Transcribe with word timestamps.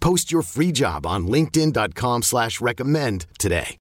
Post 0.00 0.32
your 0.32 0.42
free 0.42 0.72
job 0.72 1.06
on 1.06 1.26
linkedin.com 1.26 2.22
slash 2.22 2.60
recommend 2.60 3.26
today. 3.38 3.76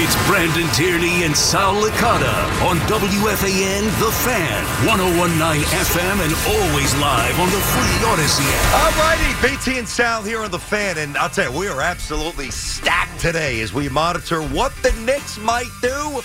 It's 0.00 0.28
Brandon 0.28 0.68
Tierney 0.74 1.24
and 1.24 1.36
Sal 1.36 1.74
Licata 1.74 2.32
on 2.64 2.76
WFAN 2.86 3.82
The 3.98 4.12
Fan, 4.12 4.86
1019 4.86 5.64
FM, 5.64 6.24
and 6.24 6.32
always 6.56 6.94
live 6.96 7.38
on 7.40 7.50
the 7.50 7.58
free 7.58 8.08
Odyssey 8.08 8.44
app. 8.46 8.74
All 8.74 8.92
righty, 9.02 9.56
BT 9.56 9.78
and 9.78 9.88
Sal 9.88 10.22
here 10.22 10.40
on 10.40 10.52
the 10.52 10.58
fan, 10.58 10.98
and 10.98 11.16
I'll 11.18 11.28
tell 11.28 11.52
you, 11.52 11.58
we 11.58 11.66
are 11.66 11.80
absolutely 11.80 12.50
stacked 12.50 13.20
today 13.20 13.60
as 13.60 13.74
we 13.74 13.88
monitor 13.88 14.40
what 14.40 14.72
the 14.82 14.92
Knicks 15.04 15.36
might 15.38 15.70
do. 15.82 16.22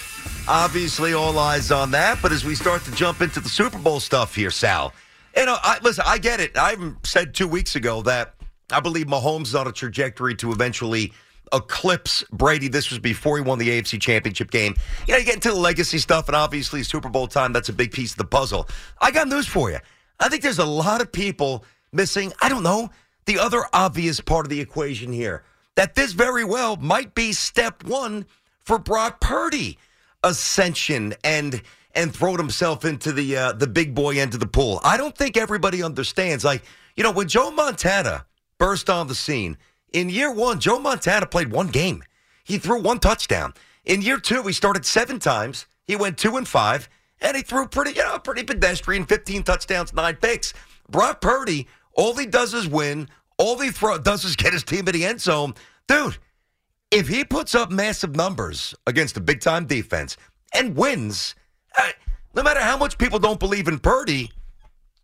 Obviously, 0.47 1.13
all 1.13 1.39
eyes 1.39 1.72
on 1.72 1.89
that, 1.91 2.19
but 2.22 2.31
as 2.31 2.45
we 2.45 2.53
start 2.53 2.83
to 2.83 2.91
jump 2.91 3.22
into 3.22 3.39
the 3.39 3.50
Super 3.50 3.80
Bowl 3.80 4.00
stuff 4.00 4.35
here, 4.35 4.52
Sal, 4.52 4.94
know, 5.45 5.58
I, 5.62 5.80
listen, 5.81 6.03
I 6.08 6.17
get 6.17 6.39
it. 6.39 6.52
I 6.56 6.76
said 7.03 7.34
two 7.34 7.48
weeks 7.48 7.76
ago 7.76 8.02
that 8.03 8.36
I 8.72 8.80
believe 8.80 9.08
Mahomes 9.08 9.44
is 9.44 9.56
on 9.56 9.67
a 9.67 9.72
trajectory 9.72 10.36
to 10.36 10.52
eventually 10.52 11.14
eclipse 11.53 12.23
Brady. 12.31 12.67
This 12.67 12.90
was 12.90 13.00
before 13.00 13.38
he 13.38 13.44
won 13.44 13.59
the 13.59 13.70
AFC 13.70 14.00
Championship 14.02 14.52
game. 14.52 14.75
You 15.08 15.14
know, 15.14 15.20
you 15.20 15.25
get 15.25 15.36
into 15.36 15.50
the 15.50 15.56
legacy 15.56 16.00
stuff, 16.00 16.28
and 16.28 16.36
obviously 16.36 16.84
Super 16.84 17.09
Bowl 17.09 17.28
time, 17.28 17.53
that's 17.53 17.70
a 17.70 17.73
big 17.73 17.92
piece 17.92 18.12
of 18.12 18.17
the 18.17 18.25
puzzle. 18.25 18.67
I 19.02 19.12
got 19.12 19.28
news 19.28 19.48
for 19.48 19.70
you. 19.72 19.80
I 20.20 20.30
think 20.30 20.44
there's 20.44 20.59
a 20.59 20.66
lot 20.66 21.02
of 21.02 21.12
people 21.12 21.66
missing, 21.92 22.34
I 22.42 22.50
don't 22.50 22.64
know, 22.64 22.90
the 23.25 23.40
other 23.40 23.66
obvious 23.73 24.20
part 24.20 24.45
of 24.45 24.50
the 24.50 24.59
equation 24.59 25.12
here. 25.12 25.44
That 25.75 25.95
this 25.95 26.14
very 26.14 26.44
well 26.44 26.75
might 26.75 27.16
be 27.16 27.34
step 27.34 27.84
one 27.84 28.25
for 28.59 28.78
Brock 28.78 29.20
Purdy 29.20 29.78
ascension 30.23 31.14
and 31.23 31.62
and 31.94 32.13
throwing 32.13 32.38
himself 32.38 32.86
into 32.86 33.11
the 33.11 33.36
uh, 33.36 33.53
the 33.53 33.67
big 33.67 33.94
boy 33.94 34.19
end 34.19 34.33
of 34.33 34.39
the 34.39 34.47
pool. 34.47 34.80
I 34.83 34.97
don't 34.97 35.17
think 35.17 35.38
everybody 35.38 35.83
understands. 35.83 36.44
Like, 36.44 36.63
you 36.95 37.03
know, 37.03 37.11
when 37.11 37.27
Joe 37.27 37.52
Montana 37.52 38.25
burst 38.58 38.89
on 38.89 39.08
the 39.08 39.16
scene, 39.16 39.58
in 39.91 40.09
year 40.09 40.31
one, 40.31 40.59
Joe 40.59 40.80
Montana 40.80 41.25
played 41.25 41.52
one 41.52 41.67
game. 41.67 42.03
He 42.44 42.58
threw 42.58 42.81
one 42.81 43.00
touchdown. 43.00 43.53
In 43.85 44.02
year 44.02 44.17
two, 44.17 44.44
he 44.44 44.53
started 44.53 44.85
seven 44.85 45.19
times. 45.19 45.66
He 45.85 45.95
went 45.95 46.17
two 46.17 46.38
and 46.38 46.47
five, 46.47 46.89
and 47.22 47.38
he 47.38 47.44
threw 47.44 47.67
pretty, 47.67 47.91
you 47.91 48.03
know, 48.03 48.19
pretty 48.19 48.44
pedestrian, 48.44 49.06
15 49.06 49.44
touchdowns, 49.44 49.94
nine 49.94 50.16
picks. 50.16 50.53
Brock 50.89 51.22
Purdy, 51.22 51.68
all 51.94 52.16
he 52.16 52.25
does 52.25 52.53
is 52.53 52.68
win. 52.68 53.09
All 53.38 53.59
he 53.59 53.72
throw, 53.72 53.97
does 53.97 54.25
is 54.25 54.35
get 54.35 54.53
his 54.53 54.63
team 54.63 54.88
in 54.88 54.94
the 54.94 55.06
end 55.06 55.22
zone. 55.22 55.53
Dude, 55.88 56.18
if 56.91 57.07
he 57.07 57.23
puts 57.25 57.56
up 57.56 57.72
massive 57.72 58.16
numbers 58.16 58.75
against 58.88 59.18
a 59.18 59.22
big 59.22 59.41
time 59.41 59.66
defense 59.66 60.18
and 60.53 60.75
wins, 60.75 61.35
no 62.35 62.44
matter 62.44 62.61
how 62.61 62.78
much 62.78 62.97
people 62.97 63.19
don't 63.19 63.39
believe 63.39 63.67
in 63.67 63.79
Purdy, 63.79 64.31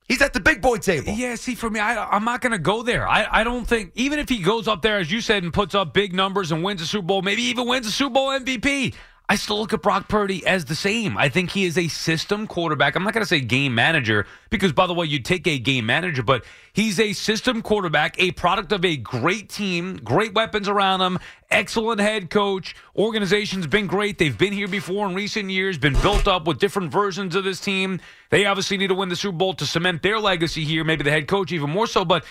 He's 0.09 0.23
at 0.23 0.33
the 0.33 0.39
big 0.39 0.59
boy 0.59 0.77
table. 0.77 1.13
Yeah, 1.13 1.35
see, 1.35 1.53
for 1.53 1.69
me, 1.69 1.79
I, 1.79 2.15
am 2.15 2.25
not 2.25 2.41
going 2.41 2.51
to 2.51 2.57
go 2.57 2.81
there. 2.81 3.07
I, 3.07 3.27
I 3.29 3.43
don't 3.43 3.65
think, 3.65 3.91
even 3.93 4.17
if 4.17 4.27
he 4.27 4.39
goes 4.39 4.67
up 4.67 4.81
there, 4.81 4.97
as 4.97 5.11
you 5.11 5.21
said, 5.21 5.43
and 5.43 5.53
puts 5.53 5.75
up 5.75 5.93
big 5.93 6.13
numbers 6.13 6.51
and 6.51 6.63
wins 6.63 6.81
a 6.81 6.87
Super 6.87 7.05
Bowl, 7.05 7.21
maybe 7.21 7.43
even 7.43 7.67
wins 7.67 7.85
a 7.85 7.91
Super 7.91 8.15
Bowl 8.15 8.29
MVP, 8.29 8.95
I 9.31 9.35
still 9.35 9.59
look 9.59 9.73
at 9.73 9.83
Brock 9.83 10.07
Purdy 10.07 10.43
as 10.47 10.65
the 10.65 10.73
same. 10.73 11.15
I 11.15 11.29
think 11.29 11.51
he 11.51 11.65
is 11.65 11.77
a 11.77 11.87
system 11.87 12.47
quarterback. 12.47 12.95
I'm 12.95 13.03
not 13.03 13.13
going 13.13 13.21
to 13.21 13.29
say 13.29 13.39
game 13.39 13.75
manager 13.75 14.25
because, 14.49 14.73
by 14.73 14.87
the 14.87 14.95
way, 14.95 15.05
you 15.05 15.19
take 15.19 15.45
a 15.45 15.59
game 15.59 15.85
manager, 15.85 16.23
but 16.23 16.43
he's 16.73 16.99
a 16.99 17.13
system 17.13 17.61
quarterback, 17.61 18.19
a 18.19 18.31
product 18.31 18.71
of 18.71 18.83
a 18.83 18.97
great 18.97 19.47
team, 19.47 19.97
great 19.97 20.33
weapons 20.33 20.67
around 20.67 21.01
him, 21.01 21.19
excellent 21.51 22.01
head 22.01 22.31
coach. 22.31 22.75
Organization's 22.95 23.67
been 23.67 23.85
great. 23.85 24.17
They've 24.17 24.35
been 24.35 24.51
here 24.51 24.67
before 24.67 25.07
in 25.07 25.13
recent 25.13 25.51
years, 25.51 25.77
been 25.77 26.01
built 26.01 26.27
up 26.27 26.47
with 26.47 26.57
different 26.57 26.91
versions 26.91 27.35
of 27.35 27.43
this 27.43 27.59
team. 27.59 27.99
They 28.31 28.47
obviously 28.47 28.77
need 28.77 28.87
to 28.87 28.95
win 28.95 29.09
the 29.09 29.15
Super 29.15 29.37
Bowl 29.37 29.53
to 29.53 29.65
cement 29.67 30.01
their 30.01 30.19
legacy 30.19 30.63
here, 30.63 30.83
maybe 30.83 31.03
the 31.03 31.11
head 31.11 31.27
coach 31.27 31.51
even 31.51 31.69
more 31.69 31.85
so, 31.85 32.03
but 32.03 32.25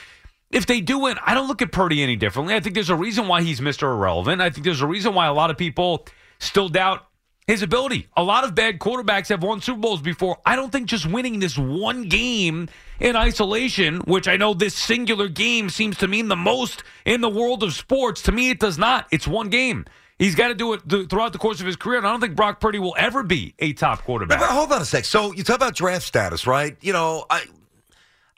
if 0.51 0.67
they 0.67 0.81
do 0.81 0.99
win, 0.99 1.17
I 1.25 1.35
don't 1.35 1.47
look 1.47 1.63
at 1.63 1.71
Purdy 1.71 2.03
any 2.03 2.17
differently. 2.17 2.57
I 2.57 2.61
think 2.61 2.75
there's 2.75 2.91
a 2.91 2.97
reason 2.97 3.29
why 3.29 3.43
he's 3.43 3.61
Mr. 3.61 3.83
Irrelevant. 3.83 4.41
I 4.41 4.51
think 4.51 4.65
there's 4.65 4.81
a 4.81 4.87
reason 4.87 5.15
why 5.15 5.27
a 5.27 5.33
lot 5.33 5.51
of 5.51 5.59
people 5.59 6.07
still 6.39 6.69
doubt 6.69 7.05
his 7.47 7.63
ability. 7.63 8.07
A 8.17 8.23
lot 8.23 8.45
of 8.45 8.55
bad 8.55 8.79
quarterbacks 8.79 9.29
have 9.29 9.43
won 9.43 9.61
Super 9.63 9.81
Bowls 9.81 10.03
before. 10.03 10.39
I 10.45 10.55
don't 10.55 10.71
think 10.71 10.87
just 10.87 11.07
winning 11.07 11.39
this 11.41 11.57
one 11.57 12.09
game 12.09 12.69
in 13.01 13.17
isolation, 13.17 14.01
which 14.01 14.29
I 14.29 14.37
know 14.37 14.53
this 14.53 14.75
singular 14.75 15.29
game 15.29 15.71
seems 15.71 15.97
to 15.99 16.09
mean 16.09 16.29
the 16.29 16.37
most 16.37 16.83
in 17.07 17.23
the 17.23 17.29
world 17.29 17.63
of 17.63 17.73
sports, 17.73 18.23
to 18.23 18.33
me 18.33 18.51
it 18.51 18.61
does 18.61 18.77
not. 18.77 19.07
It's 19.11 19.27
one 19.27 19.49
game. 19.49 19.87
He's 20.19 20.35
got 20.35 20.49
to 20.49 20.55
do 20.55 20.73
it 20.75 20.87
th- 20.89 21.09
throughout 21.09 21.33
the 21.33 21.39
course 21.39 21.61
of 21.61 21.67
his 21.67 21.77
career, 21.77 21.99
and 21.99 22.07
I 22.07 22.11
don't 22.11 22.21
think 22.21 22.35
Brock 22.37 22.61
Purdy 22.61 22.81
will 22.81 22.97
ever 22.99 23.23
be 23.23 23.55
a 23.61 23.73
top 23.73 24.03
quarterback. 24.05 24.41
But 24.41 24.51
hold 24.51 24.73
on 24.73 24.83
a 24.83 24.85
sec. 24.85 25.05
So 25.05 25.33
you 25.33 25.45
talk 25.45 25.57
about 25.57 25.75
draft 25.75 26.05
status, 26.05 26.47
right? 26.47 26.77
You 26.81 26.93
know, 26.93 27.25
I 27.31 27.47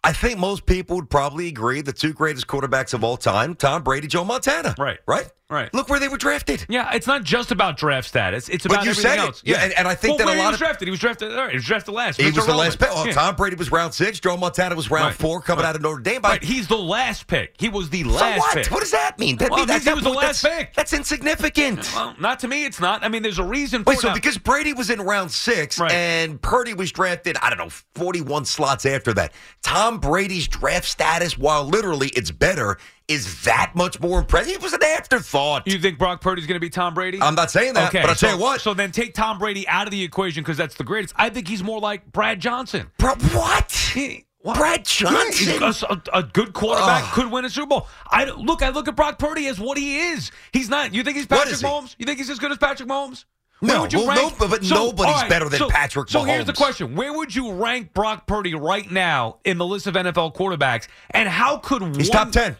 I 0.05 0.12
think 0.12 0.39
most 0.39 0.66
people 0.66 0.97
would 0.97 1.10
probably 1.10 1.49
agree 1.49 1.81
the 1.81 1.93
two 1.93 2.12
greatest 2.12 2.47
quarterbacks 2.47 2.94
of 2.94 3.03
all 3.03 3.16
time, 3.16 3.55
Tom 3.55 3.83
Brady, 3.83 4.06
Joe 4.06 4.25
Montana. 4.25 4.75
Right. 4.78 4.99
Right? 5.06 5.31
Right. 5.50 5.72
Look 5.75 5.88
where 5.88 5.99
they 5.99 6.09
were 6.09 6.16
drafted. 6.16 6.65
Yeah, 6.69 6.91
it's 6.94 7.06
not 7.09 7.25
just 7.25 7.50
about 7.50 7.77
draft 7.77 8.06
status. 8.09 8.49
It's 8.49 8.65
But 8.65 8.72
about 8.75 8.84
you 8.84 8.91
everything 8.93 9.11
said 9.11 9.19
it. 9.19 9.22
else. 9.27 9.43
Yeah, 9.44 9.56
and- 9.62 9.72
and 9.72 9.88
I 9.88 9.94
think 9.97 10.19
well, 10.19 10.28
that 10.28 10.34
a 10.34 10.38
lot 10.38 10.44
he 10.44 10.47
was 10.47 10.55
of- 10.55 10.59
drafted. 10.61 10.87
He 10.87 10.91
was 10.93 11.00
drafted. 11.00 11.33
All 11.33 11.38
right, 11.43 11.50
he 11.50 11.56
was 11.56 11.65
drafted 11.66 11.93
last. 11.94 12.21
He 12.21 12.31
Mr. 12.31 12.37
was 12.37 12.47
the 12.47 12.55
last 12.55 12.78
pick. 12.78 12.88
Oh, 12.93 13.05
Yeah. 13.05 13.12
Tom 13.12 13.34
Brady 13.34 13.56
was 13.56 13.72
round 13.72 13.93
six. 13.93 14.21
Joe 14.21 14.37
Montana 14.37 14.77
was 14.77 14.91
round 14.91 15.06
Right. 15.06 15.15
four, 15.15 15.43
coming 15.43 15.65
Right. 15.65 15.71
out 15.71 15.77
of 15.77 15.83
Notre 15.83 16.00
Dame. 16.00 16.22
But 16.22 16.28
Right, 16.28 16.44
he's 16.44 16.69
the 16.69 16.78
last 16.78 17.27
pick. 17.27 17.55
He 17.59 17.69
was 17.69 17.91
the 17.91 18.05
last. 18.05 18.34
so 18.34 18.39
what? 18.39 18.55
pick. 18.55 18.71
What 18.71 18.81
does 18.81 18.93
that 18.93 19.19
mean? 19.19 19.37
That 19.39 19.50
Well, 19.50 19.59
means 19.66 19.69
that- 19.69 19.83
he 19.83 19.93
was 19.94 20.05
the 20.05 20.10
that's- 20.12 20.44
last 20.44 20.56
pick. 20.59 20.75
That's 20.75 20.93
insignificant. 20.93 21.91
Well, 21.94 22.15
not 22.21 22.39
to 22.41 22.49
me. 22.49 22.65
It's 22.65 22.78
not. 22.81 23.05
I 23.05 23.09
mean, 23.09 23.22
there's 23.22 23.39
a 23.41 23.44
reason. 23.44 23.83
For 23.83 23.91
Wait, 23.91 23.99
it. 23.99 24.03
so 24.03 24.09
Now- 24.09 24.15
because 24.15 24.39
Brady 24.39 24.72
was 24.72 24.89
in 24.91 25.00
round 25.00 25.33
six 25.33 25.81
and 25.81 26.41
Purdy 26.41 26.75
was 26.75 26.93
drafted, 26.93 27.37
I 27.43 27.49
don't 27.50 27.59
know, 27.59 27.71
41 27.97 28.44
slots 28.44 28.87
after 28.87 29.12
that. 29.15 29.33
Tom 29.62 29.99
Brady's 29.99 30.47
draft 30.49 30.87
status, 30.87 31.37
while 31.37 31.65
literally 31.65 32.09
it's 32.10 32.31
better, 32.31 32.78
is 33.10 33.43
that 33.43 33.72
much 33.75 34.00
more 34.00 34.21
impressive. 34.21 34.53
It 34.53 34.62
was 34.62 34.72
an 34.72 34.84
afterthought. 34.84 35.66
You 35.66 35.78
think 35.78 35.98
Brock 35.98 36.21
Purdy's 36.21 36.47
going 36.47 36.56
to 36.56 36.60
be 36.60 36.71
Tom 36.71 36.94
Brady? 36.94 37.21
I'm 37.21 37.34
not 37.34 37.50
saying 37.50 37.75
that, 37.75 37.88
okay, 37.88 38.03
but 38.03 38.10
I'll 38.10 38.16
so, 38.16 38.28
tell 38.28 38.37
you 38.37 38.43
what. 38.43 38.60
So 38.60 38.72
then 38.72 38.93
take 38.93 39.15
Tom 39.15 39.38
Brady 39.38 39.66
out 39.66 39.87
of 39.87 39.91
the 39.91 40.03
equation 40.03 40.43
because 40.43 40.56
that's 40.56 40.76
the 40.76 40.84
greatest. 40.84 41.15
I 41.16 41.28
think 41.28 41.48
he's 41.48 41.62
more 41.62 41.81
like 41.81 42.10
Brad 42.12 42.41
Johnson. 42.41 42.91
Bro, 42.98 43.16
what? 43.32 43.72
He- 43.72 44.26
what? 44.43 44.56
Brad 44.56 44.87
Johnson? 44.87 45.62
A, 45.62 46.03
a- 46.15 46.22
good 46.22 46.54
quarterback 46.54 47.12
could 47.12 47.31
win 47.31 47.44
a 47.44 47.50
Super 47.50 47.66
Bowl. 47.66 47.88
I 48.06 48.25
look. 48.25 48.62
I 48.62 48.71
look 48.71 48.88
at 48.88 48.97
Brock 48.97 49.19
Purdy 49.19 49.48
as 49.48 49.60
what 49.60 49.77
he 49.77 49.98
is. 49.98 50.31
He's 50.53 50.71
not. 50.71 50.95
You 50.95 51.03
think 51.03 51.18
he's 51.18 51.27
Patrick 51.27 51.56
he? 51.56 51.63
Mahomes? 51.63 51.95
You 51.98 52.06
think 52.06 52.18
he's 52.18 52.30
as 52.30 52.39
good 52.39 52.51
as 52.51 52.56
Patrick 52.56 52.89
Mahomes? 52.89 53.27
No, 53.60 53.83
would 53.83 53.92
you 53.92 53.98
well, 53.98 54.09
rank- 54.09 54.41
no, 54.41 54.48
but 54.48 54.63
nobody's 54.63 55.15
all 55.15 55.21
right, 55.21 55.28
better 55.28 55.48
than 55.51 55.59
so- 55.59 55.68
Patrick 55.68 56.09
Mahomes. 56.09 56.13
So 56.13 56.22
here's 56.22 56.47
the 56.47 56.54
question: 56.54 56.95
Where 56.95 57.13
would 57.13 57.34
you 57.34 57.53
rank 57.53 57.92
Brock 57.92 58.27
Purdy 58.27 58.54
right 58.54 58.91
now 58.91 59.41
in 59.45 59.59
the 59.59 59.66
list 59.66 59.86
of 59.86 59.92
NFL 59.95 60.34
quarterbacks? 60.34 60.89
And 61.10 61.28
how 61.28 61.59
could 61.59 61.83
He's 61.97 62.09
one, 62.09 62.18
top 62.18 62.33
10. 62.33 62.56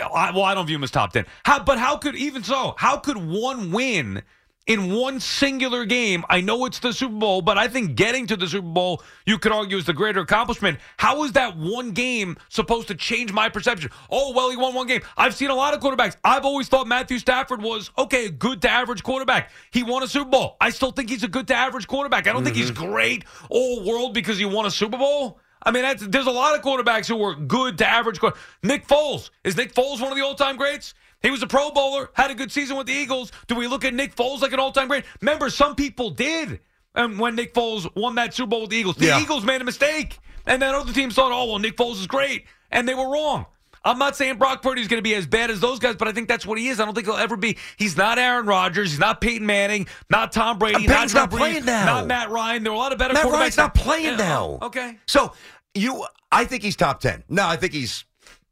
I, 0.00 0.30
well, 0.32 0.44
I 0.44 0.54
don't 0.54 0.66
view 0.66 0.76
him 0.76 0.84
as 0.84 0.90
top 0.90 1.12
ten. 1.12 1.26
How, 1.44 1.62
but 1.62 1.78
how 1.78 1.96
could 1.96 2.16
even 2.16 2.42
so? 2.42 2.74
How 2.78 2.96
could 2.96 3.16
one 3.16 3.70
win 3.72 4.22
in 4.66 4.92
one 4.92 5.20
singular 5.20 5.84
game? 5.84 6.24
I 6.28 6.40
know 6.40 6.64
it's 6.64 6.80
the 6.80 6.92
Super 6.92 7.14
Bowl, 7.14 7.40
but 7.40 7.56
I 7.56 7.68
think 7.68 7.94
getting 7.94 8.26
to 8.26 8.36
the 8.36 8.48
Super 8.48 8.66
Bowl, 8.66 9.02
you 9.24 9.38
could 9.38 9.52
argue, 9.52 9.76
is 9.76 9.84
the 9.84 9.92
greater 9.92 10.20
accomplishment. 10.20 10.78
How 10.96 11.22
is 11.24 11.32
that 11.32 11.56
one 11.56 11.92
game 11.92 12.36
supposed 12.48 12.88
to 12.88 12.94
change 12.94 13.32
my 13.32 13.48
perception? 13.48 13.90
Oh, 14.10 14.32
well, 14.32 14.50
he 14.50 14.56
won 14.56 14.74
one 14.74 14.86
game. 14.86 15.02
I've 15.16 15.34
seen 15.34 15.50
a 15.50 15.54
lot 15.54 15.72
of 15.72 15.80
quarterbacks. 15.80 16.16
I've 16.24 16.44
always 16.44 16.68
thought 16.68 16.88
Matthew 16.88 17.18
Stafford 17.18 17.62
was 17.62 17.90
okay, 17.96 18.28
good 18.28 18.60
to 18.62 18.68
average 18.68 19.02
quarterback. 19.02 19.52
He 19.70 19.82
won 19.82 20.02
a 20.02 20.08
Super 20.08 20.30
Bowl. 20.30 20.56
I 20.60 20.70
still 20.70 20.90
think 20.90 21.10
he's 21.10 21.22
a 21.22 21.28
good 21.28 21.46
to 21.48 21.54
average 21.54 21.86
quarterback. 21.86 22.26
I 22.26 22.32
don't 22.32 22.44
think 22.44 22.56
he's 22.56 22.72
mm-hmm. 22.72 22.90
great 22.92 23.24
all 23.48 23.84
world 23.84 24.14
because 24.14 24.36
he 24.38 24.44
won 24.44 24.66
a 24.66 24.70
Super 24.70 24.98
Bowl. 24.98 25.38
I 25.66 25.72
mean, 25.72 25.82
that's, 25.82 26.06
there's 26.06 26.26
a 26.26 26.30
lot 26.30 26.56
of 26.56 26.62
quarterbacks 26.64 27.06
who 27.08 27.16
were 27.16 27.34
good 27.34 27.76
to 27.78 27.86
average. 27.86 28.20
Nick 28.62 28.86
Foles 28.86 29.30
is 29.44 29.56
Nick 29.56 29.74
Foles 29.74 30.00
one 30.00 30.12
of 30.12 30.16
the 30.16 30.24
all-time 30.24 30.56
greats? 30.56 30.94
He 31.22 31.30
was 31.30 31.42
a 31.42 31.46
Pro 31.46 31.70
Bowler, 31.70 32.10
had 32.14 32.30
a 32.30 32.34
good 32.34 32.52
season 32.52 32.76
with 32.76 32.86
the 32.86 32.92
Eagles. 32.92 33.32
Do 33.48 33.56
we 33.56 33.66
look 33.66 33.84
at 33.84 33.92
Nick 33.92 34.14
Foles 34.14 34.40
like 34.40 34.52
an 34.52 34.60
all-time 34.60 34.86
great? 34.86 35.04
Remember, 35.20 35.50
some 35.50 35.74
people 35.74 36.10
did. 36.10 36.60
And 36.94 37.18
when 37.18 37.34
Nick 37.34 37.52
Foles 37.52 37.86
won 37.96 38.14
that 38.14 38.32
Super 38.32 38.48
Bowl 38.48 38.60
with 38.62 38.70
the 38.70 38.76
Eagles, 38.76 38.96
the 38.96 39.06
Yeah. 39.06 39.20
Eagles 39.20 39.44
made 39.44 39.60
a 39.60 39.64
mistake, 39.64 40.18
and 40.46 40.62
then 40.62 40.74
other 40.74 40.92
teams 40.94 41.14
thought, 41.14 41.30
"Oh, 41.32 41.44
well, 41.44 41.58
Nick 41.58 41.76
Foles 41.76 42.00
is 42.00 42.06
great," 42.06 42.46
and 42.70 42.88
they 42.88 42.94
were 42.94 43.10
wrong. 43.10 43.44
I'm 43.84 43.98
not 43.98 44.16
saying 44.16 44.38
Brock 44.38 44.62
Purdy 44.62 44.80
is 44.80 44.88
going 44.88 44.98
to 44.98 45.02
be 45.02 45.14
as 45.14 45.26
bad 45.28 45.48
as 45.48 45.60
those 45.60 45.78
guys, 45.78 45.94
but 45.94 46.08
I 46.08 46.12
think 46.12 46.26
that's 46.26 46.44
what 46.44 46.58
he 46.58 46.68
is. 46.68 46.80
I 46.80 46.84
don't 46.84 46.94
think 46.94 47.06
he'll 47.06 47.16
ever 47.16 47.36
be. 47.36 47.56
He's 47.76 47.96
not 47.96 48.18
Aaron 48.18 48.44
Rodgers. 48.44 48.90
He's 48.90 48.98
not 48.98 49.20
Peyton 49.20 49.46
Manning. 49.46 49.86
Not 50.10 50.32
Tom 50.32 50.58
Brady. 50.58 50.86
Peyton's 50.86 51.14
not, 51.14 51.20
not 51.20 51.30
Drew 51.30 51.38
playing 51.38 51.62
Brees, 51.62 51.66
now. 51.66 51.86
Not 51.86 52.06
Matt 52.08 52.30
Ryan. 52.30 52.64
There 52.64 52.72
are 52.72 52.74
a 52.74 52.78
lot 52.78 52.92
of 52.92 52.98
better 52.98 53.14
Matt 53.14 53.26
quarterbacks. 53.26 53.32
Ryan's 53.32 53.56
not 53.58 53.74
playing 53.74 54.16
now. 54.16 54.58
Okay. 54.62 54.98
So 55.06 55.34
you, 55.76 56.04
I 56.32 56.44
think 56.44 56.62
he's 56.62 56.76
top 56.76 57.00
ten. 57.00 57.22
No, 57.28 57.46
I 57.46 57.56
think 57.56 57.72
he's 57.72 58.04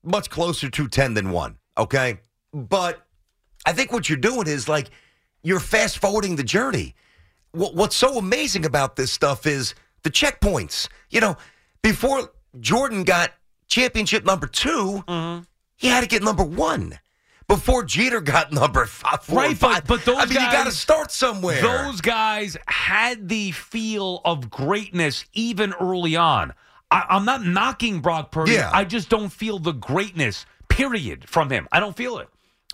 much 0.03 0.31
closer 0.31 0.69
to 0.71 0.89
ten 0.89 1.15
than 1.15 1.31
one. 1.31 1.59
Okay, 1.79 2.21
but 2.53 3.07
I 3.67 3.73
think 3.73 3.93
what 3.93 4.09
you're 4.09 4.19
doing 4.19 4.47
is 4.47 4.69
like 4.69 4.91
you're 5.43 5.61
fast 5.61 5.99
forwarding 5.99 6.37
the 6.37 6.45
journey. 6.45 6.95
What, 7.53 7.75
what's 7.75 7.97
so 7.97 8.19
amazing 8.19 8.65
about 8.65 8.97
this 8.97 9.13
stuff 9.13 9.47
is 9.47 9.75
the 10.03 10.11
checkpoints. 10.11 10.89
You 11.11 11.21
know, 11.21 11.37
before 11.83 12.31
Jordan 12.61 13.05
got 13.05 13.33
championship 13.69 14.25
number 14.25 14.47
2 14.47 15.05
Mm-hmm. 15.09 15.43
he 15.77 15.89
had 15.89 16.01
to 16.03 16.07
get 16.07 16.23
number 16.23 16.45
one. 16.45 16.99
Before 17.47 17.85
Jeter 17.85 18.21
got 18.21 18.53
number 18.61 18.87
five, 18.87 19.23
four 19.23 19.37
Right, 19.39 19.51
and 19.51 19.61
but- 19.61 19.73
five. 19.75 19.87
but 19.87 20.05
those 20.05 20.17
I 20.19 20.25
mean, 20.25 20.35
you 20.35 20.39
got 20.51 20.65
to 20.65 20.73
start 20.73 21.11
somewhere. 21.11 21.61
Those 21.61 22.01
guys 22.01 22.57
had 22.67 23.29
the 23.29 23.51
feel 23.51 24.21
of 24.25 24.49
greatness 24.51 25.25
even 25.35 25.75
early 25.75 26.17
on. 26.17 26.53
I, 26.95 27.17
I'm 27.17 27.25
not 27.25 27.45
knocking 27.45 28.01
Brock 28.01 28.31
Purdy. 28.31 28.53
Yeah. 28.53 28.71
I 28.73 28.85
just 28.85 29.09
don't 29.09 29.29
feel 29.31 29.59
the 29.59 29.73
greatness, 29.73 30.47
period, 30.69 31.29
from 31.29 31.51
him. 31.51 31.69
I 31.73 31.81
don't 31.81 31.97
feel 31.97 32.19
it. 32.19 32.29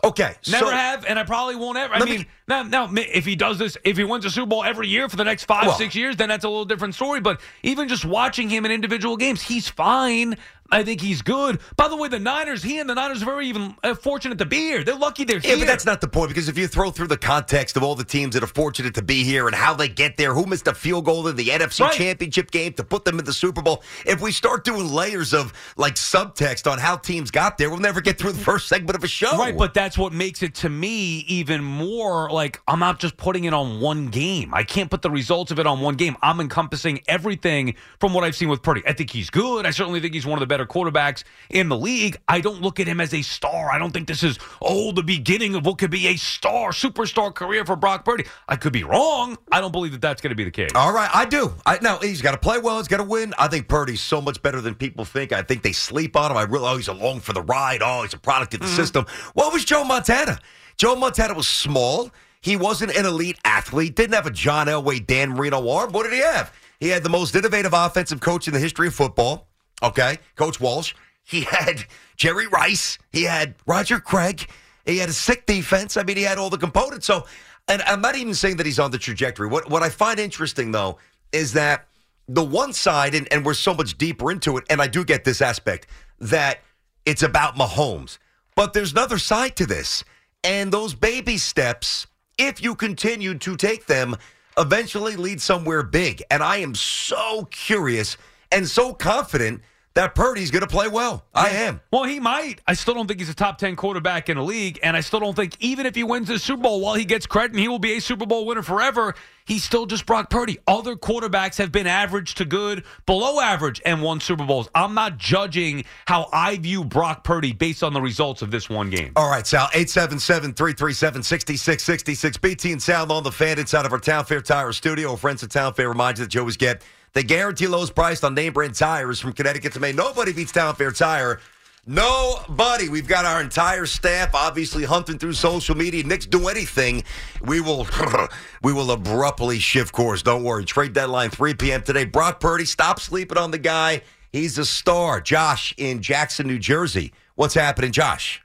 okay, 0.05 0.34
Never 0.49 0.67
so, 0.67 0.70
have, 0.72 1.05
and 1.05 1.19
I 1.19 1.25
probably 1.25 1.56
won't 1.56 1.76
ever. 1.76 1.94
I 1.94 1.99
Let 1.99 2.08
me- 2.08 2.17
mean, 2.19 2.26
now, 2.49 2.62
now, 2.62 2.88
if 2.94 3.26
he 3.26 3.37
does 3.37 3.58
this, 3.58 3.76
if 3.84 3.96
he 3.99 4.05
wins 4.05 4.25
a 4.25 4.31
Super 4.31 4.46
Bowl 4.46 4.64
every 4.64 4.88
year 4.88 5.08
for 5.08 5.17
the 5.17 5.25
next 5.25 5.44
five, 5.44 5.67
Well- 5.67 5.76
six 5.76 5.94
years, 5.94 6.17
then 6.17 6.28
that's 6.28 6.44
a 6.44 6.49
little 6.49 6.64
different 6.64 6.94
story. 6.94 7.20
But 7.20 7.40
even 7.62 7.87
just 7.88 8.05
watching 8.05 8.49
him 8.49 8.64
in 8.64 8.70
individual 8.70 9.17
games, 9.17 9.43
he's 9.43 9.69
fine. 9.69 10.37
I 10.72 10.84
think 10.84 11.00
he's 11.00 11.22
good. 11.22 11.61
By 11.76 11.88
the 11.88 11.96
way, 11.96 12.08
the 12.08 12.19
Niners, 12.20 12.62
he 12.62 12.78
and 12.78 12.88
the 12.88 12.94
Niners 12.94 13.22
are 13.22 13.26
very 13.26 13.46
even 13.49 13.75
uh, 13.82 13.94
fortunate 13.94 14.38
to 14.38 14.44
be 14.46 14.56
here. 14.58 14.84
They're 14.84 14.94
lucky 14.94 15.25
they're 15.25 15.38
Yeah, 15.38 15.50
here. 15.50 15.58
but 15.58 15.67
that's 15.67 15.84
not 15.87 16.00
the 16.00 16.08
point 16.08 16.28
because 16.28 16.49
if 16.49 16.56
you 16.56 16.67
throw 16.69 16.90
through 16.90 17.08
the 17.08 17.17
context 17.17 17.76
of 17.76 17.82
all 17.82 17.94
the 17.94 18.05
teams 18.05 18.34
that 18.34 18.43
are 18.43 18.46
fortunate 18.49 18.94
to 18.94 19.02
be 19.02 19.25
here 19.25 19.46
and 19.46 19.55
how 19.55 19.75
they 19.75 19.88
get 19.88 20.17
there, 20.17 20.32
who 20.34 20.46
missed 20.46 20.67
a 20.69 20.75
field 20.75 21.05
goal 21.06 21.26
in 21.28 21.37
the 21.37 21.49
NFC 21.49 21.81
Right. 21.81 21.93
Championship 21.93 22.50
game 22.50 22.72
to 22.75 22.84
put 22.84 23.05
them 23.05 23.19
in 23.19 23.25
the 23.25 23.32
Super 23.32 23.62
Bowl, 23.62 23.82
if 24.06 24.20
we 24.20 24.32
start 24.32 24.64
doing 24.64 24.93
layers 24.93 25.34
of 25.34 25.52
like 25.76 25.94
subtext 25.96 26.70
on 26.70 26.78
how 26.78 26.96
teams 26.96 27.31
got 27.31 27.58
there, 27.58 27.70
we'll 27.70 27.78
never 27.81 28.00
get 28.00 28.19
through 28.19 28.32
the 28.32 28.40
first 28.40 28.69
segment 28.69 28.96
of 28.96 29.02
a 29.05 29.08
show. 29.08 29.37
Right, 29.38 29.56
but 29.56 29.75
that's 29.75 29.96
what 29.99 30.12
makes 30.12 30.43
it 30.43 30.55
to 30.56 30.69
me 30.69 31.19
even 31.28 31.64
more 31.64 32.31
like 32.31 32.61
I'm 32.69 32.78
not 32.78 32.99
just 33.00 33.16
putting 33.16 33.44
it 33.44 33.55
on 33.55 33.81
one 33.81 34.08
game. 34.08 34.55
I 34.55 34.62
can't 34.62 34.90
put 34.90 35.02
the 35.02 35.11
results 35.11 35.50
of 35.50 35.58
it 35.58 35.66
on 35.66 35.81
one 35.81 35.94
game. 35.96 36.16
I'm 36.23 36.40
encompassing 36.40 37.00
everything 37.08 37.75
from 37.99 38.14
what 38.14 38.25
I've 38.25 38.37
seen 38.37 38.49
with 38.49 38.62
Purdy. 38.62 38.82
I 38.87 38.93
think 38.93 39.11
he's 39.11 39.31
good. 39.31 39.66
I 39.66 39.70
certainly 39.70 40.00
think 40.00 40.14
he's 40.14 40.26
one 40.26 40.34
of 40.37 40.40
the 40.40 40.46
better 40.46 40.60
quarterbacks 40.67 41.25
in 41.49 41.69
the 41.69 41.77
league. 41.77 42.17
I 42.29 42.41
don't 42.41 42.61
look 42.61 42.81
at 42.81 42.87
him 42.87 43.01
as 43.01 43.12
a 43.15 43.23
star. 43.23 43.71
I 43.73 43.79
don't 43.79 43.93
think 43.93 44.09
this 44.09 44.23
is 44.23 44.39
oh 44.61 44.93
the 44.93 45.03
beginning 45.03 45.55
of 45.55 45.67
what 45.67 45.79
could 45.79 45.91
be 45.91 46.07
a 46.09 46.17
star, 46.17 46.71
superstar 46.71 47.35
career 47.35 47.65
for 47.65 47.77
Brock 47.77 48.05
Purdy. 48.05 48.25
I 48.49 48.57
could 48.57 48.73
be 48.73 48.85
wrong. 48.85 49.39
I 49.51 49.61
don't 49.61 49.73
believe 49.73 49.93
that 49.93 50.01
that's 50.01 50.21
going 50.21 50.31
to 50.31 50.37
be 50.37 50.45
the 50.45 50.51
case. 50.51 50.71
All 50.75 50.93
right, 50.93 51.11
I 51.12 51.25
do. 51.25 51.55
I 51.67 51.79
now 51.81 51.99
he's 51.99 52.23
got 52.23 52.33
to 52.33 52.39
play 52.39 52.59
well. 52.59 52.79
He's 52.79 52.89
got 52.89 52.99
to 52.99 53.05
win. 53.05 53.35
I 53.39 53.49
think 53.49 53.69
Purdy's 53.69 54.01
so 54.01 54.21
much 54.21 54.43
better 54.43 54.61
than 54.61 54.75
people 54.75 55.05
think. 55.05 55.33
I 55.33 55.43
think 55.43 55.62
they 55.62 55.73
sleep 55.73 56.17
on 56.17 56.31
him. 56.31 56.37
I 56.37 56.43
really, 56.43 56.69
oh, 56.69 56.77
he's 56.77 56.89
along 56.89 57.21
for 57.21 57.33
the 57.33 57.43
ride. 57.43 57.83
Oh, 57.83 58.03
he's 58.03 58.15
a 58.15 58.19
product 58.19 58.55
of 58.55 58.61
the 58.61 58.67
mm. 58.67 58.77
system. 58.77 59.07
What 59.35 59.53
was 59.53 59.65
Joe 59.65 59.85
Montana? 59.85 60.39
Joe 60.77 60.97
Montana 60.97 61.35
was 61.35 61.47
small. 61.47 62.11
He 62.41 62.57
wasn't 62.57 62.97
an 62.97 63.05
elite 63.05 63.39
athlete. 63.45 63.95
Didn't 63.95 64.15
have 64.15 64.27
a 64.27 64.31
John 64.31 64.67
Elway, 64.67 65.07
Dan 65.07 65.31
Marino 65.31 65.69
arm. 65.69 65.93
What 65.93 66.05
did 66.05 66.15
he 66.15 66.21
have? 66.21 66.53
He 66.79 66.89
had 66.89 67.03
the 67.03 67.11
most 67.11 67.37
innovative 67.37 67.75
offensive 67.75 68.21
coach 68.21 68.49
in 68.49 68.55
the 68.55 68.61
history 68.61 68.89
of 68.89 68.95
football. 68.95 69.50
Okay, 69.82 70.19
Coach 70.37 70.61
Walsh. 70.61 70.94
He 71.25 71.41
had 71.50 71.85
Jerry 72.17 72.47
Rice. 72.47 72.99
He 73.12 73.25
had 73.25 73.55
Roger 73.67 74.00
Craig. 74.00 74.49
He 74.85 74.99
had 74.99 75.09
a 75.09 75.15
sick 75.15 75.47
defense. 75.47 75.97
I 75.97 76.03
mean, 76.03 76.17
he 76.17 76.23
had 76.23 76.38
all 76.38 76.50
the 76.50 76.59
components. 76.59 77.06
So, 77.06 77.27
and 77.69 77.82
I'm 77.82 78.00
not 78.00 78.17
even 78.17 78.35
saying 78.35 78.56
that 78.56 78.67
he's 78.67 78.79
on 78.79 78.91
the 78.91 78.99
trajectory. 78.99 79.49
What 79.49 79.71
what 79.71 79.82
I 79.82 79.88
find 79.88 80.19
interesting 80.19 80.73
though 80.73 80.99
is 81.32 81.53
that 81.53 81.87
the 82.29 82.44
one 82.44 82.73
side, 82.73 83.15
and, 83.15 83.31
and 83.32 83.44
we're 83.44 83.55
so 83.55 83.75
much 83.75 83.99
deeper 83.99 84.31
into 84.31 84.56
it, 84.56 84.65
and 84.71 84.81
I 84.81 84.87
do 84.87 85.05
get 85.05 85.25
this 85.25 85.43
aspect 85.43 85.88
that 86.21 86.61
it's 87.05 87.23
about 87.23 87.56
Mahomes, 87.56 88.19
but 88.55 88.73
there's 88.73 88.93
another 88.93 89.19
side 89.19 89.56
to 89.56 89.67
this, 89.67 90.05
and 90.44 90.73
those 90.73 90.94
baby 90.94 91.38
steps, 91.38 92.06
if 92.38 92.62
you 92.62 92.75
continue 92.76 93.37
to 93.38 93.56
take 93.56 93.87
them, 93.87 94.17
eventually 94.56 95.17
lead 95.17 95.41
somewhere 95.41 95.83
big. 95.83 96.23
And 96.31 96.43
I 96.43 96.59
am 96.59 96.75
so 96.75 97.49
curious 97.50 98.17
and 98.53 98.69
so 98.69 98.93
confident 98.93 99.62
that 99.94 100.14
Purdy's 100.14 100.52
going 100.52 100.62
to 100.62 100.69
play 100.69 100.88
well. 100.88 101.26
I 101.34 101.48
am. 101.50 101.81
Well, 101.90 102.04
he 102.04 102.20
might. 102.20 102.60
I 102.66 102.75
still 102.75 102.94
don't 102.94 103.08
think 103.08 103.19
he's 103.19 103.28
a 103.28 103.34
top 103.34 103.58
10 103.58 103.75
quarterback 103.75 104.28
in 104.28 104.37
the 104.37 104.42
league. 104.42 104.78
And 104.82 104.96
I 104.96 105.00
still 105.00 105.19
don't 105.20 105.34
think, 105.34 105.56
even 105.60 105.84
if 105.84 105.96
he 105.96 106.04
wins 106.04 106.28
the 106.28 106.38
Super 106.38 106.62
Bowl, 106.62 106.81
while 106.81 106.94
he 106.94 107.04
gets 107.04 107.26
credit 107.26 107.50
and 107.52 107.60
he 107.60 107.66
will 107.66 107.81
be 107.81 107.96
a 107.96 108.00
Super 108.00 108.25
Bowl 108.25 108.46
winner 108.46 108.62
forever, 108.62 109.16
he's 109.46 109.64
still 109.64 109.87
just 109.87 110.06
Brock 110.06 110.31
Purdy. 110.31 110.58
Other 110.69 110.94
quarterbacks 110.94 111.58
have 111.58 111.72
been 111.72 111.88
average 111.88 112.37
to 112.37 112.44
good, 112.44 112.84
below 113.04 113.40
average, 113.40 113.82
and 113.84 114.00
won 114.00 114.20
Super 114.20 114.46
Bowls. 114.46 114.69
I'm 114.76 114.94
not 114.94 115.19
judging 115.19 115.84
how 116.06 116.28
I 116.32 116.56
view 116.58 116.84
Brock 116.84 117.25
Purdy 117.25 117.52
based 117.52 117.82
on 117.82 117.92
the 117.92 118.00
results 118.00 118.42
of 118.42 118.52
this 118.52 118.70
one 118.70 118.90
game. 118.90 119.10
All 119.16 119.28
right, 119.28 119.44
Sal, 119.46 119.66
877-337-6666. 119.69 122.40
BT 122.40 122.70
and 122.72 122.81
Sal 122.81 123.10
on 123.10 123.25
the 123.25 123.32
fan 123.32 123.58
inside 123.58 123.87
of 123.87 123.92
our 123.92 123.98
Town 123.98 124.25
Fair 124.25 124.40
Tire 124.40 124.72
studio. 124.72 125.16
Friends 125.16 125.42
at 125.42 125.50
Town 125.50 125.75
Fair 125.75 125.88
remind 125.88 126.19
you 126.19 126.26
that 126.26 126.34
you 126.34 126.40
always 126.40 126.56
get 126.56 126.84
the 127.12 127.23
guarantee 127.23 127.67
lowest 127.67 127.95
priced 127.95 128.25
on 128.25 128.35
name 128.35 128.53
brand 128.53 128.75
tires 128.75 129.21
from 129.21 129.33
Connecticut 129.33 129.73
to 129.75 129.81
Maine. 129.81 129.97
Nobody 129.97 130.33
beats 130.33 130.53
Town 130.53 130.75
Fair 130.75 130.93
Tire. 130.93 131.41
Nobody. 131.87 132.89
We've 132.89 133.09
got 133.09 133.25
our 133.25 133.41
entire 133.41 133.87
staff 133.87 134.35
obviously 134.35 134.85
hunting 134.85 135.19
through 135.19 135.33
social 135.33 135.75
media. 135.75 136.05
Knicks 136.05 136.27
do 136.27 136.49
anything. 136.49 137.03
We 137.43 137.61
will 137.61 137.87
we 138.62 138.73
will 138.73 138.91
abruptly 138.91 139.59
shift 139.59 139.93
course. 139.93 140.23
Don't 140.23 140.45
worry. 140.45 140.65
Trade 140.65 140.93
deadline 140.93 141.31
3 141.31 141.55
p.m. 141.55 141.83
today. 141.83 142.05
Brock 142.05 142.39
Purdy, 142.39 142.65
stop 142.65 143.01
sleeping 143.01 143.39
on 143.39 143.51
the 143.51 143.59
guy. 143.59 144.03
He's 144.31 144.59
a 144.59 144.65
star. 144.65 145.21
Josh 145.21 145.75
in 145.79 146.03
Jackson, 146.03 146.47
New 146.47 146.59
Jersey. 146.59 147.12
What's 147.35 147.55
happening, 147.55 147.91
Josh? 147.93 148.43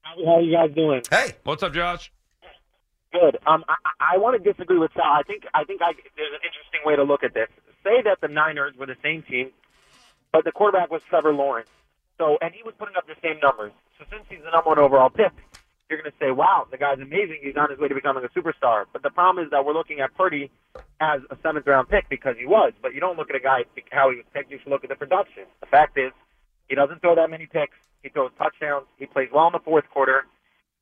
How, 0.00 0.14
how 0.24 0.40
you 0.40 0.52
guys 0.52 0.74
doing? 0.74 1.02
Hey. 1.10 1.34
What's 1.44 1.62
up, 1.62 1.74
Josh? 1.74 2.10
Good. 3.12 3.38
Um, 3.46 3.62
I, 3.68 4.14
I 4.14 4.18
want 4.18 4.42
to 4.42 4.52
disagree 4.52 4.78
with 4.78 4.90
Sal. 4.94 5.04
I 5.04 5.22
think 5.22 5.44
I 5.54 5.64
think 5.64 5.82
I, 5.82 5.92
there's 6.16 6.32
an 6.32 6.40
interesting 6.42 6.80
way 6.84 6.96
to 6.96 7.02
look 7.04 7.22
at 7.22 7.34
this. 7.34 7.48
Say 7.84 8.02
that 8.02 8.20
the 8.20 8.28
Niners 8.28 8.74
were 8.76 8.86
the 8.86 8.96
same 9.02 9.22
team, 9.22 9.50
but 10.32 10.44
the 10.44 10.52
quarterback 10.52 10.90
was 10.90 11.02
Trevor 11.08 11.32
Lawrence. 11.32 11.68
So, 12.18 12.38
and 12.40 12.54
he 12.54 12.62
was 12.62 12.74
putting 12.78 12.96
up 12.96 13.06
the 13.06 13.16
same 13.22 13.40
numbers. 13.42 13.72
So, 13.98 14.04
since 14.10 14.22
he's 14.28 14.38
the 14.44 14.50
number 14.50 14.70
one 14.70 14.78
overall 14.78 15.10
pick, 15.10 15.32
you're 15.88 16.00
going 16.00 16.10
to 16.10 16.16
say, 16.18 16.30
"Wow, 16.30 16.66
the 16.70 16.78
guy's 16.78 17.00
amazing. 17.00 17.38
He's 17.42 17.56
on 17.56 17.70
his 17.70 17.78
way 17.78 17.88
to 17.88 17.94
becoming 17.94 18.24
a 18.24 18.28
superstar." 18.28 18.84
But 18.92 19.02
the 19.02 19.10
problem 19.10 19.44
is 19.44 19.50
that 19.50 19.64
we're 19.64 19.74
looking 19.74 20.00
at 20.00 20.14
Purdy 20.14 20.50
as 21.00 21.20
a 21.30 21.36
seventh 21.42 21.66
round 21.66 21.88
pick 21.88 22.08
because 22.08 22.36
he 22.38 22.46
was. 22.46 22.72
But 22.80 22.94
you 22.94 23.00
don't 23.00 23.18
look 23.18 23.30
at 23.30 23.36
a 23.36 23.40
guy 23.40 23.64
how 23.90 24.10
he 24.10 24.16
was 24.16 24.26
picked. 24.32 24.50
You 24.50 24.58
should 24.62 24.70
look 24.70 24.84
at 24.84 24.90
the 24.90 24.96
production. 24.96 25.44
The 25.60 25.66
fact 25.66 25.98
is, 25.98 26.12
he 26.68 26.74
doesn't 26.74 27.00
throw 27.00 27.14
that 27.16 27.28
many 27.28 27.46
picks. 27.46 27.76
He 28.02 28.08
throws 28.08 28.30
touchdowns. 28.38 28.86
He 28.98 29.06
plays 29.06 29.28
well 29.32 29.46
in 29.48 29.52
the 29.52 29.60
fourth 29.60 29.84
quarter. 29.90 30.24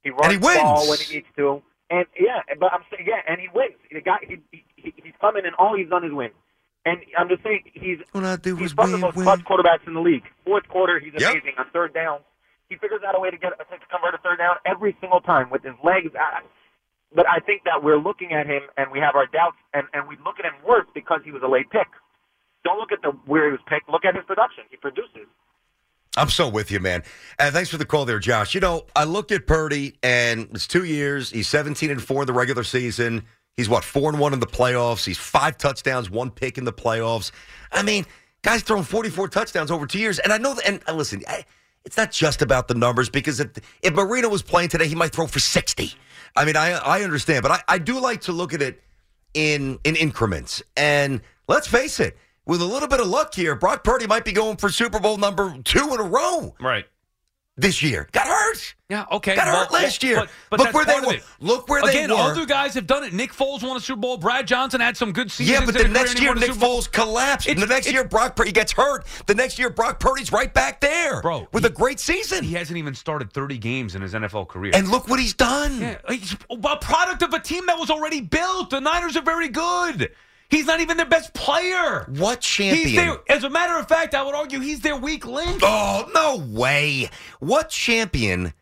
He 0.03 0.11
runs 0.11 0.33
he 0.33 0.37
the 0.39 0.61
ball 0.63 0.89
when 0.89 0.99
he 0.99 1.17
needs 1.17 1.27
to. 1.37 1.63
And 1.91 2.07
yeah, 2.19 2.43
but 2.59 2.73
I'm 2.73 2.83
saying 2.91 3.07
yeah, 3.09 3.21
and 3.27 3.41
he 3.41 3.49
wins. 3.53 3.75
The 3.91 4.01
guy, 4.01 4.19
he, 4.23 4.39
he, 4.77 4.95
he's 4.97 5.15
coming 5.21 5.45
and 5.45 5.55
all 5.57 5.77
he's 5.77 5.89
done 5.89 6.05
is 6.05 6.13
win. 6.13 6.31
And 6.87 6.99
I'm 7.19 7.29
just 7.29 7.43
saying 7.43 7.65
he's 7.75 7.99
What 8.13 8.25
I 8.25 8.37
do 8.37 8.57
he's 8.57 8.71
is 8.71 8.77
one 8.77 8.87
of 8.87 8.91
the 8.93 8.97
win, 8.97 9.01
most 9.03 9.17
win. 9.17 9.25
clutch 9.25 9.41
quarterbacks 9.45 9.87
in 9.87 9.95
the 9.95 10.01
league. 10.01 10.25
Fourth 10.45 10.67
quarter, 10.69 10.99
he's 10.99 11.13
Yep. 11.19 11.31
amazing 11.33 11.55
on 11.59 11.67
third 11.73 11.93
down. 11.93 12.21
He 12.69 12.77
figures 12.77 13.01
out 13.07 13.15
a 13.17 13.21
way 13.21 13.31
to 13.31 13.37
get 13.37 13.51
to 13.59 13.65
convert 13.91 14.15
a 14.15 14.19
third 14.19 14.39
down 14.39 14.57
every 14.65 14.97
single 15.01 15.21
time 15.21 15.51
with 15.51 15.63
his 15.63 15.75
legs. 15.85 16.15
I- 16.19 16.43
But 17.13 17.29
I 17.29 17.41
think 17.41 17.65
that 17.65 17.83
we're 17.83 17.99
looking 17.99 18.33
at 18.33 18.47
him 18.47 18.63
and 18.77 18.93
we 18.93 19.01
have 19.01 19.17
our 19.17 19.27
doubts, 19.27 19.57
and 19.75 19.89
and 19.93 20.07
we 20.07 20.17
look 20.25 20.39
at 20.39 20.45
him 20.45 20.55
worse 20.65 20.87
because 20.95 21.21
he 21.25 21.33
was 21.33 21.43
a 21.43 21.49
late 21.49 21.69
pick. 21.71 21.89
Don't 22.65 22.79
look 22.79 22.93
at 22.93 23.03
the 23.03 23.11
where 23.27 23.47
he 23.47 23.51
was 23.53 23.61
picked. 23.67 23.89
Look 23.89 24.05
at 24.05 24.15
his 24.15 24.25
production. 24.25 24.63
He 24.71 24.77
produces. 24.77 25.27
I'm 26.17 26.29
so 26.29 26.49
with 26.49 26.71
you, 26.71 26.79
man. 26.81 27.03
And 27.39 27.53
thanks 27.55 27.69
for 27.71 27.77
the 27.79 27.85
call 27.85 28.05
there, 28.05 28.19
Josh. 28.21 28.55
You 28.55 28.61
know, 28.61 28.87
I 28.97 29.05
looked 29.05 29.33
at 29.33 29.47
Purdy, 29.47 29.97
and 30.03 30.49
it's 30.53 30.67
two 30.67 30.85
years. 30.85 31.31
He's 31.31 31.49
17 31.49 31.91
and 31.91 32.03
four 32.03 32.23
in 32.23 32.27
the 32.27 32.33
regular 32.33 32.63
season. 32.65 33.27
He's 33.61 33.69
what 33.69 33.85
four 33.85 34.09
and 34.09 34.19
one 34.19 34.33
in 34.33 34.41
the 34.41 34.47
playoffs. 34.47 35.05
He's 35.05 35.19
five 35.19 35.59
touchdowns, 35.59 36.09
one 36.09 36.31
pick 36.31 36.57
in 36.57 36.65
the 36.65 36.73
playoffs. 36.73 37.31
I 37.71 37.83
mean, 37.83 38.07
guys 38.41 38.63
throwing 38.63 38.85
44 38.85 39.29
touchdowns 39.29 39.71
over 39.71 39.87
two 39.87 39.99
years. 39.99 40.19
And 40.19 40.33
I 40.33 40.39
know. 40.39 40.57
And 40.65 40.81
uh, 40.89 40.95
listen, 40.95 41.23
I, 41.29 41.45
it's 41.85 41.99
not 41.99 42.11
just 42.11 42.41
about 42.41 42.69
the 42.69 42.75
numbers 42.75 43.11
because 43.11 43.39
if, 43.39 43.51
if 43.83 43.93
Marino 43.93 44.31
was 44.31 44.41
playing 44.41 44.71
today, 44.71 44.89
he 44.89 44.95
might 44.95 45.13
throw 45.13 45.27
for 45.27 45.41
60. 45.41 45.93
I 46.37 46.45
mean, 46.47 46.57
I 46.57 46.71
I 46.71 47.03
understand, 47.03 47.43
but 47.43 47.51
I, 47.53 47.63
I 47.69 47.77
do 47.77 48.01
like 48.01 48.23
to 48.23 48.33
look 48.33 48.55
at 48.55 48.63
it 48.63 48.83
in 49.35 49.79
in 49.85 49.95
increments. 49.95 50.63
And 50.75 51.21
let's 51.47 51.67
face 51.67 52.01
it, 52.01 52.17
with 52.47 52.63
a 52.63 52.65
little 52.65 52.89
bit 52.89 53.01
of 53.01 53.09
luck 53.09 53.35
here, 53.35 53.55
Brock 53.57 53.85
Purdy 53.85 54.07
might 54.07 54.25
be 54.25 54.33
going 54.33 54.57
for 54.57 54.71
Super 54.71 55.01
Bowl 55.01 55.19
number 55.19 55.55
two 55.65 55.93
in 55.93 56.01
a 56.01 56.05
row. 56.05 56.55
Right. 56.59 56.87
This 57.61 57.83
year. 57.83 58.09
Got 58.13 58.27
hurt. 58.27 58.75
Yeah, 58.89 59.07
okay. 59.13 59.37
Got 59.37 59.47
hurt 59.47 59.71
last 59.73 60.03
year. 60.03 60.17
But, 60.17 60.31
but 60.51 60.59
Look 60.61 60.75
where 60.75 60.85
they 60.85 60.99
were. 61.07 61.15
Look 61.39 61.69
where 61.69 61.81
they 61.83 61.87
were. 61.99 62.05
Again, 62.05 62.11
other 62.11 62.45
guys 62.45 62.75
have 62.75 62.87
done 62.89 63.05
it. 63.05 63.13
Nick 63.13 63.33
Foles 63.33 63.63
won 63.63 63.77
a 63.77 63.81
Super 63.81 64.01
Bowl. 64.01 64.17
Brad 64.17 64.49
Johnson 64.49 64.81
had 64.81 64.97
some 64.97 65.13
good 65.13 65.31
seasons. 65.31 65.61
Yeah, 65.61 65.65
but 65.65 65.75
the 65.81 65.87
next 65.87 66.21
year 66.21 66.35
Nick 66.35 66.51
Foles 66.51 66.91
collapsed. 66.91 67.47
It's- 67.49 67.65
the 67.65 67.73
next 67.73 67.91
year 67.93 68.03
Brock 68.05 68.35
Purdy 68.35 68.51
gets 68.53 68.73
hurt. 68.73 69.07
The 69.27 69.35
next 69.35 69.59
year 69.61 69.71
Brock 69.71 70.01
Purdy's 70.01 70.33
right 70.33 70.53
back 70.53 70.81
there, 70.81 71.23
Bro, 71.23 71.47
with 71.53 71.63
he- 71.63 71.69
a 71.69 71.73
great 71.73 72.01
season. 72.01 72.43
He 72.43 72.55
hasn't 72.55 72.79
even 72.79 72.95
started 72.95 73.33
30 73.33 73.59
games 73.59 73.95
in 73.95 74.03
his 74.03 74.13
NFL 74.15 74.49
career. 74.49 74.73
and 74.75 74.89
look 74.89 75.07
what 75.09 75.21
he's 75.21 75.35
done. 75.35 75.81
Yeah, 75.81 75.99
he's 76.09 76.35
a 76.51 76.77
product 76.77 77.23
of 77.23 77.33
a 77.33 77.39
team 77.39 77.67
that 77.67 77.79
was 77.79 77.91
already 77.91 78.21
built. 78.21 78.71
The 78.71 78.81
Niners 78.81 79.17
are 79.17 79.23
very 79.23 79.49
good. 79.49 80.11
He's 80.51 80.67
not 80.67 80.81
even 80.81 80.97
their 80.97 81.07
best 81.07 81.33
player. 81.33 82.05
What 82.19 82.41
champion? 82.41 82.87
He's 82.89 82.97
their, 82.97 83.17
as 83.29 83.45
a 83.45 83.51
matter 83.51 83.77
of 83.77 83.87
fact, 83.89 84.15
I 84.15 84.23
would 84.23 84.35
argue 84.35 84.61
he's 84.61 84.81
their 84.81 84.97
weak 84.97 85.25
link. 85.27 85.61
Oh 85.63 86.11
no 86.15 86.45
way! 86.53 87.09
What 87.39 87.69
champion? 87.69 88.53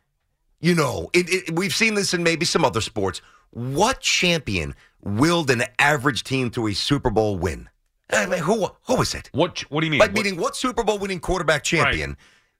You 0.60 0.74
know, 0.74 1.08
it, 1.14 1.28
it, 1.30 1.54
we've 1.54 1.74
seen 1.74 1.94
this 1.94 2.12
in 2.14 2.22
maybe 2.22 2.44
some 2.44 2.64
other 2.64 2.80
sports. 2.80 3.20
What 3.50 4.00
champion 4.00 4.74
willed 5.02 5.50
an 5.50 5.62
average 5.78 6.24
team 6.24 6.50
to 6.50 6.66
a 6.66 6.74
Super 6.74 7.10
Bowl 7.10 7.38
win? 7.38 7.68
I 8.10 8.26
mean, 8.26 8.40
who 8.40 8.68
who 8.86 8.96
was 8.96 9.14
it? 9.14 9.30
What? 9.32 9.60
What 9.70 9.80
do 9.80 9.86
you 9.86 9.90
mean? 9.92 10.00
Like 10.00 10.14
What- 10.14 10.24
meaning, 10.24 10.38
what 10.40 10.56
Super 10.56 10.82
Bowl 10.84 10.98
winning 10.98 11.20
quarterback 11.20 11.62
champion 11.64 12.16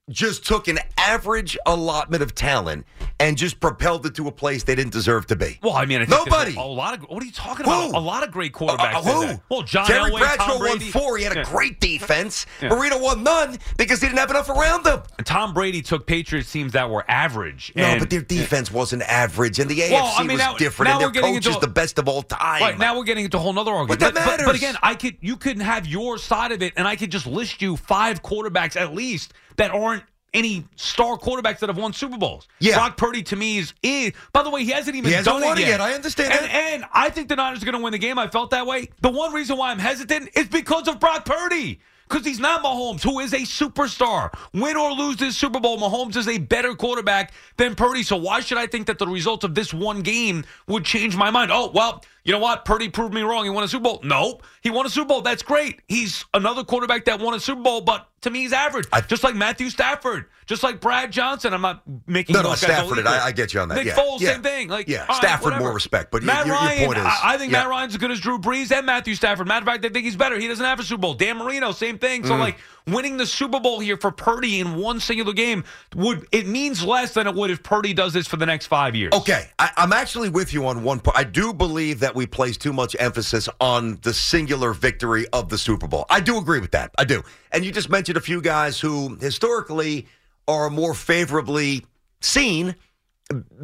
just 0.08 0.46
took 0.46 0.68
an 0.68 0.78
average 0.96 1.58
allotment 1.66 2.22
of 2.22 2.34
talent 2.34 2.86
and 3.20 3.36
just 3.36 3.60
propelled 3.60 4.06
it 4.06 4.14
to 4.16 4.28
a 4.28 4.32
place 4.32 4.62
they 4.64 4.74
didn't 4.74 4.92
deserve 4.92 5.26
to 5.28 5.36
be? 5.36 5.58
Well, 5.62 5.74
I 5.74 5.84
mean, 5.84 6.00
I 6.02 6.06
think 6.06 6.26
Nobody. 6.26 6.56
A, 6.56 6.60
a 6.60 6.62
lot 6.62 6.94
of. 6.94 7.02
What 7.08 7.22
are 7.22 7.26
you 7.26 7.32
talking 7.32 7.64
Who? 7.66 7.72
about? 7.72 7.94
A 7.94 7.98
lot 7.98 8.22
of 8.22 8.30
great 8.30 8.52
quarterbacks. 8.52 8.94
Uh, 8.94 8.98
uh, 8.98 9.02
did 9.02 9.12
who? 9.12 9.26
that. 9.26 9.40
Well, 9.48 9.62
John 9.62 9.86
Terry 9.86 10.10
Elway, 10.10 10.18
Bradshaw 10.20 10.46
Tom 10.46 10.58
won 10.60 10.80
four. 10.80 11.18
He 11.18 11.24
had 11.24 11.32
a 11.36 11.40
Yeah. 11.40 11.44
great 11.44 11.80
defense. 11.80 12.46
Yeah. 12.62 12.68
Marino 12.70 12.98
won 13.02 13.22
none 13.22 13.58
because 13.76 14.00
he 14.00 14.06
didn't 14.06 14.18
have 14.18 14.30
enough 14.30 14.48
around 14.48 14.86
him. 14.86 15.00
And 15.18 15.26
Tom 15.26 15.52
Brady 15.54 15.82
took 15.82 16.06
Patriots 16.06 16.50
teams 16.52 16.72
that 16.72 16.88
were 16.90 17.04
average. 17.08 17.72
No, 17.74 17.98
but 17.98 18.10
their 18.10 18.22
defense 18.22 18.70
wasn't 18.70 19.02
average, 19.02 19.58
and 19.58 19.70
the 19.70 19.80
AFC 19.80 19.92
Well, 19.92 20.14
I 20.16 20.22
mean, 20.22 20.32
was 20.32 20.38
now- 20.38 20.54
different, 20.56 20.88
now 20.90 20.94
and 20.96 21.02
their 21.02 21.10
getting 21.10 21.34
coach 21.34 21.46
into 21.46 21.50
is 21.56 21.60
the 21.60 21.66
best 21.68 21.98
of 21.98 22.08
all 22.08 22.22
time. 22.22 22.60
Right 22.60 22.78
now, 22.78 22.96
we're 22.96 23.04
getting 23.04 23.24
into 23.24 23.36
a 23.36 23.40
whole 23.40 23.58
other 23.58 23.70
argument. 23.72 24.00
But, 24.00 24.14
that 24.14 24.24
but, 24.26 24.38
but- 24.38 24.46
but 24.46 24.54
again, 24.56 24.76
I 24.82 24.94
could 24.94 25.16
you 25.20 25.36
couldn't 25.36 25.62
have 25.64 25.86
your 25.86 26.18
side 26.18 26.52
of 26.52 26.62
it, 26.62 26.72
and 26.76 26.86
I 26.86 26.96
could 26.96 27.10
just 27.10 27.26
list 27.26 27.60
you 27.62 27.76
five 27.76 28.22
quarterbacks 28.22 28.76
at 28.76 28.94
least 28.94 29.32
that 29.56 29.70
aren't 29.72 30.04
any 30.34 30.64
star 30.76 31.16
quarterbacks 31.16 31.58
that 31.60 31.68
have 31.68 31.78
won 31.78 31.92
Super 31.92 32.18
Bowls. 32.18 32.48
Yeah. 32.58 32.74
Brock 32.74 32.96
Purdy 32.96 33.22
to 33.24 33.36
me 33.36 33.58
is, 33.58 33.72
is 33.82 34.12
by 34.32 34.42
the 34.42 34.50
way, 34.50 34.64
he 34.64 34.70
hasn't 34.70 34.96
even 34.96 35.08
He 35.08 35.14
hasn't 35.16 35.34
done 35.36 35.42
won 35.42 35.58
it 35.58 35.62
yet. 35.62 35.68
yet. 35.68 35.80
I 35.80 35.94
understand 35.94 36.32
and, 36.32 36.44
that. 36.44 36.50
and 36.50 36.84
I 36.92 37.10
think 37.10 37.28
the 37.28 37.36
Niners 37.36 37.62
are 37.62 37.66
going 37.66 37.76
to 37.78 37.82
win 37.82 37.92
the 37.92 37.98
game. 37.98 38.18
I 38.18 38.28
felt 38.28 38.50
that 38.50 38.66
way. 38.66 38.90
The 39.00 39.10
one 39.10 39.32
reason 39.32 39.56
why 39.56 39.70
I'm 39.70 39.78
hesitant 39.78 40.30
is 40.36 40.46
because 40.48 40.88
of 40.88 41.00
Brock 41.00 41.24
Purdy. 41.24 41.80
Because 42.08 42.24
he's 42.24 42.40
not 42.40 42.62
Mahomes, 42.64 43.02
who 43.02 43.20
is 43.20 43.34
a 43.34 43.40
superstar. 43.40 44.32
Win 44.54 44.78
or 44.78 44.92
lose 44.92 45.16
this 45.16 45.36
Super 45.36 45.60
Bowl, 45.60 45.76
Mahomes 45.76 46.16
is 46.16 46.26
a 46.26 46.38
better 46.38 46.74
quarterback 46.74 47.34
than 47.58 47.74
Purdy. 47.74 48.02
So 48.02 48.16
why 48.16 48.40
should 48.40 48.56
I 48.56 48.66
think 48.66 48.86
that 48.86 48.98
the 48.98 49.06
results 49.06 49.44
of 49.44 49.54
this 49.54 49.74
one 49.74 50.00
game 50.00 50.46
would 50.68 50.86
change 50.86 51.16
my 51.16 51.30
mind? 51.30 51.50
Oh, 51.52 51.70
well, 51.74 52.02
you 52.28 52.34
know 52.34 52.40
what? 52.40 52.66
Purdy 52.66 52.90
proved 52.90 53.14
me 53.14 53.22
wrong. 53.22 53.44
He 53.44 53.50
won 53.50 53.64
a 53.64 53.68
Super 53.68 53.84
Bowl. 53.84 54.00
No, 54.04 54.38
he 54.60 54.68
won 54.68 54.84
a 54.84 54.90
Super 54.90 55.08
Bowl. 55.08 55.22
That's 55.22 55.42
great. 55.42 55.80
He's 55.88 56.26
another 56.34 56.62
quarterback 56.62 57.06
that 57.06 57.20
won 57.20 57.32
a 57.32 57.40
Super 57.40 57.62
Bowl, 57.62 57.80
but 57.80 58.06
to 58.20 58.28
me, 58.30 58.40
he's 58.40 58.52
average. 58.52 58.86
I- 58.92 59.00
just 59.00 59.24
like 59.24 59.34
Matthew 59.34 59.70
Stafford, 59.70 60.26
just 60.44 60.62
like 60.62 60.78
Brad 60.78 61.10
Johnson. 61.10 61.54
I'm 61.54 61.62
not 61.62 61.82
making 62.06 62.34
No, 62.34 62.42
no, 62.42 62.50
those 62.50 62.60
guys 62.62 62.80
all 62.80 62.88
Stafford. 62.90 63.06
I- 63.06 63.26
I 63.28 63.32
get 63.32 63.54
you 63.54 63.60
on 63.60 63.68
that. 63.70 63.76
Nick 63.76 63.86
Yeah, 63.86 63.94
Foles, 63.96 64.20
yeah. 64.20 64.32
same 64.32 64.42
thing. 64.42 64.68
Like, 64.68 64.88
Yeah, 64.88 65.02
all 65.02 65.06
right, 65.08 65.16
Stafford, 65.16 65.58
more 65.58 65.72
respect, 65.72 66.10
but 66.10 66.22
Matt 66.22 66.44
your- 66.46 66.54
your 66.56 66.64
Ryan, 66.64 66.84
point 66.86 66.98
is- 66.98 67.06
I, 67.06 67.18
I 67.22 67.38
think 67.38 67.50
yeah. 67.50 67.60
Matt 67.60 67.68
Ryan's 67.70 67.94
as 67.94 67.98
good 67.98 68.10
as 68.10 68.20
Drew 68.20 68.38
Brees 68.38 68.70
and 68.76 68.84
Matthew 68.84 69.14
Stafford. 69.14 69.46
Matter 69.48 69.60
of 69.62 69.66
fact, 69.66 69.80
they 69.82 69.88
think 69.88 70.04
he's 70.04 70.16
better. 70.16 70.38
He 70.38 70.48
doesn't 70.48 70.64
have 70.66 70.78
a 70.80 70.82
Super 70.82 71.00
Bowl. 71.00 71.14
Dan 71.14 71.38
Marino, 71.38 71.72
same 71.72 71.96
thing. 71.98 72.24
Mm. 72.24 72.28
So, 72.28 72.36
like, 72.36 72.58
winning 72.92 73.16
the 73.16 73.26
Super 73.26 73.60
Bowl 73.60 73.80
here 73.80 73.96
for 73.96 74.10
Purdy 74.10 74.60
in 74.60 74.76
one 74.76 75.00
singular 75.00 75.32
game 75.32 75.64
would 75.94 76.26
it 76.32 76.46
means 76.46 76.84
less 76.84 77.14
than 77.14 77.26
it 77.26 77.34
would 77.34 77.50
if 77.50 77.62
Purdy 77.62 77.94
does 77.94 78.12
this 78.12 78.26
for 78.26 78.36
the 78.36 78.46
next 78.46 78.66
five 78.66 78.94
years. 78.94 79.12
Okay, 79.14 79.48
I, 79.58 79.70
I'm 79.76 79.92
actually 79.92 80.28
with 80.28 80.52
you 80.52 80.66
on 80.66 80.82
one 80.82 81.00
point. 81.00 81.16
I 81.16 81.24
do 81.24 81.52
believe 81.52 82.00
that 82.00 82.14
we 82.14 82.26
place 82.26 82.56
too 82.56 82.72
much 82.72 82.96
emphasis 82.98 83.48
on 83.60 83.98
the 84.02 84.14
singular 84.14 84.72
victory 84.72 85.26
of 85.32 85.48
the 85.48 85.58
Super 85.58 85.88
Bowl. 85.88 86.06
I 86.10 86.20
do 86.20 86.38
agree 86.38 86.60
with 86.60 86.72
that. 86.72 86.92
I 86.98 87.04
do. 87.04 87.22
And 87.52 87.64
you 87.64 87.72
just 87.72 87.90
mentioned 87.90 88.16
a 88.16 88.22
few 88.22 88.40
guys 88.40 88.78
who 88.80 89.16
historically 89.16 90.06
are 90.46 90.70
more 90.70 90.94
favorably 90.94 91.84
seen 92.20 92.74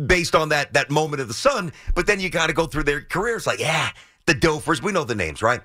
based 0.06 0.34
on 0.34 0.50
that 0.50 0.74
that 0.74 0.90
moment 0.90 1.20
of 1.22 1.28
the 1.28 1.34
sun. 1.34 1.72
But 1.94 2.06
then 2.06 2.20
you 2.20 2.30
got 2.30 2.48
to 2.48 2.52
go 2.52 2.66
through 2.66 2.84
their 2.84 3.00
careers. 3.00 3.46
Like, 3.46 3.60
yeah, 3.60 3.90
the 4.26 4.34
Dilfers. 4.34 4.82
We 4.82 4.92
know 4.92 5.04
the 5.04 5.14
names, 5.14 5.42
right? 5.42 5.60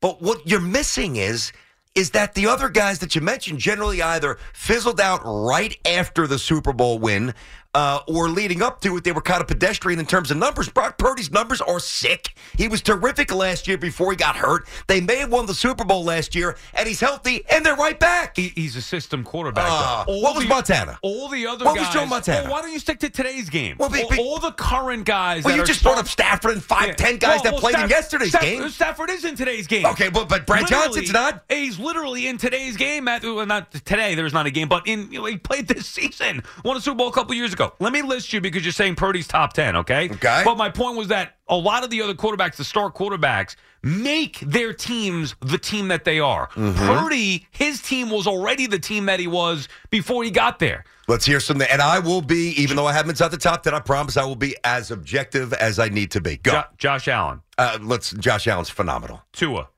But 0.00 0.22
what 0.22 0.46
you're 0.46 0.60
missing 0.60 1.16
is 1.16 1.52
is 1.94 2.10
that 2.10 2.34
the 2.34 2.46
other 2.46 2.68
guys 2.68 3.00
that 3.00 3.14
you 3.14 3.20
mentioned 3.20 3.58
generally 3.58 4.00
either 4.00 4.38
fizzled 4.52 5.00
out 5.00 5.20
right 5.24 5.76
after 5.86 6.26
the 6.26 6.38
Super 6.38 6.72
Bowl 6.72 6.98
win 6.98 7.34
uh, 7.74 8.00
or 8.08 8.28
leading 8.28 8.62
up 8.62 8.80
to 8.80 8.96
it, 8.96 9.04
they 9.04 9.12
were 9.12 9.20
kind 9.20 9.40
of 9.40 9.46
pedestrian 9.46 10.00
in 10.00 10.06
terms 10.06 10.30
of 10.30 10.36
numbers. 10.36 10.68
Brock 10.68 10.98
Purdy's 10.98 11.30
numbers 11.30 11.60
are 11.60 11.78
sick. 11.78 12.34
He 12.56 12.66
was 12.68 12.82
terrific 12.82 13.32
last 13.32 13.68
year 13.68 13.78
before 13.78 14.10
he 14.10 14.16
got 14.16 14.34
hurt. 14.36 14.66
They 14.88 15.00
may 15.00 15.16
have 15.16 15.30
won 15.30 15.46
the 15.46 15.54
Super 15.54 15.84
Bowl 15.84 16.02
last 16.04 16.34
year, 16.34 16.56
and 16.74 16.88
he's 16.88 16.98
healthy, 17.00 17.44
and 17.50 17.64
they're 17.64 17.76
right 17.76 17.98
back. 17.98 18.36
He, 18.36 18.48
he's 18.48 18.74
a 18.76 18.82
system 18.82 19.22
quarterback. 19.22 19.66
Uh, 19.68 20.04
what 20.06 20.34
was 20.34 20.44
the- 20.44 20.48
Montana? 20.48 20.98
All 21.02 21.28
the 21.28 21.46
other 21.46 21.64
What 21.64 21.74
was 21.78 21.84
guys. 21.84 21.94
Joe 21.94 22.06
Montana? 22.06 22.42
Well, 22.44 22.52
why 22.52 22.62
don't 22.62 22.72
you 22.72 22.78
stick 22.80 22.98
to 23.00 23.10
today's 23.10 23.48
game? 23.48 23.76
Well, 23.78 23.88
be- 23.88 24.02
all, 24.02 24.10
be- 24.10 24.18
all 24.18 24.38
the 24.40 24.52
current 24.52 25.04
guys. 25.04 25.44
well, 25.44 25.56
you 25.56 25.64
just 25.64 25.82
brought 25.82 25.98
up 25.98 26.08
Stafford 26.08 26.52
and 26.52 26.64
five, 26.64 26.88
Yeah. 26.88 26.92
ten 26.94 27.18
guys 27.18 27.36
Well, 27.36 27.42
that 27.44 27.52
well, 27.52 27.60
played 27.60 27.76
in 27.76 27.88
yesterday's 27.88 28.30
Staff- 28.30 28.42
game. 28.42 28.68
Stafford 28.70 29.10
is 29.10 29.24
in 29.24 29.36
today's 29.36 29.66
game. 29.68 29.86
Okay, 29.86 30.08
but 30.10 30.28
but 30.28 30.44
Brad 30.46 30.62
Literally, 30.62 30.84
Johnson's 30.86 31.12
not. 31.12 31.44
He's 31.48 31.78
literally 31.78 32.26
in 32.26 32.36
today's 32.36 32.76
game. 32.76 33.04
Matthew, 33.04 33.34
well, 33.36 33.46
not 33.46 33.70
today. 33.72 34.14
There's 34.16 34.32
not 34.32 34.46
a 34.46 34.50
game, 34.50 34.68
but 34.68 34.86
in 34.88 35.10
you 35.12 35.20
know, 35.20 35.26
he 35.26 35.36
played 35.36 35.68
this 35.68 35.86
season. 35.86 36.42
Won 36.64 36.76
a 36.76 36.80
Super 36.80 36.96
Bowl 36.96 37.08
a 37.08 37.12
couple 37.12 37.34
years 37.34 37.52
ago. 37.52 37.59
Let 37.80 37.92
me 37.92 38.02
list 38.02 38.32
you 38.32 38.40
because 38.40 38.64
you're 38.64 38.72
saying 38.72 38.96
Purdy's 38.96 39.26
top 39.26 39.52
ten. 39.52 39.76
Okay. 39.76 40.08
Okay. 40.10 40.42
But 40.44 40.56
my 40.56 40.70
point 40.70 40.96
was 40.96 41.08
that 41.08 41.36
a 41.48 41.56
lot 41.56 41.84
of 41.84 41.90
the 41.90 42.02
other 42.02 42.14
quarterbacks, 42.14 42.56
the 42.56 42.64
star 42.64 42.90
quarterbacks, 42.90 43.56
make 43.82 44.40
their 44.40 44.72
teams 44.72 45.34
the 45.40 45.58
team 45.58 45.88
that 45.88 46.04
they 46.04 46.20
are. 46.20 46.48
Mm-hmm. 46.50 46.86
Purdy, 46.86 47.46
his 47.50 47.82
team 47.82 48.10
was 48.10 48.26
already 48.26 48.66
the 48.66 48.78
team 48.78 49.06
that 49.06 49.20
he 49.20 49.26
was 49.26 49.68
before 49.90 50.22
he 50.24 50.30
got 50.30 50.58
there. 50.58 50.84
Let's 51.08 51.24
hear 51.26 51.40
some. 51.40 51.60
And 51.62 51.82
I 51.82 51.98
will 51.98 52.20
be, 52.22 52.50
even 52.60 52.76
though 52.76 52.86
I 52.86 52.92
haven't 52.92 53.18
been 53.18 53.24
at 53.24 53.30
the 53.32 53.36
top, 53.36 53.64
then 53.64 53.74
I 53.74 53.80
promise 53.80 54.16
I 54.16 54.24
will 54.24 54.36
be 54.36 54.54
as 54.64 54.90
objective 54.90 55.52
as 55.54 55.78
I 55.78 55.88
need 55.88 56.10
to 56.12 56.20
be. 56.20 56.36
Go. 56.36 56.52
Jo- 56.52 56.64
Josh 56.78 57.08
Allen, 57.08 57.42
Uh, 57.58 57.78
let's. 57.82 58.12
Josh 58.12 58.46
Allen's 58.46 58.70
phenomenal. 58.70 59.22
Tua. 59.32 59.68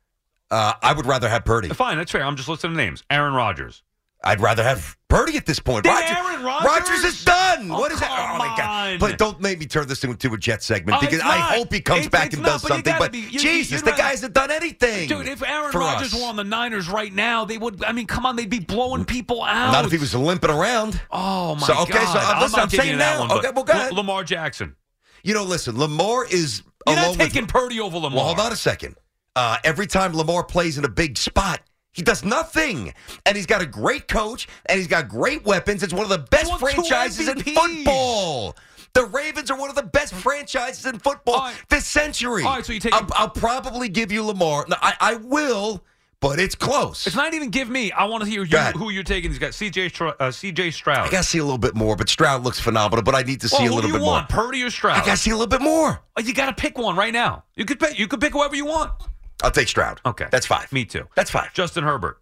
Uh, 0.50 0.74
I 0.82 0.92
would 0.92 1.06
rather 1.06 1.30
have 1.30 1.46
Purdy. 1.46 1.70
Fine, 1.70 1.96
that's 1.96 2.12
fair. 2.12 2.22
I'm 2.24 2.36
just 2.36 2.48
listing 2.48 2.74
names. 2.74 3.02
Aaron 3.08 3.32
Rodgers. 3.32 3.82
I'd 4.22 4.40
rather 4.40 4.62
have 4.62 4.96
Purdy 5.12 5.36
at 5.36 5.46
this 5.46 5.60
point. 5.60 5.84
Then 5.84 5.94
Roger- 5.94 6.14
Aaron 6.16 6.42
Rodgers? 6.44 7.04
is 7.04 7.24
done. 7.24 7.70
Oh, 7.70 7.78
what 7.80 7.92
is 7.92 8.00
that? 8.00 8.10
Oh 8.10 8.38
my 8.38 8.54
god! 8.56 8.98
But 8.98 9.18
don't 9.18 9.40
make 9.40 9.58
me 9.58 9.66
turn 9.66 9.86
this 9.86 10.02
into 10.04 10.32
a 10.32 10.38
Jet 10.38 10.62
segment 10.62 10.96
Oh, 10.96 11.00
because 11.00 11.16
it's 11.16 11.24
I 11.24 11.38
hope 11.56 11.72
he 11.72 11.80
comes 11.80 12.06
It's- 12.06 12.10
back 12.10 12.26
it's 12.26 12.34
and 12.36 12.42
not, 12.42 12.52
does 12.52 12.62
but 12.62 12.68
something. 12.68 12.94
But 12.98 13.12
be- 13.12 13.28
Jesus, 13.28 13.82
the 13.82 13.90
rather- 13.90 14.02
guy 14.02 14.08
hasn't 14.10 14.32
done 14.34 14.50
anything. 14.50 15.08
Dude, 15.08 15.28
if 15.28 15.42
Aaron 15.42 15.70
Rodgers 15.72 16.14
us. 16.14 16.20
were 16.20 16.26
on 16.26 16.36
the 16.36 16.44
Niners 16.44 16.88
right 16.88 17.12
now, 17.12 17.44
they 17.44 17.58
would. 17.58 17.84
I 17.84 17.92
mean, 17.92 18.06
come 18.06 18.24
on, 18.26 18.36
they'd 18.36 18.48
be 18.48 18.58
blowing 18.60 19.04
people 19.04 19.42
out. 19.42 19.72
Not 19.72 19.84
if 19.84 19.92
he 19.92 19.98
was 19.98 20.14
limping 20.14 20.50
around. 20.50 21.00
Oh 21.10 21.54
my 21.56 21.66
So, 21.66 21.74
okay, 21.82 21.92
god! 21.92 22.12
so, 22.12 22.18
uh, 22.18 22.22
I'm 22.36 22.54
I'm 22.62 22.70
saying 22.70 22.98
now- 22.98 23.20
one. 23.20 23.32
okay, 23.32 23.50
well, 23.54 23.64
go 23.64 23.72
ahead. 23.74 23.92
Lamar 23.92 24.24
Jackson. 24.24 24.76
You 25.22 25.34
know, 25.34 25.44
listen, 25.44 25.78
Lamar 25.78 26.24
is 26.24 26.62
You're 26.86 26.96
not 26.96 27.14
taking 27.16 27.42
with. 27.42 27.50
Purdy 27.50 27.78
over 27.80 27.96
Lamar. 27.96 28.16
Well, 28.16 28.24
hold 28.26 28.40
on 28.40 28.50
a 28.52 28.56
second. 28.56 28.96
Uh, 29.36 29.56
every 29.62 29.86
time 29.86 30.14
Lamar 30.16 30.42
plays 30.42 30.78
in 30.78 30.84
a 30.84 30.88
big 30.88 31.16
spot, 31.16 31.60
he 31.92 32.02
does 32.02 32.24
nothing. 32.24 32.94
And 33.26 33.36
he's 33.36 33.46
got 33.46 33.62
a 33.62 33.66
great 33.66 34.08
coach, 34.08 34.48
and 34.66 34.78
he's 34.78 34.88
got 34.88 35.08
great 35.08 35.44
weapons. 35.44 35.82
It's 35.82 35.92
one 35.92 36.04
of 36.04 36.08
the 36.08 36.26
best 36.30 36.58
franchises 36.58 37.28
in 37.28 37.40
football. 37.40 38.56
The 38.94 39.04
Ravens 39.06 39.50
are 39.50 39.58
one 39.58 39.70
of 39.70 39.76
the 39.76 39.82
best 39.82 40.12
franchises 40.12 40.84
in 40.84 40.98
football 40.98 41.38
right. 41.38 41.54
this 41.70 41.86
century. 41.86 42.42
All 42.42 42.56
right, 42.56 42.64
so 42.64 42.72
you 42.74 42.80
take- 42.80 42.92
I'll, 42.92 43.06
I'll 43.12 43.30
probably 43.30 43.88
give 43.88 44.12
you 44.12 44.22
Lamar. 44.22 44.66
No, 44.68 44.76
I, 44.82 44.94
I 45.00 45.14
will, 45.14 45.82
but 46.20 46.38
it's 46.38 46.54
close. 46.54 47.06
It's 47.06 47.16
not 47.16 47.32
even 47.32 47.48
give 47.48 47.70
me. 47.70 47.90
I 47.90 48.04
want 48.04 48.22
to 48.22 48.28
hear 48.28 48.44
you, 48.44 48.58
who 48.58 48.90
you're 48.90 49.02
taking. 49.02 49.30
He's 49.30 49.38
got 49.38 49.52
CJ 49.52 49.90
Stra- 49.90 50.14
uh, 50.20 50.28
CJ 50.28 50.74
Stroud. 50.74 51.08
I 51.08 51.10
got 51.10 51.22
to 51.22 51.28
see 51.28 51.38
a 51.38 51.42
little 51.42 51.56
bit 51.56 51.74
more, 51.74 51.96
but 51.96 52.10
Stroud 52.10 52.44
looks 52.44 52.60
phenomenal. 52.60 53.02
But 53.02 53.14
I 53.14 53.22
need 53.22 53.40
to 53.40 53.48
see 53.48 53.64
well, 53.64 53.72
a 53.72 53.76
little 53.76 53.92
bit 53.92 54.02
want, 54.02 54.30
more. 54.30 54.44
Purdy 54.44 54.62
or 54.62 54.68
Stroud? 54.68 55.02
I 55.02 55.06
got 55.06 55.12
to 55.12 55.16
see 55.16 55.30
a 55.30 55.36
little 55.36 55.48
bit 55.48 55.62
more. 55.62 56.02
Oh, 56.16 56.20
you 56.20 56.34
got 56.34 56.54
to 56.54 56.60
pick 56.60 56.76
one 56.76 56.94
right 56.94 57.14
now. 57.14 57.44
You 57.54 57.64
could 57.64 57.80
pick. 57.80 57.98
You 57.98 58.06
could 58.08 58.20
pick 58.20 58.34
whoever 58.34 58.54
you 58.54 58.66
want. 58.66 58.92
I'll 59.42 59.50
take 59.50 59.68
Stroud. 59.68 60.00
Okay, 60.06 60.26
That's 60.30 60.46
five. 60.46 60.72
Me 60.72 60.84
too. 60.84 61.08
That's 61.16 61.30
five. 61.30 61.52
Justin 61.52 61.84
Herbert. 61.84 62.20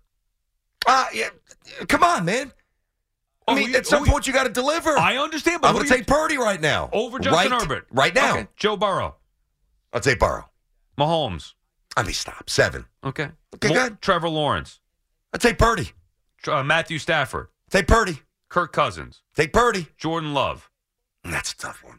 Uh, 0.87 1.07
yeah, 1.13 1.29
come 1.89 2.03
on, 2.03 2.25
man. 2.25 2.53
I 3.47 3.53
Oh, 3.53 3.55
mean, 3.57 3.71
you- 3.71 3.77
at 3.77 3.87
some 3.87 4.01
who 4.01 4.07
you- 4.07 4.13
point 4.13 4.27
you 4.27 4.33
got 4.33 4.45
to 4.45 4.51
deliver. 4.51 4.97
I 4.97 5.17
understand, 5.19 5.61
but 5.61 5.69
I'm 5.69 5.75
going 5.75 5.87
to 5.87 5.93
take 5.95 6.07
Purdy 6.07 6.39
right 6.39 6.61
now. 6.61 6.89
over 6.93 7.19
Justin 7.19 7.51
right, 7.53 7.61
Herbert 7.63 7.87
right 7.91 8.15
now. 8.15 8.33
Okay. 8.39 8.49
Joe 8.57 8.77
Burrow, 8.77 9.17
I'll 9.93 10.01
take 10.01 10.19
Burrow. 10.21 10.49
Mahomes. 10.99 11.55
I 11.97 12.03
mean, 12.05 12.13
stop 12.15 12.49
seven. 12.49 12.87
Okay. 13.05 13.31
Okay, 13.57 13.69
Lo- 13.69 13.75
good. 13.75 14.01
Trevor 14.01 14.29
Lawrence, 14.29 14.79
I'll 15.35 15.41
take 15.41 15.59
Purdy. 15.59 15.91
Uh, 16.47 16.63
Matthew 16.63 16.99
Stafford, 16.99 17.49
Take 17.69 17.87
Purdy. 17.89 18.23
Kirk 18.49 18.73
Cousins, 18.73 19.23
Take 19.35 19.53
Purdy. 19.53 19.89
Jordan 19.99 20.33
Love. 20.33 20.71
That's 21.25 21.53
a 21.53 21.57
tough 21.57 21.85
one 21.85 21.90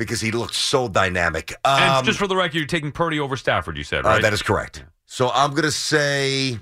because 0.00 0.20
he 0.20 0.32
looks 0.32 0.56
so 0.56 0.88
dynamic. 0.88 1.54
And 1.64 1.94
Um, 1.94 2.04
just 2.04 2.18
for 2.18 2.26
the 2.26 2.34
record, 2.34 2.56
you're 2.56 2.66
taking 2.66 2.90
Purdy 2.90 3.20
over 3.20 3.36
Stafford. 3.36 3.76
You 3.76 3.84
said 3.84 4.04
uh, 4.04 4.08
right. 4.08 4.22
that 4.22 4.32
is 4.32 4.42
correct. 4.42 4.84
So 5.06 5.30
I'm 5.30 5.50
going 5.50 5.62
to 5.62 5.70
say 5.70 6.58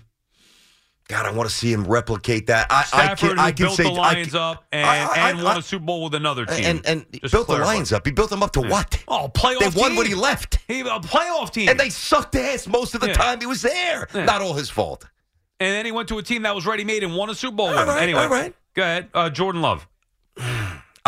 God, 1.08 1.24
I 1.24 1.30
want 1.30 1.48
to 1.48 1.54
see 1.54 1.72
him 1.72 1.84
replicate 1.84 2.48
that. 2.48 2.66
I, 2.70 2.80
I 2.80 2.82
Stafford, 2.84 3.30
can, 3.30 3.38
I 3.38 3.52
can 3.52 3.64
built 3.66 3.76
say 3.78 3.84
the 3.84 3.88
I 3.90 4.12
Lions 4.12 4.28
can- 4.32 4.36
up 4.40 4.64
and, 4.72 4.84
I- 4.86 5.06
I- 5.06 5.30
and 5.30 5.42
won 5.42 5.56
a 5.56 5.62
Super 5.62 5.84
Bowl 5.86 6.04
with 6.04 6.14
another 6.14 6.44
team. 6.44 6.64
and 6.66 6.86
and 6.86 7.06
built 7.30 7.46
the. 7.48 7.56
Lions 7.58 7.92
up. 7.94 8.04
He 8.04 8.12
built 8.12 8.28
them 8.28 8.42
up 8.42 8.52
to 8.52 8.60
what? 8.60 9.02
Oh, 9.08 9.30
playoff 9.34 9.58
They 9.72 9.80
won 9.80 9.90
team. 9.90 9.96
when 9.96 10.06
he 10.06 10.14
left, 10.14 10.58
He, 10.68 10.80
a 10.80 10.84
playoff 11.00 11.50
team. 11.50 11.70
and 11.70 11.80
they 11.80 11.88
sucked 11.88 12.34
ass 12.36 12.66
most 12.66 12.94
of 12.94 13.00
the 13.00 13.06
Yeah. 13.08 13.14
time 13.14 13.40
he 13.40 13.46
was 13.46 13.62
there. 13.62 14.06
Yeah. 14.12 14.24
Not 14.26 14.42
all 14.42 14.52
his 14.52 14.68
fault. 14.68 15.06
And 15.60 15.72
then 15.74 15.86
he 15.86 15.92
went 15.92 16.08
to 16.08 16.18
a 16.18 16.22
team 16.22 16.42
that 16.42 16.54
was 16.54 16.66
ready 16.66 16.84
made 16.84 17.02
and 17.02 17.16
won 17.16 17.30
a 17.30 17.34
Super 17.34 17.56
Bowl 17.56 17.68
with 17.68 17.76
All 17.78 17.82
him. 17.84 17.88
right, 17.88 18.02
Anyway, 18.02 18.20
all 18.20 18.28
right. 18.28 18.54
go 18.74 18.82
ahead. 18.82 19.08
Uh, 19.14 19.30
Jordan 19.30 19.62
Love, 19.62 19.88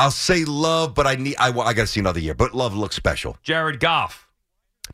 I'll 0.00 0.10
say 0.10 0.44
love, 0.44 0.94
but 0.94 1.06
I 1.06 1.16
need 1.16 1.36
I, 1.38 1.48
I 1.48 1.72
got 1.74 1.82
to 1.82 1.86
see 1.86 2.00
another 2.00 2.20
year. 2.20 2.34
But 2.34 2.54
love 2.54 2.74
looks 2.74 2.96
special. 2.96 3.36
Jared 3.42 3.80
Goff. 3.80 4.28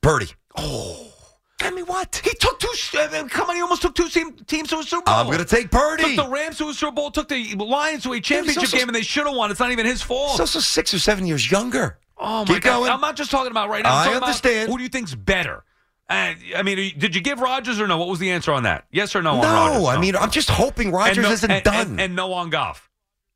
Purdy. 0.00 0.28
Oh, 0.56 1.12
I 1.60 1.70
mean 1.70 1.86
what? 1.86 2.20
He 2.24 2.30
took 2.34 2.58
two. 2.60 2.68
Uh, 2.98 3.24
come 3.28 3.48
on, 3.50 3.56
he 3.56 3.62
almost 3.62 3.82
took 3.82 3.94
two 3.94 4.08
team, 4.08 4.32
teams 4.46 4.68
to 4.70 4.78
a 4.78 4.82
Super 4.82 5.02
Bowl. 5.04 5.14
I'm 5.14 5.26
going 5.26 5.38
to 5.38 5.44
take 5.44 5.70
Purdy. 5.70 6.14
Took 6.16 6.26
the 6.26 6.30
Rams 6.30 6.58
to 6.58 6.68
a 6.68 6.74
Super 6.74 6.92
Bowl. 6.92 7.10
Took 7.10 7.28
the 7.28 7.54
Lions 7.54 8.02
to 8.04 8.12
a 8.12 8.20
championship 8.20 8.62
also- 8.62 8.76
game, 8.76 8.88
and 8.88 8.94
they 8.94 9.02
should 9.02 9.26
have 9.26 9.36
won. 9.36 9.50
It's 9.50 9.60
not 9.60 9.70
even 9.72 9.86
his 9.86 10.02
fault. 10.02 10.32
He's 10.32 10.40
also 10.40 10.60
six 10.60 10.92
or 10.92 10.98
seven 10.98 11.26
years 11.26 11.50
younger. 11.50 11.98
oh 12.18 12.40
my 12.40 12.54
Keep 12.54 12.62
God! 12.64 12.80
going. 12.80 12.90
I'm 12.90 13.00
not 13.00 13.16
just 13.16 13.30
talking 13.30 13.50
about 13.50 13.68
right 13.68 13.82
now. 13.82 13.96
I'm 13.96 14.10
I 14.10 14.14
understand. 14.16 14.70
who 14.70 14.76
do 14.76 14.82
you 14.82 14.88
think's 14.88 15.14
better? 15.14 15.64
And 16.08 16.38
I 16.56 16.62
mean, 16.62 16.98
did 16.98 17.14
you 17.14 17.20
give 17.20 17.40
Rodgers 17.40 17.80
or 17.80 17.86
no? 17.86 17.98
What 17.98 18.08
was 18.08 18.18
the 18.18 18.30
answer 18.30 18.52
on 18.52 18.62
that? 18.62 18.86
Yes 18.92 19.16
or 19.16 19.22
no, 19.22 19.32
on 19.32 19.42
Rodgers? 19.42 19.82
No, 19.82 19.88
I 19.88 19.98
mean 19.98 20.14
I'm 20.14 20.30
just 20.30 20.48
hoping 20.48 20.92
Rodgers 20.92 21.24
no, 21.24 21.30
isn't 21.32 21.50
and, 21.50 21.64
done. 21.64 21.86
And, 21.92 22.00
and 22.00 22.16
no 22.16 22.32
on 22.32 22.50
Goff. 22.50 22.88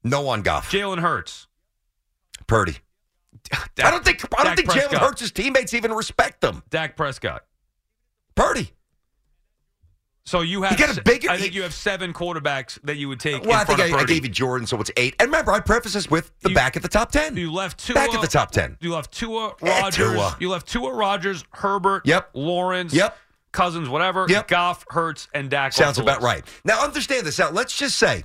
no 0.04 0.28
on 0.28 0.42
Goff. 0.42 0.70
Jalen 0.70 1.00
Hurts. 1.00 1.48
Purdy. 2.50 2.76
Dak, 3.44 3.70
I 3.84 3.90
don't 3.90 4.04
think 4.04 4.22
I 4.38 4.42
don't 4.44 4.46
Dak 4.48 4.56
think 4.56 4.68
Jalen 4.70 4.88
Prescott. 4.90 5.00
Hurts' 5.02 5.30
teammates 5.30 5.72
even 5.72 5.92
respect 5.92 6.40
them. 6.40 6.62
Dak 6.68 6.96
Prescott. 6.96 7.44
Purdy. 8.34 8.72
So 10.24 10.42
you 10.42 10.62
have. 10.62 10.76
He 10.78 10.84
got 10.84 10.96
a 10.96 11.02
bigger- 11.02 11.30
I 11.30 11.38
think 11.38 11.54
you 11.54 11.62
have 11.62 11.72
seven 11.72 12.12
quarterbacks 12.12 12.78
that 12.84 12.96
you 12.96 13.08
would 13.08 13.18
take. 13.20 13.42
Well, 13.44 13.58
I 13.58 13.64
think 13.64 13.80
I, 13.80 13.96
I 13.98 14.04
gave 14.04 14.24
you 14.24 14.30
Jordan, 14.30 14.66
so 14.66 14.78
it's 14.80 14.90
eight. 14.96 15.14
And 15.18 15.28
remember, 15.28 15.50
I 15.52 15.60
preface 15.60 15.94
this 15.94 16.10
with 16.10 16.30
the 16.40 16.50
You- 16.50 16.54
back 16.54 16.76
at 16.76 16.82
the 16.82 16.88
top 16.88 17.10
ten. 17.10 17.36
You 17.36 17.52
left 17.52 17.84
Tua. 17.84 17.94
Back 17.94 18.14
at 18.14 18.20
the 18.20 18.26
top 18.28 18.50
10. 18.50 18.76
You 18.80 18.92
left 18.92 19.12
Tua, 19.12 19.54
Eh, 19.62 19.80
Rodgers. 19.80 20.12
Tua. 20.12 20.36
You 20.38 20.50
left 20.50 20.68
Tua, 20.68 20.92
Rodgers, 20.92 21.44
Herbert. 21.52 22.02
Yep. 22.06 22.30
Lawrence. 22.34 22.92
Yep. 22.92 23.16
Cousins, 23.52 23.88
whatever. 23.88 24.26
Yep. 24.28 24.46
Goff, 24.48 24.84
Hurts, 24.90 25.26
and 25.34 25.50
Dak. 25.50 25.72
Sounds 25.72 25.98
about 25.98 26.20
right. 26.22 26.44
Now, 26.64 26.82
understand 26.84 27.26
this. 27.26 27.38
Now, 27.38 27.50
let's 27.50 27.76
just 27.76 27.96
say, 27.98 28.22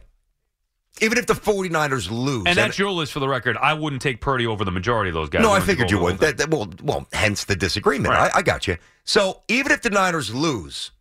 even 1.01 1.17
if 1.17 1.25
the 1.25 1.33
49ers 1.33 2.09
lose, 2.09 2.43
And 2.47 2.57
that's 2.57 2.79
your 2.79 2.91
list 2.91 3.11
for 3.11 3.19
the 3.19 3.27
record. 3.27 3.57
I 3.57 3.73
wouldn't 3.73 4.01
take 4.01 4.21
Purdy 4.21 4.47
over 4.47 4.63
the 4.63 4.71
majority 4.71 5.09
of 5.09 5.13
those 5.13 5.29
guys. 5.29 5.41
no, 5.41 5.51
I 5.51 5.59
figured 5.59 5.91
you 5.91 5.99
would. 5.99 6.19
That, 6.19 6.37
that- 6.37 6.49
well, 6.49 6.69
well, 6.83 7.07
hence 7.13 7.43
the 7.45 7.55
disagreement. 7.55 8.13
Right. 8.13 8.31
I, 8.33 8.39
I 8.39 8.41
got 8.41 8.67
you. 8.67 8.77
So 9.03 9.41
even 9.49 9.71
if 9.71 9.81
the 9.81 9.89
Niners 9.89 10.33
lose, 10.33 10.91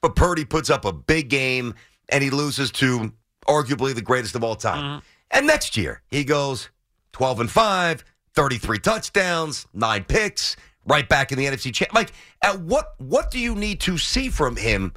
but 0.00 0.16
Purdy 0.16 0.44
puts 0.44 0.68
up 0.70 0.84
a 0.84 0.92
big 0.92 1.28
game 1.28 1.74
and 2.08 2.22
he 2.22 2.30
loses 2.30 2.70
to 2.72 3.12
arguably 3.48 3.94
the 3.94 4.02
greatest 4.02 4.34
of 4.34 4.44
all 4.44 4.54
time, 4.56 4.82
Mm-hmm. 4.84 4.98
and 5.32 5.46
next 5.46 5.76
year 5.76 6.02
he 6.10 6.24
goes 6.24 6.68
12 7.12 7.40
and 7.40 7.50
five, 7.50 8.04
33 8.34 8.78
touchdowns, 8.80 9.66
nine 9.72 10.04
picks, 10.04 10.56
right 10.86 11.08
back 11.08 11.32
in 11.32 11.38
the 11.38 11.46
NFC. 11.46 11.72
Cha- 11.72 11.86
like, 11.94 12.12
at 12.42 12.60
what 12.60 12.94
what 12.98 13.30
do 13.30 13.38
you 13.38 13.54
need 13.54 13.80
to 13.80 13.96
see 13.98 14.28
from 14.28 14.56
him 14.56 14.92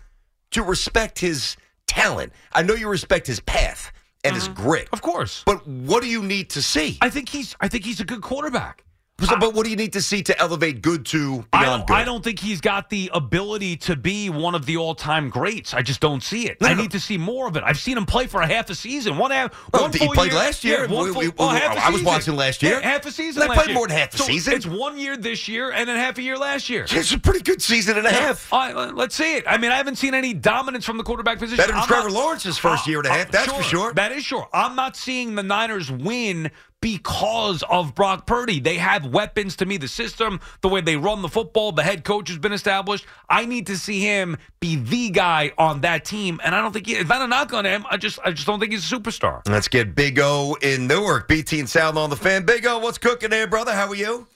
to 0.52 0.62
respect 0.64 1.20
his 1.20 1.56
talent? 1.88 2.34
I 2.54 2.64
know 2.64 2.74
you 2.76 2.88
respect 2.90 3.28
his 3.28 3.40
path 3.40 3.92
and 4.26 4.36
his 4.36 4.50
mm-hmm. 4.50 4.64
grit, 4.64 4.90
Of 4.92 5.02
course. 5.02 5.44
but 5.46 5.66
what 5.68 6.02
do 6.02 6.10
you 6.10 6.24
need 6.24 6.50
to 6.52 6.62
see? 6.62 6.98
I 7.02 7.10
think 7.10 7.30
he's. 7.30 7.56
I 7.60 7.68
think 7.68 7.86
he's 7.86 8.00
a 8.00 8.06
good 8.06 8.22
quarterback. 8.22 8.85
So, 9.22 9.38
but 9.38 9.54
what 9.54 9.64
do 9.64 9.70
you 9.70 9.78
need 9.78 9.94
to 9.94 10.02
see 10.02 10.22
to 10.24 10.38
elevate 10.40 10.82
good 10.82 11.06
to 11.08 11.46
I 11.54 11.64
beyond 11.64 11.80
don't, 11.82 11.88
good? 11.88 11.94
I 11.96 12.04
don't 12.04 12.22
think 12.22 12.38
he's 12.38 12.60
got 12.60 12.90
the 12.90 13.10
ability 13.14 13.78
to 13.78 13.96
be 13.96 14.30
one 14.30 14.56
of 14.56 14.66
the 14.66 14.76
all-time 14.76 15.30
greats. 15.30 15.74
I 15.74 15.82
just 15.84 16.02
don't 16.02 16.22
see 16.22 16.50
it. 16.50 16.60
No, 16.60 16.68
I 16.68 16.74
no, 16.74 16.82
need 16.82 16.92
to 16.92 17.00
see 17.00 17.18
more 17.18 17.48
of 17.48 17.56
it. 17.56 17.64
I've 17.66 17.80
seen 17.80 17.98
him 17.98 18.06
play 18.06 18.28
for 18.28 18.42
a 18.42 18.48
half 18.48 18.70
a 18.70 18.76
season. 18.76 19.18
One 19.18 19.32
half. 19.32 19.54
Oh, 19.74 19.84
one 19.84 19.94
he 19.94 20.06
played 20.10 20.32
year. 20.32 20.40
last 20.40 20.64
year? 20.66 20.82
We- 20.82 20.88
full, 20.88 21.04
we- 21.14 21.30
well, 21.30 21.54
we- 21.54 21.60
half 21.60 21.78
a 21.78 21.86
I 21.86 21.90
was 21.92 22.04
watching 22.04 22.36
last 22.36 22.62
year. 22.62 22.82
Half 22.82 23.06
a 23.06 23.12
season. 23.12 23.40
They 23.42 23.48
last 23.48 23.56
played 23.58 23.68
year. 23.70 23.76
more 23.76 23.88
than 23.88 23.98
half 23.98 24.14
a 24.14 24.18
So 24.18 24.26
season. 24.26 24.54
It's 24.54 24.66
one 24.66 24.98
year 24.98 25.16
this 25.16 25.48
year 25.48 25.72
and 25.72 25.88
then 25.88 25.96
half 25.96 26.18
a 26.18 26.22
year 26.22 26.38
last 26.38 26.70
year. 26.70 26.86
It's 26.90 27.14
a 27.14 27.18
pretty 27.20 27.42
good 27.42 27.62
season 27.62 27.98
and 27.98 28.06
a 28.06 28.12
half. 28.12 28.52
Right, 28.52 28.76
let's 28.76 29.16
see 29.16 29.36
it. 29.38 29.46
I 29.48 29.58
mean, 29.58 29.72
I 29.72 29.78
haven't 29.78 29.96
seen 29.96 30.14
any 30.14 30.34
dominance 30.34 30.84
from 30.86 30.98
the 30.98 31.04
quarterback 31.04 31.40
position. 31.40 31.58
Better 31.58 31.72
than 31.72 31.82
I'm 31.82 31.88
Trevor 31.88 32.10
not- 32.10 32.18
Lawrence's 32.18 32.58
first 32.58 32.86
Uh, 32.86 32.92
year 32.92 33.00
and 33.00 33.08
a 33.08 33.12
half, 33.12 33.28
uh, 33.28 33.32
that's 33.32 33.54
for 33.54 33.64
sure. 33.64 33.94
That 33.94 34.12
is 34.12 34.26
sure. 34.26 34.50
I'm 34.54 34.76
not 34.76 34.98
seeing 34.98 35.36
the 35.36 35.44
Niners 35.44 35.90
win 35.90 36.52
because 36.86 37.64
of 37.64 37.96
Brock 37.96 38.28
Purdy. 38.28 38.60
They 38.60 38.76
have 38.76 39.08
weapons 39.08 39.56
to 39.56 39.66
me, 39.66 39.78
the 39.78 39.88
system, 39.88 40.40
the 40.62 40.70
way 40.70 40.82
they 40.82 40.96
run 40.96 41.24
the 41.24 41.28
football, 41.28 41.72
the 41.72 41.82
head 41.82 42.04
coach 42.04 42.30
has 42.30 42.38
been 42.38 42.54
established. 42.54 43.08
I 43.28 43.48
need 43.48 43.66
to 43.66 43.78
see 43.80 44.02
him 44.02 44.38
be 44.60 44.76
the 44.76 45.10
guy 45.10 45.52
on 45.58 45.82
that 45.82 46.06
team, 46.06 46.40
and 46.44 46.54
I 46.54 46.62
don't 46.62 46.74
think 46.74 46.86
he, 46.86 46.94
it's 46.94 47.10
not 47.10 47.24
a 47.24 47.28
knock 47.28 47.54
on 47.54 47.66
him. 47.66 47.88
I 47.90 47.98
just, 47.98 48.20
I 48.24 48.30
just 48.30 48.46
don't 48.46 48.60
think 48.60 48.72
he's 48.72 48.92
a 48.92 48.96
superstar. 48.96 49.42
Let's 49.50 49.68
get 49.68 49.96
Big 49.96 50.20
O 50.20 50.58
in 50.62 50.86
Newark. 50.86 51.28
BT 51.28 51.60
and 51.60 51.68
Sal 51.68 51.98
on 51.98 52.12
the 52.12 52.16
fan. 52.16 52.46
Big 52.46 52.68
O, 52.68 52.78
what's 52.78 53.00
cooking 53.00 53.32
there, 53.32 53.48
brother? 53.48 53.74
How 53.74 53.88
are 53.88 53.96
you? 53.96 54.28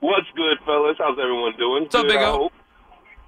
What's 0.00 0.28
good, 0.34 0.56
fellas? 0.64 0.96
How's 0.98 1.18
everyone 1.22 1.52
doing? 1.58 1.82
What's 1.82 1.94
up, 1.94 2.06
Big 2.06 2.16
I 2.16 2.30
O? 2.30 2.32
hope. 2.32 2.52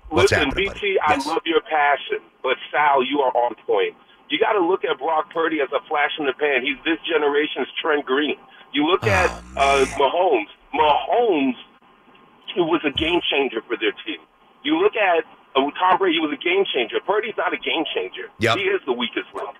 What's 0.08 0.32
Listen, 0.32 0.50
BT, 0.56 0.68
buddy? 0.68 0.96
I 1.06 1.10
Yes. 1.16 1.26
love 1.26 1.42
your 1.44 1.60
passion, 1.60 2.24
but 2.42 2.56
Sal, 2.72 3.04
you 3.04 3.20
are 3.20 3.36
on 3.36 3.54
point. 3.66 3.94
You 4.30 4.38
got 4.38 4.52
to 4.52 4.60
look 4.64 4.84
at 4.84 4.98
Brock 4.98 5.30
Purdy 5.32 5.60
as 5.60 5.68
a 5.72 5.86
flash 5.88 6.10
in 6.18 6.26
the 6.26 6.32
pan. 6.32 6.62
He's 6.62 6.76
this 6.84 6.98
generation's 7.06 7.68
Trent 7.80 8.04
Green. 8.06 8.36
You 8.72 8.86
look 8.86 9.04
at 9.04 9.30
Oh, 9.56 9.82
uh, 9.82 9.86
Mahomes. 10.00 10.50
Mahomes 10.74 11.54
was 12.56 12.80
a 12.84 12.90
game 12.98 13.20
changer 13.30 13.60
for 13.68 13.76
their 13.76 13.92
team. 14.06 14.18
You 14.64 14.78
look 14.80 14.94
at 14.96 15.24
uh, 15.56 15.60
Tom 15.78 15.98
Brady, 15.98 16.16
he 16.16 16.20
was 16.20 16.32
a 16.32 16.42
game 16.42 16.64
changer. 16.74 16.96
Purdy's 17.06 17.34
not 17.36 17.52
a 17.52 17.56
game 17.58 17.84
changer. 17.94 18.28
Yep. 18.40 18.56
He 18.58 18.64
is 18.64 18.80
the 18.86 18.92
weakest 18.92 19.26
link. 19.34 19.56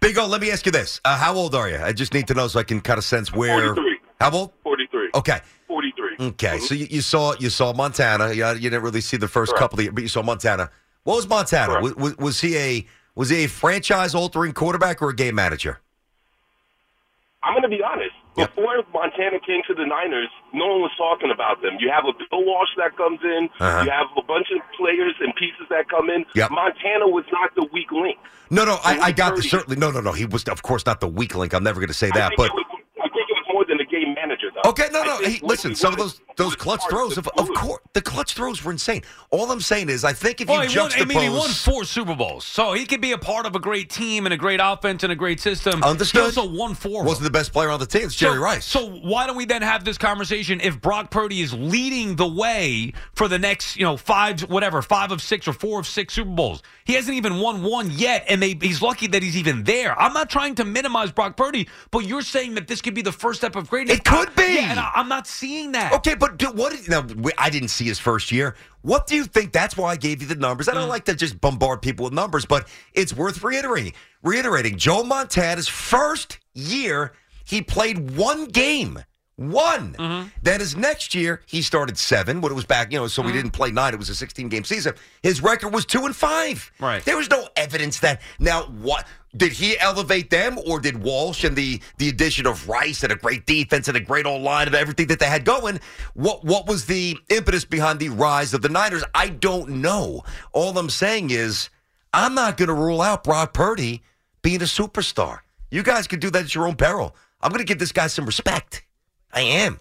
Big 0.00 0.16
O, 0.18 0.26
let 0.26 0.40
me 0.40 0.50
ask 0.50 0.64
you 0.66 0.72
this. 0.72 1.00
Uh, 1.04 1.16
how 1.16 1.34
old 1.34 1.54
are 1.54 1.68
you? 1.68 1.76
I 1.78 1.92
just 1.92 2.14
need 2.14 2.26
to 2.28 2.34
know 2.34 2.48
so 2.48 2.58
I 2.60 2.64
can 2.64 2.80
kind 2.80 2.98
of 2.98 3.04
sense 3.04 3.32
where. 3.32 3.74
43. 3.74 3.98
How 4.20 4.30
old? 4.30 4.52
43. 4.62 5.10
Okay. 5.14 5.40
43. 5.66 6.26
Okay. 6.28 6.56
Mhm. 6.56 6.60
So 6.60 6.74
you, 6.74 6.86
you 6.90 7.00
saw 7.00 7.34
you 7.38 7.50
saw 7.50 7.72
Montana. 7.72 8.32
You, 8.32 8.46
you 8.48 8.70
didn't 8.70 8.82
really 8.82 9.00
see 9.00 9.16
the 9.16 9.28
first 9.28 9.50
Correct. 9.52 9.60
couple 9.60 9.78
of 9.78 9.84
years, 9.84 9.94
but 9.94 10.02
you 10.02 10.08
saw 10.08 10.22
Montana. 10.22 10.70
What 11.04 11.16
was 11.16 11.28
Montana? 11.28 11.80
Was, 11.80 11.94
was, 11.96 12.16
was 12.18 12.40
he 12.40 12.56
a 12.56 12.86
was 13.14 13.30
he 13.30 13.44
a 13.44 13.48
franchise 13.48 14.14
altering 14.14 14.52
quarterback 14.52 15.02
or 15.02 15.10
a 15.10 15.14
game 15.14 15.34
manager? 15.34 15.80
I'm 17.42 17.54
going 17.54 17.62
to 17.62 17.68
be 17.68 17.82
honest. 17.82 18.12
Yep. 18.36 18.54
Before 18.54 18.84
Montana 18.92 19.40
came 19.44 19.62
to 19.66 19.74
the 19.74 19.84
Niners, 19.84 20.28
no 20.52 20.66
one 20.66 20.80
was 20.82 20.92
talking 20.96 21.30
about 21.32 21.62
them. 21.62 21.76
You 21.80 21.90
have 21.90 22.04
a 22.04 22.12
Bill 22.12 22.44
Walsh 22.44 22.68
that 22.76 22.96
comes 22.96 23.18
in. 23.24 23.48
Uh-huh. 23.58 23.82
You 23.84 23.90
have 23.90 24.06
a 24.16 24.22
bunch 24.22 24.46
of 24.54 24.60
players 24.78 25.14
and 25.20 25.34
pieces 25.34 25.66
that 25.68 25.88
come 25.88 26.10
in. 26.10 26.24
Yep. 26.34 26.50
Montana 26.50 27.08
was 27.08 27.24
not 27.32 27.54
the 27.56 27.66
weak 27.72 27.90
link. 27.90 28.18
No, 28.50 28.64
no, 28.64 28.78
I, 28.84 28.98
I 28.98 29.12
got 29.12 29.36
this. 29.36 29.50
Certainly, 29.50 29.76
no, 29.80 29.90
no, 29.90 30.00
no. 30.00 30.12
He 30.12 30.26
was, 30.26 30.44
of 30.44 30.62
course, 30.62 30.86
not 30.86 31.00
the 31.00 31.08
weak 31.08 31.34
link. 31.34 31.54
I'm 31.54 31.64
never 31.64 31.80
going 31.80 31.88
to 31.88 31.94
say 31.94 32.10
that. 32.14 32.28
think, 32.28 32.36
But 32.36 32.52
was, 32.52 32.64
I 32.98 33.08
think 33.08 33.26
it 33.28 33.34
was 33.34 33.44
more 33.52 33.64
than 33.64 33.80
a 33.80 33.84
game 33.84 34.14
manager, 34.14 34.48
though. 34.54 34.70
okay, 34.70 34.88
no, 34.92 35.02
no. 35.02 35.14
what 35.16 35.42
listen, 35.42 35.74
some 35.74 35.92
of 35.92 35.98
those 35.98 36.20
those 36.40 36.56
clutch 36.56 36.82
throws, 36.88 37.18
of, 37.18 37.28
of 37.36 37.48
course, 37.54 37.80
the 37.92 38.00
clutch 38.00 38.34
throws 38.34 38.64
were 38.64 38.72
insane. 38.72 39.02
All 39.30 39.50
I'm 39.50 39.60
saying 39.60 39.88
is, 39.88 40.04
I 40.04 40.12
think 40.12 40.40
if 40.40 40.48
Well, 40.48 40.64
you 40.64 40.70
he 40.70 40.78
won, 40.78 40.90
juxtapose, 40.90 41.02
I 41.02 41.04
mean, 41.04 41.20
he 41.20 41.28
won 41.28 41.50
four 41.50 41.84
Super 41.84 42.14
Bowls, 42.14 42.44
so 42.44 42.72
he 42.72 42.86
could 42.86 43.00
be 43.00 43.12
a 43.12 43.18
part 43.18 43.46
of 43.46 43.54
a 43.54 43.58
great 43.58 43.90
team 43.90 44.26
and 44.26 44.32
a 44.32 44.36
great 44.36 44.60
offense 44.62 45.02
and 45.02 45.12
a 45.12 45.16
great 45.16 45.38
system. 45.40 45.82
Understood. 45.82 46.20
He 46.20 46.26
also 46.26 46.50
won 46.50 46.74
four. 46.74 47.04
wasn't 47.04 47.24
the 47.24 47.30
best 47.30 47.52
player 47.52 47.68
on 47.68 47.78
the 47.78 47.86
team. 47.86 48.04
It's 48.04 48.14
Jerry 48.14 48.36
so, 48.36 48.42
Rice. 48.42 48.64
So 48.64 48.88
why 48.88 49.26
don't 49.26 49.36
we 49.36 49.44
then 49.44 49.62
have 49.62 49.84
this 49.84 49.98
conversation 49.98 50.60
if 50.60 50.80
Brock 50.80 51.10
Purdy 51.10 51.42
is 51.42 51.52
leading 51.52 52.16
the 52.16 52.28
way 52.28 52.92
for 53.14 53.28
the 53.28 53.38
next, 53.38 53.76
you 53.76 53.84
know, 53.84 53.96
five, 53.96 54.40
whatever, 54.42 54.80
five 54.82 55.12
of 55.12 55.20
six 55.20 55.46
or 55.46 55.52
four 55.52 55.78
of 55.78 55.86
six 55.86 56.14
Super 56.14 56.30
Bowls? 56.30 56.62
He 56.84 56.94
hasn't 56.94 57.16
even 57.16 57.38
won 57.38 57.62
one 57.62 57.90
yet, 57.90 58.24
and 58.28 58.42
they, 58.42 58.56
he's 58.60 58.82
lucky 58.82 59.06
that 59.08 59.22
he's 59.22 59.36
even 59.36 59.64
there. 59.64 59.98
I'm 60.00 60.12
not 60.12 60.30
trying 60.30 60.54
to 60.56 60.64
minimize 60.64 61.12
Brock 61.12 61.36
Purdy, 61.36 61.68
but 61.90 62.00
you're 62.00 62.22
saying 62.22 62.54
that 62.54 62.66
this 62.66 62.80
could 62.80 62.94
be 62.94 63.02
the 63.02 63.12
first 63.12 63.40
step 63.40 63.56
of 63.56 63.68
greatness. 63.68 63.98
It 63.98 64.04
could 64.04 64.34
be. 64.34 64.54
Yeah, 64.54 64.70
and 64.70 64.80
I, 64.80 64.90
I'm 64.94 65.08
not 65.08 65.26
seeing 65.26 65.72
that. 65.72 65.92
Okay, 65.92 66.14
but 66.14 66.29
do, 66.36 66.50
what? 66.52 66.88
Now, 66.88 67.06
I 67.38 67.50
didn't 67.50 67.68
see 67.68 67.84
his 67.84 67.98
first 67.98 68.30
year. 68.32 68.56
What 68.82 69.06
do 69.06 69.14
you 69.16 69.24
think? 69.24 69.52
That's 69.52 69.76
why 69.76 69.90
I 69.90 69.96
gave 69.96 70.22
you 70.22 70.28
the 70.28 70.34
numbers. 70.34 70.68
I 70.68 70.74
don't 70.74 70.86
Mm. 70.86 70.90
like 70.90 71.04
to 71.06 71.14
just 71.14 71.40
bombard 71.40 71.82
people 71.82 72.04
with 72.04 72.12
numbers, 72.14 72.44
but 72.46 72.68
it's 72.94 73.12
worth 73.12 73.42
reiterating. 73.42 73.92
Reiterating. 74.22 74.76
Joe 74.78 75.02
Montana's 75.04 75.68
first 75.68 76.38
year, 76.54 77.12
he 77.44 77.62
played 77.62 78.16
one 78.16 78.46
game. 78.46 79.00
One. 79.36 79.94
Mm-hmm. 79.98 80.28
Then 80.42 80.60
his 80.60 80.76
next 80.76 81.14
year, 81.14 81.40
he 81.46 81.62
started 81.62 81.96
seven, 81.96 82.40
but 82.40 82.50
it 82.50 82.54
was 82.54 82.66
back, 82.66 82.92
you 82.92 82.98
know, 82.98 83.06
so 83.06 83.22
we 83.22 83.32
didn't 83.32 83.52
play 83.52 83.70
nine. 83.70 83.94
It 83.94 83.98
was 83.98 84.10
a 84.10 84.14
16 84.14 84.50
game 84.50 84.64
season. 84.64 84.92
His 85.22 85.42
record 85.42 85.72
was 85.72 85.86
two 85.86 86.04
and 86.04 86.14
five. 86.14 86.70
Right. 86.78 87.02
There 87.02 87.16
was 87.16 87.30
no 87.30 87.48
evidence 87.56 88.00
that 88.00 88.20
now 88.38 88.64
what 88.64 89.06
did 89.36 89.52
he 89.52 89.78
elevate 89.78 90.30
them 90.30 90.58
or 90.66 90.80
did 90.80 91.02
Walsh 91.02 91.44
and 91.44 91.54
the 91.54 91.80
the 91.98 92.08
addition 92.08 92.46
of 92.46 92.68
Rice 92.68 93.02
and 93.02 93.12
a 93.12 93.16
great 93.16 93.46
defense 93.46 93.86
and 93.88 93.96
a 93.96 94.00
great 94.00 94.26
O-line 94.26 94.66
of 94.66 94.74
everything 94.74 95.06
that 95.08 95.18
they 95.18 95.26
had 95.26 95.44
going? 95.44 95.80
What 96.14 96.44
what 96.44 96.66
was 96.66 96.86
the 96.86 97.16
impetus 97.28 97.64
behind 97.64 98.00
the 98.00 98.08
rise 98.08 98.54
of 98.54 98.62
the 98.62 98.68
Niners? 98.68 99.04
I 99.14 99.28
don't 99.28 99.68
know. 99.82 100.22
All 100.52 100.76
I'm 100.76 100.90
saying 100.90 101.30
is 101.30 101.70
I'm 102.12 102.34
not 102.34 102.56
going 102.56 102.68
to 102.68 102.74
rule 102.74 103.00
out 103.00 103.24
Brock 103.24 103.54
Purdy 103.54 104.02
being 104.42 104.62
a 104.62 104.64
superstar. 104.64 105.40
You 105.70 105.82
guys 105.82 106.08
can 106.08 106.18
do 106.18 106.30
that 106.30 106.44
at 106.44 106.54
your 106.54 106.66
own 106.66 106.74
peril. 106.74 107.14
I'm 107.40 107.50
going 107.50 107.60
to 107.60 107.64
give 107.64 107.78
this 107.78 107.92
guy 107.92 108.08
some 108.08 108.26
respect. 108.26 108.84
I 109.32 109.42
am. 109.42 109.78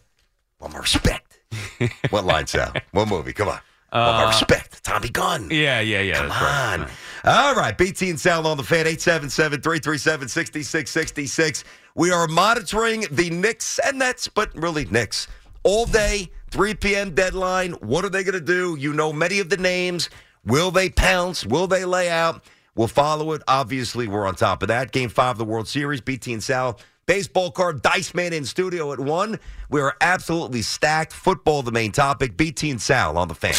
Well, 0.60 0.70
my 0.70 0.80
respect. 0.80 1.40
what 2.12 2.26
line, 2.26 2.46
Sal? 2.46 2.74
What 2.92 3.08
movie? 3.08 3.34
Come 3.34 3.50
on. 3.50 3.60
Uh, 3.92 4.26
respect, 4.28 4.84
Tommy 4.84 5.10
Gunn. 5.10 5.50
yeah, 5.52 5.80
yeah, 5.80 6.02
yeah. 6.02 6.16
Come 6.16 6.30
that's 6.30 6.42
right. 6.42 6.80
on. 6.80 6.90
All 7.26 7.56
right. 7.56 7.78
BT 7.78 8.10
and 8.10 8.20
Sal 8.20 8.46
on 8.46 8.58
the 8.58 8.64
fan, 8.64 8.88
877 8.88 9.62
337 9.62 10.28
6666. 10.28 11.64
We 11.96 12.12
are 12.12 12.28
monitoring 12.28 13.06
the 13.12 13.30
Knicks 13.30 13.80
and 13.80 14.00
Nets, 14.00 14.28
but 14.28 14.56
really 14.56 14.86
Knicks, 14.86 15.28
all 15.64 15.86
day, 15.86 16.30
3 16.52 16.76
p.m. 16.76 17.16
deadline. 17.16 17.72
What 17.74 18.06
are 18.06 18.10
they 18.10 18.24
going 18.24 18.34
to 18.34 18.42
do? 18.42 18.78
You 18.80 18.94
know 18.94 19.12
many 19.12 19.40
of 19.40 19.50
the 19.50 19.58
names. 19.58 20.10
Will 20.46 20.72
they 20.72 20.90
pounce? 20.90 21.46
Will 21.46 21.68
they 21.68 21.84
lay 21.86 22.10
out? 22.10 22.44
We'll 22.76 22.88
follow 22.88 23.34
it. 23.34 23.42
Obviously, 23.48 24.08
we're 24.08 24.26
on 24.26 24.36
top 24.36 24.62
of 24.62 24.70
that. 24.70 24.92
Game 24.92 25.10
five 25.10 25.32
of 25.32 25.38
the 25.38 25.46
World 25.46 25.68
Series, 25.68 26.00
BT 26.00 26.32
and 26.34 26.44
Sal. 26.44 26.80
Baseball 27.10 27.50
card, 27.50 27.82
Dice 27.82 28.14
Man 28.14 28.34
in 28.34 28.46
studio 28.46 28.94
at 28.94 29.00
one. 29.00 29.40
We 29.68 29.82
are 29.82 29.96
absolutely 30.00 30.62
stacked. 30.62 31.12
Football, 31.12 31.64
the 31.64 31.72
main 31.72 31.92
topic. 31.92 32.38
BT 32.38 32.70
and 32.70 32.80
Sal 32.80 33.18
on 33.18 33.28
the 33.28 33.34
fan. 33.34 33.56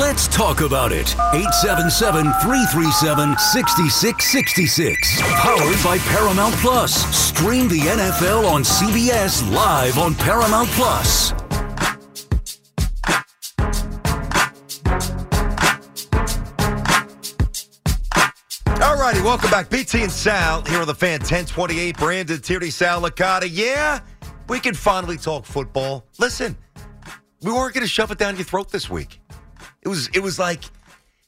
Let's 0.00 0.28
talk 0.28 0.62
about 0.62 0.92
it. 0.92 1.14
877 1.34 2.24
337 2.40 3.36
6666. 3.36 5.20
Powered 5.20 5.84
by 5.84 5.98
Paramount 6.08 6.54
Plus. 6.54 7.04
Stream 7.14 7.68
the 7.68 7.80
NFL 7.80 8.50
on 8.50 8.62
CBS 8.62 9.52
live 9.52 9.98
on 9.98 10.14
Paramount 10.14 10.70
Plus. 10.70 11.34
Righty, 19.02 19.20
welcome 19.20 19.50
back. 19.50 19.68
BT 19.68 20.04
and 20.04 20.12
Sal 20.12 20.62
here 20.62 20.80
on 20.80 20.86
the 20.86 20.94
fan 20.94 21.18
1028. 21.18 21.98
Brandon 21.98 22.40
Tierney, 22.40 22.70
Sal 22.70 23.02
Licata. 23.02 23.48
Yeah, 23.50 23.98
we 24.48 24.60
can 24.60 24.74
finally 24.74 25.16
talk 25.16 25.44
football. 25.44 26.06
Listen, 26.20 26.56
we 27.42 27.50
weren't 27.50 27.74
going 27.74 27.84
to 27.84 27.90
shove 27.90 28.12
it 28.12 28.18
down 28.18 28.36
your 28.36 28.44
throat 28.44 28.70
this 28.70 28.88
week. 28.88 29.20
It 29.82 29.88
was, 29.88 30.06
it 30.14 30.20
was 30.20 30.38
like, 30.38 30.62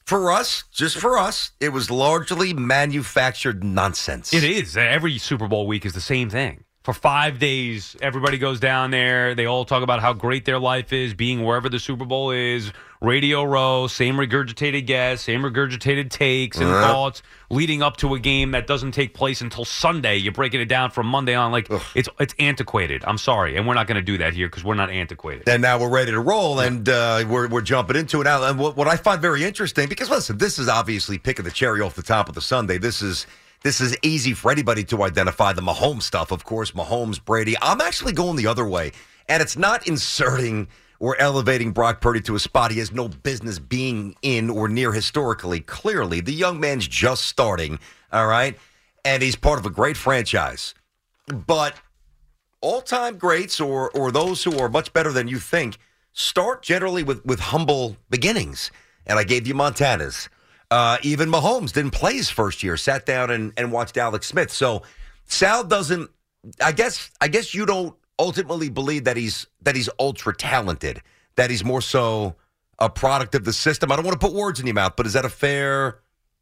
for 0.05 0.31
us, 0.31 0.63
just 0.71 0.97
for 0.97 1.17
us, 1.17 1.51
it 1.59 1.67
was 1.67 1.91
largely 1.91 2.53
manufactured 2.53 3.61
nonsense. 3.61 4.33
It 4.33 4.45
is. 4.45 4.77
Every 4.77 5.17
Super 5.17 5.49
Bowl 5.49 5.67
week 5.67 5.85
is 5.85 5.91
the 5.91 5.99
same 5.99 6.29
thing. 6.29 6.63
For 6.85 6.93
five 6.93 7.39
days, 7.39 7.97
everybody 8.01 8.37
goes 8.37 8.61
down 8.61 8.91
there. 8.91 9.35
They 9.35 9.47
all 9.47 9.65
talk 9.65 9.83
about 9.83 9.99
how 9.99 10.13
great 10.13 10.45
their 10.45 10.59
life 10.59 10.93
is, 10.93 11.13
being 11.13 11.43
wherever 11.43 11.67
the 11.67 11.79
Super 11.79 12.05
Bowl 12.05 12.31
is. 12.31 12.71
Radio 13.05 13.43
row, 13.43 13.87
same 13.87 14.15
regurgitated 14.15 14.85
guests, 14.87 15.25
same 15.25 15.43
regurgitated 15.43 16.09
takes 16.09 16.57
and 16.57 16.69
Yeah. 16.69 16.81
thoughts 16.81 17.21
leading 17.51 17.83
up 17.83 17.97
to 17.97 18.15
a 18.15 18.19
game 18.19 18.51
that 18.51 18.65
doesn't 18.65 18.93
take 18.93 19.13
place 19.13 19.41
until 19.41 19.63
Sunday. 19.63 20.17
You're 20.17 20.33
breaking 20.33 20.59
it 20.61 20.65
down 20.65 20.89
from 20.89 21.05
Monday 21.05 21.35
on. 21.35 21.51
Like 21.51 21.69
it's 21.93 22.09
it's 22.19 22.33
antiquated. 22.39 23.03
I'm 23.05 23.17
sorry, 23.19 23.55
and 23.55 23.67
we're 23.67 23.75
not 23.75 23.85
going 23.87 23.95
to 23.97 24.01
do 24.01 24.17
that 24.17 24.33
here 24.33 24.47
because 24.47 24.63
we're 24.63 24.73
not 24.73 24.89
antiquated. 24.89 25.47
And 25.47 25.61
now 25.61 25.77
we're 25.79 25.89
ready 25.89 26.11
to 26.11 26.19
roll, 26.19 26.59
and 26.59 26.89
uh, 26.89 27.23
we're, 27.29 27.47
we're 27.47 27.61
jumping 27.61 27.95
into 27.95 28.19
it 28.21 28.23
now. 28.23 28.43
And 28.43 28.57
what, 28.57 28.75
what 28.75 28.87
I 28.87 28.97
find 28.97 29.21
very 29.21 29.43
interesting, 29.43 29.87
because 29.87 30.09
listen, 30.09 30.37
this 30.39 30.57
is 30.57 30.67
obviously 30.67 31.17
picking 31.19 31.45
the 31.45 31.51
cherry 31.51 31.81
off 31.81 31.93
the 31.95 32.03
top 32.03 32.27
of 32.27 32.33
the 32.35 32.41
Sunday. 32.41 32.79
This 32.79 33.01
is 33.03 33.27
this 33.61 33.79
is 33.81 33.95
easy 34.01 34.33
for 34.33 34.51
anybody 34.51 34.83
to 34.85 35.03
identify 35.03 35.53
the 35.53 35.61
Mahomes 35.61 36.03
stuff. 36.03 36.31
Of 36.31 36.43
course, 36.43 36.71
Mahomes, 36.71 37.23
Brady. 37.23 37.55
I'm 37.61 37.81
actually 37.81 38.13
going 38.13 38.35
the 38.35 38.47
other 38.47 38.67
way, 38.67 38.91
and 39.29 39.41
it's 39.43 39.55
not 39.57 39.87
inserting 39.87 40.67
or 41.05 41.15
elevating 41.21 41.71
Brock 41.71 42.01
Purdy 42.01 42.19
to 42.21 42.33
a 42.33 42.39
spot 42.39 42.71
he 42.71 42.79
has 42.79 42.91
no 42.91 43.07
business 43.07 43.59
being 43.59 44.15
in 44.23 44.49
or 44.49 44.67
near 44.67 44.91
historically. 44.91 45.59
Clearly, 45.59 46.19
the 46.19 46.33
young 46.33 46.59
man's 46.59 46.87
just 46.87 47.27
starting. 47.27 47.77
All 48.11 48.25
right, 48.25 48.57
and 49.03 49.21
he's 49.21 49.35
part 49.35 49.59
of 49.59 49.67
a 49.67 49.69
great 49.69 49.97
franchise, 49.97 50.73
but 51.27 51.75
all-time 52.59 53.19
greats 53.19 53.61
or 53.61 53.91
or 53.91 54.11
those 54.11 54.43
who 54.43 54.57
are 54.57 54.67
much 54.67 54.93
better 54.93 55.11
than 55.11 55.27
you 55.27 55.37
think 55.37 55.77
start 56.13 56.63
generally 56.63 57.03
with 57.03 57.23
with 57.23 57.39
humble 57.39 57.97
beginnings. 58.09 58.71
And 59.05 59.19
I 59.19 59.25
gave 59.25 59.45
you 59.45 59.53
Montana's. 59.53 60.27
Uh, 60.71 60.97
even 61.03 61.29
Mahomes 61.29 61.71
didn't 61.71 61.91
play 61.91 62.15
his 62.15 62.31
first 62.31 62.63
year. 62.63 62.77
Sat 62.77 63.05
down 63.05 63.29
and, 63.29 63.53
and 63.57 63.71
watched 63.71 63.95
Alex 63.97 64.25
Smith. 64.25 64.51
So 64.51 64.81
Sal 65.25 65.63
doesn't. 65.63 66.09
I 66.59 66.71
guess. 66.71 67.11
I 67.21 67.27
guess 67.27 67.53
you 67.53 67.67
don't 67.67 67.95
ultimately 68.19 68.69
believe 68.69 69.03
that 69.05 69.17
he's 69.17 69.47
that 69.61 69.75
he's 69.75 69.89
ultra 69.99 70.35
talented. 70.35 71.01
That 71.35 71.49
he's 71.49 71.63
more 71.65 71.81
so 71.81 72.35
a 72.79 72.89
product 72.89 73.35
of 73.35 73.43
the 73.45 73.53
system. 73.53 73.91
I 73.91 73.95
don't 73.95 74.05
want 74.05 74.19
to 74.19 74.25
put 74.25 74.35
words 74.35 74.59
in 74.59 74.65
your 74.67 74.73
mouth, 74.75 74.93
but 74.97 75.05
is 75.05 75.13
that 75.13 75.25
a 75.25 75.29
fair 75.29 75.99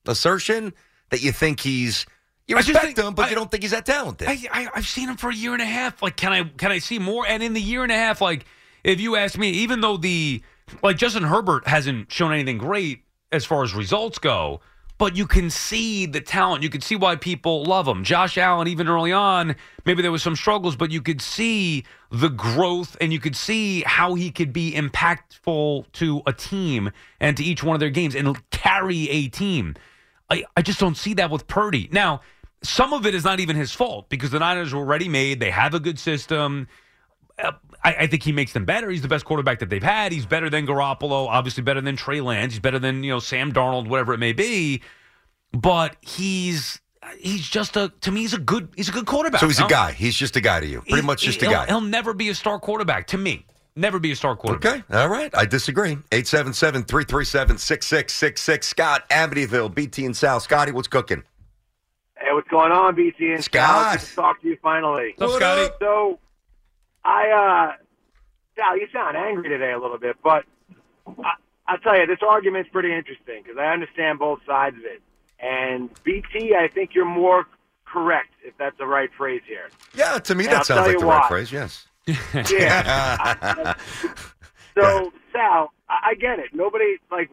assertion 0.07 0.73
that 1.09 1.21
you 1.21 1.31
think 1.31 1.59
he's 1.59 2.05
you 2.47 2.55
respect 2.55 2.86
think- 2.86 2.97
him, 2.97 3.13
but 3.13 3.27
I- 3.27 3.29
you 3.29 3.36
don't 3.36 3.49
think 3.49 3.63
he's 3.63 3.71
that 3.71 3.86
talented? 3.86 4.27
I, 4.27 4.38
I 4.51 4.67
I've 4.75 4.88
seen 4.88 5.09
him 5.09 5.17
for 5.17 5.29
a 5.29 5.36
year 5.36 5.53
and 5.53 5.62
a 5.62 5.65
half. 5.65 6.01
Like, 6.01 6.15
can 6.17 6.31
I 6.33 6.43
can 6.43 6.71
I 6.71 6.79
see 6.79 6.99
more? 6.99 7.25
And 7.27 7.41
in 7.41 7.53
the 7.53 7.62
year 7.62 7.83
and 7.83 7.91
a 7.91 7.95
half, 7.95 8.21
like, 8.21 8.45
if 8.83 8.99
you 8.99 9.15
ask 9.15 9.38
me, 9.38 9.49
even 9.51 9.81
though 9.81 9.97
the 9.97 10.43
like 10.81 10.97
Justin 10.97 11.23
Herbert 11.23 11.67
hasn't 11.67 12.12
shown 12.12 12.33
anything 12.33 12.57
great 12.57 13.03
as 13.31 13.45
far 13.45 13.63
as 13.63 13.73
results 13.73 14.19
go, 14.19 14.62
but 14.97 15.15
you 15.15 15.25
can 15.25 15.49
see 15.49 16.06
the 16.06 16.21
talent. 16.21 16.63
You 16.63 16.69
can 16.69 16.82
see 16.82 16.95
why 16.95 17.15
people 17.15 17.63
love 17.63 17.88
him. 17.88 18.03
Josh 18.03 18.38
Allen, 18.38 18.67
even 18.67 18.88
early 18.88 19.12
on, 19.12 19.56
maybe 19.86 20.01
there 20.01 20.12
was 20.12 20.23
some 20.23 20.36
struggles, 20.36 20.75
but 20.75 20.91
you 20.91 21.01
could 21.01 21.21
see 21.21 21.84
the 22.12 22.29
growth 22.29 22.95
and 23.01 23.12
you 23.12 23.19
could 23.19 23.36
see 23.36 23.82
how 23.82 24.13
he 24.13 24.32
could 24.32 24.53
be 24.53 24.73
impactful 24.73 25.91
to 25.93 26.21
a 26.25 26.34
team 26.34 26.91
and 27.19 27.36
to 27.38 27.43
each 27.43 27.63
one 27.63 27.75
of 27.75 27.79
their 27.79 27.89
games 27.89 28.15
and 28.15 28.49
carry 28.51 29.10
a 29.10 29.27
team. 29.27 29.75
I, 30.29 30.45
I 30.56 30.62
just 30.62 30.79
don't 30.79 30.95
see 30.95 31.13
that 31.15 31.29
with 31.32 31.47
Purdy. 31.47 31.89
Now, 31.91 32.21
some 32.62 32.93
of 32.93 33.06
it 33.06 33.13
is 33.13 33.23
not 33.23 33.39
even 33.39 33.56
his 33.56 33.71
fault 33.71 34.10
because 34.10 34.32
the 34.32 34.39
Niners 34.39 34.73
were 34.73 34.86
ready 34.86 35.10
made. 35.10 35.39
They 35.39 35.51
have 35.51 35.73
a 35.73 35.79
good 35.79 35.99
system. 35.99 36.67
Uh, 37.38 37.51
I, 37.84 37.93
I 38.02 38.08
think 38.08 38.24
he 38.24 38.32
makes 38.32 38.54
them 38.54 38.65
better. 38.65 38.89
He's 38.89 39.02
the 39.02 39.08
best 39.08 39.26
quarterback 39.26 39.60
that 39.60 39.69
they've 39.69 39.84
had. 39.84 40.12
He's 40.12 40.26
better 40.26 40.50
than 40.50 40.65
Garoppolo, 40.65 41.28
obviously 41.28 41.63
better 41.63 41.82
than 41.82 41.96
Trey 41.96 42.22
Lance. 42.22 42.54
He's 42.54 42.60
better 42.62 42.80
than 42.80 43.04
you 43.04 43.12
know 43.12 43.19
Sam 43.19 43.52
Darnold, 43.52 43.88
whatever 43.88 44.13
it 44.13 44.19
may 44.19 44.34
be. 44.34 44.82
But 45.52 45.98
he's 46.02 46.80
he's 47.19 47.48
just 47.48 47.76
a 47.76 47.91
to 48.02 48.12
me 48.12 48.22
he's 48.22 48.34
a 48.34 48.39
good 48.39 48.69
he's 48.76 48.89
a 48.89 48.91
good 48.93 49.06
quarterback. 49.06 49.41
So 49.41 49.48
he's 49.48 49.60
a 49.60 49.67
guy. 49.67 49.91
He's 49.91 50.15
just 50.15 50.36
a 50.36 50.41
guy 50.41 50.60
to 50.62 50.65
you. 50.65 50.80
Pretty 50.82 50.96
He's- 50.96 51.06
much 51.06 51.22
just 51.22 51.41
a 51.41 51.46
he'll- 51.46 51.54
guy. 51.54 51.65
He'll 51.67 51.82
never 51.82 52.13
be 52.13 52.30
a 52.30 52.36
star 52.36 52.60
quarterback 52.60 53.08
to 53.08 53.17
me. 53.17 53.46
Never 53.76 53.98
be 54.00 54.12
a 54.12 54.15
star 54.15 54.36
quarterback. 54.36 54.84
Okay. 54.88 54.98
All 54.98 55.10
right. 55.10 55.34
I 55.36 55.46
disagree. 55.46 55.98
877 56.12 56.84
337 56.84 57.58
6666. 57.58 58.67
Scott, 58.67 59.10
Amityville, 59.10 59.74
BT 59.74 60.06
and 60.06 60.15
Sal. 60.15 60.39
Scotty, 60.39 60.72
what's 60.72 60.88
cooking? 60.88 61.24
Hey, 62.17 62.32
what's 62.34 62.48
going 62.50 62.72
on, 62.72 62.93
BT 62.96 63.34
and 63.34 63.43
Scott. 63.43 64.00
Sal? 64.00 64.00
Good 64.00 64.06
to 64.10 64.15
talk 64.15 64.41
to 64.43 64.48
you 64.48 64.58
finally. 64.62 65.13
What's 65.17 65.34
up, 65.34 65.39
Scotty? 65.41 65.74
So, 65.80 66.19
I, 67.06 67.30
uh, 67.30 67.84
Sal, 68.56 68.78
you 68.78 68.88
sound 68.94 69.18
angry 69.18 69.50
today 69.50 69.72
a 69.72 69.80
little 69.80 69.98
bit, 69.98 70.18
but 70.24 70.46
I, 71.08 71.34
I'll 71.68 71.78
tell 71.80 71.98
you, 71.98 72.06
this 72.08 72.20
argument's 72.28 72.70
pretty 72.70 72.94
interesting 72.94 73.44
because 73.44 73.58
I 73.58 73.68
understand 73.74 74.20
both 74.20 74.39
sides 74.46 74.78
of 74.78 74.84
it. 74.84 75.02
And 75.39 75.89
BT, 76.04 76.56
I 76.56 76.68
think 76.68 76.92
you're 76.94 77.06
more 77.06 77.46
correct, 77.86 78.34
if 78.44 78.58
that's 78.58 78.78
the 78.78 78.86
right 78.88 79.10
phrase 79.18 79.42
here. 79.48 79.70
Yeah, 79.94 80.18
to 80.20 80.36
me, 80.36 80.46
And 80.46 80.54
that 80.54 80.58
I'll 80.60 80.63
sounds 80.63 80.88
like 80.88 81.00
the 81.00 81.06
right 81.06 81.28
phrase. 81.28 81.52
Yes. 81.52 81.88
Yeah. 82.52 83.74
so, 84.76 85.13
Sal, 85.32 85.72
I, 85.89 86.10
I 86.10 86.13
get 86.16 86.39
it. 86.39 86.54
Nobody 86.54 86.98
like 87.12 87.30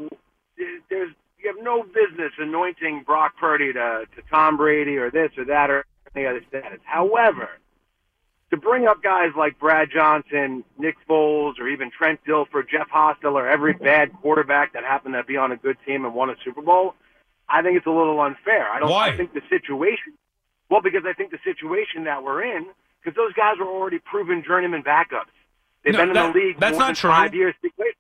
there's 0.89 1.13
you 1.39 1.55
have 1.55 1.65
no 1.65 1.83
business 1.83 2.33
anointing 2.39 3.03
Brock 3.05 3.33
Purdy 3.41 3.73
to 3.73 4.05
to 4.15 4.23
Tom 4.31 4.57
Brady 4.57 4.97
or 4.97 5.11
this 5.11 5.31
or 5.37 5.45
that 5.47 5.71
or 5.71 5.85
any 6.15 6.27
other 6.27 6.43
status. 6.49 6.79
However, 6.85 7.49
to 8.51 8.57
bring 8.57 8.87
up 8.87 9.03
guys 9.03 9.31
like 9.37 9.59
Brad 9.59 9.89
Johnson, 9.93 10.65
Nick 10.77 10.97
Foles, 11.09 11.59
or 11.59 11.69
even 11.69 11.91
Trent 11.91 12.21
Dilfer, 12.27 12.69
Jeff 12.69 12.89
Hostetler, 12.89 13.43
or 13.43 13.49
every 13.49 13.75
mm-hmm. 13.75 13.85
bad 13.85 14.13
quarterback 14.21 14.73
that 14.73 14.85
happened 14.85 15.15
to 15.15 15.25
be 15.25 15.37
on 15.37 15.53
a 15.53 15.57
good 15.57 15.77
team 15.87 16.05
and 16.05 16.15
won 16.15 16.31
a 16.31 16.35
Super 16.45 16.63
Bowl, 16.63 16.95
I 17.49 17.63
think 17.63 17.77
it's 17.77 17.87
a 17.87 17.91
little 17.91 18.21
unfair. 18.21 18.69
I 18.71 18.81
don't. 18.81 18.91
Why? 18.91 19.09
I 19.09 19.17
think 19.17 19.33
the 19.35 19.43
situation. 19.49 20.15
Well, 20.69 20.81
because 20.83 21.03
I 21.07 21.13
think 21.13 21.31
the 21.31 21.39
situation 21.45 22.05
that 22.05 22.23
we're 22.23 22.43
in, 22.43 22.67
because 23.03 23.17
those 23.17 23.33
guys 23.33 23.57
were 23.59 23.67
already 23.67 23.99
proven 23.99 24.45
journeyman 24.47 24.83
backups. 24.83 25.35
They've 25.83 25.93
No, 25.95 26.01
been 26.01 26.09
in 26.11 26.15
that- 26.15 26.33
the 26.33 26.39
league 26.39 26.61
that's 26.61 26.73
more 26.73 26.81
not 26.81 26.87
than 26.89 26.95
true. 26.97 27.11
five 27.11 27.35
years. 27.35 27.55
Wait, 27.77 27.95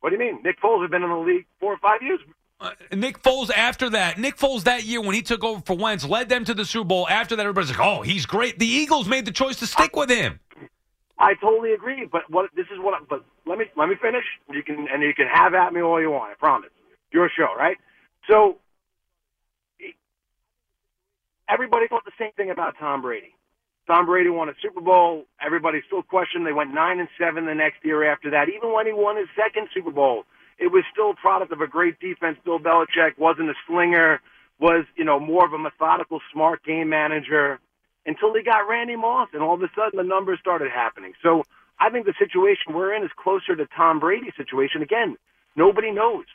what 0.00 0.10
do 0.10 0.16
you 0.16 0.20
mean? 0.20 0.42
Nick 0.42 0.60
Foles 0.60 0.82
has 0.82 0.90
been 0.90 1.02
in 1.02 1.08
the 1.08 1.16
league 1.16 1.46
four 1.58 1.72
or 1.72 1.78
five 1.78 2.02
years. 2.02 2.20
Uh, 2.62 2.70
Nick 2.94 3.20
Foles 3.20 3.50
after 3.50 3.90
that. 3.90 4.18
Nick 4.18 4.36
Foles 4.36 4.62
that 4.64 4.84
year 4.84 5.00
when 5.00 5.16
he 5.16 5.22
took 5.22 5.42
over 5.42 5.60
for 5.66 5.76
Wentz 5.76 6.04
led 6.04 6.28
them 6.28 6.44
to 6.44 6.54
the 6.54 6.64
Super 6.64 6.84
Bowl. 6.84 7.08
After 7.08 7.34
that, 7.34 7.42
everybody's 7.42 7.70
like, 7.70 7.80
"Oh, 7.80 8.02
he's 8.02 8.24
great." 8.24 8.60
The 8.60 8.66
Eagles 8.66 9.08
made 9.08 9.24
the 9.24 9.32
choice 9.32 9.56
to 9.56 9.66
stick 9.66 9.96
with 9.96 10.08
him. 10.08 10.38
I 11.18 11.34
totally 11.34 11.72
agree, 11.72 12.06
but 12.10 12.22
what 12.30 12.50
this 12.54 12.66
is 12.72 12.78
what. 12.78 12.94
I, 12.94 13.04
but 13.10 13.24
let 13.46 13.58
me 13.58 13.64
let 13.76 13.88
me 13.88 13.96
finish. 14.00 14.24
You 14.48 14.62
can 14.62 14.86
and 14.92 15.02
you 15.02 15.12
can 15.12 15.26
have 15.26 15.54
at 15.54 15.72
me 15.72 15.82
all 15.82 16.00
you 16.00 16.12
want. 16.12 16.30
I 16.30 16.34
promise. 16.34 16.70
Your 17.12 17.28
show, 17.36 17.48
right? 17.58 17.76
So 18.30 18.58
everybody 21.48 21.88
thought 21.88 22.04
the 22.04 22.12
same 22.16 22.32
thing 22.36 22.50
about 22.50 22.76
Tom 22.78 23.02
Brady. 23.02 23.34
Tom 23.88 24.06
Brady 24.06 24.30
won 24.30 24.48
a 24.48 24.54
Super 24.62 24.80
Bowl. 24.80 25.24
Everybody 25.44 25.82
still 25.86 26.02
questioned. 26.02 26.46
They 26.46 26.52
went 26.52 26.72
nine 26.72 27.00
and 27.00 27.08
seven 27.18 27.46
the 27.46 27.54
next 27.54 27.84
year 27.84 28.04
after 28.04 28.30
that. 28.30 28.48
Even 28.48 28.72
when 28.72 28.86
he 28.86 28.92
won 28.92 29.16
his 29.16 29.26
second 29.36 29.66
Super 29.74 29.90
Bowl, 29.90 30.24
it 30.62 30.70
was 30.70 30.84
still 30.92 31.10
a 31.10 31.14
product 31.14 31.52
of 31.52 31.60
a 31.60 31.66
great 31.66 31.98
defense. 31.98 32.38
Bill 32.44 32.60
Belichick 32.60 33.18
wasn't 33.18 33.50
a 33.50 33.54
slinger. 33.66 34.20
Was 34.60 34.84
you 34.94 35.04
know 35.04 35.18
more 35.18 35.44
of 35.44 35.52
a 35.52 35.58
methodical, 35.58 36.20
smart 36.32 36.62
game 36.64 36.88
manager 36.88 37.58
until 38.06 38.32
he 38.32 38.42
got 38.42 38.68
Randy 38.68 38.94
Moss, 38.94 39.28
and 39.32 39.42
all 39.42 39.54
of 39.54 39.62
a 39.62 39.70
sudden 39.74 39.96
the 39.96 40.04
numbers 40.04 40.38
started 40.40 40.70
happening. 40.70 41.14
So 41.20 41.42
I 41.80 41.90
think 41.90 42.06
the 42.06 42.14
situation 42.16 42.74
we're 42.74 42.94
in 42.94 43.02
is 43.02 43.10
closer 43.16 43.56
to 43.56 43.66
Tom 43.66 43.98
Brady's 43.98 44.34
situation. 44.36 44.82
Again, 44.82 45.16
nobody 45.56 45.90
knows. 45.90 46.26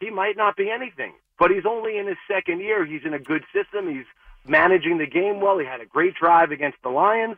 He 0.00 0.10
might 0.10 0.36
not 0.36 0.56
be 0.56 0.70
anything, 0.70 1.12
but 1.38 1.52
he's 1.52 1.66
only 1.66 1.98
in 1.98 2.08
his 2.08 2.16
second 2.26 2.60
year. 2.60 2.84
He's 2.84 3.04
in 3.04 3.14
a 3.14 3.18
good 3.18 3.44
system. 3.52 3.88
He's 3.88 4.06
managing 4.44 4.98
the 4.98 5.06
game 5.06 5.40
well. 5.40 5.58
He 5.58 5.66
had 5.66 5.80
a 5.80 5.86
great 5.86 6.14
drive 6.14 6.50
against 6.50 6.78
the 6.82 6.88
Lions, 6.88 7.36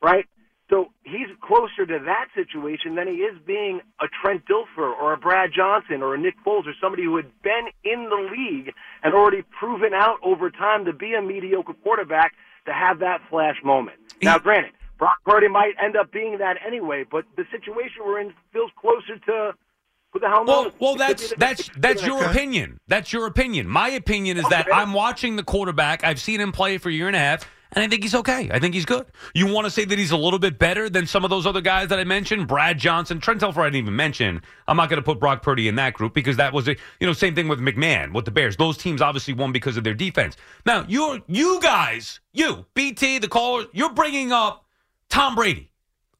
right? 0.00 0.26
So 0.72 0.86
he's 1.04 1.28
closer 1.42 1.84
to 1.84 1.98
that 2.06 2.28
situation 2.34 2.94
than 2.94 3.06
he 3.06 3.16
is 3.16 3.36
being 3.46 3.82
a 4.00 4.06
Trent 4.08 4.44
Dilfer 4.46 4.90
or 4.98 5.12
a 5.12 5.18
Brad 5.18 5.50
Johnson 5.54 6.00
or 6.00 6.14
a 6.14 6.18
Nick 6.18 6.34
Foles 6.46 6.66
or 6.66 6.72
somebody 6.80 7.04
who 7.04 7.16
had 7.16 7.30
been 7.42 7.68
in 7.84 8.08
the 8.08 8.16
league 8.16 8.72
and 9.02 9.12
already 9.12 9.42
proven 9.60 9.92
out 9.92 10.16
over 10.22 10.50
time 10.50 10.86
to 10.86 10.94
be 10.94 11.12
a 11.12 11.20
mediocre 11.20 11.74
quarterback 11.82 12.32
to 12.64 12.72
have 12.72 13.00
that 13.00 13.20
flash 13.28 13.56
moment. 13.62 13.98
Now, 14.22 14.38
granted, 14.38 14.72
Brock 14.98 15.18
Purdy 15.26 15.48
might 15.48 15.74
end 15.78 15.94
up 15.94 16.10
being 16.10 16.38
that 16.38 16.56
anyway, 16.66 17.04
but 17.10 17.26
the 17.36 17.44
situation 17.50 18.02
we're 18.06 18.20
in 18.20 18.32
feels 18.54 18.70
closer 18.80 19.18
to 19.26 19.52
the 20.20 20.28
hell 20.28 20.44
Well, 20.46 20.70
well, 20.78 20.96
that's 20.96 21.34
that's 21.36 21.70
that's 21.76 22.06
your 22.06 22.24
opinion. 22.24 22.78
That's 22.86 23.12
your 23.12 23.26
opinion. 23.26 23.66
My 23.66 23.88
opinion 23.88 24.36
is 24.36 24.48
that 24.48 24.68
I'm 24.72 24.92
watching 24.92 25.36
the 25.36 25.42
quarterback. 25.42 26.04
I've 26.04 26.20
seen 26.20 26.40
him 26.40 26.52
play 26.52 26.78
for 26.78 26.90
a 26.90 26.92
year 26.92 27.08
and 27.08 27.16
a 27.16 27.18
half, 27.18 27.48
and 27.72 27.82
I 27.82 27.88
think 27.88 28.02
he's 28.02 28.14
okay. 28.14 28.50
I 28.52 28.58
think 28.58 28.74
he's 28.74 28.84
good. 28.84 29.06
You 29.34 29.52
want 29.52 29.64
to 29.64 29.70
say 29.70 29.84
that 29.84 29.98
he's 29.98 30.10
a 30.10 30.16
little 30.16 30.38
bit 30.38 30.58
better 30.58 30.90
than 30.90 31.06
some 31.06 31.24
of 31.24 31.30
those 31.30 31.46
other 31.46 31.60
guys 31.60 31.88
that 31.88 31.98
I 31.98 32.04
mentioned, 32.04 32.46
Brad 32.46 32.78
Johnson, 32.78 33.18
Trent 33.18 33.40
Dilfer. 33.40 33.62
I 33.62 33.64
didn't 33.66 33.76
even 33.76 33.96
mention. 33.96 34.42
I'm 34.68 34.76
not 34.76 34.90
going 34.90 35.00
to 35.00 35.04
put 35.04 35.18
Brock 35.18 35.42
Purdy 35.42 35.68
in 35.68 35.74
that 35.76 35.94
group 35.94 36.12
because 36.12 36.36
that 36.36 36.52
was 36.52 36.68
a 36.68 36.76
you 37.00 37.06
know 37.06 37.12
same 37.12 37.34
thing 37.34 37.48
with 37.48 37.60
McMahon 37.60 38.12
with 38.12 38.26
the 38.26 38.30
Bears. 38.30 38.56
Those 38.56 38.76
teams 38.76 39.00
obviously 39.00 39.34
won 39.34 39.52
because 39.52 39.76
of 39.76 39.84
their 39.84 39.94
defense. 39.94 40.36
Now 40.66 40.84
you're, 40.86 41.20
you 41.26 41.60
guys, 41.60 42.20
you 42.32 42.66
BT, 42.74 43.18
the 43.18 43.28
caller, 43.28 43.64
you're 43.72 43.92
bringing 43.94 44.32
up 44.32 44.66
Tom 45.08 45.34
Brady. 45.34 45.70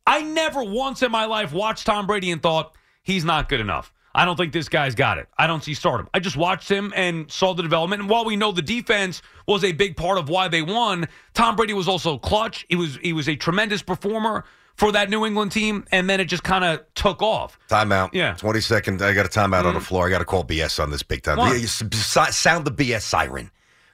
I 0.07 0.23
never 0.23 0.65
once 0.65 1.03
in 1.03 1.13
my 1.13 1.27
life 1.27 1.53
watched 1.53 1.87
Tom 1.87 2.07
Brady 2.07 2.31
and 2.31 2.43
thought 2.43 2.75
he's 3.03 3.25
not 3.25 3.49
good 3.49 3.61
enough. 3.61 3.93
I 4.15 4.25
don't 4.25 4.37
think 4.37 4.53
this 4.53 4.69
guy's 4.69 4.95
got 4.95 5.19
it. 5.19 5.29
I 5.39 5.47
don't 5.47 5.65
see 5.65 5.75
stardom. 5.75 6.09
I 6.13 6.21
just 6.21 6.37
watched 6.37 6.71
him 6.71 6.93
and 6.95 7.31
saw 7.31 7.55
the 7.55 7.63
development. 7.63 8.03
And 8.03 8.11
while 8.11 8.25
we 8.25 8.37
know 8.37 8.53
the 8.53 8.63
defense 8.63 9.23
was 9.47 9.65
a 9.65 9.73
big 9.73 9.97
part 9.97 10.19
of 10.19 10.29
why 10.29 10.49
they 10.49 10.63
won, 10.63 11.09
Tom 11.35 11.57
Brady 11.57 11.73
was 11.73 11.89
also 11.89 12.19
clutch. 12.19 12.67
He 12.69 12.77
was 12.77 12.97
he 13.03 13.13
was 13.13 13.29
a 13.29 13.37
tremendous 13.37 13.83
performer 13.83 14.45
for 14.77 14.93
that 14.93 15.11
New 15.11 15.25
England 15.27 15.53
team, 15.53 15.85
and 15.93 16.09
then 16.09 16.21
it 16.21 16.27
just 16.27 16.43
kind 16.43 16.65
of 16.65 16.81
took 16.95 17.23
off. 17.23 17.59
Timeout. 17.69 18.11
Yeah. 18.13 18.35
20 18.35 18.61
second. 18.61 19.03
I 19.03 19.13
got 19.13 19.27
a 19.27 19.29
timeout 19.29 19.65
on 19.65 19.75
the 19.75 19.81
mm. 19.81 19.85
floor. 19.85 20.07
I 20.07 20.11
got 20.11 20.19
to 20.19 20.25
call 20.25 20.45
BS 20.45 20.83
on 20.83 20.91
this 20.91 21.03
big 21.03 21.23
time. 21.23 21.39
Why? 21.39 21.51
Yeah, 21.51 21.57
you 21.57 21.65
s- 21.65 21.83
s- 21.93 22.37
sound 22.37 22.65
the 22.65 22.71
BS 22.73 23.03
siren. 23.03 23.51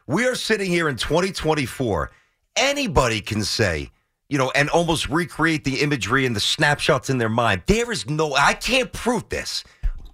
We 0.07 0.27
are 0.27 0.35
sitting 0.35 0.71
here 0.71 0.89
in 0.89 0.97
2024. 0.97 2.11
Anybody 2.57 3.21
can 3.21 3.45
say, 3.45 3.91
you 4.29 4.39
know, 4.39 4.51
and 4.55 4.71
almost 4.71 5.09
recreate 5.09 5.65
the 5.65 5.81
imagery 5.81 6.27
and 6.27 6.35
the 6.35 6.41
snapshots 6.41 7.11
in 7.11 7.19
their 7.19 7.29
mind. 7.29 7.63
There 7.67 7.91
is 7.93 8.09
no, 8.09 8.35
I 8.35 8.55
can't 8.55 8.93
prove 8.93 9.29
this, 9.29 9.65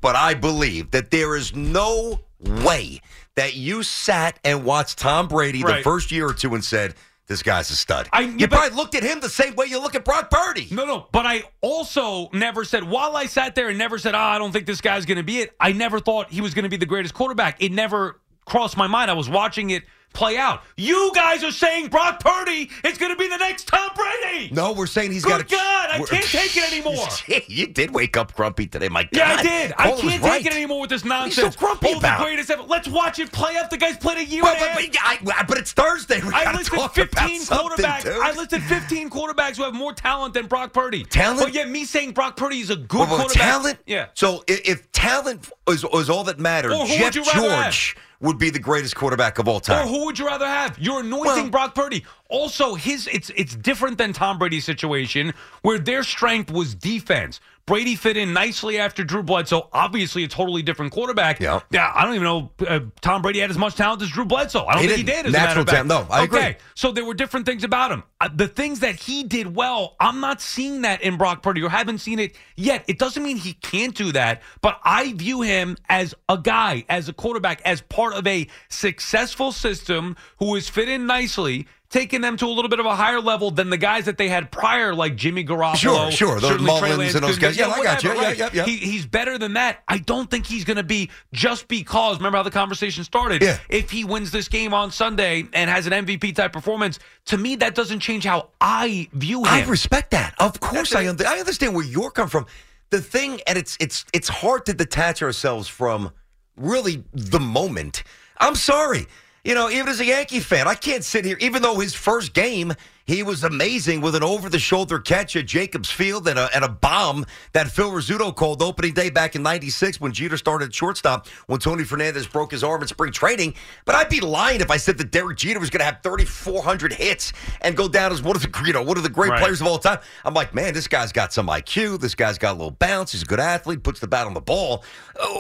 but 0.04 0.16
I 0.16 0.34
believe 0.34 0.90
that 0.90 1.10
there 1.10 1.34
is 1.34 1.56
no 1.56 2.20
way 2.38 3.00
that 3.36 3.54
you 3.54 3.82
sat 3.82 4.38
and 4.44 4.62
watched 4.62 4.98
Tom 4.98 5.28
Brady 5.28 5.62
the 5.62 5.80
first 5.82 6.12
year 6.12 6.28
or 6.28 6.34
two 6.34 6.54
and 6.54 6.62
said, 6.62 6.94
this 7.26 7.42
guy's 7.42 7.70
a 7.70 7.74
stud. 7.74 8.10
I- 8.12 8.20
you 8.20 8.46
but- 8.46 8.50
probably 8.50 8.76
looked 8.76 8.94
at 8.94 9.02
him 9.02 9.20
the 9.20 9.30
same 9.30 9.54
way 9.54 9.64
you 9.64 9.80
look 9.80 9.94
at 9.94 10.04
Brock 10.04 10.30
Purdy. 10.30 10.68
No, 10.70 10.84
no, 10.84 11.06
but 11.10 11.24
I 11.24 11.44
also 11.62 12.28
never 12.34 12.66
said 12.66 12.84
while 12.84 13.16
I 13.16 13.24
sat 13.24 13.54
there 13.54 13.70
and 13.70 13.78
never 13.78 13.96
said, 13.96 14.14
"Ah, 14.14 14.32
I 14.34 14.38
don't 14.38 14.52
think 14.52 14.66
this 14.66 14.82
guy's 14.82 15.06
going 15.06 15.16
to 15.16 15.22
be 15.24 15.38
it." 15.38 15.56
I 15.58 15.72
never 15.72 16.00
thought 16.00 16.28
he 16.30 16.42
was 16.42 16.52
going 16.52 16.64
to 16.64 16.68
be 16.68 16.76
the 16.76 16.84
greatest 16.84 17.14
quarterback. 17.14 17.62
It 17.62 17.72
never 17.72 18.20
crossed 18.44 18.76
my 18.76 18.87
mind. 18.87 19.11
I 19.11 19.14
was 19.14 19.28
watching 19.28 19.70
it 19.70 19.85
play 20.14 20.38
out. 20.38 20.62
You 20.76 21.11
guys 21.14 21.44
are 21.44 21.50
saying 21.50 21.88
Brock 21.88 22.20
Purdy 22.20 22.70
is 22.85 22.96
going 22.96 23.12
to 23.12 23.16
be 23.16 23.28
the 23.28 23.37
next 23.37 23.68
Tom 23.68 23.90
Brady. 23.94 24.48
No, 24.54 24.72
we're 24.72 24.87
saying 24.87 25.11
he's 25.12 25.24
Good 25.24 25.30
got 25.30 25.48
to. 25.48 25.54
God, 25.57 25.90
I 25.90 25.98
can't 26.04 26.24
take 26.24 26.57
it 26.57 26.72
anymore. 26.72 27.07
you 27.48 27.66
did 27.66 27.92
wake 27.92 28.16
up 28.16 28.35
grumpy 28.35 28.66
today, 28.66 28.88
my 28.88 29.02
God. 29.02 29.11
Yeah, 29.12 29.37
I 29.38 29.42
did. 29.42 29.74
I 29.76 29.83
Cole 29.88 29.92
was 29.92 30.00
can't 30.02 30.22
right. 30.22 30.42
take 30.42 30.46
it 30.46 30.57
anymore 30.57 30.80
with 30.80 30.90
this 30.90 31.04
nonsense. 31.04 31.35
so 31.35 31.42
nonsense. 31.42 31.57
grumpy 31.61 31.88
oh, 31.90 31.98
about? 31.98 32.18
the 32.18 32.24
greatest 32.24 32.50
ever. 32.50 32.62
Let's 32.62 32.88
watch 32.88 33.18
it 33.18 33.33
play 33.33 33.57
out. 33.57 33.70
The 33.70 33.76
guy's 33.76 33.96
played 33.98 34.18
a 34.18 34.24
year 34.24 34.42
But, 34.42 34.59
but, 34.59 34.70
but, 34.74 35.35
I, 35.37 35.44
but 35.46 35.59
it's 35.59 35.72
Thursday. 35.72 36.20
We 36.22 36.28
I 36.33 36.44
gotta 36.44 36.59
listed 36.59 36.78
talk 36.78 36.94
15 36.94 37.18
about 37.18 37.40
something, 37.40 37.85
quarterbacks. 37.85 38.02
dude. 38.04 38.22
I 38.22 38.33
listed 38.33 38.62
15 38.62 39.11
quarterbacks 39.11 39.57
who 39.57 39.64
have 39.64 39.74
more 39.74 39.92
talent 39.92 40.35
than 40.35 40.46
Brock 40.46 40.72
Purdy. 40.72 41.04
Talent? 41.04 41.40
But 41.40 41.54
yet, 41.54 41.68
me 41.68 41.85
saying 41.85 42.12
Brock 42.12 42.37
Purdy 42.37 42.61
is 42.61 42.70
a 42.70 42.76
good 42.76 43.00
Well, 43.00 43.09
well, 43.09 43.18
quarterback. 43.18 43.42
talent. 43.42 43.78
Yeah. 43.87 44.07
So 44.14 44.44
if, 44.46 44.61
if 44.68 44.92
talent 44.92 45.50
is, 45.68 45.85
is 45.85 46.09
all 46.09 46.22
that 46.24 46.38
matters, 46.38 46.72
Jeff 46.88 47.14
George. 47.14 47.26
have? 47.35 48.04
Would 48.24 48.38
be 48.38 48.48
the 48.50 48.58
greatest 48.58 48.96
quarterback 48.96 49.38
of 49.38 49.46
all 49.48 49.60
time. 49.60 49.87
Or 49.87 49.88
who 49.88 50.06
would 50.06 50.18
you 50.18 50.26
rather 50.26 50.46
have? 50.46 50.78
You're 50.78 51.00
anointing 51.00 51.42
Well- 51.44 51.50
Brock 51.50 51.74
Purdy. 51.74 52.04
Also, 52.30 52.74
his 52.74 53.06
it's 53.12 53.30
it's 53.37 53.54
different 53.54 53.98
than 53.98 54.12
Tom 54.14 54.38
Brady's 54.38 54.64
situation, 54.64 55.34
where 55.62 55.78
their 55.78 56.02
strength 56.02 56.50
was 56.50 56.74
defense. 56.74 57.38
Brady 57.66 57.94
fit 57.96 58.16
in 58.18 58.35
nicely 58.35 58.79
after 58.79 59.03
Drew 59.05 59.22
Bledsoe. 59.22 59.68
Obviously, 59.72 60.22
a 60.24 60.29
totally 60.29 60.61
different 60.62 60.92
quarterback. 60.92 61.40
Yeah. 61.40 61.61
Yeah. 61.70 61.90
I 61.94 62.05
don't 62.05 62.14
even 62.14 62.24
know. 62.24 62.50
Uh, 62.66 62.81
Tom 63.00 63.22
Brady 63.22 63.38
had 63.40 63.50
as 63.50 63.57
much 63.57 63.74
talent 63.74 64.03
as 64.03 64.11
Drew 64.11 64.27
Bledsoe. 64.27 64.66
I 64.66 64.74
don't 64.74 64.83
He 64.83 64.88
think 64.88 64.98
he 64.98 65.03
didn't. 65.05 65.24
did. 65.24 65.27
As 65.27 65.33
a 65.35 65.38
matter 65.38 65.46
Natural 65.46 65.62
of 65.62 65.68
fact. 65.68 65.88
talent. 65.88 66.09
No, 66.11 66.14
I 66.14 66.24
agree. 66.24 66.38
Okay. 66.40 66.57
So 66.74 66.92
there 66.92 67.05
were 67.07 67.14
different 67.14 67.46
things 67.46 67.64
about 67.64 67.90
him. 67.90 68.03
Uh, 68.20 68.29
the 68.35 68.48
things 68.48 68.81
that 68.81 68.96
he 68.96 69.24
did 69.24 69.55
well, 69.57 69.96
I'm 69.98 70.20
not 70.20 70.42
seeing 70.42 70.83
that 70.83 71.00
in 71.00 71.16
Brock 71.16 71.42
Purdy 71.42 71.62
or 71.62 71.70
haven't 71.70 71.98
seen 71.98 72.18
it 72.18 72.37
yet. 72.57 72.85
It 72.87 72.98
doesn't 72.98 73.22
mean 73.22 73.38
he 73.38 73.55
can't 73.55 73.94
do 73.94 74.12
that, 74.12 74.42
but 74.61 74.79
I 74.85 75.14
view 75.14 75.40
him 75.40 75.79
as 75.88 76.14
a 76.29 76.37
guy, 76.37 76.85
as 76.90 77.09
a 77.09 77.14
quarterback, 77.14 77.62
as 77.64 77.81
part 77.81 78.12
of 78.14 78.27
a 78.27 78.46
successful 78.68 79.53
system 79.53 80.16
who 80.38 80.55
is 80.55 80.68
fit 80.68 80.88
in 80.90 81.07
nicely. 81.07 81.66
Taking 81.94 82.22
them 82.22 82.37
to 82.38 82.46
a 82.46 82.50
little 82.50 82.68
bit 82.68 82.80
of 82.80 82.87
a 82.87 82.96
higher 82.96 83.20
level 83.20 83.52
than 83.52 83.70
the 83.70 83.76
guys 83.76 84.07
that 84.07 84.18
they 84.18 84.28
had 84.28 84.50
prior, 84.50 84.92
like 84.96 85.14
Jimmy 85.14 85.44
Garoppolo. 85.44 85.76
Sure, 85.76 86.11
sure. 86.11 86.40
Those 86.40 86.61
Mullens 86.61 86.98
Lance 86.98 87.14
and 87.14 87.22
those 87.22 87.38
guys. 87.38 87.57
Yeah, 87.57 87.68
I 87.68 87.85
got 87.85 88.02
you. 88.02 88.11
Yeah, 88.11 88.20
right. 88.20 88.37
yeah, 88.37 88.50
yeah. 88.52 88.64
He, 88.64 88.78
he's 88.78 89.07
better 89.07 89.38
than 89.38 89.52
that. 89.52 89.85
I 89.87 89.98
don't 89.98 90.28
think 90.28 90.44
he's 90.44 90.64
going 90.64 90.78
to 90.78 90.83
be 90.83 91.09
just 91.33 91.68
because. 91.68 92.16
Remember 92.16 92.38
how 92.38 92.42
the 92.42 92.50
conversation 92.50 93.04
started? 93.04 93.42
Yeah. 93.42 93.59
If 93.68 93.92
he 93.92 94.02
wins 94.02 94.33
this 94.33 94.48
game 94.48 94.74
on 94.74 94.90
Sunday 94.90 95.46
and 95.52 95.70
has 95.70 95.87
an 95.87 95.92
MVP 95.92 96.35
type 96.35 96.52
performance, 96.52 96.98
to 97.26 97.38
me 97.38 97.54
that 97.54 97.76
doesn't 97.76 98.00
change 98.00 98.24
how 98.24 98.48
I 98.61 99.09
view 99.12 99.44
him. 99.44 99.54
I 99.54 99.64
respect 99.64 100.11
that. 100.11 100.35
Of 100.40 100.59
course, 100.59 100.90
That's 100.90 100.96
I 100.96 101.09
un- 101.09 101.24
I 101.24 101.38
understand 101.38 101.76
where 101.76 101.85
you're 101.85 102.11
coming 102.11 102.28
from. 102.28 102.46
The 102.90 103.00
thing, 103.00 103.40
and 103.46 103.57
it's 103.57 103.76
it's 103.78 104.04
it's 104.12 104.28
hard 104.28 104.66
to 104.66 104.74
detach 104.74 105.22
ourselves 105.22 105.68
from 105.68 106.11
really 106.57 107.04
the 107.12 107.38
moment. 107.38 108.02
I'm 108.38 108.57
sorry. 108.57 109.07
You 109.44 109.54
know, 109.54 109.68
even 109.68 109.88
as 109.88 110.00
a 110.00 110.07
Yankee 110.07 110.40
fan, 110.40 110.66
I 110.66 110.74
can't 110.74 111.04
sit 111.04 111.26
here, 111.26 111.37
even 111.38 111.61
though 111.61 111.78
his 111.78 111.94
first 111.94 112.33
game, 112.33 112.72
he 113.06 113.22
was 113.22 113.44
amazing 113.44 114.00
with 114.00 114.14
an 114.14 114.22
over 114.22 114.48
the 114.48 114.58
shoulder 114.58 114.98
catch 114.98 115.36
at 115.36 115.46
Jacobs 115.46 115.90
Field 115.90 116.26
and 116.26 116.38
a, 116.38 116.48
and 116.54 116.64
a 116.64 116.68
bomb 116.68 117.26
that 117.52 117.68
Phil 117.68 117.90
Rizzuto 117.90 118.34
called 118.34 118.62
opening 118.62 118.94
day 118.94 119.10
back 119.10 119.36
in 119.36 119.42
96 119.42 120.00
when 120.00 120.12
Jeter 120.12 120.36
started 120.38 120.74
shortstop 120.74 121.26
when 121.46 121.60
Tony 121.60 121.84
Fernandez 121.84 122.26
broke 122.26 122.52
his 122.52 122.64
arm 122.64 122.80
in 122.82 122.88
spring 122.88 123.12
training. 123.12 123.54
But 123.84 123.94
I'd 123.94 124.08
be 124.08 124.20
lying 124.20 124.60
if 124.62 124.70
I 124.70 124.78
said 124.78 124.96
that 124.98 125.10
Derek 125.10 125.36
Jeter 125.36 125.60
was 125.60 125.68
going 125.70 125.80
to 125.80 125.84
have 125.84 125.98
3,400 126.02 126.94
hits 126.94 127.32
and 127.60 127.76
go 127.76 127.88
down 127.88 128.10
as 128.12 128.22
one 128.22 128.36
of 128.36 128.42
the, 128.42 128.62
you 128.66 128.72
know, 128.72 128.82
one 128.82 128.96
of 128.96 129.02
the 129.02 129.10
great 129.10 129.30
Right. 129.30 129.40
players 129.40 129.60
of 129.60 129.66
all 129.66 129.78
time. 129.78 129.98
I'm 130.24 130.34
like, 130.34 130.54
man, 130.54 130.72
this 130.74 130.88
guy's 130.88 131.12
got 131.12 131.32
some 131.32 131.46
IQ. 131.48 132.00
This 132.00 132.14
guy's 132.14 132.38
got 132.38 132.52
a 132.52 132.56
little 132.56 132.70
bounce. 132.70 133.12
He's 133.12 133.22
a 133.22 133.26
good 133.26 133.40
athlete, 133.40 133.82
puts 133.82 134.00
the 134.00 134.06
bat 134.06 134.26
on 134.26 134.34
the 134.34 134.40
ball. 134.40 134.84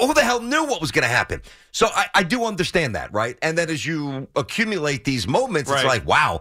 Who 0.00 0.12
the 0.14 0.22
hell 0.22 0.40
knew 0.40 0.64
what 0.64 0.80
was 0.80 0.90
going 0.90 1.02
to 1.04 1.08
happen? 1.08 1.40
So 1.72 1.86
I, 1.94 2.06
I 2.14 2.22
do 2.24 2.44
understand 2.44 2.94
that, 2.94 3.12
right? 3.12 3.38
And 3.42 3.56
then 3.56 3.70
as 3.70 3.84
you 3.86 4.28
accumulate 4.36 5.04
these 5.04 5.26
moments, 5.26 5.70
it's 5.70 5.84
like, 5.88 6.06
wow. 6.06 6.40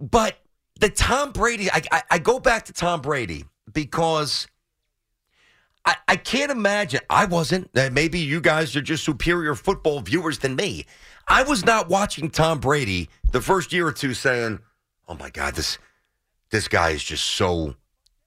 But 0.00 0.36
the 0.80 0.88
Tom 0.88 1.32
Brady, 1.32 1.70
I, 1.70 1.82
I, 1.90 2.02
I 2.12 2.18
go 2.18 2.38
back 2.40 2.64
to 2.66 2.72
Tom 2.72 3.00
Brady 3.00 3.44
because 3.72 4.46
I, 5.84 5.96
I 6.08 6.16
can't 6.16 6.50
imagine. 6.50 7.00
I 7.10 7.26
wasn't. 7.26 7.70
Uh, 7.76 7.90
maybe 7.92 8.18
you 8.18 8.40
guys 8.40 8.74
are 8.76 8.82
just 8.82 9.04
superior 9.04 9.54
football 9.54 10.00
viewers 10.00 10.38
than 10.38 10.56
me. 10.56 10.86
I 11.28 11.42
was 11.42 11.64
not 11.64 11.88
watching 11.88 12.30
Tom 12.30 12.58
Brady 12.60 13.08
the 13.32 13.40
first 13.40 13.72
year 13.72 13.86
or 13.86 13.92
two 13.92 14.14
saying, 14.14 14.60
"Oh 15.08 15.14
my 15.14 15.30
God, 15.30 15.54
this 15.54 15.78
this 16.50 16.68
guy 16.68 16.90
is 16.90 17.04
just 17.04 17.24
so 17.24 17.74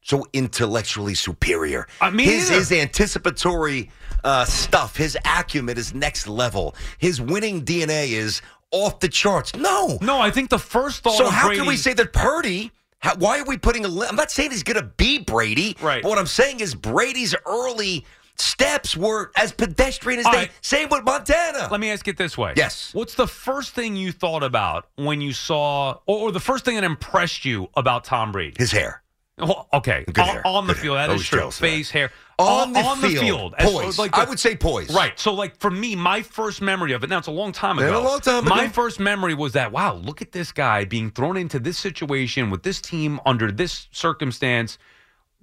so 0.01 0.25
intellectually 0.33 1.15
superior." 1.15 1.87
I 1.99 2.11
mean, 2.11 2.27
his 2.27 2.49
his 2.49 2.71
anticipatory 2.71 3.91
uh, 4.23 4.45
stuff, 4.45 4.95
his 4.97 5.17
acumen 5.25 5.77
is 5.77 5.93
next 5.93 6.27
level. 6.27 6.75
His 6.97 7.21
winning 7.21 7.63
DNA 7.63 8.11
is 8.11 8.41
off 8.71 8.99
the 8.99 9.09
charts. 9.09 9.55
No, 9.55 9.97
no, 10.01 10.19
I 10.19 10.31
think 10.31 10.49
the 10.49 10.59
first 10.59 11.03
thought 11.03 11.17
so 11.17 11.29
how 11.29 11.47
Brady, 11.47 11.59
can 11.61 11.67
we 11.67 11.77
say 11.77 11.93
that 11.93 12.13
Purdy? 12.13 12.71
How, 12.99 13.15
why 13.15 13.39
are 13.39 13.45
we 13.45 13.57
putting 13.57 13.85
a? 13.85 13.87
I'm 14.05 14.15
not 14.15 14.31
saying 14.31 14.51
he's 14.51 14.63
going 14.63 14.81
to 14.81 14.89
be 14.97 15.19
Brady. 15.19 15.77
Right. 15.81 16.01
But 16.03 16.09
what 16.09 16.17
I'm 16.17 16.25
saying 16.27 16.59
is 16.59 16.73
Brady's 16.75 17.35
early 17.45 18.05
steps 18.39 18.95
were 18.95 19.31
as 19.35 19.51
pedestrian 19.51 20.19
as 20.19 20.25
All 20.25 20.31
they. 20.31 20.37
right. 20.39 20.51
Same 20.61 20.89
with 20.89 21.03
Montana. 21.03 21.69
Let 21.71 21.79
me 21.79 21.89
ask 21.91 22.07
it 22.07 22.17
this 22.17 22.37
way. 22.37 22.53
Yes. 22.55 22.93
What's 22.93 23.15
the 23.15 23.27
first 23.27 23.73
thing 23.73 23.95
you 23.95 24.11
thought 24.11 24.43
about 24.43 24.87
when 24.95 25.21
you 25.21 25.33
saw, 25.33 25.97
or, 26.05 26.17
or 26.27 26.31
the 26.31 26.39
first 26.39 26.65
thing 26.65 26.75
that 26.75 26.83
impressed 26.83 27.45
you 27.45 27.69
about 27.75 28.03
Tom 28.03 28.31
Brady? 28.31 28.55
His 28.57 28.71
hair. 28.71 29.01
Well, 29.39 29.67
okay, 29.73 30.03
Good 30.07 30.19
on, 30.19 30.27
hair. 30.27 30.47
on 30.47 30.67
the 30.67 30.73
Good 30.73 30.81
field, 30.81 30.97
hair. 30.97 31.07
that 31.07 31.13
is 31.13 31.29
Those 31.29 31.57
true. 31.57 31.67
Face, 31.67 31.91
hair, 31.91 32.11
On 32.39 32.71
the 32.71 32.79
on 32.81 33.01
the 33.01 33.07
field. 33.09 33.19
field, 33.23 33.55
As- 33.57 33.71
Poise. 33.71 33.97
like 33.99 34.15
I 34.15 34.23
would 34.23 34.39
say 34.39 34.55
poise. 34.55 34.93
Right. 34.93 35.19
So, 35.19 35.33
like 35.33 35.59
for 35.59 35.71
me, 35.71 35.95
my 35.95 36.21
first 36.21 36.61
memory 36.61 36.91
of 36.93 37.03
it. 37.03 37.09
Now 37.09 37.17
it's 37.17 37.27
a 37.27 37.31
long 37.31 37.51
time 37.51 37.77
Been 37.77 37.87
ago. 37.87 37.99
a 37.99 38.03
long 38.03 38.19
time 38.19 38.45
ago. 38.45 38.55
My 38.55 38.67
first 38.67 38.99
memory 38.99 39.33
was 39.33 39.53
that 39.53 39.71
wow, 39.71 39.95
look 39.95 40.21
at 40.21 40.31
this 40.33 40.51
guy 40.51 40.85
being 40.85 41.09
thrown 41.09 41.35
into 41.35 41.57
this 41.59 41.79
situation 41.79 42.51
with 42.51 42.61
this 42.61 42.79
team 42.79 43.19
under 43.25 43.51
this 43.51 43.87
circumstance. 43.91 44.77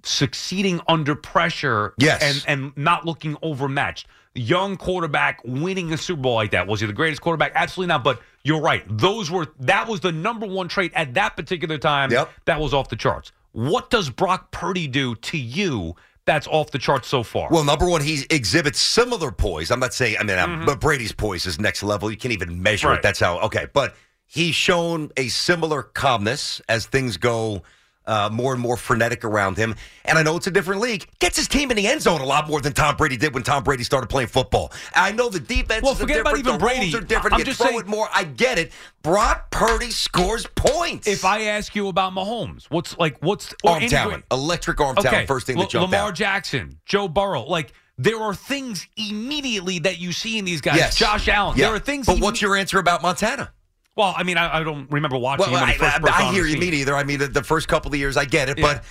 succeeding 0.03 0.79
under 0.87 1.15
pressure 1.15 1.93
Yes. 1.97 2.45
and, 2.47 2.61
and 2.63 2.77
not 2.77 3.05
looking 3.05 3.35
overmatched. 3.41 4.07
Young 4.35 4.77
quarterback 4.77 5.41
winning 5.43 5.91
a 5.93 5.97
Super 5.97 6.21
Bowl 6.21 6.35
like 6.35 6.51
that. 6.51 6.67
Was 6.67 6.79
he 6.81 6.87
the 6.87 6.93
greatest 6.93 7.21
quarterback? 7.21 7.53
Absolutely 7.55 7.87
not. 7.87 8.03
But 8.03 8.21
you're 8.43 8.61
right. 8.61 8.83
Those 8.87 9.31
were 9.31 9.47
that 9.61 9.87
was 9.87 10.01
the 10.01 10.11
number 10.11 10.45
one 10.45 10.67
trait 10.67 10.91
at 10.93 11.13
that 11.15 11.35
particular 11.35 11.77
time. 11.77 12.11
Yep. 12.11 12.29
That 12.45 12.59
was 12.59 12.73
off 12.73 12.89
the 12.89 12.95
charts. 12.97 13.31
What 13.53 13.89
does 13.89 14.09
Brock 14.09 14.51
Purdy 14.51 14.87
do 14.87 15.15
to 15.15 15.37
you 15.37 15.95
that's 16.25 16.47
off 16.47 16.71
the 16.71 16.79
charts 16.79 17.07
so 17.07 17.23
far? 17.23 17.49
Well, 17.51 17.63
number 17.63 17.87
one, 17.87 18.01
he 18.01 18.23
exhibits 18.29 18.79
similar 18.79 19.31
poise. 19.31 19.71
I'm 19.71 19.79
not 19.79 19.93
saying, 19.93 20.17
I 20.19 20.23
mean, 20.23 20.37
um, 20.39 20.65
but 20.65 20.79
Brady's 20.79 21.11
poise 21.11 21.45
is 21.45 21.59
next 21.59 21.83
level. 21.83 22.09
You 22.11 22.17
can't 22.17 22.33
even 22.33 22.61
measure 22.61 22.87
Right. 22.89 22.97
it. 22.97 23.03
That's 23.03 23.19
how, 23.19 23.39
okay. 23.41 23.67
But 23.73 23.95
he's 24.25 24.55
shown 24.55 25.11
a 25.17 25.27
similar 25.27 25.83
calmness 25.83 26.61
as 26.67 26.85
things 26.87 27.17
go 27.17 27.61
uh, 28.07 28.29
more 28.31 28.53
and 28.53 28.61
more 28.61 28.77
frenetic 28.77 29.23
around 29.23 29.57
him. 29.57 29.75
And 30.05 30.17
I 30.17 30.23
know 30.23 30.35
it's 30.37 30.47
a 30.47 30.51
different 30.51 30.81
league. 30.81 31.07
Gets 31.19 31.37
his 31.37 31.47
team 31.47 31.71
in 31.71 31.77
the 31.77 31.87
end 31.87 32.01
zone 32.01 32.21
a 32.21 32.25
lot 32.25 32.47
more 32.47 32.61
than 32.61 32.73
Tom 32.73 32.95
Brady 32.95 33.17
did 33.17 33.33
when 33.33 33.43
Tom 33.43 33.63
Brady 33.63 33.83
started 33.83 34.07
playing 34.07 34.27
football. 34.29 34.71
I 34.95 35.11
know 35.11 35.29
the 35.29 35.39
defense 35.39 35.83
Well, 35.83 35.95
forget 35.95 36.19
about 36.19 36.37
even 36.37 36.57
Brady. 36.57 36.81
rules 36.91 36.95
are 36.95 37.01
different. 37.01 37.33
I'm 37.33 37.39
you 37.39 37.45
just 37.45 37.57
throw 37.59 37.67
saying- 37.69 37.79
it 37.79 37.87
more. 37.87 38.07
I 38.13 38.23
get 38.23 38.57
it. 38.59 38.71
Brock 39.01 39.49
Purdy 39.51 39.91
scores 39.91 40.45
points. 40.55 41.07
if 41.07 41.25
I 41.25 41.43
ask 41.43 41.75
you 41.75 41.87
about 41.87 42.13
Mahomes, 42.13 42.65
what's 42.69 42.97
like 42.97 43.17
what's 43.21 43.53
arm 43.65 43.77
any 43.77 43.87
talent, 43.89 44.23
electric 44.31 44.79
arm 44.81 44.97
okay, 44.97 45.09
talent, 45.09 45.27
first 45.27 45.47
thing 45.47 45.57
that 45.57 45.63
L- 45.63 45.67
jumped 45.69 45.91
Lamar 45.91 46.09
out. 46.09 46.15
Jackson, 46.15 46.79
Joe 46.85 47.07
Burrow, 47.07 47.43
like 47.43 47.71
there 47.97 48.19
are 48.21 48.33
things 48.35 48.87
immediately 48.97 49.79
that 49.79 49.99
you 49.99 50.11
see 50.11 50.37
in 50.37 50.45
these 50.45 50.61
guys. 50.61 50.77
Yes. 50.77 50.95
Josh 50.95 51.27
Allen, 51.27 51.57
Yeah. 51.57 51.67
there 51.67 51.75
are 51.75 51.79
things. 51.79 52.05
But 52.07 52.17
imme- 52.17 52.21
what's 52.21 52.41
your 52.41 52.55
answer 52.55 52.77
about 52.79 53.01
Montana? 53.01 53.51
Well, 53.95 54.13
I 54.17 54.23
mean, 54.23 54.37
I, 54.37 54.57
I 54.59 54.63
don't 54.63 54.91
remember 54.91 55.17
watching 55.17 55.41
Well, 55.45 55.49
him 55.49 55.61
when 55.61 55.69
I, 55.69 55.71
he 55.73 55.77
first 55.77 55.95
I- 55.95 55.99
broke 55.99 56.19
I 56.19 56.27
on 56.27 56.33
hear 56.33 56.43
the 56.43 56.49
you. 56.49 56.53
scene. 56.55 56.61
Me 56.61 56.71
neither. 56.71 56.95
I 56.95 57.03
mean, 57.03 57.19
the, 57.19 57.27
the 57.27 57.43
first 57.43 57.67
couple 57.67 57.91
of 57.91 57.97
years, 57.97 58.17
I 58.17 58.25
get 58.25 58.49
it, 58.49 58.57
Yeah. 58.59 58.73
but 58.73 58.83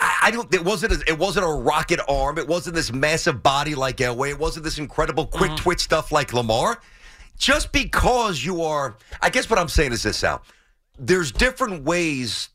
I, 0.00 0.18
I 0.28 0.30
don't. 0.30 0.52
It 0.54 0.64
wasn't. 0.64 0.92
A, 0.92 1.10
it 1.10 1.18
wasn't 1.18 1.46
a 1.46 1.48
rocket 1.50 2.00
arm. 2.08 2.38
It 2.38 2.46
wasn't 2.46 2.76
this 2.76 2.92
massive 2.92 3.42
body 3.42 3.74
like 3.74 3.96
Elway. 3.96 4.30
It 4.30 4.38
wasn't 4.38 4.64
this 4.64 4.78
incredible 4.78 5.26
quick 5.26 5.50
Mm-hmm. 5.50 5.62
twitch 5.62 5.80
stuff 5.80 6.12
like 6.12 6.32
Lamar. 6.32 6.80
Just 7.38 7.72
because 7.72 8.44
you 8.44 8.62
are, 8.62 8.96
I 9.20 9.30
guess 9.30 9.50
what 9.50 9.58
I'm 9.58 9.68
saying 9.68 9.92
is 9.92 10.04
this, 10.04 10.18
Sal. 10.18 10.42
There's 10.98 11.32
different 11.32 11.82
ways 11.82 12.50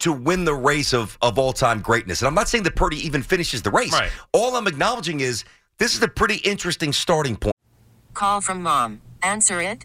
to 0.00 0.12
win 0.12 0.44
the 0.44 0.54
race 0.54 0.94
of 0.94 1.18
of 1.20 1.36
all 1.38 1.52
time 1.52 1.80
greatness, 1.80 2.20
and 2.20 2.28
I'm 2.28 2.34
not 2.34 2.48
saying 2.48 2.62
that 2.64 2.76
Purdy 2.76 3.04
even 3.04 3.22
finishes 3.22 3.62
the 3.62 3.70
race. 3.72 3.92
Right. 3.92 4.10
All 4.32 4.54
I'm 4.54 4.68
acknowledging 4.68 5.18
is 5.20 5.44
this 5.78 5.96
is 5.96 6.02
a 6.02 6.08
pretty 6.08 6.36
interesting 6.36 6.92
starting 6.92 7.34
point. 7.36 7.54
Call 8.12 8.40
from 8.40 8.62
mom. 8.62 9.00
Answer 9.22 9.60
it. 9.60 9.84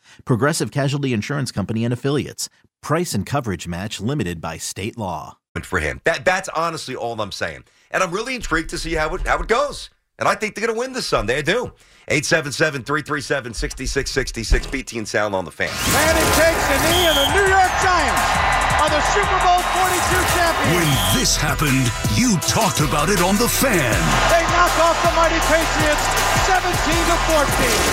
Progressive 0.25 0.71
Casualty 0.71 1.13
Insurance 1.13 1.51
Company 1.51 1.85
and 1.85 1.93
Affiliates. 1.93 2.49
Price 2.81 3.13
and 3.13 3.25
coverage 3.25 3.67
match 3.67 4.01
limited 4.01 4.41
by 4.41 4.57
state 4.57 4.97
law. 4.97 5.37
for 5.63 5.79
him. 5.79 6.01
That 6.05 6.23
that's 6.25 6.49
honestly 6.49 6.95
all 6.95 7.19
I'm 7.19 7.31
saying. 7.31 7.63
And 7.91 8.03
I'm 8.03 8.11
really 8.11 8.35
intrigued 8.35 8.69
to 8.71 8.77
see 8.77 8.93
how 8.93 9.13
it 9.15 9.25
how 9.27 9.39
it 9.39 9.47
goes. 9.47 9.89
And 10.19 10.27
I 10.27 10.35
think 10.35 10.53
they're 10.53 10.67
going 10.67 10.75
to 10.75 10.79
win 10.79 10.93
this 10.93 11.07
Sunday. 11.07 11.37
I 11.39 11.41
do. 11.41 11.71
877-337-6666 12.09 14.71
BT 14.71 14.97
and 14.99 15.07
Sal 15.07 15.33
on 15.33 15.45
the 15.45 15.51
fan. 15.51 15.69
It 15.69 16.35
takes 16.37 16.67
the 16.67 16.77
knee 16.91 17.07
of 17.07 17.15
the 17.15 17.33
New 17.33 17.47
York 17.49 17.71
Giants 17.81 18.60
are 18.81 18.89
the 18.89 19.01
Super 19.13 19.39
Bowl 19.45 19.61
42 19.77 19.93
champions. 20.33 20.73
When 20.73 20.89
this 21.13 21.37
happened, 21.37 21.93
you 22.17 22.39
talked 22.49 22.79
about 22.79 23.09
it 23.09 23.21
on 23.21 23.37
The 23.37 23.47
Fan. 23.47 23.93
They 24.33 24.41
knock 24.49 24.73
off 24.81 24.97
the 25.05 25.13
mighty 25.13 25.37
Patriots 25.45 26.01
17 26.49 26.65
to 26.65 27.17
14. 27.29 27.45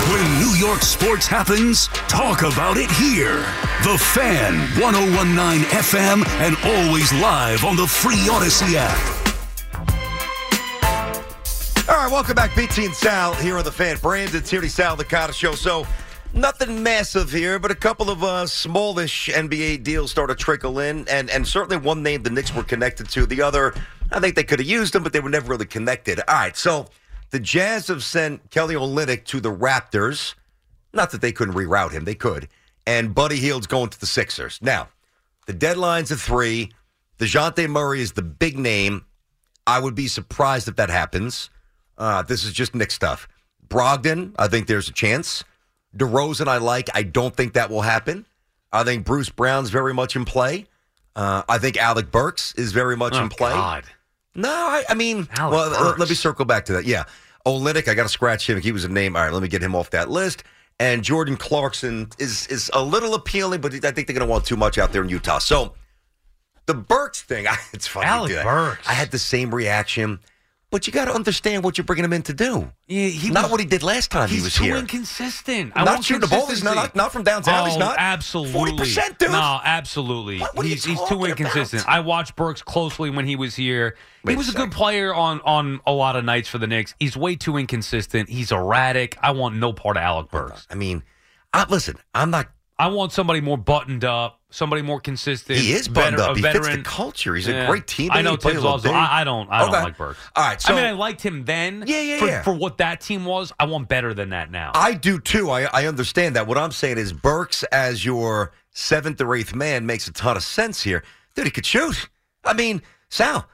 When 0.09 0.25
New 0.41 0.57
York 0.57 0.81
sports 0.81 1.27
happens, 1.27 1.89
talk 2.09 2.41
about 2.41 2.77
it 2.77 2.89
here. 2.89 3.45
The 3.85 4.01
Fan, 4.01 4.57
1019 4.81 5.69
FM, 5.69 6.25
and 6.41 6.57
always 6.65 7.13
live 7.13 7.63
on 7.65 7.75
the 7.75 7.85
free 7.85 8.25
Audacy 8.25 8.73
app. 8.73 8.97
All 11.87 11.97
right, 11.97 12.11
welcome 12.11 12.33
back. 12.33 12.55
BT 12.55 12.85
and 12.85 12.95
Sal 12.95 13.35
here 13.35 13.59
on 13.59 13.63
the 13.63 13.71
fan. 13.71 13.97
Brandon 14.01 14.41
Tierney, 14.41 14.69
Sal 14.69 14.97
Licata 14.97 15.33
show. 15.33 15.53
So 15.53 15.85
nothing 16.33 16.83
massive 16.83 17.31
here, 17.31 17.59
but 17.59 17.71
a 17.71 17.75
couple 17.75 18.09
of 18.09 18.23
uh, 18.23 18.47
smallish 18.47 19.29
NBA 19.29 19.83
deals 19.83 20.11
start 20.11 20.29
to 20.29 20.35
trickle 20.35 20.79
in, 20.79 21.07
and 21.07 21.29
and 21.29 21.47
certainly 21.47 21.77
one 21.77 22.03
name 22.03 22.23
the 22.23 22.29
Knicks 22.29 22.53
were 22.53 22.63
connected 22.63 23.09
to. 23.09 23.25
The 23.25 23.41
other, 23.41 23.73
I 24.11 24.19
think 24.19 24.35
they 24.35 24.43
could 24.43 24.59
have 24.59 24.67
used 24.67 24.93
them, 24.93 25.03
but 25.03 25.13
they 25.13 25.19
were 25.19 25.29
never 25.29 25.49
really 25.49 25.65
connected. 25.65 26.19
All 26.27 26.35
right, 26.35 26.55
so 26.57 26.87
the 27.31 27.39
Jazz 27.39 27.87
have 27.87 28.03
sent 28.03 28.49
Kelly 28.49 28.75
Olynyk 28.75 29.25
to 29.25 29.39
the 29.39 29.51
Raptors. 29.51 30.35
Not 30.93 31.11
that 31.11 31.21
they 31.21 31.31
couldn't 31.31 31.53
reroute 31.53 31.91
him, 31.91 32.05
they 32.05 32.15
could. 32.15 32.47
And 32.87 33.13
Buddy 33.13 33.37
Hield's 33.37 33.67
going 33.67 33.89
to 33.89 33.99
the 33.99 34.07
Sixers. 34.07 34.59
Now, 34.61 34.89
the 35.45 35.53
deadline's 35.53 36.11
at 36.11 36.19
three. 36.19 36.71
DeJounte 37.19 37.69
Murray 37.69 38.01
is 38.01 38.13
the 38.13 38.21
big 38.21 38.57
name. 38.57 39.05
I 39.67 39.79
would 39.79 39.93
be 39.93 40.07
surprised 40.07 40.67
if 40.67 40.77
that 40.77 40.89
happens. 40.89 41.49
Uh, 41.97 42.23
this 42.23 42.43
is 42.43 42.53
just 42.53 42.73
Knick 42.73 42.89
stuff. 42.89 43.27
Brogdon, 43.67 44.33
I 44.39 44.47
think 44.47 44.65
there's 44.65 44.89
a 44.89 44.93
chance. 44.93 45.43
DeRozan, 45.95 46.47
I 46.47 46.57
like. 46.57 46.89
I 46.93 47.03
don't 47.03 47.35
think 47.35 47.53
that 47.53 47.69
will 47.69 47.81
happen. 47.81 48.25
I 48.71 48.83
think 48.83 49.05
Bruce 49.05 49.29
Brown's 49.29 49.69
very 49.69 49.93
much 49.93 50.15
in 50.15 50.25
play. 50.25 50.67
Uh, 51.15 51.43
I 51.49 51.57
think 51.57 51.77
Alec 51.77 52.11
Burks 52.11 52.53
is 52.55 52.71
very 52.71 52.95
much 52.95 53.13
Oh, 53.15 53.23
in 53.23 53.29
play. 53.29 53.51
God. 53.51 53.85
No, 54.35 54.49
I, 54.49 54.83
I 54.89 54.93
mean, 54.93 55.27
Alec 55.37 55.51
well, 55.71 55.73
uh, 55.73 55.95
let 55.97 56.07
me 56.09 56.15
circle 56.15 56.45
back 56.45 56.65
to 56.65 56.73
that. 56.73 56.85
Yeah. 56.85 57.03
Olynyk, 57.45 57.87
I 57.87 57.93
got 57.95 58.03
to 58.03 58.09
scratch 58.09 58.47
him. 58.49 58.61
He 58.61 58.71
was 58.71 58.83
a 58.85 58.89
name. 58.89 59.15
All 59.15 59.23
right, 59.23 59.33
let 59.33 59.41
me 59.41 59.47
get 59.47 59.63
him 59.63 59.75
off 59.75 59.89
that 59.89 60.09
list. 60.09 60.43
And 60.79 61.03
Jordan 61.03 61.35
Clarkson 61.35 62.09
is 62.19 62.47
is 62.47 62.69
a 62.73 62.81
little 62.81 63.13
appealing, 63.15 63.59
but 63.59 63.73
I 63.73 63.91
think 63.91 64.07
they're 64.07 64.15
going 64.15 64.19
to 64.19 64.25
want 64.27 64.45
too 64.45 64.55
much 64.55 64.77
out 64.77 64.93
there 64.93 65.01
in 65.03 65.09
Utah. 65.09 65.39
So 65.39 65.73
the 66.67 66.73
Burks 66.75 67.21
thing, 67.21 67.47
it's 67.73 67.87
funny. 67.87 68.05
Alec. 68.05 68.43
Burks. 68.43 68.87
I 68.87 68.93
had 68.93 69.11
the 69.11 69.19
same 69.19 69.53
reaction, 69.53 70.19
but 70.71 70.85
you 70.85 70.93
got 70.93 71.05
to 71.05 71.13
understand 71.13 71.63
what 71.63 71.77
you're 71.77 71.85
bringing 71.85 72.05
him 72.05 72.13
in 72.13 72.21
to 72.23 72.33
do. 72.33 72.71
Yeah, 72.87 73.07
he 73.07 73.29
not 73.31 73.43
was- 73.43 73.51
what 73.51 73.59
he 73.59 73.65
did 73.65 73.81
last 73.83 74.11
time 74.11 74.29
he 74.29 74.39
was 74.41 74.55
here. 74.55 74.73
He's 74.73 74.73
too 74.73 74.79
inconsistent. 74.79 75.73
I 75.75 75.83
Not 75.83 76.03
shooting 76.03 76.21
the 76.21 76.27
ball. 76.27 76.47
He's 76.47 76.63
not- 76.63 76.95
not 76.95 77.11
from 77.11 77.23
downtown. 77.23 77.65
He's 77.67 77.75
Oh, 77.75 77.79
not. 77.79 77.95
Absolutely. 77.97 78.53
40%, 78.53 79.17
dude. 79.17 79.31
No, 79.31 79.59
absolutely. 79.63 80.39
What- 80.39 80.55
what 80.55 80.65
he's 80.65 80.83
he's 80.83 80.99
too 81.07 81.23
inconsistent. 81.25 81.83
about? 81.83 81.93
I 81.93 81.99
watched 82.01 82.35
Burks 82.35 82.61
closely 82.61 83.09
when 83.09 83.25
he 83.25 83.35
was 83.35 83.55
here. 83.55 83.95
Wait 84.23 84.33
he 84.33 84.37
was 84.37 84.47
a 84.49 84.51
second. 84.51 84.69
good 84.69 84.75
player 84.75 85.13
on 85.13 85.41
on 85.45 85.79
a 85.87 85.91
lot 85.91 86.15
of 86.15 86.23
nights 86.25 86.49
for 86.49 86.57
the 86.57 86.67
Knicks. 86.67 86.93
He's 86.99 87.15
way 87.17 87.35
too 87.35 87.57
inconsistent. 87.57 88.29
He's 88.29 88.51
erratic. 88.51 89.17
I 89.21 89.31
want 89.31 89.55
no 89.55 89.73
part 89.73 89.97
of 89.97 90.03
Alec 90.03 90.29
Burks. 90.29 90.67
I 90.69 90.75
mean, 90.75 91.03
I, 91.53 91.65
listen, 91.69 91.95
I'm 92.13 92.29
not. 92.29 92.47
I 92.77 92.87
want 92.87 93.11
somebody 93.11 93.41
more 93.41 93.57
buttoned 93.57 94.05
up. 94.05 94.38
Somebody 94.51 94.81
more 94.81 94.99
consistent. 94.99 95.59
He 95.59 95.73
is 95.73 95.87
bummed 95.87 96.17
veter- 96.17 96.19
up. 96.21 96.31
a 96.31 96.35
He 96.35 96.41
fits 96.41 96.67
the 96.69 96.81
culture. 96.81 97.35
He's 97.35 97.47
a 97.47 97.67
great 97.67 97.85
team. 97.85 98.09
I 98.11 98.23
know 98.23 98.35
Thibs 98.35 98.63
also. 98.63 98.91
I, 98.91 99.21
I 99.21 99.23
don't. 99.23 99.47
I 99.51 99.59
don't 99.61 99.71
like 99.71 99.97
Burks. 99.97 100.19
All 100.35 100.43
right, 100.43 100.59
so- 100.59 100.73
I 100.73 100.75
mean, 100.75 100.85
I 100.85 100.91
liked 100.91 101.21
him 101.21 101.45
then. 101.45 101.83
Yeah, 101.85 102.01
yeah, 102.01 102.19
for, 102.19 102.25
yeah. 102.27 102.41
For 102.41 102.53
what 102.53 102.79
that 102.79 102.99
team 103.01 103.25
was, 103.25 103.53
I 103.59 103.65
want 103.65 103.87
better 103.87 104.13
than 104.13 104.29
that 104.29 104.49
now. 104.49 104.71
I 104.73 104.93
do 104.95 105.19
too. 105.19 105.51
I, 105.51 105.63
I 105.71 105.85
understand 105.85 106.35
that. 106.35 106.47
What 106.47 106.57
I'm 106.57 106.71
saying 106.71 106.97
is 106.97 107.13
Burks 107.13 107.61
as 107.65 108.03
your 108.03 108.51
seventh 108.71 109.21
or 109.21 109.35
eighth 109.35 109.53
man 109.53 109.85
makes 109.85 110.07
a 110.07 110.13
ton 110.13 110.35
of 110.35 110.43
sense 110.43 110.81
here. 110.81 111.03
Dude, 111.35 111.45
he 111.45 111.51
could 111.51 111.65
shoot. 111.65 112.09
I 112.43 112.53
mean, 112.53 112.81
Sal, 113.09 113.47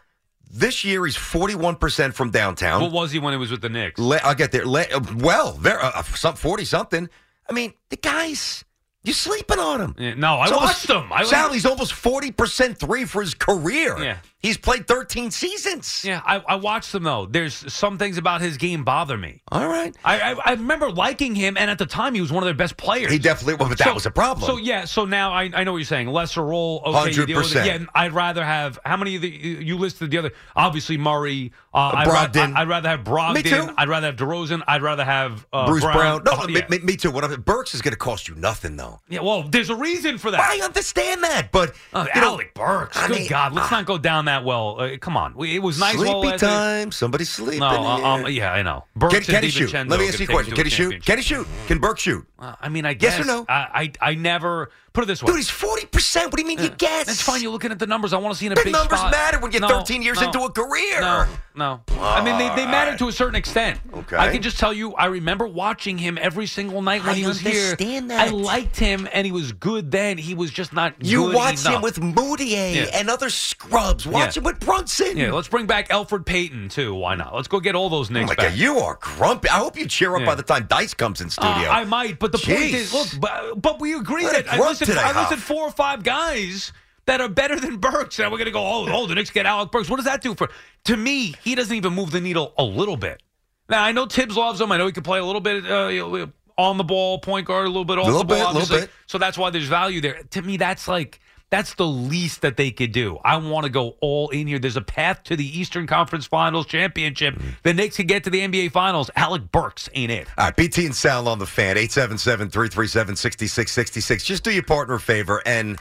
this 0.50 0.84
year 0.86 1.06
he's 1.06 1.18
41% 1.18 2.14
from 2.14 2.32
downtown. 2.32 2.82
what 2.82 2.91
was 2.91 3.12
he 3.12 3.20
when 3.20 3.34
he 3.34 3.38
was 3.38 3.52
with 3.52 3.62
the 3.62 3.70
Knicks? 3.70 4.00
Le- 4.00 4.20
I'll 4.24 4.36
get 4.36 4.52
there. 4.52 4.66
Le- 4.66 4.86
well, 5.18 5.54
there, 5.54 5.84
uh, 5.84 6.02
some 6.04 6.36
40 6.36 6.66
something. 6.66 7.10
I 7.50 7.54
mean, 7.54 7.74
the 7.89 7.98
guy's, 7.98 8.64
you're 9.06 9.14
sleeping 9.14 9.60
on 9.60 9.80
him. 9.82 9.95
Yeah, 9.97 10.14
no, 10.16 10.36
I 10.36 10.45
almost- 10.49 10.62
watched 10.62 10.89
him. 10.89 11.12
I 11.14 11.24
Sal, 11.24 11.51
he's 11.53 11.66
almost 11.66 11.93
40% 11.93 12.78
three 12.80 13.06
for 13.06 13.22
his 13.22 13.34
career. 13.34 13.97
Yeah. 14.01 14.18
He's 14.46 14.58
played 14.58 14.88
13 14.88 15.32
seasons. 15.32 16.04
Yeah, 16.06 16.22
I, 16.24 16.36
I 16.48 16.56
watched 16.58 16.93
him 16.93 17.02
though. 17.02 17.26
There's 17.26 17.74
some 17.74 17.98
things 17.98 18.20
about 18.20 18.41
his 18.41 18.58
game 18.58 18.84
bother 18.84 19.18
me. 19.18 19.41
All 19.52 19.68
right. 19.68 19.96
I, 20.06 20.34
I 20.34 20.36
I 20.46 20.52
remember 20.52 20.91
liking 20.91 21.34
him, 21.34 21.58
and 21.58 21.72
at 21.72 21.80
the 21.80 21.88
time 21.88 22.14
he 22.14 22.22
was 22.22 22.32
one 22.32 22.43
of 22.43 22.46
their 22.46 22.54
best 22.54 22.78
players. 22.78 23.12
He 23.12 23.18
definitely 23.18 23.56
was, 23.56 23.70
but 23.70 23.78
that 23.80 23.88
So- 23.88 23.93
was 23.96 24.06
a 24.06 24.12
problem. 24.12 24.46
So 24.46 24.58
yeah, 24.58 24.86
so 24.86 25.06
now 25.06 25.32
I, 25.34 25.50
I 25.52 25.64
know 25.64 25.72
what 25.72 25.80
you're 25.80 25.86
saying. 25.86 26.10
Lesser 26.10 26.43
role, 26.43 26.84
okay, 26.86 27.12
you 27.12 27.26
deal 27.26 27.38
with 27.39 27.56
it. 27.56 27.58
100%. 27.58 27.66
Yeah, 27.66 27.74
and 27.74 27.89
I'd 27.96 28.12
rather 28.14 28.46
have 28.46 28.78
how 28.86 28.98
many 28.98 29.16
of 29.16 29.24
the 29.24 29.30
you 29.30 29.78
listed 29.78 30.12
the 30.12 30.18
other? 30.20 30.32
Obviously 30.56 30.98
Murray. 30.98 31.52
Uh, 31.74 31.91
I'd, 31.93 32.08
ra- 32.08 32.28
Brogdon. 32.28 32.56
I'd 32.56 32.68
rather 32.70 32.88
have 32.89 33.04
Brogdon. 33.04 33.34
Me 33.34 33.43
too. 33.43 33.68
I'd 33.78 33.89
rather 33.89 34.08
have 34.08 34.16
DeRozan. 34.16 34.62
I'd 34.68 34.82
rather 34.82 35.04
have 35.04 35.46
uh, 35.52 35.66
Bruce 35.66 35.84
Brown. 35.84 36.24
No, 36.24 36.32
Oh, 36.38 36.48
me, 36.48 36.54
yeah. 36.54 36.68
me, 36.70 36.80
me 36.80 36.96
too. 36.96 37.12
What 37.12 37.24
I'm, 37.26 37.41
Burks 37.41 37.74
is 37.76 37.82
going 37.82 37.91
to 37.93 37.98
cost 37.98 38.28
you 38.30 38.36
nothing, 38.36 38.78
though. 38.78 39.00
yeah, 39.10 39.20
well, 39.22 39.43
there's 39.43 39.70
a 39.70 39.76
reason 39.76 40.18
for 40.18 40.32
that. 40.32 40.39
I 40.39 40.64
understand 40.64 41.24
that, 41.24 41.52
but 41.52 41.76
Oh, 41.93 42.04
you 42.14 42.22
know, 42.22 42.28
Alec 42.34 42.54
Burks. 42.54 42.96
I 42.98 43.08
Good 43.08 43.18
mean, 43.20 43.28
God, 43.30 43.54
let's 43.54 43.72
not 43.72 43.86
go 43.86 43.98
down 43.98 44.26
that 44.26 44.35
well. 44.44 44.80
Uh, 44.80 44.98
come 44.98 45.16
on, 45.16 45.36
it 45.46 45.62
was 45.62 45.80
nice. 45.80 45.96
sleepy 45.96 46.20
week. 46.20 46.38
time. 46.38 46.92
Somebody's 46.92 47.30
sleeping. 47.30 47.60
No, 47.60 47.68
uh, 47.68 48.02
um, 48.02 48.28
yeah, 48.28 48.52
I 48.52 48.62
know. 48.64 48.86
Burks 48.96 49.14
Can, 49.14 49.24
can 49.24 49.44
he 49.44 49.50
shoot? 49.50 49.72
Let 49.72 49.88
me 49.88 50.08
ask 50.08 50.20
you 50.20 50.26
a 50.26 50.28
question. 50.28 50.56
Can 50.56 50.66
he 50.66 50.72
shoot? 50.72 51.06
Can 51.06 51.18
he 51.18 51.24
shoot? 51.24 51.48
Can 51.68 51.80
Burke 51.80 52.00
shoot? 52.00 52.26
Uh, 52.38 52.56
I 52.60 52.70
mean, 52.70 52.86
I 52.86 52.94
guess. 52.94 53.18
Yes 53.18 53.26
or 53.26 53.28
no? 53.28 53.46
I, 53.48 53.92
I, 54.02 54.10
I 54.12 54.16
never 54.16 54.72
put 54.96 55.04
it 55.04 55.08
this 55.08 55.22
way. 55.22 55.28
Dude, 55.28 55.36
he's 55.38 55.50
forty 55.50 55.86
percent. 55.86 56.26
What 56.28 56.36
do 56.38 56.41
you 56.41 56.48
mean? 56.48 56.60
you 56.60 56.70
guess? 56.70 57.06
That's 57.06 57.22
fine. 57.22 57.41
You're 57.41 57.52
looking 57.52 57.72
at 57.72 57.80
the 57.80 57.88
numbers. 57.88 58.14
I 58.14 58.18
want 58.18 58.34
to 58.34 58.39
see 58.39 58.46
in 58.48 58.52
a 58.54 58.56
Big 58.56 58.66
big 58.66 58.74
numbers 58.74 59.00
spot. 59.00 59.12
matter 59.12 59.39
when 59.39 59.52
you're 59.52 59.62
No, 59.62 59.68
13 59.68 60.02
years 60.02 60.20
no, 60.20 60.28
into 60.28 60.39
a 60.41 60.52
career. 60.52 61.02
No, 61.02 61.26
no. 61.54 61.82
I 62.00 62.24
mean, 62.24 62.38
they, 62.38 62.48
they 62.56 62.66
matter 62.66 62.98
to 62.98 63.08
a 63.08 63.12
certain 63.12 63.36
extent. 63.36 63.80
Okay. 63.93 64.16
I 64.18 64.32
can 64.32 64.41
just 64.41 64.58
tell 64.60 64.74
you, 64.74 64.93
I 64.93 65.06
remember 65.08 65.46
watching 65.48 65.98
him 65.98 66.18
every 66.20 66.48
single 66.48 66.82
night 66.82 67.02
when 67.02 67.12
I 67.12 67.14
he 67.16 67.26
was 67.28 67.39
here. 67.39 67.52
understand 67.72 68.12
I 68.14 68.30
liked 68.30 68.78
him, 68.78 69.08
and 69.14 69.26
he 69.26 69.32
was 69.32 69.52
good 69.52 69.91
then. 69.91 70.18
He 70.18 70.34
was 70.34 70.52
just 70.52 70.74
not 70.74 70.96
You 71.04 71.26
good 71.28 71.36
watch 71.36 71.62
enough. 71.66 71.76
him 71.76 71.82
with 71.82 72.00
Mudiay 72.00 72.76
Yeah. 72.76 72.84
and 72.93 73.10
other 73.10 73.30
scrubs. 73.30 74.06
Watch 74.08 74.36
Yeah. 74.36 74.39
him 74.41 74.46
with 74.46 74.60
Brunson. 74.60 75.18
Yeah, 75.18 75.32
let's 75.32 75.48
bring 75.48 75.66
back 75.66 75.89
Elfrid 75.89 76.26
Payton, 76.26 76.70
too. 76.70 76.93
Why 76.96 77.16
not? 77.16 77.36
Let's 77.36 77.48
go 77.48 77.60
get 77.60 77.76
all 77.76 77.89
those 77.89 78.10
Oh 78.10 78.14
my 78.14 78.26
back. 78.26 78.38
God, 78.38 78.54
you 78.54 78.80
are 78.80 78.98
grumpy. 79.02 79.50
I 79.50 79.58
hope 79.58 79.78
you 79.78 79.88
cheer 79.88 80.16
up 80.16 80.26
by 80.26 80.36
the 80.36 80.43
time 80.43 80.66
Dice 80.70 80.93
comes 80.93 81.22
in 81.22 81.30
studio. 81.30 81.52
Uh, 81.52 81.72
I 81.72 81.84
might, 81.86 82.20
but 82.20 82.32
the 82.32 82.38
point 82.38 82.60
is, 82.60 82.93
look, 82.93 83.08
but, 83.20 83.62
but 83.62 83.80
we 83.80 83.93
agree 83.96 84.24
What 84.24 84.34
that 84.46 84.54
I 84.54 84.58
grunt 84.58 84.78
listed, 84.88 84.98
I 84.98 85.20
listed 85.20 85.40
four 85.40 85.64
or 85.64 85.72
five 85.72 86.04
guys 86.04 86.72
that 87.06 87.22
are 87.22 87.30
better 87.30 87.60
than 87.60 87.78
Burks. 87.78 88.18
Now 88.20 88.26
we're 88.32 88.38
going 88.38 88.46
to 88.46 88.52
go, 88.52 88.66
oh, 88.66 88.88
oh, 88.90 89.08
the 89.08 89.16
Knicks 89.16 89.30
get 89.30 89.46
Alec 89.46 89.72
Burks. 89.72 89.90
What 89.90 89.98
does 89.98 90.06
that 90.06 90.22
do 90.22 90.34
for? 90.36 90.50
To 90.86 90.98
me, 90.98 91.36
he 91.44 91.56
doesn't 91.56 91.76
even 91.76 91.94
move 91.94 92.12
the 92.12 92.22
needle 92.22 92.54
a 92.58 92.64
little 92.64 92.98
bit. 92.98 93.22
Now 93.70 93.84
I 93.84 93.92
know 93.92 94.06
Thibs 94.06 94.36
loves 94.38 94.62
him. 94.62 94.72
I 94.72 94.78
know 94.78 94.86
he 94.86 94.92
can 94.92 95.04
play 95.04 95.20
a 95.20 95.26
little 95.26 95.42
bit 95.42 95.66
uh, 95.66 96.28
on 96.58 96.78
the 96.78 96.84
ball, 96.84 97.20
point 97.20 97.48
guard, 97.48 97.66
a 97.66 97.70
little 97.70 97.86
bit 97.86 97.98
off 97.98 98.06
Little 98.06 98.20
the 98.22 98.26
ball, 98.26 98.36
bit, 98.38 98.46
little 98.48 98.62
obviously. 98.62 98.80
bit. 98.82 98.92
So 99.08 99.18
that's 99.18 99.38
why 99.38 99.50
there's 99.50 99.68
value 99.68 100.02
there. 100.02 100.22
To 100.32 100.42
me, 100.42 100.58
that's 100.58 100.88
like. 100.88 101.20
That's 101.52 101.76
the 101.76 101.86
least 101.88 102.41
that 102.41 102.58
they 102.58 102.72
could 102.72 102.91
do. 102.91 103.18
I 103.24 103.38
want 103.38 103.66
to 103.66 103.70
go 103.70 103.96
all 104.02 104.30
in 104.30 104.48
here. 104.48 104.58
There's 104.60 104.78
a 104.78 104.82
path 104.82 105.24
to 105.26 105.36
the 105.36 105.60
Eastern 105.60 105.86
Conference 105.88 106.26
Finals 106.26 106.66
championship. 106.66 107.36
Mm-hmm. 107.36 107.50
The 107.64 107.74
Knicks 107.74 107.98
can 107.98 108.08
get 108.08 108.24
to 108.24 108.30
the 108.32 108.39
NBA 108.41 108.72
Finals. 108.72 109.10
Alec 109.16 109.52
Burks 109.52 109.88
ain't 109.93 110.12
it. 110.12 110.28
All 110.38 110.46
right, 110.46 110.56
BT 110.56 110.86
and 110.88 110.96
Sal 110.96 111.28
on 111.28 111.38
the 111.39 111.46
fan, 111.46 111.76
877-337-6666. 111.78 114.26
Just 114.26 114.43
do 114.43 114.52
your 114.52 114.64
partner 114.64 114.96
a 114.96 115.00
favor 115.00 115.41
and, 115.46 115.78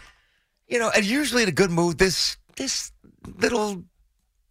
you 0.68 0.78
know, 0.78 0.90
and 0.94 1.04
usually 1.04 1.42
in 1.42 1.48
a 1.48 1.52
good 1.52 1.70
mood, 1.70 1.98
this 1.98 2.36
this 2.56 2.92
little 3.38 3.82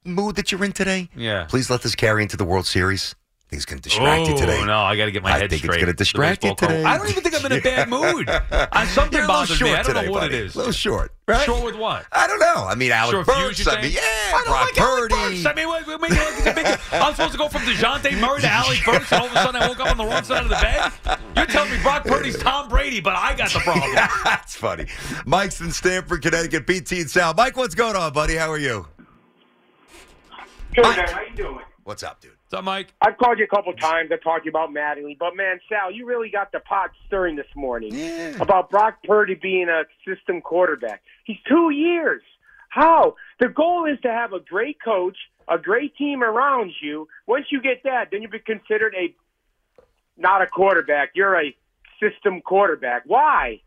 mood 0.03 0.35
that 0.35 0.51
you're 0.51 0.63
in 0.65 0.71
today, 0.73 1.09
Yeah. 1.15 1.45
please 1.45 1.69
let 1.69 1.81
this 1.83 1.95
carry 1.95 2.21
into 2.23 2.35
the 2.37 2.43
World 2.45 2.65
Series. 2.67 3.15
I 3.53 3.55
think 3.55 3.61
it's 3.61 3.65
going 3.69 3.81
to 3.81 3.87
distract 3.89 4.27
you 4.29 4.33
Oh, 4.33 4.37
today. 4.39 4.65
no, 4.65 4.79
I 4.79 4.95
got 4.97 5.05
to 5.05 5.11
get 5.11 5.21
my 5.21 5.29
I 5.29 5.37
head 5.37 5.51
think 5.51 5.63
it's 5.63 5.71
straight. 5.71 5.79
gonna 5.81 5.91
The 5.91 5.97
distract 5.97 6.43
you 6.43 6.49
baseball 6.55 6.69
call. 6.69 6.77
today. 6.77 6.83
I 6.89 6.97
don't 6.97 7.07
even 7.09 7.21
think 7.21 7.35
I'm 7.39 7.45
in 7.51 7.59
a 7.59 7.61
bad 7.61 7.87
mood. 7.87 8.27
I, 8.27 8.85
something 8.87 9.13
You're 9.19 9.25
a 9.25 9.27
little 9.27 9.41
bothers 9.41 9.57
short 9.57 9.69
me. 9.69 9.73
I 9.75 9.83
don't 9.83 9.93
today, 9.93 10.05
know 10.07 10.11
what 10.11 10.19
buddy. 10.21 10.37
it 10.37 10.45
is. 10.45 10.55
A 10.55 10.57
little 10.57 10.73
short, 10.73 11.11
right? 11.27 11.45
Short 11.45 11.63
with 11.63 11.75
what? 11.75 12.07
I 12.11 12.25
don't 12.25 12.39
know. 12.39 12.65
I 12.67 12.73
mean, 12.73 12.91
Alec 12.91 13.11
Short 13.13 13.27
Burks. 13.27 13.57
fuse, 13.57 13.65
you 13.67 13.71
I 13.71 13.75
mean, 13.75 13.91
think? 13.91 13.95
yeah, 13.95 14.01
I 14.01 14.31
don't 14.43 14.45
Brock 14.47 14.65
like 14.65 14.81
Alec 14.81 15.11
Purdy. 15.11 15.13
Burks. 15.35 15.45
I 15.45 15.53
mean, 15.53 15.69
wait, 15.69 15.85
wait, 15.87 16.01
wait, 16.01 16.11
it's 16.13 16.47
a 16.47 16.53
big, 16.53 16.65
I'm 16.93 17.13
supposed 17.13 17.31
to 17.33 17.37
go 17.37 17.47
from 17.47 17.61
DeJounte 17.61 18.19
Murray 18.19 18.41
to 18.41 18.49
Alec 18.49 18.79
Burks, 18.85 19.11
and 19.11 19.21
all 19.21 19.27
of 19.27 19.33
a 19.33 19.35
sudden 19.35 19.61
I 19.61 19.67
woke 19.67 19.79
up 19.81 19.91
on 19.91 19.97
the 19.97 20.05
wrong 20.05 20.23
side 20.23 20.41
of 20.41 20.49
the 20.49 20.55
bed? 20.55 21.19
You're 21.35 21.45
telling 21.45 21.69
me 21.69 21.77
Brock 21.83 22.05
Purdy's 22.05 22.39
Tom 22.39 22.69
Brady, 22.69 23.01
but 23.01 23.15
I 23.15 23.35
got 23.35 23.51
the 23.51 23.59
problem. 23.59 23.93
That's 24.23 24.55
funny. 24.55 24.87
Mike's 25.27 25.61
in 25.61 25.71
Stamford, 25.71 26.23
Connecticut. 26.23 26.65
BT 26.65 27.01
and 27.01 27.09
Sal. 27.11 27.35
Mike, 27.35 27.55
what's 27.55 27.75
going 27.75 27.95
on, 27.95 28.13
buddy? 28.13 28.33
How 28.35 28.49
are 28.51 28.57
you? 28.57 28.87
Good, 30.73 30.83
man. 30.85 31.07
How 31.07 31.21
you 31.21 31.35
doing? 31.35 31.59
What's 31.83 32.01
up, 32.03 32.21
dude? 32.21 32.31
What's 32.45 32.53
up, 32.53 32.63
Mike? 32.63 32.93
I've 33.01 33.17
called 33.17 33.39
you 33.39 33.45
a 33.45 33.47
couple 33.47 33.73
times. 33.73 34.09
I 34.11 34.15
talked 34.17 34.43
to 34.43 34.45
you 34.45 34.51
about 34.51 34.69
Mattingly, 34.69 35.17
but 35.17 35.35
man, 35.35 35.59
Sal, 35.67 35.91
you 35.91 36.05
really 36.05 36.29
got 36.29 36.51
the 36.53 36.59
pot 36.61 36.91
stirring 37.07 37.35
this 37.35 37.47
morning 37.55 37.93
Yeah. 37.93 38.37
about 38.39 38.69
Brock 38.69 38.99
Purdy 39.03 39.35
being 39.35 39.67
a 39.67 39.83
system 40.07 40.39
quarterback. 40.39 41.01
He's 41.25 41.37
two 41.47 41.71
years. 41.71 42.21
How? 42.69 43.15
The 43.39 43.49
goal 43.49 43.85
is 43.85 43.99
to 44.01 44.07
have 44.09 44.31
a 44.33 44.39
great 44.39 44.77
coach, 44.81 45.17
a 45.47 45.57
great 45.57 45.95
team 45.97 46.23
around 46.23 46.71
you. 46.81 47.07
Once 47.27 47.47
you 47.51 47.61
get 47.61 47.83
that, 47.83 48.09
then 48.11 48.21
you 48.21 48.29
be 48.29 48.39
considered 48.39 48.95
a 48.97 49.13
not 50.15 50.41
a 50.41 50.47
quarterback. 50.47 51.09
You're 51.15 51.39
a 51.39 51.55
system 51.99 52.41
quarterback. 52.41 53.03
Why? 53.05 53.61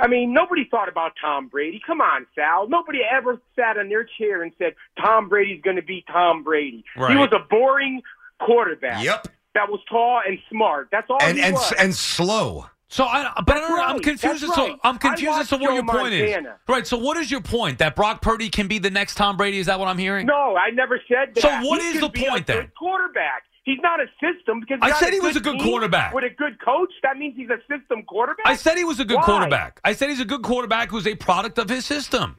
I 0.00 0.06
mean, 0.06 0.32
nobody 0.32 0.66
thought 0.70 0.88
about 0.88 1.12
Tom 1.20 1.48
Brady. 1.48 1.80
Come 1.86 2.00
on, 2.00 2.26
Sal. 2.34 2.68
Nobody 2.68 3.00
ever 3.10 3.40
sat 3.56 3.76
in 3.76 3.88
their 3.88 4.04
chair 4.18 4.42
and 4.42 4.52
said 4.58 4.74
Tom 4.98 5.28
Brady's 5.28 5.60
going 5.62 5.76
to 5.76 5.82
be 5.82 6.04
Tom 6.10 6.42
Brady. 6.42 6.84
Right. 6.96 7.12
He 7.12 7.16
was 7.16 7.30
a 7.32 7.46
boring 7.50 8.02
quarterback. 8.40 9.04
Yep. 9.04 9.28
That 9.54 9.68
was 9.68 9.80
tall 9.88 10.20
and 10.26 10.38
smart. 10.50 10.88
That's 10.92 11.08
all 11.10 11.18
And 11.20 11.36
he 11.36 11.42
and 11.44 11.54
was. 11.54 11.72
and 11.78 11.94
slow. 11.94 12.66
So 12.88 13.04
I, 13.04 13.32
but 13.46 13.56
I 13.56 13.60
don't, 13.60 13.70
know, 13.76 13.82
I'm 13.84 14.00
confused 14.00 14.22
That's 14.22 14.42
as 14.42 14.50
to 14.50 14.60
right. 14.62 14.76
I'm 14.82 14.98
confused 14.98 15.38
as 15.38 15.48
to 15.50 15.54
watched 15.56 15.62
what 15.62 15.74
your 15.74 15.82
Joe 15.84 15.92
point 16.00 16.12
is. 16.12 16.46
Right. 16.68 16.86
So 16.86 16.98
what 16.98 17.16
is 17.18 17.30
your 17.30 17.40
point? 17.40 17.78
That 17.78 17.94
Brock 17.94 18.20
Purdy 18.20 18.48
can 18.48 18.66
be 18.66 18.80
the 18.80 18.90
next 18.90 19.14
Tom 19.14 19.36
Brady? 19.36 19.58
Is 19.58 19.66
that 19.66 19.78
what 19.78 19.86
I'm 19.86 19.98
hearing? 19.98 20.26
no, 20.26 20.56
I 20.56 20.70
never 20.70 21.00
said 21.08 21.34
that. 21.36 21.40
So 21.40 21.68
what 21.68 21.80
He 21.80 21.88
is 21.88 21.92
can 21.94 22.00
the 22.02 22.08
be 22.08 22.26
point 22.28 22.42
a 22.42 22.46
then? 22.46 22.56
Good 22.62 22.74
quarterback. 22.74 23.44
He's 23.64 23.78
not 23.82 24.00
a 24.00 24.06
system 24.20 24.60
because 24.60 24.78
I 24.80 24.92
said 24.98 25.12
he 25.12 25.20
was 25.20 25.36
a 25.36 25.40
good 25.40 25.60
quarterback. 25.60 26.14
with 26.14 26.24
a 26.24 26.30
good 26.30 26.58
coach. 26.64 26.90
That 27.02 27.18
means 27.18 27.36
he's 27.36 27.50
a 27.50 27.58
system 27.68 28.02
quarterback. 28.04 28.46
I 28.46 28.56
said 28.56 28.78
he 28.78 28.84
was 28.84 29.00
a 29.00 29.04
good 29.04 29.18
Why? 29.18 29.24
quarterback. 29.24 29.80
I 29.84 29.92
said 29.92 30.08
he's 30.08 30.20
a 30.20 30.24
good 30.24 30.42
quarterback 30.42 30.88
who's 30.90 31.06
a 31.06 31.14
product 31.14 31.58
of 31.58 31.68
his 31.68 31.84
system, 31.84 32.36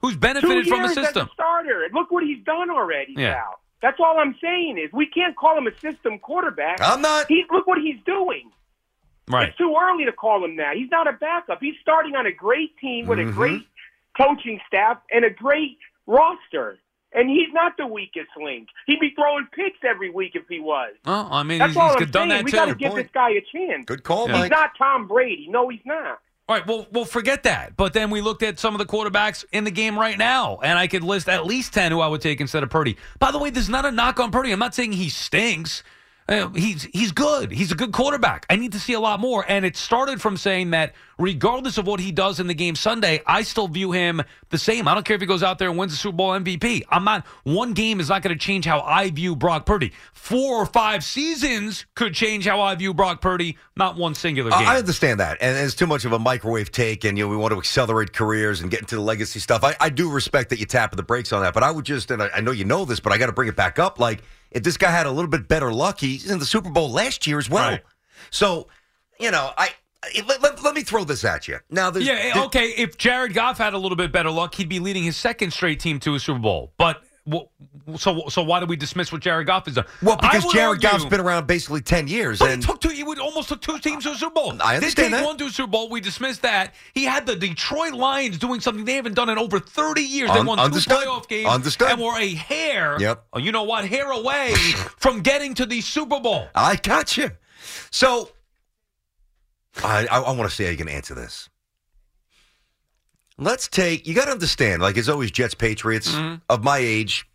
who's 0.00 0.16
benefited 0.16 0.66
from 0.68 0.82
the 0.82 0.88
as 0.88 0.94
system. 0.94 1.26
a 1.28 1.30
starter. 1.34 1.82
And 1.84 1.92
Look 1.92 2.10
what 2.12 2.22
he's 2.24 2.42
done 2.44 2.70
already, 2.70 3.14
Yeah. 3.16 3.42
That's 3.82 3.98
all 3.98 4.18
I'm 4.18 4.36
saying 4.42 4.76
is 4.78 4.92
we 4.92 5.06
can't 5.06 5.34
call 5.36 5.56
him 5.56 5.66
a 5.66 5.74
system 5.80 6.18
quarterback. 6.18 6.80
I'm 6.82 7.00
not. 7.00 7.26
He, 7.28 7.44
look 7.50 7.66
what 7.66 7.78
he's 7.78 7.96
doing. 8.04 8.50
Right. 9.26 9.48
It's 9.48 9.56
too 9.58 9.74
early 9.80 10.04
to 10.04 10.12
call 10.12 10.44
him 10.44 10.56
that. 10.58 10.76
He's 10.76 10.90
not 10.90 11.08
a 11.08 11.12
backup. 11.12 11.58
He's 11.62 11.76
starting 11.80 12.14
on 12.14 12.26
a 12.26 12.32
great 12.32 12.76
team 12.78 13.06
with 13.06 13.18
Mm-hmm. 13.18 13.30
a 13.30 13.32
great 13.32 13.62
coaching 14.20 14.60
staff 14.66 14.98
and 15.10 15.24
a 15.24 15.30
great 15.30 15.78
roster. 16.06 16.78
And 17.12 17.28
he's 17.28 17.52
not 17.52 17.76
the 17.76 17.86
weakest 17.86 18.28
link. 18.40 18.68
He'd 18.86 19.00
be 19.00 19.12
throwing 19.16 19.46
picks 19.52 19.78
every 19.82 20.10
week 20.10 20.32
if 20.34 20.44
he 20.48 20.60
was. 20.60 20.94
Well, 21.04 21.28
I 21.30 21.42
mean, 21.42 21.58
That's 21.58 21.70
he's, 21.72 21.76
all 21.76 21.92
he's 21.94 22.02
I'm 22.02 22.10
done 22.10 22.28
saying. 22.30 22.38
that 22.38 22.44
We 22.44 22.50
too. 22.52 22.56
got 22.56 22.64
to 22.66 22.74
give 22.76 22.94
this 22.94 23.08
guy 23.12 23.30
a 23.30 23.40
chance. 23.52 23.84
Good 23.86 24.04
call, 24.04 24.28
Yeah. 24.28 24.42
He's 24.42 24.50
not 24.50 24.70
Tom 24.78 25.08
Brady. 25.08 25.46
No, 25.50 25.68
he's 25.68 25.80
not. 25.84 26.20
All 26.48 26.56
right, 26.56 26.66
well, 26.66 26.86
well, 26.90 27.04
forget 27.04 27.44
that. 27.44 27.76
But 27.76 27.92
then 27.92 28.10
we 28.10 28.20
looked 28.20 28.42
at 28.42 28.58
some 28.58 28.74
of 28.74 28.78
the 28.80 28.86
quarterbacks 28.86 29.44
in 29.52 29.62
the 29.64 29.70
game 29.70 29.96
right 29.96 30.18
now, 30.18 30.58
and 30.64 30.78
I 30.78 30.88
could 30.88 31.04
list 31.04 31.28
at 31.28 31.46
least 31.46 31.72
ten 31.72 31.92
who 31.92 32.00
I 32.00 32.08
would 32.08 32.20
take 32.20 32.40
instead 32.40 32.64
of 32.64 32.70
Purdy. 32.70 32.96
By 33.20 33.30
the 33.30 33.38
way, 33.38 33.50
there's 33.50 33.68
not 33.68 33.84
a 33.84 33.92
knock 33.92 34.18
on 34.18 34.32
Purdy. 34.32 34.50
I'm 34.50 34.58
not 34.58 34.74
saying 34.74 34.92
he 34.92 35.08
stinks. 35.10 35.84
Uh, 36.30 36.48
he's 36.50 36.84
he's 36.92 37.10
good. 37.10 37.50
He's 37.50 37.72
a 37.72 37.74
good 37.74 37.90
quarterback. 37.90 38.46
I 38.48 38.54
need 38.54 38.70
to 38.72 38.78
see 38.78 38.92
a 38.92 39.00
lot 39.00 39.18
more. 39.18 39.44
And 39.48 39.64
it 39.64 39.76
started 39.76 40.22
from 40.22 40.36
saying 40.36 40.70
that 40.70 40.94
regardless 41.18 41.76
of 41.76 41.88
what 41.88 41.98
he 41.98 42.12
does 42.12 42.38
in 42.38 42.46
the 42.46 42.54
game 42.54 42.76
Sunday, 42.76 43.20
I 43.26 43.42
still 43.42 43.66
view 43.66 43.90
him 43.90 44.22
the 44.50 44.58
same. 44.58 44.86
I 44.86 44.94
don't 44.94 45.04
care 45.04 45.16
if 45.16 45.20
he 45.20 45.26
goes 45.26 45.42
out 45.42 45.58
there 45.58 45.68
and 45.68 45.76
wins 45.76 45.90
the 45.90 45.98
Super 45.98 46.16
Bowl 46.16 46.30
MVP. 46.30 46.84
I'm 46.88 47.02
not. 47.02 47.26
One 47.42 47.72
game 47.72 47.98
is 47.98 48.10
not 48.10 48.22
going 48.22 48.36
to 48.36 48.38
change 48.38 48.64
how 48.64 48.80
I 48.80 49.10
view 49.10 49.34
Brock 49.34 49.66
Purdy. 49.66 49.92
Four 50.12 50.62
or 50.62 50.66
five 50.66 51.02
seasons 51.02 51.84
could 51.96 52.14
change 52.14 52.46
how 52.46 52.60
I 52.60 52.76
view 52.76 52.94
Brock 52.94 53.20
Purdy. 53.20 53.58
Not 53.74 53.96
one 53.96 54.14
singular 54.14 54.50
game. 54.50 54.68
I 54.68 54.76
understand 54.78 55.18
that, 55.18 55.38
and 55.40 55.58
it's 55.58 55.74
too 55.74 55.88
much 55.88 56.04
of 56.04 56.12
a 56.12 56.18
microwave 56.20 56.70
take, 56.70 57.02
and 57.02 57.18
you 57.18 57.24
know 57.24 57.28
we 57.28 57.36
want 57.36 57.52
to 57.52 57.58
accelerate 57.58 58.12
careers 58.12 58.60
and 58.60 58.70
get 58.70 58.78
into 58.78 58.94
the 58.94 59.02
legacy 59.02 59.40
stuff. 59.40 59.64
I, 59.64 59.74
I 59.80 59.88
do 59.88 60.08
respect 60.08 60.50
that 60.50 60.60
you 60.60 60.66
tap 60.66 60.94
the 60.94 61.02
brakes 61.02 61.32
on 61.32 61.42
that, 61.42 61.54
but 61.54 61.64
I 61.64 61.72
would 61.72 61.84
just, 61.84 62.12
and 62.12 62.22
I, 62.22 62.30
I 62.36 62.40
know 62.40 62.52
you 62.52 62.64
know 62.64 62.84
this, 62.84 63.00
but 63.00 63.12
I 63.12 63.18
got 63.18 63.26
to 63.26 63.32
bring 63.32 63.48
it 63.48 63.56
back 63.56 63.80
up. 63.80 63.98
Like 63.98 64.22
if 64.50 64.62
this 64.62 64.76
guy 64.76 64.90
had 64.90 65.06
a 65.06 65.10
little 65.10 65.30
bit 65.30 65.48
better 65.48 65.72
luck, 65.72 66.00
he's 66.00 66.30
in 66.30 66.38
the 66.38 66.46
Super 66.46 66.70
Bowl 66.70 66.90
last 66.90 67.26
year 67.26 67.38
as 67.38 67.48
well. 67.50 67.70
Right. 67.70 67.82
So, 68.30 68.68
you 69.18 69.30
know, 69.30 69.50
I 69.56 69.70
let, 70.26 70.40
let- 70.42 70.62
let 70.62 70.74
me 70.74 70.82
throw 70.82 71.04
this 71.04 71.24
at 71.24 71.46
you. 71.48 71.58
Now, 71.70 71.90
there's, 71.90 72.06
Yeah, 72.06 72.42
okay. 72.46 72.68
If 72.70 72.96
Jared 72.96 73.34
Goff 73.34 73.58
had 73.58 73.74
a 73.74 73.78
little 73.78 73.96
bit 73.96 74.12
better 74.12 74.30
luck, 74.30 74.54
he'd 74.54 74.68
be 74.68 74.80
leading 74.80 75.02
his 75.02 75.16
second 75.16 75.52
straight 75.52 75.78
team 75.80 76.00
to 76.00 76.14
a 76.14 76.20
Super 76.20 76.38
Bowl. 76.40 76.72
But 76.78 77.02
wh- 77.28 77.96
so 77.96 78.28
so 78.28 78.42
why 78.42 78.60
do 78.60 78.66
we 78.66 78.76
dismiss 78.76 79.10
what 79.12 79.20
Jared 79.20 79.46
Goff 79.46 79.66
has 79.66 79.74
done? 79.74 79.84
Well, 80.02 80.16
because 80.16 80.44
Jared 80.52 80.68
argue- 80.84 80.88
Goff's 80.88 81.04
been 81.06 81.20
around 81.20 81.46
basically 81.46 81.80
10 81.80 82.06
years. 82.08 82.38
But 82.38 82.50
and 82.50 82.62
it 82.62 82.66
took 82.66 82.80
two. 82.80 82.90
He 82.90 83.02
would 83.02 83.18
almost 83.18 83.48
took 83.48 83.60
two 83.60 83.78
teams 83.78 84.04
to 84.04 84.12
a 84.12 84.14
Super 84.14 84.32
Bowl. 84.34 84.52
I 84.62 84.76
understand 84.76 85.12
They 85.12 85.18
take 85.18 85.26
that. 85.26 85.38
to 85.38 85.44
a 85.46 85.50
Super 85.50 85.70
Bowl. 85.70 85.88
We 85.90 86.00
dismiss 86.00 86.38
that. 86.38 86.74
He 86.94 87.04
had 87.04 87.26
the 87.26 87.36
Detroit 87.36 87.92
Lions 87.94 88.38
doing 88.38 88.60
something 88.60 88.84
they 88.84 88.94
haven't 88.94 89.14
done 89.14 89.28
in 89.28 89.38
over 89.38 89.58
thirty 89.60 90.02
years. 90.02 90.30
They 90.30 90.38
Un- 90.38 90.46
won 90.46 90.58
understood. 90.58 90.98
two 91.00 91.06
playoff 91.08 91.28
games 91.28 91.48
Understood. 91.48 91.90
and 91.90 92.00
were 92.00 92.18
a 92.18 92.34
hair. 92.34 92.96
Yep. 93.00 93.24
oh, 93.34 93.38
You 93.38 93.52
know 93.52 93.64
what? 93.64 93.84
Hair 93.86 94.10
away 94.10 94.52
from 94.98 95.20
getting 95.20 95.54
to 95.54 95.66
the 95.66 95.80
Super 95.80 96.20
Bowl. 96.20 96.48
I 96.54 96.76
got 96.76 97.16
you. 97.16 97.30
So, 97.90 98.30
I, 99.84 100.06
I, 100.10 100.20
I 100.20 100.32
want 100.32 100.48
to 100.48 100.54
see 100.54 100.64
how 100.64 100.70
you 100.70 100.76
can 100.76 100.88
answer 100.88 101.14
this. 101.14 101.48
Let's 103.40 103.68
take, 103.68 104.06
you 104.06 104.14
got 104.14 104.26
to 104.26 104.30
understand, 104.32 104.82
like 104.82 104.96
it's 104.96 105.08
always 105.08 105.30
Jets, 105.30 105.54
Patriots. 105.54 106.14
Of 106.48 106.62
my 106.62 106.78
age, 106.78 107.26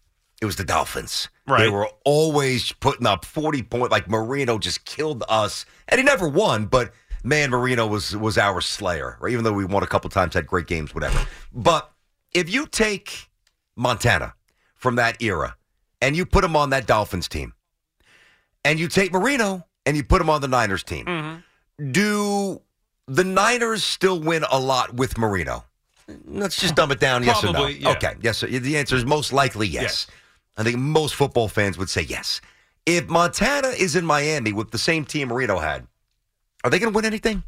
it 0.42 0.46
was 0.46 0.56
the 0.56 0.64
Dolphins. 0.64 1.30
Right. 1.48 1.64
They 1.64 1.70
were 1.70 1.90
always 2.06 2.72
putting 2.74 3.08
up 3.08 3.26
40 3.26 3.64
point, 3.64 3.92
like 3.92 4.08
Marino 4.10 4.58
just 4.60 4.86
killed 4.86 5.24
us. 5.28 5.66
And 5.88 6.00
he 6.00 6.04
never 6.06 6.28
won, 6.28 6.66
but 6.66 6.92
man, 7.24 7.50
Marino 7.50 7.88
was, 7.88 8.16
was 8.16 8.38
our 8.38 8.62
slayer, 8.62 9.18
right? 9.20 9.32
even 9.34 9.44
though 9.44 9.54
we 9.54 9.66
won 9.66 9.82
a 9.84 9.88
couple 9.88 10.10
times, 10.10 10.36
had 10.36 10.46
great 10.48 10.68
games, 10.68 10.94
whatever. 10.94 11.20
But 11.52 11.92
if 12.34 12.54
you 12.54 12.68
take 12.68 13.30
Montana 13.76 14.36
from 14.76 14.96
that 14.98 15.22
era 15.22 15.56
and 16.02 16.16
you 16.16 16.26
put 16.26 16.44
him 16.44 16.56
on 16.56 16.70
that 16.70 16.86
Dolphins 16.86 17.28
team, 17.28 17.54
and 18.64 18.80
you 18.80 18.88
take 18.88 19.12
Marino 19.12 19.66
and 19.86 19.96
you 19.98 20.04
put 20.04 20.22
him 20.22 20.30
on 20.30 20.42
the 20.42 20.48
Niners 20.48 20.84
team, 20.84 21.06
Mm-hmm. 21.06 21.92
do 21.92 22.62
the 23.08 23.24
Niners 23.24 23.84
still 23.84 24.20
win 24.20 24.44
a 24.52 24.60
lot 24.60 24.94
with 24.96 25.18
Marino? 25.18 25.64
Let's 26.28 26.58
just 26.60 26.76
dumb 26.76 26.92
it 26.92 27.00
down. 27.00 27.24
Yes 27.24 27.44
or 27.44 27.52
Probably, 27.52 27.80
no? 27.80 27.90
yeah. 27.90 27.96
Okay. 27.96 28.14
Yes. 28.22 28.38
Sir. 28.40 28.48
The 28.48 28.78
answer 28.78 28.96
is 28.96 29.06
most 29.06 29.34
likely 29.34 29.68
yes. 29.68 30.08
I 30.58 30.64
think 30.64 30.78
most 30.78 31.16
football 31.16 31.48
fans 31.48 31.78
would 31.78 31.90
say 31.90 32.02
yes. 32.02 32.42
If 32.86 33.08
Montana 33.08 33.70
is 33.70 33.96
in 33.96 34.06
Miami 34.06 34.54
with 34.54 34.72
the 34.72 34.78
same 34.78 35.06
team 35.06 35.30
Marino 35.30 35.58
had, 35.60 35.88
are 36.64 36.70
they 36.70 36.78
going 36.80 36.92
to 36.92 36.96
win 36.96 37.06
anything? 37.06 37.44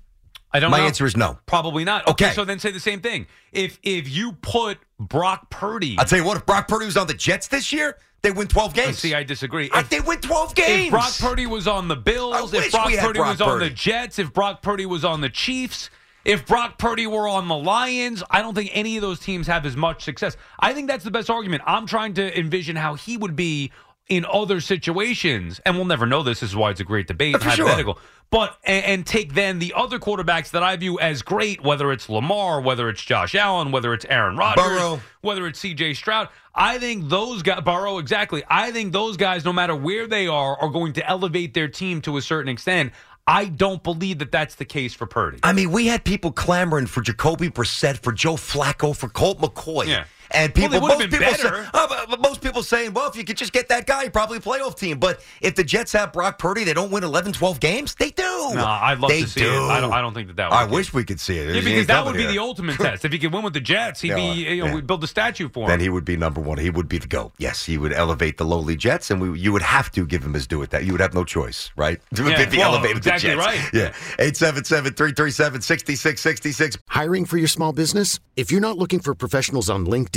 I 0.52 0.60
don't 0.60 0.72
My 0.72 0.80
know. 0.80 0.86
answer 0.86 1.06
is 1.06 1.16
no. 1.16 1.38
Probably 1.46 1.84
not. 1.84 2.08
Okay. 2.08 2.32
So 2.34 2.46
then 2.46 2.58
say 2.58 2.72
the 2.72 2.80
same 2.80 3.02
thing. 3.02 3.28
If 3.52 3.80
if 3.84 4.10
you 4.10 4.32
put 4.34 4.80
Brock 5.00 5.50
Purdy, 5.50 5.96
I'll 6.00 6.06
tell 6.06 6.18
you 6.20 6.26
what, 6.26 6.38
if 6.38 6.46
Brock 6.46 6.68
Purdy 6.68 6.86
was 6.86 6.98
on 6.98 7.06
the 7.08 7.14
Jets 7.14 7.48
this 7.48 7.72
year, 7.72 7.98
they 8.24 8.32
win 8.32 8.48
12 8.48 8.70
uh, 8.72 8.74
games. 8.74 8.98
see, 8.98 9.14
I 9.14 9.24
disagree. 9.24 9.70
I- 9.72 9.82
If- 9.82 9.90
they 9.90 10.00
win 10.00 10.20
12 10.20 10.56
games. 10.56 10.86
If 10.86 10.92
Brock 10.92 11.14
Purdy 11.20 11.46
was 11.46 11.68
on 11.68 11.88
the 11.90 11.96
Bills, 11.98 12.54
if 12.54 12.72
Brock 12.72 12.88
we 12.88 12.94
had 12.94 13.06
Purdy 13.06 13.20
Brock 13.20 13.30
was 13.32 13.42
on 13.42 13.60
the 13.60 13.70
Jets, 13.70 14.18
if 14.20 14.34
Brock 14.34 14.62
Purdy 14.64 14.86
was 14.88 15.06
on 15.06 15.22
the 15.22 15.30
Chiefs, 15.30 15.90
if 16.28 16.46
Brock 16.46 16.78
Purdy 16.78 17.08
were 17.08 17.28
on 17.28 17.48
the 17.48 17.56
Lions, 17.56 18.22
I 18.30 18.42
don't 18.42 18.54
think 18.54 18.70
any 18.74 18.98
of 18.98 19.02
those 19.02 19.20
teams 19.20 19.48
have 19.48 19.66
as 19.66 19.78
much 19.78 20.04
success. 20.04 20.36
I 20.60 20.74
think 20.74 20.90
that's 20.90 21.06
the 21.06 21.12
best 21.12 21.30
argument. 21.30 21.64
I'm 21.66 21.88
trying 21.88 22.14
to 22.16 22.38
envision 22.38 22.76
how 22.76 22.96
he 22.96 23.16
would 23.16 23.36
be 23.36 23.72
in 24.10 24.26
other 24.32 24.60
situations, 24.60 25.60
and 25.66 25.76
we'll 25.76 25.86
never 25.86 26.06
know 26.06 26.24
this. 26.24 26.42
This 26.42 26.50
is 26.50 26.56
why 26.56 26.72
it's 26.72 26.82
a 26.82 26.86
great 26.86 27.08
debate, 27.08 27.42
For 27.42 27.50
sure. 27.52 27.96
But 28.30 28.58
and, 28.66 28.86
and 28.86 29.08
take 29.08 29.36
then 29.36 29.60
the 29.60 29.74
other 29.74 30.00
quarterbacks 30.00 30.52
that 30.52 30.62
I 30.62 30.76
view 30.76 31.00
as 31.00 31.22
great, 31.22 31.64
whether 31.64 31.94
it's 31.94 32.10
Lamar, 32.10 32.60
whether 32.60 32.90
it's 32.90 33.02
Josh 33.02 33.36
Allen, 33.36 33.72
whether 33.72 33.94
it's 33.94 34.06
Aaron 34.10 34.36
Rodgers, 34.36 34.66
Burrow. 34.66 35.02
whether 35.22 35.48
it's 35.48 35.60
C.J. 35.60 35.94
Stroud. 35.94 36.28
I 36.54 36.78
think 36.78 37.08
those 37.08 37.42
guys, 37.42 37.62
Burrow, 37.62 38.00
exactly. 38.00 38.44
I 38.50 38.72
think 38.72 38.92
those 38.92 39.16
guys, 39.16 39.46
no 39.46 39.54
matter 39.54 39.76
where 39.76 40.08
they 40.08 40.28
are, 40.28 40.58
are 40.60 40.70
going 40.70 40.92
to 40.94 41.10
elevate 41.10 41.54
their 41.54 41.70
team 41.70 42.02
to 42.02 42.18
a 42.18 42.22
certain 42.22 42.50
extent. 42.50 42.92
I 43.28 43.46
don't 43.46 43.84
believe 43.84 44.20
that 44.20 44.32
that's 44.32 44.56
the 44.56 44.66
case 44.66 44.94
for 44.94 45.06
Purdy. 45.06 45.40
I 45.44 45.52
mean, 45.52 45.72
we 45.72 45.88
had 45.88 46.06
people 46.06 46.32
clamoring 46.32 46.88
for 46.88 47.02
Jacoby 47.02 47.50
Brissett, 47.50 47.98
for 47.98 48.14
Joe 48.14 48.36
Flacco, 48.36 48.96
for 48.96 49.10
Colt 49.10 49.40
McCoy. 49.40 49.88
Yeah. 49.88 50.06
And 50.32 50.54
people, 50.54 50.70
they 50.72 50.80
would've 50.80 51.00
most 51.00 51.12
people, 51.20 51.34
say, 51.36 51.50
oh, 51.74 51.88
but- 51.90 52.10
but 52.10 52.22
most 52.22 52.42
people 52.42 52.64
saying, 52.64 52.94
well, 52.94 53.10
if 53.10 53.16
you 53.16 53.24
could 53.24 53.38
just 53.38 53.52
get 53.54 53.70
that 53.70 53.86
guy, 53.86 54.08
probably 54.10 54.38
a 54.38 54.42
playoff 54.42 54.78
team. 54.78 54.98
But 55.00 55.22
if 55.42 55.56
the 55.56 55.64
Jets 55.64 55.92
have 55.94 56.14
Brock 56.14 56.38
Purdy, 56.40 56.64
they 56.64 56.74
don't 56.74 56.92
win 56.92 57.04
11, 57.04 57.34
12 57.34 57.60
games. 57.60 57.96
They 57.96 58.12
do. 58.12 58.24
No, 58.24 58.66
I'd 58.66 59.00
love 59.00 59.10
they 59.12 59.22
to 59.22 59.28
see 59.28 59.42
do. 59.42 59.48
it. 59.54 59.68
I 59.70 59.80
don't. 59.82 59.92
I 59.94 60.02
don't 60.02 60.14
think 60.14 60.28
that 60.28 60.36
that. 60.38 60.50
Would 60.52 60.56
I 60.56 60.66
be- 60.66 60.74
wish 60.74 60.94
we 60.94 61.04
could 61.04 61.20
see 61.20 61.38
it. 61.38 61.54
Yeah, 61.56 61.62
because 61.62 61.88
that 61.88 62.06
would 62.06 62.14
be 62.16 62.22
here. 62.24 62.32
the 62.32 62.40
ultimate 62.40 62.78
test. 62.78 63.04
If 63.06 63.12
he 63.12 63.20
could 63.20 63.34
win 63.34 63.44
with 63.44 63.54
the 63.54 63.60
Jets, 63.62 64.02
he'd 64.02 64.10
Yeah, 64.12 64.16
be. 64.16 64.22
You 64.56 64.62
know, 64.64 64.68
yeah. 64.68 64.76
we'd 64.76 64.88
build 64.88 65.04
a 65.04 65.08
statue 65.08 65.50
for 65.50 65.64
him. 65.66 65.70
Then 65.70 65.80
he 65.80 65.90
would 65.90 66.06
be 66.06 66.16
number 66.18 66.40
one. 66.42 66.58
He 66.58 66.70
would 66.70 66.88
be 66.90 66.98
the 66.98 67.08
GOAT. 67.08 67.34
Yes, 67.38 67.66
he 67.66 67.78
would 67.78 67.94
elevate 67.94 68.38
the 68.38 68.46
lowly 68.46 68.76
Jets, 68.76 69.12
and 69.12 69.20
we, 69.22 69.40
you 69.40 69.52
would 69.52 69.62
have 69.62 69.92
to 69.94 70.06
give 70.06 70.24
him 70.24 70.34
his 70.34 70.48
due 70.48 70.62
at 70.64 70.70
that. 70.72 70.86
You 70.86 70.92
would 70.94 71.02
have 71.02 71.14
no 71.14 71.24
choice, 71.24 71.72
right? 71.76 72.00
Yeah, 72.18 72.42
if 72.42 72.52
he 72.52 72.58
well, 72.60 72.74
elevated 72.74 72.98
exactly 72.98 73.30
the 73.32 73.36
Jets. 73.36 73.46
right. 73.48 73.74
Yeah. 73.74 73.94
877 74.20 74.94
337 74.94 75.62
6666. 75.62 76.78
Hiring 76.90 77.26
for 77.26 77.38
your 77.38 77.48
small 77.48 77.74
business? 77.74 78.20
If 78.36 78.52
you're 78.52 78.62
not 78.62 78.78
looking 78.78 79.00
for 79.00 79.14
professionals 79.16 79.70
on 79.70 79.86
LinkedIn, 79.86 80.17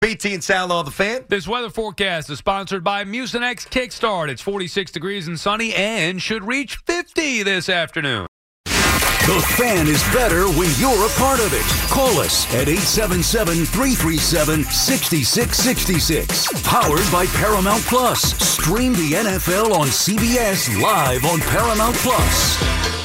BT 0.00 0.32
and 0.32 0.42
Sal 0.42 0.72
on 0.72 0.86
the 0.86 0.90
fan. 0.90 1.26
This 1.28 1.46
weather 1.46 1.68
forecast 1.68 2.30
is 2.30 2.38
sponsored 2.38 2.82
by 2.82 3.04
Mucinex 3.04 3.68
Kickstart. 3.68 4.30
It's 4.30 4.40
46 4.40 4.92
degrees 4.92 5.28
and 5.28 5.38
sunny 5.38 5.74
and 5.74 6.22
should 6.22 6.42
reach 6.42 6.76
50 6.86 7.42
this 7.42 7.68
afternoon. 7.68 8.26
The 8.64 9.46
fan 9.58 9.86
is 9.86 10.02
better 10.04 10.46
when 10.48 10.70
you're 10.78 11.06
a 11.06 11.10
part 11.18 11.38
of 11.40 11.52
it. 11.52 11.66
Call 11.90 12.18
us 12.18 12.46
at 12.54 12.66
877 12.66 13.66
337 13.66 14.64
6666. 14.64 16.62
Powered 16.62 17.12
by 17.12 17.26
Paramount 17.36 17.82
Plus. 17.82 18.22
Stream 18.42 18.94
the 18.94 19.12
NFL 19.12 19.74
on 19.74 19.88
CBS 19.88 20.80
live 20.80 21.26
on 21.26 21.40
Paramount 21.40 21.96
Plus. 21.96 22.99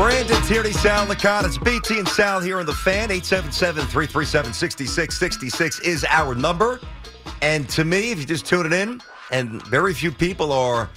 Brandon 0.00 0.40
Tierney, 0.44 0.72
Sal 0.72 1.06
Licata. 1.06 1.44
It's 1.44 1.58
BT 1.58 1.98
and 1.98 2.08
Sal 2.08 2.40
here 2.40 2.58
on 2.58 2.64
the 2.64 2.72
fan. 2.72 3.10
877-337-6666 3.10 5.84
is 5.84 6.06
our 6.08 6.34
number. 6.34 6.80
And 7.42 7.68
to 7.68 7.84
me, 7.84 8.10
if 8.10 8.18
you 8.18 8.24
just 8.24 8.46
tune 8.46 8.64
it 8.64 8.72
in, 8.72 9.02
and 9.30 9.62
very 9.66 9.92
few 9.92 10.10
people 10.10 10.52
are 10.52 10.88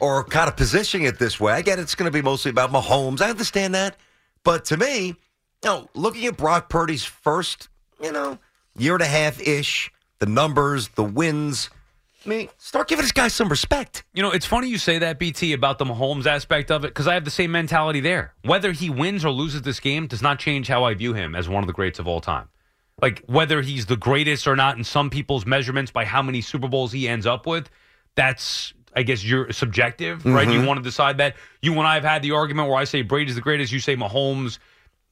are 0.00 0.22
kind 0.22 0.46
of 0.46 0.56
positioning 0.56 1.08
it 1.08 1.18
this 1.18 1.40
way. 1.40 1.54
I 1.54 1.62
get 1.62 1.80
it's 1.80 1.96
going 1.96 2.06
to 2.06 2.12
be 2.16 2.22
mostly 2.22 2.52
about 2.52 2.70
Mahomes. 2.70 3.20
I 3.20 3.30
understand 3.30 3.74
that. 3.74 3.96
But 4.44 4.64
to 4.66 4.76
me, 4.76 5.06
you 5.06 5.16
know, 5.64 5.88
looking 5.94 6.24
at 6.26 6.36
Brock 6.36 6.68
Purdy's 6.68 7.04
first, 7.04 7.68
you 8.00 8.12
know, 8.12 8.38
year 8.78 8.94
and 8.94 9.02
a 9.02 9.06
half 9.06 9.40
ish, 9.40 9.90
the 10.20 10.26
numbers, 10.26 10.86
the 10.90 11.02
wins, 11.02 11.68
I 12.26 12.28
mean, 12.28 12.48
start 12.58 12.88
giving 12.88 13.04
this 13.04 13.12
guy 13.12 13.28
some 13.28 13.48
respect. 13.48 14.02
You 14.12 14.22
know, 14.22 14.32
it's 14.32 14.46
funny 14.46 14.68
you 14.68 14.78
say 14.78 14.98
that, 14.98 15.18
BT, 15.18 15.52
about 15.52 15.78
the 15.78 15.84
Mahomes 15.84 16.26
aspect 16.26 16.70
of 16.72 16.84
it, 16.84 16.88
because 16.88 17.06
I 17.06 17.14
have 17.14 17.24
the 17.24 17.30
same 17.30 17.52
mentality 17.52 18.00
there. 18.00 18.34
Whether 18.42 18.72
he 18.72 18.90
wins 18.90 19.24
or 19.24 19.30
loses 19.30 19.62
this 19.62 19.78
game 19.78 20.06
does 20.08 20.22
not 20.22 20.38
change 20.40 20.66
how 20.66 20.82
I 20.84 20.94
view 20.94 21.14
him 21.14 21.34
as 21.36 21.48
one 21.48 21.62
of 21.62 21.68
the 21.68 21.72
greats 21.72 21.98
of 22.00 22.08
all 22.08 22.20
time. 22.20 22.48
Like, 23.00 23.22
whether 23.26 23.62
he's 23.62 23.86
the 23.86 23.96
greatest 23.96 24.46
or 24.48 24.56
not 24.56 24.76
in 24.76 24.82
some 24.82 25.08
people's 25.08 25.46
measurements 25.46 25.92
by 25.92 26.04
how 26.04 26.20
many 26.22 26.40
Super 26.40 26.66
Bowls 26.66 26.90
he 26.92 27.08
ends 27.08 27.26
up 27.26 27.46
with, 27.46 27.70
that's, 28.16 28.72
I 28.96 29.02
guess, 29.04 29.22
you're 29.24 29.52
subjective, 29.52 30.24
right? 30.24 30.48
You 30.48 30.60
Mhm. 30.60 30.66
want 30.66 30.78
to 30.78 30.82
decide 30.82 31.18
that. 31.18 31.36
You 31.62 31.72
and 31.74 31.86
I 31.86 31.94
have 31.94 32.04
had 32.04 32.22
the 32.22 32.32
argument 32.32 32.68
where 32.68 32.78
I 32.78 32.84
say 32.84 33.02
Brady's 33.02 33.34
the 33.36 33.40
greatest, 33.40 33.70
you 33.72 33.78
say 33.80 33.94
Mahomes 33.96 34.58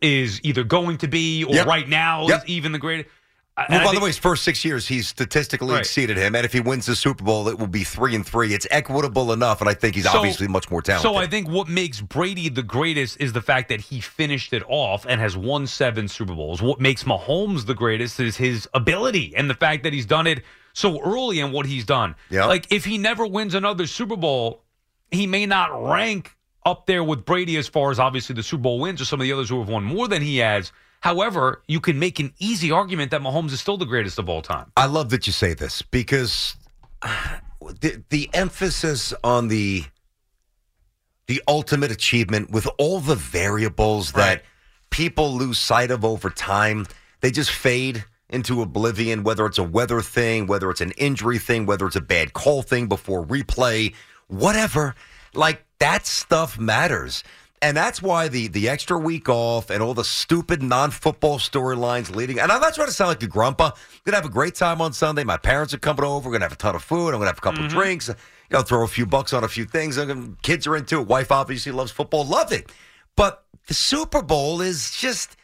is 0.00 0.40
either 0.42 0.64
going 0.64 0.98
to 0.98 1.08
be 1.08 1.44
or 1.44 1.54
Yep. 1.54 1.66
right 1.66 1.88
now 1.88 2.26
Yep. 2.26 2.38
is 2.38 2.48
even 2.48 2.72
the 2.72 2.78
greatest. 2.78 3.08
I- 3.56 3.66
Well, 3.68 3.78
by 3.78 3.84
think- 3.84 3.94
the 3.94 4.00
way, 4.00 4.08
his 4.08 4.18
first 4.18 4.42
six 4.42 4.64
years, 4.64 4.88
he's 4.88 5.06
statistically 5.06 5.70
Right. 5.74 5.78
exceeded 5.80 6.16
him, 6.16 6.34
and 6.34 6.44
if 6.44 6.52
he 6.52 6.58
wins 6.58 6.86
the 6.86 6.96
Super 6.96 7.22
Bowl, 7.22 7.48
it 7.48 7.56
will 7.56 7.68
be 7.68 7.84
three 7.84 8.16
and 8.16 8.26
three. 8.26 8.52
It's 8.52 8.66
equitable 8.68 9.32
enough, 9.32 9.60
and 9.60 9.70
I 9.70 9.74
think 9.74 9.94
he's 9.94 10.04
So- 10.10 10.18
obviously 10.18 10.48
much 10.48 10.70
more 10.72 10.82
talented. 10.82 11.08
So 11.08 11.16
I 11.16 11.28
think 11.28 11.48
what 11.48 11.68
makes 11.68 12.00
Brady 12.00 12.48
the 12.48 12.64
greatest 12.64 13.20
is 13.20 13.32
the 13.32 13.40
fact 13.40 13.68
that 13.68 13.80
he 13.80 14.00
finished 14.00 14.52
it 14.52 14.64
off 14.68 15.06
and 15.08 15.20
has 15.20 15.36
won 15.36 15.68
seven 15.68 16.08
Super 16.08 16.34
Bowls. 16.34 16.62
What 16.62 16.80
makes 16.80 17.04
Mahomes 17.04 17.66
the 17.66 17.74
greatest 17.74 18.18
is 18.18 18.38
his 18.38 18.68
ability 18.74 19.32
and 19.36 19.48
the 19.48 19.54
fact 19.54 19.84
that 19.84 19.92
he's 19.92 20.06
done 20.06 20.26
it 20.26 20.42
so 20.72 21.00
early 21.02 21.38
in 21.38 21.52
what 21.52 21.66
he's 21.66 21.84
done. 21.84 22.16
Yeah. 22.30 22.46
Like 22.46 22.66
if 22.70 22.84
he 22.84 22.98
never 22.98 23.24
wins 23.24 23.54
another 23.54 23.86
Super 23.86 24.16
Bowl, 24.16 24.64
he 25.12 25.28
may 25.28 25.46
not 25.46 25.68
rank 25.88 26.32
up 26.66 26.86
there 26.86 27.04
with 27.04 27.24
Brady 27.24 27.56
as 27.56 27.68
far 27.68 27.92
as 27.92 28.00
obviously 28.00 28.34
the 28.34 28.42
Super 28.42 28.62
Bowl 28.62 28.80
wins 28.80 29.00
or 29.00 29.04
some 29.04 29.20
of 29.20 29.24
the 29.24 29.32
others 29.32 29.48
who 29.48 29.60
have 29.60 29.68
won 29.68 29.84
more 29.84 30.08
than 30.08 30.22
he 30.22 30.38
has. 30.38 30.72
However, 31.04 31.62
you 31.68 31.80
can 31.80 31.98
make 31.98 32.18
an 32.18 32.32
easy 32.38 32.70
argument 32.70 33.10
that 33.10 33.20
Mahomes 33.20 33.52
is 33.52 33.60
still 33.60 33.76
the 33.76 33.84
greatest 33.84 34.18
of 34.18 34.30
all 34.30 34.40
time. 34.40 34.72
I 34.74 34.86
love 34.86 35.10
that 35.10 35.26
you 35.26 35.34
say 35.34 35.52
this 35.52 35.82
because 35.82 36.56
the, 37.60 38.02
the 38.08 38.30
emphasis 38.32 39.12
on 39.22 39.48
the 39.48 39.84
the 41.26 41.42
ultimate 41.46 41.90
achievement 41.90 42.50
with 42.50 42.66
all 42.78 43.00
the 43.00 43.16
variables 43.16 44.12
that 44.12 44.44
people 44.88 45.34
lose 45.34 45.58
sight 45.58 45.90
of 45.90 46.06
over 46.06 46.30
time, 46.30 46.86
they 47.20 47.30
just 47.30 47.50
fade 47.50 48.06
into 48.30 48.62
oblivion, 48.62 49.24
whether 49.24 49.44
it's 49.44 49.58
a 49.58 49.62
weather 49.62 50.00
thing, 50.00 50.46
whether 50.46 50.70
it's 50.70 50.80
an 50.80 50.92
injury 50.92 51.38
thing, 51.38 51.66
whether 51.66 51.86
it's 51.86 51.96
a 51.96 52.00
bad 52.00 52.32
call 52.32 52.62
thing 52.62 52.86
before 52.88 53.26
replay, 53.26 53.94
whatever. 54.28 54.94
Like 55.34 55.66
that 55.80 56.06
stuff 56.06 56.58
matters. 56.58 57.22
And 57.62 57.76
that's 57.76 58.02
why 58.02 58.28
the 58.28 58.48
the 58.48 58.68
extra 58.68 58.98
week 58.98 59.28
off 59.28 59.70
and 59.70 59.82
all 59.82 59.94
the 59.94 60.04
stupid 60.04 60.62
non 60.62 60.90
football 60.90 61.38
storylines 61.38 62.14
leading. 62.14 62.38
And 62.38 62.52
I'm 62.52 62.60
not 62.60 62.74
trying 62.74 62.88
to 62.88 62.92
sound 62.92 63.08
like 63.08 63.22
a 63.22 63.26
grumpa. 63.26 63.74
Gonna 64.04 64.16
have 64.16 64.26
a 64.26 64.28
great 64.28 64.54
time 64.54 64.80
on 64.82 64.92
Sunday. 64.92 65.24
My 65.24 65.38
parents 65.38 65.72
are 65.72 65.78
coming 65.78 66.04
over. 66.04 66.28
We're 66.28 66.34
gonna 66.34 66.44
have 66.44 66.52
a 66.52 66.56
ton 66.56 66.74
of 66.74 66.82
food. 66.84 67.08
I'm 67.08 67.14
gonna 67.14 67.26
have 67.26 67.38
a 67.38 67.40
couple 67.40 67.64
of 67.64 67.70
drinks. 67.70 68.08
You 68.08 68.14
know, 68.50 68.62
throw 68.62 68.84
a 68.84 68.88
few 68.88 69.06
bucks 69.06 69.32
on 69.32 69.44
a 69.44 69.48
few 69.48 69.64
things. 69.64 69.96
Gonna- 69.96 70.32
kids 70.42 70.66
are 70.66 70.76
into 70.76 71.00
it. 71.00 71.06
Wife 71.06 71.32
obviously 71.32 71.72
loves 71.72 71.90
football. 71.90 72.26
Love 72.26 72.52
it. 72.52 72.70
But 73.16 73.44
the 73.66 73.74
Super 73.74 74.20
Bowl 74.20 74.60
is 74.60 74.90
just 74.90 75.36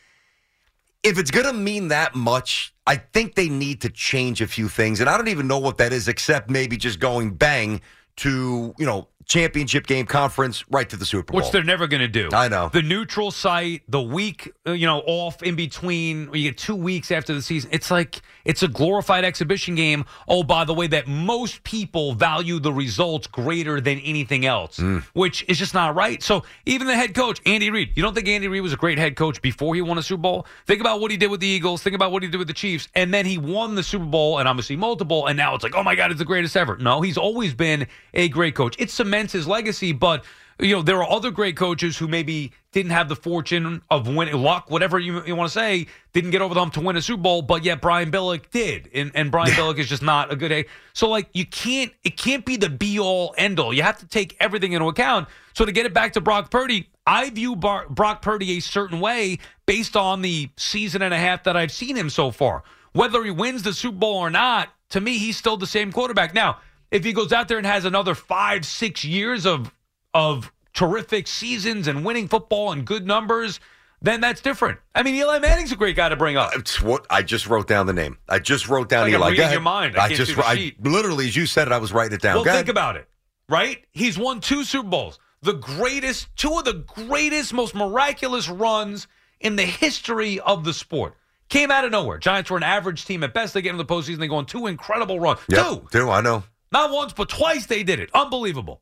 if 1.02 1.18
it's 1.18 1.30
going 1.30 1.46
to 1.46 1.52
mean 1.54 1.88
that 1.88 2.14
much, 2.14 2.74
I 2.86 2.96
think 2.96 3.34
they 3.34 3.48
need 3.48 3.80
to 3.82 3.88
change 3.88 4.42
a 4.42 4.46
few 4.46 4.68
things. 4.68 5.00
And 5.00 5.08
I 5.08 5.16
don't 5.16 5.28
even 5.28 5.46
know 5.46 5.58
what 5.58 5.78
that 5.78 5.92
is, 5.94 6.08
except 6.08 6.50
maybe 6.50 6.76
just 6.76 7.00
going 7.00 7.30
bang 7.30 7.80
to, 8.16 8.74
you 8.78 8.84
know, 8.84 9.08
championship 9.30 9.86
game 9.86 10.06
conference 10.06 10.64
right 10.70 10.90
to 10.90 10.96
the 10.96 11.06
Super 11.06 11.32
Bowl. 11.32 11.40
Which 11.40 11.52
they're 11.52 11.62
never 11.62 11.86
going 11.86 12.00
to 12.00 12.08
do. 12.08 12.28
I 12.32 12.48
know. 12.48 12.68
The 12.68 12.82
neutral 12.82 13.30
site, 13.30 13.82
the 13.88 14.02
week, 14.02 14.50
uh, 14.66 14.72
you 14.72 14.86
know, 14.86 14.98
off 15.06 15.40
in 15.44 15.54
between, 15.54 16.28
you 16.34 16.50
get 16.50 16.58
two 16.58 16.74
weeks 16.74 17.12
after 17.12 17.32
the 17.32 17.40
season. 17.40 17.70
It's 17.72 17.92
like 17.92 18.22
it's 18.44 18.64
a 18.64 18.68
glorified 18.68 19.24
exhibition 19.24 19.76
game. 19.76 20.04
Oh, 20.26 20.42
by 20.42 20.64
the 20.64 20.74
way, 20.74 20.88
that 20.88 21.06
most 21.06 21.62
people 21.62 22.12
value 22.14 22.58
the 22.58 22.72
results 22.72 23.28
greater 23.28 23.80
than 23.80 24.00
anything 24.00 24.44
else, 24.46 24.78
Mm. 24.78 25.04
which 25.12 25.44
is 25.46 25.58
just 25.58 25.74
not 25.74 25.94
right. 25.94 26.20
So 26.22 26.42
even 26.66 26.88
the 26.88 26.96
head 26.96 27.14
coach, 27.14 27.40
Andy 27.46 27.70
Reid, 27.70 27.90
you 27.94 28.02
don't 28.02 28.14
think 28.14 28.26
Andy 28.26 28.48
Reid 28.48 28.62
was 28.62 28.72
a 28.72 28.76
great 28.76 28.98
head 28.98 29.14
coach 29.14 29.40
before 29.40 29.76
he 29.76 29.80
won 29.80 29.96
a 29.96 30.02
Super 30.02 30.22
Bowl? 30.22 30.46
Think 30.66 30.80
about 30.80 31.00
what 31.00 31.12
he 31.12 31.16
did 31.16 31.30
with 31.30 31.38
the 31.40 31.46
Eagles. 31.46 31.84
Think 31.84 31.94
about 31.94 32.10
what 32.10 32.24
he 32.24 32.28
did 32.28 32.38
with 32.38 32.48
the 32.48 32.52
Chiefs, 32.54 32.88
and 32.96 33.14
then 33.14 33.26
he 33.26 33.38
won 33.38 33.76
the 33.76 33.82
Super 33.84 34.04
Bowl, 34.04 34.38
and 34.40 34.48
obviously 34.48 34.74
multiple. 34.74 35.28
And 35.28 35.36
now 35.36 35.54
it's 35.54 35.62
like, 35.62 35.76
oh 35.76 35.84
my 35.84 35.94
God, 35.94 36.10
it's 36.10 36.18
the 36.18 36.24
greatest 36.24 36.56
ever. 36.56 36.76
No, 36.78 37.00
he's 37.00 37.16
always 37.16 37.54
been 37.54 37.86
a 38.12 38.28
great 38.28 38.56
coach. 38.56 38.74
It 38.80 38.90
cements 39.20 39.32
his 39.32 39.46
legacy, 39.46 39.92
but 39.92 40.24
you 40.58 40.76
know, 40.76 40.82
there 40.82 41.02
are 41.02 41.10
other 41.10 41.30
great 41.30 41.56
coaches 41.56 41.96
who 41.96 42.06
maybe 42.06 42.52
didn't 42.72 42.92
have 42.92 43.08
the 43.08 43.16
fortune 43.16 43.80
of 43.90 44.06
winning 44.06 44.34
luck, 44.34 44.70
whatever 44.70 44.98
you, 44.98 45.24
you 45.24 45.34
want 45.34 45.50
to 45.50 45.58
say, 45.58 45.86
didn't 46.12 46.30
get 46.30 46.42
over 46.42 46.52
the 46.52 46.60
hump 46.60 46.74
to 46.74 46.80
win 46.80 46.96
a 46.96 47.02
Super 47.02 47.22
Bowl, 47.22 47.40
but 47.40 47.64
yet 47.64 47.80
Brian 47.80 48.10
Billick 48.10 48.50
did. 48.50 48.90
And, 48.92 49.10
and 49.14 49.30
Brian 49.30 49.52
Billick 49.52 49.78
is 49.78 49.88
just 49.88 50.02
not 50.02 50.30
a 50.30 50.36
good 50.36 50.52
A. 50.52 50.66
So, 50.92 51.08
like, 51.08 51.28
you 51.32 51.46
can't, 51.46 51.92
it 52.04 52.18
can't 52.18 52.44
be 52.44 52.58
the 52.58 52.68
be 52.68 52.98
all 52.98 53.34
end 53.38 53.58
all. 53.58 53.72
You 53.72 53.82
have 53.82 53.98
to 54.00 54.06
take 54.06 54.36
everything 54.38 54.72
into 54.74 54.86
account. 54.86 55.28
So, 55.54 55.64
to 55.64 55.72
get 55.72 55.86
it 55.86 55.94
back 55.94 56.12
to 56.12 56.20
Brock 56.20 56.50
Purdy, 56.50 56.90
I 57.06 57.30
view 57.30 57.56
Bar- 57.56 57.88
Brock 57.88 58.20
Purdy 58.20 58.58
a 58.58 58.60
certain 58.60 59.00
way 59.00 59.38
based 59.64 59.96
on 59.96 60.20
the 60.20 60.50
season 60.58 61.00
and 61.00 61.14
a 61.14 61.18
half 61.18 61.44
that 61.44 61.56
I've 61.56 61.72
seen 61.72 61.96
him 61.96 62.10
so 62.10 62.30
far. 62.30 62.64
Whether 62.92 63.24
he 63.24 63.30
wins 63.30 63.62
the 63.62 63.72
Super 63.72 63.96
Bowl 63.96 64.16
or 64.16 64.30
not, 64.30 64.68
to 64.90 65.00
me, 65.00 65.16
he's 65.16 65.38
still 65.38 65.56
the 65.56 65.66
same 65.66 65.90
quarterback. 65.90 66.34
Now, 66.34 66.58
if 66.90 67.04
he 67.04 67.12
goes 67.12 67.32
out 67.32 67.48
there 67.48 67.58
and 67.58 67.66
has 67.66 67.84
another 67.84 68.14
five, 68.14 68.64
six 68.64 69.04
years 69.04 69.46
of 69.46 69.72
of 70.14 70.52
terrific 70.74 71.26
seasons 71.26 71.86
and 71.88 72.04
winning 72.04 72.28
football 72.28 72.72
and 72.72 72.84
good 72.84 73.06
numbers, 73.06 73.60
then 74.02 74.20
that's 74.20 74.40
different. 74.40 74.78
I 74.94 75.02
mean, 75.02 75.14
Eli 75.14 75.38
Manning's 75.40 75.72
a 75.72 75.76
great 75.76 75.94
guy 75.96 76.08
to 76.08 76.16
bring 76.16 76.36
up. 76.36 76.50
It's 76.54 76.80
what 76.80 77.06
I 77.10 77.22
just 77.22 77.46
wrote 77.46 77.66
down 77.66 77.86
the 77.86 77.92
name. 77.92 78.18
I 78.28 78.38
just 78.38 78.68
wrote 78.68 78.88
down 78.88 79.04
Like 79.04 79.12
Eli. 79.12 79.30
Reading 79.30 79.50
your 79.52 79.60
mind. 79.60 79.96
I 79.96 80.08
can't 80.08 80.16
just 80.16 80.38
I, 80.38 80.72
literally, 80.80 81.26
as 81.26 81.36
you 81.36 81.46
said 81.46 81.68
it, 81.68 81.72
I 81.72 81.78
was 81.78 81.92
writing 81.92 82.14
it 82.14 82.22
down. 82.22 82.36
Well, 82.36 82.44
Go 82.44 82.50
think 82.52 82.62
ahead. 82.64 82.70
about 82.70 82.96
it, 82.96 83.08
right? 83.48 83.84
He's 83.92 84.18
won 84.18 84.40
two 84.40 84.64
Super 84.64 84.88
Bowls, 84.88 85.18
the 85.42 85.52
greatest, 85.54 86.34
two 86.36 86.52
of 86.58 86.64
the 86.64 86.84
greatest, 86.86 87.52
most 87.52 87.74
miraculous 87.74 88.48
runs 88.48 89.06
in 89.40 89.56
the 89.56 89.64
history 89.64 90.40
of 90.40 90.64
the 90.64 90.72
sport. 90.72 91.16
Came 91.48 91.70
out 91.72 91.84
of 91.84 91.90
nowhere. 91.90 92.18
Giants 92.18 92.48
were 92.48 92.56
an 92.56 92.62
average 92.62 93.04
team 93.06 93.24
at 93.24 93.34
best. 93.34 93.54
They 93.54 93.60
get 93.62 93.70
into 93.70 93.82
the 93.82 93.92
postseason. 93.92 94.18
They 94.18 94.28
go 94.28 94.36
on 94.36 94.46
two 94.46 94.66
incredible 94.68 95.18
runs. 95.18 95.40
Yep, 95.48 95.66
Two. 95.66 95.88
two, 95.90 96.10
I 96.10 96.20
know. 96.20 96.44
Not 96.72 96.90
once, 96.90 97.12
but 97.12 97.28
twice 97.28 97.66
they 97.66 97.82
did 97.82 97.98
it. 98.00 98.10
Unbelievable. 98.14 98.80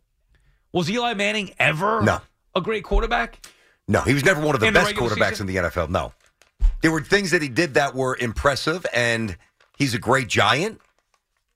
Was 0.72 0.90
Eli 0.90 1.14
Manning 1.14 1.54
ever 1.58 2.02
No. 2.02 2.20
a 2.54 2.60
great 2.60 2.84
quarterback? 2.84 3.46
No, 3.86 4.02
he 4.02 4.12
was 4.14 4.24
never 4.24 4.40
one 4.44 4.54
of 4.54 4.60
the 4.60 4.66
In 4.66 4.74
best 4.74 4.86
regular 4.88 5.10
quarterbacks 5.10 5.30
season? 5.30 5.48
in 5.48 5.54
the 5.54 5.60
NFL. 5.70 5.88
No. 5.88 6.12
There 6.82 6.92
were 6.92 7.00
things 7.00 7.30
that 7.30 7.40
he 7.42 7.48
did 7.48 7.74
that 7.74 7.94
were 7.94 8.16
impressive, 8.20 8.84
and 8.92 9.36
he's 9.78 9.94
a 9.94 9.98
great 9.98 10.28
giant, 10.28 10.80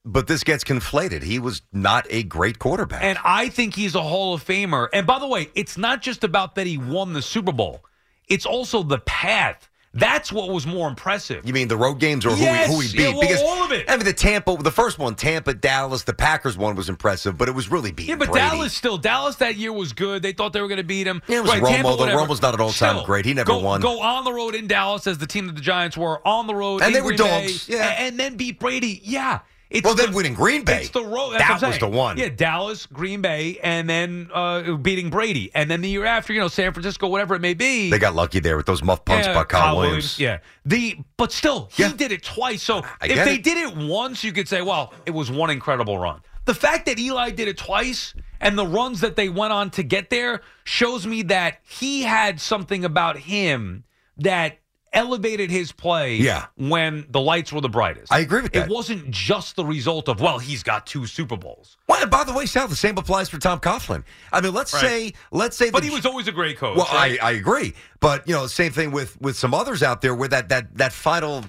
but 0.04 0.26
this 0.26 0.42
gets 0.42 0.64
conflated. 0.64 1.22
He 1.22 1.38
was 1.38 1.60
not 1.72 2.06
a 2.08 2.22
great 2.22 2.58
quarterback. 2.58 3.02
And 3.04 3.18
I 3.22 3.48
think 3.50 3.74
he's 3.74 3.94
a 3.94 4.00
Hall 4.02 4.32
of 4.34 4.42
Famer. 4.44 4.88
And 4.94 5.06
by 5.06 5.18
the 5.18 5.28
way, 5.28 5.50
it's 5.54 5.76
not 5.76 6.00
just 6.00 6.24
about 6.24 6.54
that 6.54 6.66
he 6.66 6.78
won 6.78 7.12
the 7.12 7.22
Super 7.22 7.52
Bowl, 7.52 7.84
it's 8.28 8.46
also 8.46 8.82
the 8.82 8.98
path. 8.98 9.68
That's 9.94 10.32
what 10.32 10.48
was 10.48 10.66
more 10.66 10.88
impressive. 10.88 11.46
you 11.46 11.52
mean 11.52 11.68
the 11.68 11.76
road 11.76 11.98
games 12.00 12.24
or 12.24 12.30
who, 12.30 12.42
Yes, 12.42 12.66
he, 12.66 12.74
who 12.74 12.80
he 12.80 12.88
yeah, 12.88 13.08
beat? 13.08 13.12
well, 13.12 13.20
because 13.20 13.42
all 13.42 13.62
of 13.64 13.72
it. 13.72 13.90
I 13.90 13.96
mean, 13.96 14.06
the 14.06 14.14
Tampa, 14.14 14.56
the 14.56 14.70
first 14.70 14.98
one, 14.98 15.14
Tampa, 15.14 15.52
Dallas, 15.52 16.04
the 16.04 16.14
Packers 16.14 16.56
one 16.56 16.76
was 16.76 16.88
impressive, 16.88 17.36
but 17.36 17.46
it 17.48 17.52
was 17.52 17.70
really 17.70 17.92
beating 17.92 18.10
Yeah, 18.10 18.16
but 18.16 18.30
Brady. 18.30 18.48
Dallas 18.48 18.72
still 18.72 18.96
Dallas 18.96 19.36
that 19.36 19.56
year 19.56 19.70
was 19.72 19.92
good. 19.92 20.22
They 20.22 20.32
thought 20.32 20.54
they 20.54 20.62
were 20.62 20.68
going 20.68 20.78
to 20.78 20.82
beat 20.84 21.06
him. 21.06 21.20
Yeah, 21.28 21.38
it 21.38 21.40
was 21.42 21.50
right, 21.50 21.62
Romo, 21.62 21.68
Tampa, 21.68 21.96
though. 21.96 22.06
Romo's 22.26 22.40
not 22.40 22.54
an 22.54 22.60
all-time 22.62 23.04
great. 23.04 23.26
He 23.26 23.34
never 23.34 23.48
go, 23.48 23.58
won. 23.58 23.82
Go 23.82 24.00
on 24.00 24.24
the 24.24 24.32
road 24.32 24.54
in 24.54 24.66
Dallas 24.66 25.06
as 25.06 25.18
the 25.18 25.26
team 25.26 25.46
that 25.48 25.56
the 25.56 25.60
Giants 25.60 25.96
were 25.96 26.26
on 26.26 26.46
the 26.46 26.54
road, 26.54 26.80
And 26.82 26.94
they 26.94 27.02
were 27.02 27.10
Bay, 27.10 27.16
dogs, 27.16 27.68
yeah. 27.68 27.94
and 27.98 28.18
then 28.18 28.36
beat 28.36 28.58
Brady. 28.58 29.00
Yeah, 29.04 29.40
it's 29.72 29.84
Well, 29.84 29.94
then 29.94 30.10
the- 30.10 30.16
winning 30.16 30.34
Green 30.34 30.64
Bay. 30.64 30.82
It's 30.82 30.90
the 30.90 31.02
road. 31.04 31.32
That 31.32 31.38
That's 31.38 31.50
what 31.50 31.64
I'm 31.64 31.68
was 31.70 31.78
the 31.78 31.88
one. 31.88 32.16
Yeah, 32.18 32.28
Dallas, 32.28 32.86
Green 32.86 33.20
Bay, 33.22 33.58
and 33.62 33.88
then 33.88 34.30
uh, 34.32 34.74
beating 34.76 35.10
Brady, 35.10 35.50
and 35.54 35.70
then 35.70 35.80
the 35.80 35.88
year 35.88 36.04
after, 36.04 36.32
you 36.32 36.40
know, 36.40 36.48
San 36.48 36.72
Francisco, 36.72 37.08
whatever 37.08 37.34
it 37.34 37.40
may 37.40 37.54
be. 37.54 37.90
They 37.90 37.98
got 37.98 38.14
lucky 38.14 38.38
there 38.40 38.56
with 38.56 38.66
those 38.66 38.82
muff 38.82 39.04
punts 39.04 39.26
Yeah, 39.26 39.34
by 39.34 39.44
Kyle, 39.44 39.62
Kyle 39.62 39.78
Williams. 39.78 40.18
Yeah. 40.18 40.38
The 40.64 40.98
but 41.16 41.32
still, 41.32 41.68
he 41.72 41.90
did 41.92 42.12
it 42.12 42.22
twice. 42.22 42.62
So 42.62 42.82
if 43.02 43.24
they 43.24 43.34
it. 43.36 43.42
did 43.42 43.58
it 43.58 43.76
once, 43.76 44.22
you 44.22 44.32
could 44.32 44.48
say, 44.48 44.62
well, 44.62 44.92
it 45.06 45.10
was 45.12 45.30
one 45.30 45.50
incredible 45.50 45.98
run. 45.98 46.20
The 46.44 46.54
fact 46.54 46.86
that 46.86 46.98
Eli 46.98 47.30
did 47.30 47.46
it 47.48 47.56
twice 47.56 48.14
and 48.40 48.58
the 48.58 48.66
runs 48.66 49.00
that 49.00 49.14
they 49.14 49.28
went 49.28 49.52
on 49.52 49.70
to 49.70 49.84
get 49.84 50.10
there 50.10 50.40
shows 50.64 51.06
me 51.06 51.22
that 51.22 51.58
he 51.62 52.02
had 52.02 52.40
something 52.40 52.84
about 52.84 53.16
him 53.18 53.84
that 54.18 54.58
elevated 54.92 55.50
his 55.50 55.72
play 55.72 56.16
Yeah. 56.16 56.46
when 56.56 57.06
the 57.10 57.20
lights 57.20 57.52
were 57.52 57.60
the 57.60 57.68
brightest. 57.68 58.12
I 58.12 58.18
agree 58.20 58.42
with 58.42 58.52
that. 58.52 58.66
It 58.66 58.72
wasn't 58.72 59.10
just 59.10 59.56
the 59.56 59.64
result 59.64 60.08
of, 60.08 60.20
well, 60.20 60.38
he's 60.38 60.62
got 60.62 60.86
two 60.86 61.06
Super 61.06 61.36
Bowls. 61.36 61.76
Well, 61.88 62.02
and 62.02 62.10
by 62.10 62.24
the 62.24 62.32
way, 62.32 62.46
Sal, 62.46 62.68
the 62.68 62.76
same 62.76 62.98
applies 62.98 63.28
for 63.28 63.38
Tom 63.38 63.58
Coughlin. 63.60 64.04
I 64.32 64.40
mean, 64.40 64.52
let's 64.54 64.72
Right. 64.74 64.82
say, 64.82 65.12
let's 65.30 65.56
say, 65.56 65.70
But 65.70 65.82
the- 65.82 65.88
he 65.88 65.94
was 65.94 66.04
always 66.06 66.28
a 66.28 66.32
great 66.32 66.58
coach. 66.58 66.76
Well, 66.76 66.88
right? 66.92 67.18
I, 67.22 67.28
I 67.28 67.32
agree, 67.32 67.74
but 68.00 68.26
you 68.28 68.34
know, 68.34 68.46
same 68.46 68.72
thing 68.72 68.90
with 68.90 69.20
with 69.20 69.36
some 69.36 69.54
others 69.54 69.82
out 69.82 70.00
there 70.02 70.14
where 70.14 70.28
that 70.28 70.48
that 70.50 70.76
that 70.76 70.92
final, 70.92 71.44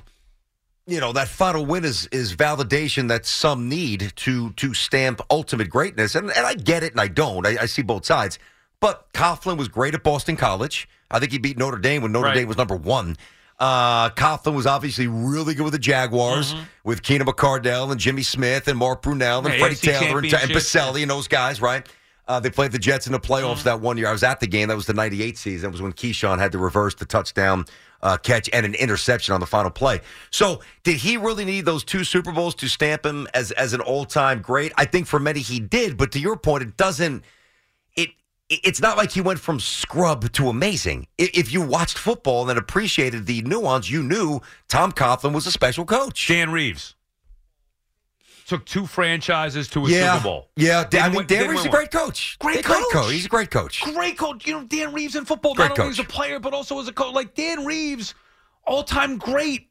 you 0.87 0.99
know, 0.99 1.11
that 1.13 1.27
final 1.27 1.65
win 1.65 1.83
is 1.85 2.07
is 2.11 2.35
validation 2.35 3.07
that 3.09 3.25
some 3.25 3.67
need 3.69 4.13
to 4.17 4.51
to 4.53 4.73
stamp 4.73 5.21
ultimate 5.29 5.69
greatness, 5.69 6.15
and 6.15 6.31
and 6.31 6.45
I 6.45 6.53
get 6.55 6.83
it, 6.83 6.91
and 6.91 7.01
I 7.01 7.07
don't. 7.07 7.45
I, 7.45 7.57
I 7.61 7.65
see 7.65 7.81
both 7.81 8.05
sides, 8.05 8.39
but 8.79 9.11
Coughlin 9.13 9.57
was 9.57 9.67
great 9.67 9.93
at 9.93 10.03
Boston 10.03 10.35
College. 10.37 10.87
I 11.13 11.19
think 11.19 11.31
he 11.31 11.37
beat 11.37 11.57
Notre 11.57 11.77
Dame 11.77 12.01
when 12.01 12.11
Notre 12.11 12.27
Right. 12.27 12.35
Dame 12.35 12.47
was 12.49 12.57
number 12.57 12.75
one. 12.75 13.15
Uh, 13.59 14.09
Coughlin 14.09 14.55
was 14.55 14.65
obviously 14.65 15.07
really 15.07 15.53
good 15.53 15.63
with 15.63 15.73
the 15.73 15.79
Jaguars, 15.79 16.55
with 16.83 17.01
Keenan 17.03 17.27
McCardell 17.27 17.91
and 17.91 17.99
Jimmy 17.99 18.23
Smith 18.23 18.67
and 18.67 18.77
Mark 18.77 19.01
Brunell 19.03 19.37
and 19.39 19.47
Mm-hmm. 19.47 19.53
Yeah, 19.53 19.59
Freddie 19.59 19.75
Taylor 19.75 20.17
and, 20.17 20.33
and. 20.33 20.51
Boselli 20.51 21.01
and 21.03 21.11
those 21.11 21.27
guys, 21.27 21.61
right? 21.61 21.87
Uh, 22.27 22.39
they 22.39 22.49
played 22.49 22.71
the 22.71 22.79
Jets 22.79 23.05
in 23.05 23.13
the 23.13 23.19
playoffs 23.19 23.57
Mm-hmm. 23.57 23.63
that 23.65 23.79
one 23.81 23.97
year. 23.97 24.07
I 24.07 24.11
was 24.11 24.23
at 24.23 24.39
the 24.39 24.47
game. 24.47 24.69
That 24.69 24.75
was 24.75 24.85
the 24.87 24.93
98 24.93 25.37
season. 25.37 25.67
That 25.67 25.71
was 25.71 25.81
when 25.81 25.93
Keyshawn 25.93 26.39
had 26.39 26.51
to 26.53 26.57
reverse 26.57 26.95
the 26.95 27.05
touchdown 27.05 27.65
uh, 28.01 28.17
catch 28.17 28.49
and 28.51 28.65
an 28.65 28.73
interception 28.75 29.33
on 29.33 29.39
the 29.39 29.45
final 29.45 29.71
play. 29.71 30.01
So, 30.29 30.61
did 30.83 30.97
he 30.97 31.15
really 31.17 31.45
need 31.45 31.63
those 31.65 31.83
two 31.85 32.03
Super 32.03 32.31
Bowls 32.33 32.55
to 32.55 32.67
stamp 32.67 33.05
him 33.05 33.27
as, 33.33 33.51
as 33.51 33.71
an 33.73 33.79
all 33.81 34.03
time 34.05 34.41
great? 34.41 34.73
I 34.77 34.85
think 34.85 35.07
for 35.07 35.19
many 35.19 35.39
he 35.41 35.59
did. 35.59 35.95
But 35.95 36.11
to 36.13 36.19
your 36.19 36.35
point, 36.37 36.63
it 36.63 36.75
doesn't. 36.75 37.23
It 38.53 38.59
it's 38.63 38.81
not 38.81 38.97
like 38.97 39.11
he 39.11 39.21
went 39.21 39.39
from 39.39 39.59
scrub 39.59 40.31
to 40.33 40.49
amazing. 40.49 41.07
If 41.17 41.51
you 41.53 41.61
watched 41.61 41.97
football 41.97 42.49
and 42.49 42.57
appreciated 42.59 43.25
the 43.25 43.41
nuance, 43.43 43.89
you 43.89 44.03
knew 44.03 44.41
Tom 44.67 44.91
Coughlin 44.91 45.33
was 45.33 45.47
a 45.47 45.51
special 45.51 45.85
coach. 45.85 46.27
Dan 46.27 46.51
Reeves 46.51 46.95
took 48.45 48.65
two 48.65 48.85
franchises 48.85 49.67
to 49.69 49.85
a 49.85 49.89
Yeah, 49.89 50.13
Super 50.15 50.23
Bowl. 50.23 50.49
yeah. 50.57 50.83
I 50.93 51.07
mean, 51.07 51.17
win- 51.19 51.27
Dan 51.27 51.47
Reeves 51.49 51.61
is 51.61 51.65
a 51.67 51.69
great 51.69 51.91
coach. 51.91 52.37
Great 52.39 52.63
great 52.63 52.77
coach. 52.77 52.91
coach. 52.91 53.11
He's 53.11 53.25
a 53.25 53.29
great 53.29 53.49
coach. 53.51 53.81
Great 53.81 54.17
coach. 54.17 54.45
You 54.45 54.53
know, 54.59 54.63
Dan 54.65 54.93
Reeves 54.93 55.15
in 55.15 55.23
football, 55.25 55.53
Great 55.55 55.69
not 55.69 55.79
only 55.79 55.91
as 55.91 55.99
a 55.99 56.03
player, 56.03 56.39
but 56.39 56.53
also 56.53 56.79
as 56.79 56.87
a 56.87 56.93
coach. 56.93 57.13
Like 57.13 57.35
Dan 57.35 57.65
Reeves, 57.65 58.13
all 58.65 58.83
time 58.83 59.17
great. 59.17 59.69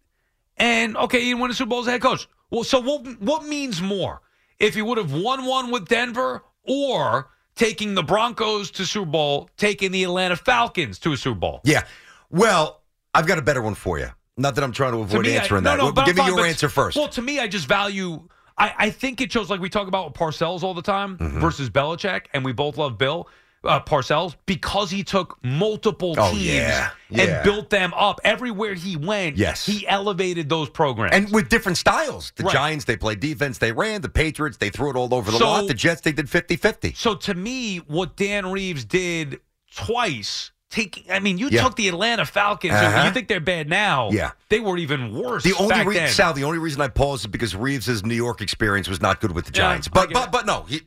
And 0.56 0.96
okay, 0.96 1.20
he 1.20 1.26
didn't 1.26 1.40
win 1.40 1.50
a 1.50 1.54
Super 1.54 1.68
Bowl 1.70 1.80
as 1.80 1.86
a 1.86 1.90
head 1.92 2.02
coach. 2.02 2.28
Well, 2.50 2.64
so 2.64 2.80
what 2.80 3.20
what 3.20 3.44
means 3.44 3.80
more? 3.82 4.22
If 4.58 4.74
he 4.74 4.82
would 4.82 4.98
have 4.98 5.12
won 5.12 5.44
one 5.44 5.70
with 5.70 5.88
Denver 5.88 6.44
or 6.62 7.28
taking 7.54 7.94
the 7.94 8.02
Broncos 8.02 8.70
to 8.72 8.86
Super 8.86 9.06
Bowl, 9.10 9.50
taking 9.56 9.92
the 9.92 10.04
Atlanta 10.04 10.36
Falcons 10.36 10.98
to 11.00 11.12
a 11.12 11.16
Super 11.16 11.38
Bowl. 11.38 11.60
Yeah. 11.64 11.82
Well, 12.30 12.82
I've 13.14 13.26
got 13.26 13.38
a 13.38 13.42
better 13.42 13.62
one 13.62 13.74
for 13.74 13.98
you. 13.98 14.08
Not 14.38 14.54
that 14.54 14.64
I'm 14.64 14.72
trying 14.72 14.92
to 14.92 14.98
avoid 14.98 15.26
me, 15.26 15.36
I- 15.36 15.40
answering 15.40 15.64
no, 15.64 15.70
that. 15.70 15.76
no, 15.78 15.84
Well, 15.84 15.92
but 15.92 16.06
give 16.06 16.18
I'm 16.18 16.24
me 16.26 16.30
fine, 16.30 16.38
your 16.38 16.46
answer 16.46 16.68
first. 16.68 16.96
Well, 16.96 17.08
to 17.08 17.22
me, 17.22 17.38
I 17.38 17.46
just 17.48 17.66
value. 17.66 18.26
I, 18.56 18.74
I 18.78 18.90
think 18.90 19.20
it 19.20 19.30
shows 19.32 19.50
like 19.50 19.60
we 19.60 19.68
talk 19.68 19.88
about 19.88 20.14
Parcells 20.14 20.62
all 20.62 20.74
the 20.74 20.82
time 20.82 21.18
Mm-hmm. 21.18 21.40
versus 21.40 21.68
Belichick, 21.70 22.26
and 22.32 22.44
we 22.44 22.52
both 22.52 22.76
love 22.78 22.96
Bill 22.98 23.28
uh, 23.64 23.80
Parcells 23.80 24.34
because 24.46 24.90
he 24.90 25.04
took 25.04 25.38
multiple 25.44 26.14
Oh, 26.18 26.32
teams 26.32 26.44
yeah. 26.46 26.90
and 27.10 27.44
built 27.44 27.70
them 27.70 27.92
up 27.94 28.20
everywhere 28.24 28.74
he 28.74 28.96
went. 28.96 29.36
Yes. 29.36 29.64
he 29.66 29.86
elevated 29.86 30.48
those 30.48 30.68
programs. 30.68 31.14
and 31.14 31.30
with 31.32 31.48
different 31.48 31.78
styles. 31.78 32.32
The 32.36 32.44
Right. 32.44 32.52
Giants, 32.52 32.84
they 32.86 32.96
played 32.96 33.20
defense, 33.20 33.58
they 33.58 33.72
ran. 33.72 34.00
The 34.00 34.08
Patriots, 34.08 34.56
they 34.56 34.70
threw 34.70 34.90
it 34.90 34.96
all 34.96 35.14
over 35.14 35.30
the 35.30 35.38
So- 35.38 35.46
lot. 35.46 35.66
The 35.68 35.74
Jets, 35.74 36.00
they 36.00 36.12
did 36.12 36.28
50 36.28 36.56
50. 36.56 36.94
so 36.96 37.14
to 37.14 37.34
me, 37.34 37.78
what 37.78 38.16
Dan 38.16 38.50
Reeves 38.50 38.84
did 38.84 39.40
twice. 39.74 40.50
Taking, 40.70 41.04
I 41.12 41.18
mean, 41.18 41.36
you 41.36 41.48
Yeah. 41.50 41.62
took 41.64 41.76
the 41.76 41.86
Atlanta 41.88 42.24
Falcons. 42.24 42.72
Uh-huh. 42.72 43.04
You 43.04 43.12
think 43.12 43.28
they're 43.28 43.40
bad 43.40 43.68
now? 43.68 44.08
Yeah. 44.10 44.30
they 44.48 44.58
were 44.58 44.78
even 44.78 45.12
worse. 45.14 45.44
The 45.44 45.54
only 45.58 45.84
reason. 45.84 46.08
Sal, 46.08 46.32
the 46.32 46.44
only 46.44 46.56
reason 46.58 46.80
I 46.80 46.88
paused 46.88 47.24
is 47.24 47.26
because 47.26 47.54
Reeves' 47.54 48.02
New 48.04 48.14
York 48.14 48.40
experience 48.40 48.88
was 48.88 49.00
not 49.00 49.20
good 49.20 49.32
with 49.32 49.44
the 49.44 49.50
Giants. 49.52 49.86
I 49.88 49.90
but 49.92 50.12
but 50.14 50.32
but 50.32 50.46
no, 50.46 50.62
he 50.68 50.80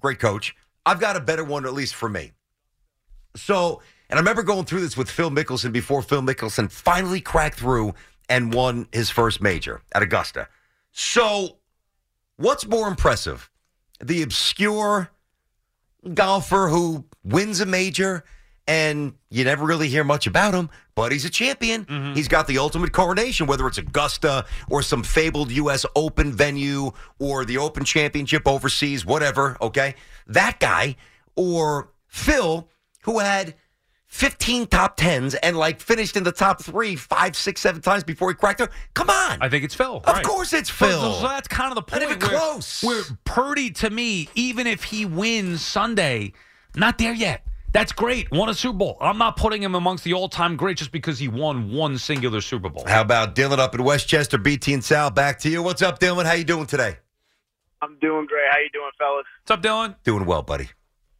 great 0.00 0.18
coach. 0.18 0.54
I've 0.86 1.00
got 1.00 1.16
a 1.16 1.20
better 1.20 1.44
one, 1.44 1.66
at 1.66 1.72
least 1.72 1.94
for 1.94 2.08
me. 2.08 2.32
So, 3.36 3.82
and 4.08 4.18
I 4.18 4.20
remember 4.20 4.42
going 4.42 4.64
through 4.64 4.80
this 4.80 4.96
with 4.96 5.10
Phil 5.10 5.30
Mickelson 5.30 5.72
before 5.72 6.02
Phil 6.02 6.22
Mickelson 6.22 6.70
finally 6.70 7.20
cracked 7.20 7.58
through 7.58 7.94
and 8.28 8.52
won 8.52 8.88
his 8.92 9.10
first 9.10 9.40
major 9.40 9.82
at 9.92 10.02
Augusta. 10.02 10.48
So, 10.92 11.58
what's 12.36 12.66
more 12.66 12.88
impressive? 12.88 13.50
The 14.02 14.22
obscure 14.22 15.10
golfer 16.14 16.68
who 16.68 17.04
wins 17.22 17.60
a 17.60 17.66
major 17.66 18.24
and 18.66 19.14
you 19.30 19.44
never 19.44 19.64
really 19.64 19.88
hear 19.88 20.04
much 20.04 20.26
about 20.26 20.54
him, 20.54 20.70
but 21.00 21.12
he's 21.12 21.24
a 21.24 21.30
champion. 21.30 21.86
Mm-hmm. 21.86 22.12
He's 22.12 22.28
got 22.28 22.46
the 22.46 22.58
ultimate 22.58 22.92
coronation, 22.92 23.46
whether 23.46 23.66
it's 23.66 23.78
Augusta 23.78 24.44
or 24.68 24.82
some 24.82 25.02
fabled 25.02 25.50
U.S. 25.52 25.86
Open 25.96 26.30
venue 26.30 26.92
or 27.18 27.46
the 27.46 27.56
Open 27.56 27.84
Championship 27.86 28.46
overseas, 28.46 29.06
whatever, 29.06 29.56
okay? 29.62 29.94
That 30.26 30.60
guy 30.60 30.96
or 31.36 31.88
Phil, 32.06 32.68
who 33.04 33.18
had 33.20 33.54
15 34.08 34.66
top 34.66 34.98
tens 34.98 35.34
and 35.36 35.56
like 35.56 35.80
finished 35.80 36.18
in 36.18 36.22
the 36.24 36.32
top 36.32 36.62
three, 36.62 36.96
five, 36.96 37.34
six, 37.34 37.62
seven 37.62 37.80
times 37.80 38.04
before 38.04 38.28
he 38.28 38.34
cracked 38.34 38.60
her. 38.60 38.68
Come 38.92 39.08
on. 39.08 39.38
I 39.40 39.48
think 39.48 39.64
it's 39.64 39.74
Phil. 39.74 40.02
Of 40.04 40.06
right. 40.06 40.22
course 40.22 40.52
it's 40.52 40.68
So- 40.68 40.86
Phil. 40.86 41.14
So, 41.14 41.28
that's 41.28 41.48
kind 41.48 41.70
of 41.70 41.76
the 41.76 41.80
Not 41.80 41.88
point. 41.88 42.02
even 42.02 42.18
where, 42.28 42.38
close. 42.38 42.82
Where 42.82 43.02
Purdy, 43.24 43.70
to 43.70 43.88
me, 43.88 44.28
even 44.34 44.66
if 44.66 44.84
he 44.84 45.06
wins 45.06 45.64
Sunday, 45.64 46.34
not 46.76 46.98
there 46.98 47.14
yet. 47.14 47.46
That's 47.72 47.92
great. 47.92 48.30
Won 48.32 48.48
a 48.48 48.54
Super 48.54 48.78
Bowl. 48.78 48.96
I'm 49.00 49.18
not 49.18 49.36
putting 49.36 49.62
him 49.62 49.74
amongst 49.74 50.02
the 50.02 50.14
all-time 50.14 50.56
greats 50.56 50.80
just 50.80 50.90
because 50.90 51.18
he 51.18 51.28
won 51.28 51.72
one 51.72 51.98
singular 51.98 52.40
Super 52.40 52.68
Bowl. 52.68 52.84
How 52.86 53.00
about 53.00 53.36
Dylan 53.36 53.58
up 53.58 53.74
in 53.74 53.84
Westchester, 53.84 54.38
BT 54.38 54.74
and 54.74 54.84
Sal? 54.84 55.10
Back 55.10 55.38
to 55.40 55.48
you. 55.48 55.62
What's 55.62 55.80
up, 55.80 56.00
Dylan? 56.00 56.24
How 56.24 56.32
you 56.32 56.44
doing 56.44 56.66
today? 56.66 56.96
I'm 57.80 57.96
doing 58.00 58.26
great. 58.26 58.44
How 58.50 58.58
you 58.58 58.70
doing, 58.72 58.90
fellas? 58.98 59.24
What's 59.42 59.50
up, 59.52 59.62
Dylan? 59.62 59.94
Doing 60.02 60.26
well, 60.26 60.42
buddy. 60.42 60.68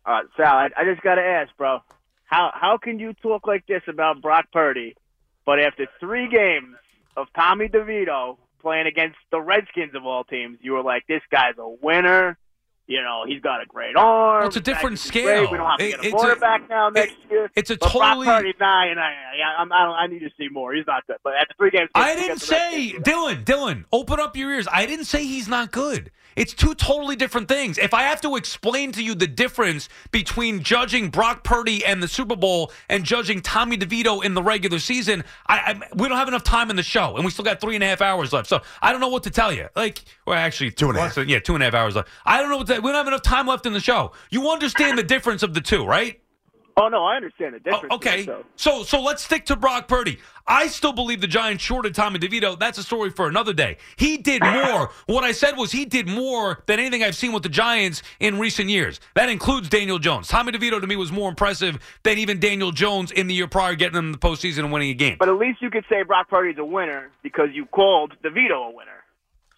All 0.04 0.14
right, 0.14 0.26
Sal. 0.36 0.46
I, 0.46 0.68
I 0.76 0.84
just 0.84 1.02
got 1.02 1.14
to 1.14 1.22
ask, 1.22 1.56
bro. 1.56 1.80
How 2.24 2.50
how 2.54 2.78
can 2.78 2.98
you 2.98 3.12
talk 3.14 3.46
like 3.46 3.66
this 3.66 3.82
about 3.88 4.22
Brock 4.22 4.46
Purdy, 4.52 4.94
but 5.44 5.58
after 5.58 5.86
three 5.98 6.28
games 6.28 6.76
of 7.16 7.26
Tommy 7.34 7.68
DeVito 7.68 8.36
playing 8.60 8.86
against 8.86 9.16
the 9.32 9.40
Redskins 9.40 9.94
of 9.94 10.06
all 10.06 10.22
teams, 10.24 10.58
you 10.62 10.72
were 10.72 10.82
like, 10.82 11.06
this 11.08 11.22
guy's 11.30 11.58
a 11.58 11.68
winner. 11.68 12.38
You 12.90 13.00
know, 13.02 13.22
he's 13.24 13.40
got 13.40 13.62
a 13.62 13.66
great 13.66 13.94
arm. 13.94 14.38
Well, 14.40 14.48
it's 14.48 14.56
a 14.56 14.60
different 14.60 14.94
is 14.94 15.08
great. 15.12 15.22
scale. 15.22 15.48
We 15.52 15.58
don't 15.58 15.70
have 15.70 15.78
to 15.78 15.84
It- 15.84 15.90
get 15.90 16.00
a 16.00 16.02
it's 16.02 16.08
a- 16.12 16.16
quarterback 16.16 16.68
now 16.68 16.88
next 16.88 17.14
year. 17.30 17.48
It's 17.54 17.70
a 17.70 17.76
but 17.76 17.86
totally. 17.88 18.24
Brock 18.26 18.38
Purdy, 18.40 18.54
nah, 18.58 18.84
nah, 18.86 18.94
nah, 18.94 19.00
nah, 19.00 19.54
I'm, 19.58 19.72
I, 19.72 19.84
don't, 19.84 19.94
I 19.94 20.06
need 20.08 20.18
to 20.18 20.30
see 20.36 20.48
more. 20.48 20.74
He's 20.74 20.88
not 20.88 21.06
good. 21.06 21.18
But 21.22 21.34
after 21.40 21.54
three 21.56 21.70
games, 21.70 21.88
I 21.94 22.16
didn't 22.16 22.40
say, 22.40 22.94
Dylan, 22.98 23.44
Dylan, 23.44 23.84
open 23.92 24.18
up 24.18 24.36
your 24.36 24.50
ears. 24.52 24.66
I 24.72 24.86
didn't 24.86 25.04
say 25.04 25.24
he's 25.24 25.46
not 25.46 25.70
good. 25.70 26.10
It's 26.36 26.54
two 26.54 26.74
totally 26.74 27.16
different 27.16 27.48
things. 27.48 27.78
If 27.78 27.92
I 27.94 28.02
have 28.04 28.20
to 28.22 28.36
explain 28.36 28.92
to 28.92 29.02
you 29.02 29.14
the 29.14 29.26
difference 29.26 29.88
between 30.12 30.62
judging 30.62 31.10
Brock 31.10 31.44
Purdy 31.44 31.84
and 31.84 32.02
the 32.02 32.08
Super 32.08 32.36
Bowl 32.36 32.72
and 32.88 33.04
judging 33.04 33.40
Tommy 33.40 33.76
DeVito 33.76 34.24
in 34.24 34.34
the 34.34 34.42
regular 34.42 34.78
season, 34.78 35.24
I, 35.46 35.58
I 35.58 35.80
we 35.94 36.08
don't 36.08 36.16
have 36.18 36.28
enough 36.28 36.44
time 36.44 36.70
in 36.70 36.76
the 36.76 36.82
show, 36.82 37.16
and 37.16 37.24
we 37.24 37.30
still 37.30 37.44
got 37.44 37.60
three 37.60 37.74
and 37.74 37.84
a 37.84 37.86
half 37.86 38.00
hours 38.00 38.32
left. 38.32 38.48
So 38.48 38.60
I 38.80 38.92
don't 38.92 39.00
know 39.00 39.08
what 39.08 39.24
to 39.24 39.30
tell 39.30 39.52
you. 39.52 39.68
Like, 39.76 40.02
well, 40.26 40.36
actually, 40.38 40.70
two 40.70 40.88
and 40.88 40.98
a 40.98 41.12
than- 41.14 41.28
Yeah, 41.28 41.40
two 41.40 41.54
and 41.54 41.62
a 41.62 41.66
half 41.66 41.74
hours 41.74 41.96
left. 41.96 42.08
I 42.24 42.40
don't 42.40 42.50
know 42.50 42.58
what 42.58 42.66
to, 42.68 42.74
we 42.80 42.90
don't 42.90 42.94
have 42.94 43.08
enough 43.08 43.22
time 43.22 43.46
left 43.46 43.66
in 43.66 43.72
the 43.72 43.80
show. 43.80 44.12
You 44.30 44.48
understand 44.50 44.96
the 44.98 45.02
difference 45.02 45.42
of 45.42 45.54
the 45.54 45.60
two, 45.60 45.84
right? 45.84 46.20
Oh 46.80 46.88
no, 46.88 47.04
I 47.04 47.16
understand 47.16 47.52
the 47.52 47.58
oh, 47.58 47.62
difference. 47.62 47.88
Oh, 47.90 47.96
okay, 47.96 48.24
So. 48.24 48.44
so 48.56 48.82
so 48.84 49.02
let's 49.02 49.22
stick 49.22 49.44
to 49.46 49.56
Brock 49.56 49.86
Purdy. 49.86 50.18
I 50.46 50.66
still 50.68 50.92
believe 50.92 51.20
the 51.20 51.26
Giants 51.26 51.62
shorted 51.62 51.94
Tommy 51.94 52.18
DeVito. 52.18 52.58
That's 52.58 52.78
a 52.78 52.82
story 52.82 53.10
for 53.10 53.28
another 53.28 53.52
day. 53.52 53.76
He 53.96 54.16
did 54.16 54.42
more. 54.42 54.90
what 55.06 55.22
I 55.22 55.32
said 55.32 55.58
was 55.58 55.70
he 55.70 55.84
did 55.84 56.08
more 56.08 56.62
than 56.64 56.80
anything 56.80 57.02
I've 57.02 57.14
seen 57.14 57.32
with 57.32 57.42
the 57.42 57.50
Giants 57.50 58.02
in 58.18 58.38
recent 58.38 58.70
years. 58.70 58.98
That 59.14 59.28
includes 59.28 59.68
Daniel 59.68 59.98
Jones. 59.98 60.28
Tommy 60.28 60.52
DeVito 60.52 60.80
to 60.80 60.86
me 60.86 60.96
was 60.96 61.12
more 61.12 61.28
impressive 61.28 61.78
than 62.02 62.16
even 62.16 62.40
Daniel 62.40 62.72
Jones 62.72 63.12
in 63.12 63.26
the 63.26 63.34
year 63.34 63.46
prior, 63.46 63.74
getting 63.74 63.96
them 63.96 64.06
in 64.06 64.12
the 64.12 64.18
postseason 64.18 64.60
and 64.60 64.72
winning 64.72 64.88
a 64.88 64.94
game. 64.94 65.16
But 65.18 65.28
at 65.28 65.36
least 65.36 65.60
you 65.60 65.68
could 65.70 65.84
say 65.90 66.02
Brock 66.02 66.30
Purdy's 66.30 66.56
a 66.58 66.64
winner 66.64 67.10
because 67.22 67.48
you 67.52 67.66
called 67.66 68.14
DeVito 68.24 68.68
a 68.68 68.70
winner. 68.74 68.99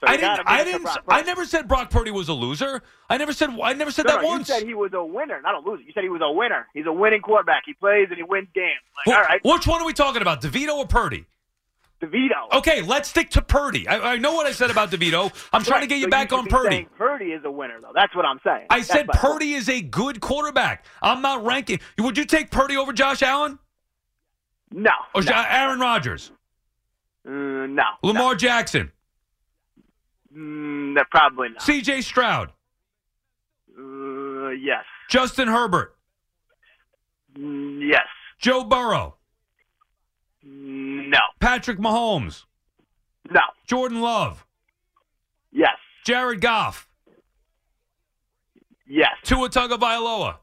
So 0.02 0.08
I 0.08 0.16
didn't. 0.16 0.40
I 0.46 0.64
didn't. 0.64 0.88
I 1.08 1.22
never 1.22 1.44
said 1.44 1.68
Brock 1.68 1.88
Purdy 1.90 2.10
was 2.10 2.28
a 2.28 2.32
loser. 2.32 2.82
I 3.08 3.16
never 3.18 3.32
said. 3.32 3.50
I 3.62 3.72
never 3.74 3.92
said 3.92 4.06
No, 4.06 4.12
that 4.16 4.22
no, 4.22 4.28
once. 4.28 4.48
You 4.48 4.54
said 4.56 4.66
he 4.66 4.74
was 4.74 4.92
a 4.94 5.04
winner, 5.04 5.40
not 5.40 5.54
a 5.54 5.58
loser. 5.60 5.82
You 5.84 5.92
said 5.92 6.02
he 6.02 6.08
was 6.08 6.20
a 6.24 6.30
winner. 6.32 6.66
He's 6.74 6.86
a 6.86 6.92
winning 6.92 7.20
quarterback. 7.22 7.62
He 7.66 7.74
plays 7.74 8.08
and 8.08 8.16
he 8.16 8.24
wins 8.24 8.48
games. 8.52 8.80
Like, 9.06 9.14
Wh- 9.14 9.16
all 9.18 9.22
right, 9.22 9.40
Which 9.44 9.66
one 9.66 9.80
are 9.80 9.86
we 9.86 9.92
talking 9.92 10.20
about, 10.20 10.42
DeVito 10.42 10.74
or 10.74 10.86
Purdy? 10.88 11.24
DeVito. 12.02 12.52
Okay, 12.52 12.82
let's 12.82 13.08
stick 13.08 13.30
to 13.30 13.42
Purdy. 13.42 13.86
I, 13.86 14.14
I 14.14 14.16
know 14.18 14.34
what 14.34 14.44
I 14.46 14.50
said 14.50 14.72
about 14.72 14.90
DeVito. 14.90 15.32
I'm 15.52 15.62
trying 15.64 15.82
to 15.82 15.86
get 15.86 15.98
you 15.98 16.04
So 16.06 16.10
back 16.10 16.30
should 16.30 16.38
on 16.40 16.46
Purdy. 16.46 16.88
Purdy 16.98 17.26
is 17.26 17.44
a 17.44 17.50
winner, 17.52 17.80
though. 17.80 17.92
That's 17.94 18.12
what 18.16 18.24
I'm 18.24 18.40
saying. 18.42 18.66
I 18.70 18.78
That's 18.78 18.88
said. 18.88 19.06
Purdy 19.08 19.54
is 19.54 19.68
a 19.68 19.80
good 19.82 20.20
quarterback. 20.20 20.84
I'm 21.00 21.22
not 21.22 21.44
ranking. 21.44 21.78
Would 22.00 22.18
you 22.18 22.24
take 22.24 22.50
Purdy 22.50 22.76
over 22.76 22.92
Josh 22.92 23.22
Allen 23.22 23.60
No. 24.72 24.90
or 25.14 25.22
no, 25.22 25.44
Aaron 25.48 25.78
Rodgers, 25.78 26.32
uh, 27.24 27.30
no. 27.30 27.84
Lamar 28.02 28.34
Jackson, 28.34 28.90
Mm, 30.36 30.94
no, 30.94 31.02
probably 31.10 31.50
not. 31.50 31.62
C.J. 31.62 32.00
Stroud, 32.02 32.52
Uh, 33.78 34.48
yes. 34.50 34.84
Justin 35.10 35.48
Herbert, 35.48 35.96
Mm, 37.34 37.88
yes. 37.90 38.06
Joe 38.38 38.64
Burrow, 38.64 39.16
No. 40.42 41.18
Patrick 41.40 41.78
Mahomes, 41.78 42.44
No. 43.30 43.40
Jordan 43.66 44.00
Love, 44.00 44.46
Yes. 45.50 45.76
Jared 46.04 46.40
Goff, 46.40 46.88
Yes. 48.86 49.12
Tua 49.24 49.48
Tagovailoa, 49.48 50.38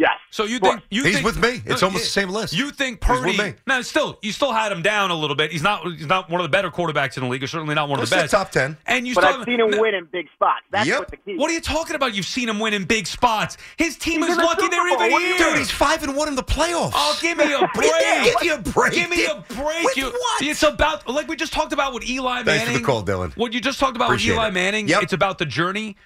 Yes. 0.00 0.12
So 0.30 0.44
you 0.44 0.58
think 0.58 0.80
you 0.90 1.04
He's 1.04 1.14
think, 1.16 1.26
with 1.26 1.38
me. 1.38 1.60
It's 1.66 1.82
No, 1.82 1.88
almost 1.88 2.04
the 2.04 2.10
same 2.10 2.30
list. 2.30 2.54
You 2.54 2.70
think 2.70 3.04
He's 3.04 3.10
with 3.20 3.36
Purdy? 3.36 3.50
me. 3.52 3.54
No, 3.66 3.82
still, 3.82 4.18
you 4.22 4.32
still 4.32 4.52
had 4.52 4.72
him 4.72 4.80
down 4.80 5.10
a 5.10 5.14
little 5.14 5.36
bit. 5.36 5.52
He's 5.52 5.62
not. 5.62 5.84
He's 5.84 6.06
not 6.06 6.30
one 6.30 6.40
of 6.40 6.44
the 6.44 6.48
better 6.48 6.70
quarterbacks 6.70 7.18
in 7.18 7.22
the 7.24 7.28
league. 7.28 7.42
Or 7.42 7.46
certainly 7.46 7.74
not 7.74 7.88
one 7.90 8.00
of 8.00 8.08
the 8.08 8.16
best. 8.16 8.30
top 8.30 8.50
10. 8.50 8.78
And 8.86 9.06
you 9.06 9.14
But 9.14 9.24
still 9.24 9.40
I've 9.40 9.44
seen 9.44 9.60
him 9.60 9.70
no, 9.70 9.80
win 9.80 9.94
in 9.94 10.06
big 10.06 10.26
spots. 10.34 10.62
That's 10.70 10.88
Yep. 10.88 10.98
what 11.00 11.10
the 11.10 11.16
key. 11.18 11.36
What 11.36 11.50
are 11.50 11.54
you 11.54 11.60
talking 11.60 11.96
about? 11.96 12.14
You've 12.14 12.24
seen 12.24 12.48
him 12.48 12.58
win 12.58 12.72
in 12.72 12.84
big 12.84 13.06
spots. 13.06 13.58
His 13.76 13.98
team 13.98 14.20
He's 14.22 14.30
is 14.30 14.36
in 14.36 14.38
the 14.38 14.44
lucky 14.44 14.68
they're 14.68 14.86
even 14.88 15.10
What 15.12 15.18
do 15.20 15.24
you 15.26 15.34
here. 15.36 15.48
Dude, 15.50 15.58
he's 15.58 15.70
five 15.70 16.02
and 16.02 16.16
one 16.16 16.28
in 16.28 16.34
the 16.34 16.42
playoffs. 16.42 16.92
Oh, 16.94 17.18
give 17.20 17.36
me 17.36 17.52
a 17.52 17.58
What 17.60 17.74
do 17.74 17.84
you 17.84 17.90
break. 17.92 18.02
mean, 18.06 18.24
Give 18.24 18.40
me 18.40 18.48
a 18.48 18.58
break. 18.72 18.92
Give 18.94 19.10
me 19.10 19.24
a 19.26 19.34
break. 19.54 19.84
With 19.84 19.96
You- 19.98 20.06
what? 20.10 20.42
It's 20.42 20.62
about 20.62 21.06
like 21.08 21.28
we 21.28 21.36
just 21.36 21.52
talked 21.52 21.72
about 21.74 21.92
with 21.92 22.08
Eli 22.08 22.42
Thanks 22.44 22.62
for 22.62 22.66
Manning. 22.68 22.82
the 22.82 22.86
call, 22.86 23.04
Dylan. 23.04 23.36
What 23.36 23.52
you 23.52 23.60
just 23.60 23.78
talked 23.78 23.96
about 23.96 24.06
Appreciate 24.06 24.30
with 24.32 24.38
Eli 24.38 24.48
it. 24.48 24.52
Manning. 24.54 24.88
Yep. 24.88 25.02
It's 25.02 25.12
about 25.12 25.38
the 25.38 25.46
journey. 25.46 25.96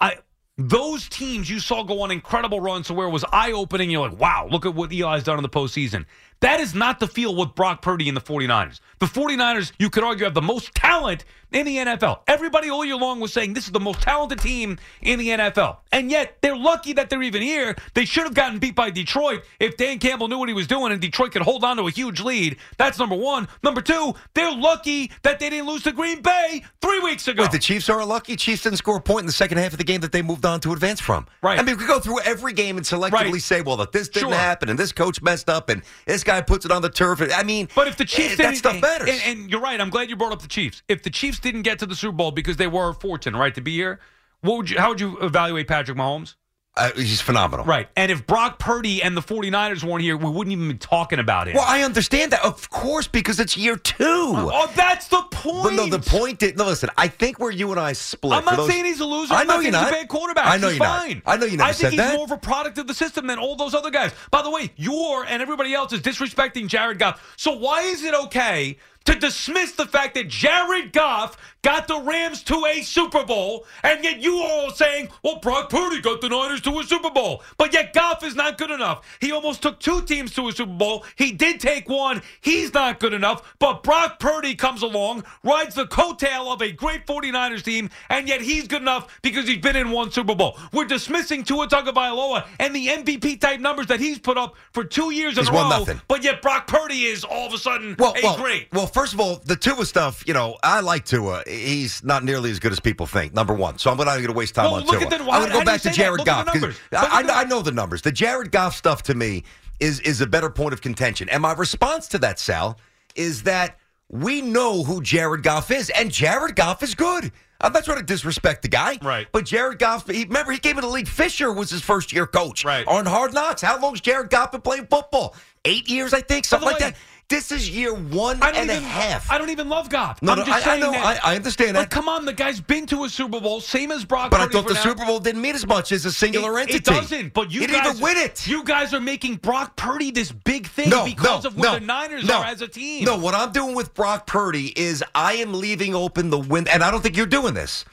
I, 0.00 0.18
those 0.58 1.08
teams 1.08 1.48
you 1.48 1.60
saw 1.60 1.82
go 1.82 2.02
on 2.02 2.10
incredible 2.10 2.60
runs 2.60 2.88
to 2.88 2.94
where 2.94 3.06
it 3.06 3.10
was 3.10 3.24
eye 3.32 3.52
opening. 3.52 3.90
You're 3.90 4.08
like, 4.08 4.18
wow, 4.18 4.48
look 4.50 4.66
at 4.66 4.74
what 4.74 4.92
Eli's 4.92 5.24
done 5.24 5.38
in 5.38 5.42
the 5.42 5.48
postseason. 5.48 6.04
That 6.42 6.60
is 6.60 6.74
not 6.74 7.00
the 7.00 7.06
feel 7.08 7.34
with 7.34 7.54
Brock 7.54 7.82
Purdy 7.82 8.08
and 8.08 8.16
the 8.16 8.20
49ers. 8.20 8.80
The 8.98 9.06
49ers, 9.06 9.72
you 9.78 9.90
could 9.90 10.04
argue, 10.04 10.24
have 10.24 10.34
the 10.34 10.42
most 10.42 10.74
talent 10.74 11.24
in 11.52 11.66
the 11.66 11.76
NFL. 11.76 12.20
Everybody 12.28 12.70
all 12.70 12.84
year 12.84 12.96
long 12.96 13.20
was 13.20 13.32
saying 13.32 13.52
this 13.52 13.66
is 13.66 13.72
the 13.72 13.80
most 13.80 14.00
talented 14.00 14.38
team 14.40 14.78
in 15.02 15.18
the 15.18 15.28
NFL. 15.28 15.78
And 15.92 16.10
yet, 16.10 16.38
they're 16.40 16.56
lucky 16.56 16.92
that 16.94 17.10
they're 17.10 17.22
even 17.22 17.42
here. 17.42 17.74
They 17.94 18.04
should 18.04 18.24
have 18.24 18.34
gotten 18.34 18.58
beat 18.58 18.74
by 18.74 18.90
Detroit 18.90 19.42
if 19.60 19.76
Dan 19.76 19.98
Campbell 19.98 20.28
knew 20.28 20.38
what 20.38 20.48
he 20.48 20.54
was 20.54 20.66
doing 20.66 20.92
and 20.92 21.00
Detroit 21.00 21.32
could 21.32 21.42
hold 21.42 21.62
on 21.64 21.76
to 21.76 21.86
a 21.86 21.90
huge 21.90 22.20
lead. 22.20 22.56
That's 22.78 22.98
number 22.98 23.16
one. 23.16 23.48
Number 23.62 23.80
two, 23.82 24.14
they're 24.34 24.54
lucky 24.54 25.10
that 25.22 25.38
they 25.40 25.50
didn't 25.50 25.66
lose 25.66 25.82
to 25.82 25.92
Green 25.92 26.22
Bay 26.22 26.64
three 26.80 27.00
weeks 27.00 27.28
ago. 27.28 27.42
Wait, 27.42 27.52
the 27.52 27.58
Chiefs 27.58 27.88
are 27.90 28.04
lucky. 28.04 28.34
Chiefs 28.36 28.62
didn't 28.62 28.78
score 28.78 28.96
a 28.96 29.00
point 29.00 29.20
in 29.20 29.26
the 29.26 29.32
second 29.32 29.58
half 29.58 29.72
of 29.72 29.78
the 29.78 29.84
game 29.84 30.00
that 30.00 30.12
they 30.12 30.22
moved 30.22 30.46
on 30.46 30.60
to 30.60 30.72
advance 30.72 31.00
from. 31.00 31.26
Right. 31.42 31.58
I 31.58 31.62
mean, 31.62 31.76
we 31.76 31.80
could 31.80 31.88
go 31.88 32.00
through 32.00 32.20
every 32.20 32.52
game 32.54 32.76
and 32.78 32.86
selectively 32.86 33.12
Right. 33.32 33.42
say, 33.42 33.60
well, 33.60 33.76
that 33.78 33.92
this 33.92 34.08
didn't 34.08 34.30
Sure. 34.30 34.38
happen 34.38 34.68
and 34.70 34.78
this 34.78 34.92
coach 34.92 35.20
messed 35.22 35.50
up 35.50 35.68
and 35.68 35.82
this 36.06 36.24
guy 36.24 36.31
puts 36.40 36.64
it 36.64 36.72
on 36.72 36.82
the 36.82 36.88
turf. 36.88 37.22
I 37.34 37.42
mean, 37.42 37.68
But 37.74 37.88
if 37.88 37.96
the 37.96 38.04
Chiefs 38.04 38.34
eh, 38.34 38.36
didn't, 38.36 38.52
that 38.52 38.56
stuff 38.56 38.80
matters. 38.80 39.08
And, 39.10 39.40
and 39.40 39.50
you're 39.50 39.60
right. 39.60 39.80
I'm 39.80 39.90
glad 39.90 40.08
you 40.08 40.16
brought 40.16 40.32
up 40.32 40.42
the 40.42 40.48
Chiefs. 40.48 40.82
If 40.88 41.02
the 41.02 41.10
Chiefs 41.10 41.38
didn't 41.38 41.62
get 41.62 41.78
to 41.80 41.86
the 41.86 41.94
Super 41.94 42.16
Bowl 42.16 42.30
because 42.30 42.56
they 42.56 42.66
were 42.66 42.92
fortunate, 42.94 43.38
right, 43.38 43.54
to 43.54 43.60
be 43.60 43.72
here, 43.72 44.00
what 44.40 44.56
would 44.56 44.70
you? 44.70 44.78
How 44.78 44.88
would 44.88 45.00
you 45.00 45.18
evaluate 45.18 45.68
Patrick 45.68 45.96
Mahomes? 45.96 46.34
Uh, 46.74 46.90
he's 46.96 47.20
phenomenal. 47.20 47.66
Right. 47.66 47.86
And 47.96 48.10
if 48.10 48.26
Brock 48.26 48.58
Purdy 48.58 49.02
and 49.02 49.14
the 49.14 49.20
49ers 49.20 49.84
weren't 49.84 50.00
here, 50.02 50.16
we 50.16 50.30
wouldn't 50.30 50.52
even 50.52 50.68
be 50.68 50.74
talking 50.78 51.18
about 51.18 51.46
it. 51.46 51.54
Well, 51.54 51.66
I 51.68 51.82
understand 51.82 52.32
that, 52.32 52.42
of 52.42 52.70
course, 52.70 53.06
because 53.06 53.38
it's 53.40 53.58
year 53.58 53.76
two. 53.76 54.04
Oh, 54.06 54.72
that's 54.74 55.08
the 55.08 55.20
point. 55.30 55.64
But 55.64 55.72
no, 55.74 55.86
the 55.86 55.98
point 55.98 56.42
is, 56.42 56.54
no, 56.56 56.64
listen, 56.64 56.88
I 56.96 57.08
think 57.08 57.38
where 57.38 57.50
you 57.50 57.70
and 57.72 57.78
I 57.78 57.92
split. 57.92 58.32
I'm 58.38 58.46
not 58.46 58.56
those- 58.56 58.70
saying 58.70 58.86
he's 58.86 59.00
a 59.00 59.04
loser. 59.04 59.34
I 59.34 59.44
know 59.44 59.60
you're 59.60 59.70
not. 59.70 59.88
he's 59.88 59.96
a 59.96 60.00
bad 60.00 60.08
quarterback. 60.08 60.46
I 60.46 60.56
know 60.56 60.68
he's 60.68 60.78
you're 60.78 60.86
fine. 60.86 61.22
not. 61.26 61.34
I 61.34 61.36
know 61.36 61.44
you 61.44 61.58
never 61.58 61.68
I 61.68 61.72
think 61.74 61.76
said 61.82 61.90
he's 61.92 61.98
that. 61.98 62.14
more 62.14 62.24
of 62.24 62.30
a 62.30 62.38
product 62.38 62.78
of 62.78 62.86
the 62.86 62.94
system 62.94 63.26
than 63.26 63.38
all 63.38 63.54
those 63.54 63.74
other 63.74 63.90
guys. 63.90 64.12
By 64.30 64.40
the 64.40 64.50
way, 64.50 64.72
you're 64.76 65.24
and 65.26 65.42
everybody 65.42 65.74
else 65.74 65.92
is 65.92 66.00
disrespecting 66.00 66.68
Jared 66.68 66.98
Goff. 66.98 67.34
So 67.36 67.52
why 67.52 67.82
is 67.82 68.02
it 68.02 68.14
okay 68.14 68.78
to 69.04 69.14
dismiss 69.16 69.72
the 69.72 69.84
fact 69.84 70.14
that 70.14 70.28
Jared 70.28 70.92
Goff 70.92 71.36
got 71.62 71.86
the 71.88 72.00
Rams 72.00 72.42
to 72.44 72.64
a 72.66 72.82
Super 72.82 73.24
Bowl, 73.24 73.64
and 73.82 74.02
yet 74.02 74.20
you 74.20 74.42
all 74.42 74.70
saying, 74.70 75.08
well, 75.22 75.38
Brock 75.38 75.70
Purdy 75.70 76.00
got 76.00 76.20
the 76.20 76.28
Niners 76.28 76.60
to 76.62 76.78
a 76.80 76.84
Super 76.84 77.10
Bowl. 77.10 77.42
But 77.56 77.72
yet 77.72 77.92
Goff 77.92 78.24
is 78.24 78.34
not 78.34 78.58
good 78.58 78.70
enough. 78.70 79.04
He 79.20 79.30
almost 79.32 79.62
took 79.62 79.78
two 79.78 80.02
teams 80.02 80.34
to 80.34 80.48
a 80.48 80.52
Super 80.52 80.72
Bowl. 80.72 81.04
He 81.16 81.32
did 81.32 81.60
take 81.60 81.88
one. 81.88 82.22
He's 82.40 82.74
not 82.74 82.98
good 83.00 83.12
enough. 83.12 83.54
But 83.58 83.82
Brock 83.82 84.18
Purdy 84.18 84.54
comes 84.54 84.82
along, 84.82 85.24
rides 85.44 85.74
the 85.76 85.86
coattail 85.86 86.52
of 86.52 86.60
a 86.62 86.72
great 86.72 87.06
49ers 87.06 87.62
team, 87.62 87.90
and 88.10 88.26
yet 88.28 88.40
he's 88.40 88.66
good 88.66 88.82
enough 88.82 89.20
because 89.22 89.46
he's 89.46 89.58
been 89.58 89.76
in 89.76 89.90
one 89.90 90.10
Super 90.10 90.34
Bowl. 90.34 90.58
We're 90.72 90.86
dismissing 90.86 91.44
Tua 91.44 91.68
Tagovailoa 91.68 92.46
and 92.58 92.74
the 92.74 92.88
MVP 92.88 93.40
type 93.40 93.60
numbers 93.60 93.86
that 93.86 94.00
he's 94.00 94.18
put 94.18 94.36
up 94.36 94.56
for 94.72 94.82
two 94.84 95.10
years 95.12 95.38
in 95.38 95.44
He's 95.44 95.48
a 95.48 95.52
row. 95.52 95.68
nothing. 95.68 96.00
But 96.08 96.24
yet 96.24 96.42
Brock 96.42 96.66
Purdy 96.66 97.04
is 97.04 97.24
all 97.24 97.46
of 97.46 97.54
a 97.54 97.58
sudden 97.58 97.94
Well, 97.98 98.14
a 98.16 98.20
well, 98.22 98.36
great. 98.36 98.68
well, 98.72 98.86
first 98.86 99.12
of 99.14 99.20
all, 99.20 99.36
the 99.44 99.56
Tua 99.56 99.84
stuff, 99.86 100.24
you 100.26 100.34
know, 100.34 100.56
I 100.62 100.80
like 100.80 101.04
Tua. 101.04 101.42
He's 101.52 102.02
not 102.02 102.24
nearly 102.24 102.50
as 102.50 102.58
good 102.58 102.72
as 102.72 102.80
people 102.80 103.06
think, 103.06 103.34
number 103.34 103.54
one. 103.54 103.78
So 103.78 103.90
I'm 103.90 103.96
not 103.96 104.04
going 104.06 104.26
to 104.26 104.32
waste 104.32 104.54
time 104.54 104.70
Well, 104.70 104.76
on 104.76 104.86
Tua. 104.86 105.08
the- 105.08 105.16
I'm 105.16 105.26
going 105.26 105.46
to 105.46 105.52
go 105.52 105.64
back 105.64 105.80
to? 105.82 105.90
Jared 105.90 106.24
Goff. 106.24 106.48
I, 106.48 106.72
I 106.92 107.22
know, 107.22 107.34
I 107.34 107.44
know 107.44 107.62
the 107.62 107.72
numbers. 107.72 108.02
The 108.02 108.12
Jared 108.12 108.50
Goff 108.50 108.74
stuff 108.76 109.02
to 109.04 109.14
me 109.14 109.44
is, 109.80 110.00
is 110.00 110.20
a 110.20 110.26
better 110.26 110.50
point 110.50 110.72
of 110.72 110.80
contention. 110.80 111.28
And 111.28 111.42
my 111.42 111.52
response 111.52 112.08
to 112.08 112.18
that, 112.20 112.38
Sal, 112.38 112.78
is 113.14 113.42
that 113.44 113.78
we 114.08 114.40
know 114.42 114.84
who 114.84 115.02
Jared 115.02 115.42
Goff 115.42 115.70
is, 115.70 115.90
and 115.90 116.10
Jared 116.10 116.56
Goff 116.56 116.82
is 116.82 116.94
good. 116.94 117.32
I'm 117.60 117.72
not 117.72 117.84
trying 117.84 117.98
to 117.98 118.04
disrespect 118.04 118.62
the 118.62 118.68
guy. 118.68 118.98
Right. 119.00 119.28
But 119.30 119.44
Jared 119.46 119.78
Goff, 119.78 120.08
he, 120.08 120.24
remember, 120.24 120.50
he 120.52 120.58
came 120.58 120.76
in 120.78 120.82
the 120.82 120.90
league. 120.90 121.06
Fisher 121.06 121.52
was 121.52 121.70
his 121.70 121.80
first 121.80 122.12
year 122.12 122.26
coach. 122.26 122.64
Right. 122.64 122.86
On 122.88 123.06
Hard 123.06 123.32
Knocks. 123.32 123.62
How 123.62 123.80
long's 123.80 124.00
Jared 124.00 124.30
Goff 124.30 124.50
been 124.52 124.62
playing 124.62 124.86
football? 124.86 125.36
Eight 125.64 125.88
years, 125.88 126.12
I 126.12 126.22
think, 126.22 126.44
something 126.44 126.66
like 126.66 126.80
way, 126.80 126.90
that. 126.90 126.96
This 127.28 127.50
is 127.50 127.70
year 127.70 127.94
one 127.94 128.42
I 128.42 128.52
don't 128.52 128.60
and 128.62 128.70
a 128.70 128.74
even, 128.74 128.84
half. 128.84 129.30
I 129.30 129.38
don't 129.38 129.48
even 129.48 129.70
love 129.70 129.88
Goff. 129.88 130.20
No, 130.20 130.32
I'm 130.32 130.38
no, 130.40 130.44
just 130.44 130.66
I- 130.66 130.74
I 130.74 130.78
know. 130.78 130.90
that. 130.92 131.24
I- 131.24 131.32
I 131.32 131.36
understand 131.36 131.72
But 131.74 131.80
that. 131.80 131.90
come 131.90 132.06
on, 132.06 132.26
the 132.26 132.32
guy's 132.34 132.60
been 132.60 132.84
to 132.86 133.04
a 133.04 133.08
Super 133.08 133.40
Bowl, 133.40 133.62
same 133.62 133.90
as 133.90 134.04
Brock. 134.04 134.30
But 134.30 134.40
I 134.40 134.44
Purdy 134.44 134.52
thought 134.52 134.62
for 134.64 134.68
the 134.68 134.74
now. 134.74 134.82
Super 134.82 135.06
Bowl 135.06 135.18
didn't 135.18 135.40
mean 135.40 135.54
as 135.54 135.66
much 135.66 135.92
as 135.92 136.04
a 136.04 136.12
singular 136.12 136.58
it, 136.58 136.62
entity. 136.62 136.76
It 136.76 136.84
doesn't. 136.84 137.32
But 137.32 137.50
you 137.50 137.60
He 137.62 137.66
guys 137.68 137.76
didn't 137.76 137.90
even 137.92 138.02
win 138.02 138.16
it. 138.18 138.46
You 138.46 138.62
guys 138.64 138.92
are 138.92 139.00
making 139.00 139.36
Brock 139.36 139.76
Purdy 139.76 140.10
this 140.10 140.30
big 140.30 140.66
thing 140.66 140.90
No, 140.90 141.06
because 141.06 141.44
no, 141.44 141.48
of 141.48 141.56
where 141.56 141.72
no, 141.72 141.78
the 141.78 141.86
Niners 141.86 142.24
no. 142.24 142.40
are 142.40 142.44
as 142.44 142.60
a 142.60 142.68
team. 142.68 143.04
No, 143.04 143.16
what 143.16 143.34
I'm 143.34 143.50
doing 143.52 143.74
with 143.74 143.94
Brock 143.94 144.26
Purdy 144.26 144.78
is 144.78 145.02
I 145.14 145.34
am 145.34 145.54
leaving 145.54 145.94
open 145.94 146.28
the 146.28 146.38
window, 146.38 146.70
and 146.70 146.82
I 146.84 146.90
don't 146.90 147.00
think 147.02 147.16
you're 147.16 147.24
doing 147.24 147.54
this. 147.54 147.86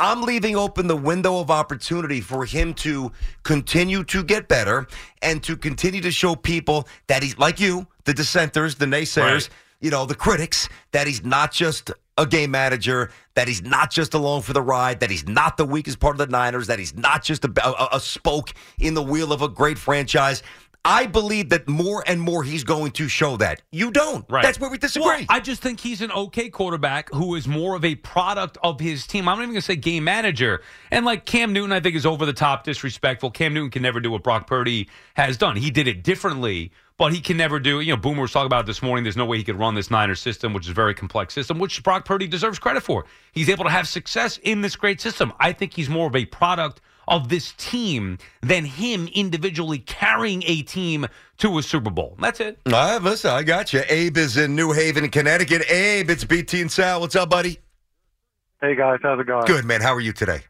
I'm 0.00 0.22
leaving 0.22 0.56
open 0.56 0.86
the 0.88 0.96
window 0.96 1.40
of 1.40 1.50
opportunity 1.50 2.20
for 2.22 2.44
him 2.46 2.74
to 2.74 3.12
continue 3.42 4.04
to 4.04 4.22
get 4.24 4.46
better 4.48 4.86
and 5.22 5.42
to 5.42 5.56
continue 5.56 6.00
to 6.02 6.10
show 6.10 6.34
people 6.34 6.86
that 7.06 7.22
he's 7.22 7.38
like 7.38 7.60
you, 7.60 7.86
the 8.06 8.14
dissenters, 8.14 8.76
the 8.76 8.86
naysayers, 8.86 9.32
Right. 9.32 9.48
you 9.80 9.90
know, 9.90 10.06
the 10.06 10.14
critics, 10.14 10.68
that 10.92 11.06
he's 11.06 11.22
not 11.22 11.52
just 11.52 11.90
a 12.18 12.24
game 12.24 12.50
manager, 12.50 13.10
that 13.34 13.46
he's 13.46 13.62
not 13.62 13.90
just 13.90 14.14
along 14.14 14.40
for 14.40 14.54
the 14.54 14.62
ride, 14.62 15.00
that 15.00 15.10
he's 15.10 15.28
not 15.28 15.58
the 15.58 15.66
weakest 15.66 16.00
part 16.00 16.14
of 16.14 16.18
the 16.18 16.26
Niners, 16.28 16.66
that 16.68 16.78
he's 16.78 16.94
not 16.96 17.22
just 17.22 17.44
a, 17.44 17.50
a, 17.62 17.96
a 17.96 18.00
spoke 18.00 18.54
in 18.78 18.94
the 18.94 19.02
wheel 19.02 19.32
of 19.34 19.42
a 19.42 19.48
great 19.48 19.76
franchise. 19.76 20.42
I 20.88 21.06
believe 21.06 21.48
that 21.48 21.68
more 21.68 22.04
and 22.06 22.20
more 22.20 22.44
he's 22.44 22.62
going 22.62 22.92
to 22.92 23.08
show 23.08 23.36
that. 23.38 23.60
You 23.72 23.90
don't. 23.90 24.24
Right. 24.30 24.44
That's 24.44 24.60
where 24.60 24.70
we 24.70 24.78
disagree. 24.78 25.04
Well, 25.04 25.26
I 25.28 25.40
just 25.40 25.60
think 25.60 25.80
he's 25.80 26.00
an 26.00 26.12
okay 26.12 26.48
quarterback 26.48 27.12
who 27.12 27.34
is 27.34 27.48
more 27.48 27.74
of 27.74 27.84
a 27.84 27.96
product 27.96 28.56
of 28.62 28.78
his 28.78 29.04
team. 29.04 29.28
I'm 29.28 29.36
not 29.36 29.42
even 29.42 29.54
going 29.54 29.62
to 29.62 29.66
say 29.66 29.74
game 29.74 30.04
manager. 30.04 30.62
And 30.92 31.04
like 31.04 31.24
Cam 31.26 31.52
Newton, 31.52 31.72
I 31.72 31.80
think 31.80 31.96
is 31.96 32.06
over 32.06 32.24
the 32.24 32.32
top 32.32 32.62
disrespectful. 32.62 33.32
Cam 33.32 33.52
Newton 33.52 33.72
can 33.72 33.82
never 33.82 33.98
do 33.98 34.12
what 34.12 34.22
Brock 34.22 34.46
Purdy 34.46 34.88
has 35.14 35.36
done. 35.36 35.56
He 35.56 35.72
did 35.72 35.88
it 35.88 36.04
differently, 36.04 36.70
but 36.98 37.12
he 37.12 37.20
can 37.20 37.36
never 37.36 37.60
do. 37.60 37.80
You 37.80 37.92
know, 37.92 37.96
Boomer 37.96 38.22
was 38.22 38.32
talking 38.32 38.46
about 38.46 38.64
it 38.64 38.66
this 38.66 38.82
morning. 38.82 39.04
There's 39.04 39.16
no 39.16 39.26
way 39.26 39.36
he 39.36 39.44
could 39.44 39.58
run 39.58 39.74
this 39.74 39.90
Niners 39.90 40.20
system, 40.20 40.52
which 40.52 40.64
is 40.64 40.70
a 40.70 40.74
very 40.74 40.94
complex 40.94 41.34
system, 41.34 41.58
which 41.58 41.82
Brock 41.82 42.04
Purdy 42.04 42.26
deserves 42.26 42.58
credit 42.58 42.82
for. 42.82 43.04
He's 43.32 43.48
able 43.48 43.64
to 43.64 43.70
have 43.70 43.86
success 43.86 44.38
in 44.42 44.62
this 44.62 44.76
great 44.76 45.00
system. 45.00 45.32
I 45.38 45.52
think 45.52 45.74
he's 45.74 45.88
more 45.88 46.06
of 46.06 46.16
a 46.16 46.24
product 46.26 46.80
of 47.08 47.28
this 47.28 47.52
team 47.56 48.18
than 48.40 48.64
him 48.64 49.08
individually 49.14 49.78
carrying 49.78 50.42
a 50.46 50.62
team 50.62 51.06
to 51.38 51.58
a 51.58 51.62
Super 51.62 51.90
Bowl. 51.90 52.16
That's 52.18 52.40
it. 52.40 52.58
All 52.66 52.72
right, 52.72 53.00
listen, 53.00 53.30
I 53.30 53.42
got 53.42 53.72
you. 53.72 53.82
Abe 53.88 54.16
is 54.16 54.36
in 54.36 54.56
New 54.56 54.72
Haven, 54.72 55.08
Connecticut. 55.10 55.70
Abe, 55.70 56.10
it's 56.10 56.24
BT 56.24 56.62
and 56.62 56.72
Sal. 56.72 57.00
What's 57.00 57.14
up, 57.14 57.30
buddy? 57.30 57.58
Hey 58.60 58.74
guys, 58.74 58.98
how's 59.02 59.20
it 59.20 59.26
going? 59.26 59.44
Good, 59.44 59.64
man. 59.66 59.82
How 59.82 59.94
are 59.94 60.00
you 60.00 60.12
today? 60.12 60.40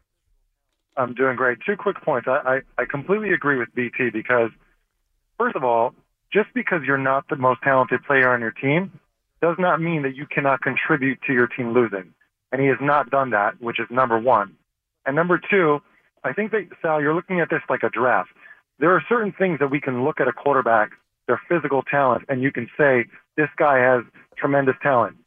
I'm 0.95 1.13
doing 1.13 1.35
great. 1.35 1.59
Two 1.63 1.75
quick 1.75 2.01
points. 2.01 2.27
I, 2.27 2.61
I, 2.77 2.81
I 2.81 2.85
completely 2.85 3.31
agree 3.33 3.57
with 3.57 3.69
BT 3.75 4.09
because, 4.11 4.49
first 5.37 5.55
of 5.55 5.63
all, 5.63 5.93
just 6.31 6.49
because 6.53 6.81
you're 6.85 6.97
not 6.97 7.27
the 7.29 7.35
most 7.35 7.61
talented 7.63 8.03
player 8.03 8.33
on 8.33 8.41
your 8.41 8.51
team 8.51 8.99
does 9.41 9.55
not 9.59 9.81
mean 9.81 10.01
that 10.03 10.15
you 10.15 10.25
cannot 10.25 10.61
contribute 10.61 11.19
to 11.27 11.33
your 11.33 11.47
team 11.47 11.73
losing. 11.73 12.13
And 12.51 12.61
he 12.61 12.67
has 12.67 12.77
not 12.81 13.09
done 13.09 13.31
that, 13.31 13.61
which 13.61 13.79
is 13.79 13.87
number 13.89 14.17
one. 14.17 14.55
And 15.05 15.15
number 15.15 15.39
two, 15.49 15.79
I 16.23 16.33
think 16.33 16.51
that, 16.51 16.67
Sal, 16.81 17.01
you're 17.01 17.13
looking 17.13 17.39
at 17.39 17.49
this 17.49 17.61
like 17.69 17.83
a 17.83 17.89
draft. 17.89 18.29
There 18.79 18.91
are 18.91 19.03
certain 19.07 19.31
things 19.31 19.59
that 19.59 19.69
we 19.71 19.79
can 19.79 20.03
look 20.03 20.19
at 20.19 20.27
a 20.27 20.33
quarterback, 20.33 20.91
their 21.27 21.41
physical 21.49 21.81
talent, 21.83 22.25
and 22.29 22.41
you 22.41 22.51
can 22.51 22.69
say, 22.77 23.05
this 23.35 23.49
guy 23.57 23.79
has 23.79 24.03
tremendous 24.37 24.75
talent. 24.81 25.17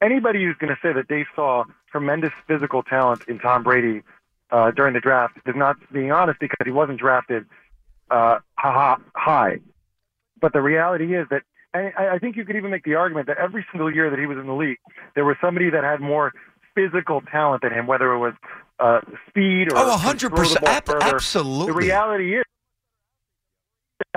Anybody 0.00 0.44
who's 0.44 0.56
going 0.58 0.74
to 0.74 0.80
say 0.80 0.92
that 0.92 1.08
they 1.08 1.26
saw 1.34 1.64
tremendous 1.90 2.32
physical 2.46 2.82
talent 2.82 3.22
in 3.28 3.38
Tom 3.38 3.62
Brady 3.62 4.02
uh, 4.50 4.70
during 4.70 4.94
the 4.94 5.00
draft 5.00 5.36
is 5.46 5.54
not 5.56 5.76
being 5.92 6.12
honest 6.12 6.38
because 6.40 6.58
he 6.64 6.70
wasn't 6.70 6.98
drafted 6.98 7.46
uh, 8.10 8.38
ha- 8.56 9.00
high. 9.14 9.58
But 10.40 10.52
the 10.52 10.60
reality 10.60 11.14
is 11.16 11.26
that, 11.30 11.42
and 11.74 11.92
I, 11.98 12.14
I 12.14 12.18
think 12.18 12.36
you 12.36 12.44
could 12.44 12.56
even 12.56 12.70
make 12.70 12.84
the 12.84 12.94
argument 12.94 13.26
that 13.26 13.38
every 13.38 13.64
single 13.72 13.92
year 13.92 14.10
that 14.10 14.18
he 14.18 14.26
was 14.26 14.38
in 14.38 14.46
the 14.46 14.52
league, 14.54 14.78
there 15.14 15.24
was 15.24 15.36
somebody 15.40 15.70
that 15.70 15.84
had 15.84 16.00
more 16.00 16.32
physical 16.74 17.20
talent 17.30 17.62
than 17.62 17.72
him, 17.72 17.86
whether 17.86 18.12
it 18.12 18.18
was 18.18 18.34
uh, 18.78 19.00
speed 19.28 19.72
or 19.72 19.76
Oh, 19.78 19.98
could 20.02 20.16
100%. 20.18 20.20
throw 20.36 20.44
the 20.44 20.60
ball 20.60 20.68
Ab- 20.68 21.14
absolutely. 21.14 21.72
The 21.72 21.78
reality 21.78 22.36
is, 22.36 22.44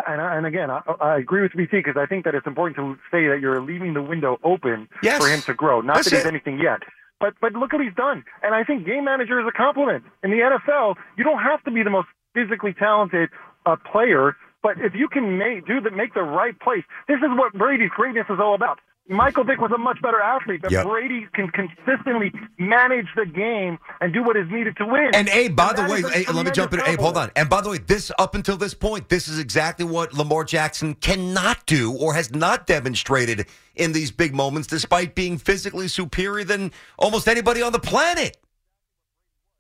and, 0.08 0.22
I- 0.22 0.36
and 0.38 0.46
again, 0.46 0.70
I, 0.70 0.82
I 1.02 1.18
agree 1.18 1.42
with 1.42 1.54
BT 1.54 1.78
because 1.78 1.98
I 1.98 2.06
think 2.06 2.26
that 2.26 2.36
it's 2.36 2.46
important 2.48 2.78
to 2.78 2.96
say 3.12 3.28
that 3.28 3.40
you're 3.42 3.62
leaving 3.62 3.94
the 3.94 4.02
window 4.04 4.38
open 4.44 4.88
Yes. 5.04 5.22
for 5.22 5.28
him 5.30 5.42
to 5.44 5.54
grow. 5.54 5.82
Not 5.82 5.96
That's 5.96 6.10
that 6.12 6.18
he's 6.18 6.26
it. 6.26 6.30
anything 6.30 6.60
yet. 6.60 6.82
But 7.20 7.34
but 7.40 7.54
look 7.54 7.72
what 7.74 7.82
he's 7.84 7.94
done. 7.96 8.24
And 8.42 8.56
I 8.56 8.64
think 8.64 8.86
game 8.86 9.06
manager 9.06 9.40
is 9.40 9.46
a 9.48 9.52
compliment. 9.56 10.04
In 10.24 10.32
the 10.32 10.38
NFL, 10.38 10.96
you 11.18 11.24
don't 11.24 11.42
have 11.42 11.64
to 11.66 11.72
be 11.72 11.84
the 11.84 11.90
most 11.92 12.08
physically 12.34 12.74
talented 12.74 13.30
uh, 13.66 13.76
player, 13.92 14.36
but 14.64 14.80
if 14.80 14.94
you 14.96 15.08
can 15.08 15.38
make 15.38 15.66
do 15.66 15.82
the 15.82 15.92
make 15.92 16.14
the 16.14 16.24
right 16.24 16.58
place, 16.60 16.84
this 17.08 17.18
is 17.18 17.30
what 17.38 17.54
Brady's 17.54 17.90
greatness 17.96 18.26
is 18.30 18.40
all 18.40 18.56
about. 18.56 18.80
Michael 19.10 19.44
Vick 19.44 19.60
was 19.60 19.72
a 19.72 19.78
much 19.78 20.02
better 20.02 20.22
athlete, 20.22 20.62
but 20.62 20.72
Yep. 20.72 20.86
Brady 20.86 21.28
can 21.34 21.50
consistently 21.50 22.32
manage 22.58 23.08
the 23.16 23.26
game 23.26 23.78
and 24.00 24.14
do 24.14 24.24
what 24.24 24.38
is 24.38 24.50
needed 24.50 24.78
to 24.78 24.86
win. 24.86 25.12
And 25.14 25.28
Abe, 25.28 25.56
by 25.56 25.70
And 25.70 25.78
the 25.78 25.82
way, 25.92 25.98
Abe, 26.14 26.30
let 26.30 26.46
me 26.46 26.52
jump 26.52 26.72
in. 26.74 26.80
tremendous 26.80 26.88
Abe, 26.94 27.00
hold 27.00 27.18
on. 27.18 27.32
And 27.36 27.50
by 27.50 27.62
the 27.62 27.70
way, 27.70 27.78
this 27.80 28.12
up 28.20 28.36
until 28.36 28.58
this 28.58 28.74
point, 28.74 29.10
this 29.10 29.28
is 29.28 29.40
exactly 29.40 29.86
what 29.86 30.14
Lamar 30.14 30.44
Jackson 30.44 30.94
cannot 30.96 31.66
do 31.66 31.92
or 31.92 32.14
has 32.14 32.34
not 32.34 32.68
demonstrated 32.68 33.48
in 33.76 33.92
these 33.92 34.12
big 34.12 34.34
moments, 34.34 34.68
despite 34.68 35.16
being 35.16 35.38
physically 35.38 35.88
superior 35.88 36.46
than 36.46 36.72
almost 36.98 37.28
anybody 37.28 37.62
on 37.62 37.72
the 37.74 37.80
planet. 37.80 38.38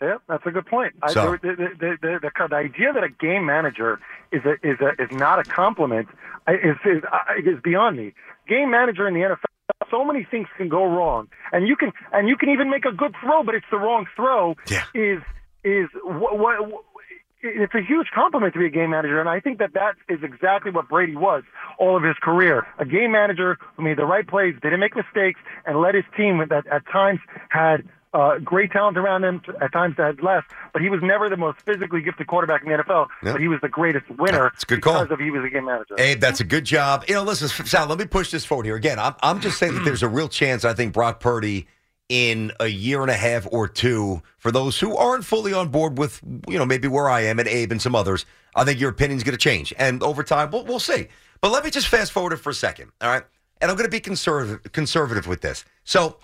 Yeah, 0.01 0.17
that's 0.27 0.45
a 0.45 0.51
good 0.51 0.65
point. 0.65 0.93
I, 1.03 1.13
So- 1.13 1.37
the, 1.41 1.49
the, 1.49 1.55
the, 1.55 1.97
the, 2.01 2.19
the, 2.21 2.47
the 2.49 2.55
idea 2.55 2.91
that 2.93 3.03
a 3.03 3.09
game 3.09 3.45
manager 3.45 3.99
is 4.31 4.41
a, 4.45 4.53
is 4.67 4.79
a, 4.81 5.01
is 5.01 5.11
not 5.11 5.39
a 5.39 5.43
compliment 5.43 6.07
is 6.47 6.75
is, 6.85 7.03
is 7.45 7.59
beyond 7.63 7.97
me. 7.97 8.13
Game 8.47 8.71
manager 8.71 9.07
in 9.07 9.13
the 9.13 9.21
NFL, 9.21 9.89
so 9.89 10.03
many 10.03 10.25
things 10.29 10.47
can 10.57 10.69
go 10.69 10.83
wrong, 10.85 11.27
and 11.51 11.67
you 11.67 11.75
can 11.75 11.91
and 12.11 12.27
you 12.27 12.35
can 12.35 12.49
even 12.49 12.69
make 12.69 12.85
a 12.85 12.91
good 12.91 13.13
throw, 13.21 13.43
but 13.43 13.55
it's 13.55 13.65
the 13.69 13.77
wrong 13.77 14.05
throw. 14.15 14.55
Yeah. 14.69 14.83
Is 14.93 15.21
is 15.63 15.87
what, 16.03 16.39
what 16.39 16.83
it's 17.43 17.73
a 17.73 17.81
huge 17.81 18.07
compliment 18.13 18.53
to 18.53 18.59
be 18.59 18.65
a 18.67 18.69
game 18.69 18.91
manager, 18.91 19.19
and 19.19 19.29
I 19.29 19.39
think 19.39 19.59
that 19.59 19.73
that 19.73 19.95
is 20.09 20.19
exactly 20.23 20.71
what 20.71 20.89
Brady 20.89 21.15
was 21.15 21.43
all 21.79 21.97
of 21.97 22.03
his 22.03 22.15
career. 22.21 22.65
A 22.79 22.85
game 22.85 23.11
manager 23.11 23.57
who 23.75 23.83
made 23.83 23.97
the 23.97 24.05
right 24.05 24.27
plays, 24.27 24.55
didn't 24.61 24.79
make 24.79 24.95
mistakes, 24.95 25.39
and 25.65 25.79
led 25.81 25.95
his 25.95 26.03
team 26.15 26.43
that 26.49 26.67
at 26.67 26.85
times 26.91 27.19
had 27.49 27.83
uh, 28.13 28.37
great 28.39 28.71
talent 28.71 28.97
around 28.97 29.23
him, 29.23 29.41
at 29.61 29.71
times 29.71 29.95
that 29.97 30.05
had 30.05 30.21
less, 30.23 30.43
but 30.73 30.81
he 30.81 30.89
was 30.89 31.01
never 31.01 31.29
the 31.29 31.37
most 31.37 31.61
physically 31.61 32.01
gifted 32.01 32.27
quarterback 32.27 32.63
in 32.63 32.69
the 32.71 32.77
NFL, 32.83 33.07
Yep. 33.23 33.33
but 33.33 33.41
he 33.41 33.47
was 33.47 33.59
the 33.61 33.69
greatest 33.69 34.09
winner 34.09 34.49
That's 34.51 34.63
a 34.63 34.65
good 34.65 34.81
call. 34.81 35.01
because 35.03 35.11
of 35.13 35.19
he 35.19 35.31
was 35.31 35.45
a 35.45 35.49
game 35.49 35.65
manager. 35.65 35.95
Abe, 35.97 36.19
that's 36.19 36.39
a 36.41 36.43
good 36.43 36.65
job. 36.65 37.05
You 37.07 37.15
know, 37.15 37.23
listen, 37.23 37.47
Sal, 37.65 37.87
let 37.87 37.97
me 37.99 38.05
push 38.05 38.29
this 38.31 38.43
forward 38.43 38.65
here. 38.65 38.75
Again, 38.75 38.99
I'm, 38.99 39.15
I'm 39.23 39.39
just 39.39 39.57
saying 39.57 39.75
that 39.75 39.85
there's 39.85 40.03
a 40.03 40.09
real 40.09 40.27
chance, 40.27 40.65
I 40.65 40.73
think, 40.73 40.93
Brock 40.93 41.19
Purdy 41.21 41.67
in 42.09 42.51
a 42.59 42.67
year 42.67 43.01
and 43.01 43.09
a 43.09 43.15
half 43.15 43.47
or 43.51 43.69
two, 43.69 44.21
for 44.37 44.51
those 44.51 44.77
who 44.77 44.97
aren't 44.97 45.23
fully 45.23 45.53
on 45.53 45.69
board 45.69 45.97
with, 45.97 46.19
you 46.49 46.57
know, 46.57 46.65
maybe 46.65 46.89
where 46.89 47.09
I 47.09 47.21
am 47.21 47.39
and 47.39 47.47
Abe 47.47 47.71
and 47.71 47.81
some 47.81 47.95
others, 47.95 48.25
I 48.53 48.65
think 48.65 48.81
your 48.81 48.89
opinion's 48.89 49.23
going 49.23 49.31
to 49.31 49.37
change. 49.41 49.73
And 49.77 50.03
over 50.03 50.21
time, 50.21 50.51
we'll, 50.51 50.65
we'll 50.65 50.79
see. 50.79 51.07
But 51.39 51.51
let 51.53 51.63
me 51.63 51.71
just 51.71 51.87
fast 51.87 52.11
forward 52.11 52.33
it 52.33 52.37
for 52.37 52.49
a 52.49 52.53
second, 52.53 52.91
all 52.99 53.09
right? 53.09 53.23
And 53.61 53.71
I'm 53.71 53.77
going 53.77 53.87
to 53.87 53.91
be 53.91 54.01
conservative, 54.01 54.69
conservative 54.73 55.25
with 55.27 55.39
this. 55.39 55.63
So, 55.85 56.17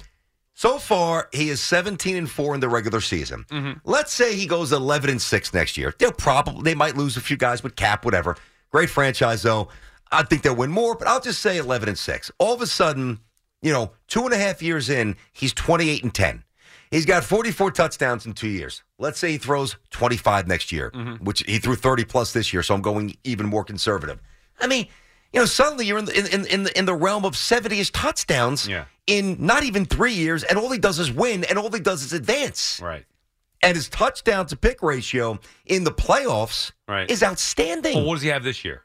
so 0.58 0.80
far, 0.80 1.30
he 1.34 1.50
is 1.50 1.62
17 1.62 2.18
and 2.18 2.28
4 2.28 2.56
in 2.56 2.62
the 2.62 2.68
regular 2.68 3.00
season. 3.00 3.46
Mm-hmm. 3.52 3.74
Let's 3.84 4.12
say 4.12 4.36
he 4.36 4.48
goes 4.48 4.72
11 4.72 5.08
and 5.08 5.22
6 5.22 5.54
next 5.54 5.78
year. 5.78 5.94
They'll 6.00 6.12
probably 6.12 6.64
they 6.64 6.74
might 6.74 6.98
lose 6.98 7.16
a 7.16 7.22
few 7.22 7.38
guys 7.38 7.62
with 7.62 7.76
cap, 7.76 8.04
whatever. 8.04 8.36
Great 8.72 8.90
franchise 8.90 9.44
though. 9.44 9.68
I 10.12 10.24
think 10.24 10.42
they'll 10.42 10.56
win 10.56 10.72
more, 10.72 10.96
but 10.96 11.08
I'll 11.08 11.22
just 11.22 11.44
say 11.44 11.58
11 11.60 11.90
and 11.90 11.98
6. 11.98 12.32
All 12.40 12.56
of 12.56 12.64
a 12.64 12.66
sudden, 12.66 13.20
you 13.62 13.72
know, 13.72 13.92
two 14.08 14.26
and 14.26 14.34
a 14.34 14.38
half 14.38 14.64
years 14.64 14.90
in, 14.90 15.16
he's 15.32 15.54
28 15.54 16.02
and 16.02 16.12
10. 16.12 16.44
He's 16.90 17.06
got 17.06 17.24
44 17.24 17.70
touchdowns 17.70 18.26
in 18.26 18.34
two 18.34 18.50
years. 18.50 18.82
Let's 18.98 19.20
say 19.20 19.34
he 19.34 19.38
throws 19.38 19.76
25 19.92 20.48
next 20.48 20.72
year, 20.72 20.90
mm-hmm. 20.90 21.24
which 21.24 21.44
he 21.44 21.60
threw 21.60 21.76
30 21.76 22.04
plus 22.06 22.34
this 22.34 22.52
year. 22.52 22.64
So 22.64 22.74
I'm 22.74 22.82
going 22.82 23.16
even 23.24 23.46
more 23.46 23.64
conservative. 23.64 24.20
I 24.60 24.66
mean, 24.66 24.88
you 25.34 25.40
know, 25.40 25.46
suddenly 25.46 25.86
you're 25.86 25.98
in 26.00 26.06
the, 26.06 26.34
in, 26.34 26.46
in 26.48 26.64
the 26.64 26.78
in 26.78 26.86
the 26.86 26.96
realm 26.96 27.26
of 27.26 27.34
70ish 27.34 27.92
touchdowns 27.94 28.68
Yeah. 28.68 28.86
in 29.08 29.38
not 29.40 29.64
even 29.64 29.86
three 29.86 30.14
years, 30.14 30.44
and 30.44 30.58
all 30.58 30.70
he 30.72 30.80
does 30.80 31.00
is 31.00 31.12
win, 31.12 31.44
and 31.44 31.58
all 31.60 31.70
he 31.72 31.80
does 31.80 32.04
is 32.04 32.14
advance. 32.14 32.80
Right. 32.82 33.06
And 33.64 33.76
his 33.76 33.90
touchdown 33.90 34.46
to 34.48 34.56
pick 34.56 34.82
ratio 34.84 35.40
in 35.66 35.84
the 35.84 35.92
playoffs 35.92 36.72
Right. 36.88 37.10
is 37.10 37.24
outstanding. 37.24 37.96
Well, 37.98 38.06
what 38.06 38.14
does 38.16 38.22
he 38.24 38.30
have 38.30 38.44
this 38.44 38.64
year? 38.64 38.84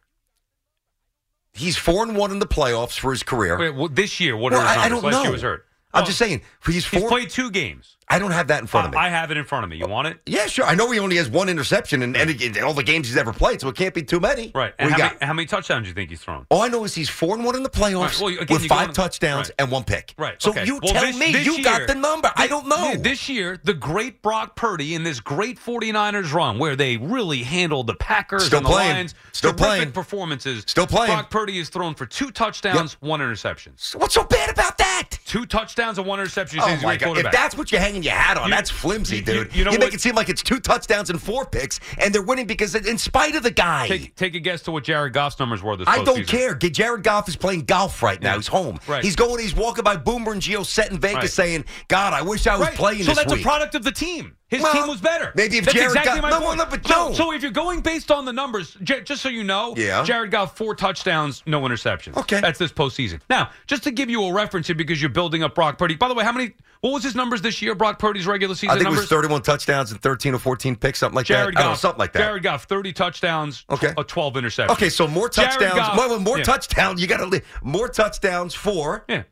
He's 1.55 1.76
four 1.76 2.03
and 2.03 2.16
one 2.16 2.30
in 2.30 2.38
the 2.38 2.47
playoffs 2.47 2.99
for 2.99 3.11
his 3.11 3.22
career. 3.22 3.59
Wait, 3.59 3.74
well, 3.74 3.88
this 3.88 4.18
year, 4.20 4.36
what 4.36 4.53
Well, 4.53 4.62
are 4.62 4.68
his 4.68 4.76
I- 4.78 4.84
I 4.84 4.88
don't 4.88 5.03
Last 5.05 5.14
year 5.16 5.24
know. 5.24 5.30
was 5.32 5.43
hurt. 5.43 5.66
I'm 5.95 6.05
Oh, 6.05 6.07
just 6.07 6.18
saying 6.18 6.40
he's 6.64 6.74
He's 6.76 6.86
four. 6.86 7.09
played 7.11 7.28
two 7.28 7.51
games. 7.51 7.99
I 8.12 8.18
don't 8.18 8.30
have 8.32 8.48
that 8.48 8.60
in 8.60 8.66
front 8.66 8.86
of 8.88 8.92
me. 8.92 8.98
I 8.98 9.08
have 9.08 9.30
it 9.30 9.36
in 9.36 9.44
front 9.44 9.64
of 9.64 9.70
me. 9.70 9.76
You 9.76 9.86
want 9.86 10.08
it? 10.08 10.18
yeah, 10.26 10.46
sure. 10.46 10.64
I 10.66 10.74
know 10.74 10.90
he 10.90 10.98
only 10.98 11.16
has 11.16 11.28
one 11.30 11.48
interception 11.48 12.02
and, 12.02 12.16
and 12.16 12.30
in 12.42 12.62
all 12.62 12.74
the 12.74 12.82
games 12.82 13.08
he's 13.08 13.16
ever 13.16 13.32
played, 13.32 13.60
so 13.60 13.68
it 13.68 13.76
can't 13.76 13.94
be 13.94 14.02
too 14.02 14.20
many. 14.20 14.52
Right. 14.54 14.74
And 14.78 14.90
how 14.90 14.98
many, 14.98 15.16
how 15.22 15.32
many 15.32 15.46
touchdowns 15.46 15.84
do 15.84 15.88
you 15.88 15.94
think 15.94 16.10
he's 16.10 16.20
thrown? 16.20 16.46
All 16.50 16.62
I 16.62 16.68
know 16.68 16.84
is 16.84 16.94
he's 16.94 17.08
four 17.08 17.34
and 17.34 17.44
one 17.44 17.56
in 17.56 17.62
the 17.62 17.70
playoffs 17.70 18.20
Right, 18.20 18.20
well, 18.20 18.42
again, 18.42 18.46
with 18.60 18.66
five 18.66 18.92
touchdowns 18.92 19.48
right. 19.48 19.54
and 19.60 19.70
one 19.70 19.84
pick. 19.84 20.14
Right. 20.18 20.40
So 20.42 20.50
okay. 20.50 20.66
you 20.66 20.78
Well, 20.82 20.92
tell 20.92 21.06
this- 21.06 21.18
me 21.18 21.32
this 21.32 21.46
you 21.46 21.62
got 21.64 21.86
the 21.88 21.94
number. 21.94 22.30
I 22.36 22.46
don't 22.46 22.68
know. 22.68 22.94
This 22.96 23.28
year, 23.28 23.58
the 23.64 23.74
great 23.74 24.20
Brock 24.22 24.56
Purdy 24.56 24.94
in 24.94 25.02
this 25.04 25.20
great 25.20 25.58
49ers 25.58 26.32
run 26.32 26.58
where 26.58 26.76
they 26.76 26.96
really 26.98 27.42
handled 27.42 27.86
the 27.86 27.94
Packers 27.94 28.44
Still 28.46 28.58
and 28.58 28.66
the 28.66 28.70
playing. 28.70 28.92
Lions. 28.94 29.14
Still 29.32 29.54
playing. 29.54 29.92
performances. 29.92 30.64
Still 30.66 30.86
playing. 30.86 31.12
Brock 31.12 31.30
Purdy 31.30 31.58
is 31.58 31.68
thrown 31.68 31.94
for 31.94 32.06
two 32.06 32.30
touchdowns, 32.30 32.94
one 33.00 33.20
interception. 33.22 33.72
What's 33.96 34.14
so 34.14 34.24
bad 34.24 34.50
about 34.50 34.76
that? 34.78 35.10
Two 35.24 35.46
touchdowns 35.46 35.98
and 35.98 36.06
one 36.06 36.20
interception. 36.20 36.60
Oh 36.60 36.66
say 36.66 36.74
he's 36.74 36.82
a 36.82 36.86
my 36.86 36.96
god! 36.96 37.18
If 37.18 37.32
that's 37.32 37.56
what 37.56 37.72
you're 37.72 37.80
hanging 37.80 38.01
your 38.03 38.14
had 38.14 38.36
on, 38.38 38.48
You- 38.48 38.55
that's 38.55 38.70
flimsy, 38.70 39.16
you- 39.16 39.22
dude. 39.22 39.53
you- 39.53 39.59
you 39.61 39.64
know 39.64 39.70
make 39.72 39.80
what- 39.80 39.94
it 39.94 40.00
seem 40.00 40.14
like 40.14 40.28
it's 40.28 40.42
two 40.42 40.61
touchdowns 40.61 41.11
and 41.11 41.20
four 41.22 41.44
picks, 41.46 41.80
and 41.98 42.14
they're 42.14 42.22
winning 42.22 42.46
because 42.46 42.74
in 42.74 42.98
spite 42.98 43.34
of 43.34 43.42
the 43.42 43.50
guy. 43.50 43.88
Take, 43.88 44.16
take 44.16 44.34
a 44.34 44.40
guess 44.40 44.62
to 44.62 44.70
what 44.70 44.84
Jared 44.84 45.12
Goff's 45.12 45.38
numbers 45.38 45.62
were 45.62 45.76
this 45.76 45.86
week. 45.86 45.98
I 45.98 46.05
don't 46.05 46.26
care. 46.26 46.55
Jared 46.55 47.03
Goff 47.03 47.28
is 47.28 47.36
playing 47.36 47.62
golf 47.62 48.03
right 48.03 48.20
now. 48.20 48.30
Yeah. 48.32 48.36
He's 48.36 48.46
home. 48.48 48.80
Right. 48.86 49.03
He's 49.05 49.16
going. 49.16 49.40
He's 49.40 49.55
walking 49.55 49.84
by 49.84 49.96
Boomer 49.96 50.32
and 50.32 50.42
Gio 50.42 50.64
set 50.64 50.90
in 50.90 50.98
Vegas, 50.98 51.16
Right. 51.22 51.30
saying, 51.30 51.64
"God, 51.88 52.12
I 52.12 52.22
wish 52.22 52.46
I 52.46 52.57
was 52.57 52.68
Right. 52.68 52.76
playing 52.76 53.05
so 53.05 53.14
that's 53.14 53.32
week." 53.32 53.40
a 53.40 53.44
product 53.44 53.74
of 53.74 53.84
the 53.84 53.92
team. 53.92 54.36
His 54.53 54.62
Well, 54.62 54.72
team 54.74 54.86
was 54.86 55.00
better. 55.00 55.32
maybe 55.34 55.57
if 55.57 55.64
that's 55.64 55.74
Jared 55.74 55.96
exactly 55.96 56.20
Goff- 56.20 56.30
my 56.30 56.38
no, 56.38 56.44
point. 56.44 56.59
no, 56.59 56.66
but 56.66 56.86
so, 56.86 57.09
no. 57.09 57.14
so 57.14 57.32
if 57.32 57.40
you're 57.40 57.50
going 57.50 57.80
based 57.80 58.11
on 58.11 58.26
the 58.26 58.32
numbers, 58.34 58.76
just 58.82 59.22
so 59.22 59.30
you 59.30 59.44
know, 59.44 59.72
Yeah. 59.76 60.05
Jared 60.05 60.30
got 60.30 60.57
four 60.57 60.74
touchdowns, 60.74 61.42
no 61.46 61.62
interceptions. 61.62 62.16
Okay. 62.18 62.38
that's 62.40 62.59
this 62.59 62.70
postseason. 62.70 63.20
Now, 63.30 63.50
just 63.66 63.82
to 63.84 63.90
give 63.90 64.11
you 64.11 64.22
a 64.24 64.32
reference 64.32 64.66
here, 64.66 64.76
because 64.76 65.00
you're 65.00 65.09
building 65.09 65.42
up 65.42 65.55
Brock 65.55 65.78
Purdy. 65.78 65.94
By 65.94 66.09
the 66.09 66.14
way, 66.14 66.22
how 66.22 66.32
many? 66.32 66.53
What 66.82 66.92
was 66.92 67.03
his 67.05 67.14
numbers 67.14 67.40
this 67.40 67.62
year? 67.62 67.74
Brock 67.76 67.98
Purdy's 67.98 68.26
regular 68.26 68.55
season 68.57 68.70
I 68.70 68.74
think 68.74 68.84
numbers. 68.84 69.00
it 69.00 69.03
was 69.05 69.09
31 69.11 69.42
touchdowns 69.42 69.92
and 69.92 70.03
13 70.03 70.34
or 70.34 70.38
14 70.38 70.74
picks, 70.76 70.98
something 70.98 71.14
like 71.16 71.26
Jared 71.26 71.55
that. 71.55 71.61
Don't 71.61 71.70
know, 71.70 71.74
something 71.76 71.98
like 72.00 72.12
that. 72.12 72.18
Jared 72.18 72.42
Goff, 72.42 72.64
30 72.64 72.92
touchdowns, 72.92 73.64
Okay. 73.70 73.94
a 73.96 74.03
12 74.05 74.34
interceptions. 74.34 74.70
okay, 74.70 74.88
so 74.88 75.07
more 75.07 75.28
touchdowns. 75.28 75.74
Goff- 75.74 75.96
well, 75.96 76.09
well, 76.11 76.18
more 76.20 76.38
yeah. 76.38 76.44
touchdowns. 76.44 77.00
You 77.00 77.07
got 77.07 77.18
to 77.18 77.40
more 77.62 77.88
touchdowns 77.88 78.53
for 78.55 79.05
Yeah. 79.09 79.22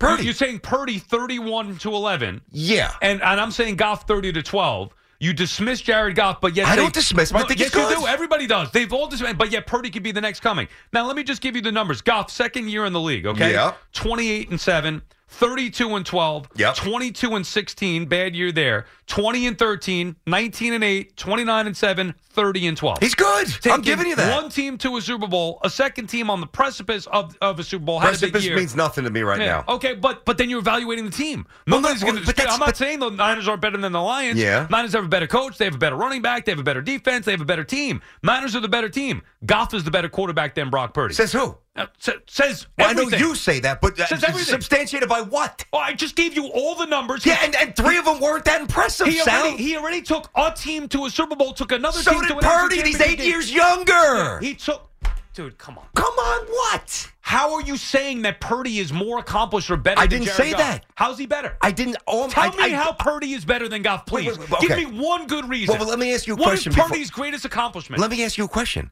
Purdy. 0.00 0.24
You're 0.24 0.34
saying 0.34 0.58
Purdy 0.60 0.98
31 0.98 1.76
to 1.78 1.90
11. 1.94 2.40
yeah. 2.50 2.92
And 3.00 3.22
and 3.22 3.40
I'm 3.40 3.52
saying 3.52 3.76
Goff 3.76 4.06
30 4.08 4.32
to 4.32 4.42
12. 4.42 4.92
You 5.22 5.34
dismiss 5.34 5.82
Jared 5.82 6.16
Goff, 6.16 6.40
but 6.40 6.56
yet 6.56 6.66
I 6.66 6.70
say- 6.70 6.76
don't 6.76 6.94
dismiss 6.94 7.30
him. 7.30 7.36
I 7.36 7.40
No, 7.42 7.46
think 7.48 7.60
yes, 7.60 7.74
he's 7.74 7.90
you 7.90 7.96
do. 8.00 8.06
Everybody 8.06 8.46
does. 8.46 8.70
They've 8.70 8.90
all 8.90 9.06
dismissed, 9.06 9.36
but 9.36 9.52
yet 9.52 9.66
Purdy 9.66 9.90
could 9.90 10.02
be 10.02 10.12
the 10.12 10.20
next 10.22 10.40
coming. 10.40 10.66
Now 10.94 11.06
let 11.06 11.14
me 11.14 11.22
just 11.22 11.42
give 11.42 11.54
you 11.54 11.60
the 11.62 11.70
numbers. 11.70 12.00
Goff, 12.00 12.30
second 12.30 12.70
year 12.70 12.86
in 12.86 12.94
the 12.94 13.00
league. 13.00 13.26
Okay, 13.26 13.52
Yeah. 13.52 13.74
28 13.92 14.48
and 14.50 14.58
seven. 14.60 15.02
32 15.32 15.94
and 15.94 16.04
12, 16.04 16.48
Yep. 16.56 16.74
22 16.74 17.36
and 17.36 17.46
16, 17.46 18.06
bad 18.06 18.34
year 18.34 18.50
there. 18.50 18.86
20 19.06 19.46
and 19.46 19.56
13, 19.56 20.16
19 20.26 20.72
and 20.72 20.82
8, 20.82 21.16
29 21.16 21.66
and 21.68 21.76
7, 21.76 22.14
30 22.32 22.68
and 22.68 22.76
12. 22.76 22.98
He's 23.00 23.14
good. 23.14 23.48
I'm 23.66 23.80
giving 23.82 24.06
you 24.06 24.16
that. 24.16 24.40
One 24.40 24.50
team 24.50 24.78
to 24.78 24.96
a 24.96 25.00
Super 25.02 25.26
Bowl, 25.26 25.58
a 25.62 25.70
second 25.70 26.06
team 26.06 26.30
on 26.30 26.40
the 26.40 26.46
precipice 26.46 27.06
of, 27.06 27.36
of 27.40 27.58
a 27.58 27.64
Super 27.64 27.84
Bowl. 27.84 27.98
had 27.98 28.14
a 28.14 28.18
big 28.18 28.32
Precipice 28.32 28.56
means 28.56 28.76
nothing 28.76 29.04
to 29.04 29.10
me 29.10 29.22
right 29.22 29.40
Yeah, 29.40 29.64
now. 29.66 29.74
Okay, 29.74 29.94
but 29.94 30.24
but 30.24 30.38
then 30.38 30.48
you're 30.48 30.60
evaluating 30.60 31.04
the 31.04 31.10
team. 31.10 31.46
Well, 31.66 31.80
Nobody's 31.80 32.02
no, 32.02 32.12
going 32.12 32.24
to. 32.24 32.48
I'm 32.48 32.60
not 32.60 32.76
saying 32.76 33.00
the 33.00 33.10
Niners 33.10 33.48
are 33.48 33.56
better 33.56 33.76
than 33.76 33.92
the 33.92 34.00
Lions. 34.00 34.38
Yeah. 34.38 34.66
Niners 34.70 34.92
have 34.92 35.04
a 35.04 35.08
better 35.08 35.26
coach. 35.26 35.58
They 35.58 35.64
have 35.64 35.74
a 35.74 35.78
better 35.78 35.96
running 35.96 36.22
back. 36.22 36.44
They 36.44 36.52
have 36.52 36.58
a 36.58 36.64
better 36.64 36.82
defense. 36.82 37.26
They 37.26 37.32
have 37.32 37.40
a 37.40 37.44
better 37.44 37.64
team. 37.64 38.00
Niners 38.22 38.54
are 38.54 38.60
the 38.60 38.68
better 38.68 38.88
team. 38.88 39.22
Goff 39.44 39.74
is 39.74 39.84
the 39.84 39.90
better 39.90 40.08
quarterback 40.08 40.54
than 40.54 40.70
Brock 40.70 40.94
Purdy. 40.94 41.14
Says 41.14 41.32
who? 41.32 41.56
Uh, 41.76 41.86
sa- 41.98 42.12
says 42.26 42.66
Well, 42.76 42.90
I 42.90 42.92
know 42.92 43.02
you 43.08 43.34
say 43.36 43.60
that, 43.60 43.80
but 43.80 43.98
uh, 43.98 44.04
Says 44.06 44.24
everything. 44.24 44.44
substantiated 44.44 45.08
by 45.08 45.20
what? 45.20 45.64
Oh, 45.72 45.78
I 45.78 45.92
just 45.94 46.16
gave 46.16 46.34
you 46.34 46.48
all 46.48 46.74
the 46.74 46.84
numbers. 46.84 47.24
Yeah, 47.24 47.38
and, 47.42 47.54
and 47.54 47.76
three 47.76 47.96
of 47.96 48.04
them 48.04 48.18
weren't 48.20 48.44
that 48.46 48.60
impressive, 48.60 49.06
He 49.06 49.20
already, 49.20 49.56
he 49.56 49.76
already 49.76 50.02
took 50.02 50.28
a 50.34 50.52
team 50.54 50.88
to 50.88 51.04
a 51.06 51.10
Super 51.10 51.36
Bowl. 51.36 51.52
Took 51.52 51.70
another 51.72 52.00
so 52.00 52.10
team 52.10 52.19
did 52.22 52.28
to 52.28 52.46
Purdy, 52.46 52.78
and 52.78 52.86
he's 52.86 53.00
eight 53.00 53.18
game. 53.18 53.28
years 53.28 53.52
younger. 53.52 54.38
He 54.40 54.54
took. 54.54 54.86
Dude, 55.32 55.56
come 55.58 55.78
on. 55.78 55.84
Come 55.94 56.12
on, 56.12 56.46
what? 56.46 57.10
How 57.20 57.54
are 57.54 57.62
you 57.62 57.76
saying 57.76 58.22
that 58.22 58.40
Purdy 58.40 58.80
is 58.80 58.92
more 58.92 59.20
accomplished 59.20 59.70
or 59.70 59.76
better 59.76 60.00
I 60.00 60.08
didn't 60.08 60.26
say 60.26 60.50
Goff? 60.50 60.60
that. 60.60 60.86
How's 60.96 61.18
he 61.18 61.26
better? 61.26 61.56
I 61.62 61.70
didn't. 61.70 61.96
Oh, 62.08 62.28
Tell 62.28 62.42
I, 62.52 62.56
me 62.68 62.74
I- 62.74 62.76
how 62.76 62.92
Purdy 62.92 63.32
is 63.34 63.44
better 63.44 63.68
than 63.68 63.82
Goff, 63.82 64.04
please. 64.06 64.26
Wait, 64.36 64.38
wait, 64.40 64.50
wait, 64.50 64.60
Give 64.60 64.76
me 64.76 65.00
one 65.00 65.28
good 65.28 65.48
reason. 65.48 65.72
Well, 65.74 65.80
well, 65.82 65.88
let 65.90 66.00
me 66.00 66.12
ask 66.12 66.26
you 66.26 66.34
a 66.34 66.36
What 66.36 66.46
question 66.46 66.72
is 66.72 66.76
before- 66.76 66.88
Purdy's 66.90 67.10
greatest 67.12 67.44
accomplishment? 67.44 68.00
Let 68.00 68.10
me 68.10 68.24
ask 68.24 68.36
you 68.36 68.44
a 68.44 68.48
question. 68.48 68.90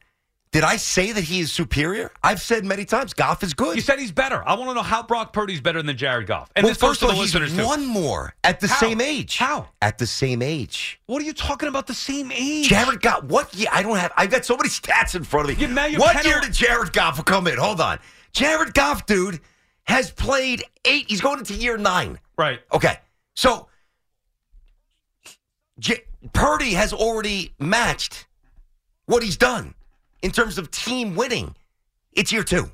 Did 0.51 0.65
I 0.65 0.77
say 0.77 1.13
that 1.13 1.25
he 1.25 1.41
is 1.41 1.53
superior? 1.53 2.11
I've 2.23 2.41
said 2.41 2.65
many 2.65 2.87
times 2.87 3.13
Goff 3.13 3.43
is 3.43 3.53
good. 3.53 3.77
you 3.77 3.83
said 3.83 3.99
he's 3.99 4.13
better. 4.13 4.43
I 4.49 4.55
want 4.55 4.71
to 4.71 4.75
know 4.75 4.83
how 4.83 5.03
Brock 5.03 5.35
Purdy's 5.35 5.61
better 5.61 5.83
than 5.83 5.95
Jared 5.95 6.27
Goff. 6.27 6.51
And 6.57 6.65
well, 6.65 6.71
this 6.71 6.81
first 6.81 7.03
of 7.03 7.09
the 7.09 7.15
all, 7.15 7.21
he's 7.23 7.55
one 7.67 7.85
more 7.85 8.35
at 8.45 8.59
the 8.61 8.67
How? 8.69 8.77
same 8.77 9.03
age. 9.03 9.37
How? 9.37 9.69
At 9.83 9.99
the 9.99 10.07
same 10.07 10.41
age. 10.41 11.01
What 11.05 11.21
are 11.21 11.27
you 11.27 11.35
talking 11.35 11.69
about? 11.69 11.87
The 11.87 11.93
same 11.93 12.33
age? 12.33 12.67
Jared 12.69 13.03
Goff. 13.03 13.25
What 13.25 13.53
year? 13.55 13.69
I 13.71 13.83
don't 13.83 13.99
have. 13.99 14.11
I've 14.17 14.31
got 14.31 14.47
so 14.47 14.57
many 14.57 14.71
stats 14.71 15.15
in 15.15 15.23
front 15.23 15.51
of 15.51 15.59
me. 15.59 15.67
Yeah, 15.67 15.99
what 15.99 16.17
penal- 16.17 16.31
year 16.33 16.41
did 16.41 16.55
Jared 16.55 16.95
Goff 16.95 17.23
come 17.27 17.47
in? 17.47 17.59
Hold 17.59 17.83
on. 17.83 17.99
Jared 18.33 18.73
Goff, 18.73 19.05
dude, 19.05 19.41
has 19.85 20.11
played 20.11 20.65
eight. 20.87 21.05
He's 21.11 21.21
going 21.21 21.41
into 21.41 21.53
year 21.55 21.77
nine. 21.77 22.19
Right. 22.39 22.61
Okay. 22.73 22.97
So 23.37 23.69
J- 25.79 26.05
Purdy 26.33 26.71
has 26.73 26.93
already 26.95 27.53
matched 27.59 28.27
what 29.07 29.23
he's 29.23 29.37
done. 29.37 29.75
In 30.23 30.31
terms 30.31 30.59
of 30.59 30.71
team 30.71 31.15
winning. 31.15 31.55
It's 32.13 32.33
year 32.33 32.43
two. 32.43 32.71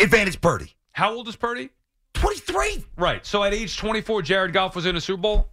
Advantage 0.00 0.40
Purdy. 0.40 0.74
How 0.92 1.12
old 1.12 1.28
is 1.28 1.36
Purdy? 1.36 1.70
23. 2.14 2.84
Right. 2.96 3.24
So 3.24 3.44
at 3.44 3.54
age 3.54 3.76
24, 3.76 4.22
Jared 4.22 4.52
Goff 4.52 4.74
was 4.74 4.86
in 4.86 4.96
a 4.96 5.00
Super 5.00 5.20
Bowl? 5.22 5.48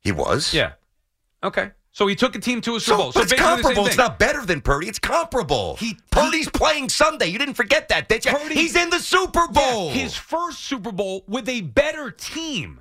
He 0.00 0.12
was. 0.12 0.52
Yeah. 0.52 0.72
Okay. 1.42 1.70
So 1.92 2.06
he 2.06 2.14
took 2.14 2.36
a 2.36 2.38
team 2.38 2.60
to 2.62 2.76
a 2.76 2.80
Super 2.80 2.96
So, 2.96 3.02
Bowl. 3.02 3.12
but 3.12 3.22
it's 3.24 3.32
basically 3.32 3.36
the 3.36 3.54
same 3.54 3.62
comparable. 3.62 3.86
It's 3.88 3.96
not 3.96 4.18
better 4.18 4.44
than 4.46 4.60
Purdy. 4.60 4.88
It's 4.88 4.98
comparable. 4.98 5.76
He 5.76 5.96
Purdy's 6.10 6.48
playing 6.48 6.88
Sunday. 6.88 7.26
You 7.26 7.38
didn't 7.38 7.54
forget 7.54 7.88
that, 7.88 8.08
did 8.08 8.24
you? 8.24 8.32
Purdy- 8.32 8.54
He's 8.54 8.76
in 8.76 8.90
the 8.90 9.00
Super 9.00 9.48
Bowl. 9.48 9.86
Yeah, 9.88 9.92
his 10.02 10.14
first 10.14 10.60
Super 10.60 10.92
Bowl 10.92 11.24
with 11.26 11.48
a 11.48 11.62
better 11.62 12.10
team. 12.10 12.80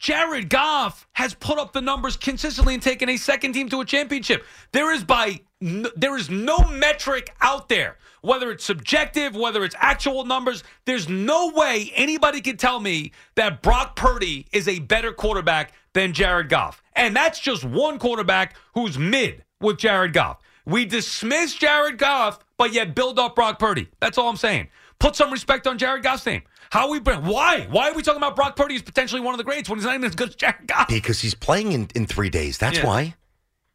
Jared 0.00 0.48
Goff 0.48 1.06
has 1.12 1.34
put 1.34 1.58
up 1.58 1.74
the 1.74 1.82
numbers 1.82 2.16
consistently 2.16 2.72
and 2.72 2.82
taken 2.82 3.10
a 3.10 3.18
second 3.18 3.52
team 3.52 3.68
to 3.68 3.82
a 3.82 3.84
championship. 3.84 4.46
There 4.72 4.92
is 4.94 5.04
by 5.04 5.40
n- 5.62 5.86
there 5.94 6.16
is 6.16 6.30
no 6.30 6.58
metric 6.70 7.34
out 7.42 7.68
there, 7.68 7.98
whether 8.22 8.50
it's 8.50 8.64
subjective, 8.64 9.36
whether 9.36 9.62
it's 9.62 9.76
actual 9.78 10.24
numbers. 10.24 10.64
There's 10.86 11.06
no 11.10 11.52
way 11.54 11.92
anybody 11.94 12.40
can 12.40 12.56
tell 12.56 12.80
me 12.80 13.12
that 13.34 13.60
Brock 13.60 13.94
Purdy 13.94 14.46
is 14.52 14.66
a 14.68 14.78
better 14.78 15.12
quarterback 15.12 15.74
than 15.92 16.14
Jared 16.14 16.48
Goff, 16.48 16.82
and 16.94 17.14
that's 17.14 17.38
just 17.38 17.62
one 17.62 17.98
quarterback 17.98 18.56
who's 18.72 18.96
mid 18.96 19.44
with 19.60 19.76
Jared 19.76 20.14
Goff. 20.14 20.38
We 20.64 20.86
dismiss 20.86 21.54
Jared 21.54 21.98
Goff, 21.98 22.38
but 22.56 22.72
yet 22.72 22.94
build 22.94 23.18
up 23.18 23.34
Brock 23.34 23.58
Purdy. 23.58 23.88
That's 24.00 24.16
all 24.16 24.30
I'm 24.30 24.36
saying. 24.36 24.68
Put 24.98 25.16
some 25.16 25.30
respect 25.30 25.66
on 25.66 25.76
Jared 25.76 26.02
Goff's 26.02 26.24
name. 26.24 26.42
How 26.70 26.88
we 26.90 27.00
been? 27.00 27.24
Why? 27.24 27.66
Why 27.70 27.90
are 27.90 27.94
we 27.94 28.02
talking 28.02 28.18
about 28.18 28.36
Brock 28.36 28.56
Purdy 28.56 28.76
as 28.76 28.82
potentially 28.82 29.20
one 29.20 29.34
of 29.34 29.38
the 29.38 29.44
greats 29.44 29.68
when 29.68 29.78
he's 29.78 29.84
not 29.86 29.94
even 29.94 30.06
as 30.06 30.14
good 30.14 30.28
as 30.30 30.34
Jared 30.36 30.66
Goff? 30.66 30.88
because 30.88 31.20
he's 31.20 31.34
playing 31.34 31.72
in, 31.72 31.88
in 31.94 32.06
three 32.06 32.30
days. 32.30 32.58
That's 32.58 32.78
Yeah. 32.78 32.86
why. 32.86 33.14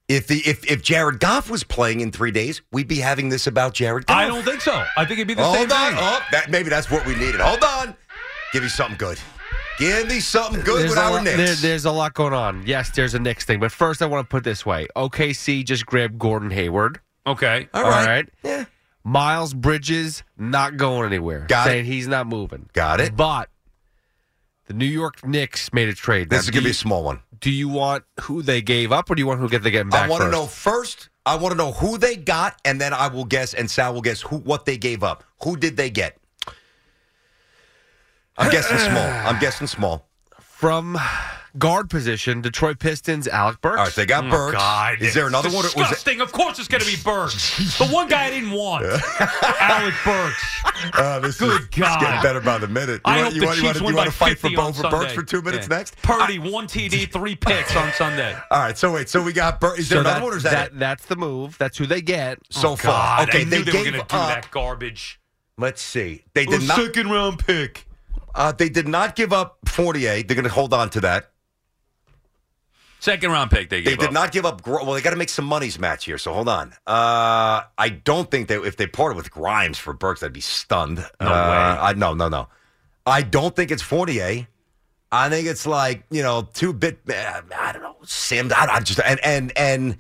If 0.07 0.27
the 0.27 0.37
if 0.47 0.63
if 0.69 0.83
Jared 0.83 1.19
Goff 1.19 1.49
was 1.49 1.63
playing 1.63 1.99
in 2.01 2.11
three 2.11 2.29
days, 2.31 2.61
we'd 2.71 2.87
be 2.87 2.97
having 2.97 3.29
this 3.29 3.47
about 3.47 3.73
Jared 3.73 4.05
Goff. 4.05 4.15
I 4.17 4.27
don't 4.27 4.43
think 4.43 4.61
so. 4.61 4.71
I 4.95 5.03
think 5.03 5.13
it'd 5.19 5.27
be 5.27 5.33
the 5.33 5.43
Hold 5.43 5.55
same 5.55 5.71
on. 5.71 5.91
thing. 5.93 5.99
Oh, 6.01 6.19
that 6.31 6.51
maybe 6.51 6.69
that's 6.69 6.89
what 6.91 7.05
we 7.07 7.15
needed. 7.15 7.41
Hold 7.41 7.63
on. 7.63 7.95
Give 8.53 8.61
me 8.63 8.69
something 8.69 8.97
good. 8.97 9.19
Give 9.79 10.07
me 10.07 10.19
something 10.19 10.61
good 10.61 10.81
there's 10.81 10.91
with 10.91 10.99
a 10.99 11.01
our 11.01 11.11
lot, 11.11 11.23
Knicks. 11.23 11.37
there- 11.37 11.55
there's 11.55 11.85
a 11.85 11.91
lot 11.91 12.13
going 12.13 12.33
on. 12.33 12.63
Yes, 12.65 12.91
there's 12.91 13.13
a 13.15 13.19
Knicks 13.19 13.43
thing, 13.45 13.59
but 13.59 13.71
first 13.73 14.01
I 14.01 14.05
want 14.05 14.23
to 14.25 14.31
put 14.31 14.37
it 14.37 14.43
this 14.43 14.63
way: 14.65 14.87
OKC 14.95 15.65
just 15.65 15.85
grabbed 15.87 16.17
Gordon 16.19 16.51
Hayward. 16.51 16.99
Okay, 17.27 17.67
All 17.73 17.81
right. 17.83 18.29
Yeah. 18.43 18.65
Miles 19.05 19.53
Bridges 19.53 20.23
not 20.35 20.77
going 20.77 21.05
anywhere. 21.05 21.45
Got 21.47 21.67
it. 21.67 21.69
saying 21.69 21.85
he's 21.85 22.07
not 22.07 22.25
moving. 22.25 22.69
Got 22.73 22.99
it. 22.99 23.15
But 23.15 23.49
the 24.65 24.73
New 24.73 24.87
York 24.87 25.23
Knicks 25.25 25.71
made 25.71 25.87
a 25.89 25.93
trade. 25.93 26.31
This 26.31 26.37
Now, 26.37 26.41
is 26.41 26.49
gonna 26.49 26.63
be 26.63 26.71
a 26.71 26.73
small 26.73 27.03
one. 27.03 27.19
Do 27.39 27.51
you 27.51 27.69
want 27.69 28.03
who 28.21 28.41
they 28.41 28.63
gave 28.63 28.91
up, 28.91 29.09
or 29.09 29.15
do 29.15 29.21
you 29.21 29.27
want 29.27 29.39
who 29.39 29.47
get 29.47 29.61
they 29.61 29.69
getting 29.69 29.91
back? 29.91 30.07
I 30.07 30.09
want 30.09 30.23
to 30.23 30.31
know 30.31 30.47
first. 30.47 31.09
I 31.23 31.35
want 31.35 31.51
to 31.51 31.57
know 31.57 31.71
who 31.71 31.99
they 31.99 32.15
got, 32.15 32.59
and 32.65 32.81
then 32.81 32.93
I 32.93 33.07
will 33.07 33.25
guess, 33.25 33.53
and 33.53 33.69
Sal 33.69 33.93
will 33.93 34.01
guess 34.01 34.21
who 34.21 34.37
what 34.37 34.65
they 34.65 34.77
gave 34.77 35.03
up. 35.03 35.23
Who 35.43 35.55
did 35.55 35.77
they 35.77 35.91
get? 35.91 36.17
I'm 38.37 38.51
guessing 38.51 38.77
small. 38.79 39.07
I'm 39.07 39.39
guessing 39.39 39.67
small. 39.67 40.09
from 40.39 40.97
guard 41.57 41.89
position. 41.89 42.41
Detroit 42.41 42.79
Pistons, 42.79 43.27
Alec 43.27 43.61
Burks. 43.61 43.77
All 43.77 43.83
right, 43.85 43.93
they 43.95 44.05
got 44.05 44.29
Burks. 44.29 44.55
Oh, 44.55 44.59
God, 44.59 45.01
Is 45.01 45.13
there 45.13 45.27
another 45.27 45.49
one? 45.49 45.57
Was 45.63 45.73
it, 45.73 45.77
Disgusting. 45.77 46.21
Of 46.21 46.31
course, 46.31 46.59
it's 46.59 46.67
going 46.67 46.81
to 46.81 46.87
be 46.87 46.97
Burks. 47.03 47.77
the 47.77 47.87
one 47.87 48.07
guy 48.07 48.25
I 48.25 48.29
didn't 48.31 48.51
want, 48.51 48.85
Alec 49.59 49.93
Burks. 50.03 50.43
uh, 50.93 51.19
this 51.21 51.37
Good 51.39 51.61
is, 51.61 51.67
God. 51.69 51.93
It's 51.95 52.03
getting 52.03 52.21
better 52.21 52.41
by 52.41 52.57
the 52.57 52.67
minute. 52.67 53.01
I 53.05 53.17
You 53.19 53.23
hope 53.25 53.33
you 53.33 53.39
the 53.41 53.45
want, 53.47 53.57
you 53.57 53.63
Chiefs 53.63 53.81
want, 53.81 53.85
win 53.85 53.93
you 53.95 53.97
by 54.01 54.05
to 54.05 54.11
fight 54.11 54.37
for 54.39 54.49
50 54.49 54.55
on 54.57 54.71
both 54.71 54.81
for 54.81 54.89
Burks 54.89 55.13
for 55.13 55.23
two 55.23 55.41
minutes 55.41 55.67
Yeah. 55.69 55.77
next? 55.77 56.01
Purdy, 56.01 56.39
one 56.39 56.67
TD, 56.67 57.11
three 57.11 57.35
picks 57.35 57.75
on 57.75 57.91
Sunday. 57.93 58.35
All 58.51 58.59
right, 58.59 58.77
so 58.77 58.93
wait, 58.93 59.09
so 59.09 59.21
we 59.21 59.33
got 59.33 59.59
Burks. 59.59 59.79
Is 59.79 59.89
there 59.89 59.97
So 59.97 60.01
another 60.01 60.19
that- 60.19 60.23
one, 60.23 60.33
or 60.33 60.37
is 60.37 60.43
that, 60.43 60.51
that 60.71 60.79
that's 60.79 61.05
the 61.05 61.15
move. 61.15 61.57
That's 61.57 61.77
who 61.77 61.85
they 61.85 62.01
get. 62.01 62.39
so 62.49 62.71
Oh, 62.71 62.75
far? 62.75 63.21
Okay, 63.23 63.43
they, 63.43 63.61
they, 63.61 63.71
were 63.71 63.71
going 63.71 63.85
to 63.85 63.91
do 63.91 63.99
up- 64.01 64.09
that 64.09 64.51
garbage. 64.51 65.19
Let's 65.57 65.81
see. 65.81 66.25
They 66.33 66.45
did 66.45 66.63
not. 66.67 66.75
second 66.77 67.09
round 67.09 67.39
pick. 67.39 67.87
Uh, 68.33 68.51
they 68.51 68.67
did 68.67 68.87
not 68.87 69.15
give 69.15 69.31
up 69.31 69.57
Fournier. 69.65 70.21
They're 70.23 70.35
going 70.35 70.43
to 70.43 70.49
hold 70.49 70.73
on 70.73 70.89
to 70.89 70.99
that. 71.01 71.31
Second 73.05 73.29
round 73.31 73.51
pick. 73.51 73.69
They 73.69 73.81
They 73.81 73.95
did 73.95 74.07
up. 74.07 74.13
not 74.13 74.31
give 74.31 74.47
up. 74.47 74.63
Gr- 74.63 74.71
Well, 74.83 74.93
they 74.93 75.01
got 75.01 75.11
to 75.11 75.15
make 75.15 75.29
some 75.29 75.45
monies 75.45 75.77
match 75.77 76.05
here. 76.05 76.17
So 76.17 76.33
hold 76.33 76.49
on. 76.49 76.71
Uh, 76.87 77.61
I 77.77 77.89
don't 78.03 78.31
think 78.31 78.47
that 78.47 78.63
if 78.65 78.77
they 78.77 78.87
parted 78.87 79.15
with 79.15 79.29
Grimes 79.29 79.77
for 79.77 79.93
Burks, 79.93 80.23
I'd 80.23 80.33
be 80.33 80.41
stunned. 80.41 80.97
No 81.21 81.27
Uh, 81.27 81.29
way. 81.29 81.57
I, 81.89 81.93
no, 81.93 82.15
no, 82.15 82.29
no. 82.29 82.47
I 83.05 83.21
don't 83.21 83.55
think 83.55 83.69
it's 83.69 83.83
Fournier. 83.83 84.47
I 85.11 85.29
think 85.29 85.47
it's 85.47 85.67
like 85.67 86.03
you 86.09 86.23
know 86.23 86.49
two 86.53 86.73
bit. 86.73 86.99
uh, 87.07 87.41
I 87.55 87.71
don't 87.73 87.83
know. 87.83 87.95
Sims. 88.05 88.51
I, 88.51 88.65
I 88.65 88.79
just 88.79 88.99
and 88.99 89.19
and 89.23 89.53
and 89.55 89.97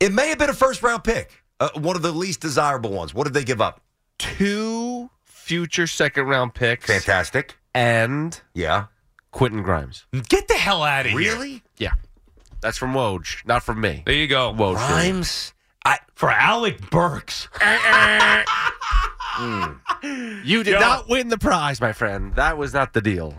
it 0.00 0.10
may 0.12 0.28
have 0.28 0.38
been 0.38 0.48
a 0.48 0.54
first 0.54 0.82
round 0.82 1.04
pick, 1.04 1.44
uh, 1.60 1.68
one 1.74 1.94
of 1.94 2.00
the 2.00 2.10
least 2.12 2.40
desirable 2.40 2.90
ones. 2.90 3.12
What 3.12 3.24
did 3.24 3.34
they 3.34 3.44
give 3.44 3.60
up? 3.60 3.82
Two 4.18 5.10
future 5.24 5.86
second 5.86 6.24
round 6.26 6.54
picks. 6.54 6.86
Fantastic. 6.86 7.56
And 7.74 8.40
Yeah. 8.54 8.86
Quentin 9.30 9.62
Grimes. 9.62 10.06
Get 10.28 10.48
the 10.48 10.54
hell 10.54 10.82
out 10.82 11.04
of 11.04 11.12
here. 11.12 11.18
Really? 11.18 11.62
Yeah. 11.76 11.92
That's 12.60 12.76
from 12.78 12.92
Woj, 12.92 13.44
not 13.46 13.62
from 13.62 13.80
me. 13.80 14.02
There 14.06 14.14
you 14.14 14.26
go. 14.26 14.52
Woj. 14.52 14.74
did 14.76 14.82
it. 14.82 14.86
Grimes. 14.88 15.52
I 15.84 15.98
For 16.14 16.30
Alec 16.30 16.90
Burks. 16.90 17.48
You 19.42 20.62
did 20.64 20.72
Yo. 20.74 20.80
not 20.80 21.08
win 21.08 21.28
the 21.28 21.38
prize, 21.38 21.80
my 21.80 21.92
friend. 21.92 22.34
That 22.34 22.58
was 22.58 22.74
not 22.74 22.92
the 22.92 23.00
deal. 23.00 23.34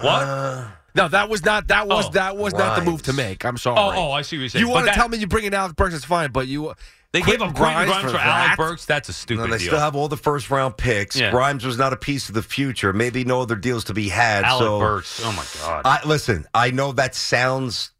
What? 0.00 0.06
Uh, 0.22 0.66
No, 0.94 1.08
that 1.08 1.28
was 1.28 1.44
not. 1.44 1.68
That 1.68 1.86
was 1.88 2.06
Oh, 2.06 2.10
that 2.12 2.36
was 2.36 2.54
not 2.54 2.78
the 2.78 2.84
move 2.90 3.02
to 3.02 3.12
make. 3.12 3.44
I'm 3.44 3.56
sorry. 3.58 3.78
oh, 3.78 3.92
oh, 4.08 4.12
I 4.12 4.22
see 4.22 4.36
what 4.36 4.40
you're 4.42 4.48
saying. 4.50 4.60
You 4.64 4.68
But 4.68 4.74
want 4.74 4.86
to 4.88 4.92
tell 4.94 5.08
me 5.08 5.18
you 5.18 5.26
bring 5.26 5.44
in 5.44 5.52
Alex 5.54 5.74
Burks? 5.74 5.94
It's 5.94 6.04
fine, 6.04 6.30
but 6.32 6.48
you 6.48 6.72
They 7.12 7.20
gave 7.20 7.38
Quentin 7.38 7.48
up 7.48 7.54
Quentin 7.54 7.86
Grimes, 7.86 8.10
for, 8.12 8.18
Alec 8.18 8.18
that? 8.18 8.54
Burks? 8.56 8.84
That's 8.86 9.08
a 9.30 9.34
No, 9.34 9.42
they 9.46 9.58
deal. 9.58 9.66
still 9.68 9.78
have 9.78 9.94
all 9.94 10.08
the 10.08 10.16
first 10.16 10.50
round 10.50 10.76
picks. 10.76 11.16
Yeah. 11.16 11.30
Grimes 11.30 11.64
was 11.64 11.76
not 11.78 11.92
a 11.92 11.96
piece 11.96 12.28
of 12.28 12.34
the 12.34 12.42
future. 12.42 12.92
Maybe 12.92 13.24
no 13.24 13.40
other 13.42 13.56
deals 13.56 13.84
to 13.84 13.94
be 13.94 14.08
had. 14.08 14.44
Alec 14.44 14.62
so 14.66 14.78
Burks. 14.80 15.20
Oh, 15.24 15.32
my 15.32 15.44
God. 15.66 15.82
I 15.84 16.06
listen. 16.06 16.46
I 16.54 16.70
know 16.72 16.92
that 16.92 17.14
sounds 17.14 17.90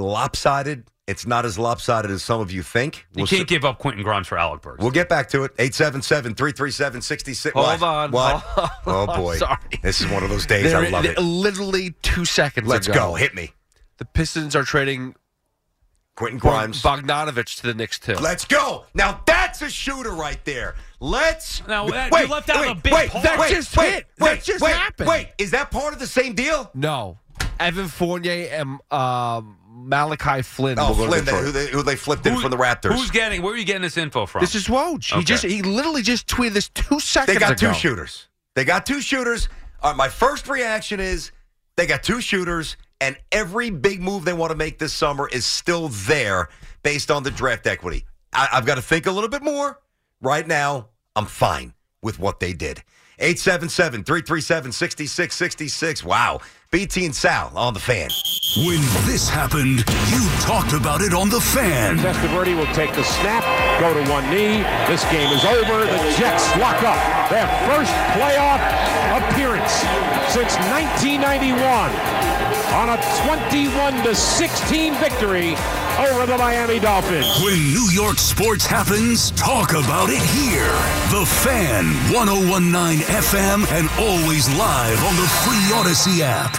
lopsided. 0.00 0.84
It's 1.06 1.26
not 1.26 1.44
as 1.44 1.58
lopsided 1.58 2.10
as 2.12 2.22
some 2.22 2.40
of 2.40 2.52
you 2.52 2.62
think. 2.62 3.06
you 3.12 3.22
We'll, 3.22 3.26
can't 3.26 3.42
s- 3.42 3.46
give 3.48 3.64
up 3.64 3.78
Quentin 3.80 4.02
Grimes 4.04 4.28
for 4.28 4.38
Alec 4.38 4.62
Burks. 4.62 4.80
we'll 4.80 4.92
get 4.92 5.08
back 5.08 5.28
to 5.30 5.42
it. 5.42 5.56
877-337-66. 5.56 7.52
Hold 7.52 7.66
What? 7.66 7.82
on. 7.82 8.10
What? 8.12 8.44
Oh 8.86 9.06
boy. 9.06 9.36
Sorry. 9.36 9.58
This 9.82 10.00
is 10.00 10.08
one 10.10 10.22
of 10.22 10.30
those 10.30 10.46
days. 10.46 10.64
There- 10.70 10.78
I 10.78 10.88
love 10.88 11.04
it. 11.04 11.18
Literally 11.18 11.94
two 12.02 12.24
seconds. 12.24 12.68
Let's 12.68 12.86
ago, 12.86 12.94
go. 13.10 13.14
Hit 13.14 13.34
me. 13.34 13.52
The 13.98 14.04
Pistons 14.04 14.54
are 14.56 14.62
trading 14.62 15.14
Quentin 16.16 16.38
Grimes. 16.38 16.80
Bogdanovich 16.82 17.56
to 17.60 17.66
the 17.66 17.74
Knicks 17.74 17.98
too. 17.98 18.14
Let's 18.14 18.44
go. 18.44 18.84
Now 18.94 19.20
that's 19.26 19.62
a 19.62 19.70
shooter 19.70 20.12
right 20.12 20.42
there. 20.44 20.74
Let's. 21.00 21.66
Now, 21.66 21.88
that- 21.88 22.10
you 22.12 22.26
left 22.28 22.50
out 22.50 22.60
wait, 22.60 22.70
a 22.70 22.74
big 22.76 22.92
wait, 22.92 23.10
part. 23.10 23.24
That 23.24 23.38
Wait, 23.38 23.50
just 23.50 23.76
wait, 23.76 23.92
hit. 23.92 24.06
that 24.18 24.24
Wait, 24.24 24.42
just 24.44 24.62
wait, 24.62 24.72
happened. 24.74 25.08
Wait, 25.08 25.28
is 25.38 25.50
that 25.52 25.70
part 25.70 25.92
of 25.92 25.98
the 25.98 26.06
same 26.06 26.34
deal? 26.34 26.70
No, 26.74 27.18
Evan 27.58 27.88
Fournier 27.88 28.48
and 28.52 28.78
um, 28.92 29.56
Malachi 29.88 30.42
Flynn. 30.42 30.78
Oh, 30.78 30.90
will 30.90 30.96
go 30.96 31.02
to 31.04 31.22
Flynn, 31.22 31.24
they, 31.24 31.42
who, 31.42 31.52
they, 31.52 31.66
who 31.68 31.82
they 31.82 31.96
flipped 31.96 32.26
in 32.26 32.38
from 32.38 32.50
the 32.50 32.56
Raptors. 32.56 32.94
Who's 32.94 33.10
getting? 33.10 33.42
Where 33.42 33.54
are 33.54 33.56
you 33.56 33.64
getting 33.64 33.82
this 33.82 33.96
info 33.96 34.26
from? 34.26 34.40
This 34.40 34.54
is 34.54 34.68
Woj. 34.68 35.16
He 35.16 35.24
just 35.24 35.44
he 35.44 35.62
literally 35.62 36.02
just 36.02 36.26
tweeted 36.26 36.52
this 36.52 36.68
two 36.68 37.00
seconds 37.00 37.36
ago. 37.36 37.46
They 37.46 37.54
got 37.54 37.62
ago. 37.62 37.72
two 37.72 37.78
shooters. 37.78 38.28
They 38.54 38.64
got 38.64 38.86
two 38.86 39.00
shooters. 39.00 39.48
Uh, 39.82 39.94
my 39.96 40.08
first 40.08 40.48
reaction 40.48 41.00
is 41.00 41.32
they 41.76 41.86
got 41.86 42.02
two 42.02 42.20
shooters, 42.20 42.76
and 43.00 43.16
every 43.32 43.70
big 43.70 44.00
move 44.00 44.24
they 44.24 44.32
want 44.32 44.50
to 44.50 44.56
make 44.56 44.78
this 44.78 44.92
summer 44.92 45.28
is 45.28 45.46
still 45.46 45.88
there 45.88 46.48
based 46.82 47.10
on 47.10 47.22
the 47.22 47.30
draft 47.30 47.66
equity. 47.66 48.04
I, 48.32 48.48
I've 48.52 48.66
got 48.66 48.74
to 48.76 48.82
think 48.82 49.06
a 49.06 49.10
little 49.10 49.30
bit 49.30 49.42
more. 49.42 49.80
Right 50.20 50.46
now, 50.46 50.88
I'm 51.16 51.26
fine 51.26 51.74
with 52.02 52.18
what 52.18 52.40
they 52.40 52.52
did. 52.52 52.82
877 53.18 54.04
337 54.04 54.72
6666. 54.72 56.04
Wow. 56.04 56.40
BT 56.72 57.04
and 57.06 57.14
Sal 57.14 57.50
on 57.56 57.74
the 57.74 57.80
fan. 57.80 58.08
When 58.64 58.78
this 59.02 59.28
happened, 59.28 59.82
you 60.06 60.22
talked 60.38 60.72
about 60.72 61.02
it 61.02 61.12
on 61.12 61.28
The 61.28 61.40
Fan. 61.40 61.98
Testaverde 61.98 62.54
will 62.56 62.72
take 62.74 62.94
the 62.94 63.02
snap, 63.02 63.42
go 63.80 63.92
to 63.92 64.08
one 64.08 64.22
knee. 64.30 64.62
This 64.86 65.02
game 65.10 65.26
is 65.34 65.44
over. 65.44 65.80
The 65.82 66.14
Jets 66.14 66.46
lock 66.62 66.78
up 66.86 66.98
their 67.28 67.48
first 67.66 67.90
playoff 68.14 68.62
appearance 69.18 69.82
since 70.30 70.54
1991 70.70 72.39
on 72.72 72.88
a 72.90 72.96
21 73.26 74.04
to 74.04 74.14
16 74.14 74.94
victory 74.94 75.54
over 75.98 76.24
the 76.26 76.36
Miami 76.38 76.78
Dolphins. 76.78 77.26
When 77.42 77.58
New 77.72 77.90
York 77.90 78.18
sports 78.18 78.64
happens, 78.64 79.32
talk 79.32 79.70
about 79.72 80.08
it 80.08 80.22
here. 80.22 80.72
The 81.10 81.26
Fan, 81.26 81.86
1019 82.14 83.00
FM, 83.06 83.66
and 83.72 83.88
always 83.98 84.48
live 84.56 85.02
on 85.04 85.16
the 85.16 85.28
free 85.42 85.66
Audacy 85.74 86.20
app. 86.20 86.56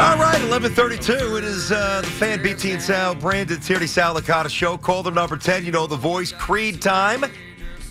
All 0.00 0.16
right, 0.16 0.40
1132. 0.48 1.36
It 1.36 1.44
is 1.44 1.72
uh, 1.72 2.00
the 2.00 2.06
fan 2.06 2.42
BT 2.42 2.72
and 2.72 2.82
Sal, 2.82 3.14
Brandon 3.14 3.60
Tierney 3.60 3.86
Sal 3.86 4.14
Licata 4.14 4.48
show. 4.48 4.78
Call 4.78 5.02
them 5.02 5.14
number 5.14 5.36
10. 5.36 5.64
You 5.64 5.72
know 5.72 5.86
the 5.86 5.96
voice. 5.96 6.32
Creed 6.32 6.80
time. 6.80 7.24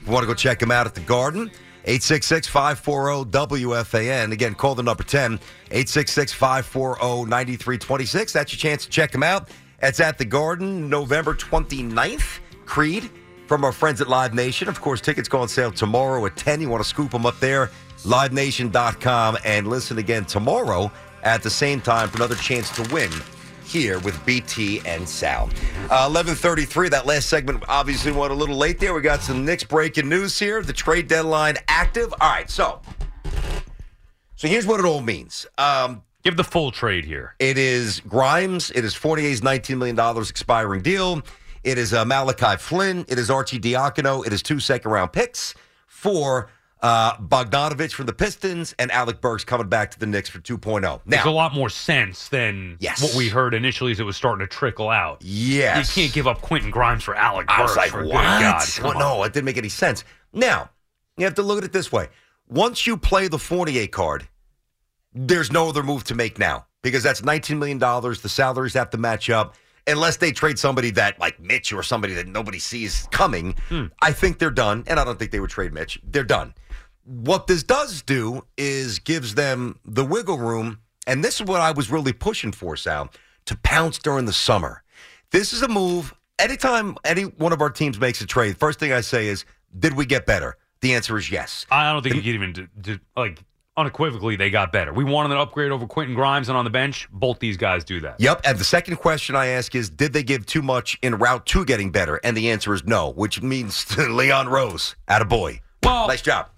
Want 0.10 0.24
to 0.24 0.28
go 0.28 0.34
check 0.34 0.62
him 0.62 0.72
out 0.72 0.88
at 0.88 0.96
the 0.96 1.02
Garden. 1.02 1.52
866 1.86 2.48
540 2.48 3.30
WFAN. 3.32 4.32
Again, 4.32 4.54
call 4.56 4.76
the 4.76 4.84
number 4.84 5.04
10 5.04 5.34
866 5.72 6.34
540 6.34 7.30
9326. 7.30 8.34
That's 8.34 8.52
your 8.52 8.58
chance 8.58 8.86
to 8.86 8.90
check 8.90 9.12
them 9.12 9.24
out. 9.24 9.50
It's 9.82 10.00
at 10.00 10.18
the 10.18 10.26
Garden, 10.26 10.90
November 10.90 11.36
29th. 11.36 12.40
Creed 12.66 13.10
from 13.48 13.64
our 13.64 13.72
friends 13.72 14.02
at 14.02 14.10
Live 14.10 14.34
Nation. 14.34 14.68
Of 14.68 14.82
course, 14.82 15.00
tickets 15.00 15.30
go 15.30 15.40
on 15.40 15.48
sale 15.48 15.72
tomorrow 15.72 16.26
at 16.26 16.36
10. 16.36 16.62
You 16.62 16.70
want 16.70 16.84
to 16.84 16.90
scoop 16.90 17.12
them 17.12 17.26
up 17.26 17.40
there, 17.40 17.72
livenation.com, 18.04 19.38
and 19.46 19.68
listen 19.68 19.98
again 19.98 20.26
tomorrow 20.26 20.92
at 21.24 21.44
the 21.44 21.50
same 21.50 21.82
time 21.82 22.10
for 22.10 22.18
another 22.18 22.36
chance 22.36 22.70
to 22.72 22.94
win 22.94 23.12
here 23.70 24.00
with 24.00 24.24
BT 24.26 24.82
and 24.86 25.08
Sal. 25.08 25.44
Uh, 25.90 26.10
1133, 26.10 26.90
that 26.90 27.06
last 27.06 27.30
segment 27.30 27.64
obviously 27.68 28.12
went 28.12 28.32
a 28.32 28.36
little 28.36 28.58
late 28.58 28.80
there. 28.80 28.94
We 28.94 29.02
got 29.02 29.22
some 29.22 29.46
Knicks 29.46 29.64
breaking 29.64 30.10
news 30.10 30.38
here. 30.40 30.62
The 30.62 30.74
trade 30.74 31.08
deadline 31.08 31.56
active. 31.68 32.12
All 32.20 32.30
right, 32.30 32.50
so 32.50 32.82
so 34.36 34.48
here's 34.48 34.66
what 34.66 34.80
it 34.80 34.86
all 34.86 35.02
means. 35.02 35.46
Um, 35.58 36.02
Give 36.24 36.36
the 36.36 36.44
full 36.44 36.72
trade 36.72 37.06
here. 37.06 37.36
It 37.40 37.58
is 37.58 38.02
Grimes. 38.02 38.72
It 38.72 38.84
is 38.84 38.96
Fournier's 38.96 39.42
$19 39.42 39.78
million 39.78 39.98
expiring 40.18 40.82
deal. 40.82 41.22
It 41.64 41.78
is 41.78 41.94
uh, 41.94 42.04
Malachi 42.06 42.58
Flynn. 42.58 43.06
It 43.08 43.20
is 43.20 43.30
Arcidiacono. 43.30 44.26
It 44.26 44.34
is 44.34 44.42
two 44.42 44.60
second 44.60 44.92
round 44.92 45.14
picks 45.14 45.56
for 45.88 46.50
uh, 46.82 47.18
Bogdanovich 47.18 47.92
from 47.94 48.06
the 48.06 48.14
Pistons 48.14 48.74
and 48.80 48.92
Alec 48.92 49.20
Burks 49.22 49.44
coming 49.44 49.68
back 49.68 49.92
to 49.92 50.00
the 50.00 50.06
Knicks 50.06 50.30
for 50.30 50.40
2.0. 50.40 51.02
Makes 51.06 51.26
Now, 51.26 51.30
a 51.30 51.34
lot 51.34 51.54
more 51.54 51.70
sense 51.70 52.30
than 52.30 52.78
Yes. 52.80 53.02
what 53.04 53.16
we 53.16 53.28
heard 53.30 53.54
initially 53.54 53.92
as 53.92 54.00
it 54.00 54.04
was 54.04 54.16
starting 54.16 54.46
to 54.48 54.54
trickle 54.54 54.90
out. 54.90 55.22
Yes. 55.22 55.96
You 55.96 56.04
can't 56.04 56.14
give 56.14 56.28
up 56.28 56.42
Quentin 56.42 56.72
Grimes 56.72 57.04
for 57.04 57.16
Alec 57.16 57.48
I 57.50 57.62
was 57.62 57.76
Burks. 57.76 57.94
like, 57.94 58.06
what? 58.06 58.14
God. 58.14 58.66
Well, 58.82 58.98
no, 59.00 59.24
it 59.24 59.34
didn't 59.34 59.46
make 59.46 59.58
any 59.58 59.70
sense. 59.70 60.04
Now, 60.32 60.70
you 61.18 61.26
have 61.26 61.36
to 61.36 61.42
look 61.44 61.58
at 61.58 61.64
it 61.66 61.74
this 61.74 61.92
way. 61.92 62.08
Once 62.48 62.88
you 62.88 62.96
play 62.98 63.28
the 63.28 63.38
Fournier 63.40 63.88
card, 63.88 64.28
there's 65.14 65.52
no 65.52 65.70
other 65.70 65.84
move 65.84 66.04
to 66.06 66.16
make 66.16 66.40
now 66.40 66.66
because 66.82 67.04
that's 67.04 67.22
$19 67.22 67.58
million. 67.58 67.78
The 67.80 68.30
salaries 68.30 68.74
have 68.76 68.90
to 68.92 68.98
match 68.98 69.30
up. 69.30 69.56
Unless 69.88 70.18
they 70.18 70.32
trade 70.32 70.60
somebody 70.60 70.92
that, 70.92 71.20
like 71.20 71.40
Mitch 71.40 71.74
or 71.74 71.82
somebody 71.82 72.14
that 72.14 72.28
nobody 72.28 72.60
sees 72.60 73.08
coming, 73.12 73.56
I 74.02 74.12
think 74.12 74.38
they're 74.38 74.52
done. 74.52 74.84
And 74.86 75.00
I 75.00 75.04
don't 75.04 75.18
think 75.18 75.32
they 75.32 75.40
would 75.40 75.50
trade 75.50 75.74
Mitch. 75.74 76.00
They're 76.04 76.24
done. 76.24 76.54
What 77.10 77.48
this 77.48 77.64
does 77.64 78.04
do 78.04 78.46
is 78.56 79.00
gives 79.00 79.34
them 79.34 79.80
the 79.84 80.06
wiggle 80.06 80.38
room. 80.38 80.78
And 81.08 81.24
this 81.24 81.42
is 81.42 81.48
what 81.48 81.60
I 81.60 81.72
was 81.72 81.90
really 81.90 82.14
pushing 82.14 82.52
for, 82.52 82.76
Sal, 82.76 83.10
to 83.46 83.58
pounce 83.64 83.98
during 83.98 84.26
the 84.26 84.34
summer. 84.34 84.84
This 85.32 85.52
is 85.52 85.64
a 85.64 85.68
move. 85.68 86.14
Anytime 86.38 86.96
any 87.04 87.24
one 87.24 87.52
of 87.52 87.62
our 87.62 87.72
teams 87.72 88.00
makes 88.00 88.22
a 88.22 88.28
trade, 88.28 88.58
first 88.58 88.80
thing 88.80 88.94
I 88.94 89.02
say 89.02 89.26
is, 89.26 89.44
did 89.80 89.94
we 89.94 90.06
get 90.06 90.28
better? 90.28 90.56
The 90.82 90.94
answer 90.94 91.18
is 91.18 91.32
yes. 91.32 91.66
I 91.72 91.92
don't 91.92 92.04
think 92.04 92.14
you 92.14 92.22
could 92.22 92.28
even 92.28 92.54
do, 92.54 92.68
do, 92.80 93.00
like 93.18 93.40
unequivocally 93.76 94.36
they 94.36 94.52
got 94.52 94.72
better. 94.72 94.94
We 94.94 95.04
wanted 95.04 95.32
an 95.32 95.40
upgrade 95.40 95.72
over 95.72 95.88
Quentin 95.88 96.14
Grimes 96.14 96.48
and 96.48 96.58
on 96.58 96.64
the 96.64 96.70
bench, 96.70 97.08
both 97.12 97.40
these 97.40 97.58
guys 97.58 97.84
do 97.84 98.00
that. 98.02 98.20
Yep. 98.20 98.42
And 98.46 98.60
the 98.60 98.64
second 98.64 98.98
question 98.98 99.36
I 99.36 99.48
ask 99.48 99.74
is, 99.74 99.90
did 99.90 100.14
they 100.14 100.22
give 100.22 100.46
too 100.46 100.62
much 100.62 101.00
in 101.02 101.16
route 101.16 101.48
to 101.48 101.66
getting 101.66 101.92
better? 101.92 102.20
And 102.24 102.38
the 102.38 102.52
answer 102.52 102.72
is 102.74 102.86
no, 102.86 103.14
which 103.14 103.42
means 103.42 103.98
Leon 103.98 104.48
Rose, 104.48 104.96
at 105.08 105.24
a 105.24 105.26
boy. 105.26 105.62
Well, 105.82 106.08
nice 106.08 106.22
job. 106.22 106.50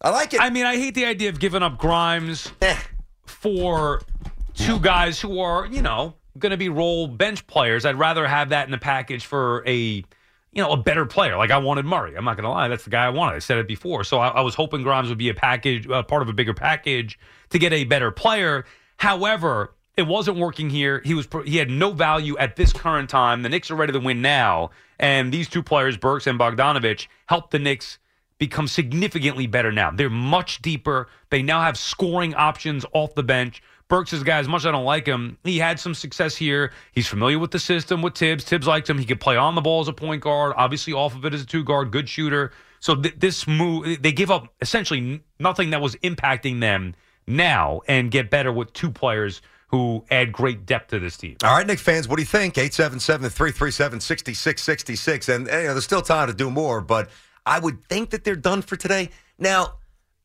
I 0.00 0.10
like 0.10 0.34
it. 0.34 0.40
I 0.40 0.50
mean, 0.50 0.66
I 0.66 0.76
hate 0.76 0.94
the 0.94 1.06
idea 1.06 1.28
of 1.30 1.40
giving 1.40 1.62
up 1.62 1.78
Grimes 1.78 2.50
Eh. 2.60 2.76
for 3.24 4.02
two 4.54 4.78
guys 4.78 5.20
who 5.20 5.40
are, 5.40 5.66
you 5.66 5.82
know, 5.82 6.14
going 6.38 6.50
to 6.50 6.56
be 6.56 6.68
role 6.68 7.06
bench 7.08 7.46
players. 7.46 7.84
I'd 7.86 7.98
rather 7.98 8.26
have 8.26 8.50
that 8.50 8.66
in 8.66 8.70
the 8.70 8.78
package 8.78 9.24
for 9.24 9.62
a, 9.66 9.74
you 9.74 10.04
know, 10.62 10.72
a 10.72 10.76
better 10.76 11.06
player. 11.06 11.36
Like 11.36 11.50
I 11.50 11.58
wanted 11.58 11.86
Murray. 11.86 12.14
I'm 12.14 12.24
not 12.24 12.36
going 12.36 12.44
to 12.44 12.50
lie, 12.50 12.68
that's 12.68 12.84
the 12.84 12.90
guy 12.90 13.06
I 13.06 13.10
wanted. 13.10 13.36
I 13.36 13.38
said 13.40 13.58
it 13.58 13.66
before. 13.66 14.04
So 14.04 14.18
I, 14.18 14.28
I 14.28 14.40
was 14.42 14.54
hoping 14.54 14.82
Grimes 14.82 15.08
would 15.08 15.18
be 15.18 15.28
a 15.30 15.34
package, 15.34 15.88
uh, 15.88 16.02
part 16.02 16.22
of 16.22 16.28
a 16.28 16.32
bigger 16.32 16.54
package 16.54 17.18
to 17.50 17.58
get 17.58 17.72
a 17.72 17.84
better 17.84 18.10
player. 18.10 18.64
However, 18.98 19.74
it 19.96 20.06
wasn't 20.06 20.36
working 20.36 20.68
here. 20.68 21.00
He 21.04 21.14
was 21.14 21.26
he 21.46 21.56
had 21.56 21.70
no 21.70 21.90
value 21.90 22.36
at 22.36 22.56
this 22.56 22.72
current 22.72 23.08
time. 23.08 23.42
The 23.42 23.48
Knicks 23.48 23.70
are 23.70 23.76
ready 23.76 23.94
to 23.94 23.98
win 24.00 24.20
now, 24.20 24.70
and 24.98 25.32
these 25.32 25.48
two 25.48 25.62
players, 25.62 25.96
Burks 25.96 26.26
and 26.26 26.38
Bogdanovich, 26.38 27.06
help 27.26 27.50
the 27.50 27.58
Knicks 27.58 27.98
become 28.38 28.68
significantly 28.68 29.46
better 29.46 29.72
now. 29.72 29.90
They're 29.90 30.10
much 30.10 30.60
deeper. 30.62 31.08
They 31.30 31.42
now 31.42 31.62
have 31.62 31.78
scoring 31.78 32.34
options 32.34 32.84
off 32.92 33.14
the 33.14 33.22
bench. 33.22 33.62
Burks 33.88 34.12
is 34.12 34.22
a 34.22 34.24
guy, 34.24 34.38
as 34.38 34.48
much 34.48 34.62
as 34.62 34.66
I 34.66 34.72
don't 34.72 34.84
like 34.84 35.06
him, 35.06 35.38
he 35.44 35.58
had 35.58 35.78
some 35.78 35.94
success 35.94 36.34
here. 36.34 36.72
He's 36.92 37.06
familiar 37.06 37.38
with 37.38 37.52
the 37.52 37.60
system 37.60 38.02
with 38.02 38.16
Thibs. 38.16 38.44
Thibs 38.44 38.66
liked 38.66 38.90
him. 38.90 38.98
He 38.98 39.04
could 39.04 39.20
play 39.20 39.36
on 39.36 39.54
the 39.54 39.60
ball 39.60 39.80
as 39.80 39.88
a 39.88 39.92
point 39.92 40.22
guard, 40.22 40.54
obviously 40.56 40.92
off 40.92 41.14
of 41.14 41.24
it 41.24 41.32
as 41.32 41.42
a 41.42 41.46
two 41.46 41.62
guard, 41.62 41.92
good 41.92 42.08
shooter. 42.08 42.52
So 42.80 42.96
th- 42.96 43.14
this 43.16 43.46
move, 43.46 44.02
they 44.02 44.12
give 44.12 44.30
up 44.30 44.52
essentially 44.60 45.22
nothing 45.38 45.70
that 45.70 45.80
was 45.80 45.94
impacting 45.96 46.60
them 46.60 46.94
now 47.28 47.80
and 47.86 48.10
get 48.10 48.28
better 48.28 48.52
with 48.52 48.72
two 48.72 48.90
players 48.90 49.40
who 49.68 50.04
add 50.10 50.32
great 50.32 50.66
depth 50.66 50.90
to 50.90 50.98
this 50.98 51.16
team. 51.16 51.36
All 51.44 51.56
right, 51.56 51.66
Knick 51.66 51.78
fans, 51.78 52.08
what 52.08 52.16
do 52.16 52.22
you 52.22 52.26
think? 52.26 52.56
877 52.56 53.30
337 53.30 54.00
6666. 54.00 55.28
And 55.28 55.46
you 55.46 55.52
know, 55.52 55.74
there's 55.74 55.84
still 55.84 56.02
time 56.02 56.28
to 56.28 56.34
do 56.34 56.50
more, 56.50 56.80
but 56.80 57.10
I 57.46 57.58
would 57.58 57.84
think 57.84 58.10
that 58.10 58.24
they're 58.24 58.36
done 58.36 58.60
for 58.60 58.76
today. 58.76 59.10
Now, 59.38 59.74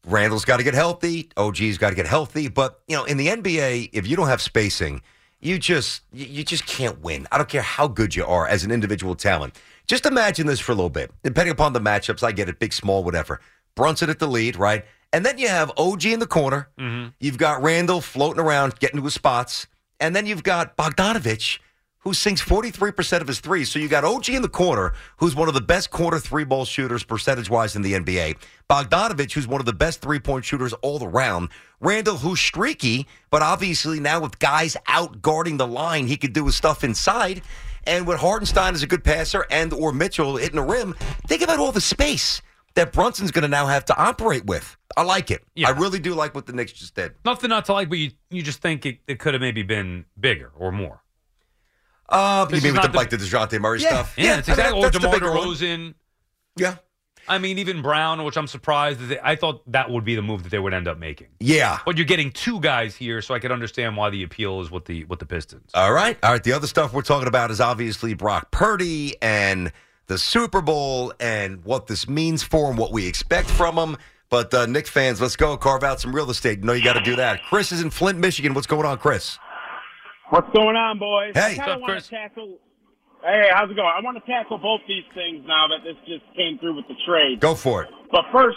Randle's 0.05 0.45
got 0.45 0.57
to 0.57 0.63
get 0.63 0.73
healthy. 0.73 1.29
OG's 1.37 1.77
got 1.77 1.89
to 1.89 1.95
get 1.95 2.07
healthy. 2.07 2.47
But, 2.47 2.81
you 2.87 2.97
know, 2.97 3.05
in 3.05 3.17
the 3.17 3.27
NBA, 3.27 3.91
if 3.93 4.07
you 4.07 4.15
don't 4.17 4.27
have 4.27 4.41
spacing, 4.41 5.01
you 5.39 5.57
just 5.57 6.01
you 6.11 6.43
just 6.43 6.65
can't 6.65 7.01
win. 7.01 7.27
I 7.31 7.37
don't 7.37 7.49
care 7.49 7.61
how 7.61 7.87
good 7.87 8.15
you 8.15 8.25
are 8.25 8.47
as 8.47 8.63
an 8.63 8.71
individual 8.71 9.15
talent. 9.15 9.59
Just 9.87 10.05
imagine 10.05 10.47
this 10.47 10.59
for 10.59 10.71
a 10.71 10.75
little 10.75 10.89
bit. 10.89 11.11
Depending 11.23 11.51
upon 11.51 11.73
the 11.73 11.81
matchups, 11.81 12.23
I 12.23 12.31
get 12.31 12.47
it, 12.47 12.59
big, 12.59 12.73
small, 12.73 13.03
whatever. 13.03 13.41
Brunson 13.75 14.09
at 14.09 14.19
the 14.19 14.27
lead, 14.27 14.55
right? 14.55 14.85
And 15.13 15.25
then 15.25 15.37
you 15.37 15.47
have 15.47 15.71
OG 15.77 16.05
in 16.05 16.19
the 16.19 16.27
corner. 16.27 16.69
Mm-hmm. 16.79 17.09
You've 17.19 17.37
got 17.37 17.61
Randle 17.61 18.01
floating 18.01 18.41
around, 18.41 18.79
getting 18.79 18.99
to 18.99 19.03
his 19.03 19.13
spots. 19.13 19.67
And 19.99 20.15
then 20.15 20.25
you've 20.25 20.43
got 20.43 20.77
Bogdanovich, 20.77 21.59
who 22.01 22.13
sinks 22.13 22.43
43% 22.43 23.21
of 23.21 23.27
his 23.27 23.39
threes. 23.39 23.71
So 23.71 23.79
you 23.79 23.87
got 23.87 24.03
OG 24.03 24.29
in 24.29 24.41
the 24.41 24.49
corner, 24.49 24.93
who's 25.17 25.35
one 25.35 25.47
of 25.47 25.53
the 25.53 25.61
best 25.61 25.91
corner 25.91 26.19
three 26.19 26.43
ball 26.43 26.65
shooters 26.65 27.03
percentage 27.03 27.49
wise 27.49 27.75
in 27.75 27.81
the 27.81 27.93
NBA. 27.93 28.37
Bogdanovich, 28.69 29.33
who's 29.33 29.47
one 29.47 29.61
of 29.61 29.65
the 29.65 29.73
best 29.73 30.01
three 30.01 30.19
point 30.19 30.45
shooters 30.45 30.73
all 30.81 31.03
around. 31.03 31.49
Randle, 31.79 32.17
who's 32.17 32.39
streaky, 32.39 33.07
but 33.29 33.41
obviously 33.41 33.99
now 33.99 34.19
with 34.19 34.39
guys 34.39 34.75
out 34.87 35.21
guarding 35.21 35.57
the 35.57 35.67
line, 35.67 36.07
he 36.07 36.17
could 36.17 36.33
do 36.33 36.45
his 36.45 36.55
stuff 36.55 36.83
inside. 36.83 37.41
And 37.85 38.05
with 38.05 38.19
Hartenstein 38.19 38.73
as 38.73 38.83
a 38.83 38.87
good 38.87 39.03
passer 39.03 39.45
and 39.49 39.73
or 39.73 39.91
Mitchell 39.91 40.37
hitting 40.37 40.55
the 40.55 40.61
rim, 40.61 40.95
think 41.27 41.41
about 41.41 41.59
all 41.59 41.71
the 41.71 41.81
space 41.81 42.41
that 42.75 42.93
Brunson's 42.93 43.31
going 43.31 43.43
to 43.43 43.47
now 43.47 43.65
have 43.67 43.85
to 43.85 43.97
operate 43.97 44.45
with. 44.45 44.77
I 44.95 45.03
like 45.03 45.31
it. 45.31 45.43
I 45.65 45.71
really 45.71 45.99
do 45.99 46.13
like 46.13 46.35
what 46.35 46.45
the 46.45 46.53
Knicks 46.53 46.73
just 46.73 46.95
did. 46.95 47.13
Nothing 47.25 47.49
not 47.49 47.65
to 47.65 47.73
like, 47.73 47.89
but 47.89 47.97
you, 47.97 48.11
you 48.29 48.43
just 48.43 48.61
think 48.61 48.85
it, 48.85 48.99
it 49.07 49.19
could 49.19 49.33
have 49.33 49.41
maybe 49.41 49.63
been 49.63 50.05
bigger 50.19 50.51
or 50.55 50.71
more. 50.71 51.01
Uh, 52.11 52.45
you 52.49 52.61
mean 52.61 52.73
with 52.73 52.81
the, 52.83 52.87
the- 52.89 52.97
like 52.97 53.09
the 53.09 53.17
DeJounte 53.17 53.59
Murray 53.59 53.79
Yeah, 53.81 53.87
stuff? 53.89 54.13
Yeah, 54.17 54.39
it's 54.39 54.49
exactly. 54.49 54.79
Or 54.79 54.83
that's 54.89 54.99
the 54.99 55.09
DeMar. 55.09 55.19
DeRozan. 55.19 55.93
Yeah. 56.57 56.75
I 57.27 57.37
mean, 57.37 57.59
even 57.59 57.81
Brown, 57.81 58.23
which 58.25 58.35
I'm 58.35 58.47
surprised 58.47 58.99
that 58.99 59.05
they, 59.05 59.19
I 59.23 59.35
thought 59.35 59.61
that 59.71 59.89
would 59.89 60.03
be 60.03 60.15
the 60.15 60.21
move 60.23 60.43
that 60.43 60.49
they 60.49 60.59
would 60.59 60.73
end 60.73 60.87
up 60.87 60.97
making. 60.97 61.27
Yeah. 61.39 61.79
But 61.85 61.95
you're 61.95 62.05
getting 62.07 62.31
two 62.31 62.59
guys 62.59 62.95
here, 62.95 63.21
so 63.21 63.33
I 63.35 63.39
could 63.39 63.51
understand 63.51 63.95
why 63.95 64.09
the 64.09 64.23
appeal 64.23 64.59
is 64.59 64.71
with 64.71 64.85
the 64.85 65.05
with 65.05 65.19
the 65.19 65.25
Pistons. 65.27 65.69
All 65.73 65.93
right. 65.93 66.17
All 66.23 66.31
right. 66.31 66.43
The 66.43 66.51
other 66.51 66.67
stuff 66.67 66.93
we're 66.93 67.03
talking 67.03 67.27
about 67.27 67.51
is 67.51 67.61
obviously 67.61 68.15
Brock 68.15 68.51
Purdy 68.51 69.15
and 69.21 69.71
the 70.07 70.17
Super 70.17 70.61
Bowl 70.61 71.13
and 71.19 71.63
what 71.63 71.87
this 71.87 72.09
means 72.09 72.43
for 72.43 72.71
him, 72.71 72.75
what 72.75 72.91
we 72.91 73.07
expect 73.07 73.49
from 73.49 73.77
him. 73.77 73.97
But 74.29 74.53
uh, 74.53 74.65
Knick 74.65 74.87
fans, 74.87 75.21
let's 75.21 75.35
go 75.35 75.55
carve 75.57 75.83
out 75.83 76.01
some 76.01 76.13
real 76.15 76.29
estate. 76.31 76.59
You 76.59 76.65
know 76.65 76.73
you 76.73 76.83
got 76.83 76.93
to 76.93 77.01
do 77.01 77.15
that. 77.17 77.43
Chris 77.49 77.71
is 77.71 77.81
in 77.81 77.91
Flint, 77.91 78.17
Michigan. 78.17 78.53
What's 78.53 78.67
going 78.67 78.85
on, 78.85 78.97
Chris? 78.97 79.37
What's 80.31 80.47
going 80.55 80.77
on, 80.77 80.97
boys? 80.97 81.35
Hey. 81.35 81.51
I 81.51 81.55
kind 81.59 81.71
of 81.71 81.81
want 81.81 82.01
to 82.01 82.09
tackle. 82.09 82.55
Hey, 83.21 83.51
how's 83.51 83.69
it 83.69 83.75
going? 83.75 83.91
I 83.91 83.99
want 83.99 84.15
to 84.15 84.23
tackle 84.23 84.57
both 84.57 84.79
these 84.87 85.03
things 85.13 85.43
now 85.45 85.67
that 85.67 85.83
this 85.83 85.99
just 86.07 86.23
came 86.39 86.57
through 86.57 86.77
with 86.77 86.87
the 86.87 86.95
trade. 87.05 87.41
Go 87.41 87.53
for 87.53 87.83
it. 87.83 87.91
But 88.15 88.23
first, 88.31 88.55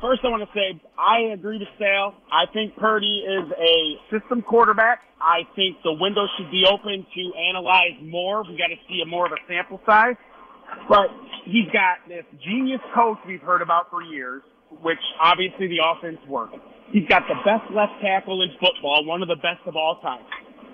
first 0.00 0.22
I 0.22 0.28
want 0.28 0.46
to 0.46 0.52
say 0.54 0.80
I 0.94 1.34
agree 1.34 1.58
with 1.58 1.66
Sal. 1.74 2.14
I 2.30 2.46
think 2.54 2.76
Purdy 2.76 3.26
is 3.26 3.50
a 3.50 3.98
system 4.14 4.42
quarterback. 4.42 5.10
I 5.20 5.42
think 5.56 5.82
the 5.82 5.92
window 5.92 6.22
should 6.38 6.52
be 6.52 6.62
open 6.70 7.02
to 7.02 7.22
analyze 7.50 7.98
more. 8.00 8.46
We 8.46 8.54
got 8.54 8.70
to 8.70 8.78
see 8.86 9.02
a 9.02 9.06
more 9.06 9.26
of 9.26 9.32
a 9.32 9.42
sample 9.50 9.82
size. 9.84 10.14
But 10.88 11.10
he's 11.44 11.66
got 11.74 11.98
this 12.06 12.22
genius 12.46 12.80
coach 12.94 13.18
we've 13.26 13.42
heard 13.42 13.60
about 13.60 13.90
for 13.90 14.04
years, 14.04 14.42
which 14.86 15.02
obviously 15.20 15.66
the 15.66 15.82
offense 15.82 16.22
works. 16.28 16.54
He's 16.92 17.08
got 17.08 17.26
the 17.26 17.34
best 17.42 17.66
left 17.74 17.98
tackle 18.00 18.40
in 18.42 18.50
football, 18.62 19.04
one 19.04 19.20
of 19.20 19.26
the 19.26 19.42
best 19.42 19.66
of 19.66 19.74
all 19.74 19.98
time. 20.00 20.22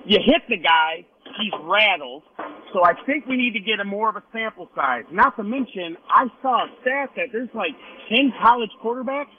You 0.07 0.19
hit 0.25 0.43
the 0.49 0.57
guy, 0.59 1.05
he's 1.39 1.53
rattled. 1.63 2.23
So 2.73 2.85
I 2.85 2.93
think 3.07 3.27
we 3.27 3.37
need 3.37 3.53
to 3.53 3.61
get 3.61 3.81
a 3.81 3.85
more 3.85 4.09
of 4.09 4.17
a 4.17 4.23
sample 4.33 4.69
size. 4.75 5.05
Not 5.13 5.37
to 5.37 5.45
mention, 5.45 5.97
I 6.09 6.27
saw 6.43 6.65
a 6.65 6.69
stat 6.83 7.11
that 7.17 7.29
there's 7.33 7.49
like 7.55 7.73
10 8.09 8.33
college 8.43 8.71
quarterbacks 8.83 9.33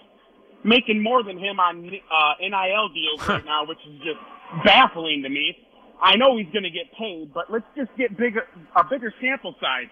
making 0.64 1.04
more 1.04 1.22
than 1.22 1.38
him 1.38 1.60
on 1.60 1.86
uh, 1.86 2.34
NIL 2.40 2.90
deals 2.90 3.28
right 3.28 3.46
now, 3.46 3.66
which 3.66 3.78
is 3.88 4.00
just 4.00 4.20
baffling 4.64 5.22
to 5.24 5.30
me. 5.30 5.56
I 6.02 6.16
know 6.16 6.38
he's 6.38 6.52
going 6.52 6.64
to 6.64 6.70
get 6.72 6.92
paid, 6.98 7.34
but 7.34 7.52
let's 7.52 7.66
just 7.76 7.90
get 7.98 8.18
bigger, 8.18 8.44
a 8.76 8.84
bigger 8.84 9.14
sample 9.22 9.56
size. 9.62 9.88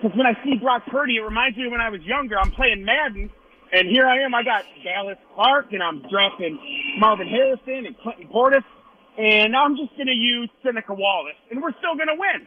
Because 0.00 0.16
when 0.16 0.26
I 0.26 0.34
see 0.44 0.56
Brock 0.60 0.82
Purdy, 0.90 1.16
it 1.16 1.22
reminds 1.22 1.56
me 1.56 1.66
of 1.66 1.72
when 1.72 1.80
I 1.80 1.90
was 1.90 2.00
younger. 2.02 2.38
I'm 2.38 2.50
playing 2.52 2.84
Madden, 2.84 3.30
And 3.72 3.88
here 3.88 4.06
I 4.06 4.18
am. 4.22 4.34
I 4.34 4.42
got 4.42 4.64
Dallas 4.84 5.18
Clark, 5.34 5.72
and 5.72 5.82
I'm 5.82 6.02
drafting 6.08 6.58
Marvin 6.98 7.26
Harrison 7.28 7.86
and 7.86 7.98
Clinton 7.98 8.28
Portis, 8.28 8.64
and 9.18 9.56
I'm 9.56 9.76
just 9.76 9.94
going 9.96 10.06
to 10.06 10.12
use 10.12 10.50
Seneca 10.62 10.94
Wallace, 10.94 11.38
and 11.50 11.62
we're 11.62 11.74
still 11.78 11.94
going 11.96 12.08
to 12.08 12.18
win. 12.18 12.46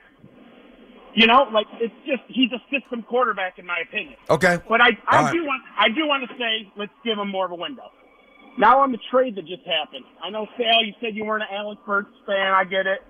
You 1.16 1.28
know, 1.28 1.46
like 1.54 1.68
it's 1.80 1.94
just 2.08 2.24
he's 2.28 2.50
a 2.52 2.62
system 2.74 3.04
quarterback 3.04 3.60
in 3.60 3.68
my 3.68 3.78
opinion. 3.88 4.16
Okay. 4.30 4.58
But 4.68 4.82
I, 4.82 4.98
I 5.08 5.18
All 5.18 5.24
right. 5.26 5.34
do 5.34 5.46
want 5.46 5.62
I 5.78 5.88
do 5.90 6.08
want 6.08 6.28
to 6.28 6.36
say 6.38 6.72
let's 6.76 6.92
give 7.06 7.20
him 7.20 7.30
more 7.30 7.46
of 7.46 7.52
a 7.52 7.56
window. 7.56 7.92
Now 8.58 8.80
on 8.80 8.92
the 8.92 8.98
trade 9.12 9.36
that 9.36 9.46
just 9.46 9.62
happened. 9.62 10.06
I 10.24 10.32
know 10.32 10.48
Sal, 10.58 10.84
you 10.84 10.94
said 11.00 11.16
you 11.16 11.26
weren't 11.26 11.44
an 11.44 11.50
Alex 11.54 11.82
Burks 11.86 12.10
fan. 12.26 12.54
I 12.54 12.64
get 12.64 12.88
it. 12.88 13.02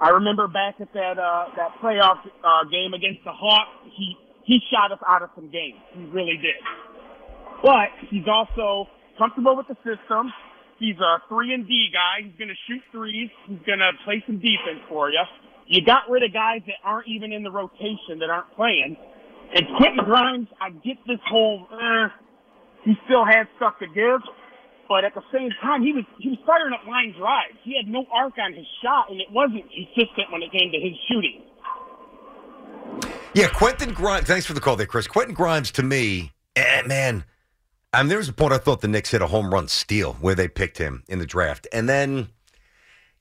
I 0.00 0.10
remember 0.10 0.46
back 0.46 0.76
at 0.80 0.92
that 0.94 1.18
uh, 1.18 1.46
that 1.56 1.74
playoff 1.82 2.18
uh, 2.22 2.64
game 2.70 2.94
against 2.94 3.24
the 3.24 3.32
Hawks, 3.32 3.70
he 3.96 4.16
he 4.44 4.60
shot 4.70 4.92
us 4.92 4.98
out 5.06 5.22
of 5.22 5.30
some 5.34 5.50
games. 5.50 5.78
He 5.92 6.04
really 6.04 6.36
did. 6.36 6.54
But 7.62 7.90
he's 8.08 8.26
also 8.26 8.88
comfortable 9.18 9.56
with 9.56 9.66
the 9.68 9.76
system. 9.82 10.32
He's 10.80 10.96
a 10.96 11.20
three 11.28 11.52
and 11.52 11.68
D 11.68 11.88
guy. 11.92 12.24
He's 12.24 12.34
going 12.38 12.48
to 12.48 12.56
shoot 12.66 12.80
threes. 12.90 13.28
He's 13.46 13.60
going 13.66 13.78
to 13.78 13.92
play 14.04 14.24
some 14.26 14.36
defense 14.40 14.80
for 14.88 15.10
you. 15.10 15.20
You 15.68 15.84
got 15.84 16.08
rid 16.08 16.24
of 16.24 16.32
guys 16.32 16.62
that 16.66 16.80
aren't 16.82 17.06
even 17.06 17.32
in 17.32 17.44
the 17.44 17.50
rotation 17.50 18.18
that 18.18 18.30
aren't 18.30 18.50
playing. 18.56 18.96
And 19.54 19.66
Quentin 19.76 20.04
Grimes, 20.04 20.48
I 20.60 20.70
get 20.70 20.96
this 21.06 21.20
whole. 21.28 21.68
Uh, 21.70 22.08
he 22.82 22.94
still 23.04 23.26
had 23.26 23.46
stuff 23.56 23.74
to 23.80 23.86
give, 23.86 24.20
but 24.88 25.04
at 25.04 25.12
the 25.14 25.22
same 25.32 25.50
time, 25.60 25.82
he 25.82 25.92
was 25.92 26.04
he 26.18 26.30
was 26.30 26.38
firing 26.46 26.72
up 26.72 26.86
line 26.88 27.14
drives. 27.16 27.60
He 27.62 27.76
had 27.76 27.86
no 27.86 28.06
arc 28.12 28.34
on 28.38 28.54
his 28.54 28.66
shot, 28.82 29.10
and 29.10 29.20
it 29.20 29.28
wasn't 29.30 29.64
consistent 29.68 30.32
when 30.32 30.42
it 30.42 30.50
came 30.50 30.72
to 30.72 30.80
his 30.80 30.96
shooting. 31.12 31.44
Yeah, 33.34 33.48
Quentin 33.48 33.92
Grimes. 33.92 34.26
Thanks 34.26 34.46
for 34.46 34.54
the 34.54 34.60
call 34.60 34.76
there, 34.76 34.86
Chris. 34.86 35.06
Quentin 35.06 35.34
Grimes 35.34 35.70
to 35.72 35.82
me, 35.82 36.32
eh, 36.56 36.82
man. 36.86 37.24
I 37.92 38.02
mean, 38.02 38.08
there 38.08 38.18
was 38.18 38.28
a 38.28 38.32
point 38.32 38.52
I 38.52 38.58
thought 38.58 38.82
the 38.82 38.88
Knicks 38.88 39.10
hit 39.10 39.20
a 39.20 39.26
home 39.26 39.52
run 39.52 39.66
steal 39.66 40.14
where 40.14 40.36
they 40.36 40.46
picked 40.46 40.78
him 40.78 41.02
in 41.08 41.18
the 41.18 41.26
draft, 41.26 41.66
and 41.72 41.88
then 41.88 42.28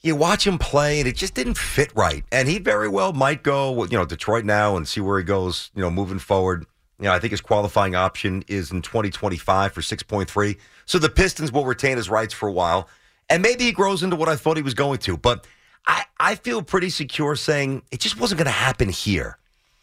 you 0.02 0.16
watch 0.16 0.46
him 0.46 0.60
play, 0.60 1.00
and 1.00 1.08
it 1.08 1.16
just 1.16 1.34
didn't 1.34 1.58
fit 1.58 1.92
right. 1.96 2.24
And 2.32 2.48
he 2.48 2.60
very 2.60 2.88
well 2.88 3.12
might 3.12 3.42
go, 3.42 3.84
you 3.86 3.98
know, 3.98 4.06
Detroit 4.06 4.46
now 4.46 4.78
and 4.78 4.88
see 4.88 5.02
where 5.02 5.18
he 5.18 5.26
goes, 5.26 5.72
you 5.76 5.82
know, 5.82 5.90
moving 5.90 6.20
forward. 6.20 6.66
You 7.00 7.06
know, 7.06 7.14
I 7.14 7.20
think 7.20 7.32
his 7.32 7.42
qualifying 7.42 7.96
option 7.96 8.44
is 8.48 8.72
in 8.72 8.82
2025 8.82 9.74
for 9.74 9.82
6.3. 9.82 10.58
So 10.86 11.00
the 11.00 11.10
Pistons 11.10 11.52
will 11.52 11.66
retain 11.66 11.98
his 11.98 12.10
rights 12.10 12.34
for 12.34 12.48
a 12.48 12.52
while, 12.52 12.88
and 13.30 13.42
maybe 13.42 13.64
he 13.64 13.72
grows 13.72 14.04
into 14.04 14.16
what 14.16 14.30
I 14.30 14.36
thought 14.36 14.58
he 14.58 14.64
was 14.64 14.74
going 14.76 15.00
to. 15.00 15.18
But 15.18 15.48
I, 15.88 16.04
I 16.20 16.36
feel 16.36 16.62
pretty 16.62 16.90
secure 16.92 17.36
saying 17.36 17.84
it 17.92 18.02
just 18.02 18.20
wasn't 18.20 18.38
going 18.38 18.46
to 18.46 18.52
happen 18.52 18.90
here. 18.90 19.38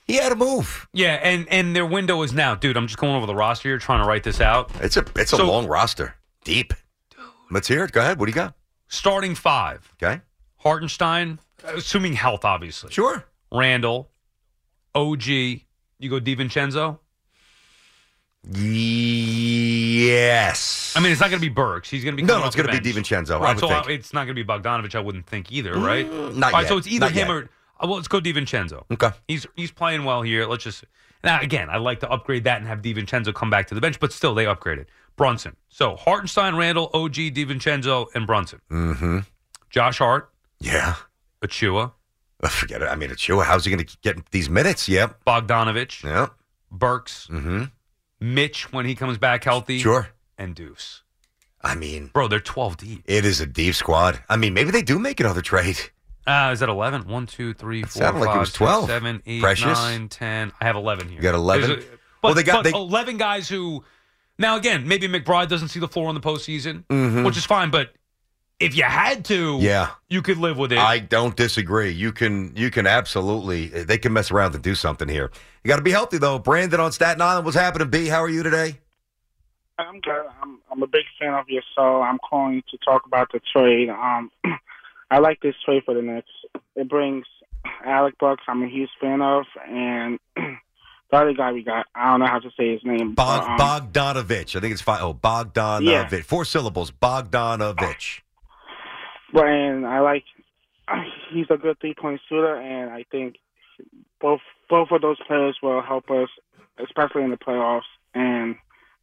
He 0.07 0.15
had 0.17 0.29
to 0.29 0.37
move. 0.37 0.87
Yeah, 0.93 1.15
and 1.15 1.49
and 1.49 1.75
their 1.75 1.85
window 1.87 2.23
is 2.23 2.33
now, 2.33 2.55
dude. 2.55 2.77
I'm 2.77 2.87
just 2.87 2.99
going 2.99 3.15
over 3.17 3.27
the 3.27 3.35
roster 3.35 3.69
here, 3.71 3.79
trying 3.79 4.01
to 4.03 4.07
write 4.09 4.23
this 4.23 4.41
out. 4.41 4.71
It's 4.81 4.97
a 4.97 5.05
it's 5.17 5.33
a 5.33 5.43
long 5.45 5.67
roster, 5.67 6.15
deep. 6.45 6.73
Let's 7.51 7.67
hear 7.69 7.85
it. 7.85 7.93
Go 7.93 8.01
ahead. 8.01 8.19
What 8.21 8.27
do 8.27 8.31
you 8.31 8.35
got? 8.35 8.55
Starting 8.89 9.35
five. 9.35 9.93
Okay. 10.03 10.21
Hartenstein, 10.59 11.39
assuming 11.65 12.13
health, 12.15 12.45
obviously. 12.45 12.91
Sure. 12.93 13.25
Randle, 13.53 14.11
OG. 14.95 15.27
You 15.27 15.61
go 16.11 16.21
DiVincenzo. 16.21 16.99
Yes. 19.69 20.93
I 20.97 21.01
mean, 21.01 21.11
it's 21.13 21.21
not 21.21 21.31
going 21.31 21.41
to 21.41 21.49
be 21.49 21.53
Burks. 21.53 21.89
He's 21.91 22.05
going 22.05 22.17
to 22.17 22.23
be 22.23 22.27
No, 22.27 22.39
no, 22.41 22.47
it's 22.47 22.55
gonna 22.57 22.71
be 22.71 22.79
bench. 22.93 23.09
DiVincenzo, 23.09 23.37
I 23.37 23.41
Right, 23.41 23.57
would 23.57 23.61
so 23.61 23.69
think. 23.69 23.87
uh, 23.87 23.91
it's 23.91 24.13
not 24.13 24.25
going 24.27 24.37
to 24.37 24.45
be 24.45 24.45
Bogdanovich. 24.45 24.95
I 24.95 25.01
wouldn't 25.01 25.27
think 25.27 25.51
either, 25.53 25.75
right? 25.79 26.07
Mm, 26.09 26.37
not 26.37 26.53
All 26.53 26.59
right, 26.59 26.63
yet. 26.63 26.69
so 26.69 26.77
it's 26.77 26.87
either 26.87 27.07
Not 27.07 27.13
him 27.13 27.29
yet. 27.29 27.37
or 27.37 27.49
well, 27.81 27.97
let's 27.97 28.09
go 28.09 28.21
DiVincenzo. 28.21 28.85
Okay. 28.91 29.11
He's 29.29 29.47
he's 29.57 29.71
playing 29.71 30.05
well 30.05 30.23
here. 30.23 30.47
Let's 30.47 30.65
just 30.65 30.85
now 31.25 31.41
again. 31.41 31.69
I 31.71 31.77
like 31.79 32.01
to 32.01 32.11
upgrade 32.11 32.45
that 32.45 32.59
and 32.59 32.67
have 32.67 32.83
DiVincenzo 32.83 33.35
come 33.35 33.51
back 33.51 33.67
to 33.69 33.75
the 33.75 33.81
bench, 33.81 34.01
but 34.01 34.13
still 34.13 34.35
they 34.35 34.45
upgraded 34.45 34.87
Brunson. 35.17 35.57
So 35.69 35.97
Hartenstein, 35.97 36.57
Randle, 36.57 36.91
OG, 36.95 37.15
DiVincenzo, 37.15 38.07
and 38.15 38.27
Brunson. 38.27 38.61
Mm-hmm. 38.71 39.19
Josh 39.71 39.99
Hart, 39.99 40.31
Yeah. 40.61 40.95
Achiuwa, 41.43 41.93
Uh, 42.43 42.49
Forget 42.49 42.83
it. 42.83 42.87
I 42.87 42.95
mean, 42.97 43.11
Achiuwa, 43.11 43.45
how's 43.45 43.65
he 43.65 43.71
going 43.73 43.85
to 43.85 43.97
get 44.03 44.31
these 44.31 44.49
minutes? 44.49 44.89
Yep. 44.89 45.25
Bogdanovich, 45.27 46.03
Yep. 46.05 46.33
Burks, 46.71 47.29
Mm-hmm. 47.31 47.65
Mitch 48.21 48.73
when 48.73 48.87
he 48.87 48.95
comes 48.95 49.19
back 49.19 49.45
healthy, 49.45 49.79
Sure. 49.79 50.09
and 50.39 50.55
Deuce. 50.55 51.03
I 51.63 51.75
mean, 51.75 52.11
Bro, 52.13 52.29
they're 52.29 52.41
12 52.41 52.77
deep. 52.77 53.03
it 53.07 53.25
is 53.25 53.41
a 53.41 53.47
deep 53.47 53.75
squad. 53.75 54.21
I 54.29 54.37
mean, 54.37 54.55
maybe 54.55 54.71
they 54.71 54.83
do 54.83 54.99
make 54.99 55.19
another 55.21 55.43
trade. 55.43 55.79
Uh, 56.27 56.51
is 56.53 56.61
that 56.61 56.69
11? 56.69 57.07
1, 57.07 57.27
2, 57.27 57.55
3, 57.55 57.83
4, 57.83 57.89
sounded 57.91 58.21
like 58.21 58.29
it 58.29 58.33
5, 58.33 58.41
was 58.41 58.49
6, 58.49 58.59
12. 58.59 58.87
7, 58.87 59.23
8, 59.27 59.41
Precious. 59.41 59.79
9, 59.79 60.09
10. 60.09 60.53
I 60.61 60.65
have 60.65 60.77
11 60.77 61.09
here. 61.09 61.17
You 61.17 61.23
got 61.23 61.35
11? 61.35 61.69
There's 61.71 61.85
a- 61.85 61.89
Well, 61.89 61.99
but, 62.23 62.35
they 62.35 62.43
got- 62.43 62.65
but 62.65 62.73
they- 62.73 62.77
11 62.77 63.17
guys 63.17 63.49
who. 63.49 63.85
Now, 64.39 64.57
again, 64.57 64.87
maybe 64.89 65.07
McBride 65.09 65.49
doesn't 65.49 65.69
see 65.69 65.79
the 65.81 65.89
floor 65.89 66.09
in 66.09 66.15
the 66.15 66.21
postseason, 66.21 66.85
Mhm. 66.89 67.25
which 67.25 67.37
is 67.37 67.45
fine, 67.47 67.71
but 67.71 67.95
if 68.59 68.75
you 68.77 68.83
had 68.83 69.25
to, 69.27 69.59
Yeah. 69.61 69.91
you 70.09 70.21
could 70.21 70.39
live 70.39 70.59
with 70.59 70.73
it. 70.73 70.79
I 70.79 70.99
don't 70.99 71.37
disagree. 71.37 71.91
You 71.91 72.11
can 72.13 72.53
you 72.57 72.71
can 72.71 72.87
absolutely 72.87 73.67
they 73.69 73.97
can 73.99 74.13
mess 74.13 74.31
around 74.31 74.55
and 74.55 74.63
do 74.65 74.75
something 74.75 75.09
here. 75.09 75.31
You 75.63 75.69
got 75.69 75.77
to 75.77 75.83
be 75.83 75.91
healthy 75.93 76.19
though. 76.19 76.39
Brandon 76.39 76.81
on 76.81 76.91
Staten 76.93 77.21
Island, 77.23 77.45
what's 77.45 77.57
happening? 77.57 77.89
B, 77.89 78.09
how 78.09 78.23
are 78.23 78.29
you 78.29 78.43
today? 78.43 78.79
I'm 79.79 80.01
good. 80.01 80.25
I'm 80.43 80.59
I'm 80.73 80.83
a 80.83 80.87
big 80.87 81.05
fan 81.19 81.35
of 81.35 81.49
your 81.49 81.63
show. 81.77 82.03
I'm 82.03 82.19
calling 82.19 82.63
to 82.71 82.79
talk 82.85 83.07
about 83.07 83.31
the 83.33 83.41
trade. 83.53 83.89
Um, 83.91 84.31
I 85.11 85.19
like 85.19 85.41
this 85.41 85.55
trade 85.65 85.83
for 85.85 85.95
the 85.95 86.03
Knicks. 86.03 86.29
It 86.75 86.89
brings 86.89 87.27
Alec 87.85 88.15
Bucks. 88.19 88.43
I'm 88.49 88.63
a 88.63 88.69
huge 88.69 88.91
fan 89.01 89.23
of, 89.23 89.45
and 89.69 90.19
the 90.37 91.17
other 91.17 91.33
guy 91.33 91.53
we 91.53 91.63
got. 91.63 91.87
I 91.95 92.11
don't 92.11 92.21
know 92.21 92.27
how 92.27 92.41
to 92.41 92.51
say 92.59 92.73
his 92.73 92.81
name. 92.85 93.15
Bog, 93.15 93.59
but, 93.59 93.71
um, 93.71 93.93
Bogdanovich. 93.93 94.57
I 94.57 94.61
think 94.61 94.73
it's 94.73 94.83
five. 94.83 95.03
Oh, 95.03 95.15
Bogdanovich. 95.15 96.11
Yeah. 96.11 96.23
Four 96.23 96.45
syllables. 96.45 96.91
Bogdanovich. 96.91 98.21
But 99.33 99.47
and 99.47 99.87
I 99.87 100.01
like 100.01 100.25
he's 101.33 101.47
a 101.51 101.57
good 101.57 101.79
three 101.81 101.95
point 101.95 102.21
shooter, 102.29 102.57
and 102.57 102.91
I 102.91 103.05
think 103.11 103.37
both 104.21 104.41
both 104.69 104.89
of 104.91 105.03
those 105.03 105.19
players 105.27 105.57
will 105.63 105.83
help 105.83 106.11
us, 106.11 106.29
especially 106.83 107.23
in 107.23 107.31
the 107.31 107.37
playoffs. 107.37 107.83
And 108.15 108.57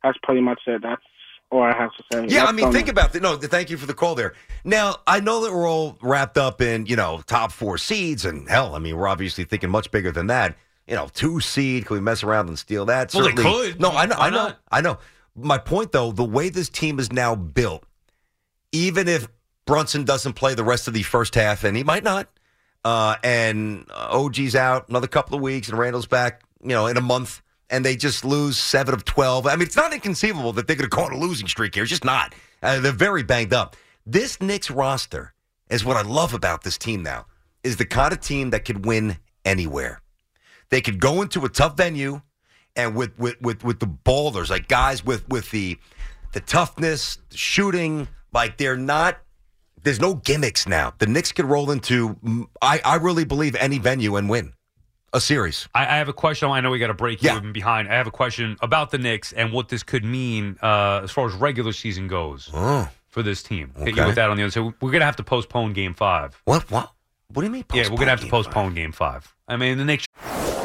that's 0.04 0.18
pretty 0.24 0.42
much 0.42 0.62
it. 0.68 0.82
That's 0.82 1.02
all 1.54 1.62
I 1.64 1.74
have 1.74 1.92
to 1.96 2.04
say. 2.12 2.26
Yeah, 2.28 2.46
I 2.46 2.52
mean, 2.52 2.66
think 2.72 2.88
Knicks. 2.88 2.90
about 2.92 3.14
that. 3.14 3.22
No, 3.22 3.38
thank 3.38 3.70
you 3.70 3.78
for 3.78 3.86
the 3.86 3.94
call 3.94 4.16
there. 4.16 4.34
Now, 4.64 4.98
I 5.08 5.20
know 5.20 5.44
that 5.44 5.54
we're 5.54 5.70
all 5.70 5.98
wrapped 6.02 6.38
up 6.38 6.62
in, 6.62 6.86
you 6.86 6.96
know, 6.96 7.22
top 7.28 7.52
four 7.52 7.78
seeds, 7.78 8.26
and 8.26 8.50
hell, 8.50 8.76
I 8.76 8.80
mean, 8.80 8.98
we're 8.98 9.08
obviously 9.08 9.44
thinking 9.44 9.70
much 9.70 9.92
bigger 9.92 10.12
than 10.12 10.28
that. 10.28 10.56
You 10.88 10.96
know, 10.96 11.08
two 11.14 11.40
seed, 11.40 11.86
can 11.86 11.96
we 11.96 12.02
mess 12.02 12.24
around 12.24 12.50
and 12.50 12.60
steal 12.60 12.86
that? 12.88 13.14
Well, 13.14 13.24
they 13.24 13.30
Certainly- 13.36 13.70
could. 13.72 13.80
No, 13.82 13.92
I 13.92 14.06
know, 14.06 14.16
Why 14.18 14.28
I 14.28 14.30
know, 14.30 14.36
not? 14.36 14.60
I 14.72 14.82
know. 14.82 14.98
My 15.36 15.58
point, 15.58 15.92
though, 15.92 16.12
the 16.12 16.24
way 16.26 16.50
this 16.50 16.70
team 16.70 17.00
is 17.00 17.12
now 17.12 17.36
built, 17.36 17.84
even 18.72 19.08
if 19.08 19.28
Brunson 19.66 20.04
doesn't 20.04 20.34
play 20.34 20.56
the 20.56 20.64
rest 20.64 20.88
of 20.88 20.94
the 20.94 21.04
first 21.04 21.36
half, 21.36 21.64
and 21.64 21.78
he 21.78 21.84
might 21.84 22.04
not, 22.04 22.28
uh, 22.84 23.16
and 23.24 23.86
uh, 23.92 24.10
OG's 24.12 24.56
out 24.56 24.90
another 24.90 25.08
couple 25.08 25.36
of 25.36 25.42
weeks, 25.42 25.70
and 25.70 25.78
Randle's 25.78 26.06
back, 26.06 26.42
you 26.62 26.70
know, 26.70 26.88
in 26.88 26.98
a 26.98 27.02
month, 27.02 27.42
and 27.70 27.84
they 27.84 27.96
just 27.96 28.24
lose 28.26 28.58
seven 28.58 28.94
of 28.94 29.06
twelve. 29.06 29.48
I 29.48 29.56
mean, 29.56 29.64
it's 29.64 29.76
not 29.76 29.94
inconceivable 29.94 30.54
that 30.54 30.68
they're 30.68 30.76
going 30.76 30.90
to 30.90 30.96
go 30.96 31.04
on 31.04 31.14
a 31.14 31.18
losing 31.18 31.48
streak 31.48 31.76
here. 31.76 31.84
It's 31.84 31.90
just 31.90 32.06
not. 32.06 32.36
Uh, 32.62 32.80
they're 32.80 32.92
very 32.92 33.24
banged 33.24 33.54
up. 33.54 33.76
This 34.06 34.42
Knicks 34.42 34.70
roster 34.70 35.34
is 35.70 35.84
what 35.86 35.98
I 35.98 36.02
love 36.02 36.34
about 36.34 36.64
this 36.64 36.78
team 36.78 37.04
now. 37.04 37.26
Is 37.64 37.78
the 37.78 37.86
kind 37.86 38.14
of 38.14 38.20
team 38.20 38.50
that 38.50 38.66
could 38.66 38.86
win 38.86 39.18
anywhere. 39.46 40.02
They 40.70 40.82
could 40.82 41.00
go 41.00 41.22
into 41.22 41.46
a 41.46 41.50
tough 41.50 41.78
venue, 41.78 42.22
and 42.76 42.96
with 42.96 43.18
with 43.18 43.42
with, 43.42 43.64
with 43.64 43.80
the 43.80 43.88
ballers, 43.88 44.50
like 44.50 44.68
guys 44.68 45.06
with 45.06 45.28
with 45.30 45.50
the 45.52 45.78
the 46.34 46.40
toughness, 46.40 47.20
the 47.30 47.38
shooting, 47.38 48.08
like 48.34 48.58
they're 48.58 48.78
not. 48.78 49.20
There's 49.84 50.00
no 50.00 50.14
gimmicks 50.14 50.66
now. 50.66 50.94
The 50.98 51.08
Knicks 51.08 51.34
could 51.34 51.44
roll 51.44 51.70
into, 51.70 52.18
I, 52.62 52.80
I 52.86 52.96
really 52.96 53.26
believe, 53.26 53.54
any 53.56 53.80
venue 53.80 54.16
and 54.16 54.30
win 54.30 54.54
a 55.14 55.22
series. 55.22 55.68
I, 55.74 55.84
I 55.84 55.98
have 55.98 56.10
a 56.10 56.14
question. 56.14 56.50
I 56.50 56.60
know 56.62 56.72
we 56.72 56.80
got 56.80 56.88
to 56.88 56.94
break 56.94 57.24
even 57.24 57.54
behind. 57.54 57.88
I 57.88 57.94
have 57.94 58.08
a 58.08 58.12
question 58.12 58.58
about 58.62 58.92
the 58.92 58.98
Knicks 58.98 59.32
and 59.32 59.54
what 59.54 59.70
this 59.70 59.84
could 59.84 60.04
mean 60.04 60.58
uh, 60.62 61.02
as 61.04 61.12
far 61.12 61.28
as 61.28 61.34
regular 61.34 61.72
season 61.72 62.08
goes 62.08 62.50
Oh, 62.54 62.90
for 63.08 63.22
this 63.24 63.44
team. 63.44 63.72
Hit 63.78 63.96
you 63.96 64.06
with 64.06 64.16
that 64.16 64.30
on 64.30 64.38
the 64.38 64.44
other 64.44 64.52
side. 64.52 64.64
We're 64.82 64.92
going 64.92 65.02
to 65.02 65.06
have 65.06 65.16
to 65.18 65.24
postpone 65.24 65.74
Game 65.74 65.94
Five. 65.94 66.42
What? 66.46 66.70
What? 66.72 66.92
What 67.30 67.42
do 67.42 67.48
you 67.48 67.52
mean? 67.54 67.66
yeah, 67.74 67.84
we're 67.84 67.90
going 67.96 68.02
to 68.02 68.12
have 68.12 68.22
to 68.22 68.28
postpone 68.28 68.74
Game 68.76 68.92
Five. 68.92 69.34
I 69.48 69.56
mean, 69.58 69.78
the 69.78 69.86
Knicks. 69.86 70.06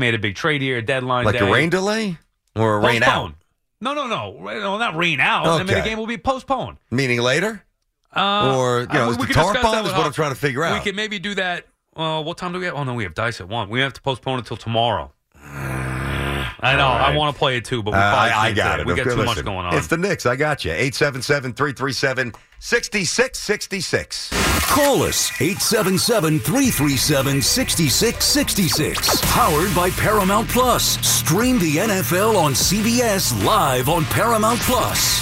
Made 0.00 0.14
a 0.14 0.18
big 0.18 0.34
trade 0.34 0.62
here, 0.62 0.78
a 0.78 0.82
deadline 0.82 1.26
Like 1.26 1.38
day. 1.38 1.46
a 1.48 1.52
rain 1.52 1.68
delay 1.70 2.16
or 2.56 2.76
a 2.76 2.80
rain 2.80 3.02
out? 3.02 3.34
No, 3.82 3.92
no, 3.94 4.06
no. 4.06 4.32
No, 4.40 4.78
not 4.78 4.96
rain 4.96 5.20
out. 5.20 5.46
I 5.46 5.58
mean, 5.58 5.66
the 5.68 5.82
game 5.82 5.98
will 5.98 6.06
be 6.06 6.16
postponed. 6.18 6.78
Meaning 6.90 7.20
later? 7.20 7.62
Uh, 8.16 8.56
Or, 8.56 8.80
you 8.80 8.86
know, 8.88 9.06
I- 9.08 9.10
is 9.10 9.18
we 9.18 9.26
the 9.26 9.34
tarp 9.34 9.62
on 9.64 9.84
is 9.86 9.92
what 9.92 10.06
I'm 10.06 10.12
trying 10.12 10.32
to 10.32 10.38
figure 10.40 10.64
out. 10.64 10.72
We 10.74 10.80
could 10.80 10.96
maybe 10.96 11.18
do 11.18 11.34
that. 11.36 11.66
Uh, 11.94 12.22
what 12.22 12.38
time 12.38 12.52
do 12.52 12.58
we 12.58 12.64
have? 12.64 12.74
Oh, 12.74 12.82
no, 12.84 12.94
we 12.94 13.02
have 13.04 13.14
dice 13.14 13.40
at 13.40 13.48
1. 13.48 13.68
We 13.68 13.80
have 13.80 13.92
to 13.92 14.00
postpone 14.02 14.36
it 14.36 14.38
until 14.40 14.56
tomorrow. 14.56 15.12
I 15.34 16.76
know. 16.76 16.88
Right. 16.88 17.12
I 17.12 17.16
want 17.16 17.34
to 17.34 17.38
play 17.38 17.56
it 17.56 17.64
too, 17.64 17.82
but 17.82 17.92
we 17.92 17.98
Uh, 17.98 18.02
I, 18.02 18.48
I 18.48 18.52
got 18.52 18.76
today. 18.76 18.82
it. 18.82 18.86
We 18.86 18.94
got 18.94 19.06
Okay, 19.06 19.16
too 19.16 19.24
much 19.24 19.44
going 19.44 19.66
on. 19.66 19.74
It's 19.74 19.86
the 19.86 19.96
Knicks. 19.96 20.26
I 20.26 20.36
got 20.36 20.64
you. 20.64 20.72
877 20.72 21.52
337 21.54 22.32
6666. 22.62 24.28
Call 24.68 25.02
us 25.02 25.32
877 25.40 26.40
337 26.40 27.40
6666. 27.40 29.20
Powered 29.32 29.74
by 29.74 29.88
Paramount 29.90 30.46
Plus. 30.50 30.98
Stream 31.06 31.58
the 31.58 31.76
NFL 31.76 32.36
on 32.36 32.52
CBS 32.52 33.42
live 33.44 33.88
on 33.88 34.04
Paramount 34.04 34.60
Plus. 34.60 35.20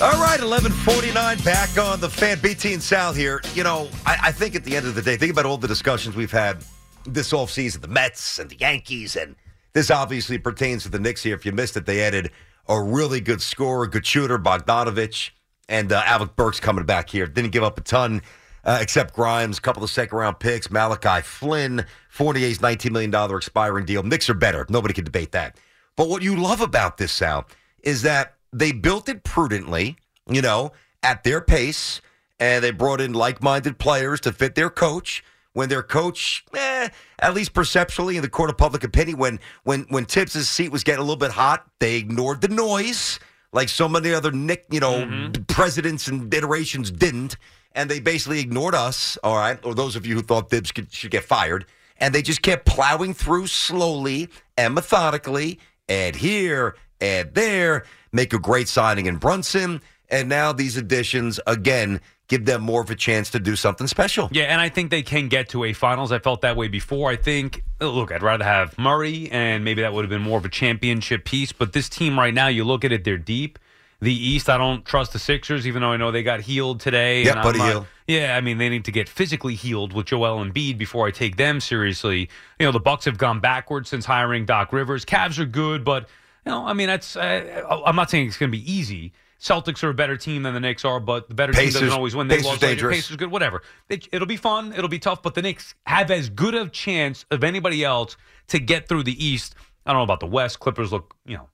All 0.00 0.12
right, 0.12 0.38
1149 0.40 1.40
back 1.40 1.76
on 1.76 1.98
the 1.98 2.08
fan. 2.08 2.38
BT 2.40 2.74
and 2.74 2.82
Sal 2.82 3.12
here. 3.12 3.42
You 3.54 3.64
know, 3.64 3.88
I, 4.06 4.18
I 4.22 4.32
think 4.32 4.54
at 4.54 4.62
the 4.62 4.76
end 4.76 4.86
of 4.86 4.94
the 4.94 5.02
day, 5.02 5.16
think 5.16 5.32
about 5.32 5.46
all 5.46 5.58
the 5.58 5.66
discussions 5.66 6.14
we've 6.14 6.30
had 6.30 6.64
this 7.04 7.32
offseason, 7.32 7.80
the 7.80 7.88
Mets 7.88 8.38
and 8.38 8.48
the 8.48 8.56
Yankees, 8.56 9.16
and 9.16 9.34
this 9.72 9.90
obviously 9.90 10.38
pertains 10.38 10.84
to 10.84 10.88
the 10.88 11.00
Knicks 11.00 11.24
here. 11.24 11.34
If 11.34 11.44
you 11.44 11.50
missed 11.50 11.76
it, 11.76 11.84
they 11.84 12.02
added 12.02 12.30
a 12.68 12.80
really 12.80 13.20
good 13.20 13.40
scorer, 13.40 13.86
good 13.86 14.06
shooter, 14.06 14.38
Bogdanovich, 14.38 15.30
and 15.68 15.92
uh, 15.92 16.02
Alec 16.04 16.36
Burks 16.36 16.60
coming 16.60 16.84
back 16.84 17.10
here. 17.10 17.26
Didn't 17.26 17.52
give 17.52 17.62
up 17.62 17.78
a 17.78 17.82
ton, 17.82 18.22
uh, 18.64 18.78
except 18.80 19.14
Grimes, 19.14 19.58
a 19.58 19.60
couple 19.60 19.82
of 19.82 19.90
second 19.90 20.16
round 20.16 20.38
picks, 20.38 20.70
Malachi 20.70 21.22
Flynn, 21.22 21.86
Fournier's 22.08 22.58
$19 22.58 22.90
million 22.90 23.36
expiring 23.36 23.84
deal. 23.84 24.02
Knicks 24.02 24.28
are 24.28 24.34
better. 24.34 24.66
Nobody 24.68 24.94
can 24.94 25.04
debate 25.04 25.32
that. 25.32 25.56
But 25.96 26.08
what 26.08 26.22
you 26.22 26.36
love 26.36 26.60
about 26.60 26.96
this, 26.98 27.12
Sal, 27.12 27.46
is 27.82 28.02
that 28.02 28.34
they 28.52 28.72
built 28.72 29.08
it 29.08 29.24
prudently, 29.24 29.96
you 30.28 30.42
know, 30.42 30.72
at 31.02 31.24
their 31.24 31.40
pace, 31.40 32.00
and 32.38 32.62
they 32.62 32.70
brought 32.70 33.00
in 33.00 33.12
like 33.12 33.42
minded 33.42 33.78
players 33.78 34.20
to 34.20 34.32
fit 34.32 34.54
their 34.54 34.70
coach. 34.70 35.24
When 35.58 35.68
their 35.68 35.82
coach, 35.82 36.44
eh, 36.54 36.88
at 37.18 37.34
least 37.34 37.52
perceptually 37.52 38.14
in 38.14 38.22
the 38.22 38.28
court 38.28 38.48
of 38.48 38.56
public 38.56 38.84
opinion, 38.84 39.18
when 39.18 39.40
when 39.64 39.86
when 39.88 40.04
Thibs' 40.04 40.48
seat 40.48 40.70
was 40.70 40.84
getting 40.84 41.00
a 41.00 41.02
little 41.02 41.16
bit 41.16 41.32
hot, 41.32 41.66
they 41.80 41.96
ignored 41.96 42.42
the 42.42 42.46
noise, 42.46 43.18
like 43.52 43.68
so 43.68 43.88
many 43.88 44.14
other 44.14 44.30
Knick, 44.30 44.66
you 44.70 44.78
know, 44.78 45.32
presidents 45.48 46.06
and 46.06 46.32
iterations 46.32 46.92
didn't, 46.92 47.38
and 47.72 47.90
they 47.90 47.98
basically 47.98 48.38
ignored 48.38 48.76
us. 48.76 49.18
All 49.24 49.34
right, 49.34 49.58
or 49.64 49.74
those 49.74 49.96
of 49.96 50.06
you 50.06 50.14
who 50.14 50.22
thought 50.22 50.48
Thibs 50.48 50.70
could, 50.70 50.92
should 50.92 51.10
get 51.10 51.24
fired, 51.24 51.66
and 51.96 52.14
they 52.14 52.22
just 52.22 52.42
kept 52.42 52.64
plowing 52.64 53.12
through 53.12 53.48
slowly 53.48 54.28
and 54.56 54.74
methodically, 54.74 55.58
and 55.88 56.14
here 56.14 56.76
and 57.00 57.34
there, 57.34 57.84
make 58.12 58.32
a 58.32 58.38
great 58.38 58.68
signing 58.68 59.06
in 59.06 59.16
Brunson, 59.16 59.82
and 60.08 60.28
now 60.28 60.52
these 60.52 60.76
additions 60.76 61.40
again 61.48 62.00
give 62.28 62.44
them 62.44 62.62
more 62.62 62.82
of 62.82 62.90
a 62.90 62.94
chance 62.94 63.30
to 63.30 63.40
do 63.40 63.56
something 63.56 63.86
special. 63.86 64.28
Yeah, 64.30 64.44
and 64.44 64.60
I 64.60 64.68
think 64.68 64.90
they 64.90 65.02
can 65.02 65.28
get 65.28 65.48
to 65.50 65.64
a 65.64 65.72
finals. 65.72 66.12
I 66.12 66.18
felt 66.18 66.42
that 66.42 66.56
way 66.56 66.68
before. 66.68 67.10
I 67.10 67.16
think, 67.16 67.64
look, 67.80 68.12
I'd 68.12 68.22
rather 68.22 68.44
have 68.44 68.78
Murray, 68.78 69.30
and 69.32 69.64
maybe 69.64 69.82
that 69.82 69.92
would 69.92 70.04
have 70.04 70.10
been 70.10 70.22
more 70.22 70.38
of 70.38 70.44
a 70.44 70.50
championship 70.50 71.24
piece. 71.24 71.52
But 71.52 71.72
this 71.72 71.88
team 71.88 72.18
right 72.18 72.34
now, 72.34 72.48
you 72.48 72.64
look 72.64 72.84
at 72.84 72.92
it, 72.92 73.04
they're 73.04 73.18
deep. 73.18 73.58
The 74.00 74.14
East, 74.14 74.48
I 74.48 74.58
don't 74.58 74.84
trust 74.84 75.12
the 75.12 75.18
Sixers, 75.18 75.66
even 75.66 75.82
though 75.82 75.90
I 75.90 75.96
know 75.96 76.12
they 76.12 76.22
got 76.22 76.40
healed 76.40 76.78
today. 76.78 77.24
Yeah, 77.24 77.42
Buddy 77.42 77.58
Hield. 77.58 77.86
Yeah, 78.06 78.36
I 78.36 78.40
mean 78.40 78.58
they 78.58 78.68
need 78.68 78.84
to 78.84 78.92
get 78.92 79.08
physically 79.08 79.56
healed 79.56 79.92
with 79.92 80.06
Joel 80.06 80.42
Embiid 80.44 80.78
before 80.78 81.08
I 81.08 81.10
take 81.10 81.36
them 81.36 81.60
seriously. 81.60 82.30
You 82.60 82.66
know, 82.66 82.72
the 82.72 82.80
Bucks 82.80 83.06
have 83.06 83.18
gone 83.18 83.40
backwards 83.40 83.88
since 83.88 84.06
hiring 84.06 84.46
Doc 84.46 84.72
Rivers. 84.72 85.04
Cavs 85.04 85.38
are 85.40 85.44
good, 85.44 85.84
but 85.84 86.08
you 86.46 86.52
know, 86.52 86.64
I 86.64 86.74
mean 86.74 86.86
that's. 86.86 87.16
Uh, 87.16 87.64
I'm 87.84 87.96
not 87.96 88.08
saying 88.08 88.28
it's 88.28 88.36
going 88.36 88.52
to 88.52 88.56
be 88.56 88.72
easy. 88.72 89.12
Celtics 89.40 89.84
are 89.84 89.90
a 89.90 89.94
better 89.94 90.16
team 90.16 90.42
than 90.42 90.52
the 90.52 90.60
Knicks 90.60 90.84
are, 90.84 90.98
but 90.98 91.28
the 91.28 91.34
better 91.34 91.52
team 91.52 91.70
doesn't 91.70 91.90
always 91.90 92.16
win. 92.16 92.26
They 92.26 92.36
Pacers 92.36 92.46
lost 92.46 92.60
dangerous. 92.60 92.96
Pacers 92.96 93.16
good, 93.16 93.30
whatever. 93.30 93.62
It, 93.88 94.08
it'll 94.10 94.26
be 94.26 94.36
fun. 94.36 94.72
It'll 94.72 94.88
be 94.88 94.98
tough, 94.98 95.22
but 95.22 95.34
the 95.34 95.42
Knicks 95.42 95.76
have 95.86 96.10
as 96.10 96.28
good 96.28 96.54
a 96.54 96.68
chance 96.68 97.24
of 97.30 97.44
anybody 97.44 97.84
else 97.84 98.16
to 98.48 98.58
get 98.58 98.88
through 98.88 99.04
the 99.04 99.24
East. 99.24 99.54
I 99.86 99.92
don't 99.92 100.00
know 100.00 100.04
about 100.04 100.20
the 100.20 100.26
West. 100.26 100.58
Clippers 100.58 100.90
look, 100.90 101.14
you 101.24 101.36
know, 101.36 101.48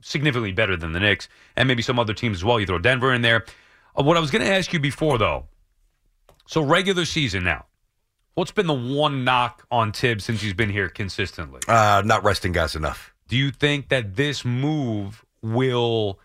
significantly 0.00 0.52
better 0.52 0.76
than 0.76 0.92
the 0.92 1.00
Knicks, 1.00 1.28
and 1.56 1.66
maybe 1.66 1.82
some 1.82 1.98
other 1.98 2.14
teams 2.14 2.38
as 2.38 2.44
well. 2.44 2.60
You 2.60 2.66
throw 2.66 2.78
Denver 2.78 3.12
in 3.12 3.22
there. 3.22 3.44
Uh, 3.98 4.04
what 4.04 4.16
I 4.16 4.20
was 4.20 4.30
going 4.30 4.44
to 4.44 4.52
ask 4.52 4.72
you 4.72 4.78
before, 4.78 5.18
though, 5.18 5.46
so 6.46 6.62
regular 6.62 7.04
season 7.04 7.42
now. 7.42 7.66
What's 8.34 8.52
been 8.52 8.66
the 8.66 8.74
one 8.74 9.24
knock 9.24 9.66
on 9.70 9.92
Thibs 9.92 10.24
since 10.24 10.42
he's 10.42 10.54
been 10.54 10.70
here 10.70 10.90
consistently? 10.90 11.60
Uh, 11.66 12.02
not 12.04 12.22
resting 12.22 12.52
guys 12.52 12.76
enough. 12.76 13.14
Do 13.28 13.36
you 13.36 13.50
think 13.50 13.88
that 13.88 14.14
this 14.14 14.44
move 14.44 15.24
will 15.42 16.20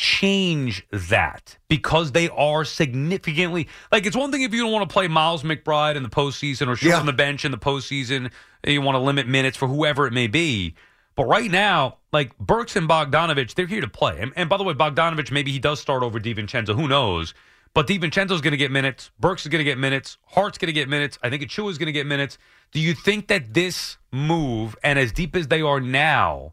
change 0.00 0.84
that 0.90 1.58
because 1.68 2.12
they 2.12 2.28
are 2.30 2.64
significantly 2.64 3.68
like 3.92 4.06
it's 4.06 4.16
one 4.16 4.32
thing 4.32 4.42
if 4.42 4.52
you 4.54 4.62
don't 4.62 4.72
want 4.72 4.88
to 4.88 4.92
play 4.92 5.08
Miles 5.08 5.42
McBride 5.42 5.96
in 5.96 6.02
the 6.02 6.08
postseason 6.08 6.68
or 6.68 6.76
shorten 6.76 7.00
Yeah. 7.00 7.06
the 7.06 7.12
bench 7.12 7.44
in 7.44 7.50
the 7.52 7.58
postseason, 7.58 8.30
and 8.64 8.74
you 8.74 8.80
want 8.80 8.96
to 8.96 9.00
limit 9.00 9.28
minutes 9.28 9.56
for 9.56 9.68
whoever 9.68 10.06
it 10.06 10.12
may 10.12 10.26
be. 10.26 10.74
But 11.16 11.24
right 11.26 11.50
now, 11.50 11.98
like 12.12 12.36
Burks 12.38 12.76
and 12.76 12.88
Bogdanovich, 12.88 13.54
they're 13.54 13.66
here 13.66 13.80
to 13.82 13.88
play. 13.88 14.18
And, 14.20 14.32
and 14.36 14.48
by 14.48 14.56
the 14.56 14.64
way, 14.64 14.72
Bogdanovich, 14.74 15.30
maybe 15.30 15.52
he 15.52 15.58
does 15.58 15.78
start 15.80 16.02
over 16.02 16.18
DiVincenzo. 16.18 16.74
Who 16.74 16.88
knows? 16.88 17.34
But 17.74 17.86
DiVincenzo's 17.86 18.40
going 18.40 18.52
to 18.52 18.56
get 18.56 18.70
minutes. 18.70 19.10
Burks 19.20 19.42
is 19.42 19.48
going 19.48 19.60
to 19.60 19.64
get 19.64 19.76
minutes. 19.78 20.16
Hart's 20.26 20.56
going 20.58 20.68
to 20.68 20.72
get 20.72 20.88
minutes. 20.88 21.18
I 21.22 21.28
think 21.30 21.42
Achiuwa's 21.42 21.78
going 21.78 21.86
to 21.86 21.92
get 21.92 22.06
minutes. 22.06 22.38
Do 22.72 22.80
you 22.80 22.94
think 22.94 23.28
that 23.28 23.52
this 23.54 23.98
move, 24.12 24.76
and 24.82 24.98
as 24.98 25.12
deep 25.12 25.36
as 25.36 25.48
they 25.48 25.60
are 25.60 25.80
now, 25.80 26.52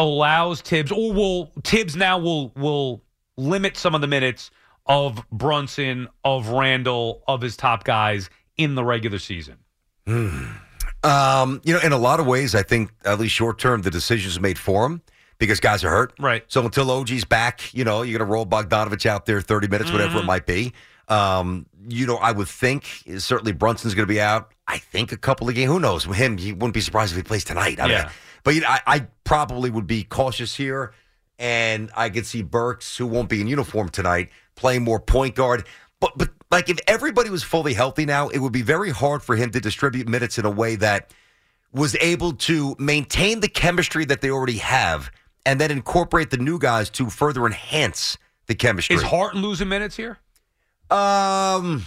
allows 0.00 0.60
Thibs, 0.62 0.90
or 0.90 1.12
will 1.12 1.52
Thibs 1.64 1.94
now 1.96 2.18
will 2.18 2.52
will 2.56 3.02
limit 3.36 3.76
some 3.76 3.94
of 3.94 4.00
the 4.00 4.06
minutes 4.06 4.50
of 4.86 5.22
Brunson, 5.30 6.08
of 6.24 6.48
Randle, 6.48 7.22
of 7.28 7.40
his 7.40 7.56
top 7.56 7.84
guys 7.84 8.28
in 8.56 8.74
the 8.74 8.82
regular 8.84 9.18
season? 9.18 9.56
Um, 11.02 11.60
you 11.64 11.72
know, 11.72 11.80
in 11.80 11.92
a 11.92 11.98
lot 11.98 12.20
of 12.20 12.26
ways, 12.26 12.54
I 12.54 12.62
think 12.62 12.90
at 13.04 13.18
least 13.18 13.34
short 13.34 13.58
term, 13.58 13.82
the 13.82 13.90
decisions 13.90 14.38
made 14.40 14.58
for 14.58 14.84
him 14.86 15.00
because 15.38 15.58
guys 15.60 15.82
are 15.84 15.90
hurt. 15.90 16.12
Right. 16.18 16.44
So 16.48 16.64
until 16.64 16.90
OG's 16.90 17.24
back, 17.24 17.72
you 17.72 17.84
know, 17.84 18.02
you're 18.02 18.18
going 18.18 18.28
to 18.28 18.32
roll 18.32 18.44
Bogdanovich 18.44 19.06
out 19.06 19.24
there 19.24 19.40
30 19.40 19.68
minutes, 19.68 19.90
whatever 19.90 20.18
it 20.18 20.22
Mhm. 20.22 20.26
might 20.26 20.44
be. 20.46 20.72
Um, 21.08 21.66
you 21.88 22.06
know, 22.06 22.16
I 22.16 22.32
would 22.32 22.48
think 22.48 23.02
certainly 23.18 23.52
Brunson's 23.52 23.94
going 23.94 24.06
to 24.06 24.12
be 24.12 24.20
out. 24.20 24.52
I 24.68 24.78
think 24.78 25.10
a 25.12 25.16
couple 25.16 25.48
of 25.48 25.54
games. 25.54 25.70
Who 25.70 25.80
knows? 25.80 26.06
With 26.06 26.18
him, 26.18 26.36
he 26.36 26.52
wouldn't 26.52 26.74
be 26.74 26.80
surprised 26.82 27.12
if 27.12 27.16
he 27.16 27.22
plays 27.22 27.44
tonight. 27.44 27.80
I 27.80 27.84
mean, 27.84 27.92
Yeah. 27.92 28.10
But 28.44 28.54
you 28.54 28.60
know, 28.62 28.68
I, 28.68 28.80
I 28.86 29.06
probably 29.24 29.70
would 29.70 29.86
be 29.86 30.04
cautious 30.04 30.54
here, 30.56 30.92
and 31.38 31.90
I 31.96 32.10
could 32.10 32.26
see 32.26 32.42
Burks, 32.42 32.96
who 32.96 33.06
won't 33.06 33.28
be 33.28 33.40
in 33.40 33.46
uniform 33.46 33.88
tonight, 33.88 34.30
playing 34.54 34.82
more 34.84 35.00
point 35.00 35.34
guard. 35.34 35.66
But 36.00 36.16
but 36.16 36.30
like 36.50 36.68
if 36.68 36.78
everybody 36.86 37.30
was 37.30 37.42
fully 37.42 37.74
healthy 37.74 38.06
now, 38.06 38.28
it 38.28 38.38
would 38.38 38.52
be 38.52 38.62
very 38.62 38.90
hard 38.90 39.22
for 39.22 39.36
him 39.36 39.50
to 39.50 39.60
distribute 39.60 40.08
minutes 40.08 40.38
in 40.38 40.44
a 40.44 40.50
way 40.50 40.76
that 40.76 41.12
was 41.72 41.96
able 42.00 42.32
to 42.32 42.74
maintain 42.78 43.40
the 43.40 43.48
chemistry 43.48 44.04
that 44.04 44.20
they 44.20 44.30
already 44.30 44.58
have, 44.58 45.10
and 45.46 45.60
then 45.60 45.70
incorporate 45.70 46.30
the 46.30 46.36
new 46.36 46.58
guys 46.58 46.90
to 46.90 47.08
further 47.08 47.46
enhance 47.46 48.18
the 48.46 48.54
chemistry. 48.54 48.96
Is 48.96 49.02
Hart 49.02 49.34
losing 49.34 49.68
minutes 49.68 49.96
here? 49.96 50.18
Um, 50.90 51.86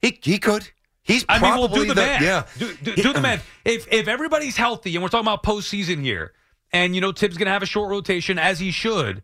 he 0.00 0.18
he 0.22 0.38
could. 0.38 0.70
He's 1.06 1.24
I 1.28 1.38
mean, 1.40 1.56
we'll 1.56 1.68
do 1.68 1.86
the, 1.86 1.94
the- 1.94 2.00
math. 2.00 2.22
yeah. 2.22 2.46
do, 2.58 2.74
do, 2.82 2.96
do 2.96 3.12
the 3.12 3.20
math. 3.20 3.46
If 3.64 3.86
if 3.92 4.08
everybody's 4.08 4.56
healthy, 4.56 4.94
and 4.96 5.02
we're 5.02 5.08
talking 5.08 5.26
about 5.26 5.44
postseason 5.44 6.02
here, 6.02 6.32
and 6.72 6.94
you 6.94 7.00
know 7.00 7.12
Thibs 7.12 7.36
going 7.36 7.46
to 7.46 7.52
have 7.52 7.62
a 7.62 7.66
short 7.66 7.90
rotation 7.90 8.38
as 8.38 8.58
he 8.58 8.70
should. 8.72 9.22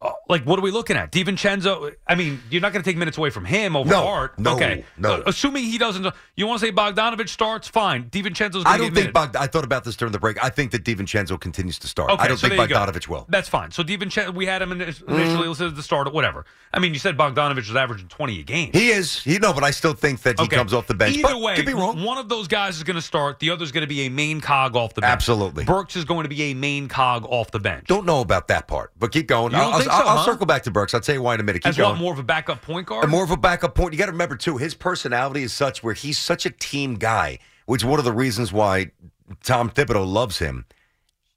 Uh, 0.00 0.10
Like, 0.28 0.44
what 0.44 0.58
are 0.58 0.62
we 0.62 0.70
looking 0.70 0.96
at? 0.96 1.10
DiVincenzo. 1.10 1.94
I 2.06 2.14
mean, 2.14 2.40
you're 2.50 2.60
not 2.62 2.72
going 2.72 2.82
to 2.82 2.88
take 2.88 2.96
minutes 2.96 3.18
away 3.18 3.30
from 3.30 3.44
him 3.44 3.74
over 3.76 3.88
No, 3.88 4.02
Hart. 4.04 4.38
no, 4.38 4.54
okay. 4.54 4.84
no. 4.96 5.14
Uh, 5.14 5.22
assuming 5.26 5.64
he 5.64 5.78
doesn't. 5.78 6.06
You 6.36 6.46
want 6.46 6.60
to 6.60 6.66
say 6.66 6.72
Bogdanovich 6.72 7.28
starts? 7.30 7.66
Fine. 7.68 8.10
DiVincenzo's 8.10 8.52
going 8.52 8.64
to 8.64 8.68
I 8.70 8.76
don't 8.78 8.86
think 8.86 8.94
minutes. 8.94 9.12
Bog, 9.12 9.36
I 9.36 9.46
thought 9.46 9.64
about 9.64 9.84
this 9.84 9.96
during 9.96 10.12
the 10.12 10.18
break. 10.20 10.42
I 10.42 10.50
think 10.50 10.70
that 10.72 10.84
DiVincenzo 10.84 11.40
continues 11.40 11.78
to 11.80 11.88
start. 11.88 12.10
Okay, 12.10 12.22
I 12.22 12.28
don't 12.28 12.36
so 12.36 12.48
think 12.48 12.58
there 12.58 12.68
you 12.68 12.74
go. 12.74 12.80
Bogdanovich 12.80 13.08
will. 13.08 13.26
That's 13.28 13.48
fine. 13.48 13.70
So 13.72 13.82
DiVincenzo, 13.82 14.34
we 14.34 14.46
had 14.46 14.62
him 14.62 14.72
initially 14.72 15.08
Mhm. 15.08 15.48
listed 15.48 15.66
as 15.68 15.74
the 15.74 15.82
starter, 15.82 16.10
whatever. 16.10 16.44
I 16.72 16.78
mean, 16.78 16.92
you 16.92 17.00
said 17.00 17.16
Bogdanovich 17.16 17.56
was 17.68 17.76
averaging 17.76 18.08
20 18.08 18.40
a 18.40 18.42
game. 18.42 18.70
He 18.72 18.90
is. 18.90 19.22
He 19.22 19.38
no, 19.38 19.52
but 19.52 19.64
I 19.64 19.70
still 19.70 19.94
think 19.94 20.22
that 20.22 20.38
he 20.38 20.44
Okay. 20.44 20.56
comes 20.56 20.72
off 20.74 20.86
the 20.86 20.94
bench. 20.94 21.16
Either 21.16 21.28
but 21.28 21.40
way, 21.40 21.56
could 21.56 21.66
be 21.66 21.74
wrong. 21.74 22.02
one 22.04 22.18
of 22.18 22.28
those 22.28 22.46
guys 22.46 22.76
is 22.76 22.82
going 22.84 22.96
to 22.96 23.02
start. 23.02 23.38
The 23.40 23.50
other 23.50 23.64
is 23.64 23.72
going 23.72 23.82
to 23.82 23.86
be 23.88 24.02
a 24.02 24.08
main 24.10 24.40
cog 24.40 24.76
off 24.76 24.94
the 24.94 25.00
bench. 25.00 25.12
Absolutely. 25.12 25.64
Burks 25.64 25.96
is 25.96 26.04
going 26.04 26.24
to 26.24 26.28
be 26.28 26.42
a 26.50 26.54
main 26.54 26.86
cog 26.88 27.24
off 27.28 27.50
the 27.50 27.58
bench. 27.58 27.86
Don't 27.88 28.04
know 28.06 28.20
about 28.20 28.48
that 28.48 28.68
part, 28.68 28.92
but 28.98 29.10
keep 29.12 29.26
going. 29.26 29.52
I'll, 29.90 29.98
think 29.98 30.08
I'll, 30.08 30.14
so, 30.14 30.18
I'll 30.18 30.24
huh? 30.24 30.32
circle 30.32 30.46
back 30.46 30.62
to 30.64 30.70
Burks. 30.70 30.94
I'll 30.94 31.00
tell 31.00 31.14
you 31.14 31.22
why 31.22 31.34
in 31.34 31.40
a 31.40 31.42
minute. 31.42 31.62
Keep 31.62 31.70
As 31.70 31.76
going. 31.76 31.90
what, 31.92 32.00
more 32.00 32.12
of 32.12 32.18
a 32.18 32.22
backup 32.24 32.62
point 32.62 32.86
guard? 32.86 33.04
And 33.04 33.10
more 33.10 33.24
of 33.24 33.30
a 33.30 33.36
backup 33.36 33.74
point. 33.74 33.92
You 33.92 33.98
got 33.98 34.06
to 34.06 34.12
remember 34.12 34.36
too, 34.36 34.56
his 34.56 34.74
personality 34.74 35.42
is 35.42 35.52
such 35.52 35.82
where 35.82 35.94
he's 35.94 36.18
such 36.18 36.46
a 36.46 36.50
team 36.50 36.94
guy, 36.96 37.38
which 37.66 37.82
is 37.82 37.86
one 37.86 37.98
of 37.98 38.04
the 38.04 38.12
reasons 38.12 38.52
why 38.52 38.90
Tom 39.42 39.70
Thibodeau 39.70 40.06
loves 40.06 40.38
him. 40.38 40.64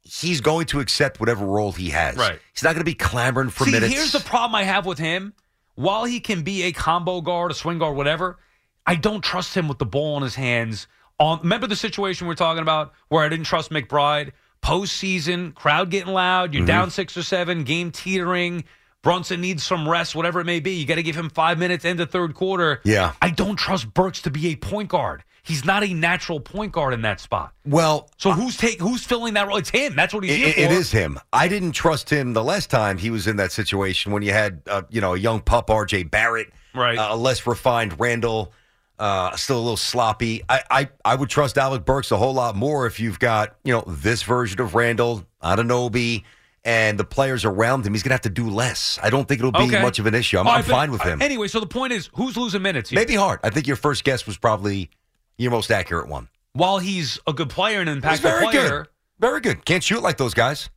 He's 0.03 0.41
going 0.41 0.65
to 0.67 0.79
accept 0.79 1.19
whatever 1.19 1.45
role 1.45 1.71
he 1.71 1.89
has. 1.91 2.17
Right. 2.17 2.39
He's 2.53 2.63
not 2.63 2.69
going 2.73 2.81
to 2.81 2.85
be 2.85 2.95
clamoring 2.95 3.49
for 3.49 3.65
See, 3.65 3.71
minutes. 3.71 3.93
here's 3.93 4.11
the 4.11 4.19
problem 4.19 4.55
I 4.55 4.63
have 4.63 4.85
with 4.85 4.97
him. 4.97 5.33
While 5.75 6.05
he 6.05 6.19
can 6.19 6.41
be 6.43 6.63
a 6.63 6.71
combo 6.71 7.21
guard, 7.21 7.51
a 7.51 7.53
swing 7.53 7.77
guard, 7.79 7.95
whatever, 7.95 8.39
I 8.85 8.95
don't 8.95 9.23
trust 9.23 9.55
him 9.55 9.67
with 9.67 9.77
the 9.77 9.85
ball 9.85 10.17
in 10.17 10.23
his 10.23 10.35
hands 10.35 10.87
On 11.19 11.39
remember 11.41 11.67
the 11.67 11.75
situation 11.75 12.27
we're 12.27 12.33
talking 12.35 12.61
about 12.63 12.93
where 13.09 13.23
I 13.23 13.29
didn't 13.29 13.45
trust 13.45 13.69
McBride 13.71 14.31
postseason, 14.61 15.53
crowd 15.55 15.89
getting 15.89 16.13
loud, 16.13 16.53
you're 16.53 16.63
Mhm. 16.63 16.67
down 16.67 16.91
six 16.91 17.15
or 17.17 17.23
seven, 17.23 17.63
game 17.63 17.91
teetering. 17.91 18.63
Brunson 19.03 19.41
needs 19.41 19.63
some 19.63 19.89
rest, 19.89 20.15
whatever 20.15 20.39
it 20.39 20.45
may 20.45 20.59
be. 20.59 20.73
You 20.73 20.85
got 20.85 20.95
to 20.95 21.03
give 21.03 21.15
him 21.17 21.29
five 21.31 21.57
minutes 21.57 21.85
into 21.85 22.05
third 22.05 22.35
quarter. 22.35 22.81
Yeah. 22.83 23.13
I 23.21 23.31
don't 23.31 23.55
trust 23.55 23.93
Burks 23.93 24.21
to 24.21 24.29
be 24.31 24.47
a 24.49 24.55
point 24.55 24.89
guard. 24.89 25.23
He's 25.43 25.65
not 25.65 25.83
a 25.83 25.91
natural 25.91 26.39
point 26.39 26.71
guard 26.71 26.93
in 26.93 27.01
that 27.01 27.19
spot. 27.19 27.51
Well, 27.65 28.11
so 28.17 28.31
who's 28.31 28.57
take 28.57 28.79
who's 28.79 29.03
filling 29.03 29.33
that 29.33 29.47
role? 29.47 29.57
It's 29.57 29.71
him. 29.71 29.95
That's 29.95 30.13
what 30.13 30.23
he's 30.23 30.33
It, 30.33 30.55
it 30.59 30.71
is 30.71 30.91
him. 30.91 31.19
I 31.33 31.47
didn't 31.47 31.71
trust 31.71 32.11
him 32.11 32.33
the 32.33 32.43
last 32.43 32.69
time 32.69 32.99
he 32.99 33.09
was 33.09 33.25
in 33.25 33.37
that 33.37 33.51
situation 33.51 34.11
when 34.11 34.21
you 34.21 34.33
had, 34.33 34.61
uh, 34.69 34.83
you 34.91 35.01
know, 35.01 35.15
a 35.15 35.17
young 35.17 35.39
pup 35.39 35.71
R.J. 35.71 36.03
Barrett, 36.03 36.53
right? 36.75 36.95
Uh, 36.95 37.07
a 37.09 37.15
less 37.15 37.47
refined 37.47 37.99
Randle, 37.99 38.53
uh, 39.01 39.35
still 39.35 39.57
a 39.57 39.61
little 39.61 39.75
sloppy. 39.77 40.43
I, 40.47 40.61
I 40.69 40.89
I 41.03 41.15
would 41.15 41.29
trust 41.29 41.57
Alec 41.57 41.83
Burks 41.85 42.11
a 42.11 42.17
whole 42.17 42.33
lot 42.33 42.55
more 42.55 42.85
if 42.85 42.99
you've 42.99 43.19
got, 43.19 43.55
you 43.63 43.73
know, 43.73 43.83
this 43.87 44.23
version 44.23 44.61
of 44.61 44.75
Randle, 44.75 45.25
Anunoby, 45.43 46.23
and 46.63 46.99
the 46.99 47.03
players 47.03 47.43
around 47.43 47.85
him. 47.85 47.93
He's 47.93 48.03
going 48.03 48.09
to 48.11 48.13
have 48.13 48.21
to 48.21 48.29
do 48.29 48.49
less. 48.49 48.99
I 49.01 49.09
don't 49.09 49.27
think 49.27 49.39
it'll 49.39 49.51
be 49.51 49.63
Okay. 49.63 49.81
much 49.81 49.97
of 49.99 50.05
an 50.05 50.13
issue. 50.13 50.37
I'm, 50.37 50.47
All 50.47 50.53
I'm 50.53 50.63
fine 50.63 50.91
with 50.91 51.01
him. 51.01 51.21
Anyway, 51.21 51.47
so 51.47 51.59
the 51.59 51.65
point 51.65 51.91
is, 51.93 52.09
who's 52.13 52.37
losing 52.37 52.61
minutes 52.61 52.89
here? 52.91 52.99
Maybe 52.99 53.15
Hart. 53.15 53.39
I 53.43 53.49
think 53.49 53.65
your 53.67 53.75
first 53.75 54.03
guess 54.03 54.27
was 54.27 54.37
probably 54.37 54.89
your 55.37 55.49
most 55.51 55.71
accurate 55.71 56.07
one. 56.07 56.29
While 56.53 56.77
he's 56.79 57.19
a 57.25 57.33
good 57.33 57.49
player 57.49 57.79
and 57.81 57.89
an 57.89 58.01
impactful 58.01 58.43
player, 58.51 58.69
good. 58.83 58.87
Very 59.19 59.39
good. 59.41 59.65
Can't 59.65 59.83
shoot 59.83 60.03
like 60.03 60.17
those 60.17 60.33
guys. 60.35 60.69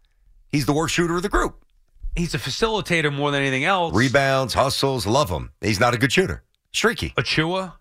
He's 0.49 0.65
the 0.67 0.73
worst 0.73 0.95
shooter 0.95 1.17
of 1.17 1.23
the 1.23 1.29
group. 1.29 1.63
he's 2.17 2.35
a 2.35 2.39
facilitator 2.39 3.13
more 3.13 3.31
than 3.33 3.43
anything 3.43 3.65
else. 3.65 3.95
Rebounds, 3.95 4.55
hustles, 4.55 5.05
love 5.07 5.29
him. 5.29 5.51
He's 5.61 5.81
not 5.81 5.93
a 5.95 5.99
good 5.99 6.13
shooter. 6.13 6.43
Streaky. 6.73 7.11
Achiuwa? 7.19 7.73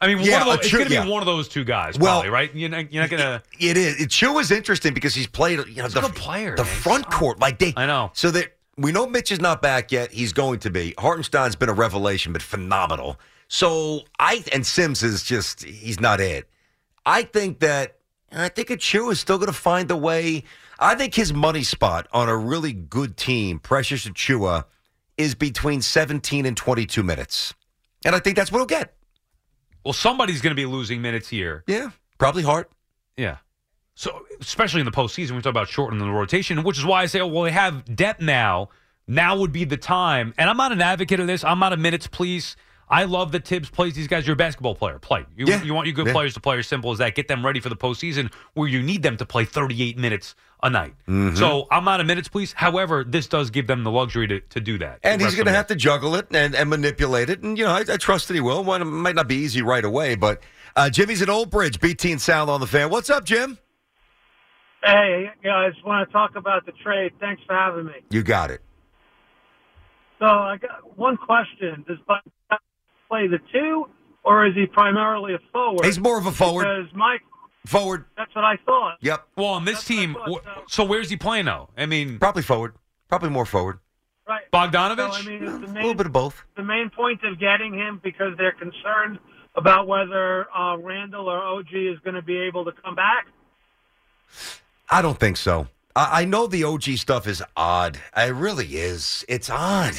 I 0.00 0.06
mean, 0.06 0.18
Yeah, 0.24 0.40
one 0.40 0.42
of 0.42 0.46
those, 0.46 0.66
it's 0.66 0.72
going 0.72 0.86
to 0.86 0.92
yeah. 0.92 1.04
be 1.04 1.10
one 1.10 1.22
of 1.22 1.26
those 1.26 1.48
two 1.48 1.64
guys, 1.64 1.98
Well, 1.98 2.20
probably, 2.20 2.30
right? 2.30 2.54
You're 2.54 2.68
not, 2.68 2.92
not 2.92 3.10
going 3.10 3.22
to. 3.22 3.42
It 3.58 3.76
is. 3.76 4.12
Sure 4.12 4.40
is 4.40 4.50
interesting 4.50 4.94
because 4.94 5.14
he's 5.14 5.26
played. 5.26 5.58
You 5.66 5.76
know, 5.76 5.84
He's 5.84 5.94
the 5.94 6.00
a 6.00 6.02
good 6.02 6.14
player, 6.14 6.54
The 6.56 6.64
man. 6.64 6.72
front 6.72 7.10
court, 7.10 7.40
like 7.40 7.58
they. 7.58 7.74
I 7.76 7.86
know. 7.86 8.10
So 8.14 8.30
that 8.30 8.56
we 8.76 8.92
know 8.92 9.06
Mitch 9.06 9.32
is 9.32 9.40
not 9.40 9.60
back 9.60 9.90
yet. 9.90 10.12
He's 10.12 10.32
going 10.32 10.60
to 10.60 10.70
be. 10.70 10.94
Hartenstein's 10.98 11.56
been 11.56 11.68
a 11.68 11.72
revelation, 11.74 12.32
but 12.32 12.42
phenomenal. 12.42 13.18
So 13.48 14.02
I 14.20 14.44
and 14.52 14.64
Sims 14.64 15.02
is 15.02 15.24
just 15.24 15.64
he's 15.64 15.98
not 15.98 16.20
it. 16.20 16.48
I 17.04 17.22
think 17.22 17.58
that 17.60 17.96
I 18.30 18.50
think 18.50 18.68
Achiuwa 18.68 19.12
is 19.12 19.20
still 19.20 19.38
going 19.38 19.48
to 19.48 19.52
find 19.58 19.90
a 19.90 19.96
way. 19.96 20.44
I 20.78 20.94
think 20.94 21.14
his 21.14 21.32
money 21.32 21.64
spot 21.64 22.06
on 22.12 22.28
a 22.28 22.36
really 22.36 22.72
good 22.72 23.16
team, 23.16 23.58
Precious 23.58 24.06
Achiuwa, 24.06 24.64
is 25.16 25.34
between 25.34 25.82
17 25.82 26.46
and 26.46 26.56
22 26.56 27.02
minutes, 27.02 27.54
and 28.04 28.14
I 28.14 28.20
think 28.20 28.36
that's 28.36 28.52
what 28.52 28.58
he'll 28.58 28.66
get. 28.66 28.94
Well, 29.84 29.92
somebody's 29.94 30.40
going 30.40 30.50
to 30.50 30.60
be 30.60 30.66
losing 30.66 31.00
minutes 31.02 31.28
here. 31.28 31.64
Yeah, 31.66 31.90
probably 32.18 32.42
Hart. 32.42 32.70
Yeah. 33.16 33.38
So, 33.94 34.24
especially 34.40 34.80
in 34.80 34.84
the 34.84 34.92
postseason, 34.92 35.32
we 35.32 35.38
talk 35.42 35.50
about 35.50 35.68
shortening 35.68 36.06
the 36.06 36.12
rotation, 36.12 36.62
which 36.62 36.78
is 36.78 36.84
why 36.84 37.02
I 37.02 37.06
say, 37.06 37.20
oh, 37.20 37.26
well, 37.26 37.42
they 37.44 37.50
have 37.50 37.96
depth 37.96 38.20
now. 38.20 38.68
Now 39.08 39.36
would 39.38 39.50
be 39.52 39.64
the 39.64 39.76
time. 39.76 40.34
And 40.38 40.48
I'm 40.48 40.56
not 40.56 40.70
an 40.70 40.80
advocate 40.80 41.18
of 41.18 41.26
this. 41.26 41.42
I'm 41.42 41.58
not 41.58 41.72
a 41.72 41.76
minutes 41.76 42.06
police. 42.06 42.54
I 42.90 43.04
love 43.04 43.32
that 43.32 43.44
Thibs 43.46 43.68
plays 43.70 43.94
these 43.94 44.06
guys. 44.06 44.26
You're 44.26 44.34
a 44.34 44.36
basketball 44.36 44.74
player. 44.74 44.98
Play. 44.98 45.24
You, 45.36 45.46
Yeah. 45.46 45.62
you 45.62 45.74
want 45.74 45.86
your 45.88 45.94
good 45.94 46.06
Yeah. 46.06 46.12
players 46.12 46.34
to 46.34 46.40
play 46.40 46.58
as 46.58 46.66
simple 46.68 46.92
as 46.92 46.98
that. 46.98 47.14
Get 47.14 47.26
them 47.26 47.44
ready 47.44 47.58
for 47.60 47.68
the 47.70 47.76
postseason 47.76 48.32
where 48.54 48.68
you 48.68 48.82
need 48.82 49.02
them 49.02 49.16
to 49.16 49.26
play 49.26 49.44
38 49.44 49.98
minutes 49.98 50.34
a 50.62 50.70
night. 50.70 50.94
Mhm. 51.06 51.36
So 51.36 51.66
I'm 51.70 51.84
not 51.84 52.00
a 52.00 52.04
minutes 52.04 52.28
please. 52.28 52.52
However, 52.52 53.04
this 53.04 53.26
does 53.26 53.50
give 53.50 53.66
them 53.66 53.84
the 53.84 53.90
luxury 53.90 54.26
to, 54.28 54.40
to 54.40 54.60
do 54.60 54.78
that. 54.78 54.98
And 55.02 55.20
he's 55.20 55.34
going 55.34 55.46
to 55.46 55.52
have 55.52 55.68
to 55.68 55.76
juggle 55.76 56.14
it 56.16 56.26
and, 56.30 56.54
and 56.54 56.68
manipulate 56.68 57.30
it. 57.30 57.42
And, 57.42 57.56
you 57.56 57.64
know, 57.64 57.70
I, 57.72 57.80
I 57.88 57.96
trust 57.96 58.28
that 58.28 58.34
he 58.34 58.40
will. 58.40 58.64
Well, 58.64 58.80
it 58.80 58.84
might 58.84 59.14
not 59.14 59.28
be 59.28 59.36
easy 59.36 59.62
right 59.62 59.84
away, 59.84 60.14
but 60.16 60.42
uh, 60.74 60.90
Jimmy's 60.90 61.22
at 61.22 61.28
Old 61.28 61.50
Bridge, 61.50 61.80
BT 61.80 62.12
and 62.12 62.20
Sal 62.20 62.50
on 62.50 62.60
the 62.60 62.66
fan. 62.66 62.90
What's 62.90 63.10
up, 63.10 63.24
Jim? 63.24 63.58
Hey 64.84 65.30
guys, 65.42 65.72
want 65.84 66.08
to 66.08 66.12
talk 66.12 66.36
about 66.36 66.64
the 66.64 66.72
trade? 66.84 67.12
Thanks 67.18 67.42
for 67.46 67.54
having 67.54 67.86
me. 67.86 67.94
You 68.10 68.22
got 68.22 68.52
it. 68.52 68.62
So 70.20 70.26
I 70.26 70.56
got 70.56 70.96
one 70.96 71.16
question: 71.16 71.84
Does 71.88 71.98
Buck 72.06 72.22
play 73.08 73.26
the 73.26 73.38
two, 73.52 73.88
or 74.22 74.46
is 74.46 74.54
he 74.54 74.66
primarily 74.66 75.34
a 75.34 75.38
forward? 75.52 75.84
He's 75.84 75.98
more 75.98 76.16
of 76.18 76.26
a 76.26 76.32
forward. 76.32 76.62
Because 76.64 76.94
Mike, 76.94 77.22
Forward. 77.68 78.04
that's 78.16 78.34
what 78.34 78.44
I 78.44 78.56
thought. 78.64 78.96
Yep. 79.00 79.26
Well, 79.36 79.46
on 79.48 79.64
this 79.64 79.84
team, 79.84 80.16
wh- 80.26 80.38
so 80.68 80.84
where's 80.84 81.10
he 81.10 81.16
playing 81.16 81.44
though? 81.46 81.68
I 81.76 81.86
mean, 81.86 82.18
Probably 82.18 82.42
forward. 82.42 82.74
Probably 83.08 83.30
more 83.30 83.46
forward. 83.46 83.78
Right. 84.28 84.42
Bogdanovich? 84.52 85.12
So, 85.12 85.20
I 85.20 85.22
mean, 85.24 85.42
is 85.44 85.52
the 85.52 85.56
A 85.56 85.68
main, 85.68 85.74
little 85.74 85.94
bit 85.94 86.06
of 86.06 86.12
both. 86.12 86.44
the 86.56 86.62
main 86.62 86.90
point 86.90 87.20
of 87.24 87.38
getting 87.40 87.72
him 87.74 88.00
because 88.02 88.36
they're 88.36 88.52
concerned 88.52 89.18
about 89.56 89.86
whether 89.88 90.46
uh, 90.54 90.76
Randle 90.76 91.28
or 91.28 91.42
OG 91.42 91.68
is 91.72 91.98
going 92.04 92.14
to 92.14 92.22
be 92.22 92.36
able 92.38 92.64
to 92.66 92.72
come 92.84 92.94
back. 92.94 93.26
I 94.90 95.02
don't 95.02 95.18
think 95.18 95.36
so. 95.36 95.68
I, 95.96 96.22
I 96.22 96.24
know 96.24 96.46
the 96.46 96.64
OG 96.64 96.82
stuff 96.98 97.26
is 97.26 97.42
odd. 97.56 97.98
It 98.16 98.34
really 98.34 98.66
is. 98.76 99.24
It's 99.28 99.50
odd. 99.50 99.94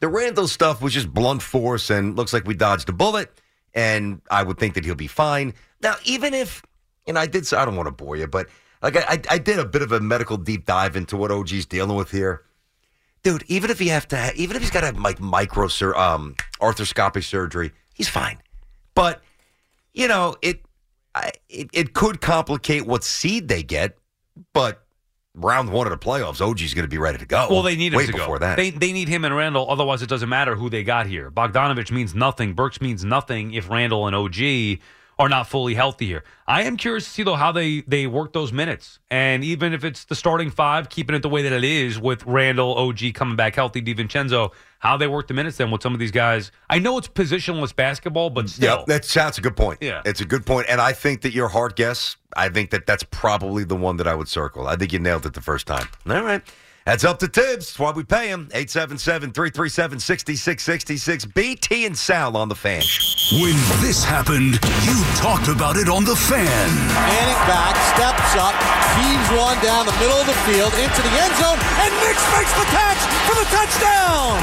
The 0.00 0.08
Randle 0.08 0.48
stuff 0.48 0.82
was 0.82 0.92
just 0.92 1.12
blunt 1.12 1.42
force 1.42 1.90
and 1.90 2.16
looks 2.16 2.32
like 2.32 2.44
we 2.46 2.54
dodged 2.54 2.88
a 2.88 2.92
bullet. 2.92 3.30
And 3.74 4.20
I 4.30 4.42
would 4.42 4.58
think 4.58 4.74
that 4.74 4.84
he'll 4.84 4.94
be 4.94 5.06
fine. 5.06 5.54
Now, 5.80 5.94
even 6.04 6.34
if, 6.34 6.62
and 7.06 7.18
I 7.18 7.26
did, 7.26 7.52
I 7.52 7.64
don't 7.64 7.76
want 7.76 7.86
to 7.86 7.92
bore 7.92 8.16
you, 8.16 8.26
but 8.26 8.48
like 8.82 8.96
I, 8.96 9.20
I, 9.30 9.38
did 9.38 9.58
a 9.58 9.64
bit 9.64 9.82
of 9.82 9.92
a 9.92 10.00
medical 10.00 10.36
deep 10.36 10.66
dive 10.66 10.96
into 10.96 11.16
what 11.16 11.30
OG's 11.30 11.66
dealing 11.66 11.96
with 11.96 12.10
here. 12.10 12.42
Dude, 13.22 13.44
even 13.46 13.70
if 13.70 13.78
he 13.78 13.88
have 13.88 14.08
to, 14.08 14.16
ha- 14.16 14.32
even 14.34 14.56
if 14.56 14.62
he's 14.62 14.70
got 14.70 14.80
to 14.80 14.86
have 14.86 14.98
like 14.98 15.20
micro 15.20 15.68
sur- 15.68 15.94
um, 15.94 16.34
arthroscopic 16.60 17.22
surgery, 17.22 17.70
he's 17.94 18.08
fine. 18.08 18.38
But 18.94 19.22
you 19.94 20.08
know, 20.08 20.34
it, 20.42 20.62
I, 21.14 21.30
it 21.48 21.70
it 21.72 21.94
could 21.94 22.20
complicate 22.20 22.84
what 22.84 23.04
seed 23.04 23.46
they 23.46 23.62
get. 23.62 23.96
But 24.52 24.84
round 25.34 25.70
one 25.70 25.86
of 25.86 25.92
the 25.92 26.04
playoffs, 26.04 26.40
OG's 26.40 26.74
going 26.74 26.84
to 26.84 26.88
be 26.88 26.98
ready 26.98 27.18
to 27.18 27.26
go. 27.26 27.46
Well, 27.48 27.62
they 27.62 27.76
need 27.76 27.92
him 27.92 27.98
way 27.98 28.06
to 28.06 28.12
before 28.12 28.38
go. 28.38 28.46
that. 28.46 28.56
They 28.56 28.70
they 28.70 28.92
need 28.92 29.08
him 29.08 29.24
and 29.24 29.36
Randle. 29.36 29.70
Otherwise, 29.70 30.02
it 30.02 30.08
doesn't 30.08 30.28
matter 30.28 30.56
who 30.56 30.68
they 30.68 30.82
got 30.82 31.06
here. 31.06 31.30
Bogdanovich 31.30 31.92
means 31.92 32.16
nothing. 32.16 32.54
Burks 32.54 32.80
means 32.80 33.04
nothing 33.04 33.54
if 33.54 33.70
Randle 33.70 34.08
and 34.08 34.16
OG 34.16 34.80
are 35.22 35.28
not 35.28 35.46
fully 35.46 35.74
healthy 35.74 36.04
here. 36.06 36.24
I 36.48 36.62
am 36.64 36.76
curious 36.76 37.04
to 37.04 37.10
see 37.10 37.22
though 37.22 37.36
how 37.36 37.52
they 37.52 37.82
they 37.82 38.08
work 38.08 38.32
those 38.32 38.52
minutes, 38.52 38.98
and 39.08 39.44
even 39.44 39.72
if 39.72 39.84
it's 39.84 40.04
the 40.04 40.16
starting 40.16 40.50
five, 40.50 40.88
keeping 40.88 41.14
it 41.14 41.22
the 41.22 41.28
way 41.28 41.42
that 41.42 41.52
it 41.52 41.62
is 41.62 42.00
with 42.00 42.24
Randle, 42.26 42.74
OG 42.74 43.14
coming 43.14 43.36
back 43.36 43.54
healthy, 43.54 43.80
DiVincenzo, 43.80 44.50
how 44.80 44.96
they 44.96 45.06
work 45.06 45.28
the 45.28 45.34
minutes 45.34 45.58
then 45.58 45.70
with 45.70 45.80
some 45.80 45.94
of 45.94 46.00
these 46.00 46.10
guys. 46.10 46.50
I 46.68 46.80
know 46.80 46.98
it's 46.98 47.06
positionless 47.06 47.74
basketball, 47.74 48.30
but 48.30 48.48
still, 48.48 48.78
Yep, 48.78 48.86
that's 48.86 49.14
that's 49.14 49.38
a 49.38 49.40
good 49.40 49.56
point. 49.56 49.78
Yeah. 49.80 50.02
it's 50.04 50.20
a 50.20 50.24
good 50.26 50.44
point, 50.44 50.66
and 50.68 50.80
I 50.80 50.92
think 50.92 51.22
that 51.22 51.32
your 51.32 51.48
Hart 51.48 51.76
guess. 51.76 52.16
I 52.34 52.48
think 52.48 52.70
that 52.70 52.86
that's 52.86 53.04
probably 53.04 53.62
the 53.62 53.76
one 53.76 53.98
that 53.98 54.08
I 54.08 54.14
would 54.16 54.28
circle. 54.28 54.66
I 54.66 54.74
think 54.74 54.92
you 54.92 54.98
nailed 54.98 55.24
it 55.24 55.34
the 55.34 55.40
first 55.42 55.66
time. 55.68 55.86
All 56.08 56.22
right. 56.22 56.42
That's 56.84 57.04
up 57.04 57.20
to 57.20 57.28
Thibs. 57.28 57.66
That's 57.66 57.78
why 57.78 57.92
we 57.92 58.02
pay 58.02 58.26
him. 58.26 58.48
877-337-6666. 58.58 61.32
BT 61.32 61.86
and 61.86 61.96
Sal 61.96 62.36
on 62.36 62.48
the 62.48 62.56
fan. 62.56 62.82
When 63.38 63.54
this 63.78 64.02
happened, 64.02 64.58
you 64.82 64.98
talked 65.14 65.46
about 65.46 65.78
it 65.78 65.88
on 65.88 66.04
the 66.04 66.16
fan. 66.16 66.68
Manning 66.90 67.42
back, 67.46 67.78
steps 67.94 68.34
up, 68.34 68.58
heaves 68.98 69.30
one 69.38 69.62
down 69.62 69.86
the 69.86 69.94
middle 70.02 70.18
of 70.18 70.26
the 70.26 70.34
field 70.42 70.74
into 70.74 71.00
the 71.06 71.14
end 71.22 71.30
zone, 71.38 71.54
and 71.86 71.94
Nix 72.02 72.18
makes 72.34 72.50
the 72.58 72.66
catch 72.74 72.98
for 73.30 73.38
the 73.38 73.46
touchdown. 73.54 74.42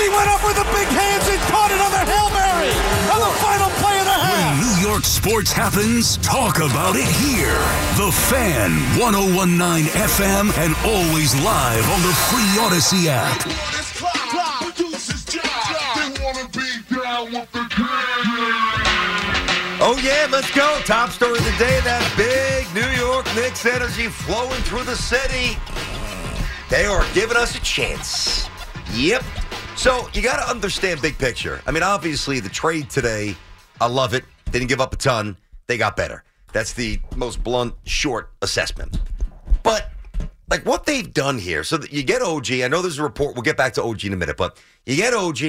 He 0.00 0.08
went 0.08 0.32
up 0.32 0.40
with 0.40 0.56
the 0.56 0.64
big 0.72 0.88
hands 0.88 1.28
and 1.28 1.36
caught 1.52 1.68
it 1.68 1.76
on 1.80 1.92
the 1.92 2.08
Hail 2.08 2.32
Mary 2.32 2.72
on 3.12 3.20
the 3.20 3.28
final 3.44 3.68
play 3.84 3.92
of 3.92 3.92
the 3.92 3.92
half. 3.92 3.96
When 4.18 4.58
New 4.58 4.88
York 4.88 5.04
sports 5.04 5.52
happens, 5.52 6.16
talk 6.18 6.58
about 6.58 6.96
it 6.96 7.06
here. 7.22 7.62
The 7.96 8.10
Fan, 8.30 8.72
1019 8.98 9.86
FM, 9.94 10.50
and 10.58 10.74
always 10.84 11.34
live 11.44 11.84
on 11.90 12.02
the 12.02 12.14
free 12.26 12.50
Audacy 12.58 13.06
app. 13.06 13.38
Oh, 19.80 19.96
yeah, 20.02 20.26
let's 20.30 20.52
go. 20.54 20.80
Top 20.84 21.10
story 21.10 21.38
of 21.38 21.44
the 21.44 21.54
day 21.58 21.78
that 21.84 22.02
big 22.16 22.66
New 22.74 22.90
York 22.98 23.24
Knicks 23.36 23.64
energy 23.64 24.08
flowing 24.08 24.60
through 24.62 24.84
the 24.84 24.96
city. 24.96 25.56
They 26.68 26.86
are 26.86 27.06
giving 27.14 27.36
us 27.36 27.54
a 27.56 27.60
chance. 27.60 28.48
Yep. 28.94 29.22
So 29.76 30.08
you 30.12 30.22
got 30.22 30.44
to 30.44 30.50
understand 30.50 31.00
big 31.00 31.16
picture. 31.18 31.62
I 31.66 31.70
mean, 31.70 31.84
obviously, 31.84 32.40
the 32.40 32.48
trade 32.48 32.90
today, 32.90 33.36
I 33.80 33.86
love 33.86 34.14
it. 34.14 34.24
They 34.46 34.58
didn't 34.58 34.68
give 34.68 34.80
up 34.80 34.92
a 34.92 34.96
ton, 34.96 35.36
they 35.66 35.76
got 35.76 35.96
better. 35.96 36.24
That's 36.52 36.72
the 36.72 36.98
most 37.16 37.42
blunt, 37.44 37.74
short 37.84 38.30
assessment. 38.42 38.98
But 39.62 39.90
like 40.50 40.64
what 40.64 40.86
they've 40.86 41.12
done 41.12 41.38
here, 41.38 41.62
so 41.62 41.76
that 41.76 41.92
you 41.92 42.02
get 42.02 42.22
OG. 42.22 42.52
I 42.52 42.68
know 42.68 42.80
there's 42.80 42.98
a 42.98 43.02
report. 43.02 43.34
We'll 43.34 43.42
get 43.42 43.56
back 43.56 43.74
to 43.74 43.82
OG 43.82 44.04
in 44.04 44.12
a 44.12 44.16
minute, 44.16 44.36
but 44.36 44.58
you 44.86 44.96
get 44.96 45.14
OG. 45.14 45.40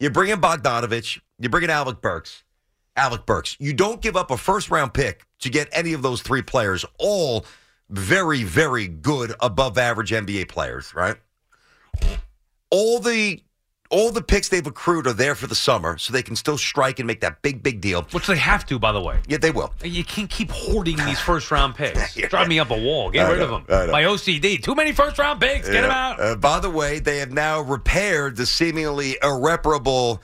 You 0.00 0.10
bring 0.10 0.30
in 0.30 0.40
Bogdanovich. 0.40 1.20
You 1.38 1.48
bring 1.48 1.64
in 1.64 1.70
Alec 1.70 2.00
Burks. 2.00 2.42
Alec 2.96 3.26
Burks. 3.26 3.56
You 3.60 3.72
don't 3.72 4.00
give 4.00 4.16
up 4.16 4.30
a 4.30 4.36
first 4.36 4.70
round 4.70 4.92
pick 4.92 5.24
to 5.40 5.50
get 5.50 5.68
any 5.72 5.92
of 5.92 6.02
those 6.02 6.22
three 6.22 6.42
players. 6.42 6.84
All 6.98 7.46
very, 7.88 8.42
very 8.42 8.88
good, 8.88 9.34
above 9.40 9.78
average 9.78 10.10
NBA 10.10 10.48
players, 10.48 10.94
right? 10.94 11.16
All 12.70 13.00
the 13.00 13.42
all 13.90 14.10
the 14.12 14.22
picks 14.22 14.48
they've 14.48 14.66
accrued 14.66 15.06
are 15.08 15.12
there 15.12 15.34
for 15.34 15.46
the 15.48 15.54
summer, 15.54 15.98
so 15.98 16.12
they 16.12 16.22
can 16.22 16.36
still 16.36 16.56
strike 16.56 17.00
and 17.00 17.06
make 17.06 17.20
that 17.20 17.42
big, 17.42 17.62
big 17.62 17.80
deal. 17.80 18.02
Which 18.12 18.26
they 18.28 18.36
have 18.36 18.64
to, 18.66 18.78
by 18.78 18.92
the 18.92 19.00
way. 19.00 19.18
Yeah, 19.28 19.38
they 19.38 19.50
will. 19.50 19.74
You 19.84 20.04
can't 20.04 20.30
keep 20.30 20.50
hoarding 20.50 20.96
these 20.96 21.18
first 21.20 21.50
round 21.50 21.74
picks. 21.76 22.14
Drive 22.14 22.48
me 22.48 22.58
up 22.60 22.70
a 22.70 22.78
wall. 22.80 23.10
Get 23.10 23.26
I 23.26 23.30
rid 23.32 23.38
know, 23.40 23.54
of 23.56 23.66
them. 23.66 23.90
My 23.90 24.04
OCD. 24.04 24.62
Too 24.62 24.74
many 24.76 24.92
first 24.92 25.18
round 25.18 25.40
picks. 25.40 25.66
Get 25.68 25.82
them 25.82 25.90
Yeah. 25.90 26.08
out. 26.10 26.20
Uh, 26.20 26.36
by 26.36 26.60
the 26.60 26.70
way, 26.70 27.00
they 27.00 27.18
have 27.18 27.32
now 27.32 27.60
repaired 27.60 28.36
the 28.36 28.46
seemingly 28.46 29.16
irreparable 29.22 30.22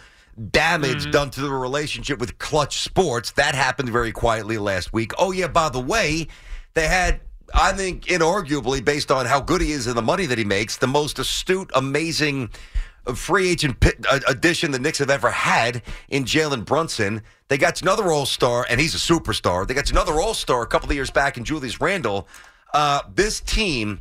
damage 0.51 1.03
Mm-hmm. 1.03 1.11
done 1.13 1.31
to 1.31 1.41
the 1.41 1.51
relationship 1.51 2.19
with 2.19 2.39
Clutch 2.39 2.79
Sports. 2.81 3.33
That 3.33 3.55
happened 3.55 3.89
very 3.89 4.13
quietly 4.13 4.59
last 4.59 4.93
week. 4.93 5.13
Oh, 5.19 5.33
yeah, 5.33 5.49
by 5.49 5.71
the 5.71 5.81
way, 5.81 6.29
they 6.75 6.87
had, 6.87 7.21
I 7.55 7.73
think, 7.73 8.05
inarguably, 8.05 8.85
based 8.85 9.11
on 9.11 9.27
how 9.27 9.41
good 9.41 9.61
he 9.63 9.73
is 9.73 9.87
and 9.87 9.97
the 9.97 10.03
money 10.03 10.27
that 10.27 10.37
he 10.39 10.45
makes, 10.45 10.77
the 10.77 10.87
most 10.87 11.19
astute, 11.19 11.71
amazing 11.75 12.51
free 13.15 13.51
agent 13.51 13.85
addition 14.29 14.71
the 14.71 14.79
Knicks 14.79 14.99
have 14.99 15.11
ever 15.11 15.31
had 15.31 15.83
in 16.09 16.25
Jalen 16.25 16.65
Brunson. 16.65 17.23
They 17.49 17.59
got 17.59 17.81
another 17.83 18.11
All 18.11 18.27
Star, 18.27 18.67
and 18.69 18.81
he's 18.81 18.95
a 18.95 18.99
superstar. 18.99 19.67
They 19.67 19.75
got 19.75 19.91
another 19.91 20.21
All 20.21 20.35
Star 20.35 20.63
a 20.63 20.67
couple 20.67 20.89
of 20.89 20.95
years 20.95 21.11
back 21.11 21.37
in 21.37 21.45
Julius 21.45 21.81
Randle. 21.81 22.29
Uh, 22.75 23.03
this 23.15 23.41
team, 23.41 24.01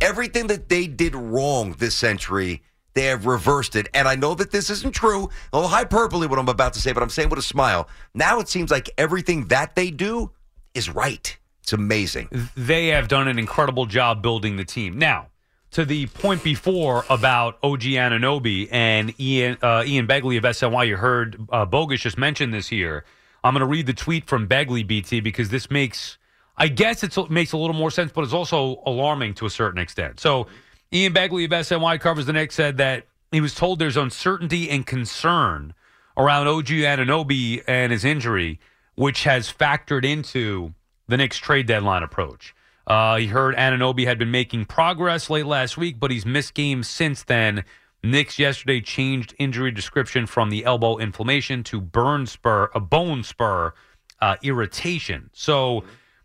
everything 0.00 0.46
that 0.48 0.68
they 0.68 0.86
did 0.86 1.14
wrong 1.14 1.74
this 1.78 1.94
century, 1.94 2.62
they 2.94 3.04
have 3.04 3.26
reversed 3.26 3.74
it. 3.74 3.88
And 3.94 4.06
I 4.06 4.14
know 4.14 4.34
that 4.34 4.50
this 4.50 4.70
isn't 4.70 4.92
true. 4.92 5.30
A 5.52 5.56
little 5.56 5.70
hyperbole 5.70 6.26
what 6.26 6.38
I'm 6.38 6.48
about 6.48 6.74
to 6.74 6.80
say, 6.80 6.92
but 6.92 7.02
I'm 7.02 7.08
saying 7.08 7.30
with 7.30 7.38
a 7.38 7.42
smile. 7.42 7.88
Now 8.14 8.38
it 8.40 8.48
seems 8.48 8.70
like 8.70 8.90
everything 8.98 9.46
that 9.46 9.74
they 9.74 9.90
do 9.90 10.30
is 10.74 10.90
right. 10.90 11.36
It's 11.62 11.72
amazing. 11.72 12.28
They 12.56 12.88
have 12.88 13.08
done 13.08 13.28
an 13.28 13.38
incredible 13.38 13.86
job 13.86 14.20
building 14.20 14.56
the 14.56 14.64
team. 14.64 14.98
Now, 14.98 15.28
to 15.72 15.84
the 15.86 16.06
point 16.06 16.44
before 16.44 17.04
about 17.08 17.58
OG 17.62 17.80
Anunoby 17.80 18.68
and 18.70 19.18
Ian 19.20 19.58
uh, 19.62 19.82
Ian 19.86 20.06
Begley 20.06 20.36
of 20.36 20.44
SNY, 20.44 20.86
you 20.86 20.96
heard 20.96 21.40
uh, 21.50 21.64
Bogus 21.64 22.00
just 22.00 22.18
mention 22.18 22.50
this 22.50 22.68
here. 22.68 23.04
I'm 23.42 23.54
going 23.54 23.60
to 23.60 23.66
read 23.66 23.86
the 23.86 23.94
tweet 23.94 24.26
from 24.26 24.46
Begley 24.46 24.86
BT 24.86 25.20
because 25.20 25.48
this 25.48 25.70
makes, 25.70 26.18
I 26.56 26.68
guess 26.68 27.02
it 27.02 27.30
makes 27.30 27.52
a 27.52 27.56
little 27.56 27.74
more 27.74 27.90
sense, 27.90 28.12
but 28.12 28.22
it's 28.22 28.32
also 28.32 28.82
alarming 28.86 29.34
to 29.34 29.46
a 29.46 29.50
certain 29.50 29.80
extent. 29.80 30.20
So, 30.20 30.46
Ian 30.92 31.14
Begley 31.14 31.46
of 31.46 31.50
SNY 31.50 31.98
covers 32.00 32.26
the 32.26 32.34
Knicks 32.34 32.54
said 32.54 32.76
that 32.76 33.06
he 33.32 33.40
was 33.40 33.54
told 33.54 33.78
there's 33.78 33.96
uncertainty 33.96 34.68
and 34.68 34.86
concern 34.86 35.72
around 36.18 36.46
OG 36.46 36.66
Anunoby 36.66 37.64
and 37.66 37.90
his 37.90 38.04
injury, 38.04 38.60
which 38.94 39.24
has 39.24 39.50
factored 39.50 40.04
into 40.04 40.74
the 41.08 41.16
Knicks 41.16 41.38
trade 41.38 41.66
deadline 41.66 42.02
approach. 42.02 42.54
Uh, 42.86 43.16
he 43.16 43.26
heard 43.26 43.54
Anunoby 43.56 44.04
had 44.04 44.18
been 44.18 44.30
making 44.30 44.64
progress 44.64 45.30
late 45.30 45.46
last 45.46 45.76
week, 45.76 46.00
but 46.00 46.10
he's 46.10 46.26
missed 46.26 46.54
games 46.54 46.88
since 46.88 47.22
then. 47.22 47.64
Knicks 48.02 48.38
yesterday 48.38 48.80
changed 48.80 49.34
injury 49.38 49.70
description 49.70 50.26
from 50.26 50.50
the 50.50 50.64
elbow 50.64 50.98
inflammation 50.98 51.62
to 51.64 51.80
burn 51.80 52.26
spur, 52.26 52.68
a 52.74 52.80
bone 52.80 53.22
spur 53.22 53.72
uh, 54.20 54.36
irritation. 54.42 55.30
So, 55.32 55.84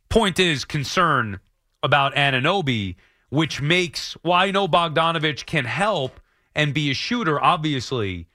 point 0.10 0.40
is 0.40 0.66
concern 0.66 1.40
about 1.84 2.16
Anunoby, 2.16 2.96
which 3.30 3.62
makes 3.62 4.18
well, 4.24 4.34
I 4.34 4.52
know 4.52 4.68
Bogdanovich 4.68 5.46
can 5.46 5.66
help 5.66 6.20
and 6.56 6.74
be 6.74 6.90
a 6.90 6.96
shooter, 6.96 7.40
obviously, 7.42 8.28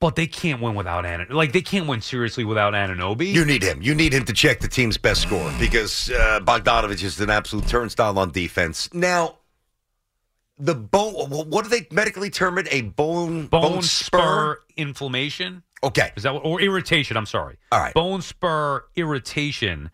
but 0.00 0.16
they 0.16 0.26
can't 0.26 0.60
win 0.60 0.74
without 0.74 1.04
Anunoby. 1.04 1.30
Like 1.30 1.52
they 1.52 1.60
can't 1.60 1.86
win 1.86 2.00
seriously 2.00 2.44
without 2.44 2.72
Anunoby. 2.72 3.32
You 3.32 3.44
need 3.44 3.62
him. 3.62 3.82
You 3.82 3.94
need 3.94 4.12
him 4.12 4.24
to 4.24 4.32
check 4.32 4.60
the 4.60 4.68
team's 4.68 4.96
best 4.96 5.22
score 5.22 5.52
because 5.60 6.10
uh, 6.10 6.40
Bogdanovich 6.42 7.04
is 7.04 7.20
an 7.20 7.30
absolute 7.30 7.68
turnstile 7.68 8.18
on 8.18 8.30
defense. 8.30 8.92
Now, 8.94 9.36
the 10.58 10.74
bone. 10.74 11.12
What 11.14 11.64
do 11.64 11.70
they 11.70 11.86
medically 11.92 12.30
term 12.30 12.58
it? 12.58 12.66
A 12.70 12.82
bone 12.82 13.46
bone, 13.46 13.82
spur 13.82 14.58
inflammation. 14.76 15.62
Okay, 15.82 16.12
is 16.16 16.24
that 16.24 16.34
what, 16.34 16.44
or 16.44 16.60
irritation? 16.60 17.16
I'm 17.16 17.26
sorry. 17.26 17.58
All 17.70 17.80
right, 17.80 17.94
bone 17.94 18.22
spur 18.22 18.84
irritation, 18.96 19.90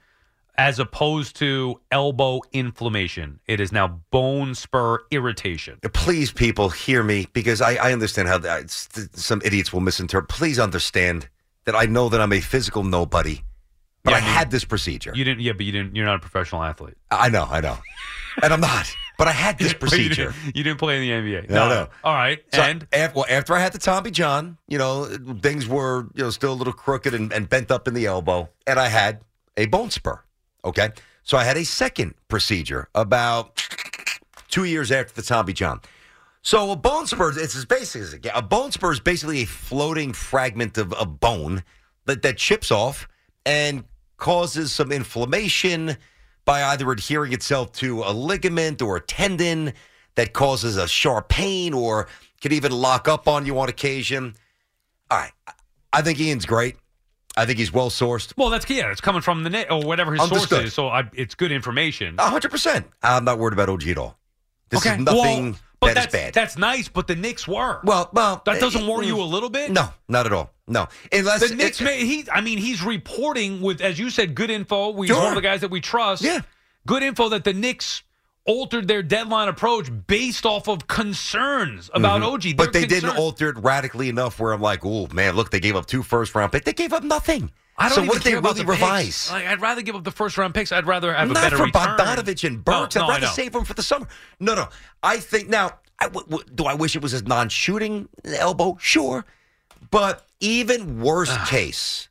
as 0.58 0.78
opposed 0.78 1.36
to 1.36 1.80
elbow 1.90 2.40
inflammation. 2.52 3.40
It 3.46 3.60
is 3.60 3.72
now 3.72 4.00
bone 4.10 4.54
spur 4.54 5.00
irritation. 5.10 5.78
Please, 5.92 6.32
people, 6.32 6.70
hear 6.70 7.02
me 7.02 7.26
because 7.32 7.60
I, 7.60 7.74
I 7.74 7.92
understand 7.92 8.28
how 8.28 8.38
that, 8.38 8.70
some 8.70 9.42
idiots 9.44 9.72
will 9.72 9.80
misinterpret. 9.80 10.28
Please 10.28 10.58
understand 10.58 11.28
that 11.64 11.74
I 11.74 11.84
know 11.86 12.08
that 12.08 12.20
I'm 12.20 12.32
a 12.32 12.40
physical 12.40 12.84
nobody, 12.84 13.42
but 14.02 14.10
Yeah, 14.12 14.16
I, 14.16 14.20
I 14.20 14.24
mean- 14.24 14.30
had 14.34 14.50
this 14.50 14.64
procedure. 14.64 15.12
You 15.14 15.24
didn't. 15.24 15.40
Yeah, 15.40 15.52
but 15.52 15.66
you 15.66 15.72
didn't. 15.72 15.94
You're 15.96 16.06
not 16.06 16.16
a 16.16 16.20
professional 16.20 16.62
athlete. 16.62 16.96
I 17.10 17.28
know, 17.28 17.46
I 17.50 17.60
know, 17.60 17.78
and 18.42 18.52
I'm 18.52 18.60
not. 18.60 18.90
But 19.18 19.28
I 19.28 19.32
had 19.32 19.58
this 19.58 19.72
But 19.72 19.74
you 19.74 19.88
procedure. 19.88 20.32
didn't- 20.44 20.56
You 20.56 20.62
didn't 20.62 20.78
play 20.78 20.96
in 20.96 21.02
the 21.02 21.10
NBA. 21.32 21.50
No, 21.50 21.68
no. 21.68 21.88
All 22.04 22.14
right. 22.14 22.38
So 22.54 22.60
and 22.62 22.86
af- 22.92 23.14
well, 23.14 23.24
after 23.28 23.54
I 23.54 23.60
had 23.60 23.72
the 23.72 23.78
Tommy 23.78 24.10
John, 24.10 24.58
you 24.68 24.78
know, 24.78 25.06
things 25.40 25.66
were 25.66 26.06
you 26.14 26.24
know 26.24 26.30
still 26.30 26.52
a 26.52 26.54
little 26.54 26.72
crooked 26.72 27.14
and, 27.14 27.32
and 27.32 27.48
bent 27.48 27.70
up 27.70 27.88
in 27.88 27.94
the 27.94 28.06
elbow, 28.06 28.48
and 28.66 28.78
I 28.78 28.88
had 28.88 29.20
a 29.56 29.66
bone 29.66 29.90
spur. 29.90 30.20
Okay, 30.66 30.90
so 31.22 31.38
I 31.38 31.44
had 31.44 31.56
a 31.56 31.64
second 31.64 32.14
procedure 32.26 32.88
about 32.92 33.64
two 34.48 34.64
years 34.64 34.90
after 34.90 35.14
the 35.14 35.22
Tommy 35.22 35.52
John. 35.52 35.80
So 36.42 36.72
a 36.72 36.76
bone 36.76 37.06
spur, 37.06 37.38
it's 37.38 37.54
as 37.54 37.64
basic 37.64 38.02
as 38.02 38.12
it 38.12 38.22
gets. 38.22 38.36
A 38.36 38.42
bone 38.42 38.72
spur 38.72 38.92
is 38.92 38.98
basically 38.98 39.42
a 39.42 39.46
floating 39.46 40.12
fragment 40.12 40.76
of, 40.76 40.92
a 40.98 41.06
bone 41.06 41.62
that, 42.06 42.22
that 42.22 42.36
chips 42.36 42.72
off 42.72 43.08
and 43.44 43.84
causes 44.16 44.72
some 44.72 44.90
inflammation 44.90 45.96
by 46.44 46.64
either 46.64 46.90
adhering 46.90 47.32
itself 47.32 47.70
to 47.72 48.02
a 48.02 48.12
ligament 48.12 48.82
or 48.82 48.96
a 48.96 49.00
tendon 49.00 49.72
that 50.16 50.32
causes 50.32 50.76
a 50.76 50.88
sharp 50.88 51.28
pain 51.28 51.74
or 51.74 52.08
can 52.40 52.52
even 52.52 52.72
lock 52.72 53.06
up 53.06 53.28
on 53.28 53.46
you 53.46 53.56
on 53.60 53.68
occasion. 53.68 54.34
All 55.12 55.18
right. 55.18 55.32
I 55.92 56.02
think 56.02 56.18
Ian's 56.18 56.46
great. 56.46 56.76
I 57.36 57.44
think 57.44 57.58
he's 57.58 57.72
well 57.72 57.90
sourced. 57.90 58.32
well, 58.36 58.50
that's 58.50 58.68
yeah. 58.70 58.90
It's 58.90 59.00
coming 59.00 59.20
from 59.20 59.42
the 59.42 59.50
net 59.50 59.70
or 59.70 59.82
whatever 59.82 60.14
his 60.14 60.26
source 60.28 60.50
is. 60.52 60.74
So 60.74 60.88
I, 60.88 61.08
it's 61.12 61.34
good 61.34 61.52
information. 61.52 62.16
hundred 62.18 62.50
percent. 62.50 62.86
I'm 63.02 63.24
not 63.24 63.38
worried 63.38 63.52
about 63.52 63.68
OG 63.68 63.88
at 63.88 63.98
all. 63.98 64.18
This 64.70 64.80
okay. 64.84 64.96
is 64.96 65.04
nothing 65.04 65.52
Well, 65.52 65.60
but 65.80 65.86
that 65.86 65.96
is 65.96 66.02
that's 66.04 66.12
bad. 66.12 66.34
that's 66.34 66.58
nice. 66.58 66.88
But 66.88 67.06
the 67.06 67.14
Knicks 67.14 67.46
were. 67.46 67.80
Well, 67.84 68.08
well, 68.12 68.42
that 68.46 68.58
doesn't 68.60 68.82
uh, 68.84 68.90
worry 68.90 69.06
you 69.06 69.20
a 69.20 69.24
little 69.24 69.50
bit. 69.50 69.70
No, 69.70 69.90
not 70.08 70.26
at 70.26 70.32
all. 70.32 70.50
No, 70.66 70.88
unless 71.12 71.48
the 71.48 71.54
Knicks, 71.54 71.80
may, 71.80 72.04
he, 72.04 72.26
I 72.32 72.40
mean, 72.40 72.58
he's 72.58 72.82
reporting 72.82 73.60
with, 73.60 73.80
as 73.80 74.00
you 74.00 74.10
said, 74.10 74.34
good 74.34 74.50
info. 74.50 74.92
He's 75.00 75.08
Sure. 75.10 75.18
one 75.18 75.28
of 75.28 75.34
the 75.36 75.40
guys 75.40 75.60
that 75.60 75.70
we 75.70 75.80
trust. 75.80 76.22
Yeah, 76.22 76.40
good 76.86 77.04
info 77.04 77.28
that 77.28 77.44
the 77.44 77.52
Knicks 77.52 78.02
altered 78.46 78.88
their 78.88 79.02
deadline 79.02 79.48
approach 79.48 79.88
based 80.06 80.46
off 80.46 80.68
of 80.68 80.86
concerns 80.86 81.90
about 81.94 82.20
Mhm. 82.22 82.32
OG. 82.32 82.56
But 82.56 82.72
they 82.72 82.86
didn't 82.86 83.16
alter 83.16 83.48
it 83.50 83.58
radically 83.58 84.08
enough 84.08 84.38
where 84.38 84.52
I'm 84.52 84.60
like, 84.60 84.80
oh 84.84 85.08
man, 85.12 85.34
look, 85.36 85.50
they 85.50 85.60
gave 85.60 85.76
up 85.76 85.86
two 85.86 86.02
first 86.02 86.34
round 86.34 86.52
picks. 86.52 86.64
They 86.64 86.72
gave 86.72 86.92
up 86.92 87.02
nothing. 87.02 87.50
I 87.78 87.88
don't 87.90 87.96
so 87.96 88.04
what 88.04 88.22
did 88.22 88.32
they 88.32 88.34
really 88.36 88.60
the 88.62 88.64
revise? 88.64 89.30
Like, 89.30 89.46
I'd 89.46 89.60
rather 89.60 89.82
give 89.82 89.94
up 89.96 90.04
the 90.04 90.10
first 90.10 90.38
round 90.38 90.54
picks. 90.54 90.72
I'd 90.72 90.86
rather 90.86 91.12
have 91.12 91.28
Not 91.28 91.36
a 91.36 91.40
better 91.42 91.56
for 91.58 91.64
return. 91.64 91.96
Bogdanovich 91.98 92.44
and 92.46 92.64
Burks. 92.64 92.94
No, 92.96 93.02
no, 93.02 93.08
I'd 93.08 93.22
rather 93.22 93.26
save 93.34 93.52
them 93.52 93.64
for 93.66 93.74
the 93.74 93.82
summer. 93.82 94.06
No, 94.40 94.54
no. 94.54 94.68
I 95.02 95.18
think 95.18 95.48
now. 95.48 95.72
I, 95.98 96.04
w- 96.08 96.26
w- 96.26 96.44
do 96.54 96.64
I 96.64 96.74
wish 96.74 96.94
it 96.94 97.00
was 97.02 97.14
a 97.14 97.22
non-shooting 97.24 98.08
elbow? 98.26 98.76
Sure, 98.80 99.24
but 99.90 100.26
even 100.40 101.00
worst 101.00 101.38
case, 101.46 102.08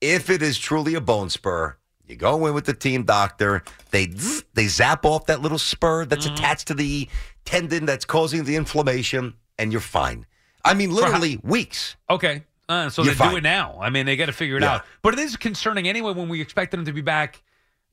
if 0.00 0.28
it 0.28 0.42
is 0.42 0.58
truly 0.58 0.94
a 0.94 1.00
bone 1.00 1.30
spur, 1.30 1.76
you 2.08 2.16
go 2.16 2.46
in 2.46 2.54
with 2.54 2.64
the 2.64 2.74
team 2.74 3.04
doctor. 3.04 3.62
They 3.90 4.06
they 4.54 4.66
zap 4.66 5.04
off 5.04 5.26
that 5.26 5.40
little 5.42 5.58
spur 5.58 6.04
that's 6.06 6.26
Mm-hmm. 6.26 6.34
attached 6.34 6.68
to 6.68 6.74
the 6.74 7.08
tendon 7.44 7.86
that's 7.86 8.04
causing 8.04 8.44
the 8.44 8.56
inflammation, 8.56 9.34
and 9.58 9.72
you're 9.72 9.80
fine. 9.80 10.26
I 10.64 10.74
mean, 10.74 10.90
For 10.90 10.96
how- 11.02 11.06
literally 11.08 11.40
weeks. 11.42 11.96
Okay. 12.10 12.42
Uh, 12.68 12.90
so 12.90 13.02
You're 13.02 13.14
they 13.14 13.28
do 13.30 13.36
it 13.36 13.42
now. 13.42 13.78
I 13.80 13.88
mean, 13.88 14.04
they 14.04 14.14
got 14.16 14.26
to 14.26 14.32
figure 14.32 14.56
it 14.58 14.62
Yeah. 14.62 14.74
out. 14.76 14.84
But 15.00 15.14
it 15.14 15.20
is 15.20 15.36
concerning 15.38 15.88
anyway 15.88 16.12
when 16.12 16.28
we 16.28 16.42
expected 16.42 16.78
him 16.78 16.84
to 16.84 16.92
be 16.92 17.00
back, 17.00 17.40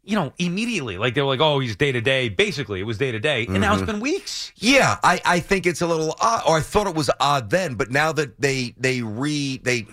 you 0.03 0.15
know, 0.15 0.33
immediately. 0.37 0.97
Like 0.97 1.13
they 1.13 1.21
were 1.21 1.29
like, 1.29 1.39
oh, 1.39 1.59
he's 1.59 1.77
day 1.77 1.93
to 1.93 2.01
day. 2.01 2.27
Basically, 2.27 2.81
it 2.81 2.83
was 2.83 2.97
day 2.97 3.11
to 3.13 3.19
day. 3.19 3.45
And 3.45 3.61
now 3.61 3.73
it's 3.75 3.83
been 3.83 4.01
weeks. 4.01 4.51
Yeah, 4.57 4.97
I, 5.01 5.21
I 5.23 5.39
think 5.39 5.65
it's 5.65 5.81
a 5.81 5.87
little 5.87 6.13
odd, 6.19 6.41
or 6.45 6.57
I 6.57 6.59
thought 6.59 6.87
it 6.87 6.95
was 6.95 7.09
odd 7.21 7.49
then, 7.51 7.75
but 7.75 7.89
now 7.89 8.11
that 8.13 8.41
they 8.41 8.73
they 8.77 9.01
re 9.01 9.61
they 9.63 9.87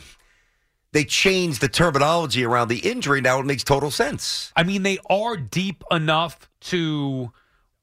they 0.92 1.04
changed 1.04 1.60
the 1.60 1.68
terminology 1.68 2.44
around 2.44 2.68
the 2.68 2.78
injury, 2.78 3.20
now 3.20 3.40
it 3.40 3.46
makes 3.46 3.64
total 3.64 3.90
sense. 3.90 4.52
I 4.54 4.62
mean, 4.62 4.82
they 4.82 4.98
are 5.08 5.36
deep 5.36 5.82
enough 5.90 6.48
to 6.60 7.32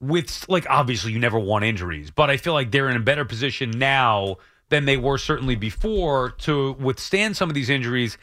with 0.01 0.47
like 0.47 0.65
obviously 0.69 1.11
you 1.11 1.19
never 1.19 1.39
want 1.39 1.65
injuries, 1.65 2.11
but 2.11 2.29
I 2.29 2.37
feel 2.37 2.53
like 2.53 2.71
they're 2.71 2.89
in 2.89 2.95
a 2.95 3.01
better 3.01 3.25
position 3.25 3.71
now 3.71 4.37
than 4.69 4.85
they 4.85 4.97
were 4.97 5.17
certainly 5.17 5.55
before 5.55 6.31
to 6.31 6.73
withstand 6.73 7.35
some 7.35 7.49
of 7.49 7.55
these 7.55 7.69
injuries. 7.69 8.17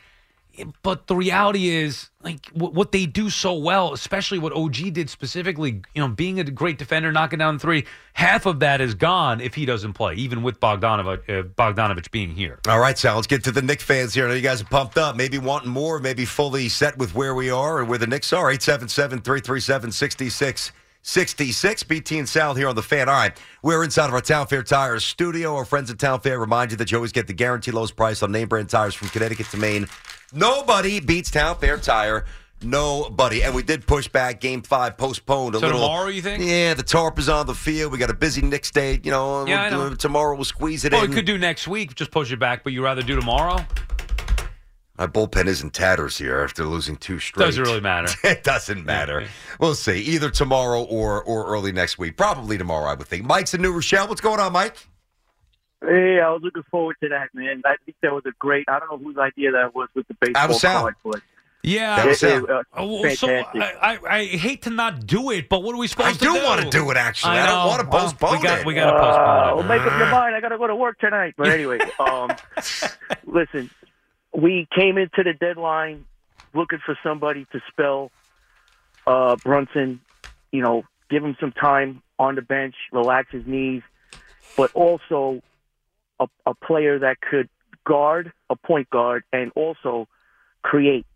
But 0.83 1.07
the 1.07 1.17
reality 1.17 1.69
is, 1.69 2.11
like 2.23 2.47
what, 2.49 2.93
they 2.93 3.07
do 3.07 3.31
so 3.31 3.55
well, 3.55 3.93
especially 3.93 4.39
what 4.39 4.53
OG 4.53 4.93
did 4.93 5.11
specifically, 5.11 5.83
you 5.95 6.03
know, 6.03 6.09
being 6.09 6.41
a 6.41 6.45
great 6.45 6.79
defender, 6.79 7.13
knocking 7.13 7.39
down 7.39 7.59
three, 7.59 7.85
half 8.15 8.47
of 8.47 8.61
that 8.61 8.81
is 8.81 8.95
gone 8.95 9.41
if 9.41 9.55
he 9.55 9.67
doesn't 9.67 9.93
play, 9.93 10.15
even 10.15 10.43
with 10.43 10.61
Bogdanovich, 10.61 11.29
uh, 11.29 11.43
Bogdanovich 11.43 12.11
being 12.11 12.31
here. 12.31 12.59
All 12.69 12.79
right, 12.79 12.97
Sal, 12.97 13.17
let's 13.17 13.27
get 13.27 13.45
to 13.45 13.53
the 13.53 13.63
Knick 13.63 13.81
fans 13.81 14.15
here. 14.15 14.27
I 14.27 14.29
know 14.29 14.35
you 14.35 14.43
guys 14.43 14.63
are 14.63 14.67
pumped 14.67 14.99
up, 14.99 15.17
maybe 15.17 15.39
wanting 15.39 15.71
more, 15.71 15.99
maybe 15.99 16.25
fully 16.25 16.69
set 16.69 16.97
with 16.99 17.15
where 17.15 17.35
we 17.35 17.51
are 17.51 17.79
or 17.79 17.85
where 17.85 17.99
the 17.99 18.07
Knicks 18.07 18.33
are. 18.33 18.51
877 18.51 19.21
337 19.21 19.93
66. 19.93 21.85
BT 21.85 22.19
and 22.19 22.29
Sal 22.29 22.55
here 22.55 22.69
on 22.69 22.75
the 22.75 22.83
fan. 22.83 23.09
All 23.09 23.15
right, 23.15 23.39
we're 23.63 23.85
inside 23.85 24.07
of 24.07 24.15
our 24.15 24.21
Town 24.21 24.49
Fair 24.49 24.65
Tires 24.65 25.05
studio. 25.05 25.55
Our 25.55 25.65
friends 25.65 25.89
at 25.89 26.01
Town 26.01 26.21
Fair 26.21 26.41
remind 26.41 26.73
you 26.73 26.77
that 26.79 26.91
you 26.91 26.99
always 26.99 27.13
get 27.13 27.29
the 27.29 27.33
guaranteed 27.33 27.75
lowest 27.75 27.95
price 27.95 28.25
on 28.25 28.33
name 28.33 28.49
brand 28.49 28.69
tires 28.69 28.95
from 28.95 29.09
Connecticut 29.11 29.47
to 29.51 29.57
Maine. 29.57 29.87
Nobody 30.33 31.01
beats 31.01 31.31
Town 31.31 31.57
Fair 31.59 31.79
Tire. 31.79 32.25
Nobody. 32.63 33.43
And 33.43 33.55
we 33.55 33.63
did 33.63 33.87
push 33.87 34.09
back 34.09 34.41
game 34.41 34.63
five, 34.63 34.97
postponed 34.97 35.55
a 35.55 35.59
So 35.59 35.67
little. 35.67 35.81
tomorrow, 35.83 36.09
you 36.09 36.23
think? 36.23 36.43
Yeah, 36.43 36.75
the 36.75 36.83
tarp 36.83 37.19
is 37.19 37.29
on 37.29 37.47
the 37.47 37.55
field. 37.55 37.93
We 37.93 37.99
got 37.99 38.11
a 38.11 38.15
busy 38.15 38.41
next 38.43 38.73
day. 38.73 38.99
You 39.03 39.11
know, 39.11 39.47
Yeah, 39.47 39.63
I 39.65 39.71
we'll- 39.77 39.91
know. 39.91 39.95
tomorrow 39.95 40.35
we'll 40.35 40.45
squeeze 40.47 40.85
it 40.85 40.93
Well, 40.93 41.05
in. 41.05 41.11
we 41.11 41.17
could 41.17 41.27
do 41.27 41.37
next 41.39 41.69
week. 41.69 41.95
Just 41.95 42.11
push 42.11 42.33
it 42.33 42.39
back, 42.39 42.65
but 42.65 42.73
you 42.73 42.83
rather 42.83 43.03
do 43.03 43.15
tomorrow? 43.15 43.65
My 44.99 45.07
bullpen 45.07 45.47
is 45.47 45.61
in 45.63 45.69
tatters 45.69 46.17
here 46.17 46.41
after 46.41 46.65
losing 46.65 46.97
two 46.97 47.19
straight. 47.19 47.45
Doesn't 47.45 47.63
really 47.63 47.83
matter. 47.83 48.09
it 48.25 48.43
doesn't 48.43 48.87
matter. 48.87 49.27
We'll 49.61 49.75
see. 49.75 49.99
Either 50.01 50.31
tomorrow 50.31 50.83
or 50.85 51.23
or 51.23 51.47
early 51.49 51.71
next 51.71 51.99
week. 51.99 52.17
Probably 52.17 52.57
tomorrow, 52.57 52.87
I 52.91 52.95
would 52.95 53.07
think. 53.07 53.27
Mike's 53.27 53.53
in 53.53 53.61
New 53.61 53.73
Rochelle. 53.73 54.09
What's 54.09 54.23
going 54.23 54.41
on, 54.41 54.53
Mike? 54.55 54.77
Hey, 55.83 56.21
I 56.21 56.31
was 56.31 56.41
looking 56.43 56.63
forward 56.71 56.97
to 57.03 57.09
that, 57.11 57.35
man. 57.35 57.63
I 57.65 57.77
think 57.85 57.97
that 58.03 58.13
was 58.13 58.25
a 58.27 58.33
great. 58.39 58.65
I 58.69 58.79
don't 58.79 58.91
know 58.91 58.99
whose 59.07 59.19
idea 59.19 59.53
that 59.53 59.75
was 59.75 59.89
with 59.95 60.09
the 60.09 60.15
baseball 60.15 60.43
That 60.43 60.49
was 60.49 60.61
Sal. 60.61 60.81
card, 60.83 60.95
but 61.05 61.21
Yeah. 61.63 61.97
That 61.97 62.07
was 62.07 62.23
it- 62.23 62.43
it, 62.45 62.51
uh, 62.51 62.63
Oh, 62.75 63.09
so. 63.11 63.29
I, 63.29 63.75
I, 63.83 63.99
I 64.19 64.25
hate 64.25 64.63
to 64.63 64.71
not 64.71 65.07
do 65.07 65.31
it, 65.31 65.49
but 65.49 65.63
what 65.63 65.75
are 65.75 65.79
we 65.79 65.87
supposed 65.87 66.09
I 66.09 66.13
to 66.13 66.19
do 66.19 66.31
I 66.37 66.39
do? 66.41 66.45
wanna 66.47 66.71
do 66.71 66.91
it, 66.91 66.97
actually. 66.97 67.33
I 67.39 67.47
don't 67.47 67.67
wanna 67.69 67.89
Well, 67.91 68.03
postpone 68.03 68.39
we 68.39 68.43
got, 68.43 68.61
it. 68.61 68.67
We 68.67 68.75
got 68.75 68.91
to 68.91 68.97
Uh, 68.97 69.01
postpone 69.01 69.49
it. 69.49 69.55
well, 69.57 69.65
make 69.69 69.81
up 69.93 69.99
your 69.99 70.11
mind. 70.11 70.35
I 70.35 70.41
got 70.41 70.49
to 70.51 70.59
go 70.59 70.67
to 70.67 70.77
work 70.77 70.99
tonight. 70.99 71.35
But 71.37 71.49
anyway, 71.49 71.79
um, 71.99 72.31
listen, 73.27 73.71
we 74.33 74.67
came 74.75 74.97
into 74.97 75.23
the 75.23 75.35
deadline 75.35 76.05
looking 76.55 76.79
for 76.87 76.97
somebody 77.03 77.47
to 77.53 77.61
spell 77.71 78.11
uh, 79.07 79.37
Brunson. 79.37 80.01
You 80.53 80.63
know, 80.63 80.85
give 81.11 81.23
him 81.25 81.37
some 81.39 81.53
time 81.53 82.03
on 82.19 82.35
the 82.37 82.43
bench, 82.43 82.75
relax 82.93 83.31
his 83.31 83.47
knees, 83.47 83.83
but 84.57 84.73
also 84.73 85.43
a, 86.21 86.27
a 86.47 86.55
player 86.55 86.99
that 87.01 87.21
could 87.21 87.49
guard 87.87 88.33
a 88.51 88.57
point 88.57 88.89
guard 88.91 89.25
and 89.33 89.53
also 89.55 90.09
create. 90.63 91.07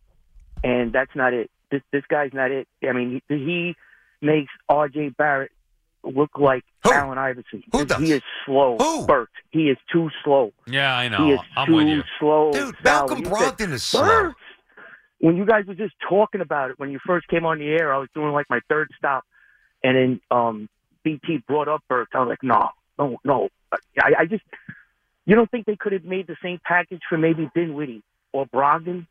And 0.62 0.92
that's 0.92 1.14
not 1.14 1.32
it. 1.32 1.50
This 1.70 1.82
this 1.92 2.02
guy's 2.08 2.32
not 2.32 2.50
it. 2.50 2.68
I 2.86 2.92
mean, 2.92 3.22
he, 3.28 3.34
he 3.36 3.76
makes 4.20 4.50
R.J. 4.68 5.10
Barrett 5.16 5.50
look 6.02 6.30
like 6.38 6.64
Allen 6.84 7.18
Iverson. 7.18 7.62
Who 7.72 7.84
does? 7.84 7.98
He 7.98 8.12
is 8.12 8.22
slow. 8.44 8.76
Who? 8.78 9.06
Bert. 9.06 9.30
He 9.50 9.64
is 9.70 9.78
too 9.92 10.10
slow. 10.24 10.52
Yeah, 10.66 10.96
I 10.96 11.04
He 11.04 11.08
know. 11.10 11.32
is 11.34 11.40
I'm 11.56 11.66
too 11.66 11.74
with 11.76 11.86
you. 11.88 12.02
slow. 12.18 12.52
Dude, 12.52 12.74
Sal, 12.82 13.06
Malcolm 13.08 13.22
when 13.22 13.32
you 13.32 13.38
said, 13.38 13.56
Brogdon 13.58 13.72
is 13.72 13.82
slow. 13.82 14.02
"Bert," 14.04 14.34
When 15.20 15.36
you 15.36 15.44
guys 15.44 15.66
were 15.66 15.74
just 15.74 15.94
talking 16.08 16.40
about 16.40 16.70
it, 16.70 16.78
when 16.78 16.90
you 16.90 16.98
first 17.06 17.28
came 17.28 17.44
on 17.44 17.58
the 17.58 17.66
air, 17.68 17.92
I 17.92 17.98
was 17.98 18.08
doing 18.14 18.32
like 18.32 18.46
my 18.48 18.60
third 18.68 18.88
stop, 18.96 19.24
and 19.84 19.96
then 19.96 20.20
um, 20.30 20.68
BT 21.04 21.42
brought 21.46 21.68
up 21.68 21.82
Bert. 21.88 22.08
I 22.14 22.20
was 22.20 22.28
like, 22.30 22.42
no, 22.42 22.68
no, 22.98 23.18
no. 23.24 23.48
I, 23.98 24.12
I 24.20 24.24
just, 24.24 24.42
you 25.30 25.36
don't 25.36 25.50
think 25.50 25.66
they 25.66 25.76
could 25.76 25.92
have 25.92 26.04
made 26.04 26.26
the 26.26 26.36
same 26.42 26.60
package 26.64 27.00
for 27.08 27.16
maybe 27.18 27.50
Dinwiddie 27.54 28.02
or 28.32 28.46
Brogdon? 28.46 29.06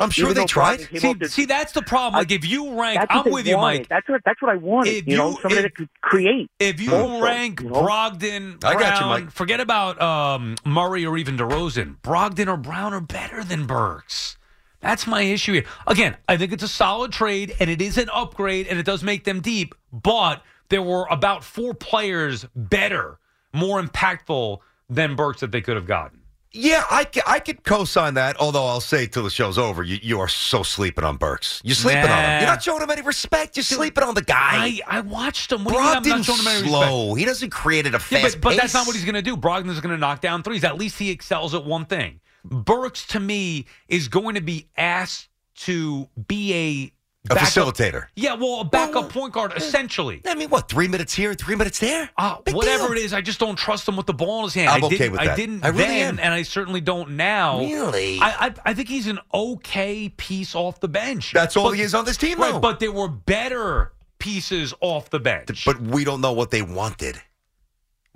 I'm 0.00 0.10
sure 0.10 0.26
Even 0.30 0.42
they 0.42 0.46
tried. 0.46 0.80
See, 0.96 1.08
off 1.08 1.18
the- 1.18 1.28
see, 1.28 1.44
that's 1.44 1.72
the 1.72 1.82
problem. 1.82 2.20
Like, 2.20 2.30
if 2.30 2.44
you 2.46 2.80
rank, 2.80 3.04
I'm 3.10 3.24
they 3.24 3.30
with 3.32 3.48
you, 3.48 3.56
wanted. 3.56 3.78
Mike. 3.80 3.88
That's 3.88 4.08
what 4.08 4.20
that's 4.24 4.40
what 4.40 4.52
I 4.52 4.54
wanted. 4.56 4.90
If 4.94 5.08
you 5.08 5.16
know, 5.16 5.30
you- 5.30 5.34
somebody 5.42 5.56
if- 5.56 5.62
that 5.64 5.74
could 5.74 5.88
create. 6.00 6.48
If 6.60 6.80
you 6.80 6.94
also, 6.94 7.20
rank 7.20 7.60
you 7.62 7.70
know? 7.70 7.82
Brogdon, 7.82 8.64
I 8.64 8.74
got 8.74 9.00
you, 9.00 9.06
Mike. 9.06 9.32
forget 9.32 9.58
about 9.58 10.00
um, 10.00 10.54
Murray 10.64 11.04
or 11.04 11.18
even 11.18 11.36
DeRozan. 11.36 11.96
Brogdon 12.02 12.46
or 12.46 12.56
Brown 12.56 12.94
are 12.94 13.00
better 13.00 13.42
than 13.42 13.66
Burks. 13.66 14.36
That's 14.80 15.08
my 15.08 15.22
issue 15.22 15.54
here. 15.54 15.64
Again, 15.88 16.16
I 16.28 16.36
think 16.36 16.52
it's 16.52 16.62
a 16.62 16.68
solid 16.68 17.10
trade 17.10 17.56
and 17.58 17.68
it 17.68 17.82
is 17.82 17.98
an 17.98 18.08
upgrade 18.12 18.68
and 18.68 18.78
it 18.78 18.86
does 18.86 19.02
make 19.02 19.24
them 19.24 19.40
deep, 19.40 19.74
but 19.92 20.44
there 20.68 20.82
were 20.82 21.06
about 21.10 21.42
four 21.42 21.74
players 21.74 22.46
better, 22.54 23.18
more 23.52 23.82
impactful 23.82 24.58
than 24.88 25.16
Burks 25.16 25.40
that 25.40 25.52
they 25.52 25.60
could 25.60 25.76
have 25.76 25.86
gotten. 25.86 26.22
Yeah, 26.50 26.82
I, 26.88 27.06
I 27.26 27.40
could 27.40 27.62
co-sign 27.62 28.14
that. 28.14 28.40
Although 28.40 28.64
I'll 28.64 28.80
say 28.80 29.06
till 29.06 29.22
the 29.22 29.28
show's 29.30 29.58
over, 29.58 29.82
you, 29.82 29.98
you 30.02 30.18
are 30.20 30.28
so 30.28 30.62
sleeping 30.62 31.04
on 31.04 31.18
Burks. 31.18 31.60
You're 31.62 31.74
sleeping 31.74 32.04
on 32.04 32.24
him. 32.24 32.40
You're 32.40 32.48
not 32.50 32.62
showing 32.62 32.82
him 32.82 32.88
any 32.90 33.02
respect. 33.02 33.56
You're 33.58 33.64
sleeping 33.64 34.02
on 34.02 34.14
the 34.14 34.22
guy. 34.22 34.80
I, 34.88 34.98
I 34.98 35.00
watched 35.00 35.52
him. 35.52 35.64
What 35.64 35.72
do 35.72 35.78
you 35.78 35.84
mean 35.84 35.88
I'm 35.88 36.02
not 36.02 36.04
Brogdon's 36.04 36.26
showing 36.26 36.40
him 36.40 36.46
any 36.48 36.68
slow. 36.68 37.00
respect? 37.08 37.18
He 37.18 37.24
doesn't 37.26 37.50
create 37.50 37.86
at 37.86 37.92
a 37.92 37.98
Yeah, 38.10 38.22
fast 38.22 38.40
but, 38.40 38.50
but 38.52 38.56
that's 38.56 38.72
not 38.72 38.86
what 38.86 38.96
he's 38.96 39.04
going 39.04 39.14
to 39.14 39.22
do. 39.22 39.36
Brogdon's 39.36 39.78
going 39.80 39.94
to 39.94 39.98
knock 39.98 40.22
down 40.22 40.42
threes. 40.42 40.64
At 40.64 40.78
least 40.78 40.98
he 40.98 41.10
excels 41.10 41.54
at 41.54 41.66
one 41.66 41.84
thing. 41.84 42.20
Burks, 42.44 43.06
to 43.08 43.20
me, 43.20 43.66
is 43.88 44.08
going 44.08 44.34
to 44.36 44.40
be 44.40 44.68
asked 44.76 45.28
to 45.56 46.08
be 46.28 46.54
a 46.54 46.92
A 47.30 47.34
backup- 47.34 47.48
facilitator. 47.48 48.06
Yeah, 48.16 48.34
well, 48.34 48.60
a 48.60 48.64
backup 48.64 49.10
point 49.10 49.32
guard, 49.32 49.52
essentially. 49.56 50.22
I 50.26 50.34
mean, 50.34 50.48
what? 50.50 50.68
Three 50.68 50.88
minutes 50.88 51.14
here, 51.14 51.34
three 51.34 51.54
minutes 51.56 51.78
there. 51.78 52.10
Uh, 52.16 52.36
whatever 52.52 52.94
it 52.94 52.98
is, 53.02 53.12
I 53.12 53.20
just 53.20 53.38
don't 53.40 53.56
trust 53.56 53.86
him 53.88 53.96
with 53.96 54.06
the 54.06 54.14
ball 54.14 54.38
in 54.40 54.44
his 54.44 54.54
hand. 54.54 54.70
I'm 54.70 54.82
I 54.82 54.86
okay 54.86 54.96
didn't, 54.98 55.12
with 55.12 55.20
I 55.20 55.26
that. 55.26 55.36
didn't 55.36 55.64
I 55.64 55.68
really 55.68 55.84
then, 55.84 56.14
am. 56.14 56.18
and 56.20 56.34
I 56.34 56.42
certainly 56.42 56.80
don't 56.80 57.10
now. 57.10 57.60
Really? 57.60 58.18
I, 58.20 58.46
I 58.46 58.54
I 58.66 58.74
think 58.74 58.88
he's 58.88 59.06
an 59.06 59.18
okay 59.34 60.08
piece 60.10 60.54
off 60.54 60.80
the 60.80 60.88
bench. 60.88 61.32
That's 61.32 61.56
all 61.56 61.64
But- 61.70 61.76
he 61.76 61.82
is 61.82 61.94
on 61.94 62.04
this 62.04 62.16
team, 62.16 62.38
right, 62.38 62.52
though. 62.52 62.60
But 62.60 62.80
there 62.80 62.92
were 62.92 63.08
better 63.08 63.92
pieces 64.18 64.74
off 64.80 65.10
the 65.10 65.20
bench. 65.20 65.64
But 65.64 65.80
we 65.80 66.04
don't 66.04 66.20
know 66.20 66.32
what 66.32 66.50
they 66.50 66.62
wanted. 66.62 67.20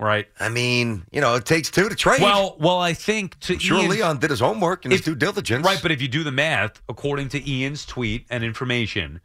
Right. 0.03 0.27
I 0.37 0.49
mean, 0.49 1.05
you 1.13 1.21
know, 1.21 1.35
it 1.35 1.45
takes 1.45 1.71
two 1.71 1.87
to 1.87 1.95
trade. 1.95 2.21
Well, 2.21 2.57
well, 2.59 2.79
I 2.79 2.93
think 2.93 3.39
to 3.41 3.53
I'm 3.53 3.59
sure 3.59 3.87
Leon 3.87 4.17
did 4.19 4.31
his 4.31 4.41
homework 4.41 4.83
and 4.83 4.91
his 4.91 4.99
If- 4.99 5.05
due 5.05 5.15
diligence. 5.15 5.65
Right, 5.65 5.79
but 5.81 5.91
if 5.91 6.01
you 6.01 6.09
do 6.09 6.23
the 6.25 6.31
math, 6.31 6.81
according 6.89 7.29
to 7.29 7.49
Ian's 7.49 7.85
tweet 7.85 8.25
and 8.29 8.43
information, 8.43 9.21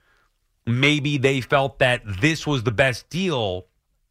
maybe 0.67 1.19
they 1.19 1.41
felt 1.41 1.81
that 1.81 2.03
this 2.21 2.47
was 2.47 2.63
the 2.63 2.71
best 2.71 3.11
deal 3.11 3.67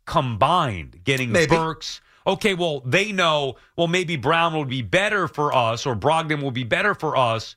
combined, 0.06 1.00
getting 1.06 1.32
Maybe. 1.32 1.56
Burks. 1.56 2.02
Okay, 2.26 2.54
well, 2.54 2.82
they 2.82 3.14
know, 3.14 3.56
well, 3.78 3.88
maybe 3.88 4.18
Brown 4.18 4.58
would 4.58 4.68
be 4.68 4.82
better 4.82 5.30
for 5.30 5.56
us 5.56 5.86
or 5.86 5.96
Brogdon 5.96 6.42
will 6.42 6.52
be 6.52 6.66
better 6.66 6.94
for 6.94 7.16
us, 7.16 7.56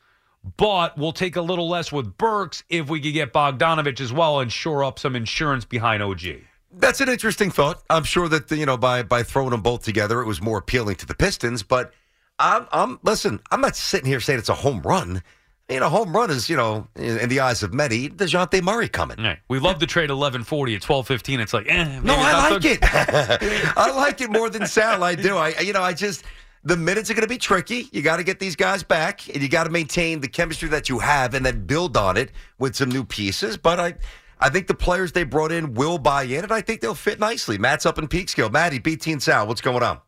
but 0.57 0.97
we'll 0.97 1.13
take 1.13 1.35
a 1.35 1.43
little 1.43 1.69
less 1.69 1.91
with 1.91 2.17
Burks 2.17 2.63
if 2.69 2.89
we 2.89 3.01
could 3.01 3.13
get 3.13 3.33
Bogdanovich 3.33 4.01
as 4.01 4.13
well 4.13 4.39
and 4.39 4.53
shore 4.53 4.85
up 4.85 5.01
some 5.01 5.17
insurance 5.17 5.65
behind 5.65 6.03
OG. 6.03 6.43
That's 6.73 7.01
an 7.01 7.09
interesting 7.09 7.51
thought. 7.51 7.83
I'm 7.91 8.05
sure 8.05 8.29
that 8.29 8.51
you 8.51 8.67
know 8.67 8.77
by 8.77 9.03
by 9.03 9.23
throwing 9.23 9.51
them 9.51 9.61
both 9.63 9.83
together, 9.83 10.21
it 10.21 10.27
was 10.27 10.41
more 10.41 10.59
appealing 10.59 10.97
to 10.97 11.07
the 11.07 11.15
Pistons. 11.15 11.63
But 11.63 11.93
I'm, 12.39 12.67
I'm 12.73 12.99
listen. 13.03 13.41
I'm 13.51 13.61
not 13.61 13.77
sitting 13.77 14.07
here 14.07 14.21
saying 14.21 14.39
it's 14.39 14.49
a 14.49 14.55
home 14.55 14.81
run. 14.83 15.23
You 15.69 15.79
know, 15.81 15.89
home 15.89 16.13
run 16.15 16.31
is 16.31 16.49
you 16.49 16.57
know 16.57 16.87
in, 16.97 17.19
in 17.19 17.29
the 17.29 17.41
eyes 17.41 17.63
of 17.63 17.73
many, 17.75 18.09
Dejounte 18.09 18.63
Murray 18.63 18.89
coming. 18.89 19.19
Right. 19.23 19.39
We 19.49 19.59
love 19.59 19.79
to 19.81 19.87
trade 19.87 20.11
1140 20.11 20.75
at 20.75 20.89
1215. 20.89 21.41
It's 21.41 21.53
like, 21.53 21.67
eh. 21.69 22.01
No, 22.03 22.15
I 22.17 22.51
like 22.51 22.63
the- 22.63 22.71
it. 22.73 22.79
I 23.77 23.91
like 23.95 24.21
it 24.21 24.31
more 24.31 24.49
than 24.51 24.67
Sal. 24.67 25.03
I 25.05 25.15
do. 25.15 25.37
I 25.37 25.59
you 25.61 25.73
know 25.73 25.83
I 25.83 25.93
just 25.93 26.25
the 26.63 26.77
minutes 26.77 27.11
are 27.11 27.15
going 27.15 27.23
to 27.23 27.29
be 27.29 27.39
tricky. 27.39 27.89
You 27.93 28.03
got 28.03 28.19
to 28.19 28.25
get 28.25 28.39
these 28.39 28.55
guys 28.55 28.83
back, 28.83 29.29
and 29.29 29.43
you 29.43 29.49
got 29.49 29.65
to 29.65 29.71
maintain 29.71 30.21
the 30.21 30.29
chemistry 30.29 30.69
that 30.71 30.89
you 30.89 30.99
have, 30.99 31.35
and 31.35 31.45
then 31.45 31.67
build 31.67 31.97
on 31.97 32.17
it 32.17 32.31
with 32.59 32.77
some 32.77 32.91
new 32.91 33.05
pieces. 33.05 33.57
But 33.57 33.81
I. 33.81 33.95
I 34.41 34.49
think 34.49 34.67
the 34.67 34.75
players 34.75 35.13
they 35.13 35.25
brought 35.25 35.53
in 35.53 35.75
will 35.75 35.99
buy 35.99 36.23
in, 36.23 36.45
and 36.45 36.53
I 36.53 36.63
think 36.63 36.81
they'll 36.81 36.95
fit 36.95 37.21
nicely. 37.21 37.59
Matt's 37.59 37.85
up 37.85 37.99
in 37.99 38.09
Peekskill. 38.09 38.51
Matty, 38.51 38.79
BT 38.79 39.13
and 39.13 39.23
Sal, 39.23 39.47
what's 39.47 39.61
going 39.61 39.83
on? 39.83 40.01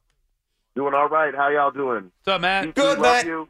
Doing 0.74 0.94
all 0.94 1.08
right. 1.08 1.34
How 1.34 1.48
y'all 1.48 1.70
doing? 1.70 2.10
What's 2.24 2.36
up, 2.36 2.40
Matt? 2.40 2.74
Good, 2.74 2.98
love 2.98 3.26
You. 3.26 3.48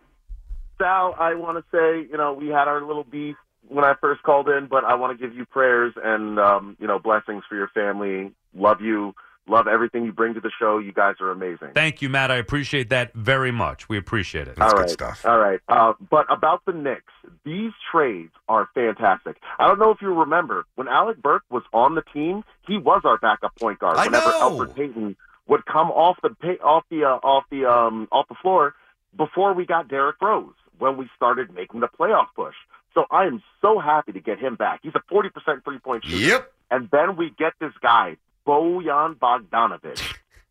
Sal, 0.79 1.15
I 1.19 1.35
want 1.35 1.59
to 1.59 1.65
say, 1.71 2.09
you 2.11 2.17
know, 2.17 2.33
we 2.33 2.49
had 2.49 2.67
our 2.67 2.83
little 2.85 3.05
beef 3.05 3.37
when 3.69 3.85
I 3.85 3.95
first 4.01 4.23
called 4.25 4.49
in, 4.49 4.67
but 4.67 4.85
I 4.85 4.95
want 4.95 5.17
to 5.17 5.27
give 5.27 5.37
you 5.37 5.47
prayers 5.47 5.95
and, 6.03 6.41
um, 6.41 6.77
you 6.81 6.89
know, 6.89 6.99
blessings 6.99 7.45
for 7.49 7.55
your 7.55 7.69
family. 7.69 8.33
Love 8.53 8.81
you. 8.81 9.15
Love 9.48 9.66
everything 9.66 10.05
you 10.05 10.12
bring 10.12 10.35
to 10.35 10.40
the 10.40 10.52
show. 10.59 10.78
You 10.78 10.93
guys 10.93 11.16
are 11.20 11.31
amazing. 11.31 11.70
Thank 11.74 12.01
you, 12.01 12.09
Matt. 12.09 12.31
I 12.31 12.36
appreciate 12.36 12.90
that 12.90 13.12
very 13.14 13.51
much. 13.51 13.89
We 13.89 13.98
appreciate 13.98 14.47
it. 14.47 14.60
all 14.60 14.70
right. 14.70 15.24
All 15.24 15.39
right. 15.39 15.60
Uh, 15.69 15.94
but 16.10 16.27
about 16.32 16.64
the 16.64 16.73
Knicks, 16.73 17.12
these 17.44 17.73
trades 17.90 18.32
are 18.48 18.69
fantastic. 18.74 19.36
I 19.59 19.66
don't 19.66 19.81
know 19.81 19.90
if 19.90 20.01
you 20.01 20.14
remember 20.14 20.64
when 20.77 20.86
Alec 20.86 21.20
Burke 21.20 21.43
was 21.51 21.64
on 21.73 21.97
the 21.97 22.02
team, 22.14 22.44
he 22.69 22.78
was 22.78 23.02
our 23.05 23.19
backup 23.19 23.56
point 23.59 23.81
guard. 23.81 23.97
I 23.97 24.06
Whenever 24.06 24.31
know. 24.31 24.51
Elfrid 24.51 24.77
Payton 24.77 25.16
would 25.48 25.66
come 25.66 25.90
off 25.90 26.19
the 26.23 26.31
pa- 26.31 26.64
off 26.64 26.85
the 26.89 27.05
uh, 27.05 27.19
off 27.27 27.44
the 27.51 27.66
um, 27.69 28.06
off 28.12 28.28
the 28.28 28.36
floor 28.40 28.74
before 29.16 29.55
we 29.55 29.66
got 29.66 29.89
Derrick 29.89 30.16
Rose 30.23 30.55
when 30.78 30.97
we 30.97 31.09
started 31.16 31.52
making 31.52 31.81
the 31.81 31.89
playoff 31.89 32.27
push. 32.36 32.55
So 32.94 33.06
I 33.10 33.24
am 33.24 33.43
so 33.60 33.78
happy 33.81 34.12
to 34.12 34.20
get 34.20 34.39
him 34.39 34.55
back. 34.55 34.81
He's 34.82 34.94
a 34.94 35.02
forty 35.09 35.31
percent 35.31 35.64
three 35.64 35.78
point 35.78 36.05
shooter. 36.05 36.16
Yep. 36.16 36.52
And 36.70 36.89
then 36.90 37.16
we 37.16 37.31
get 37.39 37.52
this 37.60 37.73
guy, 37.82 38.16
Bojan 38.47 39.16
Bogdanovic. 39.16 40.01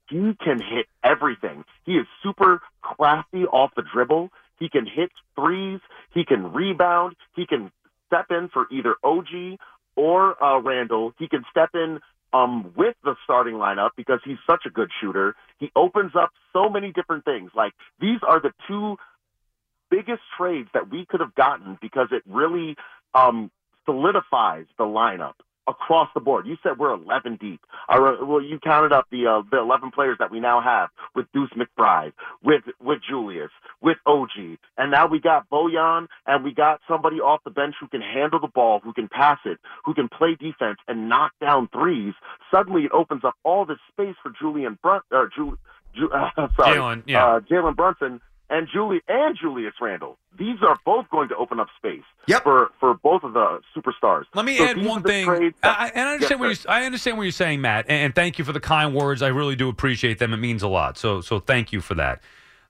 He 0.09 0.35
can 0.43 0.59
hit 0.59 0.87
everything. 1.03 1.63
He 1.85 1.93
is 1.93 2.05
super 2.21 2.61
crafty 2.81 3.45
off 3.45 3.71
the 3.75 3.83
dribble. 3.93 4.29
He 4.59 4.69
can 4.69 4.85
hit 4.85 5.11
threes. 5.35 5.79
He 6.13 6.25
can 6.25 6.51
rebound. 6.51 7.15
He 7.35 7.45
can 7.45 7.71
step 8.07 8.25
in 8.29 8.49
for 8.49 8.67
either 8.71 8.95
OG 9.03 9.57
or 9.95 10.41
uh, 10.43 10.59
Randle. 10.59 11.13
He 11.17 11.27
can 11.27 11.43
step 11.49 11.69
in 11.73 11.99
um, 12.33 12.73
with 12.75 12.95
the 13.03 13.15
starting 13.23 13.55
lineup 13.55 13.91
because 13.95 14.19
he's 14.23 14.37
such 14.49 14.63
a 14.65 14.69
good 14.69 14.89
shooter. 15.01 15.35
He 15.59 15.71
opens 15.75 16.11
up 16.15 16.31
so 16.53 16.69
many 16.69 16.91
different 16.91 17.25
things. 17.25 17.51
Like 17.55 17.73
these 17.99 18.19
are 18.27 18.41
the 18.41 18.51
two 18.67 18.97
biggest 19.89 20.21
trades 20.37 20.69
that 20.73 20.89
we 20.89 21.05
could 21.05 21.19
have 21.19 21.35
gotten 21.35 21.77
because 21.81 22.07
it 22.11 22.23
really 22.25 22.75
um, 23.13 23.51
solidifies 23.85 24.65
the 24.77 24.85
lineup. 24.85 25.33
Across 25.67 26.09
the 26.13 26.19
board. 26.19 26.47
You 26.47 26.57
said 26.63 26.77
we're 26.77 26.93
11 26.93 27.37
deep. 27.39 27.61
Re- 27.89 28.17
well, 28.21 28.41
you 28.41 28.59
counted 28.59 28.91
up 28.91 29.07
the 29.11 29.27
uh, 29.27 29.41
the 29.49 29.59
11 29.59 29.91
players 29.91 30.17
that 30.19 30.31
we 30.31 30.39
now 30.39 30.61
have 30.61 30.89
with 31.15 31.27
Deuce 31.33 31.51
McBride, 31.55 32.13
with 32.43 32.63
with 32.81 32.99
Julius, 33.07 33.51
with 33.81 33.97
OG, 34.05 34.57
and 34.77 34.91
now 34.91 35.07
we 35.07 35.19
got 35.19 35.49
Bojan, 35.49 36.07
and 36.25 36.43
we 36.43 36.53
got 36.53 36.81
somebody 36.87 37.17
off 37.17 37.41
the 37.43 37.51
bench 37.51 37.75
who 37.79 37.87
can 37.87 38.01
handle 38.01 38.39
the 38.39 38.47
ball, 38.47 38.79
who 38.83 38.93
can 38.93 39.07
pass 39.07 39.39
it, 39.45 39.59
who 39.85 39.93
can 39.93 40.09
play 40.09 40.35
defense 40.35 40.77
and 40.87 41.09
knock 41.09 41.31
down 41.39 41.69
threes. 41.71 42.13
Suddenly, 42.53 42.83
it 42.83 42.91
opens 42.91 43.23
up 43.23 43.35
all 43.43 43.65
this 43.65 43.79
space 43.91 44.15
for 44.21 44.31
Julian 44.39 44.77
Brun 44.81 45.01
or 45.11 45.29
Ju- 45.35 45.57
Ju- 45.95 46.11
uh, 46.11 46.29
sorry, 46.57 46.77
Jalen, 46.77 47.03
yeah. 47.05 47.25
uh, 47.25 47.39
Jalen 47.41 47.75
Brunson 47.75 48.21
and 48.51 48.67
Julie 48.71 49.01
and 49.07 49.35
Julius 49.41 49.73
Randle. 49.81 50.17
These 50.37 50.57
are 50.61 50.77
both 50.85 51.09
going 51.09 51.29
to 51.29 51.35
open 51.35 51.59
up 51.59 51.67
space 51.77 52.03
for 52.43 52.69
for 52.79 52.93
both 52.93 53.23
of 53.23 53.33
the 53.33 53.59
superstars. 53.75 54.25
Let 54.35 54.45
me 54.45 54.57
So 54.57 54.65
add 54.65 54.85
one 54.85 55.01
thing. 55.01 55.27
I, 55.27 55.39
that- 55.63 55.79
I- 55.79 55.91
and 55.95 56.07
I 56.07 56.13
understand 56.13 56.39
Yes, 56.41 56.65
what 56.65 56.65
you're, 56.65 56.71
I 56.73 56.85
understand 56.85 57.17
what 57.17 57.23
you're 57.23 57.31
saying, 57.31 57.61
Matt, 57.61 57.85
and, 57.87 58.05
and 58.05 58.15
thank 58.15 58.37
you 58.37 58.45
for 58.45 58.53
the 58.53 58.59
kind 58.59 58.93
words. 58.93 59.21
I 59.23 59.29
really 59.29 59.55
do 59.55 59.67
appreciate 59.69 60.19
them. 60.19 60.33
It 60.33 60.37
means 60.37 60.61
a 60.61 60.67
lot. 60.67 60.97
So 60.97 61.21
so 61.21 61.39
thank 61.39 61.71
you 61.73 61.81
for 61.81 61.95
that. 61.95 62.21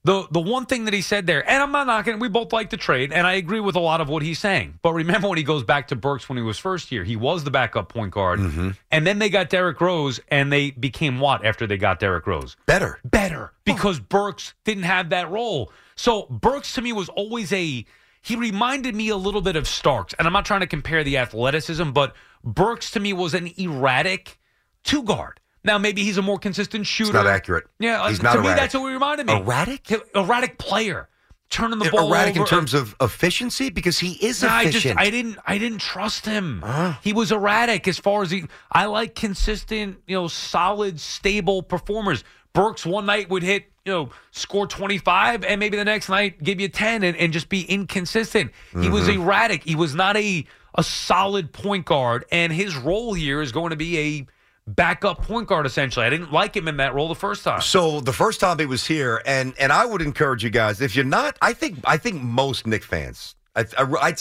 The 0.04 0.28
the 0.32 0.40
one 0.40 0.66
thing 0.66 0.86
that 0.86 0.96
he 0.96 1.02
said 1.02 1.28
there, 1.28 1.48
and 1.48 1.62
I'm 1.62 1.72
not 1.72 1.86
knocking. 1.86 2.18
We 2.18 2.28
both 2.28 2.52
like 2.52 2.72
the 2.72 2.78
trade, 2.78 3.14
and 3.14 3.28
I 3.28 3.34
agree 3.34 3.60
with 3.60 3.76
a 3.76 3.80
lot 3.80 4.02
of 4.02 4.10
what 4.10 4.24
he's 4.24 4.40
saying. 4.40 4.80
But 4.82 4.94
remember 4.94 5.28
when 5.28 5.38
he 5.38 5.44
goes 5.44 5.64
back 5.64 5.90
to 5.90 5.96
Burks 5.96 6.28
when 6.28 6.40
he 6.40 6.44
was 6.44 6.58
first 6.58 6.90
here, 6.90 7.04
he 7.04 7.16
was 7.16 7.44
the 7.44 7.52
backup 7.52 7.90
point 7.90 8.12
guard, 8.12 8.40
mm-hmm. 8.40 8.70
and 8.90 9.06
then 9.06 9.20
they 9.20 9.30
got 9.30 9.50
Derrick 9.50 9.80
Rose, 9.80 10.20
and 10.30 10.52
they 10.52 10.72
became 10.72 11.20
what 11.20 11.46
after 11.46 11.68
they 11.68 11.78
got 11.78 12.00
Derrick 12.00 12.26
Rose? 12.26 12.58
Better, 12.66 13.00
better, 13.06 13.54
because 13.64 14.00
Burks 14.00 14.56
didn't 14.64 14.84
have 14.84 15.10
that 15.10 15.30
role. 15.30 15.72
So 15.96 16.24
Burks 16.32 16.74
to 16.76 16.82
me 16.82 16.94
was 16.94 17.10
always 17.10 17.54
a. 17.54 17.86
He 18.24 18.36
reminded 18.36 18.96
me 18.96 19.10
a 19.10 19.18
little 19.18 19.42
bit 19.42 19.56
of 19.56 19.68
Starks, 19.68 20.16
and 20.18 20.28
I'm 20.28 20.34
not 20.34 20.46
trying 20.46 20.62
to 20.62 20.68
compare 20.68 21.04
the 21.04 21.18
athleticism, 21.18 21.92
but 21.92 22.16
Burks 22.44 22.90
to 22.92 23.00
me 23.00 23.14
was 23.14 23.36
an 23.36 23.52
erratic 23.58 24.40
two 24.84 25.04
guard. 25.04 25.41
Now 25.64 25.78
maybe 25.78 26.04
he's 26.04 26.18
a 26.18 26.22
more 26.22 26.40
consistent 26.40 26.88
shooter. 26.88 27.10
It's 27.10 27.14
not 27.14 27.28
accurate. 27.28 27.66
Yeah, 27.80 28.08
He's 28.10 28.22
not 28.24 28.34
to 28.36 28.42
me 28.42 28.48
that's 28.50 28.74
what 28.74 28.88
he 28.88 28.94
reminded 28.94 29.28
me. 29.28 29.34
Erratic? 29.38 29.92
erratic 30.16 30.58
player, 30.58 31.08
turning 31.50 31.78
the 31.80 31.90
ball 31.92 32.12
erratic 32.12 32.36
in 32.36 32.46
terms 32.46 32.74
of 32.74 32.96
efficiency 33.00 33.70
because 33.70 34.00
he 34.00 34.14
is 34.26 34.42
No, 34.42 34.50
I 34.50 34.64
just 34.66 34.78
efficient. 34.78 35.00
I 35.00 35.10
didn't 35.12 35.38
I 35.46 35.58
didn't 35.58 35.80
trust 35.80 36.26
him. 36.26 36.64
He 37.04 37.14
was 37.14 37.32
erratic 37.32 37.88
as 37.88 38.00
far 38.00 38.24
as 38.24 38.32
he. 38.32 38.46
I 38.72 38.86
like 38.86 39.14
consistent, 39.16 40.00
you 40.08 40.16
know, 40.16 40.28
solid, 40.28 41.00
stable 41.00 41.62
performers. 41.62 42.24
Burks 42.54 42.86
one 42.86 43.06
night 43.06 43.30
would 43.30 43.44
hit, 43.44 43.72
you 43.86 43.94
know, 43.94 44.10
score 44.32 44.66
twenty 44.68 44.98
five, 44.98 45.44
and 45.46 45.60
maybe 45.60 45.78
the 45.78 45.86
next 45.86 46.10
night 46.10 46.42
give 46.44 46.60
you 46.60 46.68
ten, 46.70 47.04
and, 47.04 47.16
and 47.18 47.32
just 47.32 47.50
be 47.50 47.62
inconsistent. 47.62 48.52
He 48.82 48.90
was 48.90 49.08
Mhm. 49.08 49.16
erratic. 49.24 49.64
He 49.64 49.76
was 49.76 49.94
not 49.96 50.18
a 50.18 50.46
a 50.76 50.84
solid 50.84 51.52
point 51.54 51.86
guard, 51.86 52.26
and 52.32 52.52
his 52.52 52.76
role 52.76 53.14
here 53.14 53.42
is 53.42 53.52
going 53.52 53.70
to 53.70 53.76
be 53.76 53.98
a 54.00 54.26
backup 54.68 55.24
point 55.24 55.48
guard 55.48 55.66
essentially. 55.66 56.06
I 56.06 56.10
didn't 56.10 56.32
like 56.32 56.56
him 56.56 56.68
in 56.68 56.78
that 56.78 56.94
role 56.94 57.08
the 57.08 57.16
first 57.16 57.44
time. 57.44 57.62
So 57.62 58.00
the 58.02 58.14
first 58.14 58.40
time 58.40 58.60
he 58.60 58.66
was 58.66 58.86
here, 58.86 59.22
and 59.26 59.54
and 59.60 59.72
I 59.72 59.86
would 59.86 60.02
encourage 60.02 60.44
you 60.44 60.50
guys 60.50 60.82
if 60.82 60.96
you're 60.96 61.06
not, 61.06 61.38
I 61.42 61.54
think 61.54 61.80
I 61.86 61.98
think 61.98 62.22
most 62.22 62.66
Knick 62.68 62.84
fans, 62.84 63.36
I, 63.56 63.66
I, 63.78 64.16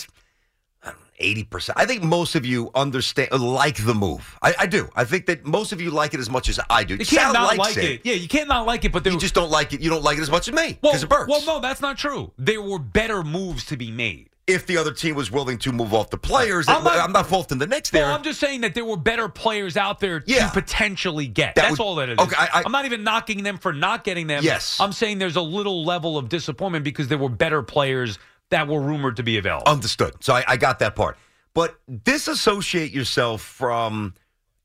eighty 1.18 1.44
percent. 1.44 1.78
I 1.78 1.84
think 1.84 2.02
most 2.02 2.34
of 2.34 2.44
you 2.46 2.70
understand 2.74 3.30
like 3.32 3.76
the 3.84 3.94
move. 3.94 4.38
I, 4.42 4.54
I 4.60 4.66
do. 4.66 4.88
I 4.96 5.04
think 5.04 5.26
that 5.26 5.44
most 5.44 5.72
of 5.72 5.80
you 5.80 5.90
like 5.90 6.14
it 6.14 6.20
as 6.20 6.30
much 6.30 6.48
as 6.48 6.58
I 6.68 6.84
do. 6.84 6.96
You 6.96 7.04
can't 7.06 7.32
not 7.32 7.56
like 7.56 7.76
it. 7.76 8.00
Yeah, 8.04 8.14
you 8.14 8.28
can't 8.28 8.48
not 8.48 8.66
like 8.66 8.84
it, 8.84 8.92
but 8.92 9.04
you 9.06 9.18
just 9.18 9.34
don't 9.34 9.50
like 9.50 9.72
it. 9.72 9.80
You 9.80 9.90
don't 9.90 10.02
like 10.02 10.18
it 10.18 10.22
as 10.22 10.30
much 10.30 10.48
as 10.48 10.54
me 10.54 10.78
Well, 10.82 10.92
because 10.92 11.02
of 11.02 11.08
Burks. 11.10 11.28
well, 11.28 11.44
no, 11.44 11.60
that's 11.60 11.80
not 11.80 11.98
true. 11.98 12.32
There 12.38 12.62
were 12.62 12.78
better 12.78 13.22
moves 13.22 13.66
to 13.66 13.76
be 13.76 13.90
made. 13.90 14.29
If 14.52 14.66
the 14.66 14.76
other 14.76 14.92
team 14.92 15.14
was 15.14 15.30
willing 15.30 15.58
to 15.58 15.72
move 15.72 15.92
off 15.94 16.10
the 16.10 16.18
players, 16.18 16.68
I'm 16.68 16.78
I'm 16.78 16.84
not- 16.84 17.10
not, 17.12 17.26
faulting 17.26 17.58
the 17.58 17.66
Knicks 17.66 17.90
there. 17.90 18.04
I'm 18.06 18.22
just 18.22 18.38
saying 18.40 18.60
that 18.62 18.74
there 18.74 18.84
were 18.84 18.96
better 18.96 19.28
players 19.28 19.76
out 19.76 20.00
there 20.00 20.22
Yeah. 20.26 20.46
to 20.48 20.52
potentially 20.52 21.26
get. 21.26 21.54
That 21.54 21.62
That's 21.62 21.78
would- 21.78 21.84
all 21.84 21.94
that 21.96 22.08
it 22.08 22.12
is. 22.12 22.26
okay, 22.26 22.36
I- 22.38 22.62
am 22.64 22.72
not 22.72 22.84
even 22.84 23.02
knocking 23.04 23.42
them 23.42 23.58
for 23.58 23.72
not 23.72 24.04
getting 24.04 24.26
them. 24.26 24.42
Yes. 24.44 24.78
I'm 24.80 24.92
saying 24.92 25.18
there's 25.18 25.36
a 25.36 25.40
little 25.42 25.84
level 25.84 26.18
of 26.18 26.28
disappointment 26.28 26.84
because 26.84 27.08
there 27.08 27.18
were 27.18 27.28
better 27.28 27.62
players 27.62 28.18
that 28.50 28.66
were 28.68 28.80
rumored 28.80 29.16
to 29.16 29.22
be 29.22 29.38
available. 29.38 29.70
Understood. 29.70 30.14
So 30.24 30.34
I, 30.34 30.44
I 30.48 30.56
got 30.56 30.78
that 30.80 30.96
part. 30.96 31.16
But 31.54 31.78
disassociate 32.04 32.92
yourself 32.92 33.42
from 33.42 34.14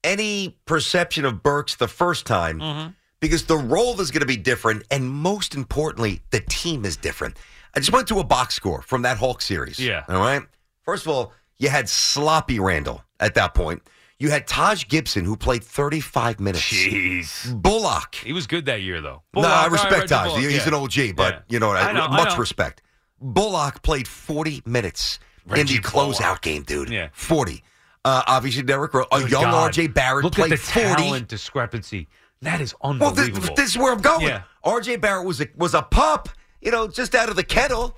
any 0.03 0.57
perception 0.66 1.26
of 1.26 1.41
Burks 1.44 1.76
the 1.76 1.88
first 1.88 2.26
time 2.26 2.60
Mm-hmm. 2.60 2.90
because 3.20 3.45
the 3.45 3.57
role 3.57 3.99
is 4.02 4.12
going 4.12 4.22
to 4.22 4.28
be 4.28 4.38
different. 4.38 4.84
And 4.91 5.10
most 5.10 5.56
importantly, 5.56 6.22
the 6.32 6.41
team 6.41 6.86
is 6.86 6.98
different. 6.98 7.38
I 7.76 7.80
just 7.80 7.92
went 7.92 8.08
to 8.10 8.20
a 8.20 8.24
box 8.24 8.56
score 8.56 8.82
from 8.82 9.02
that 9.04 9.18
Hawks 9.18 9.46
series. 9.46 9.80
Yeah. 9.80 10.04
All 10.08 10.20
right. 10.20 10.42
First 10.84 11.06
of 11.06 11.12
all, 11.12 11.34
you 11.58 11.70
had 11.70 11.90
sloppy 11.90 12.60
Randle 12.60 13.04
at 13.20 13.34
that 13.36 13.54
point. 13.54 13.82
You 14.18 14.30
had 14.30 14.48
Taj 14.48 14.88
Gibson, 14.88 15.26
who 15.26 15.36
played 15.36 15.62
35 15.64 16.40
minutes. 16.40 16.64
Jeez. 16.64 17.62
Bullock. 17.62 18.16
He 18.16 18.32
was 18.32 18.48
good 18.48 18.66
that 18.66 18.82
year, 18.82 19.02
though. 19.02 19.24
no, 19.36 19.42
I 19.42 19.68
respect 19.68 20.08
Taj. 20.08 20.28
Bullock, 20.30 20.42
He's 20.42 20.66
yeah. 20.66 20.68
an 20.70 20.74
OG, 20.74 21.16
but 21.18 21.34
Yeah. 21.34 21.40
you 21.50 21.60
know, 21.60 21.72
I 21.72 21.92
know, 21.92 22.02
I 22.06 22.16
much 22.16 22.30
know. 22.34 22.38
respect. 22.38 22.82
Bullock 23.20 23.82
played 23.82 24.08
40 24.08 24.62
minutes 24.66 25.20
Reggie 25.46 25.76
in 25.76 25.82
the 25.82 25.88
closeout 25.88 26.20
Bullock. 26.20 26.42
game, 26.42 26.64
dude. 26.64 26.90
Yeah. 26.90 27.10
40. 27.14 27.64
Uh, 28.06 28.22
obviously, 28.28 28.64
Derrick 28.64 28.94
Rose, 28.94 29.08
a 29.12 29.20
young 29.28 29.44
God. 29.44 29.74
RJ 29.74 29.94
Barrett 29.94 30.24
Look 30.24 30.36
played 30.36 30.54
at 30.54 30.60
the 30.60 30.66
40. 30.66 31.04
talent 31.04 31.28
discrepancy. 31.28 32.08
That 32.42 32.62
is 32.62 32.74
unbelievable. 32.84 33.40
Well, 33.42 33.56
this, 33.56 33.56
this 33.56 33.70
is 33.72 33.78
where 33.78 33.92
I'm 33.92 34.02
going. 34.02 34.28
Yeah. 34.28 34.44
RJ 34.64 35.02
Barrett 35.02 35.26
was 35.26 35.42
a, 35.42 35.48
was 35.56 35.74
a 35.74 35.82
pup, 35.82 36.30
you 36.66 36.72
know, 36.72 36.88
just 36.88 37.14
out 37.14 37.30
of 37.30 37.36
the 37.36 37.44
kettle, 37.44 37.96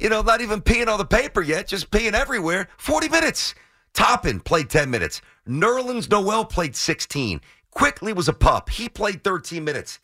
you 0.00 0.08
know, 0.08 0.22
not 0.22 0.40
even 0.40 0.62
peeing 0.62 0.88
on 0.88 0.98
the 0.98 1.04
paper 1.04 1.42
yet, 1.42 1.68
just 1.68 1.90
peeing 1.90 2.14
everywhere. 2.14 2.68
40 2.78 3.10
minutes. 3.10 3.54
Toppin 3.92 4.40
played 4.40 4.70
10 4.70 4.90
minutes. 4.90 5.20
Nerlens 5.46 6.10
Noel 6.10 6.44
played 6.44 6.74
16. 6.74 7.40
Quickley 7.70 8.14
was 8.14 8.28
a 8.28 8.32
pup. 8.32 8.70
He 8.70 8.88
played 8.88 9.22
13 9.22 9.62
minutes. 9.62 10.00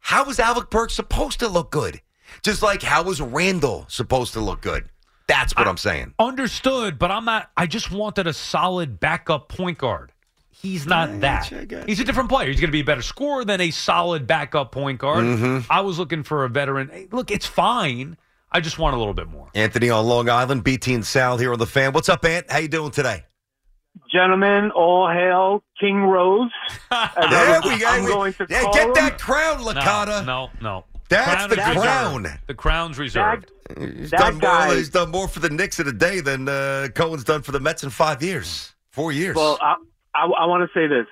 How 0.00 0.24
was 0.24 0.38
Alec 0.38 0.68
Burks 0.68 0.94
supposed 0.94 1.38
to 1.40 1.48
look 1.48 1.70
good? 1.70 2.00
Just 2.42 2.62
like 2.62 2.82
how 2.82 3.04
was 3.04 3.20
Randle 3.20 3.86
supposed 3.88 4.32
to 4.34 4.40
look 4.40 4.60
good? 4.60 4.90
That's 5.26 5.56
what 5.56 5.66
I, 5.66 5.70
am 5.70 5.76
saying. 5.76 6.14
Understood, 6.18 6.98
but 6.98 7.10
I'm 7.10 7.24
not. 7.24 7.50
I 7.56 7.66
just 7.66 7.90
wanted 7.90 8.26
a 8.26 8.32
solid 8.34 9.00
backup 9.00 9.48
point 9.48 9.78
guard. 9.78 10.12
He's 10.60 10.86
not 10.86 11.20
that. 11.20 11.46
He's 11.86 12.00
a 12.00 12.04
different 12.04 12.28
player. 12.28 12.48
He's 12.48 12.60
going 12.60 12.68
to 12.68 12.72
be 12.72 12.80
a 12.80 12.84
better 12.84 13.02
scorer 13.02 13.44
than 13.44 13.60
a 13.60 13.70
solid 13.70 14.26
backup 14.26 14.72
point 14.72 14.98
guard. 14.98 15.24
Mhm. 15.24 15.66
I 15.68 15.80
was 15.80 15.98
looking 15.98 16.22
for 16.22 16.44
a 16.44 16.48
veteran. 16.48 16.88
Hey, 16.92 17.08
Look, 17.10 17.30
it's 17.30 17.46
fine. 17.46 18.16
I 18.52 18.60
just 18.60 18.78
want 18.78 18.94
a 18.94 18.98
little 18.98 19.14
bit 19.14 19.28
more. 19.28 19.48
Anthony 19.54 19.90
on 19.90 20.06
Long 20.06 20.28
Island, 20.28 20.62
BT 20.64 20.94
and 20.94 21.04
Sal 21.04 21.38
here 21.38 21.52
on 21.52 21.58
the 21.58 21.66
fan. 21.66 21.92
What's 21.92 22.08
up, 22.08 22.24
Ant? 22.24 22.50
How 22.50 22.58
you 22.58 22.68
doing 22.68 22.92
today? 22.92 23.24
Gentlemen, 24.12 24.70
all 24.72 25.08
hail 25.10 25.62
King 25.80 26.02
Rose. 26.04 26.50
There 26.90 27.00
I'm- 27.00 27.62
we 27.64 27.78
go. 27.78 27.86
I'm 27.86 28.04
going 28.06 28.32
to 28.34 28.46
yeah, 28.48 28.62
call 28.62 28.72
get 28.74 28.88
him. 28.88 28.94
that 28.94 29.18
crown, 29.20 29.58
Licata. 29.58 30.24
No, 30.24 30.50
no, 30.60 30.60
no. 30.60 30.84
That's 31.08 31.46
the 31.46 31.60
is 31.60 31.68
reserved. 31.68 31.80
crown. 31.80 32.38
The 32.46 32.54
crown's 32.54 32.98
reserved. 32.98 33.50
He's 33.78 34.10
That 34.10 34.18
done, 34.18 34.38
more, 34.38 34.74
he's 34.76 34.88
done 34.88 35.10
more 35.10 35.28
for 35.28 35.40
the 35.40 35.50
Knicks 35.50 35.78
in 35.80 35.86
a 35.88 35.92
day 35.92 36.20
than 36.20 36.48
uh, 36.48 36.88
Cohen's 36.94 37.24
done 37.24 37.42
for 37.42 37.52
the 37.52 37.60
Mets 37.60 37.82
in 37.84 37.90
five 37.90 38.22
years, 38.22 38.74
four 38.90 39.12
years. 39.12 39.36
Well, 39.36 39.58
I, 39.60 39.76
I, 40.14 40.24
I 40.26 40.46
want 40.46 40.68
to 40.70 40.78
say 40.78 40.86
this. 40.86 41.06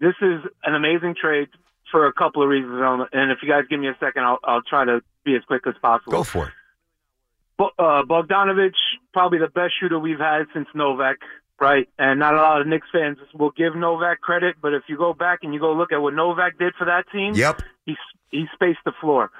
This 0.00 0.14
is 0.20 0.40
an 0.64 0.74
amazing 0.74 1.14
trade 1.20 1.48
for 1.90 2.06
a 2.06 2.12
couple 2.12 2.42
of 2.42 2.48
reasons, 2.48 2.72
and 3.12 3.30
if 3.30 3.38
you 3.42 3.48
guys 3.48 3.64
give 3.68 3.78
me 3.78 3.88
a 3.88 3.96
second, 4.00 4.24
I'll, 4.24 4.38
I'll 4.42 4.62
try 4.62 4.84
to 4.84 5.00
be 5.24 5.36
as 5.36 5.42
quick 5.46 5.62
as 5.66 5.74
possible. 5.80 6.12
Go 6.12 6.24
for 6.24 6.46
it. 6.46 6.52
Bo- 7.58 7.70
uh, 7.78 8.02
Bogdanovich, 8.02 8.74
probably 9.12 9.38
the 9.38 9.48
best 9.48 9.74
shooter 9.78 9.98
we've 9.98 10.18
had 10.18 10.44
since 10.54 10.66
Novak, 10.74 11.18
right? 11.60 11.88
And 11.98 12.18
not 12.18 12.34
a 12.34 12.38
lot 12.38 12.60
of 12.60 12.66
Knicks 12.66 12.86
fans 12.90 13.18
will 13.34 13.50
give 13.50 13.76
Novak 13.76 14.20
credit, 14.20 14.56
but 14.60 14.72
if 14.74 14.84
you 14.88 14.96
go 14.96 15.12
back 15.12 15.40
and 15.42 15.52
you 15.54 15.60
go 15.60 15.72
look 15.74 15.92
at 15.92 15.98
what 16.00 16.14
Novak 16.14 16.58
did 16.58 16.74
for 16.76 16.86
that 16.86 17.04
team, 17.12 17.34
Yep. 17.34 17.62
he 17.86 17.96
he 18.30 18.46
spaced 18.54 18.80
the 18.84 18.92
floor. 19.00 19.30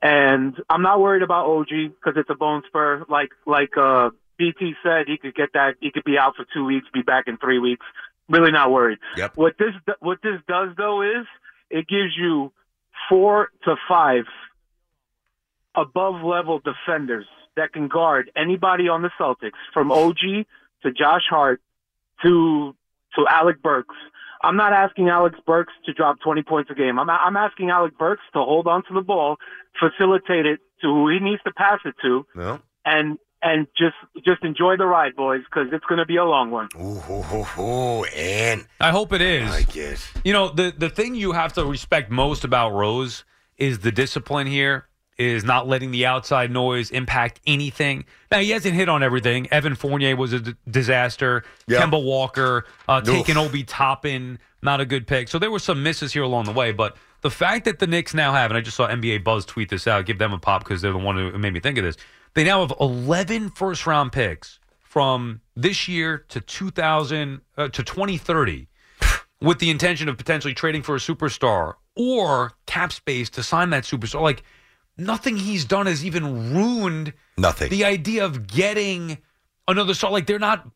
And 0.00 0.56
I'm 0.70 0.82
not 0.82 1.00
worried 1.00 1.22
about 1.22 1.46
OG 1.46 1.68
because 1.68 2.14
it's 2.16 2.30
a 2.30 2.34
bone 2.34 2.62
spur. 2.66 3.04
Like 3.08 3.30
like 3.46 3.76
uh, 3.76 4.10
BT 4.38 4.74
said, 4.82 5.06
he 5.06 5.18
could 5.18 5.34
get 5.34 5.50
that. 5.52 5.74
He 5.80 5.90
could 5.90 6.04
be 6.04 6.16
out 6.16 6.36
for 6.36 6.46
two 6.54 6.64
weeks, 6.64 6.86
be 6.92 7.02
back 7.02 7.24
in 7.26 7.36
three 7.36 7.58
weeks. 7.58 7.84
Really 8.28 8.52
not 8.52 8.70
worried. 8.70 8.98
Yep. 9.16 9.36
What 9.36 9.54
this 9.58 9.72
what 10.00 10.18
this 10.22 10.40
does 10.46 10.70
though 10.76 11.02
is 11.02 11.26
it 11.70 11.86
gives 11.88 12.16
you 12.16 12.52
four 13.08 13.48
to 13.64 13.76
five 13.88 14.24
above 15.74 16.22
level 16.22 16.60
defenders 16.60 17.26
that 17.56 17.72
can 17.72 17.88
guard 17.88 18.30
anybody 18.36 18.88
on 18.88 19.02
the 19.02 19.10
Celtics, 19.18 19.52
from 19.72 19.90
OG 19.90 20.18
to 20.82 20.92
Josh 20.92 21.22
Hart 21.28 21.60
to 22.22 22.74
to 23.16 23.26
Alec 23.30 23.62
Burks. 23.62 23.94
I'm 24.42 24.56
not 24.56 24.72
asking 24.72 25.08
Alec 25.08 25.34
Burks 25.46 25.72
to 25.86 25.92
drop 25.92 26.20
20 26.20 26.42
points 26.42 26.70
a 26.70 26.74
game. 26.74 26.98
I'm 26.98 27.10
I'm 27.10 27.36
asking 27.36 27.70
Alec 27.70 27.98
Burks 27.98 28.22
to 28.34 28.38
hold 28.40 28.66
on 28.66 28.84
to 28.84 28.94
the 28.94 29.00
ball, 29.00 29.36
facilitate 29.80 30.46
it 30.46 30.60
to 30.82 30.86
who 30.88 31.08
he 31.08 31.18
needs 31.18 31.42
to 31.44 31.52
pass 31.52 31.80
it 31.84 31.94
to, 32.02 32.24
No. 32.36 32.60
and 32.84 33.18
and 33.42 33.66
just 33.76 33.96
just 34.24 34.42
enjoy 34.44 34.76
the 34.76 34.86
ride, 34.86 35.14
boys, 35.16 35.42
because 35.44 35.68
it's 35.72 35.84
going 35.86 35.98
to 35.98 36.06
be 36.06 36.16
a 36.16 36.24
long 36.24 36.50
one. 36.50 36.68
Ooh, 36.76 37.00
ooh, 37.10 37.24
ooh, 37.32 37.62
ooh, 37.62 38.04
and 38.04 38.66
I 38.80 38.90
hope 38.90 39.12
it 39.12 39.20
is. 39.22 39.50
I 39.50 39.62
guess. 39.62 40.10
You 40.24 40.32
know, 40.32 40.48
the 40.48 40.72
the 40.76 40.90
thing 40.90 41.14
you 41.14 41.32
have 41.32 41.52
to 41.54 41.64
respect 41.64 42.10
most 42.10 42.44
about 42.44 42.70
Rose 42.70 43.24
is 43.56 43.80
the 43.80 43.92
discipline 43.92 44.46
here. 44.46 44.86
is 45.18 45.42
not 45.42 45.66
letting 45.66 45.90
the 45.90 46.06
outside 46.06 46.48
noise 46.50 46.92
impact 46.92 47.40
anything. 47.44 48.04
Now 48.30 48.38
he 48.38 48.50
hasn't 48.50 48.74
hit 48.74 48.88
on 48.88 49.02
everything. 49.02 49.48
Evan 49.50 49.74
Fournier 49.74 50.14
was 50.14 50.32
a 50.32 50.38
d- 50.38 50.54
disaster. 50.70 51.42
Yep. 51.66 51.82
Kemba 51.82 52.04
Walker 52.04 52.64
uh, 52.88 53.00
taking 53.00 53.36
Obi 53.36 53.64
Toppin, 53.64 54.38
not 54.62 54.80
a 54.80 54.84
good 54.86 55.08
pick. 55.08 55.26
So 55.26 55.40
there 55.40 55.50
were 55.50 55.58
some 55.58 55.82
misses 55.82 56.12
here 56.12 56.22
along 56.22 56.44
the 56.44 56.52
way, 56.52 56.70
but 56.70 56.96
the 57.22 57.30
fact 57.30 57.64
that 57.64 57.80
the 57.80 57.88
Knicks 57.88 58.14
now 58.14 58.32
have, 58.32 58.52
and 58.52 58.58
I 58.58 58.60
just 58.60 58.76
saw 58.76 58.86
NBA 58.86 59.24
Buzz 59.24 59.44
tweet 59.44 59.70
this 59.70 59.88
out, 59.88 60.06
give 60.06 60.18
them 60.18 60.32
a 60.32 60.38
pop 60.38 60.62
because 60.62 60.82
they're 60.82 60.92
the 60.92 60.98
one 60.98 61.16
who 61.16 61.36
made 61.36 61.52
me 61.52 61.58
think 61.58 61.78
of 61.78 61.84
this. 61.84 61.96
They 62.34 62.44
now 62.44 62.66
have 62.66 62.76
11 62.80 63.50
first 63.50 63.86
round 63.86 64.12
picks 64.12 64.58
from 64.80 65.40
this 65.56 65.88
year 65.88 66.24
to 66.28 66.40
2000 66.40 67.40
uh, 67.56 67.68
to 67.68 67.82
2030 67.82 68.68
with 69.40 69.58
the 69.58 69.70
intention 69.70 70.08
of 70.08 70.16
potentially 70.16 70.54
trading 70.54 70.82
for 70.82 70.96
a 70.96 70.98
superstar 70.98 71.74
or 71.94 72.52
cap 72.66 72.92
space 72.92 73.28
to 73.30 73.42
sign 73.42 73.70
that 73.70 73.84
superstar. 73.84 74.20
Like 74.20 74.42
nothing 74.96 75.36
he's 75.36 75.64
done 75.64 75.86
has 75.86 76.04
even 76.04 76.54
ruined 76.54 77.12
Nothing. 77.36 77.70
the 77.70 77.84
idea 77.84 78.24
of 78.24 78.46
getting 78.46 79.18
another 79.66 79.94
star. 79.94 80.10
Like 80.10 80.26
they're 80.26 80.38
not 80.38 80.68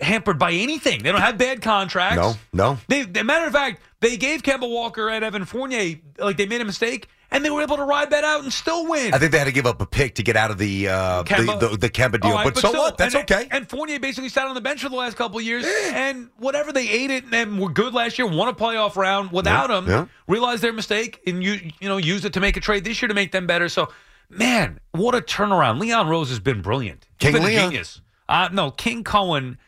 hampered 0.00 0.38
by 0.38 0.52
anything. 0.52 1.02
They 1.02 1.12
don't 1.12 1.20
have 1.20 1.38
bad 1.38 1.62
contracts. 1.62 2.16
No, 2.16 2.34
no. 2.52 2.78
They, 2.88 3.04
matter 3.22 3.46
of 3.46 3.52
fact, 3.52 3.80
they 4.00 4.16
gave 4.16 4.42
Kemba 4.42 4.68
Walker 4.68 5.08
and 5.08 5.24
Evan 5.24 5.44
Fournier 5.44 5.96
like 6.18 6.36
they 6.36 6.46
made 6.46 6.60
a 6.60 6.64
mistake, 6.64 7.08
and 7.30 7.44
they 7.44 7.50
were 7.50 7.62
able 7.62 7.76
to 7.76 7.84
ride 7.84 8.10
that 8.10 8.24
out 8.24 8.42
and 8.42 8.52
still 8.52 8.86
win. 8.88 9.12
I 9.14 9.18
think 9.18 9.32
they 9.32 9.38
had 9.38 9.44
to 9.46 9.52
give 9.52 9.66
up 9.66 9.80
a 9.80 9.86
pick 9.86 10.14
to 10.16 10.22
get 10.22 10.36
out 10.36 10.50
of 10.50 10.58
the 10.58 10.88
uh, 10.88 11.22
Kemba- 11.24 11.60
the, 11.60 11.68
the, 11.68 11.76
the 11.76 11.90
Kemba 11.90 12.20
deal. 12.20 12.32
Right, 12.32 12.44
but, 12.44 12.56
so 12.56 12.68
still- 12.68 12.80
what? 12.82 12.96
That's 12.98 13.14
and, 13.14 13.30
okay. 13.30 13.48
And 13.50 13.68
Fournier 13.68 13.98
basically 14.00 14.28
sat 14.28 14.46
on 14.46 14.54
the 14.54 14.60
bench 14.60 14.82
for 14.82 14.88
the 14.88 14.96
last 14.96 15.16
couple 15.16 15.38
of 15.38 15.44
years, 15.44 15.64
and 15.92 16.30
whatever 16.38 16.72
they 16.72 16.88
ate 16.88 17.10
it 17.10 17.24
and 17.32 17.58
were 17.60 17.70
good 17.70 17.94
last 17.94 18.18
year, 18.18 18.26
won 18.28 18.48
a 18.48 18.54
playoff 18.54 18.96
round 18.96 19.32
without 19.32 19.70
Yeah, 19.70 19.78
him, 19.78 19.86
yeah. 19.88 20.06
realized 20.28 20.62
their 20.62 20.72
mistake, 20.72 21.20
and 21.26 21.42
you 21.42 21.70
you 21.80 21.88
know 21.88 21.96
used 21.96 22.24
it 22.24 22.32
to 22.34 22.40
make 22.40 22.56
a 22.56 22.60
trade 22.60 22.84
this 22.84 23.00
year 23.02 23.08
to 23.08 23.14
make 23.14 23.32
them 23.32 23.46
better. 23.46 23.68
So, 23.68 23.88
man, 24.30 24.80
what 24.92 25.14
a 25.14 25.20
turnaround! 25.20 25.80
Leon 25.80 26.08
Rose 26.08 26.28
has 26.30 26.40
been 26.40 26.62
brilliant. 26.62 27.06
He's 27.18 27.30
King 27.30 27.32
been 27.34 27.42
a 27.42 27.46
Leon. 27.46 27.70
genius. 27.70 28.00
Uh, 28.28 28.48
no, 28.52 28.70
King 28.70 29.04
Cohen 29.04 29.58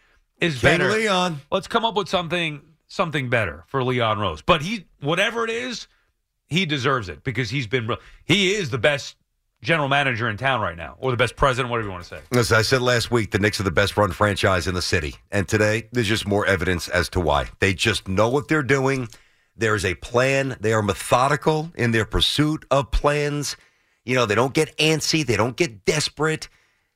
is 0.40 0.60
King 0.60 0.78
better. 0.78 0.90
Leon. 0.90 1.40
Let's 1.50 1.66
come 1.68 1.84
up 1.84 1.96
with 1.96 2.08
something 2.08 2.60
something 2.86 3.28
better 3.28 3.64
for 3.68 3.82
Leon 3.84 4.18
Rose. 4.18 4.42
But 4.42 4.62
he 4.62 4.86
whatever 5.00 5.44
it 5.44 5.50
is, 5.50 5.86
he 6.48 6.66
deserves 6.66 7.08
it 7.08 7.22
because 7.24 7.50
he's 7.50 7.66
been 7.66 7.88
he 8.24 8.54
is 8.54 8.70
the 8.70 8.78
best 8.78 9.16
general 9.60 9.88
manager 9.88 10.28
in 10.28 10.36
town 10.36 10.60
right 10.60 10.76
now, 10.76 10.96
or 10.98 11.10
the 11.10 11.16
best 11.16 11.36
president, 11.36 11.70
whatever 11.70 11.88
you 11.88 11.92
want 11.92 12.04
to 12.04 12.08
say. 12.08 12.20
As 12.38 12.52
I 12.52 12.62
said 12.62 12.80
last 12.80 13.10
week, 13.10 13.32
the 13.32 13.38
Knicks 13.38 13.58
are 13.58 13.64
the 13.64 13.70
best 13.70 13.96
run 13.96 14.12
franchise 14.12 14.66
in 14.66 14.74
the 14.74 14.82
city. 14.82 15.16
And 15.32 15.48
today, 15.48 15.88
there's 15.92 16.06
just 16.06 16.26
more 16.26 16.46
evidence 16.46 16.88
as 16.88 17.08
to 17.10 17.20
why. 17.20 17.46
They 17.58 17.74
just 17.74 18.06
know 18.06 18.28
what 18.28 18.48
they're 18.48 18.62
doing. 18.62 19.08
There 19.56 19.74
is 19.74 19.84
a 19.84 19.94
plan. 19.96 20.56
They 20.60 20.72
are 20.72 20.82
methodical 20.82 21.72
in 21.74 21.90
their 21.90 22.04
pursuit 22.04 22.64
of 22.70 22.92
plans. 22.92 23.56
You 24.04 24.14
know, 24.14 24.26
they 24.26 24.36
don't 24.36 24.54
get 24.54 24.76
antsy. 24.78 25.26
They 25.26 25.36
don't 25.36 25.56
get 25.56 25.84
desperate. 25.84 26.48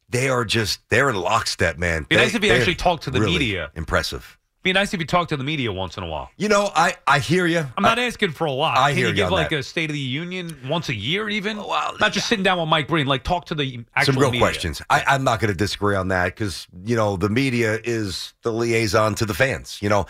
They 0.08 0.28
are 0.28 0.44
just, 0.44 0.88
they're 0.88 1.10
in 1.10 1.16
lockstep, 1.16 1.78
man. 1.78 2.06
Be 2.08 2.16
They- 2.16 2.22
nice 2.22 2.34
if 2.34 2.44
you 2.44 2.52
actually 2.52 2.76
talk 2.76 3.00
to 3.02 3.10
the 3.10 3.18
really 3.20 3.32
media. 3.32 3.72
Impressive. 3.74 4.38
Be 4.62 4.72
nice 4.72 4.94
if 4.94 5.00
you 5.00 5.06
talk 5.06 5.26
to 5.28 5.36
the 5.36 5.42
media 5.42 5.72
once 5.72 5.96
in 5.96 6.04
a 6.04 6.06
while. 6.06 6.30
You 6.36 6.48
know, 6.48 6.70
I, 6.74 6.94
I 7.06 7.18
hear 7.18 7.46
you. 7.46 7.66
I'm 7.76 7.82
not 7.82 7.98
asking 7.98 8.30
for 8.30 8.44
a 8.44 8.52
lot. 8.52 8.78
I 8.78 8.90
Can 8.90 8.96
hear 8.98 9.06
you 9.06 9.10
you 9.10 9.16
give 9.16 9.26
on 9.26 9.32
like 9.32 9.50
that. 9.50 9.58
a 9.58 9.62
State 9.64 9.90
of 9.90 9.94
the 9.94 9.98
Union 9.98 10.56
once 10.68 10.88
a 10.88 10.94
year, 10.94 11.28
even? 11.28 11.56
not 11.56 12.12
just 12.12 12.28
sitting 12.28 12.44
down 12.44 12.60
with 12.60 12.68
Mike 12.68 12.86
Breen. 12.86 13.06
Like 13.08 13.24
talk 13.24 13.46
to 13.46 13.56
the 13.56 13.84
actual 13.96 14.14
Some 14.14 14.20
real 14.20 14.30
media. 14.30 14.46
questions. 14.46 14.80
I, 14.88 15.02
I'm 15.08 15.24
not 15.24 15.40
going 15.40 15.50
to 15.52 15.56
disagree 15.56 15.96
on 15.96 16.08
that 16.08 16.26
because, 16.26 16.68
you 16.84 16.94
know, 16.94 17.16
the 17.16 17.28
media 17.28 17.80
is 17.82 18.34
the 18.42 18.52
liaison 18.52 19.16
to 19.16 19.26
the 19.26 19.34
fans. 19.34 19.80
You 19.82 19.88
know, 19.88 20.06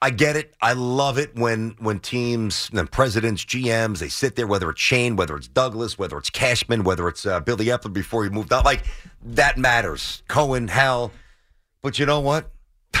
I 0.00 0.10
get 0.10 0.36
it. 0.36 0.54
I 0.62 0.74
love 0.74 1.18
it 1.18 1.34
when 1.34 1.74
when 1.80 1.98
teams, 1.98 2.70
and 2.72 2.88
presidents, 2.88 3.44
GMs, 3.44 3.98
they 3.98 4.08
sit 4.08 4.36
there, 4.36 4.46
whether 4.46 4.70
it's 4.70 4.80
Shane, 4.80 5.16
whether 5.16 5.34
it's 5.36 5.48
Douglas, 5.48 5.98
whether 5.98 6.16
it's 6.18 6.30
Cashman, 6.30 6.84
whether 6.84 7.08
it's 7.08 7.26
uh, 7.26 7.40
Billy 7.40 7.66
Eppler 7.66 7.92
before 7.92 8.22
he 8.22 8.30
moved 8.30 8.52
out. 8.52 8.64
Like, 8.64 8.82
that 9.24 9.58
matters. 9.58 10.22
Cohen, 10.28 10.68
Hal. 10.68 11.10
But 11.82 11.98
you 11.98 12.06
know 12.06 12.20
what? 12.20 12.50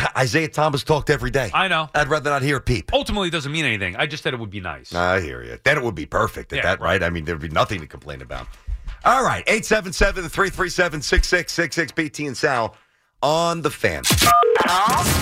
Isiah 0.20 0.48
Thomas 0.48 0.82
talked 0.84 1.10
every 1.10 1.30
day. 1.30 1.50
I 1.54 1.68
know. 1.68 1.88
I'd 1.94 2.08
rather 2.08 2.30
not 2.30 2.42
hear 2.42 2.56
a 2.56 2.60
peep. 2.60 2.92
Ultimately, 2.92 3.28
it 3.28 3.32
doesn't 3.32 3.52
mean 3.52 3.64
anything. 3.64 3.96
I 3.96 4.06
just 4.06 4.22
said 4.22 4.34
it 4.34 4.40
would 4.40 4.50
be 4.50 4.60
nice. 4.60 4.94
I 4.94 5.20
hear 5.20 5.42
you. 5.42 5.58
Then 5.64 5.76
it 5.78 5.82
would 5.82 5.94
be 5.94 6.06
perfect 6.06 6.52
at 6.52 6.56
Yeah, 6.56 6.62
that, 6.62 6.80
right? 6.80 7.02
I 7.02 7.10
mean, 7.10 7.24
there'd 7.24 7.40
be 7.40 7.48
nothing 7.48 7.80
to 7.80 7.86
complain 7.86 8.22
about. 8.22 8.46
All 9.04 9.22
right, 9.24 9.44
877 9.46 10.28
337 10.28 11.02
6666 11.02 11.92
BT 11.92 12.26
and 12.26 12.36
Sal 12.36 12.74
on 13.22 13.62
the 13.62 13.70
fan. 13.70 14.02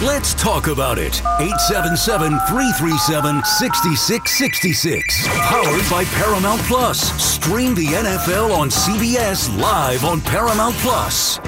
Let's 0.03 0.33
talk 0.35 0.69
about 0.69 0.99
it. 0.99 1.21
877 1.39 2.31
337 2.49 3.45
6666. 3.45 5.29
Powered 5.29 5.91
by 5.91 6.05
Paramount 6.17 6.61
Plus. 6.63 7.01
Stream 7.23 7.75
the 7.75 7.87
NFL 7.87 8.57
on 8.57 8.69
CBS 8.71 9.55
live 9.61 10.05
on 10.05 10.21
Paramount 10.23 10.75
Plus. 10.77 11.39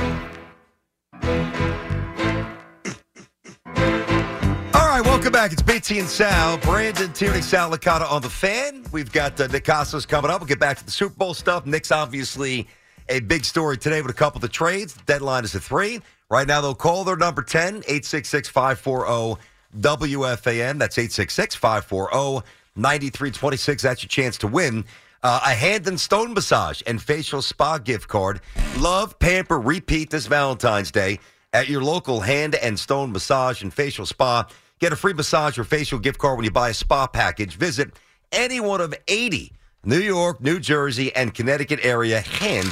Back. 5.36 5.52
It's 5.52 5.60
BT 5.60 5.98
and 5.98 6.08
Sal. 6.08 6.56
Brandon 6.56 7.12
Tierney, 7.12 7.42
Sal 7.42 7.70
Licata 7.70 8.10
on 8.10 8.22
the 8.22 8.30
fan. 8.30 8.86
We've 8.90 9.12
got 9.12 9.38
uh, 9.38 9.48
Nick 9.48 9.64
Costos 9.64 10.08
coming 10.08 10.30
up. 10.30 10.40
We'll 10.40 10.48
get 10.48 10.58
back 10.58 10.78
to 10.78 10.84
the 10.86 10.90
Super 10.90 11.14
Bowl 11.14 11.34
stuff. 11.34 11.66
Knicks 11.66 11.92
obviously 11.92 12.66
a 13.10 13.20
big 13.20 13.44
story 13.44 13.76
today 13.76 14.00
with 14.00 14.10
a 14.10 14.14
couple 14.14 14.38
of 14.38 14.42
the 14.42 14.48
trades. 14.48 14.94
The 14.94 15.02
deadline 15.02 15.44
is 15.44 15.54
at 15.54 15.60
3. 15.60 16.00
Right 16.30 16.48
now, 16.48 16.62
they'll 16.62 16.74
call 16.74 17.04
their 17.04 17.16
number 17.16 17.42
10, 17.42 17.82
866 17.86 18.48
540 18.48 19.38
WFAN. 19.78 20.78
That's 20.78 20.96
866 20.96 21.54
540 21.54 22.46
9326. 22.76 23.82
That's 23.82 24.02
your 24.02 24.08
chance 24.08 24.38
to 24.38 24.46
win. 24.46 24.86
Uh, 25.22 25.40
a 25.44 25.50
hand 25.50 25.86
and 25.86 26.00
stone 26.00 26.32
massage 26.32 26.80
and 26.86 27.00
facial 27.00 27.42
spa 27.42 27.76
gift 27.76 28.08
card. 28.08 28.40
Love, 28.78 29.18
pamper, 29.18 29.60
repeat 29.60 30.08
this 30.08 30.28
Valentine's 30.28 30.90
Day 30.90 31.20
at 31.52 31.68
your 31.68 31.82
local 31.82 32.20
hand 32.20 32.54
and 32.54 32.78
stone 32.78 33.12
massage 33.12 33.62
and 33.62 33.74
facial 33.74 34.06
spa. 34.06 34.46
Get 34.78 34.92
a 34.92 34.96
free 34.96 35.14
massage 35.14 35.58
or 35.58 35.64
facial 35.64 35.98
gift 35.98 36.18
card 36.18 36.36
when 36.36 36.44
you 36.44 36.50
buy 36.50 36.68
a 36.68 36.74
spa 36.74 37.06
package. 37.06 37.56
Visit 37.56 37.92
any 38.32 38.60
one 38.60 38.80
of 38.80 38.94
80 39.08 39.52
New 39.84 40.00
York, 40.00 40.40
New 40.42 40.58
Jersey, 40.58 41.14
and 41.14 41.32
Connecticut 41.32 41.80
area 41.82 42.20
hand 42.20 42.68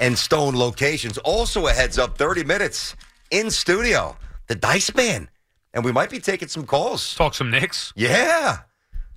and 0.00 0.18
stone 0.18 0.56
locations. 0.56 1.18
Also, 1.18 1.66
a 1.66 1.72
heads 1.72 1.98
up 1.98 2.18
30 2.18 2.44
minutes 2.44 2.96
in 3.30 3.50
studio, 3.50 4.16
the 4.48 4.54
Dice 4.54 4.92
Man. 4.94 5.28
And 5.72 5.84
we 5.84 5.92
might 5.92 6.10
be 6.10 6.18
taking 6.18 6.48
some 6.48 6.64
calls. 6.64 7.14
Talk 7.14 7.34
some 7.34 7.50
Knicks. 7.50 7.92
Yeah. 7.94 8.58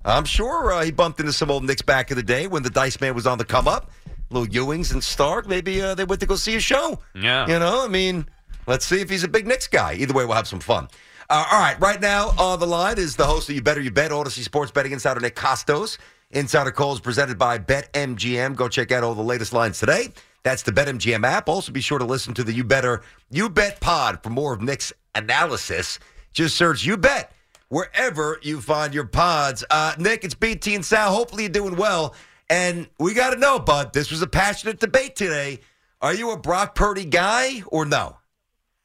I'm 0.04 0.24
sure 0.24 0.72
uh, 0.72 0.84
he 0.84 0.90
bumped 0.92 1.18
into 1.18 1.32
some 1.32 1.50
old 1.50 1.64
Knicks 1.64 1.82
back 1.82 2.10
in 2.10 2.16
the 2.16 2.22
day 2.22 2.46
when 2.46 2.62
the 2.62 2.70
Dice 2.70 3.00
Man 3.00 3.14
was 3.14 3.26
on 3.26 3.38
the 3.38 3.44
come 3.44 3.66
up. 3.66 3.90
Little 4.30 4.46
Ewings 4.46 4.92
and 4.92 5.02
Stark. 5.02 5.48
Maybe 5.48 5.82
uh, 5.82 5.94
they 5.94 6.04
went 6.04 6.20
to 6.20 6.26
go 6.26 6.36
see 6.36 6.54
a 6.56 6.60
show. 6.60 7.00
Yeah. 7.14 7.46
You 7.48 7.58
know, 7.58 7.84
I 7.84 7.88
mean, 7.88 8.26
let's 8.66 8.84
see 8.84 9.00
if 9.00 9.10
he's 9.10 9.24
a 9.24 9.28
big 9.28 9.46
Knicks 9.46 9.66
guy. 9.66 9.94
Either 9.94 10.14
way, 10.14 10.24
we'll 10.24 10.36
have 10.36 10.46
some 10.46 10.60
fun. 10.60 10.88
Uh, 11.30 11.46
all 11.48 11.60
right, 11.60 11.78
right 11.80 12.00
now 12.00 12.34
on 12.38 12.58
the 12.58 12.66
line 12.66 12.98
is 12.98 13.14
the 13.14 13.24
host 13.24 13.48
of 13.48 13.54
You 13.54 13.62
Better 13.62 13.80
You 13.80 13.92
Bet, 13.92 14.10
Audacy 14.10 14.42
Sports 14.42 14.72
Betting 14.72 14.90
Insider 14.90 15.20
Nick 15.20 15.36
Costos. 15.36 15.96
Insider 16.32 16.72
calls 16.72 16.98
presented 16.98 17.38
by 17.38 17.56
BetMGM. 17.56 18.56
Go 18.56 18.66
check 18.68 18.90
out 18.90 19.04
all 19.04 19.14
the 19.14 19.22
latest 19.22 19.52
lines 19.52 19.78
today. 19.78 20.08
That's 20.42 20.64
the 20.64 20.72
BetMGM 20.72 21.24
app. 21.24 21.48
Also, 21.48 21.70
be 21.70 21.82
sure 21.82 22.00
to 22.00 22.04
listen 22.04 22.34
to 22.34 22.42
the 22.42 22.52
You 22.52 22.64
Better 22.64 23.02
You 23.30 23.48
Bet 23.48 23.80
pod 23.80 24.24
for 24.24 24.30
more 24.30 24.52
of 24.52 24.60
Nick's 24.60 24.92
analysis. 25.14 26.00
Just 26.32 26.56
search 26.56 26.84
You 26.84 26.96
Bet 26.96 27.30
wherever 27.68 28.40
you 28.42 28.60
find 28.60 28.92
your 28.92 29.06
pods. 29.06 29.62
Uh, 29.70 29.94
Nick, 30.00 30.24
it's 30.24 30.34
BT 30.34 30.74
and 30.74 30.84
Sal. 30.84 31.14
Hopefully, 31.14 31.44
you're 31.44 31.52
doing 31.52 31.76
well. 31.76 32.16
And 32.48 32.88
we 32.98 33.14
got 33.14 33.34
to 33.34 33.36
know, 33.38 33.60
bud, 33.60 33.92
this 33.92 34.10
was 34.10 34.20
a 34.20 34.26
passionate 34.26 34.80
debate 34.80 35.14
today. 35.14 35.60
Are 36.02 36.12
you 36.12 36.32
a 36.32 36.36
Brock 36.36 36.74
Purdy 36.74 37.04
guy 37.04 37.62
or 37.68 37.84
no? 37.84 38.16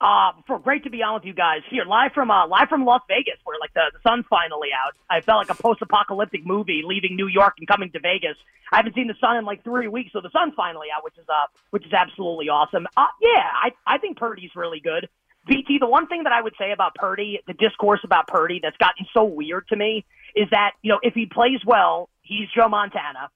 Uh, 0.01 0.33
for 0.45 0.59
great 0.59 0.83
to 0.83 0.89
be 0.89 1.01
on 1.01 1.13
with 1.13 1.23
you 1.23 1.33
guys 1.33 1.61
here, 1.71 1.85
live 1.85 2.11
from 2.11 2.29
uh, 2.29 2.45
live 2.47 2.67
from 2.67 2.83
Las 2.83 3.01
Vegas, 3.07 3.39
where 3.45 3.57
like 3.61 3.73
the, 3.73 3.91
the 3.93 3.99
sun's 4.03 4.25
finally 4.29 4.67
out. 4.75 4.93
I 5.09 5.21
felt 5.21 5.37
like 5.37 5.49
a 5.49 5.61
post-apocalyptic 5.61 6.45
movie, 6.45 6.81
leaving 6.83 7.15
New 7.15 7.27
York 7.27 7.53
and 7.59 7.67
coming 7.67 7.89
to 7.91 7.99
Vegas. 8.01 8.35
I 8.73 8.77
haven't 8.77 8.95
seen 8.95 9.07
the 9.07 9.15
sun 9.21 9.37
in 9.37 9.45
like 9.45 9.63
three 9.63 9.87
weeks, 9.87 10.11
so 10.11 10.19
the 10.19 10.29
sun's 10.31 10.53
finally 10.53 10.87
out, 10.95 11.05
which 11.05 11.17
is 11.17 11.23
uh, 11.29 11.47
which 11.69 11.85
is 11.85 11.93
absolutely 11.93 12.49
awesome. 12.49 12.87
Uh, 12.97 13.05
yeah, 13.21 13.47
I 13.63 13.71
I 13.87 13.97
think 13.97 14.17
Purdy's 14.17 14.51
really 14.53 14.81
good. 14.81 15.07
BT, 15.47 15.77
the 15.79 15.87
one 15.87 16.07
thing 16.07 16.23
that 16.23 16.33
I 16.33 16.41
would 16.41 16.55
say 16.59 16.73
about 16.73 16.95
Purdy, 16.95 17.39
the 17.47 17.53
discourse 17.53 18.01
about 18.03 18.27
Purdy 18.27 18.59
that's 18.61 18.77
gotten 18.77 19.05
so 19.13 19.23
weird 19.23 19.67
to 19.69 19.77
me 19.77 20.03
is 20.35 20.49
that 20.51 20.71
you 20.81 20.91
know 20.91 20.99
if 21.03 21.13
he 21.13 21.25
plays 21.25 21.61
well, 21.65 22.09
he's 22.21 22.49
Joe 22.53 22.67
Montana, 22.67 23.29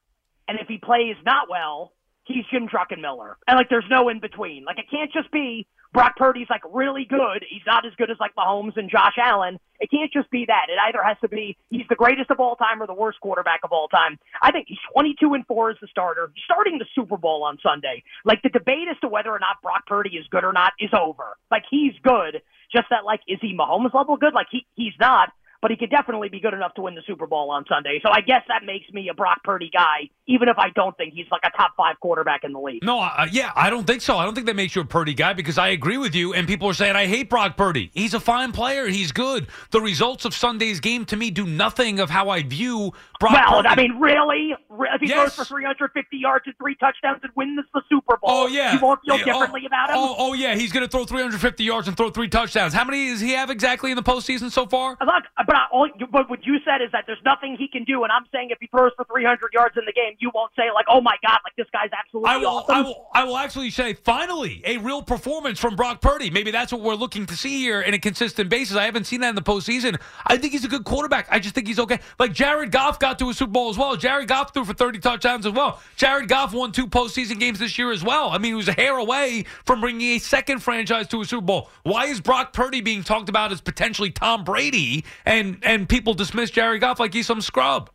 and 0.50 0.60
if 0.60 0.68
he 0.68 0.78
plays 0.78 1.16
not 1.26 1.50
well, 1.50 1.94
he's 2.30 2.46
Jim 2.52 2.68
Druckenmiller. 2.68 3.36
And 3.48 3.58
like 3.58 3.70
there's 3.70 3.90
no 3.90 4.10
in 4.10 4.20
between. 4.20 4.64
Like 4.64 4.80
it 4.80 4.86
can't 4.90 5.12
just 5.12 5.32
be 5.32 5.68
Brock 5.92 6.16
Purdy's 6.16 6.48
like 6.50 6.62
really 6.72 7.06
good. 7.06 7.44
He's 7.50 7.66
not 7.66 7.86
as 7.86 7.94
good 7.98 8.12
as 8.12 8.18
like 8.20 8.36
Mahomes 8.36 8.78
and 8.78 8.90
Josh 8.90 9.18
Allen. 9.22 9.60
It 9.80 9.90
can't 9.90 10.12
just 10.12 10.30
be 10.30 10.46
that. 10.46 10.68
It 10.70 10.78
either 10.88 11.04
has 11.04 11.18
to 11.22 11.28
be 11.28 11.58
he's 11.70 11.88
the 11.90 11.96
greatest 11.96 12.30
of 12.30 12.40
all 12.40 12.56
time 12.56 12.82
or 12.82 12.88
the 12.88 12.94
worst 12.94 13.20
quarterback 13.22 13.62
of 13.64 13.72
all 13.72 13.88
time. 13.88 14.20
I 14.42 14.52
think 14.52 14.68
he's 14.68 14.78
22 14.94 15.34
and 15.34 15.46
4 15.48 15.72
as 15.72 15.78
the 15.82 15.88
starter, 15.88 16.32
starting 16.46 16.78
the 16.78 16.86
Super 16.94 17.18
Bowl 17.18 17.44
on 17.44 17.58
Sunday. 17.64 18.04
Like 18.24 18.42
the 18.44 18.50
debate 18.50 18.88
as 18.90 19.00
to 19.02 19.08
whether 19.08 19.32
or 19.32 19.40
not 19.40 19.62
Brock 19.64 19.88
Purdy 19.88 20.18
is 20.18 20.28
good 20.30 20.44
or 20.44 20.54
not 20.54 20.74
is 20.80 20.92
over. 20.94 21.38
Like 21.50 21.64
he's 21.70 21.94
good, 22.04 22.42
just 22.72 22.88
that 22.92 23.06
like 23.06 23.22
is 23.28 23.40
he 23.42 23.58
Mahomes 23.58 23.94
level 23.94 24.18
good? 24.18 24.34
Like 24.34 24.48
he 24.52 24.66
he's 24.76 24.94
not. 25.00 25.30
But 25.62 25.72
he 25.72 25.78
could 25.78 25.90
definitely 25.90 26.30
be 26.30 26.40
good 26.40 26.54
enough 26.54 26.74
to 26.76 26.82
win 26.82 26.96
the 26.96 27.02
Super 27.06 27.28
Bowl 27.28 27.52
on 27.52 27.66
Sunday. 27.68 28.00
So 28.04 28.10
I 28.12 28.22
guess 28.22 28.44
that 28.48 28.64
makes 28.66 28.90
me 28.94 29.10
a 29.10 29.14
Brock 29.14 29.44
Purdy 29.44 29.70
guy, 29.72 30.10
even 30.28 30.48
if 30.48 30.58
I 30.58 30.70
don't 30.70 30.96
think 30.98 31.14
he's 31.14 31.26
like 31.32 31.42
a 31.44 31.50
top 31.58 31.72
five 31.76 32.00
quarterback 32.00 32.44
in 32.44 32.54
the 32.54 32.60
league. 32.60 32.84
No, 32.84 33.00
uh, 33.00 33.28
yeah, 33.32 33.52
I 33.56 33.70
don't 33.70 33.86
think 33.86 34.02
so. 34.02 34.18
I 34.18 34.26
don't 34.26 34.36
think 34.36 34.48
that 34.48 34.56
makes 34.56 34.76
you 34.76 34.82
a 34.82 34.86
Purdy 34.86 35.14
guy 35.14 35.34
because 35.34 35.58
I 35.58 35.70
agree 35.70 35.98
with 35.98 36.16
you. 36.16 36.34
And 36.34 36.48
people 36.48 36.68
are 36.70 36.74
saying 36.74 36.96
I 36.96 37.08
hate 37.08 37.30
Brock 37.30 37.58
Purdy. 37.58 37.92
He's 37.94 38.14
a 38.14 38.20
fine 38.20 38.52
player. 38.52 38.88
He's 38.88 39.12
good. 39.12 39.48
The 39.72 39.82
results 39.82 40.26
of 40.26 40.34
Sunday's 40.34 40.80
game 40.80 41.06
to 41.06 41.18
me 41.18 41.30
do 41.32 41.46
nothing 41.46 42.00
of 42.00 42.10
how 42.10 42.30
I 42.30 42.44
view 42.44 42.94
Brock 43.20 43.34
well, 43.34 43.62
Purdy. 43.64 43.68
I 43.70 43.76
mean, 43.76 44.00
really, 44.00 44.56
if 44.94 45.02
he 45.02 45.08
Yes. 45.10 45.34
throws 45.34 45.48
for 45.48 45.56
350 45.56 46.18
yards 46.18 46.44
and 46.46 46.56
three 46.58 46.76
touchdowns 46.76 47.20
and 47.24 47.32
wins 47.36 47.60
the 47.74 47.82
Super 47.90 48.18
Bowl, 48.18 48.30
Oh 48.30 48.48
yeah, 48.48 48.74
you 48.74 48.80
won't 48.80 49.00
feel 49.06 49.18
Yeah, 49.18 49.26
differently 49.26 49.62
oh, 49.64 49.68
about 49.68 49.90
him. 49.90 49.96
Oh, 49.98 50.16
oh 50.18 50.34
yeah, 50.34 50.56
he's 50.56 50.72
going 50.72 50.86
to 50.86 50.90
throw 50.90 51.04
350 51.06 51.64
yards 51.64 51.88
and 51.88 51.98
throw 51.98 52.10
three 52.10 52.30
touchdowns. 52.30 52.74
How 52.74 52.86
many 52.86 53.10
does 53.10 53.20
he 53.20 53.32
have 53.32 53.50
exactly 53.50 53.92
in 53.92 53.98
the 53.98 54.04
postseason 54.04 54.52
so 54.52 54.66
far? 54.66 54.98
Look, 55.02 55.24
but 55.50 55.56
I, 55.56 55.66
all, 55.72 55.90
but 56.12 56.30
what 56.30 56.46
you 56.46 56.60
said 56.64 56.84
is 56.84 56.92
that 56.92 57.06
there's 57.08 57.24
nothing 57.26 57.58
he 57.58 57.68
can 57.68 57.84
do, 57.84 58.04
and 58.04 58.12
I'm 58.12 58.26
saying 58.32 58.50
if 58.52 58.60
he 58.62 58.68
throws 58.68 58.92
for 58.96 59.04
300 59.06 59.50
yards 59.52 59.76
in 59.78 59.86
the 59.86 59.92
game, 59.92 60.14
you 60.20 60.30
won't 60.32 60.52
say 60.56 60.66
like, 60.76 60.86
"Oh 60.88 61.02
my 61.02 61.16
God, 61.26 61.40
like 61.44 61.56
this 61.58 61.66
guy's 61.74 61.90
absolutely 61.92 62.30
I 62.30 62.38
will, 62.38 62.48
awesome." 62.50 62.76
I 62.76 62.82
will, 62.82 63.08
I 63.16 63.24
will 63.24 63.36
actually 63.36 63.72
say, 63.72 63.96
finally, 63.96 64.62
a 64.64 64.78
real 64.78 65.02
performance 65.02 65.60
from 65.60 65.76
Brock 65.76 66.02
Purdy. 66.02 66.30
Maybe 66.30 66.52
that's 66.52 66.72
what 66.72 66.82
we're 66.82 66.94
looking 66.94 67.26
to 67.26 67.36
see 67.36 67.62
here 67.62 67.82
in 67.82 67.96
a 67.96 68.00
consistent 68.00 68.52
basis. 68.52 68.78
I 68.78 68.86
haven't 68.86 69.06
seen 69.06 69.22
that 69.22 69.30
in 69.30 69.36
the 69.36 69.42
postseason. 69.42 70.00
I 70.28 70.38
think 70.38 70.54
he's 70.54 70.66
a 70.66 70.68
good 70.68 70.84
quarterback. 70.84 71.28
I 71.32 71.40
just 71.40 71.56
think 71.56 71.66
he's 71.66 71.80
okay. 71.80 71.98
Like 72.20 72.32
Jared 72.32 72.72
Goff 72.72 73.00
got 73.00 73.18
to 73.18 73.32
a 73.32 73.34
Super 73.34 73.52
Bowl 73.52 73.72
as 73.72 73.78
well. 73.78 73.96
Jared 73.96 74.28
Goff 74.28 74.54
threw 74.54 74.66
for 74.66 74.76
30 74.76 75.00
touchdowns 75.00 75.48
as 75.48 75.54
well. 75.54 75.82
Jared 75.96 76.30
Goff 76.30 76.54
won 76.54 76.72
two 76.72 76.86
postseason 76.86 77.40
games 77.40 77.58
this 77.58 77.76
year 77.76 77.92
as 77.92 78.04
well. 78.04 78.30
I 78.30 78.38
mean, 78.38 78.52
he 78.52 78.56
was 78.56 78.68
a 78.68 78.74
hair 78.74 78.98
away 78.98 79.46
from 79.66 79.82
bringing 79.82 80.16
a 80.16 80.20
second 80.20 80.60
franchise 80.60 81.08
to 81.08 81.22
a 81.22 81.26
Super 81.26 81.42
Bowl. 81.42 81.72
Why 81.82 82.06
is 82.06 82.22
Brock 82.22 82.54
Purdy 82.54 82.82
being 82.82 83.02
talked 83.02 83.30
about 83.30 83.52
as 83.52 83.62
potentially 83.62 84.12
Tom 84.12 84.44
Brady 84.44 85.04
and 85.26 85.39
and 85.40 85.58
and 85.64 85.90
people 85.90 86.14
dismiss 86.14 86.52
Jared 86.52 86.82
Goff 86.82 87.00
like 87.00 87.14
he's 87.14 87.28
some 87.28 87.42
scrub? 87.42 87.90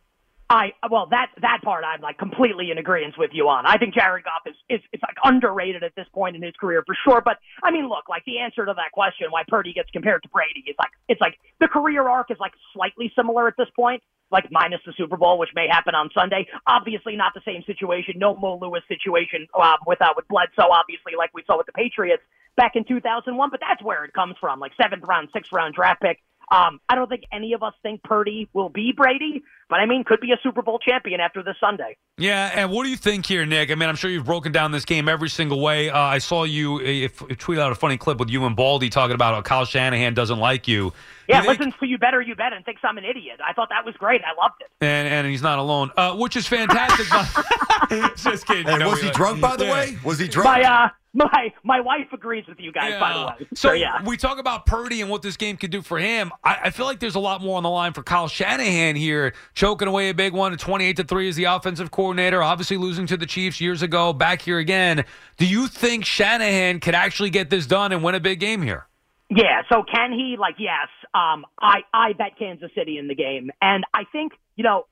I 0.49 0.73
well 0.91 1.07
that 1.09 1.31
that 1.41 1.61
part 1.63 1.83
I'm 1.83 2.01
like 2.01 2.19
completely 2.19 2.69
in 2.69 2.77
agreement 2.77 3.15
with 3.17 3.31
you 3.33 3.49
on. 3.49 3.65
I 3.65 3.77
think 3.77 3.95
Jared 3.95 4.25
Goff 4.25 4.45
is 4.45 4.55
is 4.69 4.81
is 4.93 5.01
like 5.01 5.17
underrated 5.23 5.83
at 5.83 5.95
this 5.95 6.05
point 6.13 6.35
in 6.35 6.43
his 6.43 6.53
career 6.59 6.83
for 6.85 6.95
sure. 7.03 7.21
But 7.21 7.37
I 7.63 7.71
mean, 7.71 7.89
look, 7.89 8.07
like 8.09 8.23
the 8.25 8.39
answer 8.39 8.65
to 8.65 8.73
that 8.73 8.91
question, 8.93 9.27
why 9.31 9.43
Purdy 9.47 9.73
gets 9.73 9.89
compared 9.89 10.21
to 10.23 10.29
Brady, 10.29 10.63
is 10.67 10.75
like 10.77 10.91
it's 11.07 11.21
like 11.21 11.39
the 11.59 11.67
career 11.67 12.07
arc 12.07 12.29
is 12.29 12.37
like 12.39 12.53
slightly 12.73 13.11
similar 13.15 13.47
at 13.47 13.55
this 13.57 13.69
point, 13.75 14.03
like 14.31 14.45
minus 14.51 14.81
the 14.85 14.93
Super 14.95 15.17
Bowl, 15.17 15.39
which 15.39 15.49
may 15.55 15.67
happen 15.67 15.95
on 15.95 16.11
Sunday. 16.13 16.45
Obviously, 16.67 17.15
not 17.15 17.33
the 17.33 17.41
same 17.43 17.63
situation. 17.65 18.15
No 18.17 18.35
Mo 18.35 18.59
Lewis 18.61 18.83
situation 18.87 19.47
uh, 19.59 19.77
with 19.87 19.99
with 20.15 20.27
Bledsoe, 20.27 20.69
obviously, 20.69 21.13
like 21.17 21.31
we 21.33 21.43
saw 21.47 21.57
with 21.57 21.65
the 21.65 21.73
Patriots 21.73 22.21
back 22.55 22.75
in 22.75 22.83
2001. 22.85 23.49
But 23.49 23.61
that's 23.61 23.81
where 23.81 24.05
it 24.05 24.13
comes 24.13 24.35
from, 24.39 24.59
like 24.59 24.73
seventh 24.79 25.03
round, 25.07 25.29
sixth 25.33 25.51
round 25.51 25.73
draft 25.73 26.01
pick. 26.01 26.21
Um, 26.51 26.79
I 26.87 26.95
don't 26.95 27.09
think 27.09 27.23
any 27.31 27.53
of 27.53 27.63
us 27.63 27.73
think 27.81 28.03
Purdy 28.03 28.49
will 28.53 28.69
be 28.69 28.93
Brady, 28.95 29.43
but 29.69 29.79
I 29.79 29.85
mean, 29.85 30.03
could 30.03 30.19
be 30.21 30.31
a 30.31 30.37
Super 30.43 30.61
Bowl 30.61 30.79
champion 30.79 31.19
after 31.19 31.41
this 31.43 31.55
Sunday. 31.59 31.97
Yeah, 32.17 32.51
and 32.55 32.71
what 32.71 32.83
do 32.83 32.89
you 32.89 32.95
think 32.95 33.25
here, 33.25 33.45
Nick? 33.45 33.71
I 33.71 33.75
mean, 33.75 33.89
I'm 33.89 33.95
sure 33.95 34.09
you've 34.09 34.25
broken 34.25 34.51
down 34.51 34.71
this 34.71 34.85
game 34.85 35.09
every 35.09 35.29
single 35.29 35.59
way. 35.61 35.89
Uh, 35.89 35.99
I 35.99 36.19
saw 36.19 36.43
you 36.43 36.79
if, 36.81 37.21
if 37.29 37.37
tweet 37.37 37.59
out 37.59 37.71
a 37.71 37.75
funny 37.75 37.97
clip 37.97 38.19
with 38.19 38.29
you 38.29 38.45
and 38.45 38.55
Baldy 38.55 38.89
talking 38.89 39.15
about 39.15 39.33
how 39.33 39.41
Kyle 39.41 39.65
Shanahan 39.65 40.13
doesn't 40.13 40.39
like 40.39 40.67
you. 40.67 40.93
Yeah, 41.27 41.37
You 41.41 41.47
think- 41.47 41.59
listens 41.59 41.73
to 41.79 41.87
you 41.87 41.97
better, 41.97 42.21
you 42.21 42.35
bet, 42.35 42.53
and 42.53 42.63
thinks 42.63 42.81
I'm 42.83 42.97
an 42.99 43.03
idiot. 43.05 43.39
I 43.45 43.53
thought 43.53 43.69
that 43.69 43.83
was 43.83 43.95
great. 43.97 44.21
I 44.23 44.39
loved 44.41 44.61
it. 44.61 44.67
and 44.81 45.07
and 45.07 45.27
he's 45.27 45.41
not 45.41 45.57
alone, 45.59 45.91
uh, 45.97 46.15
which 46.15 46.35
is 46.35 46.45
fantastic. 46.47 47.07
Just 48.17 48.45
kidding. 48.45 48.65
Hey, 48.67 48.77
No, 48.77 48.89
was 48.89 49.01
we- 49.01 49.07
he 49.07 49.11
drunk, 49.13 49.41
by 49.41 49.55
the 49.55 49.65
Yeah. 49.65 49.71
way? 49.73 49.97
Was 50.03 50.19
he 50.19 50.27
drunk? 50.27 50.45
My 50.45 50.61
uh, 50.63 50.89
my 51.13 51.53
my 51.63 51.79
wife 51.79 52.07
agrees 52.13 52.45
with 52.47 52.59
you 52.59 52.71
guys. 52.71 52.99
By 52.99 53.13
the 53.13 53.25
way, 53.43 53.47
So 53.55 53.71
yeah. 53.71 54.03
we 54.05 54.17
talk 54.17 54.37
about 54.37 54.65
Purdy 54.65 55.01
and 55.01 55.09
what 55.09 55.21
this 55.21 55.37
game 55.37 55.55
could 55.57 55.71
do 55.71 55.81
for 55.81 55.97
him. 55.97 56.31
I, 56.43 56.57
I 56.65 56.69
feel 56.71 56.85
like 56.85 56.99
there's 56.99 57.15
a 57.15 57.19
lot 57.19 57.41
more 57.41 57.57
on 57.57 57.63
the 57.63 57.69
line 57.69 57.93
for 57.93 58.03
Kyle 58.03 58.27
Shanahan 58.27 58.95
here, 58.95 59.33
choking 59.55 59.87
away 59.87 60.09
a 60.09 60.13
big 60.13 60.33
one 60.33 60.53
at 60.53 60.59
28 60.59 60.97
to 60.97 61.03
three 61.03 61.27
as 61.27 61.35
the 61.35 61.45
offensive 61.45 61.89
coordinator. 61.89 62.43
Obviously 62.43 62.77
losing 62.77 63.07
to 63.07 63.17
the 63.17 63.25
Chiefs 63.25 63.59
years 63.59 63.81
ago, 63.81 64.13
back 64.13 64.41
here 64.41 64.59
again. 64.59 65.05
Do 65.37 65.47
you 65.47 65.67
think 65.67 66.05
Shanahan 66.05 66.79
could 66.79 66.93
actually 66.93 67.31
get 67.31 67.49
this 67.49 67.65
done 67.65 67.91
and 67.91 68.03
win 68.03 68.13
a 68.13 68.19
big 68.19 68.39
game 68.39 68.61
here? 68.61 68.85
Yeah, 69.29 69.63
so 69.71 69.83
can 69.83 70.11
he? 70.11 70.35
Like, 70.39 70.55
yes. 70.59 70.87
Um, 71.15 71.45
I 71.59 71.79
I 71.91 72.13
bet 72.13 72.37
Kansas 72.37 72.69
City 72.75 72.99
in 72.99 73.07
the 73.07 73.15
game, 73.15 73.49
and 73.59 73.83
I 73.91 74.03
think 74.11 74.33
you 74.55 74.63
know, 74.63 74.85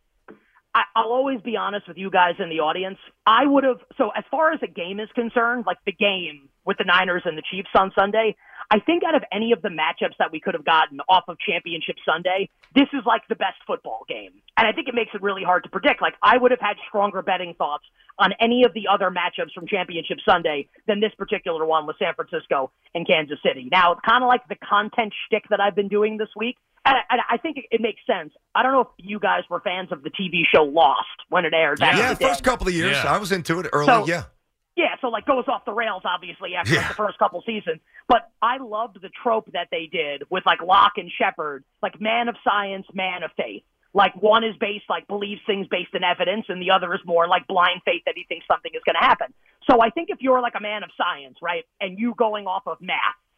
I, 0.74 0.84
I'll 0.96 1.12
always 1.12 1.40
be 1.42 1.56
honest 1.56 1.88
with 1.88 1.98
you 1.98 2.10
guys 2.10 2.36
in 2.40 2.50
the 2.50 2.60
audience. 2.62 2.98
I 3.26 3.46
would 3.46 3.64
have. 3.64 3.78
So 3.98 4.10
as 4.10 4.24
far 4.32 4.52
as 4.52 4.60
the 4.60 4.68
game 4.68 5.00
is 5.00 5.10
concerned, 5.14 5.66
like 5.68 5.78
the 5.86 5.92
game 5.92 6.50
with 6.66 6.78
the 6.78 6.86
Niners 6.86 7.24
and 7.26 7.38
the 7.38 7.44
Chiefs 7.50 7.70
on 7.76 7.92
Sunday, 7.98 8.36
I 8.72 8.80
think 8.80 9.04
out 9.04 9.16
of 9.16 9.24
any 9.32 9.52
of 9.52 9.62
the 9.62 9.70
matchups 9.70 10.18
that 10.20 10.32
we 10.32 10.40
could 10.40 10.54
have 10.54 10.66
gotten 10.66 11.00
off 11.08 11.26
of 11.28 11.38
Championship 11.40 11.98
Sunday, 12.06 12.50
this 12.76 12.88
is 12.94 13.02
like 13.06 13.22
the 13.30 13.36
best 13.36 13.58
football 13.68 14.06
game, 14.08 14.32
and 14.58 14.68
I 14.68 14.72
think 14.72 14.88
it 14.88 14.96
makes 14.96 15.12
it 15.14 15.22
really 15.22 15.44
hard 15.44 15.64
to 15.64 15.70
predict. 15.70 16.02
Like, 16.02 16.16
I 16.22 16.38
would 16.38 16.52
have 16.52 16.60
had 16.60 16.78
stronger 16.88 17.22
betting 17.22 17.54
thoughts 17.58 17.84
on 18.20 18.32
any 18.40 18.64
of 18.64 18.74
the 18.74 18.88
other 18.92 19.10
matchups 19.12 19.54
from 19.54 19.68
Championship 19.68 20.18
Sunday 20.28 20.68
than 20.88 21.00
this 21.00 21.12
particular 21.18 21.66
one 21.66 21.86
with 21.88 21.98
San 21.98 22.14
Francisco 22.14 22.72
and 22.94 23.08
Kansas 23.08 23.40
City. 23.46 23.70
Now, 23.72 23.94
it's 23.94 24.02
kind 24.08 24.24
of 24.24 24.28
like 24.28 24.48
the 24.48 24.56
content 24.56 25.14
shtick 25.28 25.46
that 25.50 25.60
I've 25.60 25.76
been 25.76 25.88
doing 25.88 26.18
this 26.18 26.30
week, 26.36 26.58
and 26.86 26.96
I, 26.96 27.02
and 27.14 27.22
I 27.30 27.38
think 27.38 27.58
it, 27.58 27.66
it 27.72 27.82
makes 27.82 28.02
sense. 28.06 28.34
I 28.56 28.62
don't 28.64 28.72
know 28.72 28.82
if 28.82 28.88
you 28.98 29.20
guys 29.20 29.44
were 29.50 29.60
fans 29.62 29.92
of 29.92 30.04
the 30.04 30.10
TV 30.10 30.42
show 30.54 30.64
Lost 30.64 31.00
when 31.30 31.46
it 31.46 31.54
aired. 31.54 31.80
back 31.80 31.98
Yeah, 31.98 32.14
the 32.14 32.20
first 32.26 32.44
couple 32.44 32.68
of 32.68 32.74
years, 32.74 32.92
Yeah. 33.04 33.14
I 33.14 33.18
was 33.18 33.32
into 33.32 33.60
it 33.60 33.68
early. 33.74 33.86
So- 33.86 34.06
yeah. 34.08 34.24
Yeah, 34.76 34.96
so 35.02 35.10
like 35.10 35.26
goes 35.26 35.46
off 35.48 35.66
the 35.66 35.74
rails 35.74 36.02
obviously 36.04 36.56
after 36.56 36.76
like, 36.76 36.88
the 36.88 36.94
first 36.96 37.20
couple 37.20 37.44
seasons. 37.46 37.80
But 38.08 38.32
I 38.42 38.58
loved 38.58 39.02
the 39.02 39.10
trope 39.10 39.52
that 39.54 39.68
they 39.72 39.88
did 39.92 40.24
with 40.30 40.46
like 40.46 40.62
Locke 40.62 40.94
and 40.98 41.12
Shephard, 41.16 41.64
like 41.82 42.02
man 42.02 42.28
of 42.28 42.36
science, 42.44 42.88
man 42.94 43.24
of 43.24 43.32
faith. 43.38 43.64
Like 43.94 44.16
one 44.16 44.44
is 44.44 44.56
based 44.60 44.86
like 44.90 45.08
believes 45.08 45.42
things 45.46 45.68
based 45.70 45.94
in 45.94 46.04
evidence, 46.04 46.46
and 46.50 46.60
the 46.60 46.72
other 46.72 46.94
is 46.96 47.02
more 47.06 47.28
like 47.28 47.46
blind 47.46 47.82
faith 47.86 48.02
that 48.06 48.16
he 48.18 48.26
thinks 48.28 48.48
something 48.48 48.72
is 48.74 48.82
going 48.86 48.96
to 49.00 49.06
happen. 49.06 49.28
So 49.70 49.82
I 49.82 49.92
think 49.92 50.10
if 50.10 50.18
you're 50.20 50.42
like 50.42 50.56
a 50.58 50.62
man 50.62 50.84
of 50.84 50.90
science, 50.98 51.38
right, 51.42 51.64
and 51.80 52.00
you 52.00 52.16
going 52.18 52.48
off 52.48 52.64
of 52.66 52.82
math 52.82 52.98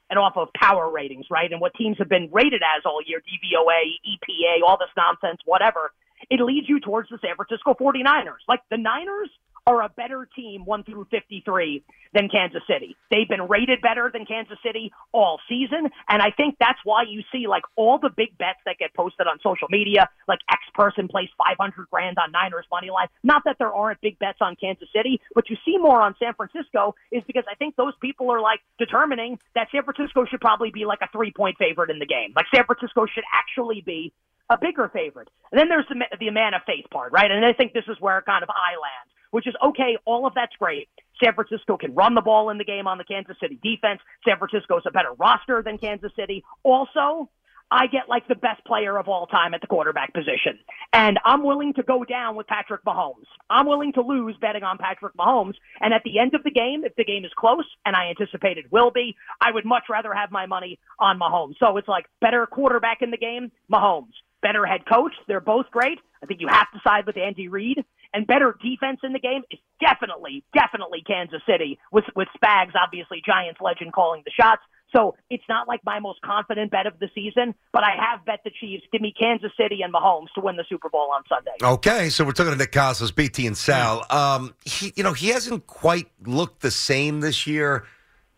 and 0.09 0.17
off 0.17 0.37
of 0.37 0.47
power 0.55 0.89
ratings, 0.89 1.25
right, 1.29 1.51
and 1.51 1.59
what 1.59 1.73
teams 1.75 1.97
have 1.97 2.07
been 2.07 2.29
rated 2.31 2.61
as 2.63 2.83
all 2.85 3.01
year, 3.05 3.19
DVOA, 3.19 3.99
EPA, 4.07 4.65
all 4.65 4.77
this 4.77 4.89
nonsense, 4.95 5.41
whatever, 5.43 5.91
it 6.29 6.39
leads 6.39 6.69
you 6.69 6.79
towards 6.79 7.09
the 7.09 7.19
San 7.21 7.35
Francisco 7.35 7.73
49ers. 7.73 8.47
Like 8.47 8.61
the 8.71 8.77
Niners 8.77 9.29
are 9.67 9.81
a 9.81 9.89
better 9.89 10.27
team 10.35 10.65
1 10.65 10.83
through 10.83 11.07
53 11.11 11.83
than 12.13 12.29
Kansas 12.29 12.61
City. 12.67 12.95
They've 13.11 13.27
been 13.27 13.47
rated 13.47 13.81
better 13.81 14.09
than 14.11 14.25
Kansas 14.25 14.57
City 14.63 14.91
all 15.11 15.39
season, 15.49 15.89
and 16.07 16.21
I 16.21 16.31
think 16.31 16.55
that's 16.59 16.79
why 16.83 17.03
you 17.07 17.23
see 17.31 17.47
like 17.47 17.63
all 17.75 17.99
the 17.99 18.09
big 18.15 18.37
bets 18.37 18.59
that 18.65 18.77
get 18.77 18.93
posted 18.93 19.27
on 19.27 19.39
social 19.41 19.67
media, 19.69 20.09
like 20.27 20.39
X 20.51 20.61
person 20.73 21.07
plays 21.07 21.29
500 21.37 21.89
grand 21.89 22.17
on 22.17 22.31
Niners 22.31 22.65
money 22.71 22.89
line. 22.89 23.07
Not 23.23 23.43
that 23.45 23.57
there 23.59 23.73
aren't 23.73 24.01
big 24.01 24.19
bets 24.19 24.39
on 24.41 24.55
Kansas 24.55 24.87
City, 24.95 25.19
but 25.33 25.49
you 25.49 25.57
see 25.65 25.77
more 25.77 26.01
on 26.01 26.15
San 26.19 26.33
Francisco 26.33 26.95
is 27.11 27.23
because 27.27 27.43
I 27.51 27.55
think 27.55 27.75
those 27.75 27.93
people 28.01 28.31
are 28.31 28.41
like 28.41 28.59
determining 28.77 29.39
that 29.55 29.67
San 29.71 29.83
Francisco 29.83 30.25
should 30.25 30.41
probably 30.41 30.71
be 30.71 30.85
like 30.85 30.99
a 31.01 31.15
3-point 31.15 31.57
favorite 31.57 31.89
in 31.89 31.99
the 31.99 32.05
game. 32.05 32.33
Like 32.35 32.45
San 32.53 32.65
Francisco 32.65 33.05
should 33.05 33.25
actually 33.33 33.81
be 33.85 34.13
a 34.49 34.57
bigger 34.57 34.89
favorite. 34.93 35.29
And 35.51 35.59
then 35.59 35.69
there's 35.69 35.87
the, 35.89 35.95
the 36.19 36.29
man 36.29 36.53
of 36.53 36.61
faith 36.65 36.85
part, 36.91 37.11
right? 37.11 37.29
And 37.29 37.45
I 37.45 37.53
think 37.53 37.73
this 37.73 37.85
is 37.87 37.97
where 37.99 38.21
kind 38.21 38.43
of 38.43 38.49
I 38.49 38.77
land, 38.77 39.07
which 39.31 39.47
is 39.47 39.55
okay, 39.63 39.97
all 40.05 40.25
of 40.25 40.33
that's 40.35 40.55
great. 40.57 40.89
San 41.23 41.33
Francisco 41.33 41.77
can 41.77 41.93
run 41.95 42.15
the 42.15 42.21
ball 42.21 42.49
in 42.49 42.57
the 42.57 42.65
game 42.65 42.87
on 42.87 42.97
the 42.97 43.03
Kansas 43.03 43.37
City 43.41 43.59
defense. 43.63 44.01
San 44.27 44.37
Francisco's 44.37 44.83
a 44.85 44.91
better 44.91 45.13
roster 45.17 45.61
than 45.63 45.77
Kansas 45.77 46.11
City. 46.15 46.43
Also, 46.63 47.29
I 47.71 47.87
get 47.87 48.07
like 48.07 48.27
the 48.27 48.35
best 48.35 48.63
player 48.65 48.97
of 48.97 49.07
all 49.07 49.25
time 49.25 49.53
at 49.53 49.61
the 49.61 49.67
quarterback 49.67 50.13
position. 50.13 50.59
And 50.93 51.19
I'm 51.25 51.43
willing 51.43 51.73
to 51.73 51.83
go 51.83 52.03
down 52.03 52.35
with 52.35 52.47
Patrick 52.47 52.83
Mahomes. 52.85 53.25
I'm 53.49 53.65
willing 53.65 53.93
to 53.93 54.01
lose 54.01 54.35
betting 54.39 54.63
on 54.63 54.77
Patrick 54.77 55.15
Mahomes. 55.15 55.55
And 55.81 55.93
at 55.93 56.03
the 56.03 56.19
end 56.19 56.35
of 56.35 56.43
the 56.43 56.51
game, 56.51 56.83
if 56.85 56.95
the 56.95 57.03
game 57.03 57.25
is 57.25 57.31
close, 57.37 57.65
and 57.85 57.95
I 57.95 58.09
anticipate 58.09 58.57
it 58.57 58.71
will 58.71 58.91
be, 58.91 59.15
I 59.41 59.51
would 59.51 59.65
much 59.65 59.83
rather 59.89 60.13
have 60.13 60.31
my 60.31 60.45
money 60.45 60.79
on 60.99 61.19
Mahomes. 61.19 61.55
So 61.59 61.77
it's 61.77 61.87
like 61.87 62.05
better 62.21 62.45
quarterback 62.45 63.01
in 63.01 63.11
the 63.11 63.17
game, 63.17 63.51
Mahomes. 63.71 64.13
Better 64.41 64.65
head 64.65 64.81
coach, 64.87 65.13
they're 65.27 65.39
both 65.39 65.65
great. 65.71 65.97
I 66.21 66.27
think 66.27 66.41
you 66.41 66.47
have 66.47 66.71
to 66.71 66.79
side 66.83 67.07
with 67.07 67.17
Andy 67.17 67.47
Reid. 67.47 67.83
And 68.13 68.27
better 68.27 68.57
defense 68.61 68.99
in 69.03 69.13
the 69.13 69.19
game 69.19 69.43
is 69.51 69.59
definitely, 69.79 70.43
definitely 70.53 71.03
Kansas 71.05 71.41
City 71.47 71.79
with 71.91 72.05
with 72.15 72.27
Spags, 72.41 72.73
obviously 72.75 73.21
Giants 73.25 73.59
legend 73.61 73.93
calling 73.93 74.23
the 74.25 74.31
shots. 74.31 74.61
So 74.95 75.15
it's 75.29 75.43
not 75.49 75.67
like 75.67 75.81
my 75.83 75.99
most 75.99 76.21
confident 76.21 76.71
bet 76.71 76.87
of 76.87 76.99
the 76.99 77.09
season, 77.13 77.53
but 77.73 77.83
I 77.83 77.91
have 77.99 78.23
bet 78.25 78.39
the 78.45 78.51
Chiefs. 78.51 78.83
Give 78.91 79.01
me 79.01 79.13
Kansas 79.19 79.51
City 79.59 79.81
and 79.81 79.93
Mahomes 79.93 80.27
to 80.35 80.41
win 80.41 80.55
the 80.55 80.63
Super 80.69 80.89
Bowl 80.89 81.11
on 81.13 81.23
Sunday. 81.27 81.51
Okay, 81.61 82.09
so 82.09 82.23
we're 82.23 82.31
talking 82.31 82.53
to 82.53 82.57
Nick 82.57 82.71
Costas, 82.71 83.11
BT 83.11 83.47
and 83.47 83.57
Sal. 83.57 84.05
Um, 84.09 84.55
he, 84.63 84.93
you 84.95 85.03
know, 85.03 85.13
he 85.13 85.29
hasn't 85.29 85.67
quite 85.67 86.07
looked 86.25 86.61
the 86.61 86.71
same 86.71 87.19
this 87.19 87.45
year. 87.45 87.85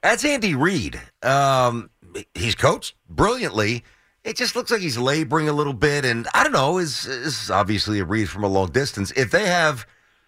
That's 0.01 0.25
Andy 0.25 0.55
Reid. 0.55 0.99
Um, 1.21 1.89
he's 2.33 2.55
coached 2.55 2.95
brilliantly. 3.09 3.83
It 4.27 4.35
just 4.35 4.57
looks 4.57 4.71
like 4.71 4.81
he's 4.81 4.97
laboring 4.97 5.47
a 5.47 5.53
little 5.53 5.73
bit, 5.73 6.03
and 6.03 6.27
I 6.33 6.43
don't 6.43 6.51
know. 6.51 6.77
Is 6.79 7.05
is 7.05 7.49
obviously 7.49 7.99
a 7.99 8.05
read 8.05 8.27
from 8.29 8.43
a 8.43 8.47
long 8.49 8.71
distance. 8.71 9.11
If 9.11 9.31
they 9.31 9.45
have, 9.45 9.87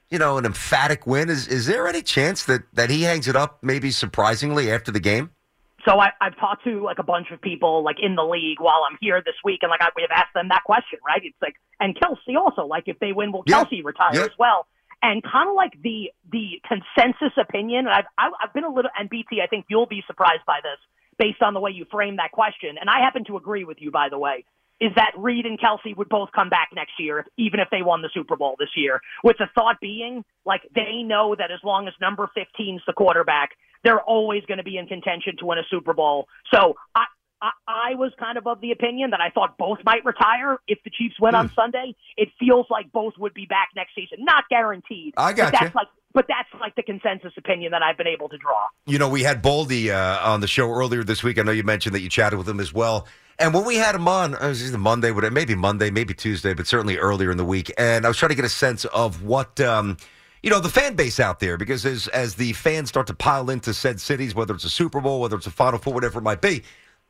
you 0.09 0.17
know, 0.17 0.37
an 0.37 0.45
emphatic 0.45 1.05
win, 1.05 1.29
is 1.29 1.49
is 1.49 1.65
there 1.65 1.85
any 1.85 2.01
chance 2.01 2.45
that 2.45 2.61
that 2.73 2.89
he 2.89 3.01
hangs 3.03 3.27
it 3.27 3.35
up 3.35 3.61
maybe 3.61 3.91
surprisingly 3.91 4.71
after 4.71 4.89
the 4.89 5.01
game? 5.01 5.31
So 5.83 5.99
I, 5.99 6.11
I've 6.21 6.37
talked 6.37 6.63
to 6.63 6.81
like 6.83 6.99
a 6.99 7.03
bunch 7.03 7.31
of 7.31 7.41
people 7.41 7.83
like 7.83 7.97
in 8.01 8.15
the 8.15 8.23
league 8.23 8.61
while 8.61 8.83
I'm 8.89 8.97
here 9.01 9.21
this 9.25 9.35
week, 9.43 9.59
and 9.63 9.69
like 9.69 9.81
I, 9.81 9.89
we 9.97 10.01
have 10.03 10.11
asked 10.15 10.33
them 10.33 10.47
that 10.47 10.63
question, 10.63 10.99
right? 11.05 11.21
It's 11.23 11.35
like, 11.41 11.55
and 11.81 11.93
Kelce 11.95 12.37
also, 12.37 12.65
like 12.65 12.83
if 12.87 12.99
they 12.99 13.11
win, 13.11 13.33
will 13.33 13.43
Yeah. 13.47 13.65
Kelce 13.65 13.83
retire 13.83 14.11
Yeah. 14.13 14.23
as 14.23 14.37
well? 14.39 14.65
And 15.01 15.21
kind 15.23 15.49
of 15.49 15.55
like 15.55 15.73
the 15.81 16.11
the 16.31 16.61
consensus 16.67 17.33
opinion, 17.37 17.79
and 17.87 17.89
I've 17.95 18.05
I've 18.17 18.31
I've 18.43 18.53
been 18.53 18.63
a 18.63 18.73
little, 18.73 18.91
and 18.97 19.09
BT, 19.09 19.41
I 19.43 19.47
think 19.47 19.65
you'll 19.69 19.87
be 19.87 20.03
surprised 20.07 20.45
by 20.47 20.59
this 20.63 20.79
based 21.19 21.41
on 21.43 21.53
the 21.53 21.59
way 21.59 21.71
you 21.71 21.85
frame 21.91 22.15
that 22.15 22.31
question, 22.31 22.77
and 22.79 22.89
I 22.89 23.03
happen 23.03 23.25
to 23.25 23.37
agree 23.37 23.65
with 23.65 23.77
you, 23.79 23.91
by 23.91 24.07
the 24.09 24.17
way. 24.17 24.45
Is 24.81 24.91
that 24.95 25.11
Reid 25.17 25.45
and 25.45 25.59
Kelce 25.59 25.95
would 25.97 26.07
both 26.07 26.29
come 26.33 26.49
back 26.49 26.69
next 26.73 26.93
year, 26.97 27.25
even 27.37 27.59
if 27.59 27.67
they 27.69 27.81
won 27.81 28.01
the 28.01 28.09
Super 28.13 28.37
Bowl 28.37 28.55
this 28.57 28.69
year? 28.77 29.01
With 29.25 29.37
the 29.37 29.47
thought 29.53 29.75
being, 29.81 30.23
like 30.45 30.61
they 30.73 31.03
know 31.03 31.35
that 31.37 31.51
as 31.51 31.59
long 31.65 31.89
as 31.89 31.93
number 31.99 32.29
15 32.33 32.75
is 32.75 32.81
the 32.87 32.93
quarterback, 32.93 33.49
they're 33.83 33.99
always 33.99 34.45
going 34.45 34.57
to 34.57 34.63
be 34.63 34.77
in 34.77 34.87
contention 34.87 35.35
to 35.39 35.45
win 35.45 35.57
a 35.57 35.63
Super 35.69 35.93
Bowl. 35.93 36.27
So 36.53 36.75
I, 36.95 37.05
I, 37.41 37.51
I 37.67 37.95
was 37.95 38.11
kind 38.19 38.37
of 38.37 38.47
of 38.47 38.61
the 38.61 38.71
opinion 38.71 39.11
that 39.11 39.21
I 39.21 39.29
thought 39.29 39.57
both 39.57 39.79
might 39.85 40.03
retire 40.05 40.57
if 40.67 40.79
the 40.83 40.89
Chiefs 40.89 41.15
win 41.19 41.33
Hmm. 41.33 41.41
on 41.41 41.51
Sunday. 41.55 41.95
It 42.17 42.29
feels 42.39 42.67
like 42.69 42.91
both 42.91 43.13
would 43.17 43.33
be 43.33 43.45
back 43.45 43.69
next 43.75 43.95
season, 43.95 44.25
not 44.25 44.47
guaranteed. 44.49 45.13
I 45.17 45.31
but 45.31 45.37
gotcha. 45.37 45.57
that's 45.61 45.75
like, 45.75 45.87
but 46.13 46.25
that's 46.27 46.49
like 46.59 46.75
the 46.75 46.83
consensus 46.83 47.33
opinion 47.37 47.71
that 47.71 47.83
I've 47.83 47.97
been 47.97 48.07
able 48.07 48.29
to 48.29 48.37
draw. 48.37 48.65
You 48.87 48.97
know, 48.97 49.09
we 49.09 49.23
had 49.23 49.41
Baldy 49.41 49.91
uh, 49.91 50.27
on 50.27 50.41
the 50.41 50.47
show 50.47 50.69
earlier 50.71 51.03
this 51.03 51.23
week. 51.23 51.37
I 51.39 51.43
know 51.43 51.51
you 51.51 51.63
mentioned 51.63 51.93
that 51.95 52.01
you 52.01 52.09
chatted 52.09 52.37
with 52.39 52.49
him 52.49 52.59
as 52.59 52.73
well. 52.73 53.07
And 53.37 53.53
when 53.53 53.63
we 53.63 53.75
had 53.75 53.95
him 53.95 54.07
on, 54.07 54.33
it 54.33 54.41
was 54.41 54.67
either 54.67 54.77
Monday, 54.77 55.11
maybe 55.11 55.55
Monday, 55.55 55.91
maybe 55.91 56.13
Tuesday, 56.13 56.53
but 56.53 56.67
certainly 56.67 56.97
earlier 56.97 57.31
in 57.31 57.37
the 57.37 57.45
week. 57.45 57.71
And 57.77 58.05
I 58.05 58.09
was 58.09 58.17
trying 58.17 58.29
to 58.29 58.35
get 58.35 58.43
a 58.43 58.49
sense 58.49 58.83
of 58.85 59.23
what, 59.23 59.61
um, 59.61 59.95
you 60.43 60.49
know, 60.49 60.59
the 60.59 60.67
fan 60.67 60.95
base 60.95 61.21
out 61.21 61.39
there, 61.39 61.55
because 61.57 61.85
as 61.85 62.07
as 62.09 62.35
the 62.35 62.51
fans 62.53 62.89
start 62.89 63.07
to 63.07 63.13
pile 63.13 63.49
into 63.49 63.73
said 63.73 64.01
cities, 64.01 64.35
whether 64.35 64.53
it's 64.53 64.65
a 64.65 64.69
Super 64.69 64.99
Bowl, 64.99 65.21
whether 65.21 65.37
it's 65.37 65.47
a 65.47 65.51
Final 65.51 65.79
Four, 65.79 65.93
whatever 65.93 66.19
it 66.19 66.23
might 66.23 66.41
be, 66.41 66.63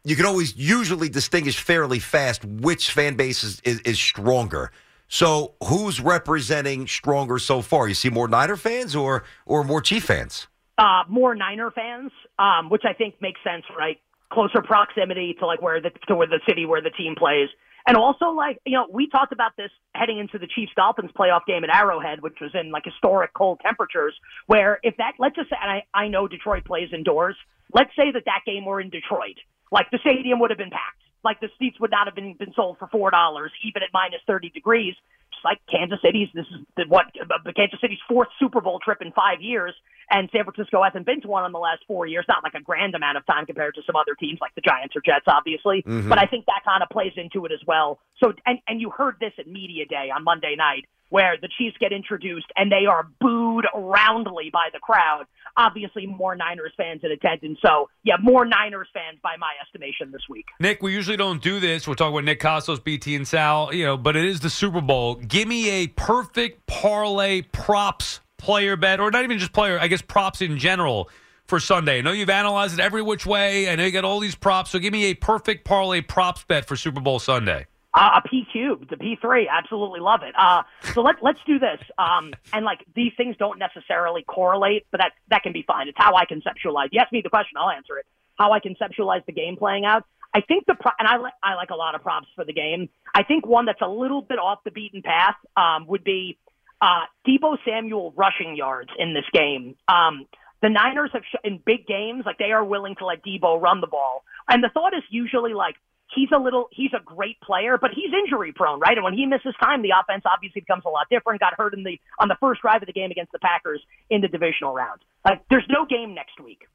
you 0.04 0.16
can 0.16 0.26
always 0.26 0.56
usually 0.56 1.10
distinguish 1.10 1.60
fairly 1.60 2.00
fast 2.00 2.46
which 2.46 2.92
fan 2.92 3.16
base 3.16 3.44
is, 3.44 3.60
is, 3.62 3.80
is 3.82 4.00
stronger. 4.00 4.72
So, 5.08 5.56
who's 5.64 6.00
representing 6.00 6.86
stronger 6.88 7.40
so 7.40 7.62
far? 7.62 7.88
You 7.88 7.96
see 7.96 8.10
more 8.10 8.28
Niner 8.28 8.56
fans 8.56 8.96
or 8.96 9.24
or 9.46 9.64
more 9.64 9.82
Chief 9.82 10.04
fans? 10.04 10.48
uh, 10.80 11.04
more 11.10 11.36
Niner 11.36 11.72
fans, 11.72 12.12
um, 12.40 12.70
which 12.70 12.84
I 12.86 12.94
think 12.94 13.16
makes 13.22 13.42
sense, 13.44 13.66
right? 13.78 14.00
Closer 14.32 14.62
proximity 14.62 15.36
to 15.40 15.46
like 15.46 15.62
where 15.62 15.82
the 15.82 15.92
to 16.08 16.16
where 16.16 16.28
the 16.28 16.40
city 16.48 16.66
where 16.66 16.82
the 16.82 16.92
team 16.92 17.16
plays, 17.18 17.50
and 17.86 17.98
also 17.98 18.28
like 18.28 18.60
you 18.66 18.74
know 18.74 18.88
we 18.90 19.10
talked 19.10 19.34
about 19.34 19.58
this 19.58 19.72
heading 19.94 20.20
into 20.20 20.38
the 20.38 20.48
Chiefs 20.48 20.72
Dolphins 20.76 21.12
playoff 21.18 21.46
game 21.46 21.64
at 21.64 21.70
Arrowhead, 21.70 22.22
which 22.22 22.38
was 22.40 22.52
in 22.54 22.72
like 22.72 22.86
historic 22.86 23.34
cold 23.34 23.60
temperatures. 23.62 24.14
Where 24.48 24.80
if 24.84 24.96
that 24.98 25.14
let's 25.20 25.36
just 25.36 25.50
say, 25.50 25.58
and 25.62 25.70
I 25.70 25.84
I 25.94 26.08
know 26.08 26.28
Detroit 26.28 26.64
plays 26.64 26.90
indoors. 26.94 27.36
Let's 27.74 27.92
say 27.96 28.12
that 28.12 28.24
that 28.26 28.42
game 28.46 28.66
were 28.66 28.80
in 28.80 28.90
Detroit, 28.90 29.38
like 29.72 29.92
the 29.92 30.00
stadium 30.00 30.40
would 30.40 30.50
have 30.52 30.58
been 30.58 30.72
packed. 30.72 31.02
Like 31.24 31.40
the 31.42 31.50
seats 31.60 31.80
would 31.80 31.92
not 31.92 32.08
have 32.08 32.16
been 32.16 32.34
been 32.36 32.54
sold 32.56 32.78
for 32.80 32.88
four 32.88 33.12
dollars, 33.12 33.52
even 33.64 33.84
at 33.84 33.90
minus 33.94 34.22
thirty 34.26 34.50
degrees. 34.50 34.96
Just 35.40 35.46
like 35.46 35.60
Kansas 35.72 36.00
City's, 36.04 36.28
this 36.34 36.46
is 36.52 36.66
the, 36.76 36.84
what 36.90 37.06
uh, 37.16 37.52
Kansas 37.56 37.80
City's 37.80 38.00
fourth 38.10 38.28
Super 38.40 38.60
Bowl 38.60 38.80
trip 38.84 38.98
in 39.02 39.14
five 39.14 39.42
years, 39.42 39.74
and 40.12 40.30
San 40.34 40.44
Francisco 40.44 40.84
hasn't 40.84 41.06
been 41.06 41.22
to 41.22 41.30
one 41.30 41.46
in 41.46 41.54
the 41.54 41.60
last 41.60 41.82
four 41.88 42.06
years. 42.06 42.26
Not 42.28 42.44
like 42.44 42.56
a 42.56 42.62
grand 42.62 42.94
amount 42.94 43.18
of 43.18 43.26
time 43.26 43.46
compared 43.46 43.76
to 43.76 43.82
some 43.88 43.96
other 43.96 44.16
teams 44.20 44.40
like 44.42 44.54
the 44.56 44.62
Giants 44.62 44.96
or 44.98 45.02
Jets, 45.02 45.26
obviously. 45.28 45.84
Mhm. 45.84 46.10
But 46.10 46.20
I 46.20 46.26
think 46.26 46.46
that 46.48 46.62
kind 46.66 46.84
of 46.84 46.90
plays 46.90 47.14
into 47.16 47.46
it 47.46 47.54
as 47.54 47.62
well. 47.66 48.00
So, 48.22 48.34
and 48.46 48.60
and 48.68 48.82
you 48.82 48.90
heard 48.90 49.16
this 49.22 49.32
at 49.40 49.48
media 49.48 49.86
day 49.86 50.12
on 50.14 50.26
Monday 50.26 50.56
night, 50.58 50.86
where 51.08 51.38
the 51.42 51.48
Chiefs 51.58 51.78
get 51.80 51.92
introduced 51.94 52.48
and 52.58 52.70
they 52.72 52.86
are 52.86 53.08
booed 53.22 53.66
roundly 53.74 54.50
by 54.52 54.70
the 54.74 54.80
crowd. 54.80 55.26
Obviously, 55.58 56.06
more 56.06 56.36
Niners 56.36 56.72
fans 56.78 57.02
in 57.04 57.12
attendance. 57.12 57.60
So, 57.66 57.90
yeah, 58.04 58.16
more 58.22 58.46
Niners 58.46 58.88
fans 58.94 59.18
by 59.22 59.36
my 59.38 59.52
estimation 59.62 60.12
this 60.12 60.22
week. 60.30 60.46
Nick, 60.60 60.82
we 60.82 60.94
usually 60.94 61.18
don't 61.18 61.42
do 61.42 61.60
this. 61.60 61.88
We're 61.88 61.96
talking 61.96 62.14
about 62.14 62.24
Nick 62.24 62.40
Costos, 62.40 62.82
BT, 62.82 63.16
and 63.16 63.28
Sal, 63.28 63.74
you 63.74 63.84
know, 63.84 63.98
but 63.98 64.16
it 64.16 64.24
is 64.26 64.40
the 64.40 64.50
Super 64.50 64.80
Bowl. 64.80 65.16
Give 65.30 65.48
me 65.48 65.70
a 65.70 65.88
perfect 65.88 66.66
parlay 66.66 67.44
props 67.44 68.20
player 68.40 68.76
bet, 68.76 69.00
or 69.00 69.12
not 69.12 69.24
even 69.24 69.38
just 69.38 69.54
player, 69.54 69.80
I 69.80 69.88
guess 69.88 70.02
props 70.02 70.42
in 70.42 70.58
general 70.58 71.08
for 71.46 71.60
Sunday. 71.60 72.00
I 72.00 72.02
know 72.02 72.12
you've 72.12 72.32
analyzed 72.32 72.74
it 72.74 72.80
every 72.80 73.04
which 73.04 73.28
way. 73.28 73.70
I 73.70 73.76
know 73.76 73.86
you 73.86 73.92
got 73.92 74.06
all 74.06 74.20
these 74.20 74.34
props. 74.34 74.72
So 74.72 74.80
give 74.80 74.92
me 74.92 75.06
a 75.06 75.14
perfect 75.14 75.66
parlay 75.66 76.02
props 76.02 76.44
bet 76.46 76.66
for 76.66 76.76
Super 76.76 77.00
Bowl 77.00 77.20
Sunday. 77.20 77.68
Uh, 77.94 78.22
a 78.24 78.28
P 78.28 78.44
cube, 78.52 78.90
the 78.90 78.98
P 78.98 79.18
three, 79.22 79.48
absolutely 79.48 80.00
love 80.00 80.22
it. 80.24 80.34
Uh, 80.36 80.64
so 80.94 81.02
let 81.02 81.18
let's 81.22 81.40
do 81.46 81.60
this. 81.60 81.80
Um, 82.00 82.34
and 82.52 82.66
like 82.66 82.80
these 82.96 83.12
things 83.16 83.36
don't 83.38 83.60
necessarily 83.60 84.24
correlate, 84.24 84.88
but 84.90 85.00
that 85.00 85.12
that 85.30 85.44
can 85.44 85.54
be 85.54 85.64
fine. 85.68 85.88
It's 85.88 85.98
how 86.00 86.16
I 86.16 86.26
conceptualize. 86.26 86.90
You 86.92 87.02
ask 87.02 87.12
me 87.12 87.22
the 87.22 87.30
question, 87.30 87.58
I'll 87.60 87.70
answer 87.70 87.98
it. 88.00 88.08
How 88.36 88.52
I 88.52 88.60
conceptualize 88.60 89.26
the 89.28 89.32
game 89.32 89.58
playing 89.58 89.86
out. 89.86 90.06
I 90.34 90.42
think 90.42 90.66
the 90.66 90.76
pro- 90.76 90.92
and 91.00 91.08
I 91.08 91.18
li- 91.18 91.40
I 91.44 91.56
like 91.56 91.72
a 91.72 91.76
lot 91.76 91.96
of 91.96 92.04
props 92.04 92.28
for 92.36 92.46
the 92.46 92.54
game. 92.54 92.90
I 93.14 93.24
think 93.24 93.46
one 93.46 93.66
that's 93.66 93.82
a 93.82 93.90
little 93.90 94.22
bit 94.22 94.38
off 94.38 94.60
the 94.64 94.72
beaten 94.72 95.02
path 95.02 95.36
um, 95.58 95.88
would 95.88 96.04
be 96.04 96.38
uh, 96.82 97.06
Deebo 97.28 97.58
Samuel 97.66 98.14
rushing 98.16 98.56
yards 98.56 98.90
in 98.98 99.14
this 99.14 99.26
game. 99.34 99.76
Um, 99.88 100.28
the 100.62 100.70
Niners 100.70 101.10
have 101.14 101.24
sh- 101.24 101.44
in 101.44 101.60
big 101.66 101.88
games 101.88 102.24
like 102.26 102.38
they 102.38 102.52
are 102.52 102.64
willing 102.64 102.96
to 102.98 103.06
let 103.06 103.24
Deebo 103.24 103.62
run 103.62 103.82
the 103.82 103.88
ball, 103.88 104.24
and 104.48 104.64
the 104.64 104.70
thought 104.70 104.94
is 104.94 105.04
usually 105.10 105.54
like 105.54 105.76
he's 106.14 106.30
a 106.36 106.40
little 106.40 106.68
he's 106.72 106.92
a 106.94 107.04
great 107.04 107.40
player, 107.42 107.78
but 107.78 107.92
he's 107.94 108.12
injury 108.14 108.52
prone, 108.52 108.80
right? 108.80 108.98
And 108.98 109.04
when 109.04 109.14
he 109.14 109.26
misses 109.26 109.54
time, 109.62 109.82
the 109.82 109.94
offense 110.00 110.24
obviously 110.26 110.62
becomes 110.62 110.84
a 110.86 110.90
lot 110.90 111.08
different. 111.10 111.40
Got 111.40 111.54
hurt 111.58 111.74
in 111.74 111.84
the 111.84 112.00
on 112.20 112.28
the 112.28 112.38
first 112.40 112.62
drive 112.62 112.82
of 112.82 112.88
the 112.88 112.94
game 112.94 113.12
against 113.12 113.32
the 113.32 113.40
Packers 113.40 113.82
in 114.10 114.22
the 114.22 114.28
divisional 114.28 114.74
round. 114.74 115.02
Like 115.26 115.42
there's 115.50 115.68
no 115.70 115.86
game 115.86 116.14
next 116.14 116.40
week. 116.40 116.68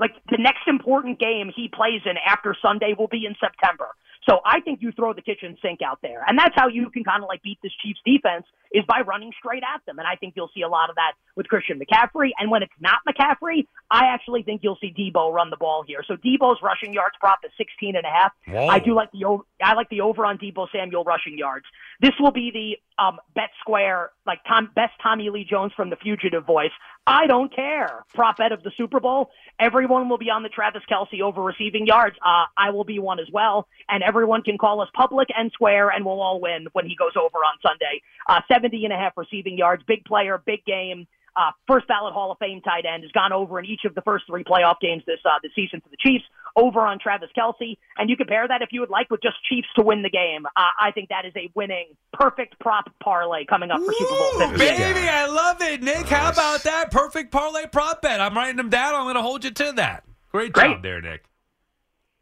Like 0.00 0.12
the 0.30 0.38
next 0.38 0.66
important 0.66 1.20
game 1.20 1.52
he 1.54 1.68
plays 1.68 2.00
in 2.06 2.16
after 2.26 2.56
Sunday 2.60 2.94
will 2.98 3.08
be 3.08 3.26
in 3.26 3.36
September. 3.38 3.88
So 4.28 4.40
I 4.44 4.60
think 4.60 4.80
you 4.80 4.92
throw 4.92 5.12
the 5.12 5.22
kitchen 5.22 5.56
sink 5.60 5.80
out 5.82 5.98
there. 6.02 6.24
And 6.26 6.38
that's 6.38 6.54
how 6.56 6.68
you 6.68 6.88
can 6.90 7.04
kind 7.04 7.22
of 7.22 7.28
like 7.28 7.42
beat 7.42 7.58
this 7.62 7.72
Chiefs 7.84 8.00
defense 8.04 8.46
is 8.72 8.84
by 8.86 9.00
running 9.00 9.32
straight 9.38 9.62
at 9.62 9.84
them. 9.86 9.98
And 9.98 10.06
I 10.06 10.16
think 10.16 10.34
you'll 10.36 10.50
see 10.54 10.62
a 10.62 10.68
lot 10.68 10.90
of 10.90 10.96
that 10.96 11.12
with 11.36 11.48
Christian 11.48 11.80
McCaffrey. 11.80 12.30
And 12.38 12.50
when 12.50 12.62
it's 12.62 12.72
not 12.80 12.98
McCaffrey, 13.08 13.66
I 13.90 14.06
actually 14.06 14.42
think 14.42 14.62
you'll 14.62 14.78
see 14.80 14.94
Deebo 14.96 15.32
run 15.32 15.50
the 15.50 15.56
ball 15.56 15.84
here. 15.86 16.02
So 16.06 16.14
Deebo's 16.14 16.58
rushing 16.62 16.92
yards 16.92 17.16
prop 17.18 17.40
is 17.44 17.50
16 17.58 17.96
and 17.96 18.04
a 18.04 18.08
half. 18.08 18.32
Whoa. 18.46 18.66
I 18.66 18.78
do 18.78 18.94
like 18.94 19.10
the 19.12 19.24
over, 19.24 19.44
I 19.62 19.74
like 19.74 19.88
the 19.88 20.02
over 20.02 20.24
on 20.24 20.38
Deebo 20.38 20.68
Samuel 20.72 21.04
rushing 21.04 21.36
yards. 21.36 21.66
This 22.00 22.12
will 22.20 22.32
be 22.32 22.50
the 22.50 23.02
um, 23.02 23.18
bet 23.34 23.50
square, 23.60 24.10
like 24.26 24.40
Tom, 24.46 24.70
best 24.74 24.92
Tommy 25.02 25.30
Lee 25.30 25.46
Jones 25.48 25.72
from 25.74 25.90
the 25.90 25.96
fugitive 25.96 26.44
voice. 26.44 26.70
I 27.06 27.26
don't 27.26 27.54
care. 27.54 28.04
Prop 28.14 28.36
bet 28.36 28.52
of 28.52 28.62
the 28.62 28.70
Super 28.76 29.00
Bowl. 29.00 29.30
Everyone 29.58 30.08
will 30.08 30.18
be 30.18 30.30
on 30.30 30.42
the 30.42 30.48
Travis 30.48 30.82
Kelce 30.90 31.20
over 31.20 31.42
receiving 31.42 31.86
yards. 31.86 32.16
Uh, 32.24 32.44
I 32.56 32.70
will 32.70 32.84
be 32.84 32.98
one 32.98 33.18
as 33.18 33.26
well. 33.32 33.66
And 33.88 34.02
everyone 34.02 34.42
can 34.42 34.58
call 34.58 34.80
us 34.80 34.88
public 34.94 35.28
and 35.36 35.50
square 35.52 35.90
and 35.90 36.04
we'll 36.04 36.20
all 36.20 36.40
win 36.40 36.66
when 36.72 36.86
he 36.86 36.94
goes 36.94 37.12
over 37.16 37.38
on 37.38 37.58
Sunday. 37.62 38.02
Uh, 38.28 38.40
70 38.60 38.84
and 38.84 38.92
a 38.92 38.96
half 38.96 39.12
receiving 39.16 39.56
yards. 39.58 39.82
Big 39.86 40.04
player, 40.04 40.40
big 40.44 40.64
game. 40.64 41.06
Uh, 41.36 41.52
first 41.68 41.86
ballot 41.86 42.12
Hall 42.12 42.32
of 42.32 42.38
Fame 42.38 42.60
tight 42.60 42.84
end 42.92 43.04
has 43.04 43.12
gone 43.12 43.32
over 43.32 43.58
in 43.60 43.64
each 43.64 43.82
of 43.84 43.94
the 43.94 44.02
first 44.02 44.24
three 44.26 44.42
playoff 44.42 44.80
games 44.80 45.02
this 45.06 45.20
uh, 45.24 45.38
this 45.44 45.52
season 45.54 45.80
for 45.80 45.88
the 45.88 45.96
Chiefs. 45.98 46.24
Over 46.56 46.80
on 46.80 46.98
Travis 46.98 47.30
Kelce, 47.38 47.78
and 47.96 48.10
you 48.10 48.16
compare 48.16 48.46
that 48.48 48.60
if 48.62 48.70
you 48.72 48.80
would 48.80 48.90
like 48.90 49.08
with 49.10 49.22
just 49.22 49.36
Chiefs 49.48 49.68
to 49.76 49.82
win 49.84 50.02
the 50.02 50.10
game. 50.10 50.44
Uh, 50.56 50.62
I 50.80 50.90
think 50.90 51.08
that 51.10 51.24
is 51.24 51.32
a 51.36 51.48
winning, 51.54 51.86
perfect 52.12 52.58
prop 52.58 52.90
parlay 53.00 53.44
coming 53.44 53.70
up 53.70 53.78
for 53.80 53.92
Super 53.92 54.10
Bowl. 54.16 54.48
50. 54.50 54.58
Baby, 54.58 55.08
I 55.08 55.26
love 55.26 55.62
it, 55.62 55.80
Nick. 55.84 56.06
How 56.08 56.32
about 56.32 56.64
that 56.64 56.90
perfect 56.90 57.30
parlay 57.30 57.66
prop 57.66 58.02
bet? 58.02 58.20
I'm 58.20 58.34
writing 58.36 58.56
them 58.56 58.68
down. 58.68 58.96
I'm 58.96 59.04
going 59.04 59.14
to 59.14 59.22
hold 59.22 59.44
you 59.44 59.52
to 59.52 59.72
that. 59.76 60.02
Great, 60.32 60.52
Great. 60.52 60.72
job 60.72 60.82
there, 60.82 61.00
Nick. 61.00 61.22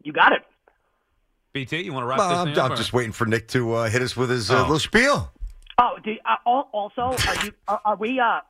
You 0.02 0.12
got 0.12 0.32
it. 0.32 0.43
BT, 1.55 1.81
you 1.85 1.94
want 1.94 2.02
to 2.05 2.09
wrap 2.09 2.19
Well, 2.19 2.28
this 2.28 2.39
I'm, 2.39 2.47
thing 2.48 2.59
up? 2.59 2.70
I'm 2.73 2.77
just 2.77 2.93
waiting 2.93 3.12
for 3.12 3.24
Nick 3.24 3.48
to 3.48 3.73
uh, 3.73 3.89
hit 3.89 4.02
us 4.02 4.15
with 4.15 4.28
his 4.28 4.51
uh, 4.51 4.56
Oh. 4.59 4.60
little 4.62 4.78
spiel. 4.78 5.32
Oh, 5.80 5.98
do, 6.02 6.14
uh, 6.24 6.50
also, 6.72 7.02
are 7.02 7.44
you 7.44 7.52
are, 7.68 7.80
are 7.84 7.96
we 7.96 8.20
uh 8.20 8.40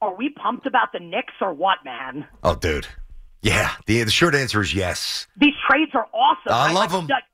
are 0.00 0.16
we 0.16 0.30
pumped 0.30 0.66
about 0.66 0.92
the 0.92 0.98
Knicks 1.00 1.34
or 1.40 1.52
what, 1.52 1.78
man? 1.84 2.26
Oh, 2.42 2.54
dude. 2.56 2.88
Yeah. 3.40 3.72
The, 3.86 4.02
the 4.02 4.10
short 4.10 4.34
answer 4.34 4.60
is 4.60 4.74
yes. 4.74 5.26
These 5.36 5.54
trades 5.68 5.92
are 5.94 6.06
awesome. 6.12 6.52
I 6.52 6.72
love 6.72 6.90
them. 6.92 7.06
like, 7.06 7.24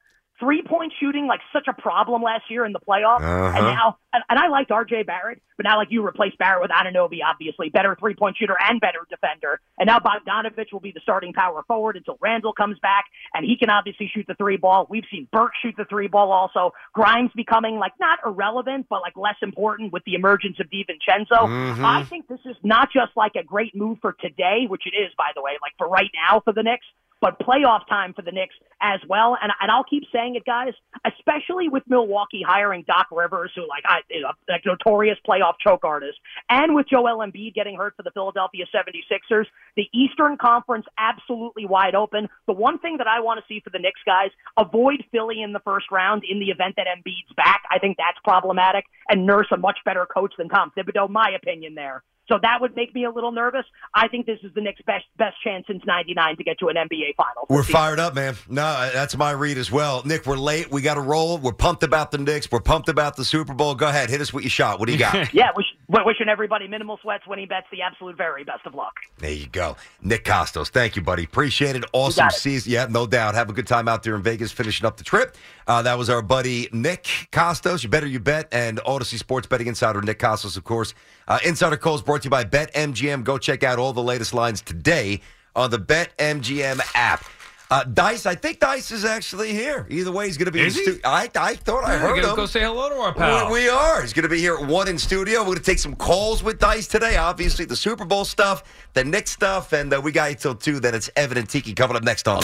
Three 0.41 0.63
point 0.63 0.93
shooting, 1.01 1.27
like 1.27 1.41
such 1.53 1.67
a 1.67 1.73
problem 1.73 2.23
last 2.23 2.45
year 2.49 2.65
in 2.65 2.73
the 2.73 2.79
playoffs, 2.79 3.23
Uh-huh. 3.23 3.57
and 3.59 3.67
now, 3.67 3.99
and, 4.13 4.23
and 4.31 4.39
I 4.39 4.47
liked 4.47 4.71
R.J. 4.71 5.03
Barrett, 5.03 5.43
but 5.57 5.65
now 5.65 5.79
like 5.79 5.89
you 5.91 6.07
replace 6.07 6.33
Barrett 6.39 6.63
with 6.63 6.71
Anunoby, 6.71 7.19
obviously 7.27 7.71
better 7.71 7.97
three 7.99 8.15
point 8.15 8.37
shooter 8.39 8.57
and 8.69 8.81
better 8.81 9.01
defender, 9.11 9.61
and 9.81 9.89
now 9.89 9.99
Bogdanovich 9.99 10.73
will 10.73 10.79
be 10.79 10.93
the 10.93 11.01
starting 11.03 11.33
power 11.33 11.65
forward 11.67 11.97
until 11.97 12.19
Randle 12.21 12.53
comes 12.53 12.79
back, 12.79 13.07
and 13.35 13.45
he 13.45 13.57
can 13.57 13.69
obviously 13.69 14.09
shoot 14.15 14.27
the 14.29 14.35
three 14.37 14.57
ball. 14.57 14.87
We've 14.89 15.03
seen 15.11 15.27
Burke 15.33 15.53
shoot 15.61 15.75
the 15.77 15.87
three 15.87 16.07
ball 16.07 16.31
also. 16.31 16.73
Grimes 16.93 17.33
becoming 17.35 17.79
like 17.79 17.95
not 17.99 18.21
irrelevant, 18.25 18.87
but 18.89 19.01
like 19.03 19.17
less 19.17 19.37
important 19.43 19.93
with 19.93 20.05
the 20.05 20.15
emergence 20.15 20.61
of 20.61 20.67
DiVincenzo. 20.71 21.49
Mhm. 21.49 21.85
I 21.85 22.05
think 22.05 22.29
this 22.29 22.41
is 22.45 22.57
not 22.63 22.93
just 22.93 23.11
like 23.17 23.35
a 23.35 23.43
great 23.43 23.75
move 23.75 23.99
for 24.01 24.13
today, 24.13 24.67
which 24.69 24.87
it 24.87 24.95
is, 24.97 25.11
by 25.19 25.31
the 25.35 25.43
way, 25.43 25.59
like 25.63 25.73
for 25.79 25.89
right 25.89 26.11
now 26.29 26.39
for 26.39 26.53
the 26.53 26.63
Knicks. 26.63 26.87
But 27.21 27.39
playoff 27.41 27.87
time 27.89 28.15
for 28.15 28.23
the 28.23 28.31
Knicks 28.31 28.55
as 28.81 29.01
well. 29.09 29.37
And, 29.41 29.53
and 29.61 29.71
I'll 29.71 29.85
keep 29.85 30.05
saying 30.13 30.37
it, 30.37 30.45
guys, 30.45 30.73
especially 31.05 31.69
with 31.69 31.83
Milwaukee 31.89 32.43
hiring 32.47 32.85
Doc 32.87 33.09
Rivers, 33.11 33.51
who 33.55 33.63
like 33.69 33.85
I, 33.87 34.01
you 34.11 34.23
know, 34.23 34.33
like 34.49 34.65
notorious 34.65 35.19
playoff 35.29 35.55
choke 35.61 35.85
artist, 35.85 36.19
and 36.49 36.75
with 36.75 36.87
Joel 36.89 37.19
Embiid 37.19 37.55
getting 37.55 37.77
hurt 37.77 37.95
for 37.97 38.03
the 38.03 38.11
Philadelphia 38.11 38.67
76ers, 38.75 39.47
the 39.77 39.89
Eastern 39.93 40.37
Conference 40.37 40.87
absolutely 40.99 41.67
wide 41.67 41.95
open. 41.95 42.29
The 42.47 42.53
one 42.53 42.79
thing 42.79 42.99
that 42.99 43.07
I 43.07 43.21
want 43.21 43.41
to 43.41 43.45
see 43.49 43.61
for 43.61 43.71
the 43.71 43.79
Knicks 43.79 44.01
guys, 44.07 44.31
avoid 44.57 45.05
Philly 45.11 45.43
in 45.43 45.53
the 45.53 45.61
first 45.61 45.87
round 45.91 46.23
in 46.29 46.39
the 46.39 46.47
event 46.47 46.75
that 46.77 46.87
Embiid's 46.87 47.35
back. 47.37 47.63
I 47.71 47.79
think 47.79 47.97
that's 47.97 48.19
problematic 48.25 48.85
and 49.09 49.27
nurse 49.27 49.49
a 49.53 49.57
much 49.57 49.79
better 49.85 50.07
coach 50.07 50.33
than 50.39 50.49
Tom 50.49 50.73
Thibodeau, 50.77 51.11
my 51.11 51.31
opinion 51.37 51.75
there. 51.75 52.03
So 52.29 52.39
that 52.43 52.61
would 52.61 52.77
make 52.77 52.95
me 52.95 53.05
a 53.05 53.11
little 53.11 53.33
nervous. 53.33 53.65
I 53.95 54.09
think 54.09 54.27
this 54.27 54.39
is 54.43 54.53
the 54.55 54.61
Knicks' 54.61 54.83
best 54.87 55.07
best 55.17 55.37
chance 55.43 55.67
since 55.67 55.83
'99 55.87 56.37
to 56.37 56.45
get 56.45 56.59
to 56.59 56.69
an 56.69 56.77
NBA 56.77 57.17
Finals. 57.17 57.47
We're 57.49 57.63
fired 57.63 57.99
up, 57.99 58.15
man. 58.15 58.37
No, 58.49 58.91
that's 58.93 59.17
my 59.17 59.31
read 59.31 59.57
as 59.57 59.73
well. 59.73 60.03
Nick, 60.05 60.27
we're 60.27 60.37
late. 60.37 60.71
We 60.71 60.83
got 60.83 60.95
to 60.95 61.01
roll. 61.01 61.39
We're 61.39 61.53
pumped 61.53 61.83
about 61.83 62.11
the 62.11 62.19
Knicks. 62.19 62.51
We're 62.51 62.61
pumped 62.61 62.89
about 62.89 63.17
the 63.17 63.25
Super 63.25 63.55
Bowl. 63.55 63.75
Go 63.75 63.89
ahead, 63.89 64.11
hit 64.11 64.21
us 64.21 64.33
with 64.33 64.45
your 64.45 64.51
shot. 64.51 64.79
What 64.79 64.87
do 64.87 64.93
you 64.93 64.99
got? 64.99 65.33
yeah, 65.35 65.51
wish, 65.57 65.67
wishing 65.89 66.29
everybody 66.29 66.69
minimal 66.69 66.99
sweats, 67.03 67.27
winning 67.27 67.49
bets, 67.49 67.67
the 67.73 67.83
absolute 67.83 68.17
very 68.17 68.45
best 68.45 68.67
of 68.67 68.75
luck. 68.75 68.95
There 69.19 69.33
you 69.33 69.47
go. 69.47 69.77
Nick 70.03 70.25
Costos. 70.25 70.69
Thank 70.69 70.97
you, 70.97 71.03
buddy. 71.03 71.25
Appreciate 71.25 71.77
it. 71.77 71.85
Awesome 71.93 72.27
it. 72.27 72.33
season. 72.35 72.73
Yeah, 72.73 72.87
no 72.91 73.07
doubt. 73.07 73.35
Have 73.35 73.49
a 73.49 73.55
good 73.55 73.67
time 73.67 73.89
out 73.89 74.03
there 74.03 74.15
in 74.15 74.23
Vegas 74.23 74.53
finishing 74.53 74.87
up 74.87 74.97
the 74.99 75.05
trip. 75.05 75.37
Uh, 75.67 75.83
that 75.83 75.97
was 75.97 76.11
our 76.11 76.23
buddy 76.23 76.69
Nick 76.73 77.29
Costos. 77.33 77.83
You 77.83 77.89
better 77.89 78.07
you 78.07 78.21
bet. 78.21 78.49
And 78.53 78.79
Audacy 78.81 79.19
Sports 79.19 79.47
Betting 79.47 79.67
Insider 79.67 80.03
Nick 80.03 80.19
Costos, 80.19 80.57
of 80.57 80.65
course. 80.65 80.95
Uh, 81.29 81.39
Insider 81.45 81.77
calls 81.77 82.03
brought 82.03 82.23
to 82.23 82.27
you 82.27 82.31
by 82.31 82.43
BetMGM. 82.45 83.23
Go 83.23 83.37
check 83.39 83.63
out 83.63 83.79
all 83.79 83.93
the 83.93 84.03
latest 84.03 84.33
lines 84.35 84.63
today 84.63 85.21
on 85.55 85.71
the 85.71 85.79
BetMGM 85.79 86.81
app. 86.95 87.25
Uh, 87.71 87.85
Dice, 87.85 88.25
I 88.25 88.35
think 88.35 88.61
Dice 88.61 88.91
is 88.91 89.05
actually 89.05 89.53
here. 89.53 89.87
Either 89.91 90.11
way, 90.11 90.25
he's 90.25 90.39
going 90.39 90.47
to 90.47 90.53
be 90.53 90.61
Is 90.63 90.75
in 90.79 90.85
he? 90.85 90.91
stu- 90.93 91.01
I, 91.05 91.29
I 91.37 91.55
thought 91.55 91.85
I 91.85 91.99
heard 91.99 92.17
him. 92.25 92.35
go 92.35 92.47
say 92.47 92.61
hello 92.61 92.89
to 92.89 92.95
our 92.95 93.13
pal. 93.13 93.49
We, 93.49 93.65
we 93.65 93.69
are. 93.69 94.01
He's 94.01 94.15
going 94.15 94.23
to 94.23 94.29
be 94.31 94.39
here 94.41 94.55
at 94.57 94.67
one 94.67 94.89
in 94.89 94.97
studio. 94.97 95.41
We're 95.41 95.47
going 95.47 95.59
to 95.59 95.65
take 95.65 95.79
some 95.79 95.95
calls 95.95 96.43
with 96.43 96.59
Dice 96.59 96.87
today. 96.89 97.19
Obviously, 97.19 97.67
the 97.67 97.77
Super 97.77 98.07
Bowl 98.07 98.25
stuff, 98.25 98.63
the 98.95 99.05
Knicks 99.05 99.33
stuff, 99.33 99.75
and 99.75 99.93
uh, 99.93 100.01
we 100.03 100.13
got 100.13 100.39
till 100.39 100.55
two. 100.55 100.81
Then 100.81 100.95
it's 100.95 101.11
Evan 101.15 101.37
and 101.37 101.47
Tiki 101.47 101.75
coming 101.75 101.95
up 101.95 102.03
next 102.05 102.27
on. 102.27 102.43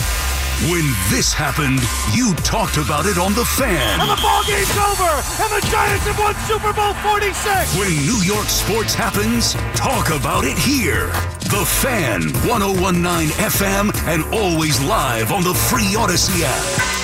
When 0.62 0.86
this 1.10 1.32
happened, 1.34 1.82
you 2.14 2.32
talked 2.36 2.78
about 2.78 3.06
it 3.06 3.18
on 3.18 3.34
The 3.34 3.44
Fan. 3.44 4.00
And 4.00 4.08
the 4.08 4.22
ball 4.22 4.42
game's 4.46 4.70
over, 4.78 5.10
and 5.42 5.50
the 5.50 5.60
Giants 5.68 6.06
have 6.06 6.18
won 6.18 6.32
Super 6.46 6.72
Bowl 6.72 6.94
46. 6.94 7.76
When 7.76 7.90
New 8.06 8.22
York 8.22 8.46
sports 8.46 8.94
happens, 8.94 9.54
talk 9.74 10.08
about 10.08 10.44
it 10.44 10.56
here. 10.56 11.08
The 11.50 11.66
Fan, 11.82 12.32
1019 12.48 13.34
FM, 13.36 13.92
and 14.06 14.22
always 14.32 14.80
live 14.84 15.32
on 15.32 15.42
the 15.42 15.52
free 15.52 15.92
Audacy 15.98 16.42
app. 16.46 16.94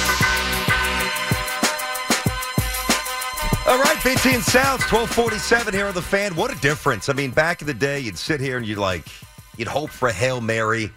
All 3.66 3.78
right, 3.78 3.98
BT 4.02 4.36
and 4.36 4.44
Sounds, 4.44 4.82
1247 4.90 5.74
here 5.74 5.86
on 5.86 5.94
The 5.94 6.00
Fan. 6.00 6.34
What 6.36 6.56
a 6.56 6.58
difference. 6.60 7.08
I 7.08 7.14
mean, 7.14 7.32
back 7.32 7.60
in 7.60 7.66
the 7.66 7.74
day, 7.74 7.98
you'd 7.98 8.16
sit 8.16 8.40
here 8.40 8.56
and 8.56 8.64
you'd 8.64 8.78
like, 8.78 9.06
you'd 9.58 9.68
hope 9.68 9.90
for 9.90 10.08
a 10.08 10.12
Hail 10.12 10.40
Mary 10.40 10.92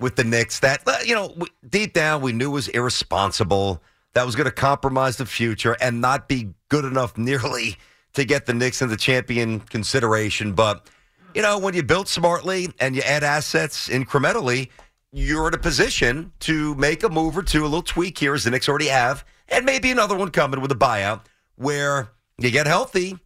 with 0.00 0.16
the 0.16 0.24
Knicks. 0.24 0.60
That, 0.60 0.82
uh, 0.86 0.98
you 1.04 1.14
know, 1.14 1.36
deep 1.68 1.92
down, 1.92 2.22
we 2.22 2.32
knew 2.32 2.50
was 2.50 2.68
irresponsible. 2.68 3.82
That 4.14 4.26
was 4.26 4.34
going 4.34 4.46
to 4.46 4.52
compromise 4.52 5.18
the 5.18 5.26
future 5.26 5.76
and 5.80 6.00
not 6.00 6.28
be 6.28 6.50
good 6.68 6.84
enough 6.84 7.16
nearly 7.16 7.76
to 8.14 8.24
get 8.24 8.46
the 8.46 8.54
Knicks 8.54 8.82
into 8.82 8.96
champion 8.96 9.60
consideration. 9.60 10.52
But, 10.52 10.88
you 11.34 11.42
know, 11.42 11.58
when 11.58 11.74
you 11.74 11.82
build 11.82 12.08
smartly 12.08 12.68
and 12.80 12.96
you 12.96 13.02
add 13.02 13.22
assets 13.22 13.88
incrementally, 13.88 14.70
you're 15.12 15.48
in 15.48 15.54
a 15.54 15.58
position 15.58 16.32
to 16.40 16.74
make 16.76 17.02
a 17.02 17.08
move 17.08 17.36
or 17.36 17.42
two, 17.42 17.62
a 17.62 17.66
little 17.66 17.82
tweak 17.82 18.18
here, 18.18 18.34
as 18.34 18.44
the 18.44 18.50
Knicks 18.50 18.68
already 18.68 18.88
have, 18.88 19.24
and 19.48 19.64
maybe 19.64 19.90
another 19.90 20.16
one 20.16 20.30
coming 20.30 20.60
with 20.60 20.72
a 20.72 20.76
buyout 20.76 21.22
where 21.56 22.10
you 22.38 22.50
get 22.50 22.66
healthy, 22.66 23.18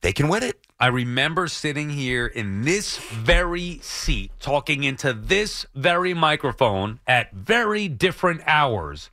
they 0.00 0.12
can 0.12 0.28
win 0.28 0.42
it. 0.42 0.61
I 0.82 0.88
remember 0.88 1.46
sitting 1.46 1.90
here 1.90 2.26
in 2.26 2.62
this 2.62 2.98
very 2.98 3.78
seat, 3.82 4.32
talking 4.40 4.82
into 4.82 5.12
this 5.12 5.64
very 5.76 6.12
microphone 6.12 6.98
at 7.06 7.32
very 7.32 7.86
different 7.86 8.40
hours. 8.48 9.08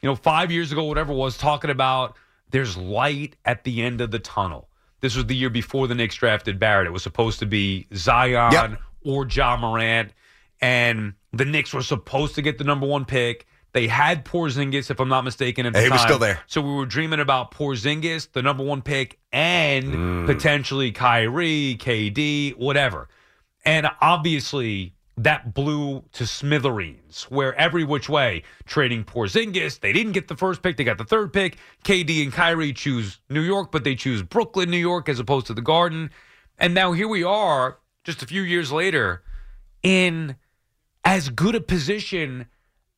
You 0.00 0.08
know, 0.08 0.14
five 0.14 0.52
years 0.52 0.70
ago, 0.70 0.84
whatever 0.84 1.10
it 1.12 1.16
was, 1.16 1.36
talking 1.36 1.70
about 1.70 2.14
there's 2.50 2.76
light 2.76 3.34
at 3.44 3.64
the 3.64 3.82
end 3.82 4.00
of 4.00 4.12
the 4.12 4.20
tunnel. 4.20 4.68
This 5.00 5.16
was 5.16 5.26
the 5.26 5.34
year 5.34 5.50
before 5.50 5.88
the 5.88 5.96
Knicks 5.96 6.14
drafted 6.14 6.60
Barrett. 6.60 6.86
It 6.86 6.92
was 6.92 7.02
supposed 7.02 7.40
to 7.40 7.46
be 7.46 7.88
Zion 7.92 8.52
Yep. 8.52 8.80
or 9.02 9.26
Ja 9.26 9.56
Morant, 9.56 10.12
and 10.60 11.14
the 11.32 11.44
Knicks 11.44 11.74
were 11.74 11.82
supposed 11.82 12.36
to 12.36 12.42
get 12.42 12.58
the 12.58 12.64
number 12.64 12.86
one 12.86 13.04
pick. 13.04 13.47
They 13.72 13.86
had 13.86 14.24
Porzingis, 14.24 14.90
if 14.90 14.98
I'm 14.98 15.08
not 15.08 15.24
mistaken, 15.24 15.66
at 15.66 15.72
the 15.74 15.80
He 15.80 15.88
time. 15.88 15.94
was 15.94 16.00
still 16.02 16.18
there. 16.18 16.40
So 16.46 16.60
we 16.60 16.72
were 16.72 16.86
dreaming 16.86 17.20
about 17.20 17.50
Porzingis, 17.52 18.32
the 18.32 18.42
number 18.42 18.64
one 18.64 18.80
pick, 18.82 19.18
and 19.32 19.84
Mm. 19.92 20.26
potentially 20.26 20.90
Kyrie, 20.90 21.76
KD, 21.78 22.52
whatever. 22.56 23.08
And 23.64 23.86
obviously, 24.00 24.94
that 25.18 25.52
blew 25.52 26.04
to 26.12 26.26
smithereens, 26.26 27.24
where 27.28 27.54
every 27.56 27.84
which 27.84 28.08
way, 28.08 28.42
trading 28.66 29.04
Porzingis, 29.04 29.80
they 29.80 29.92
didn't 29.92 30.12
get 30.12 30.28
the 30.28 30.36
first 30.36 30.62
pick, 30.62 30.76
they 30.76 30.84
got 30.84 30.96
the 30.96 31.04
third 31.04 31.32
pick. 31.32 31.56
KD 31.84 32.22
and 32.22 32.32
Kyrie 32.32 32.72
choose 32.72 33.20
New 33.28 33.42
York, 33.42 33.70
but 33.72 33.84
they 33.84 33.94
choose 33.94 34.22
Brooklyn, 34.22 34.70
New 34.70 34.78
York, 34.78 35.08
as 35.08 35.18
opposed 35.18 35.46
to 35.48 35.54
the 35.54 35.60
Garden. 35.60 36.10
And 36.58 36.72
now 36.72 36.92
here 36.92 37.08
we 37.08 37.22
are, 37.24 37.78
just 38.04 38.22
a 38.22 38.26
few 38.26 38.42
years 38.42 38.72
later, 38.72 39.22
in 39.82 40.36
as 41.04 41.28
good 41.28 41.54
a 41.54 41.60
position 41.60 42.46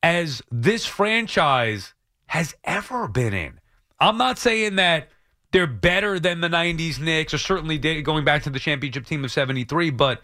as 0.02 0.42
this 0.50 0.86
franchise 0.86 1.94
has 2.26 2.54
ever 2.64 3.08
been 3.08 3.34
in. 3.34 3.60
I'm 3.98 4.16
not 4.16 4.38
saying 4.38 4.76
that 4.76 5.08
they're 5.52 5.66
better 5.66 6.18
than 6.20 6.40
the 6.40 6.48
90s 6.48 7.00
Knicks 7.00 7.34
or 7.34 7.38
certainly 7.38 7.76
going 8.02 8.24
back 8.24 8.44
to 8.44 8.50
the 8.50 8.58
championship 8.60 9.04
team 9.06 9.24
of 9.24 9.32
73, 9.32 9.90
but 9.90 10.22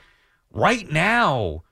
right 0.52 0.90
now, 0.90 1.64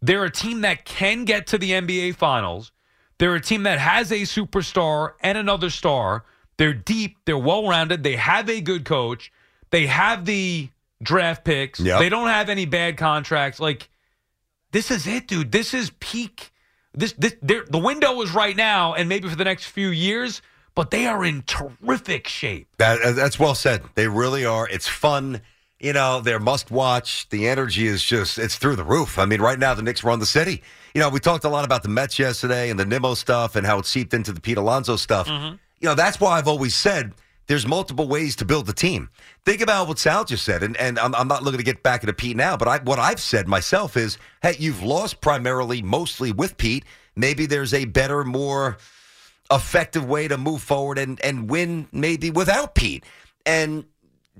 they're 0.00 0.24
a 0.24 0.30
team 0.30 0.60
that 0.60 0.84
can 0.84 1.24
get 1.24 1.46
to 1.48 1.58
the 1.58 1.70
NBA 1.70 2.14
Finals. 2.16 2.70
They're 3.18 3.34
a 3.34 3.40
team 3.40 3.62
that 3.64 3.78
has 3.78 4.10
a 4.12 4.22
superstar 4.22 5.12
and 5.20 5.38
another 5.38 5.70
star. 5.70 6.24
They're 6.58 6.74
deep, 6.74 7.16
they're 7.24 7.38
well 7.38 7.66
rounded, 7.66 8.02
they 8.02 8.16
have 8.16 8.48
a 8.50 8.60
good 8.60 8.84
coach, 8.84 9.32
they 9.70 9.86
have 9.86 10.24
the 10.26 10.68
draft 11.02 11.44
picks, 11.44 11.80
Yep. 11.80 11.98
they 11.98 12.08
don't 12.08 12.28
have 12.28 12.48
any 12.48 12.66
bad 12.66 12.96
contracts. 12.96 13.58
Like, 13.58 13.88
this 14.70 14.90
is 14.90 15.06
it, 15.06 15.28
dude. 15.28 15.50
This 15.52 15.72
is 15.74 15.90
peak. 15.98 16.51
This 16.94 17.14
this 17.18 17.34
the 17.40 17.78
window 17.78 18.20
is 18.22 18.32
right 18.32 18.56
now, 18.56 18.94
and 18.94 19.08
maybe 19.08 19.28
for 19.28 19.36
the 19.36 19.44
next 19.44 19.66
few 19.66 19.88
years. 19.88 20.42
But 20.74 20.90
they 20.90 21.06
are 21.06 21.22
in 21.22 21.42
terrific 21.42 22.26
shape. 22.26 22.66
That, 22.78 23.02
uh, 23.02 23.12
that's 23.12 23.38
well 23.38 23.54
said. 23.54 23.82
They 23.94 24.08
really 24.08 24.46
are. 24.46 24.66
It's 24.66 24.88
fun. 24.88 25.42
You 25.78 25.92
know, 25.92 26.22
they're 26.22 26.40
must 26.40 26.70
watch. 26.70 27.28
The 27.28 27.46
energy 27.46 27.86
is 27.86 28.02
just, 28.02 28.38
it's 28.38 28.56
through 28.56 28.76
the 28.76 28.84
roof. 28.84 29.18
I 29.18 29.26
mean, 29.26 29.42
right 29.42 29.58
now, 29.58 29.74
the 29.74 29.82
Knicks 29.82 30.02
run 30.02 30.18
the 30.18 30.24
city. 30.24 30.62
You 30.94 31.00
know, 31.02 31.10
we 31.10 31.20
talked 31.20 31.44
a 31.44 31.50
lot 31.50 31.66
about 31.66 31.82
the 31.82 31.90
Mets 31.90 32.18
yesterday 32.18 32.70
and 32.70 32.80
the 32.80 32.86
Nimmo 32.86 33.12
stuff 33.12 33.54
and 33.54 33.66
how 33.66 33.80
it 33.80 33.86
seeped 33.86 34.14
into 34.14 34.32
the 34.32 34.40
Pete 34.40 34.56
Alonso 34.56 34.96
stuff. 34.96 35.28
Mm-hmm. 35.28 35.56
You 35.80 35.88
know, 35.88 35.94
that's 35.94 36.18
why 36.18 36.38
I've 36.38 36.48
always 36.48 36.74
said 36.74 37.12
there's 37.46 37.66
multiple 37.66 38.08
ways 38.08 38.36
to 38.36 38.44
build 38.44 38.66
the 38.66 38.72
team. 38.72 39.10
Think 39.44 39.60
about 39.60 39.88
what 39.88 39.98
Sal 39.98 40.24
just 40.24 40.44
said, 40.44 40.62
and, 40.62 40.76
and 40.76 40.98
I'm, 40.98 41.14
I'm 41.14 41.28
not 41.28 41.42
looking 41.42 41.58
to 41.58 41.64
get 41.64 41.82
back 41.82 42.02
into 42.02 42.12
Pete 42.12 42.36
now, 42.36 42.56
but 42.56 42.68
I, 42.68 42.78
what 42.78 42.98
I've 42.98 43.20
said 43.20 43.48
myself 43.48 43.96
is, 43.96 44.18
hey, 44.42 44.54
you've 44.58 44.82
lost 44.82 45.20
primarily 45.20 45.82
mostly 45.82 46.32
with 46.32 46.56
Pete. 46.56 46.84
Maybe 47.16 47.46
there's 47.46 47.74
a 47.74 47.84
better, 47.84 48.24
more 48.24 48.78
effective 49.50 50.04
way 50.06 50.28
to 50.28 50.38
move 50.38 50.62
forward 50.62 50.98
and, 50.98 51.20
and 51.24 51.50
win 51.50 51.88
maybe 51.92 52.30
without 52.30 52.74
Pete. 52.74 53.04
And 53.44 53.84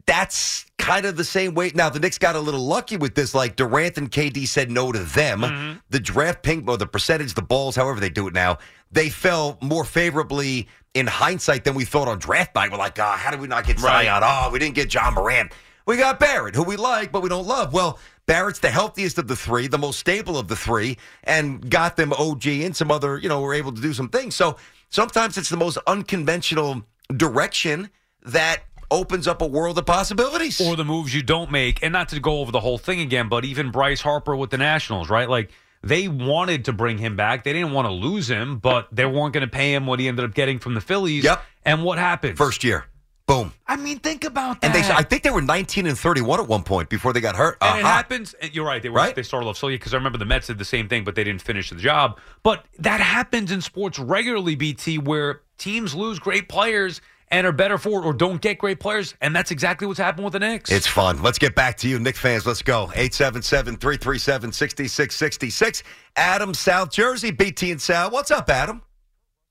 that's 0.07 0.65
kind 0.79 1.05
of 1.07 1.17
the 1.17 1.25
same 1.25 1.55
way. 1.55 1.71
Now, 1.75 1.91
the 1.91 2.01
Knicks 2.01 2.19
got 2.19 2.35
a 2.35 2.41
little 2.41 2.65
lucky 2.65 2.97
with 2.97 3.15
this. 3.15 3.35
Like 3.35 3.57
Durant 3.57 3.99
and 3.99 4.11
KD 4.11 4.47
said 4.49 4.71
no 4.71 4.91
to 4.91 5.01
them. 5.01 5.41
Mm-hmm. 5.41 5.79
The 5.91 6.01
draft 6.01 6.43
pink 6.43 6.69
or 6.69 6.77
the 6.77 6.87
percentage, 6.87 7.35
the 7.35 7.43
balls, 7.43 7.77
however 7.77 8.01
they 8.01 8.09
do 8.09 8.27
it 8.27 8.35
now, 8.35 8.59
they 8.91 9.11
fell 9.11 9.59
more 9.61 9.85
favorably 9.85 10.69
in 10.95 11.07
hindsight 11.07 11.65
than 11.65 11.75
we 11.75 11.85
thought 11.85 12.09
on 12.09 12.19
draft 12.19 12.55
night. 12.55 12.71
We're 12.71 12.79
like, 12.79 12.99
ah, 12.99 13.17
how 13.17 13.31
did 13.31 13.41
we 13.41 13.47
not 13.49 13.67
get 13.67 13.81
Right. 13.81 14.07
Zion? 14.07 14.23
Oh, 14.25 14.51
we 14.53 14.59
didn't 14.59 14.75
get 14.75 14.93
Ja 14.93 15.11
Morant. 15.11 15.53
We 15.87 15.97
got 15.97 16.21
Barrett, 16.21 16.55
who 16.55 16.63
we 16.63 16.77
like, 16.77 17.11
but 17.11 17.23
we 17.23 17.29
don't 17.29 17.47
love. 17.47 17.73
Well, 17.73 17.99
Barrett's 18.27 18.61
the 18.61 18.71
healthiest 18.71 19.19
of 19.19 19.27
the 19.27 19.35
three, 19.35 19.67
the 19.67 19.79
most 19.79 19.99
stable 19.99 20.39
of 20.39 20.47
the 20.47 20.55
three, 20.55 20.97
and 21.25 21.69
got 21.69 21.97
them 21.97 22.13
OG 22.13 22.47
and 22.47 22.77
some 22.77 22.91
other, 22.93 23.19
you 23.19 23.29
know, 23.29 23.41
were 23.41 23.55
able 23.55 23.73
to 23.73 23.81
do 23.81 23.93
some 23.93 24.09
things. 24.09 24.37
So 24.37 24.57
sometimes 24.91 25.37
it's 25.37 25.49
the 25.49 25.57
most 25.57 25.79
unconventional 25.89 26.83
direction 27.17 27.91
that 28.25 28.63
opens 28.93 29.27
up 29.27 29.43
a 29.43 29.47
world 29.47 29.77
of 29.79 29.87
possibilities. 29.87 30.61
Or 30.61 30.77
the 30.77 30.85
moves 30.85 31.13
you 31.13 31.23
don't 31.23 31.51
make, 31.51 31.83
and 31.83 31.93
not 31.93 32.11
to 32.11 32.21
go 32.21 32.39
over 32.41 32.53
the 32.53 32.61
whole 32.61 32.79
thing 32.79 33.01
again, 33.01 33.29
but 33.29 33.45
even 33.45 33.71
Bryce 33.73 34.03
Harper 34.03 34.37
with 34.37 34.51
the 34.51 34.59
Nationals, 34.59 35.11
right? 35.11 35.29
Like 35.29 35.51
they 35.83 36.09
wanted 36.09 36.65
to 36.67 36.73
bring 36.73 36.99
him 36.99 37.17
back. 37.17 37.45
They 37.45 37.53
didn't 37.53 37.73
want 37.73 37.87
to 37.87 37.93
lose 37.93 38.29
him, 38.29 38.59
but 38.59 38.89
they 38.93 39.05
weren't 39.05 39.33
going 39.35 39.47
to 39.47 39.51
pay 39.53 39.75
him 39.75 39.87
what 39.87 39.99
he 40.01 40.09
ended 40.09 40.25
up 40.25 40.35
getting 40.35 40.59
from 40.59 40.75
the 40.75 40.81
Phillies. 40.81 41.25
Yep. 41.25 41.43
And 41.65 41.83
what 41.85 41.99
happened? 41.99 42.39
First 42.39 42.65
year. 42.65 42.87
Boom. 43.27 43.53
I 43.69 43.77
mean, 43.77 44.01
think 44.01 44.25
about 44.25 44.61
that. 44.61 44.75
And 44.75 44.85
they, 44.85 44.93
I 44.93 45.03
think 45.03 45.23
they 45.23 45.31
were 45.31 45.41
19 45.41 45.87
and 45.87 45.97
31 45.97 46.41
at 46.41 46.49
one 46.49 46.65
point 46.65 46.89
before 46.89 47.13
they 47.13 47.21
got 47.21 47.37
hurt. 47.37 47.57
And 47.61 47.79
it 47.79 47.85
Uh-huh. 47.85 47.93
happens. 47.95 48.35
and 48.35 48.53
You're 48.55 48.67
right. 48.67 48.83
They 48.83 48.89
were 48.89 48.97
Right? 48.97 49.15
they 49.15 49.23
started 49.23 49.47
off 49.47 49.57
slowly 49.57 49.77
because 49.77 49.95
I 49.95 49.97
remember 49.97 50.19
the 50.19 50.25
Mets 50.25 50.49
did 50.49 50.59
the 50.59 50.65
same 50.65 50.89
thing, 50.89 51.05
but 51.05 51.15
they 51.15 51.23
didn't 51.25 51.41
finish 51.41 51.71
the 51.71 51.77
job. 51.77 52.19
But 52.43 52.65
that 52.81 53.01
happens 53.01 53.53
in 53.53 53.61
sports 53.61 53.99
regularly, 53.99 54.57
BT, 54.57 54.99
where 54.99 55.41
teams 55.57 55.95
lose 55.95 56.19
great 56.19 56.49
players 56.49 57.01
and 57.33 57.47
are 57.47 57.53
better 57.53 57.79
for 57.79 58.01
it, 58.03 58.07
or 58.07 58.13
don't 58.13 58.41
get 58.41 58.59
great 58.59 58.79
players, 58.79 59.15
and 59.21 59.35
that's 59.35 59.51
exactly 59.51 59.87
what's 59.87 59.99
happened 59.99 60.25
with 60.25 60.35
the 60.35 60.39
Knicks. 60.39 60.71
It's 60.71 60.87
fun. 60.87 61.23
Let's 61.23 61.39
get 61.39 61.55
back 61.57 61.77
to 61.79 61.89
you, 61.89 61.99
Knick 61.99 62.15
fans. 62.17 62.47
Let's 62.47 62.63
go. 62.63 62.85
877 62.95 63.77
337 63.79 64.53
6666. 64.53 65.83
Adam, 66.15 66.55
South 66.55 66.91
Jersey, 66.93 67.31
BT 67.33 67.73
and 67.73 67.81
Sal. 67.81 68.11
What's 68.11 68.31
up, 68.31 68.49
Adam? 68.51 68.83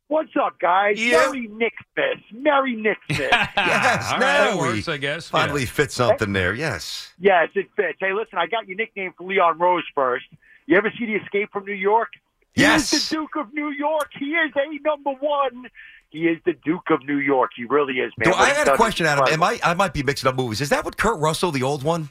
What's 0.07 0.31
up, 0.41 0.59
guys? 0.59 1.01
Yeah. 1.01 1.17
Merry 1.31 1.47
Nickfest. 1.47 2.21
Merry 2.33 2.75
Nickfest. 2.75 3.29
yes, 3.31 4.11
All 4.11 4.19
right, 4.19 4.19
now 4.19 4.51
that 4.51 4.57
works, 4.57 4.87
I 4.89 4.97
guess. 4.97 5.29
finally 5.29 5.65
fit 5.65 5.91
something 5.91 6.33
there. 6.33 6.53
Yes. 6.53 7.13
yes, 7.19 7.47
it 7.55 7.67
fits. 7.77 7.97
Hey, 7.99 8.11
listen, 8.13 8.37
I 8.37 8.45
got 8.47 8.67
your 8.67 8.75
nickname 8.77 9.13
for 9.17 9.25
Leon 9.25 9.57
Rose 9.57 9.85
first. 9.95 10.25
You 10.65 10.77
ever 10.77 10.91
see 10.99 11.05
the 11.05 11.15
Escape 11.15 11.49
from 11.53 11.65
New 11.65 11.73
York? 11.73 12.09
He 12.53 12.61
Yes. 12.61 12.91
is 12.91 13.07
the 13.09 13.15
Duke 13.15 13.37
of 13.37 13.53
New 13.53 13.69
York. 13.71 14.09
He 14.19 14.25
is 14.33 14.51
a 14.55 14.83
number 14.83 15.11
one. 15.11 15.67
He 16.11 16.27
is 16.27 16.37
the 16.45 16.53
Duke 16.65 16.89
of 16.91 17.03
New 17.05 17.17
York. 17.17 17.51
He 17.55 17.65
really 17.65 17.95
is, 17.99 18.11
man. 18.17 18.31
Do 18.31 18.37
I 18.37 18.49
had 18.49 18.67
a 18.67 18.73
is 18.73 18.77
question, 18.77 19.05
Adam. 19.05 19.25
Am. 19.29 19.41
I? 19.41 19.59
I 19.63 19.73
might 19.73 19.93
be 19.93 20.03
mixing 20.03 20.27
up 20.29 20.35
movies. 20.35 20.61
Is 20.61 20.69
that 20.69 20.83
with 20.85 20.97
Kurt 20.97 21.19
Russell, 21.19 21.51
the 21.51 21.63
old 21.63 21.83
one? 21.83 22.09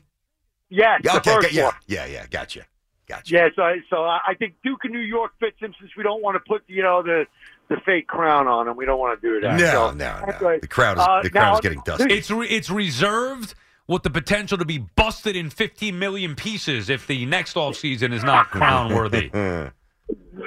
Yes, 0.70 1.00
Yeah. 1.04 1.12
the 1.12 1.18
Okay. 1.18 1.34
first 1.34 1.52
yeah, 1.52 1.64
one. 1.66 1.74
yeah. 1.86 2.06
Yeah. 2.06 2.26
Gotcha. 2.30 2.64
Gotcha. 3.06 3.34
Yeah, 3.34 3.48
so 3.56 3.62
so 3.90 4.04
I 4.04 4.20
I 4.28 4.34
think 4.34 4.54
Duke 4.64 4.84
of 4.84 4.90
New 4.92 5.00
York 5.00 5.32
fits 5.40 5.58
him 5.58 5.74
since 5.80 5.90
we 5.96 6.02
don't 6.02 6.22
want 6.22 6.36
to 6.36 6.40
put 6.48 6.62
you 6.68 6.82
know 6.82 7.02
the 7.02 7.26
the 7.68 7.76
fake 7.84 8.06
crown 8.06 8.46
on 8.48 8.68
him. 8.68 8.76
We 8.76 8.84
don't 8.86 8.98
want 9.00 9.20
to 9.20 9.28
do 9.28 9.40
that. 9.40 9.58
No, 9.58 9.66
So, 9.66 9.90
no, 9.90 9.96
that's 10.26 10.40
no. 10.40 10.48
right. 10.48 10.60
The 10.62 10.68
crowd 10.68 10.96
is 10.98 11.04
Uh, 11.06 11.20
the 11.22 11.30
crowd 11.30 11.42
now, 11.42 11.54
is 11.54 11.60
getting 11.60 11.82
dusty. 11.84 12.14
It's 12.14 12.30
re- 12.30 12.46
it's 12.48 12.70
reserved 12.70 13.54
with 13.88 14.04
the 14.04 14.10
potential 14.10 14.56
to 14.58 14.64
be 14.64 14.78
busted 14.78 15.34
in 15.34 15.50
15 15.50 15.98
million 15.98 16.36
pieces 16.36 16.88
if 16.88 17.06
the 17.08 17.26
next 17.26 17.56
off 17.56 17.74
season 17.76 18.12
is 18.12 18.22
not 18.22 18.48
crown 18.50 18.94
worthy. 18.94 19.30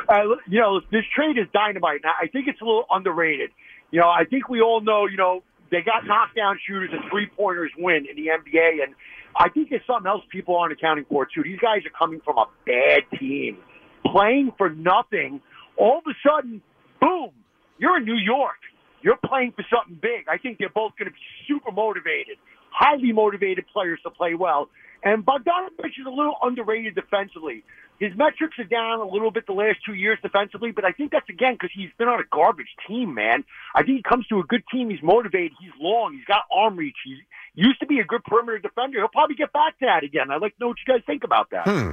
uh, 0.10 0.22
you 0.48 0.60
know, 0.60 0.82
this 0.92 1.04
trade 1.16 1.38
is 1.38 1.48
dynamite. 1.54 2.02
I 2.06 2.28
think 2.28 2.48
it's 2.48 2.62
a 2.62 2.66
little 2.66 2.86
underrated. 2.90 3.52
You 3.92 4.00
know, 4.00 4.10
I 4.10 4.26
think 4.26 4.50
we 4.50 4.62
all 4.62 4.82
know, 4.82 5.06
you 5.06 5.18
know, 5.18 5.44
they 5.72 5.82
got 5.82 6.06
knockdown 6.06 6.60
shooters 6.68 6.90
and 6.92 7.02
three 7.10 7.28
pointers 7.38 7.72
win 7.78 8.06
in 8.10 8.16
the 8.16 8.30
NBA, 8.30 8.84
and 8.84 8.96
I 9.36 9.50
think 9.50 9.70
there's 9.70 9.86
something 9.88 10.08
else 10.08 10.24
people 10.30 10.56
aren't 10.56 10.74
accounting 10.74 11.06
for 11.10 11.26
too. 11.26 11.44
These 11.44 11.60
guys 11.60 11.82
are 11.86 11.98
coming 11.98 12.22
from 12.24 12.38
a 12.38 12.46
bad 12.66 13.04
team, 13.20 13.58
playing 14.06 14.52
for 14.58 14.70
nothing. 14.70 15.42
All 15.78 16.00
of 16.00 16.04
a 16.08 16.14
sudden, 16.28 16.62
boom, 17.02 17.32
you're 17.78 17.98
in 17.98 18.06
New 18.06 18.18
York. 18.18 18.58
You're 19.02 19.18
playing 19.26 19.54
for 19.56 19.66
something 19.74 19.98
big. 20.02 20.28
I 20.30 20.38
think 20.38 20.60
they're 20.60 20.70
both 20.70 20.94
going 20.98 21.10
to 21.10 21.14
be 21.14 21.26
super 21.48 21.72
motivated, 21.72 22.38
highly 22.70 23.12
motivated 23.12 23.66
players 23.74 24.00
to 24.04 24.10
play 24.10 24.36
well. 24.36 24.70
And 25.04 25.26
Bogdanovich 25.26 26.00
is 26.00 26.06
a 26.08 26.10
little 26.10 26.38
underrated 26.42 26.96
defensively. 26.96 27.64
His 28.04 28.18
metrics 28.18 28.60
are 28.60 28.66
down 28.66 29.00
a 29.00 29.08
little 29.08 29.32
bit 29.32 29.48
the 29.48 29.54
last 29.54 29.78
two 29.86 29.94
years 29.94 30.20
defensively, 30.22 30.72
but 30.72 30.84
I 30.84 30.92
think 30.92 31.14
that's 31.14 31.30
again 31.30 31.54
because 31.54 31.70
he's 31.74 31.90
been 31.98 32.10
on 32.10 32.20
a 32.20 32.26
garbage 32.30 32.68
team, 32.86 33.14
man. 33.14 33.46
I 33.74 33.84
think 33.84 33.96
he 33.96 34.04
comes 34.04 34.28
to 34.28 34.40
a 34.40 34.44
good 34.44 34.64
team. 34.70 34.90
He's 34.90 35.02
motivated. 35.02 35.54
He's 35.58 35.72
long. 35.80 36.14
He's 36.14 36.26
got 36.26 36.42
arm 36.52 36.76
reach. 36.76 36.98
He 37.06 37.22
used 37.56 37.80
to 37.80 37.86
be 37.86 38.00
a 38.00 38.04
good 38.04 38.22
perimeter 38.26 38.60
defender. 38.60 39.00
He'll 39.00 39.08
probably 39.08 39.38
get 39.38 39.54
back 39.54 39.80
to 39.80 39.86
that 39.86 40.04
again. 40.04 40.32
I'd 40.32 40.42
like 40.42 40.54
to 40.58 40.60
know 40.60 40.68
what 40.68 40.78
you 40.86 40.94
guys 40.94 41.02
think 41.06 41.24
about 41.24 41.52
that. 41.52 41.66
Hmm. 41.66 41.92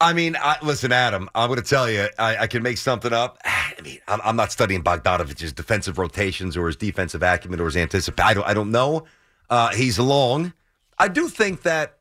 I 0.00 0.12
mean, 0.12 0.36
I, 0.40 0.58
listen, 0.62 0.92
Adam. 0.92 1.28
I'm 1.34 1.48
going 1.48 1.60
to 1.60 1.68
tell 1.68 1.90
you, 1.90 2.06
I, 2.20 2.36
I 2.36 2.46
can 2.46 2.62
make 2.62 2.78
something 2.78 3.12
up. 3.12 3.38
I 3.44 3.74
mean, 3.82 3.98
I'm, 4.06 4.20
I'm 4.22 4.36
not 4.36 4.52
studying 4.52 4.84
Bogdanovich's 4.84 5.52
defensive 5.52 5.98
rotations 5.98 6.56
or 6.56 6.68
his 6.68 6.76
defensive 6.76 7.20
acumen 7.20 7.58
or 7.58 7.64
his 7.64 7.76
anticipation. 7.76 8.28
I 8.28 8.34
don't, 8.34 8.46
I 8.46 8.54
don't 8.54 8.70
know. 8.70 9.06
Uh, 9.50 9.70
he's 9.70 9.98
long. 9.98 10.52
I 11.00 11.08
do 11.08 11.26
think 11.26 11.62
that, 11.62 11.98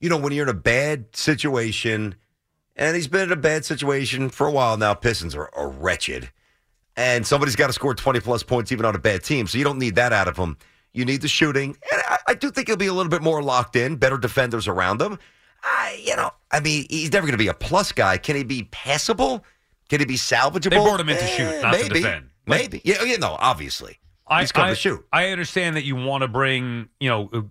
you 0.00 0.08
know, 0.08 0.16
when 0.16 0.32
you're 0.32 0.46
in 0.46 0.50
a 0.50 0.54
bad 0.54 1.14
situation, 1.14 2.16
and 2.80 2.96
he's 2.96 3.06
been 3.06 3.20
in 3.20 3.32
a 3.32 3.36
bad 3.36 3.64
situation 3.64 4.30
for 4.30 4.46
a 4.46 4.50
while 4.50 4.76
now. 4.76 4.94
Pistons 4.94 5.36
are, 5.36 5.50
are 5.54 5.68
wretched, 5.68 6.30
and 6.96 7.24
somebody's 7.24 7.54
got 7.54 7.68
to 7.68 7.72
score 7.72 7.94
20 7.94 8.20
plus 8.20 8.42
points 8.42 8.72
even 8.72 8.84
on 8.86 8.96
a 8.96 8.98
bad 8.98 9.22
team. 9.22 9.46
So 9.46 9.58
you 9.58 9.64
don't 9.64 9.78
need 9.78 9.94
that 9.96 10.12
out 10.12 10.26
of 10.26 10.36
him. 10.36 10.56
You 10.92 11.04
need 11.04 11.20
the 11.20 11.28
shooting, 11.28 11.76
and 11.92 12.02
I, 12.08 12.18
I 12.28 12.34
do 12.34 12.50
think 12.50 12.66
he'll 12.66 12.76
be 12.76 12.88
a 12.88 12.92
little 12.92 13.10
bit 13.10 13.22
more 13.22 13.42
locked 13.42 13.76
in. 13.76 13.96
Better 13.96 14.18
defenders 14.18 14.66
around 14.66 15.00
him. 15.00 15.18
I, 15.62 16.02
you 16.02 16.16
know, 16.16 16.30
I 16.50 16.60
mean, 16.60 16.86
he's 16.88 17.12
never 17.12 17.26
going 17.26 17.34
to 17.34 17.38
be 17.38 17.48
a 17.48 17.54
plus 17.54 17.92
guy. 17.92 18.16
Can 18.16 18.34
he 18.34 18.42
be 18.42 18.64
passable? 18.72 19.44
Can 19.90 20.00
he 20.00 20.06
be 20.06 20.14
salvageable? 20.16 20.70
They 20.70 20.76
brought 20.76 21.00
him 21.00 21.10
in 21.10 21.16
to 21.16 21.22
Eh, 21.22 21.26
shoot, 21.26 21.62
not 21.62 21.74
to 21.74 21.82
maybe, 21.82 21.94
defend. 22.00 22.30
Maybe, 22.46 22.80
yeah, 22.82 23.02
you 23.02 23.18
know, 23.18 23.36
obviously, 23.38 23.98
I, 24.26 24.40
he's 24.40 24.52
come 24.52 24.64
I, 24.64 24.70
to 24.70 24.74
shoot. 24.74 25.04
I 25.12 25.28
understand 25.28 25.76
that 25.76 25.84
you 25.84 25.96
want 25.96 26.22
to 26.22 26.28
bring, 26.28 26.88
you 26.98 27.10
know, 27.10 27.50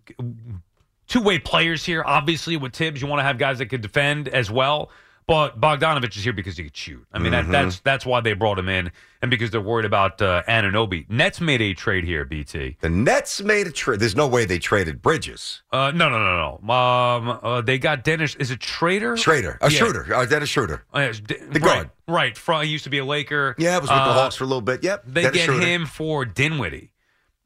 two 1.07 1.21
way 1.21 1.37
players 1.37 1.85
here. 1.85 2.03
Obviously, 2.03 2.57
with 2.57 2.73
Thibs, 2.73 2.99
you 3.01 3.07
want 3.07 3.19
to 3.19 3.23
have 3.23 3.37
guys 3.37 3.59
that 3.59 3.67
could 3.67 3.81
defend 3.81 4.27
as 4.27 4.49
well. 4.49 4.89
But 5.29 5.61
Bogdanovich 5.61 6.17
is 6.17 6.23
here 6.23 6.33
because 6.33 6.57
he 6.57 6.63
could 6.63 6.75
shoot. 6.75 7.05
I 7.13 7.19
mean, 7.19 7.31
Mhm. 7.33 7.45
that, 7.45 7.51
that's 7.51 7.79
that's 7.81 8.03
why 8.03 8.19
they 8.19 8.33
brought 8.33 8.57
him 8.57 8.67
in, 8.67 8.91
and 9.21 9.29
because 9.29 9.51
they're 9.51 9.61
worried 9.61 9.85
about 9.85 10.19
uh, 10.23 10.41
Anunoby. 10.49 11.07
Nets 11.07 11.39
made 11.39 11.61
a 11.61 11.75
trade 11.75 12.03
here, 12.03 12.25
BT. 12.25 12.77
The 12.81 12.89
Nets 12.89 13.39
made 13.39 13.67
a 13.67 13.71
trade. 13.71 13.99
There's 13.99 14.15
no 14.15 14.25
way 14.27 14.45
they 14.45 14.57
traded 14.57 15.03
Bridges. 15.03 15.61
Uh, 15.71 15.91
no, 15.93 16.09
no, 16.09 16.17
no, 16.17 16.59
no. 16.63 16.73
Um, 16.73 17.39
uh, 17.43 17.61
they 17.61 17.77
got 17.77 18.03
Dennis. 18.03 18.33
Is 18.37 18.49
it 18.49 18.59
Trader? 18.59 19.15
Schrader, 19.17 19.59
a 19.61 19.69
Yeah. 19.69 19.77
Schroeder, 19.77 20.15
uh, 20.15 20.25
Dennis 20.25 20.49
Schroeder. 20.49 20.83
Uh, 20.91 21.11
D- 21.11 21.35
The 21.51 21.59
right, 21.59 21.61
guard. 21.61 21.89
right. 22.07 22.35
From, 22.35 22.63
he 22.63 22.69
used 22.69 22.85
to 22.85 22.89
be 22.89 22.97
a 22.97 23.05
Laker. 23.05 23.53
Yeah, 23.59 23.75
it 23.77 23.81
was 23.83 23.91
with 23.91 23.97
the 23.99 24.01
Uh, 24.03 24.13
Hawks 24.13 24.35
for 24.35 24.45
a 24.45 24.47
little 24.47 24.61
bit. 24.61 24.83
Yep, 24.83 25.03
They 25.05 25.21
Dennis 25.21 25.37
get 25.37 25.45
Schroeder. 25.45 25.65
him 25.67 25.85
for 25.85 26.25
Dinwiddie. 26.25 26.91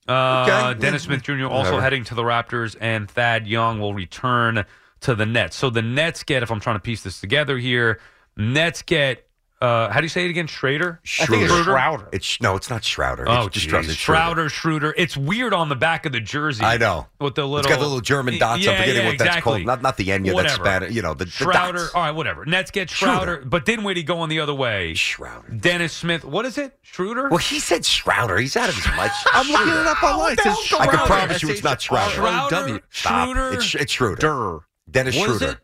Uh, 0.07 0.45
Okay, 0.47 0.79
Dennis 0.79 1.03
yeah. 1.03 1.07
Smith 1.17 1.23
Jr. 1.23 1.47
also 1.47 1.57
Whatever. 1.71 1.81
heading 1.81 2.03
to 2.05 2.15
the 2.15 2.23
Raptors, 2.23 2.77
and 2.79 3.11
Thad 3.11 3.45
Young 3.45 3.79
will 3.81 3.93
return 3.93 4.63
to 5.03 5.15
the 5.15 5.25
Nets. 5.25 5.55
So 5.55 5.69
the 5.69 5.81
Nets 5.81 6.23
get, 6.23 6.43
if 6.43 6.51
I'm 6.51 6.59
trying 6.59 6.75
to 6.75 6.81
piece 6.81 7.03
this 7.03 7.19
together 7.19 7.57
here, 7.57 7.99
Nets 8.35 8.81
get. 8.81 9.27
Uh, 9.61 9.89
how 9.89 10.01
do 10.01 10.03
you 10.03 10.09
say 10.09 10.25
it 10.25 10.29
again? 10.29 10.45
Schrader. 10.45 10.99
I 11.21 11.25
think 11.25 11.43
it's 11.43 11.53
Schrouder. 11.53 12.09
It's 12.11 12.41
no, 12.41 12.57
it's 12.57 12.69
not 12.69 12.81
Schrouder. 12.81 13.23
Oh, 13.25 13.45
it's 13.45 13.53
just 13.53 13.69
geez. 13.69 13.87
it's 13.87 13.97
Schroeder. 13.97 14.49
Schrouder, 14.49 14.49
Schroeder. 14.49 14.93
It's 14.97 15.15
weird 15.15 15.53
on 15.53 15.69
the 15.69 15.77
back 15.77 16.05
of 16.05 16.11
the 16.11 16.19
jersey. 16.19 16.65
I 16.65 16.75
know. 16.75 17.07
With 17.21 17.35
the 17.35 17.43
little, 17.43 17.59
it's 17.59 17.67
got 17.67 17.79
the 17.79 17.85
little 17.85 18.01
German 18.01 18.37
dots. 18.37 18.61
Yeah, 18.61 18.71
I'm 18.71 18.77
forgetting 18.79 19.03
yeah, 19.03 19.07
what 19.07 19.17
that's 19.19 19.41
called. 19.41 19.65
Not 19.65 19.81
not 19.81 19.95
the 19.95 20.07
Enya. 20.07 20.25
That's 20.25 20.33
Whatever. 20.33 20.63
Spanish. 20.65 20.93
You 20.93 21.01
know 21.01 21.13
the, 21.13 21.23
the 21.23 21.49
dots. 21.53 21.93
All 21.95 22.01
right, 22.01 22.11
whatever. 22.11 22.43
Nets 22.45 22.71
get 22.71 22.89
Schroeder. 22.89 23.37
Schrouder, 23.37 23.49
but 23.49 23.63
Dinwiddie 23.63 24.03
going 24.03 24.29
the 24.29 24.41
other 24.41 24.53
way. 24.53 24.95
Schrouder. 24.95 25.57
Dennis 25.57 25.93
Smith. 25.93 26.25
What 26.25 26.45
is 26.45 26.57
it? 26.57 26.77
Schroeder. 26.81 27.29
Well, 27.29 27.37
he 27.37 27.61
said 27.61 27.83
Schrouder. 27.83 28.41
He's 28.41 28.57
out 28.57 28.67
of 28.67 28.75
his 28.75 28.85
mind. 28.87 29.11
I'm 29.27 29.47
looking 29.49 29.69
it 29.69 29.87
up 29.87 30.03
online. 30.03 30.33
It 30.33 30.39
says 30.41 30.57
I 30.77 30.87
can 30.87 31.05
promise 31.05 31.41
you 31.41 31.49
it's 31.51 31.63
not 31.63 31.79
Schrouder. 31.79 32.15
Schrouder, 32.15 32.81
Stop. 32.89 33.29
Schroeder. 33.29 33.53
It's, 33.53 33.75
it's 33.75 33.93
Schroeder. 33.93 34.65
Durr. 34.89 34.91
Dennis 34.91 35.15
What 35.17 35.29
is 35.29 35.37
Schroeder. 35.37 35.53
it? 35.53 35.59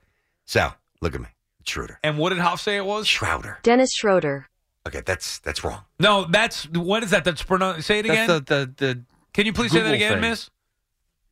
Sal, 0.46 0.76
look 1.02 1.16
at 1.16 1.22
me. 1.22 1.28
Schroeder. 1.66 2.00
And 2.04 2.18
what 2.18 2.30
did 2.30 2.40
Hoff 2.40 2.60
say 2.62 2.78
it 2.78 2.86
was? 2.86 3.08
Schroeder. 3.08 3.60
Dennis 3.64 3.92
Schroeder. 3.94 4.48
Okay, 4.88 5.02
that's 5.06 5.40
that's 5.40 5.64
wrong. 5.64 5.82
No, 6.00 6.26
that's 6.26 6.64
what 6.70 7.04
is 7.04 7.12
that? 7.12 7.24
That's 7.24 7.44
pronoun- 7.44 7.82
say 7.82 8.00
it 8.00 8.06
again. 8.06 8.28
The, 8.28 8.40
the, 8.40 8.74
the 8.78 9.04
Can 9.34 9.46
you 9.46 9.54
please 9.54 9.72
say 9.72 9.82
that 9.82 9.94
again, 9.94 10.14
thing. 10.14 10.22
Miss? 10.22 10.50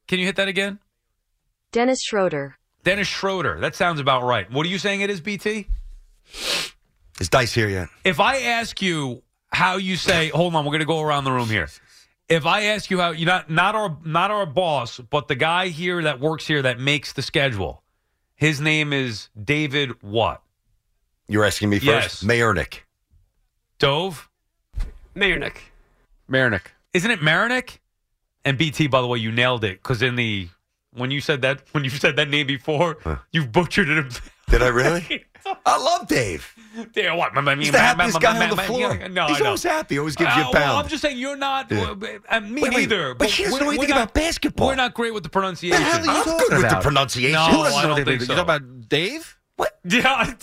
Can 0.07 0.19
you 0.19 0.25
hit 0.25 0.35
that 0.35 0.47
again? 0.47 0.79
Dennis 1.71 2.01
Schroeder. 2.03 2.57
Dennis 2.83 3.07
Schroeder. 3.07 3.59
That 3.59 3.75
sounds 3.75 3.99
about 3.99 4.23
right. 4.23 4.49
What 4.51 4.65
are 4.65 4.69
you 4.69 4.77
saying 4.77 5.01
it 5.01 5.09
is, 5.09 5.19
BT? 5.21 5.67
Is 7.19 7.29
Dice 7.29 7.53
here 7.53 7.67
yet? 7.67 7.87
If 8.03 8.19
I 8.19 8.37
ask 8.41 8.81
you 8.81 9.23
how 9.51 9.77
you 9.77 9.95
say, 9.95 10.29
hold 10.29 10.53
on, 10.55 10.63
we're 10.65 10.69
going 10.71 10.79
to 10.79 10.85
go 10.85 11.01
around 11.01 11.23
the 11.23 11.31
room 11.31 11.47
here. 11.49 11.67
If 12.29 12.45
I 12.45 12.63
ask 12.65 12.91
you 12.91 12.99
how 12.99 13.11
you 13.11 13.25
not 13.25 13.49
not 13.49 13.75
our 13.75 13.97
not 14.03 14.31
our 14.31 14.45
boss, 14.45 14.99
but 14.99 15.27
the 15.27 15.35
guy 15.35 15.69
here 15.69 16.01
that 16.03 16.19
works 16.19 16.45
here 16.45 16.61
that 16.61 16.79
makes 16.79 17.13
the 17.13 17.21
schedule, 17.21 17.83
his 18.35 18.59
name 18.59 18.91
is 18.91 19.29
David 19.41 20.01
what? 20.01 20.41
You're 21.27 21.45
asking 21.45 21.69
me 21.69 21.77
Yes. 21.77 22.19
first. 22.19 22.27
Mayernick. 22.27 22.79
Dove? 23.79 24.29
Mayernick. 25.15 25.57
Marinick. 26.29 26.67
Isn't 26.93 27.11
it 27.11 27.19
Marinick? 27.21 27.77
And 28.43 28.57
BT, 28.57 28.87
by 28.87 29.01
the 29.01 29.07
way, 29.07 29.19
you 29.19 29.31
nailed 29.31 29.63
it 29.63 29.81
because 29.81 30.01
in 30.01 30.15
the 30.15 30.49
when 30.91 31.11
you 31.11 31.21
said 31.21 31.41
that 31.43 31.61
when 31.71 31.83
you 31.83 31.89
said 31.89 32.15
that 32.17 32.29
name 32.29 32.47
before, 32.47 32.97
you've 33.31 33.51
butchered 33.51 33.89
it. 33.89 34.21
Did 34.49 34.61
I 34.61 34.67
really? 34.69 35.25
I 35.65 35.77
love 35.77 36.07
Dave. 36.07 36.53
Yeah, 36.95 37.13
what? 37.13 37.35
I 37.37 37.41
mean, 37.41 37.59
He's 37.59 37.71
the 37.71 37.79
happiest 37.79 38.19
guy 38.19 38.41
on 38.49 38.49
the 38.55 38.61
floor. 38.63 39.07
No, 39.09 39.27
He's 39.27 39.37
I 39.37 39.39
know. 39.39 39.45
always 39.47 39.63
happy. 39.63 39.97
Always 39.97 40.15
gives 40.15 40.35
you 40.35 40.41
Uh, 40.41 40.45
a 40.49 40.51
Well, 40.51 40.61
pound. 40.61 40.77
I'm 40.83 40.87
just 40.89 41.01
saying 41.01 41.17
you're 41.17 41.37
not. 41.37 41.71
Yeah. 41.71 41.93
Uh, 42.29 42.39
me 42.41 42.61
Wait, 42.61 42.73
wait, 42.73 42.77
neither. 42.81 43.13
but 43.15 43.29
he 43.29 43.43
doesn't 43.43 43.59
know 43.61 43.69
anything 43.69 43.89
not- 43.89 43.97
about 43.97 44.13
basketball. 44.13 44.67
We're 44.67 44.75
not 44.75 44.93
great 44.93 45.13
with 45.13 45.23
the 45.23 45.29
pronunciation. 45.29 45.79
The 45.81 45.85
hell 45.85 45.99
are 46.01 46.03
you 46.05 46.09
I'm 46.11 46.23
talking 46.23 46.37
good 46.39 46.51
with 46.51 46.61
the 46.61 46.67
about? 46.67 46.83
pronunciation. 46.83 47.31
No, 47.33 47.45
Who 47.45 47.63
doesn't 47.63 47.79
I 47.79 47.81
know 47.83 47.87
don't 47.89 47.97
anything 47.97 48.19
think 48.19 48.21
so. 48.27 48.33
you 48.33 48.43
talking 48.45 48.65
about 48.67 48.89
Dave? 48.89 49.37
What? 49.55 49.79
Yeah. 49.89 50.33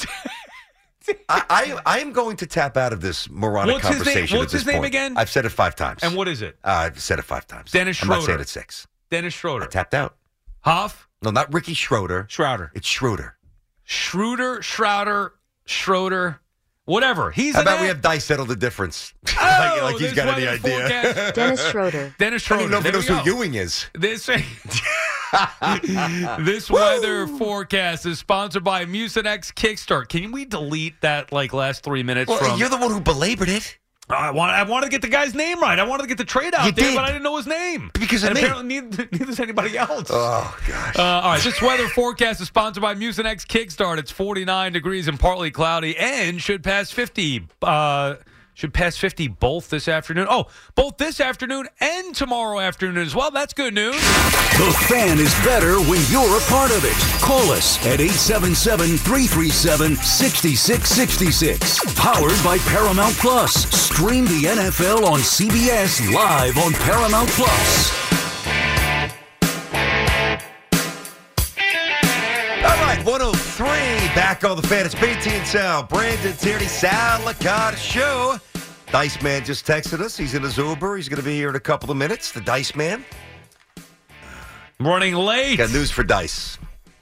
I, 1.29 1.43
I 1.51 1.81
I 1.85 1.99
am 1.99 2.13
going 2.15 2.39
to 2.39 2.47
tap 2.47 2.79
out 2.79 2.95
of 2.95 3.03
this 3.03 3.29
moronic 3.29 3.75
What's 3.75 3.89
his 3.89 3.97
name- 3.99 4.05
conversation. 4.05 4.39
what's 4.39 4.55
at 4.55 4.57
this 4.57 4.63
his 4.63 4.67
name 4.67 4.77
point. 4.77 4.87
again? 4.87 5.19
I've 5.19 5.29
said 5.29 5.45
it 5.45 5.51
five 5.51 5.77
times. 5.77 6.03
And 6.03 6.17
what 6.17 6.29
is 6.29 6.41
it? 6.41 6.57
Uh, 6.65 6.69
I've 6.71 6.99
said 6.99 7.19
it 7.19 7.23
five 7.27 7.47
times. 7.47 7.71
Dennis 7.73 8.01
I'm 8.01 8.09
not 8.09 8.15
Schroeder. 8.23 8.27
saying 8.27 8.41
it 8.41 8.49
six. 8.49 8.87
Dennis 9.11 9.35
Schroeder. 9.35 9.65
I 9.67 9.69
tapped 9.69 9.93
out. 9.93 10.17
Hoff? 10.63 11.07
No, 11.21 11.31
not 11.31 11.53
Ricky 11.53 11.75
Schroeder. 11.75 12.27
Schrouder. 12.31 12.71
It's 12.75 12.89
Schroeder. 12.89 13.37
Schroeder, 13.85 14.63
Schrouder, 14.63 15.33
Schroeder. 15.67 16.41
Whatever. 16.87 17.31
He's 17.31 17.55
How 17.55 17.63
about 17.63 17.81
we 17.81 17.87
have 17.87 18.03
Dice 18.03 18.27
settle 18.27 18.45
the 18.45 18.57
difference? 18.57 19.15
like, 19.27 19.37
Oh, 19.39 19.81
like 19.85 19.93
he's 19.93 20.01
this 20.01 20.13
got 20.13 20.37
any 20.37 20.45
weather 20.47 20.69
idea. 20.69 21.03
forecast. 21.03 21.35
Dennis 21.35 21.71
Schroeder. 21.71 22.15
Dennis 22.19 22.51
I 22.51 22.59
don't 22.59 22.59
Schroeder. 22.59 22.63
even 22.63 22.71
know 22.71 22.79
if 22.79 22.85
he 23.07 23.13
knows 23.15 23.25
who. 23.25 23.31
Ewing 23.31 23.55
is. 23.55 23.87
This 23.95 24.27
this 26.41 26.71
weather 26.71 27.27
forecast 27.27 28.07
is 28.07 28.19
sponsored 28.19 28.65
by 28.65 28.85
Mucinex 28.85 29.53
Kickstart. 29.55 30.09
Can 30.09 30.33
we 30.33 30.45
delete 30.45 31.01
that 31.01 31.33
like 31.33 31.53
last 31.53 31.83
three 31.83 32.03
minutes 32.03 32.29
Well, 32.29 32.39
from? 32.39 32.59
you're 32.59 32.69
the 32.69 32.77
one 32.77 32.91
who 32.91 33.01
belabored 33.01 33.49
it. 33.49 33.79
I 34.09 34.31
want. 34.33 34.53
I 34.53 34.63
wanted 34.65 34.87
to 34.87 34.91
get 34.91 35.01
the 35.03 35.09
guy's 35.09 35.35
name 35.35 35.61
right. 35.61 35.79
I 35.79 35.83
wanted 35.85 36.03
to 36.03 36.09
get 36.09 36.19
the 36.19 36.25
trade 36.27 36.55
out 36.55 36.67
You 36.67 36.73
there, 36.73 36.91
did. 36.91 36.95
but 36.95 37.05
I 37.05 37.09
didn't 37.09 37.23
know 37.23 37.37
his 37.39 37.47
name 37.47 37.91
Because 37.95 38.23
and 38.23 38.37
apparently 38.37 38.65
neither, 38.81 39.09
neither 39.13 39.25
does 39.25 39.41
anybody 39.41 39.79
else. 39.79 40.09
Oh 40.13 40.57
gosh. 40.69 40.97
Uh, 40.99 41.03
all 41.03 41.23
right, 41.33 41.41
this 41.43 41.61
weather 41.63 41.89
forecast 41.89 42.41
is 42.43 42.49
sponsored 42.49 42.83
by 42.83 42.95
Mucinex 42.95 43.47
Kickstart. 43.47 43.99
It's 43.99 44.11
49 44.11 44.73
degrees 44.75 45.09
and 45.09 45.19
partly 45.19 45.51
cloudy, 45.51 45.97
and 45.97 46.41
should 46.41 46.63
pass 46.63 46.91
50. 46.91 47.49
Uh, 47.63 48.17
should 48.55 48.73
pass 48.73 48.97
50 48.97 49.29
both 49.29 49.69
this 49.69 49.89
afternoon. 49.89 50.27
Oh, 50.31 50.47
both 50.75 50.97
this 50.97 51.21
afternoon 51.21 51.69
and 51.81 52.15
tomorrow 52.15 52.61
afternoon 52.61 52.99
as 52.99 53.15
well. 53.15 53.31
That's 53.31 53.53
good 53.53 53.75
news. 53.75 53.95
The 53.95 54.77
fan 54.89 55.19
is 55.19 55.35
better 55.45 55.79
when 55.81 56.01
you're 56.11 56.37
a 56.37 56.41
part 56.43 56.71
of 56.71 56.85
it. 56.85 56.97
Call 57.21 57.51
us 57.51 57.79
at 57.81 58.01
877 58.01 58.97
337 58.99 59.97
6666. 59.97 61.95
Powered 61.95 62.45
by 62.45 62.59
Paramount 62.71 63.15
Plus. 63.17 63.69
Stream 63.75 64.25
the 64.25 64.45
NFL 64.45 65.05
on 65.05 65.21
CBS 65.21 66.13
live 66.15 66.57
on 66.59 66.73
Paramount 66.73 67.29
Plus. 67.31 68.14
All 73.07 73.13
right, 73.19 73.21
103 73.21 73.67
back 74.15 74.45
on 74.45 74.57
the 74.57 74.67
fan. 74.67 74.87
It's 74.87 74.95
BT 74.95 75.31
and 75.31 75.47
Sal. 75.47 75.83
Brandon 75.85 76.33
Tierney, 76.37 76.67
Sal 76.67 77.21
Licata 77.21 77.77
Show. 77.77 78.39
Dice 78.91 79.21
Man 79.23 79.45
just 79.45 79.67
texted 79.67 80.01
us. 80.01 80.17
He's 80.17 80.35
in 80.35 80.43
his 80.43 80.57
Uber. 80.57 80.97
He's 80.97 81.09
going 81.09 81.19
to 81.21 81.25
be 81.25 81.35
here 81.35 81.49
in 81.49 81.57
a 81.57 81.61
couple 81.61 81.91
of 81.91 81.97
minutes. 81.97 82.33
The 82.33 82.41
Dice 82.41 82.75
Man. 82.75 83.05
Running 84.81 85.15
late. 85.15 85.57
Got 85.59 85.73
news 85.73 85.91
for 85.91 86.03
Dice. 86.05 86.59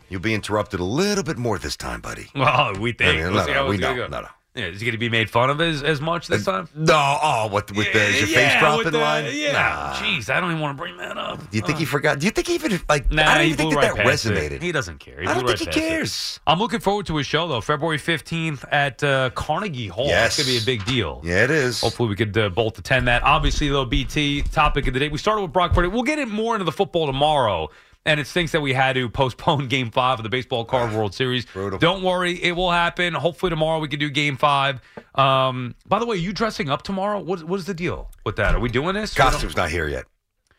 You'll 0.08 0.20
be 0.20 0.34
interrupted 0.34 0.80
a 0.80 0.84
little 0.84 1.24
bit 1.24 1.38
more 1.38 1.58
this 1.58 1.76
time, 1.76 2.00
buddy. 2.00 2.28
Well, 2.34 2.74
we 2.78 2.92
think. 2.92 3.14
I 3.20 3.22
mean, 3.24 3.34
We'll 3.34 3.46
no, 3.46 3.52
no, 3.52 3.66
we 3.66 3.76
know. 3.78 3.94
go. 3.94 4.06
No, 4.08 4.20
no. 4.22 4.28
Yeah, 4.54 4.66
is 4.66 4.80
he 4.80 4.84
going 4.84 4.92
to 4.92 4.98
be 4.98 5.08
made 5.08 5.30
fun 5.30 5.48
of 5.48 5.62
as, 5.62 5.82
as 5.82 6.02
much 6.02 6.26
this 6.26 6.44
time? 6.44 6.68
No, 6.74 7.18
oh, 7.22 7.48
what 7.50 7.72
with 7.74 7.90
the 7.90 8.02
is 8.04 8.18
your 8.18 8.26
face 8.28 8.52
dropping 8.58 8.92
line? 8.92 9.24
Yeah. 9.32 9.52
Nah. 9.52 9.94
Jeez, 9.94 10.28
I 10.28 10.40
don't 10.40 10.50
even 10.50 10.60
want 10.60 10.76
to 10.76 10.82
bring 10.82 10.98
that 10.98 11.16
up. 11.16 11.38
Do 11.50 11.56
you 11.56 11.62
think 11.64 11.78
he 11.78 11.86
forgot? 11.86 12.18
Do 12.18 12.26
you 12.26 12.32
think 12.32 12.50
even 12.50 12.78
like 12.86 13.10
Nah, 13.10 13.22
I 13.22 13.34
don't 13.36 13.44
he 13.44 13.46
even 13.46 13.56
think 13.56 13.72
blew 13.72 13.80
that 13.80 13.88
right 13.94 13.96
that 13.96 14.04
past 14.06 14.26
it. 14.26 14.32
resonated. 14.34 14.60
He 14.60 14.70
doesn't 14.70 14.98
care. 14.98 15.22
He 15.22 15.26
I 15.26 15.32
don't 15.32 15.44
blew 15.44 15.56
think 15.56 15.68
right 15.68 15.74
he 15.74 15.80
past 15.80 15.90
it. 15.92 15.96
cares. 15.96 16.40
I'm 16.46 16.58
looking 16.58 16.80
forward 16.80 17.06
to 17.06 17.16
his 17.16 17.26
show 17.26 17.48
though, 17.48 17.62
February 17.62 17.96
15th 17.98 18.64
at 18.70 19.02
uh, 19.02 19.30
Carnegie 19.34 19.88
Hall. 19.88 20.04
Yes. 20.08 20.38
It's 20.38 20.46
gonna 20.46 20.58
be 20.58 20.62
a 20.62 20.66
big 20.66 20.84
deal. 20.84 21.22
Yeah, 21.24 21.44
it 21.44 21.50
is. 21.50 21.80
Hopefully, 21.80 22.10
we 22.10 22.16
could 22.16 22.36
uh, 22.36 22.50
both 22.50 22.78
attend 22.78 23.08
that. 23.08 23.22
Obviously, 23.22 23.68
though, 23.70 23.86
BT 23.86 24.42
topic 24.42 24.86
of 24.86 24.92
the 24.92 25.00
day. 25.00 25.08
We 25.08 25.16
started 25.16 25.40
with 25.40 25.52
Brock 25.54 25.72
Purdy. 25.72 25.88
We'll 25.88 26.02
get 26.02 26.18
it 26.18 26.28
more 26.28 26.54
into 26.54 26.64
the 26.66 26.72
football 26.72 27.06
tomorrow. 27.06 27.70
And 28.04 28.18
it 28.18 28.26
stinks 28.26 28.50
that 28.52 28.60
we 28.60 28.72
had 28.72 28.94
to 28.94 29.08
postpone 29.08 29.68
Game 29.68 29.90
Five 29.90 30.18
of 30.18 30.22
the 30.24 30.28
Baseball 30.28 30.64
Card 30.64 30.92
World 30.92 31.14
Series. 31.14 31.46
Don't 31.78 32.02
worry, 32.02 32.42
it 32.42 32.56
will 32.56 32.70
happen. 32.70 33.14
Hopefully 33.14 33.50
tomorrow 33.50 33.78
we 33.78 33.88
can 33.88 34.00
do 34.00 34.10
Game 34.10 34.36
Five. 34.36 34.80
Um, 35.14 35.74
by 35.86 35.98
the 35.98 36.06
way, 36.06 36.16
are 36.16 36.20
you 36.20 36.32
dressing 36.32 36.68
up 36.68 36.82
tomorrow? 36.82 37.20
What 37.20 37.44
what 37.44 37.60
is 37.60 37.66
the 37.66 37.74
deal 37.74 38.10
with 38.24 38.36
that? 38.36 38.54
Are 38.54 38.60
we 38.60 38.68
doing 38.68 38.94
this? 38.94 39.14
Costume's 39.14 39.56
not 39.56 39.70
here 39.70 39.86
yet. 39.86 40.04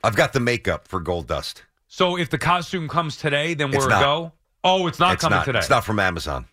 I've 0.03 0.15
got 0.15 0.34
the 0.34 0.40
makeup 0.40 0.88
for 0.88 0.99
Gold 0.99 1.28
Dust. 1.28 1.64
So 1.88 2.18
if 2.18 2.30
the 2.30 2.38
costume 2.38 2.88
comes 2.88 3.18
today, 3.18 3.53
then 3.53 3.72
we're 3.72 3.86
a 3.86 3.90
go. 3.90 4.32
Oh, 4.64 4.88
it's 4.88 4.99
not 4.99 5.14
it's 5.14 5.22
coming 5.22 5.38
not. 5.38 5.45
today. 5.45 5.60
It's 5.60 5.70
not 5.70 5.84
from 5.84 5.99
Amazon. 5.99 6.45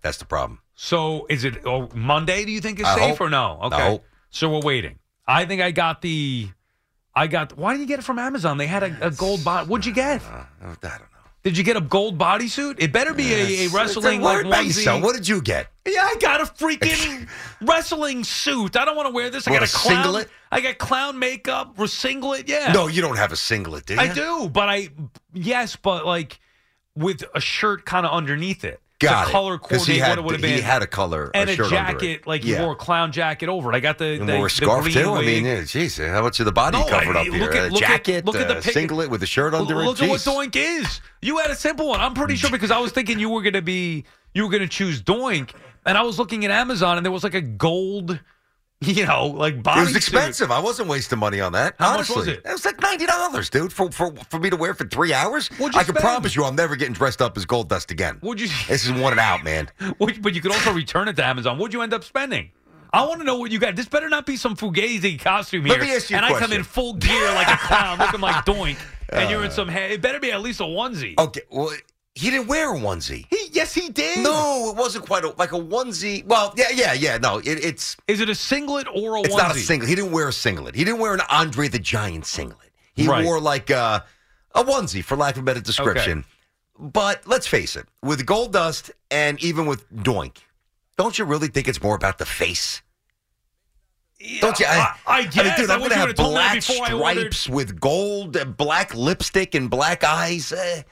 That's 0.00 0.18
the 0.18 0.24
problem. 0.24 0.60
So 0.74 1.26
is 1.30 1.44
it 1.44 1.64
oh, 1.64 1.88
Monday? 1.94 2.44
Do 2.44 2.50
you 2.50 2.60
think 2.60 2.80
is 2.80 2.86
I 2.86 2.96
safe 2.96 3.10
hope. 3.18 3.20
or 3.20 3.30
no? 3.30 3.60
Okay. 3.64 4.00
So 4.30 4.50
we're 4.50 4.60
waiting. 4.60 4.98
I 5.26 5.44
think 5.44 5.62
I 5.62 5.70
got 5.70 6.02
the. 6.02 6.50
I 7.14 7.26
got. 7.26 7.56
Why 7.56 7.72
didn't 7.72 7.82
you 7.82 7.86
get 7.88 7.98
it 7.98 8.02
from 8.02 8.18
Amazon? 8.18 8.56
They 8.58 8.66
had 8.66 8.82
a, 8.82 9.06
a 9.06 9.10
gold 9.10 9.44
body. 9.44 9.68
What'd 9.68 9.84
you 9.86 9.92
get? 9.92 10.22
Uh, 10.22 10.44
I 10.62 10.66
don't 10.66 10.82
know. 10.82 10.98
Did 11.42 11.58
you 11.58 11.64
get 11.64 11.76
a 11.76 11.80
gold 11.80 12.16
bodysuit? 12.18 12.76
It 12.78 12.92
better 12.92 13.12
be 13.12 13.32
a, 13.34 13.66
a 13.66 13.68
wrestling 13.70 14.20
Don't 14.20 14.44
like 14.46 14.62
onesie. 14.62 14.66
yourself. 14.66 15.02
What 15.02 15.16
did 15.16 15.26
you 15.26 15.42
get? 15.42 15.66
Yeah, 15.86 16.02
I 16.04 16.14
got 16.20 16.40
a 16.40 16.44
freaking 16.44 17.26
wrestling 17.60 18.22
suit. 18.22 18.76
I 18.76 18.84
don't 18.84 18.94
want 18.96 19.08
to 19.08 19.12
wear 19.12 19.28
this. 19.28 19.48
I 19.48 19.50
What, 19.50 19.58
got 19.60 19.68
a 19.68 19.70
a 19.72 19.76
clown. 19.76 20.02
singlet? 20.04 20.28
I 20.52 20.60
got 20.60 20.78
clown 20.78 21.18
makeup, 21.18 21.76
a 21.80 21.88
singlet. 21.88 22.48
Yeah. 22.48 22.70
No, 22.72 22.86
you 22.86 23.02
don't 23.02 23.16
have 23.16 23.32
a 23.32 23.36
singlet, 23.36 23.86
do 23.86 23.94
you? 23.94 24.00
I 24.00 24.12
do, 24.14 24.48
but 24.50 24.68
I 24.68 24.90
yes, 25.32 25.74
but 25.76 26.06
like 26.06 26.38
with 26.94 27.24
a 27.34 27.40
shirt 27.40 27.86
kind 27.86 28.04
of 28.06 28.12
underneath 28.12 28.64
it. 28.64 28.80
Got 29.02 29.24
the 29.24 29.30
it. 29.30 29.32
color 29.32 29.52
he 29.54 29.58
coordinate 29.58 30.00
had- 30.00 30.08
what 30.10 30.18
it 30.18 30.24
would 30.24 30.40
have 30.40 30.50
he 30.50 30.60
had 30.60 30.82
a 30.82 30.86
color- 30.86 31.30
a 31.34 31.36
and 31.36 31.50
a, 31.50 31.52
under 31.52 31.64
jacket, 31.68 32.26
like 32.26 32.44
Yeah. 32.44 32.56
you 32.58 32.62
wore 32.64 32.72
a 32.72 32.76
clown 32.76 33.12
jacket 33.12 33.48
over 33.48 33.72
it. 33.72 33.76
I 33.76 33.80
got 33.80 33.98
the 33.98 34.04
And 34.20 34.28
the, 34.28 34.36
wore 34.36 34.46
a 34.46 34.48
the 34.48 34.54
scarf 34.54 34.82
green 34.84 34.94
too. 34.94 35.10
I 35.10 35.18
wig. 35.18 35.26
mean, 35.26 35.44
yeah, 35.44 35.62
geez, 35.64 35.98
how 35.98 36.22
much 36.22 36.38
of 36.40 36.46
the 36.46 36.52
body 36.52 36.78
No, 36.78 36.84
covered 36.86 37.16
I- 37.16 37.20
up 37.20 37.26
here? 37.26 37.40
look 37.40 37.54
at- 37.54 37.70
a 37.70 37.72
look 37.72 37.82
at- 37.82 37.88
jacket, 37.88 38.24
look 38.24 38.36
at 38.36 38.48
the 38.48 38.58
a 38.58 38.62
pic- 38.62 38.72
singlet 38.72 39.10
with 39.10 39.22
a 39.22 39.26
shirt 39.26 39.54
under 39.54 39.74
Look 39.76 40.00
it. 40.00 40.04
at 40.04 40.08
what 40.10 40.20
Doink 40.20 40.56
is. 40.56 41.00
You 41.20 41.38
had 41.38 41.50
a 41.50 41.54
simple 41.56 41.88
one. 41.88 42.00
I'm 42.00 42.14
pretty 42.14 42.36
sure 42.36 42.50
because 42.50 42.70
I 42.70 42.78
was 42.78 42.92
thinking 42.92 43.18
you 43.18 43.28
were 43.28 43.42
going 43.42 43.54
to 43.54 43.62
be 43.62 44.04
you 44.34 44.44
were 44.44 44.50
going 44.50 44.62
to 44.62 44.68
choose 44.68 45.02
Doink, 45.02 45.50
and 45.84 45.98
I 45.98 46.02
was 46.02 46.18
looking 46.18 46.44
at 46.44 46.50
Amazon 46.50 46.96
and 46.96 47.04
there 47.04 47.12
was 47.12 47.22
like 47.24 47.34
a 47.34 47.40
gold, 47.42 48.18
you 48.86 49.06
know, 49.06 49.26
like 49.26 49.62
body. 49.62 49.80
It 49.80 49.84
was 49.84 49.96
expensive. 49.96 50.50
I 50.50 50.58
wasn't 50.58 50.88
wasting 50.88 51.18
money 51.18 51.40
on 51.40 51.52
that. 51.52 51.76
How 51.78 51.96
much 51.96 52.10
was 52.10 52.26
it? 52.26 52.42
It 52.44 52.52
was 52.52 52.64
like 52.64 52.80
ninety 52.80 53.06
dollars, 53.06 53.48
dude, 53.48 53.72
for, 53.72 53.90
for 53.90 54.14
for 54.28 54.38
me 54.38 54.50
to 54.50 54.56
wear 54.56 54.74
for 54.74 54.84
three 54.84 55.12
hours. 55.12 55.50
I 55.74 55.84
can 55.84 55.94
promise 55.94 56.34
you, 56.34 56.44
I'm 56.44 56.56
never 56.56 56.76
getting 56.76 56.94
dressed 56.94 57.22
up 57.22 57.36
as 57.36 57.44
Gold 57.44 57.68
Dust 57.68 57.90
again. 57.90 58.18
Would 58.22 58.40
you? 58.40 58.48
This 58.68 58.84
is 58.84 58.92
one 58.92 59.12
and 59.12 59.20
out, 59.20 59.44
man. 59.44 59.70
But 60.22 60.34
you 60.34 60.40
could 60.40 60.52
also 60.52 60.72
return 60.72 61.08
it 61.08 61.16
to 61.16 61.24
Amazon. 61.24 61.58
What'd 61.58 61.72
you 61.72 61.82
end 61.82 61.94
up 61.94 62.04
spending? 62.04 62.50
I 62.92 63.06
want 63.06 63.20
to 63.20 63.24
know 63.24 63.36
what 63.36 63.50
you 63.50 63.58
got. 63.58 63.74
This 63.74 63.88
better 63.88 64.08
not 64.08 64.26
be 64.26 64.36
some 64.36 64.54
fugazi 64.54 65.18
costume 65.18 65.64
here. 65.64 65.72
Let 65.72 65.80
me 65.80 65.94
ask 65.94 66.10
you 66.10 66.16
a 66.16 66.18
and 66.18 66.26
I 66.26 66.38
come 66.38 66.52
in 66.52 66.62
full 66.62 66.94
gear 66.94 67.34
like 67.34 67.48
a 67.48 67.56
clown, 67.56 67.98
looking 67.98 68.20
like 68.20 68.44
Doink, 68.44 68.76
and 69.08 69.30
you're 69.30 69.42
in 69.42 69.50
uh. 69.50 69.54
some. 69.54 69.68
Ha- 69.68 69.92
it 69.92 70.02
better 70.02 70.20
be 70.20 70.30
at 70.32 70.42
least 70.42 70.60
a 70.60 70.64
onesie. 70.64 71.18
Okay, 71.18 71.42
well, 71.50 71.72
he 72.14 72.30
didn't 72.30 72.46
wear 72.46 72.74
a 72.74 72.78
onesie. 72.78 73.26
He, 73.30 73.48
yes, 73.52 73.72
he 73.74 73.88
did. 73.88 74.22
No, 74.22 74.70
it 74.70 74.76
wasn't 74.76 75.06
quite 75.06 75.24
a, 75.24 75.30
like 75.38 75.52
a 75.52 75.58
onesie. 75.58 76.24
Well, 76.26 76.52
yeah, 76.56 76.66
yeah, 76.74 76.92
yeah. 76.92 77.16
No, 77.18 77.38
it, 77.38 77.46
it's 77.46 77.96
Is 78.08 78.20
it 78.20 78.28
a 78.28 78.34
singlet 78.34 78.86
or 78.88 79.16
a 79.16 79.20
it's 79.20 79.34
onesie? 79.34 79.38
not 79.38 79.56
a 79.56 79.58
singlet. 79.58 79.88
He 79.88 79.94
didn't 79.94 80.12
wear 80.12 80.28
a 80.28 80.32
singlet. 80.32 80.74
He 80.74 80.84
didn't 80.84 81.00
wear 81.00 81.14
an 81.14 81.22
Andre 81.30 81.68
the 81.68 81.78
Giant 81.78 82.26
singlet. 82.26 82.70
He 82.94 83.08
Right. 83.08 83.24
wore 83.24 83.40
like 83.40 83.70
a, 83.70 84.04
a 84.54 84.62
onesie, 84.62 85.02
for 85.02 85.16
lack 85.16 85.36
of 85.36 85.42
a 85.42 85.44
better 85.44 85.60
description. 85.60 86.24
But 86.78 87.26
let's 87.26 87.46
face 87.46 87.76
it, 87.76 87.86
with 88.02 88.26
Gold 88.26 88.52
Dust 88.52 88.90
and 89.10 89.42
even 89.42 89.66
with 89.66 89.90
Doink, 89.94 90.36
don't 90.98 91.18
you 91.18 91.24
really 91.24 91.48
think 91.48 91.68
it's 91.68 91.82
more 91.82 91.94
about 91.94 92.18
the 92.18 92.26
face? 92.26 92.82
Don't 94.40 94.58
you? 94.60 94.66
I- 94.66 94.94
I 95.06 95.22
guess. 95.24 95.36
mean, 95.58 95.66
dude, 95.66 95.70
I 95.70 95.74
I'm 95.74 95.80
have 95.90 95.90
told 95.90 95.90
me 95.90 95.96
that 96.06 96.16
black 96.16 96.56
I 96.56 96.58
stripes 96.60 97.48
with 97.48 97.80
gold, 97.80 98.56
black 98.56 98.94
lipstick, 98.94 99.54
and 99.54 99.68
black 99.70 100.04
eyes. 100.04 100.52
Eh, 100.52 100.82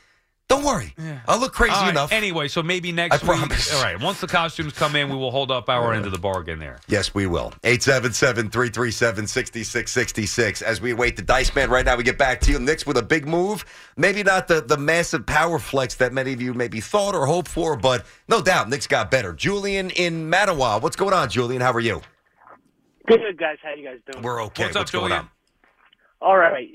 don't 0.50 0.64
worry, 0.64 0.92
I'll 1.28 1.38
look 1.38 1.52
crazy 1.52 1.74
All 1.74 1.82
right, 1.82 1.90
enough. 1.90 2.10
Anyway, 2.10 2.48
so 2.48 2.60
maybe 2.60 2.90
next 2.90 3.14
I 3.14 3.16
week. 3.18 3.38
promise. 3.38 3.72
All 3.72 3.82
right. 3.84 3.98
Once 4.00 4.20
the 4.20 4.26
costumes 4.26 4.72
come 4.72 4.96
in, 4.96 5.08
we 5.08 5.14
will 5.14 5.30
hold 5.30 5.52
up 5.52 5.68
our 5.68 5.92
end 5.92 6.06
of 6.06 6.12
the 6.12 6.18
bargain 6.18 6.58
there. 6.58 6.80
Yes, 6.88 7.14
we 7.14 7.26
will. 7.28 7.52
877 7.62 8.50
337 8.50 9.28
6666. 9.28 10.62
As 10.62 10.80
we 10.80 10.90
await 10.90 11.14
the 11.14 11.22
Dice 11.22 11.54
Man 11.54 11.70
right 11.70 11.84
now, 11.86 11.94
we 11.96 12.02
get 12.02 12.18
back 12.18 12.40
to 12.40 12.50
you. 12.50 12.58
Knicks 12.58 12.84
with 12.84 12.96
a 12.96 13.02
big 13.02 13.28
move. 13.28 13.64
Maybe 13.96 14.24
not 14.24 14.48
the, 14.48 14.60
the 14.60 14.76
massive 14.76 15.24
power 15.24 15.60
flex 15.60 15.94
that 15.94 16.12
many 16.12 16.32
of 16.32 16.42
you 16.42 16.52
maybe 16.52 16.80
thought 16.80 17.14
or 17.14 17.26
hoped 17.26 17.46
for, 17.48 17.76
but 17.76 18.04
no 18.26 18.42
doubt 18.42 18.68
Knicks 18.68 18.88
got 18.88 19.08
better. 19.08 19.32
Julian 19.32 19.90
in 19.90 20.28
Mahwah. 20.28 20.82
What's 20.82 20.96
going 20.96 21.14
on, 21.14 21.28
Julian? 21.30 21.62
How 21.62 21.70
are 21.72 21.78
you? 21.80 22.02
Good, 23.06 23.38
guys. 23.38 23.58
How 23.62 23.72
you 23.74 23.84
guys 23.84 23.98
doing? 24.10 24.24
We're 24.24 24.42
okay. 24.46 24.64
What's 24.64 24.74
up, 24.76 24.90
going 24.90 25.10
Julian? 25.10 25.20
on? 25.20 25.30
All 26.20 26.36
right. 26.36 26.68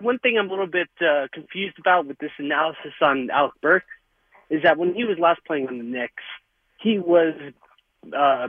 One 0.00 0.18
thing 0.18 0.36
I'm 0.38 0.46
a 0.46 0.50
little 0.50 0.66
bit 0.66 0.88
uh, 1.00 1.26
confused 1.32 1.78
about 1.78 2.06
with 2.06 2.18
this 2.18 2.30
analysis 2.38 2.92
on 3.00 3.30
Alec 3.30 3.54
Burks 3.60 3.86
is 4.50 4.62
that 4.62 4.78
when 4.78 4.94
he 4.94 5.04
was 5.04 5.18
last 5.18 5.40
playing 5.46 5.68
on 5.68 5.78
the 5.78 5.84
Knicks, 5.84 6.22
he 6.80 6.98
was 6.98 7.34
uh, 8.16 8.48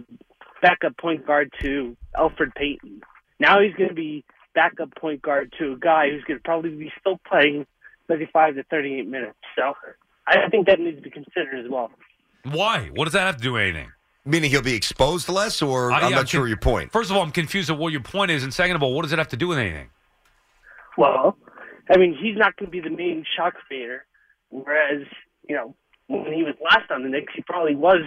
backup 0.61 0.97
point 0.97 1.25
guard 1.25 1.51
to 1.61 1.97
Elfrid 2.15 2.55
Payton. 2.55 3.01
Now 3.39 3.61
he's 3.61 3.73
going 3.75 3.89
to 3.89 3.95
be 3.95 4.23
backup 4.55 4.95
point 4.95 5.21
guard 5.21 5.53
to 5.59 5.73
a 5.73 5.77
guy 5.77 6.09
who's 6.09 6.23
going 6.23 6.39
to 6.39 6.43
probably 6.43 6.71
be 6.71 6.91
still 6.99 7.19
playing 7.27 7.65
35 8.07 8.55
to 8.55 8.63
38 8.63 9.07
minutes. 9.07 9.37
So 9.55 9.73
I 10.27 10.49
think 10.49 10.67
that 10.67 10.79
needs 10.79 10.97
to 10.97 11.01
be 11.03 11.09
considered 11.09 11.63
as 11.65 11.71
well. 11.71 11.91
Why? 12.43 12.89
What 12.93 13.05
does 13.05 13.13
that 13.13 13.21
have 13.21 13.37
to 13.37 13.41
do 13.43 13.53
with 13.53 13.63
anything? 13.63 13.91
Meaning 14.25 14.51
he'll 14.51 14.61
be 14.61 14.75
exposed 14.75 15.27
less, 15.29 15.61
or 15.61 15.91
Uh, 15.91 15.95
I'm 15.95 16.11
yeah, 16.11 16.17
not 16.17 16.29
sure 16.29 16.41
con- 16.41 16.49
your 16.49 16.57
point. 16.57 16.91
First 16.91 17.09
of 17.09 17.17
all, 17.17 17.23
I'm 17.23 17.31
confused 17.31 17.69
at 17.69 17.77
what 17.77 17.91
your 17.91 18.01
point 18.01 18.31
is, 18.31 18.43
and 18.43 18.53
second 18.53 18.75
of 18.75 18.83
all, 18.83 18.93
what 18.93 19.03
does 19.03 19.13
it 19.13 19.17
have 19.17 19.29
to 19.29 19.37
do 19.37 19.47
with 19.47 19.57
anything? 19.57 19.89
Well, 20.99 21.37
I 21.89 21.97
mean, 21.97 22.15
he's 22.21 22.37
not 22.37 22.57
going 22.57 22.67
to 22.67 22.71
be 22.71 22.81
the 22.81 22.95
main 22.95 23.23
shot 23.35 23.53
creator, 23.53 24.05
whereas, 24.49 25.07
you 25.47 25.55
know, 25.55 25.75
when 26.07 26.33
he 26.33 26.43
was 26.43 26.55
last 26.61 26.91
on 26.91 27.03
the 27.03 27.09
Knicks, 27.09 27.33
he 27.35 27.41
probably 27.43 27.75
was, 27.75 28.01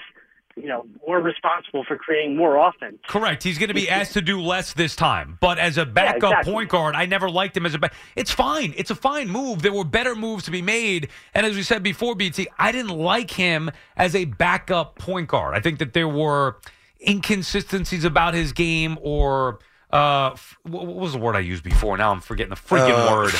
you 0.56 0.68
know, 0.68 0.84
more 1.06 1.20
responsible 1.20 1.82
for 1.88 1.96
creating 1.96 2.36
more 2.36 2.56
offense. 2.56 2.98
Correct. 3.08 3.42
He's 3.42 3.56
going 3.56 3.68
to 3.68 3.74
be 3.74 3.88
asked 3.88 4.12
to 4.12 4.20
do 4.20 4.40
less 4.42 4.74
this 4.74 4.94
time. 4.94 5.38
But 5.40 5.58
as 5.58 5.78
a 5.78 5.86
backup 5.86 6.30
exactly. 6.30 6.52
point 6.52 6.68
guard, 6.68 6.94
I 6.94 7.06
never 7.06 7.30
liked 7.30 7.56
him 7.56 7.64
as 7.64 7.74
a 7.74 7.78
back. 7.78 7.94
It's 8.14 8.30
fine. 8.30 8.74
It's 8.76 8.90
a 8.90 8.94
fine 8.94 9.30
move. 9.30 9.62
There 9.62 9.72
were 9.72 9.84
better 9.84 10.14
moves 10.14 10.44
to 10.44 10.50
be 10.50 10.62
made. 10.62 11.08
And 11.34 11.46
as 11.46 11.56
we 11.56 11.62
said 11.62 11.82
before, 11.82 12.14
BT, 12.14 12.48
I 12.58 12.70
didn't 12.70 12.96
like 12.96 13.30
him 13.30 13.70
as 13.96 14.14
a 14.14 14.26
backup 14.26 14.98
point 14.98 15.28
guard. 15.28 15.56
I 15.56 15.60
think 15.60 15.78
that 15.78 15.94
there 15.94 16.08
were. 16.08 16.58
inconsistencies 17.04 18.04
about 18.04 18.32
his 18.32 18.52
game 18.52 18.96
or 19.02 19.58
uh, 19.92 20.30
f- 20.32 20.58
what 20.62 20.86
was 20.86 21.12
the 21.12 21.18
word 21.18 21.36
I 21.36 21.40
used 21.40 21.62
before? 21.62 21.96
Now 21.98 22.12
I'm 22.12 22.20
forgetting 22.20 22.50
the 22.50 22.56
freaking 22.56 23.08
Uh, 23.08 23.12
word. 23.12 23.34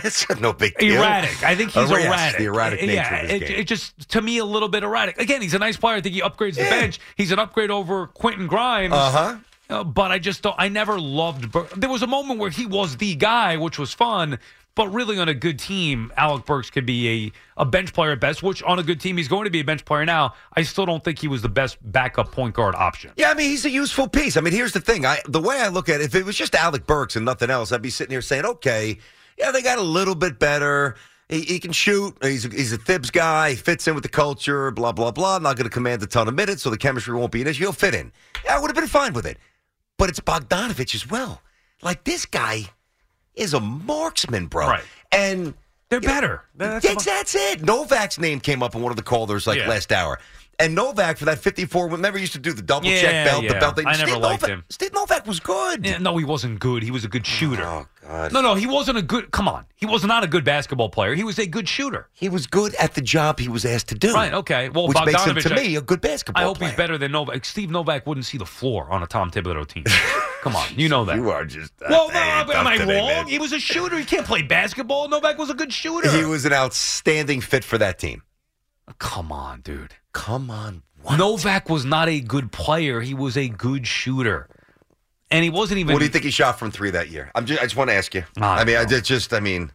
it's 0.04 0.28
no 0.40 0.52
big 0.52 0.74
deal. 0.78 1.02
Erratic. 1.02 1.42
I 1.42 1.54
think 1.54 1.72
he's 1.72 1.90
yes, 1.90 2.06
erratic. 2.06 2.38
the 2.38 2.44
erratic 2.46 2.80
nature 2.80 2.92
yeah, 2.94 3.14
of 3.24 3.30
his 3.30 3.42
it, 3.42 3.48
game. 3.48 3.60
it 3.60 3.64
just 3.64 4.08
to 4.10 4.22
me 4.22 4.38
a 4.38 4.44
little 4.44 4.68
bit 4.68 4.82
erratic. 4.84 5.18
Again, 5.20 5.42
he's 5.42 5.54
a 5.54 5.58
nice 5.58 5.76
player. 5.76 5.96
I 5.96 6.00
think 6.00 6.14
he 6.14 6.22
upgrades 6.22 6.54
the 6.54 6.62
bench. 6.62 6.98
He's 7.16 7.30
an 7.32 7.38
upgrade 7.38 7.70
over 7.70 8.06
Quentin 8.06 8.46
Grimes. 8.46 8.94
Uh-huh. 8.94 9.36
Uh, 9.70 9.84
but 9.84 10.10
I 10.10 10.18
just 10.18 10.40
don't. 10.40 10.56
I 10.58 10.68
never 10.70 10.98
loved. 10.98 11.52
Bur- 11.52 11.68
there 11.76 11.90
was 11.90 12.02
a 12.02 12.06
moment 12.06 12.40
where 12.40 12.48
he 12.48 12.64
was 12.64 12.96
the 12.96 13.14
guy, 13.14 13.58
which 13.58 13.78
was 13.78 13.92
fun. 13.92 14.38
But 14.78 14.94
really, 14.94 15.18
on 15.18 15.28
a 15.28 15.34
good 15.34 15.58
team, 15.58 16.12
Alec 16.16 16.46
Burks 16.46 16.70
could 16.70 16.86
be 16.86 17.32
a, 17.56 17.62
a 17.62 17.64
bench 17.64 17.92
player 17.92 18.12
at 18.12 18.20
best. 18.20 18.44
Which 18.44 18.62
on 18.62 18.78
a 18.78 18.84
good 18.84 19.00
team, 19.00 19.16
he's 19.16 19.26
going 19.26 19.42
to 19.42 19.50
be 19.50 19.58
a 19.58 19.64
bench 19.64 19.84
player 19.84 20.06
now. 20.06 20.34
I 20.54 20.62
still 20.62 20.86
don't 20.86 21.02
think 21.02 21.18
he 21.18 21.26
was 21.26 21.42
the 21.42 21.48
best 21.48 21.78
backup 21.82 22.30
point 22.30 22.54
guard 22.54 22.76
option. 22.76 23.10
Yeah, 23.16 23.30
I 23.30 23.34
mean 23.34 23.50
he's 23.50 23.64
a 23.64 23.70
useful 23.70 24.06
piece. 24.06 24.36
I 24.36 24.40
mean, 24.40 24.52
here's 24.52 24.70
the 24.70 24.80
thing. 24.80 25.04
I 25.04 25.18
the 25.26 25.40
way 25.40 25.58
I 25.58 25.66
look 25.66 25.88
at 25.88 26.00
it, 26.00 26.04
if 26.04 26.14
it 26.14 26.24
was 26.24 26.36
just 26.36 26.54
Alec 26.54 26.86
Burks 26.86 27.16
and 27.16 27.24
nothing 27.24 27.50
else, 27.50 27.72
I'd 27.72 27.82
be 27.82 27.90
sitting 27.90 28.12
here 28.12 28.22
saying, 28.22 28.44
okay, 28.44 28.98
yeah, 29.36 29.50
they 29.50 29.62
got 29.62 29.78
a 29.78 29.82
little 29.82 30.14
bit 30.14 30.38
better. 30.38 30.94
He, 31.28 31.40
he 31.40 31.58
can 31.58 31.72
shoot. 31.72 32.16
He's 32.22 32.44
a, 32.44 32.48
he's 32.48 32.72
a 32.72 32.78
Thibs 32.78 33.10
guy. 33.10 33.50
He 33.50 33.56
fits 33.56 33.88
in 33.88 33.96
with 33.96 34.04
the 34.04 34.08
culture. 34.08 34.70
Blah 34.70 34.92
blah 34.92 35.10
blah. 35.10 35.38
Not 35.38 35.56
going 35.56 35.68
to 35.68 35.74
command 35.74 36.04
a 36.04 36.06
ton 36.06 36.28
of 36.28 36.34
minutes, 36.34 36.62
so 36.62 36.70
the 36.70 36.78
chemistry 36.78 37.16
won't 37.16 37.32
be 37.32 37.40
an 37.40 37.48
issue. 37.48 37.64
He'll 37.64 37.72
fit 37.72 37.96
in. 37.96 38.12
Yeah, 38.44 38.54
I 38.54 38.60
would 38.60 38.68
have 38.68 38.76
been 38.76 38.86
fine 38.86 39.12
with 39.12 39.26
it. 39.26 39.38
But 39.96 40.08
it's 40.08 40.20
Bogdanovich 40.20 40.94
as 40.94 41.10
well. 41.10 41.42
Like 41.82 42.04
this 42.04 42.26
guy 42.26 42.70
is 43.38 43.54
a 43.54 43.60
marksman, 43.60 44.46
bro. 44.46 44.66
Right. 44.68 44.84
And 45.12 45.54
they're 45.90 46.00
better. 46.00 46.42
That's 46.54 46.86
That's, 46.86 47.04
that's 47.04 47.34
it. 47.34 47.62
Novak's 47.62 48.18
name 48.18 48.40
came 48.40 48.62
up 48.62 48.74
in 48.74 48.82
one 48.82 48.90
of 48.92 48.96
the 48.96 49.02
callers 49.02 49.46
like 49.46 49.58
Yeah. 49.58 49.68
last 49.68 49.90
hour. 49.92 50.18
And 50.60 50.74
Novak 50.74 51.18
for 51.18 51.24
that 51.26 51.38
54, 51.38 51.88
remember 51.88 52.18
he 52.18 52.22
used 52.22 52.32
to 52.32 52.40
do 52.40 52.52
the 52.52 52.62
double 52.62 52.88
Yeah, 52.88 53.00
check 53.00 53.26
belt, 53.26 53.42
the 53.46 53.54
belt 53.60 53.76
thing. 53.76 53.86
I 53.86 53.92
never 53.92 54.10
Steve 54.10 54.20
liked 54.20 54.42
Novak, 54.42 54.48
him. 54.50 54.64
Steve 54.70 54.92
Novak 54.92 55.24
was 55.24 55.38
good. 55.38 55.86
Yeah, 55.86 55.98
no, 55.98 56.16
he 56.16 56.24
wasn't 56.24 56.58
good. 56.58 56.82
He 56.82 56.90
was 56.90 57.04
a 57.04 57.08
good 57.08 57.24
shooter. 57.24 57.62
Oh 57.62 57.86
God. 58.04 58.32
No, 58.32 58.40
no, 58.40 58.56
he 58.56 58.66
wasn't 58.66 58.98
a 58.98 59.02
good. 59.02 59.30
Come 59.30 59.46
on, 59.46 59.66
he 59.76 59.86
was 59.86 60.04
not 60.04 60.24
a 60.24 60.26
good 60.26 60.42
basketball 60.42 60.88
player. 60.88 61.14
He 61.14 61.22
was 61.22 61.38
a 61.38 61.46
good 61.46 61.68
shooter. 61.68 62.08
He 62.12 62.28
was 62.28 62.48
good 62.48 62.74
at 62.74 62.94
the 62.94 63.00
job 63.00 63.38
he 63.38 63.46
was 63.48 63.64
asked 63.64 63.88
to 63.90 63.94
do. 63.94 64.12
Right. 64.12 64.34
Okay. 64.34 64.68
Well, 64.68 64.88
which 64.88 64.98
makes 65.06 65.24
him 65.24 65.36
Bogdanovich, 65.36 65.48
to 65.48 65.54
me 65.54 65.76
a 65.76 65.80
good 65.80 66.00
basketball 66.00 66.42
I 66.42 66.46
hope 66.46 66.58
player. 66.58 66.70
he's 66.70 66.76
better 66.76 66.98
than 66.98 67.12
Novak. 67.12 67.44
Steve 67.44 67.70
Novak 67.70 68.04
wouldn't 68.08 68.26
see 68.26 68.36
the 68.36 68.44
floor 68.46 68.90
on 68.90 69.04
a 69.04 69.06
Tom 69.06 69.30
Thibodeau 69.30 69.64
team. 69.64 69.84
Come 70.52 70.56
on, 70.56 70.68
you 70.76 70.88
know 70.88 71.04
that. 71.04 71.16
You 71.16 71.30
are 71.30 71.44
just. 71.44 71.72
Uh, 71.82 71.86
well, 71.90 72.08
no, 72.08 72.14
Hey, 72.14 72.30
uh, 72.30 72.52
am 72.52 72.66
I 72.66 72.76
today, 72.76 72.96
wrong? 72.98 73.08
man. 73.08 73.26
He 73.28 73.38
was 73.38 73.52
a 73.52 73.60
shooter. 73.60 73.98
He 73.98 74.04
can't 74.04 74.26
play 74.26 74.42
basketball. 74.42 75.08
Novak 75.08 75.38
was 75.38 75.50
a 75.50 75.54
good 75.54 75.72
shooter. 75.72 76.10
He 76.10 76.24
was 76.24 76.44
an 76.44 76.52
outstanding 76.52 77.40
fit 77.40 77.64
for 77.64 77.78
that 77.78 77.98
team. 77.98 78.22
Come 78.98 79.30
on, 79.32 79.60
dude. 79.60 79.94
Come 80.12 80.50
on. 80.50 80.82
Novak 81.16 81.68
was 81.68 81.84
not 81.84 82.08
a 82.08 82.20
good 82.20 82.52
player. 82.52 83.00
He 83.00 83.14
was 83.14 83.36
a 83.36 83.48
good 83.48 83.86
shooter, 83.86 84.48
and 85.30 85.44
he 85.44 85.50
wasn't 85.50 85.78
even. 85.80 85.92
What 85.92 86.00
do 86.00 86.04
you 86.06 86.10
think 86.10 86.24
he 86.24 86.30
shot 86.30 86.58
from 86.58 86.70
three 86.70 86.90
that 86.90 87.08
year? 87.08 87.30
I'm 87.34 87.46
just, 87.46 87.60
I 87.60 87.64
just 87.64 87.76
want 87.76 87.90
to 87.90 87.94
ask 87.94 88.14
you. 88.14 88.24
I 88.40 88.60
I 88.60 88.64
mean, 88.64 88.76
I 88.76 88.84
did 88.84 89.04
just, 89.04 89.32
I 89.32 89.40
mean, 89.40 89.70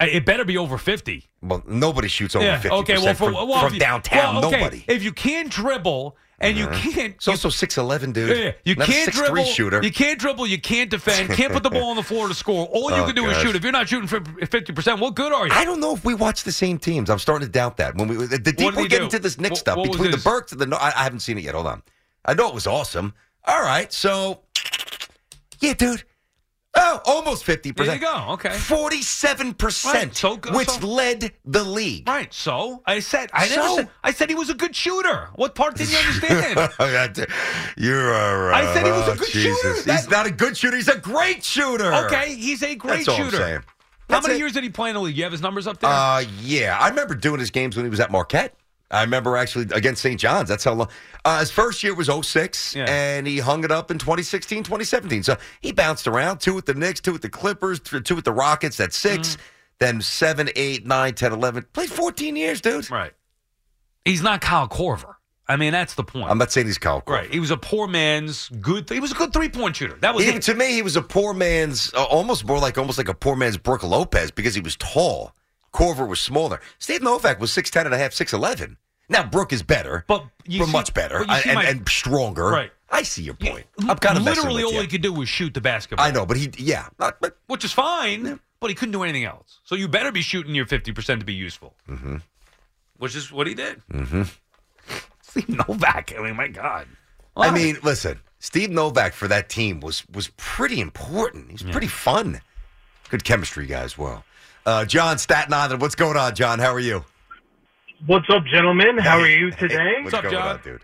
uh, 0.00 0.06
It 0.10 0.24
better 0.26 0.44
be 0.44 0.58
over 0.58 0.78
fifty. 0.78 1.30
well, 1.40 1.62
nobody 1.66 2.08
shoots 2.08 2.36
over 2.36 2.44
yeah. 2.44 2.60
50% 2.60 2.70
Okay. 2.80 2.94
Well, 2.98 3.14
for, 3.14 3.32
from, 3.32 3.48
well, 3.48 3.60
from 3.64 3.74
you- 3.74 3.80
downtown. 3.80 4.36
well, 4.36 4.46
okay, 4.46 4.58
Nobody. 4.58 4.84
If 4.86 5.02
you 5.02 5.12
can't 5.12 5.50
dribble 5.50 6.16
and 6.42 6.56
you 6.58 6.64
uh-huh. 6.66 6.90
can't, 6.90 7.14
It's 7.14 7.28
also 7.28 7.48
6'11, 7.48 8.12
dude. 8.12 8.28
Yeah, 8.28 8.44
yeah. 8.44 8.52
You 8.64 8.74
Not 8.74 8.88
can't 8.88 9.10
6'3 9.10 9.14
dribble. 9.26 9.44
shooter. 9.44 9.82
You 9.82 9.92
can't 9.92 10.18
dribble. 10.18 10.46
You 10.46 10.60
can't 10.60 10.90
defend. 10.90 11.30
Can't 11.30 11.52
put 11.52 11.62
the 11.62 11.70
ball 11.78 11.90
on 11.90 11.96
the 11.96 12.02
floor 12.02 12.28
to 12.28 12.34
score. 12.34 12.66
All 12.66 12.90
you 12.90 12.96
Oh, 13.02 13.06
can 13.06 13.14
do 13.14 13.26
is 13.30 13.36
shoot. 13.38 13.56
If 13.56 13.62
you're 13.62 13.72
not 13.72 13.88
shooting 13.88 14.08
fifty 14.46 14.72
percent, 14.72 15.00
what 15.00 15.14
good 15.14 15.32
are 15.32 15.46
you? 15.46 15.52
I 15.54 15.64
don't 15.64 15.80
know 15.80 15.94
if 15.94 16.04
we 16.04 16.14
watch 16.14 16.44
the 16.44 16.52
same 16.52 16.78
teams. 16.78 17.08
I'm 17.10 17.18
starting 17.18 17.46
to 17.46 17.52
doubt 17.52 17.76
that. 17.78 17.94
When 17.96 18.08
we 18.08 18.26
the 18.26 18.38
deeper 18.38 18.76
we 18.76 18.88
get 18.88 18.98
do? 18.98 19.04
into 19.04 19.18
this 19.18 19.38
What- 19.38 19.56
stuff 19.56 19.82
between 19.82 20.10
the 20.10 20.18
Burks 20.18 20.52
and 20.52 20.60
the 20.60 20.66
no, 20.66 20.76
I, 20.76 20.88
I 20.88 21.02
haven't 21.04 21.20
seen 21.20 21.38
it 21.38 21.44
yet. 21.44 21.54
Hold 21.54 21.66
on. 21.68 21.82
I 22.24 22.34
know 22.34 22.48
it 22.48 22.54
was 22.54 22.66
awesome. 22.66 23.14
All 23.44 23.62
right, 23.62 23.92
so 23.92 24.40
yeah, 25.60 25.74
dude. 25.74 26.04
Oh, 26.74 27.00
almost 27.04 27.44
50%. 27.44 27.74
There 27.76 27.94
you 27.94 28.00
go. 28.00 28.26
Okay. 28.30 28.48
Forty-seven 28.50 29.48
Right, 29.48 29.58
percent, 29.58 30.16
so- 30.16 30.36
which 30.52 30.70
so- 30.70 30.86
led 30.86 31.32
the 31.44 31.62
league. 31.64 32.08
Right. 32.08 32.32
So 32.32 32.82
I 32.86 33.00
said 33.00 33.28
I 33.34 33.46
never 33.48 33.68
said 33.76 33.88
I 34.02 34.10
said 34.12 34.30
he 34.30 34.34
was 34.34 34.48
a 34.48 34.54
good 34.54 34.74
shooter. 34.74 35.28
What 35.34 35.54
part 35.54 35.76
didn't 35.76 35.92
you 35.92 35.98
understand? 35.98 36.56
You're 37.76 38.52
I 38.54 38.72
said 38.74 38.86
he 38.86 38.90
was 38.92 39.08
a 39.08 39.16
good 39.16 39.28
Jesus. 39.28 39.78
shooter. 39.80 39.92
He's 39.92 40.08
not 40.08 40.26
a 40.26 40.30
good 40.30 40.56
shooter. 40.56 40.76
He's 40.76 40.88
a 40.88 40.98
great 40.98 41.44
shooter. 41.44 41.92
okay, 42.06 42.34
he's 42.34 42.62
a 42.62 42.74
great 42.74 43.04
That's 43.06 43.18
shooter. 43.18 43.36
saying. 43.36 43.60
How 44.08 44.16
That's 44.16 44.26
many 44.26 44.36
it. 44.38 44.42
years 44.42 44.52
did 44.52 44.62
he 44.64 44.70
play 44.70 44.90
in 44.90 44.94
the 44.94 45.00
league? 45.00 45.16
You 45.16 45.22
have 45.24 45.32
his 45.32 45.40
numbers 45.40 45.66
up 45.66 45.78
there. 45.80 45.88
Uh, 45.90 46.24
yeah, 46.40 46.76
I 46.78 46.88
remember 46.88 47.14
doing 47.14 47.40
his 47.40 47.50
games 47.50 47.76
when 47.76 47.84
he 47.86 47.90
was 47.90 48.00
at 48.00 48.10
Marquette. 48.10 48.54
I 48.92 49.02
remember 49.02 49.36
actually 49.36 49.66
against 49.74 50.02
St. 50.02 50.20
John's. 50.20 50.48
That's 50.48 50.64
how 50.64 50.74
long. 50.74 50.88
Uh, 51.24 51.40
his 51.40 51.50
first 51.50 51.82
year 51.82 51.94
was 51.94 52.08
06, 52.08 52.76
Yeah. 52.76 52.84
and 52.88 53.26
he 53.26 53.38
hung 53.38 53.64
it 53.64 53.70
up 53.72 53.90
in 53.90 53.98
2016, 53.98 54.62
2017. 54.64 55.22
So 55.22 55.36
he 55.60 55.72
bounced 55.72 56.06
around 56.06 56.38
two 56.40 56.54
with 56.54 56.66
the 56.66 56.74
Knicks, 56.74 57.00
two 57.00 57.12
with 57.12 57.22
the 57.22 57.28
Clippers, 57.30 57.80
two 57.80 58.14
with 58.14 58.24
the 58.24 58.32
Rockets. 58.32 58.76
That's 58.76 58.96
6 58.96 59.36
Mm-hmm. 59.36 59.42
Then 59.78 60.00
7, 60.00 60.48
8, 60.54 60.86
9, 60.86 61.14
10, 61.14 61.32
11. 61.32 61.64
Played 61.72 61.90
14 61.90 62.36
years, 62.36 62.60
dude. 62.60 62.88
right. 62.90 63.12
He's 64.04 64.22
not 64.22 64.40
Kyle 64.40 64.68
Korver. 64.68 65.14
I 65.48 65.56
mean, 65.56 65.72
that's 65.72 65.94
the 65.94 66.04
point. 66.04 66.30
I'm 66.30 66.38
not 66.38 66.52
saying 66.52 66.66
he's 66.68 66.78
Kyle 66.78 67.00
Korver. 67.02 67.10
right. 67.14 67.30
He 67.32 67.40
was 67.40 67.50
a 67.50 67.56
poor 67.56 67.88
man's 67.88 68.48
good. 68.60 68.88
He 68.88 69.00
was 69.00 69.10
a 69.10 69.14
good 69.14 69.32
three 69.32 69.48
point 69.48 69.74
shooter. 69.76 69.96
That 70.00 70.14
was 70.14 70.24
to 70.46 70.54
me, 70.54 70.72
he 70.72 70.82
was 70.82 70.94
a 70.96 71.02
poor 71.02 71.34
man's, 71.34 71.92
uh, 71.94 72.04
almost 72.04 72.44
more 72.46 72.58
like 72.58 72.78
almost 72.78 72.96
like 72.98 73.08
a 73.08 73.14
poor 73.14 73.34
man's 73.36 73.56
Brooke 73.56 73.82
Lopez 73.82 74.30
because 74.30 74.54
he 74.54 74.60
was 74.60 74.76
tall. 74.76 75.34
Korver 75.74 76.06
was 76.06 76.20
smaller. 76.20 76.60
Steve 76.78 77.02
Novak 77.02 77.40
was 77.40 77.50
6'10 77.50 77.86
and 77.86 77.94
a 77.94 77.98
half, 77.98 78.12
6'11. 78.12 78.76
Now, 79.12 79.24
Brooke 79.24 79.52
is 79.52 79.62
better, 79.62 80.04
But 80.08 80.24
you 80.46 80.58
but 80.60 80.66
see- 80.66 80.72
much 80.72 80.94
better 80.94 81.24
but 81.24 81.44
you 81.44 81.50
and, 81.50 81.54
my- 81.54 81.64
and 81.64 81.88
stronger. 81.88 82.48
Right. 82.48 82.70
I 82.90 83.04
see 83.04 83.22
your 83.22 83.34
point. 83.34 83.64
I'm 83.88 83.96
kind 83.98 84.18
of 84.18 84.24
literally 84.24 84.62
all 84.64 84.72
you. 84.72 84.80
he 84.82 84.86
could 84.86 85.00
do 85.02 85.12
was 85.14 85.28
shoot 85.28 85.54
the 85.54 85.60
basketball. 85.62 86.04
I 86.04 86.10
know, 86.10 86.26
but 86.26 86.36
he, 86.36 86.50
yeah, 86.58 86.88
not, 86.98 87.18
but 87.22 87.38
which 87.46 87.64
is 87.64 87.72
fine, 87.72 88.38
but 88.60 88.68
he 88.68 88.74
couldn't 88.74 88.92
do 88.92 89.02
anything 89.02 89.24
else. 89.24 89.60
So 89.64 89.74
you 89.74 89.88
better 89.88 90.12
be 90.12 90.20
shooting 90.20 90.54
your 90.54 90.66
fifty 90.66 90.92
percent 90.92 91.20
to 91.20 91.24
be 91.26 91.32
useful, 91.32 91.74
mm-hmm, 91.88 92.16
which 92.98 93.16
is 93.16 93.32
what 93.32 93.46
he 93.46 93.54
did. 93.54 93.80
mm-hmm. 93.90 94.24
Steve 95.22 95.48
Novak. 95.48 96.12
I 96.18 96.22
mean, 96.22 96.36
my 96.36 96.48
God. 96.48 96.86
I 97.34 97.50
mean, 97.50 97.78
listen, 97.82 98.20
Steve 98.40 98.68
Novak 98.70 99.14
for 99.14 99.26
that 99.28 99.48
team 99.48 99.80
was 99.80 100.06
was 100.12 100.28
pretty 100.36 100.78
important. 100.80 101.50
He's 101.50 101.62
pretty 101.62 101.86
fun. 101.86 102.42
Good 103.08 103.24
chemistry 103.24 103.64
guy 103.66 103.80
as 103.80 103.96
well. 103.96 104.22
Uh, 104.66 104.84
John 104.84 105.16
Staten 105.16 105.54
Island, 105.54 105.80
what's 105.80 105.94
going 105.94 106.18
on, 106.18 106.34
John? 106.34 106.58
How 106.58 106.74
are 106.74 106.80
you? 106.80 107.04
What's 108.06 108.28
up, 108.30 108.44
gentlemen? 108.52 108.98
How 108.98 109.18
are 109.20 109.28
you 109.28 109.50
Hey, 109.50 109.68
today? 109.68 109.92
what's 110.02 110.20
going 110.20 110.34
on, 110.34 110.60
dude? 110.62 110.82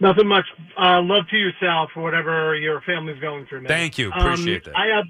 Nothing 0.00 0.26
much. 0.28 0.46
Uh, 0.80 1.02
love 1.02 1.24
to 1.30 1.36
you, 1.36 1.50
Sal, 1.60 1.88
for 1.92 2.02
whatever 2.02 2.54
your 2.54 2.80
family's 2.86 3.20
going 3.20 3.46
through, 3.46 3.62
man. 3.62 3.68
Thank 3.68 3.98
you. 3.98 4.10
Um, 4.12 4.20
Appreciate 4.32 4.64
that. 4.64 4.76
I 4.76 4.86
have. 4.96 5.04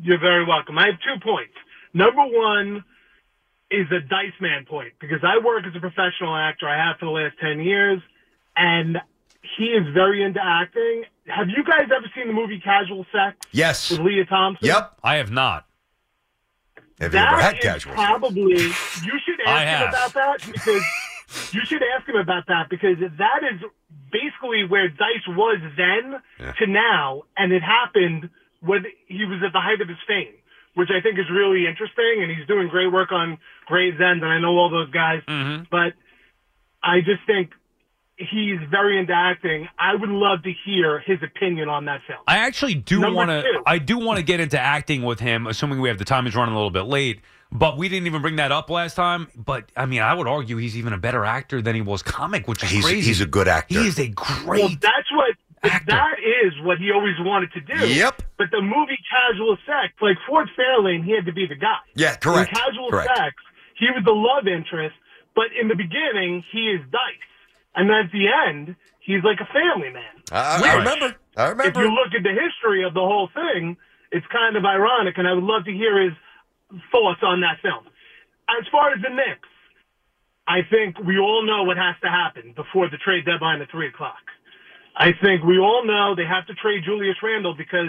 You're 0.00 0.18
very 0.18 0.44
welcome. 0.44 0.76
I 0.78 0.86
have 0.86 0.96
two 1.06 1.20
points. 1.22 1.52
Number 1.94 2.22
one 2.22 2.82
is 3.70 3.86
a 3.92 4.00
dice 4.00 4.32
man 4.40 4.64
point 4.64 4.92
because 5.00 5.20
I 5.22 5.38
work 5.44 5.64
as 5.66 5.76
a 5.76 5.80
professional 5.80 6.34
actor. 6.34 6.68
I 6.68 6.76
have 6.76 6.96
for 6.98 7.04
the 7.04 7.10
last 7.12 7.36
ten 7.40 7.60
years, 7.60 8.00
and 8.56 8.98
he 9.56 9.66
is 9.66 9.86
very 9.94 10.22
into 10.24 10.40
acting. 10.42 11.04
Have 11.28 11.48
you 11.48 11.62
guys 11.62 11.82
ever 11.94 12.06
seen 12.16 12.26
the 12.26 12.32
movie 12.32 12.58
Casual 12.60 13.06
Sex 13.12 13.36
Yes. 13.52 13.90
with 13.90 14.00
Lea 14.00 14.24
Thompson? 14.28 14.66
Yep. 14.66 14.98
I 15.04 15.16
have 15.16 15.30
not. 15.30 15.66
Have 17.02 17.12
you 17.14 17.18
ever 17.20 17.40
had 17.42 17.60
casual? 17.60 17.94
Probably. 17.94 18.42
You 18.62 18.70
should 19.24 19.40
I 19.46 19.64
ask 19.64 19.82
him 19.82 19.88
about 19.88 20.12
that 20.14 20.52
because 20.52 20.82
you 21.52 21.60
should 21.66 21.82
ask 21.96 22.08
him 22.08 22.16
about 22.16 22.44
that 22.46 22.68
because 22.70 22.96
that 23.00 23.40
is 23.52 23.60
basically 24.10 24.64
where 24.68 24.88
Dice 24.88 25.26
was 25.28 25.58
then 25.76 26.20
Yeah. 26.38 26.52
to 26.52 26.66
now, 26.66 27.22
and 27.36 27.52
it 27.52 27.62
happened 27.62 28.30
when 28.60 28.84
he 29.06 29.24
was 29.24 29.42
at 29.44 29.52
the 29.52 29.60
height 29.60 29.80
of 29.80 29.88
his 29.88 29.98
fame, 30.06 30.34
which 30.74 30.90
I 30.90 31.00
think 31.00 31.18
is 31.18 31.28
really 31.30 31.66
interesting. 31.66 32.22
And 32.22 32.30
he's 32.30 32.46
doing 32.46 32.68
great 32.68 32.92
work 32.92 33.10
on 33.12 33.38
Gray's 33.66 33.94
End, 34.00 34.22
and 34.22 34.26
I 34.32 34.38
know 34.38 34.56
all 34.56 34.70
those 34.70 34.90
guys, 34.90 35.22
Mm-hmm. 35.26 35.64
but 35.70 35.94
I 36.82 37.00
just 37.00 37.24
think. 37.26 37.50
He's 38.30 38.58
very 38.70 38.98
into 38.98 39.12
acting. 39.12 39.68
I 39.78 39.94
would 39.94 40.08
love 40.08 40.42
to 40.44 40.52
hear 40.64 41.00
his 41.00 41.18
opinion 41.22 41.68
on 41.68 41.84
that 41.86 42.00
film. 42.06 42.20
I 42.26 42.38
actually 42.38 42.74
do 42.74 43.00
want 43.12 43.30
to. 43.30 43.44
I 43.66 43.78
do 43.78 43.98
want 43.98 44.18
to 44.18 44.22
get 44.22 44.40
into 44.40 44.58
acting 44.58 45.02
with 45.02 45.20
him, 45.20 45.46
assuming 45.46 45.80
we 45.80 45.88
have 45.88 45.98
the 45.98 46.04
time. 46.04 46.24
He's 46.24 46.34
running 46.36 46.54
a 46.54 46.56
little 46.58 46.70
bit 46.70 46.82
late, 46.82 47.20
but 47.50 47.76
we 47.76 47.88
didn't 47.88 48.06
even 48.06 48.22
bring 48.22 48.36
that 48.36 48.52
up 48.52 48.70
last 48.70 48.94
time. 48.94 49.28
But 49.36 49.70
I 49.76 49.86
mean, 49.86 50.02
I 50.02 50.14
would 50.14 50.26
argue 50.26 50.56
he's 50.56 50.76
even 50.76 50.92
a 50.92 50.98
better 50.98 51.24
actor 51.24 51.60
than 51.62 51.74
he 51.74 51.80
was 51.80 52.02
comic, 52.02 52.46
which 52.48 52.62
is 52.62 52.70
He's, 52.70 52.84
crazy. 52.84 53.08
he's 53.08 53.20
a 53.20 53.26
good 53.26 53.48
actor. 53.48 53.78
He 53.78 53.86
is 53.86 53.98
a 53.98 54.08
great. 54.08 54.60
Well, 54.60 54.68
great. 54.68 54.80
that's 54.80 55.10
what 55.12 55.36
that 55.62 56.16
is 56.44 56.52
what 56.64 56.78
he 56.78 56.90
always 56.90 57.14
wanted 57.20 57.52
to 57.52 57.60
do. 57.60 57.86
Yep. 57.86 58.22
But 58.36 58.48
the 58.50 58.60
movie 58.62 58.98
Casual 59.08 59.56
Sex, 59.66 59.94
like 60.00 60.16
Ford 60.26 60.48
Fairlane, 60.58 61.04
he 61.04 61.12
had 61.14 61.26
to 61.26 61.32
be 61.32 61.46
the 61.46 61.54
guy. 61.54 61.76
Yeah, 61.94 62.16
correct. 62.16 62.50
In 62.50 62.56
Casual 62.56 62.90
Correct. 62.90 63.10
Sex, 63.16 63.34
he 63.78 63.86
was 63.86 64.02
the 64.04 64.12
love 64.12 64.46
interest, 64.48 64.94
but 65.34 65.46
in 65.60 65.68
the 65.68 65.76
beginning, 65.76 66.42
he 66.52 66.70
is 66.70 66.80
Dice, 66.90 67.00
and 67.74 67.88
then 67.88 67.96
at 68.06 68.12
the 68.12 68.26
end, 68.28 68.76
he's 69.00 69.24
like 69.24 69.40
a 69.40 69.48
family 69.52 69.90
man. 69.90 70.14
I, 70.30 70.60
I 70.60 70.74
remember. 70.76 71.16
I 71.36 71.48
remember. 71.48 71.80
If 71.80 71.84
you 71.84 71.90
look 71.92 72.12
at 72.16 72.22
the 72.22 72.34
history 72.34 72.84
of 72.84 72.94
the 72.94 73.00
whole 73.00 73.28
thing, 73.34 73.76
it's 74.10 74.26
kind 74.32 74.56
of 74.56 74.64
ironic, 74.64 75.16
and 75.16 75.26
I 75.26 75.32
would 75.32 75.44
love 75.44 75.64
to 75.64 75.72
hear 75.72 76.00
his 76.00 76.12
thoughts 76.92 77.20
on 77.22 77.40
that 77.40 77.60
film. 77.62 77.84
As 78.48 78.66
far 78.70 78.92
as 78.92 79.00
the 79.00 79.08
Knicks, 79.08 79.48
I 80.46 80.60
think 80.68 80.98
we 81.00 81.18
all 81.18 81.46
know 81.46 81.62
what 81.64 81.76
has 81.76 81.96
to 82.02 82.10
happen 82.10 82.52
before 82.54 82.90
the 82.90 82.98
trade 82.98 83.24
deadline 83.24 83.62
at 83.62 83.70
three 83.70 83.88
o'clock. 83.88 84.20
I 84.96 85.12
think 85.22 85.44
we 85.44 85.58
all 85.58 85.86
know 85.86 86.14
they 86.14 86.28
have 86.28 86.46
to 86.48 86.54
trade 86.54 86.84
Julius 86.84 87.16
Randle 87.22 87.54
because 87.56 87.88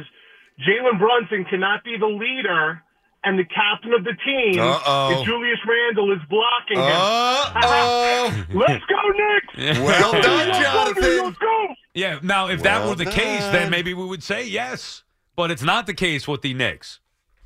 Jalen 0.64 1.00
Brunson 1.00 1.44
cannot 1.50 1.84
be 1.84 1.98
the 2.00 2.08
leader 2.08 2.82
and 3.24 3.40
the 3.40 3.46
captain 3.46 3.94
of 3.94 4.04
the 4.04 4.14
team 4.26 4.60
Uh-oh. 4.60 5.24
Julius 5.26 5.60
Randle 5.68 6.12
is 6.12 6.20
blocking 6.30 6.78
him. 6.78 6.84
Uh-oh. 6.84 8.46
Let's 8.54 8.84
go, 8.86 9.00
Knicks! 9.16 9.80
Well 9.80 10.12
done, 10.22 10.48
Let's 10.50 10.60
Jonathan. 10.60 11.26
Let's 11.26 11.38
go! 11.38 11.68
Yeah. 11.94 12.20
Now, 12.22 12.48
if 12.50 12.64
that 12.64 12.88
were 12.88 12.96
the 12.96 13.06
case, 13.06 13.42
then 13.52 13.70
maybe 13.70 13.94
we 13.94 14.06
would 14.06 14.24
say 14.24 14.46
yes. 14.48 15.04
But 15.36 15.52
it's 15.52 15.64
not 15.64 15.88
the 15.88 15.94
case 15.94 16.28
with 16.28 16.42
the 16.42 16.54
Knicks. 16.54 17.00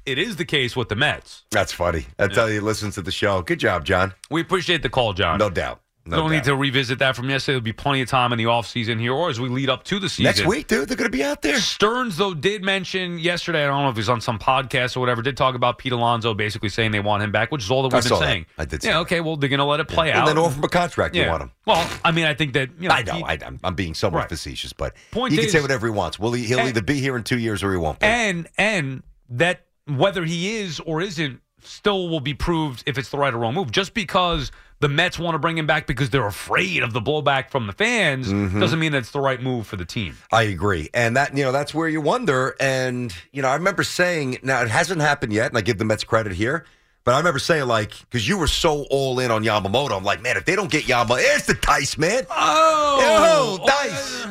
It 0.06 0.18
is 0.18 0.38
the 0.38 0.46
case 0.46 0.76
with 0.76 0.88
the 0.88 0.96
Mets. 0.96 1.44
That's 1.52 1.74
funny. 1.74 2.06
I 2.18 2.28
tell 2.28 2.50
you, 2.50 2.62
listen 2.62 2.92
to 2.92 3.02
the 3.02 3.12
show. 3.12 3.42
Good 3.42 3.60
job, 3.60 3.84
John. 3.84 4.14
We 4.32 4.40
appreciate 4.40 4.82
the 4.82 4.90
call, 4.90 5.12
John. 5.14 5.38
No 5.38 5.50
doubt. 5.50 5.82
No 6.10 6.18
don't 6.18 6.32
need 6.32 6.44
to 6.45 6.56
revisit 6.56 7.00
that 7.00 7.16
from 7.16 7.30
yesterday. 7.30 7.53
There'll 7.53 7.64
be 7.64 7.74
plenty 7.74 8.02
of 8.02 8.10
time 8.10 8.32
in 8.32 8.38
the 8.38 8.45
offseason 8.45 9.00
here 9.00 9.14
or 9.14 9.30
as 9.30 9.40
we 9.40 9.50
lead 9.50 9.69
up 9.69 9.84
to 9.86 10.00
the 10.00 10.10
season. 10.10 10.24
Next 10.26 10.45
week, 10.45 10.68
dude, 10.68 10.88
they're 10.88 10.98
going 10.98 11.11
to 11.11 11.16
be 11.18 11.24
out 11.24 11.42
there. 11.42 11.60
Stearns, 11.60 12.18
though, 12.18 12.34
did 12.34 12.64
mention 12.64 13.19
yesterday, 13.19 13.64
I 13.64 13.68
don't 13.68 13.84
know 13.84 13.90
if 13.90 13.95
he 13.95 14.00
was 14.00 14.10
on 14.10 14.22
some 14.22 14.40
podcast 14.40 14.95
or 14.98 15.00
whatever, 15.02 15.22
did 15.22 15.38
talk 15.38 15.56
about 15.56 15.77
Pete 15.77 15.92
Alonso 15.92 16.34
basically 16.34 16.69
saying 16.69 16.92
they 16.92 17.00
want 17.00 17.24
him 17.24 17.32
back, 17.32 17.52
which 17.52 17.64
is 17.64 17.72
all 17.72 17.84
that 17.84 17.94
I 17.94 17.98
we've 17.98 18.03
been 18.03 18.10
saw 18.10 18.19
that. 18.19 18.26
saying. 18.26 18.45
I 18.58 18.66
did 18.66 18.84
Yeah, 18.84 19.00
okay, 19.00 19.22
well, 19.22 19.36
they're 19.38 19.50
going 19.50 19.60
to 19.60 19.66
let 19.66 19.80
it 19.80 19.88
play 19.88 20.10
And 20.11 20.19
out. 20.22 20.26
then 20.27 20.38
offer 20.38 20.56
him 20.58 20.64
a 20.64 20.69
contract. 20.69 21.16
You 21.16 21.24
Yeah. 21.24 21.32
want 21.32 21.44
him. 21.44 21.52
Well, 21.66 21.90
I 22.06 22.11
mean, 22.11 22.26
I 22.26 22.34
think 22.34 22.53
that, 22.53 22.69
you 22.80 22.88
know, 22.90 22.95
I 22.95 23.03
know. 23.03 23.14
he- 23.16 23.24
I, 23.24 23.38
I'm, 23.45 23.60
I'm 23.64 23.76
being 23.76 23.94
somewhat 23.94 24.19
Right. 24.19 24.30
facetious, 24.30 24.74
but 24.74 24.95
Point 25.11 25.34
he 25.34 25.40
can 25.40 25.50
say 25.50 25.61
whatever 25.61 25.88
he 25.88 25.92
wants. 25.92 26.18
Will 26.19 26.32
he, 26.34 26.44
he'll 26.45 26.60
And- 26.60 26.69
either 26.69 26.82
be 26.82 27.00
here 27.00 27.18
in 27.18 27.24
two 27.24 27.38
years 27.40 27.64
or 27.64 27.72
he 27.72 27.77
won't 27.77 28.00
be. 28.00 28.06
and 28.06 28.48
and 28.58 29.03
that 29.30 29.66
whether 29.88 30.24
he 30.26 30.56
is 30.58 30.80
or 30.82 31.02
isn't 31.02 31.42
still 31.61 32.08
will 32.08 32.19
be 32.22 32.34
proved 32.34 32.84
if 32.86 32.98
it's 32.98 33.10
the 33.10 33.18
right 33.18 33.34
or 33.34 33.38
wrong 33.38 33.53
move. 33.53 33.72
Just 33.72 33.94
because 33.94 34.52
the 34.80 34.88
Mets 34.88 35.18
want 35.18 35.36
to 35.36 35.40
bring 35.40 35.58
him 35.58 35.66
back 35.66 35.88
because 35.88 36.10
they're 36.12 36.28
afraid 36.28 36.84
of 36.84 36.94
the 36.94 37.02
blowback 37.02 37.50
from 37.50 37.66
the 37.68 37.74
fans 37.74 38.28
Mhm. 38.28 38.60
doesn't 38.60 38.80
mean 38.80 38.94
it's 38.94 39.12
the 39.12 39.20
right 39.20 39.42
move 39.42 39.66
for 39.68 39.76
the 39.76 39.86
team. 39.86 40.18
I 40.32 40.44
agree. 40.44 40.90
And 40.94 41.18
that, 41.18 41.36
you 41.36 41.44
know, 41.44 41.52
that's 41.52 41.74
where 41.74 41.88
you 41.90 42.00
wonder. 42.02 42.56
And, 42.60 43.14
you 43.32 43.42
know, 43.42 43.48
I 43.50 43.56
remember 43.56 43.84
saying, 43.84 44.38
now 44.44 44.62
it 44.62 44.70
hasn't 44.70 45.02
happened 45.02 45.34
yet, 45.34 45.48
and 45.48 45.58
I 45.58 45.62
give 45.62 45.78
the 45.80 45.86
Mets 45.86 46.04
credit 46.04 46.34
here, 46.34 46.64
but 47.04 47.16
I 47.16 47.18
remember 47.18 47.40
saying, 47.40 47.66
like, 47.68 47.92
because 48.02 48.28
you 48.28 48.38
were 48.38 48.48
so 48.48 48.86
all 48.92 49.20
in 49.20 49.32
on 49.32 49.44
Yamamoto, 49.44 49.98
I'm 49.98 50.04
like, 50.04 50.22
man, 50.22 50.38
if 50.38 50.46
they 50.46 50.56
don't 50.56 50.70
get 50.70 50.84
Yamamoto, 50.86 51.18
it's 51.22 51.48
the 51.48 51.56
Dice, 51.56 51.98
man. 51.98 52.26
Oh, 52.30 53.58
Yo, 53.60 53.66
Dice. 53.66 54.26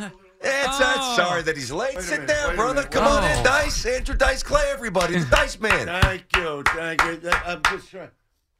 It's, 0.48 0.80
uh, 0.80 1.16
sorry 1.16 1.42
that 1.42 1.56
he's 1.56 1.72
late. 1.72 2.00
Sit 2.00 2.28
down, 2.28 2.54
brother. 2.54 2.84
Come 2.84 3.04
on 3.04 3.24
in, 3.24 3.42
Dice. 3.42 3.84
Andrew 3.84 4.14
Dice 4.14 4.44
Clay, 4.44 4.62
everybody. 4.70 5.18
The 5.18 5.24
Dice 5.26 5.58
Man. 5.58 5.86
Thank 6.02 6.24
you, 6.36 6.62
thank 6.68 7.02
you. 7.02 7.30
I'm 7.44 7.62
just 7.68 7.90
trying. 7.90 8.10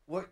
What 0.06 0.26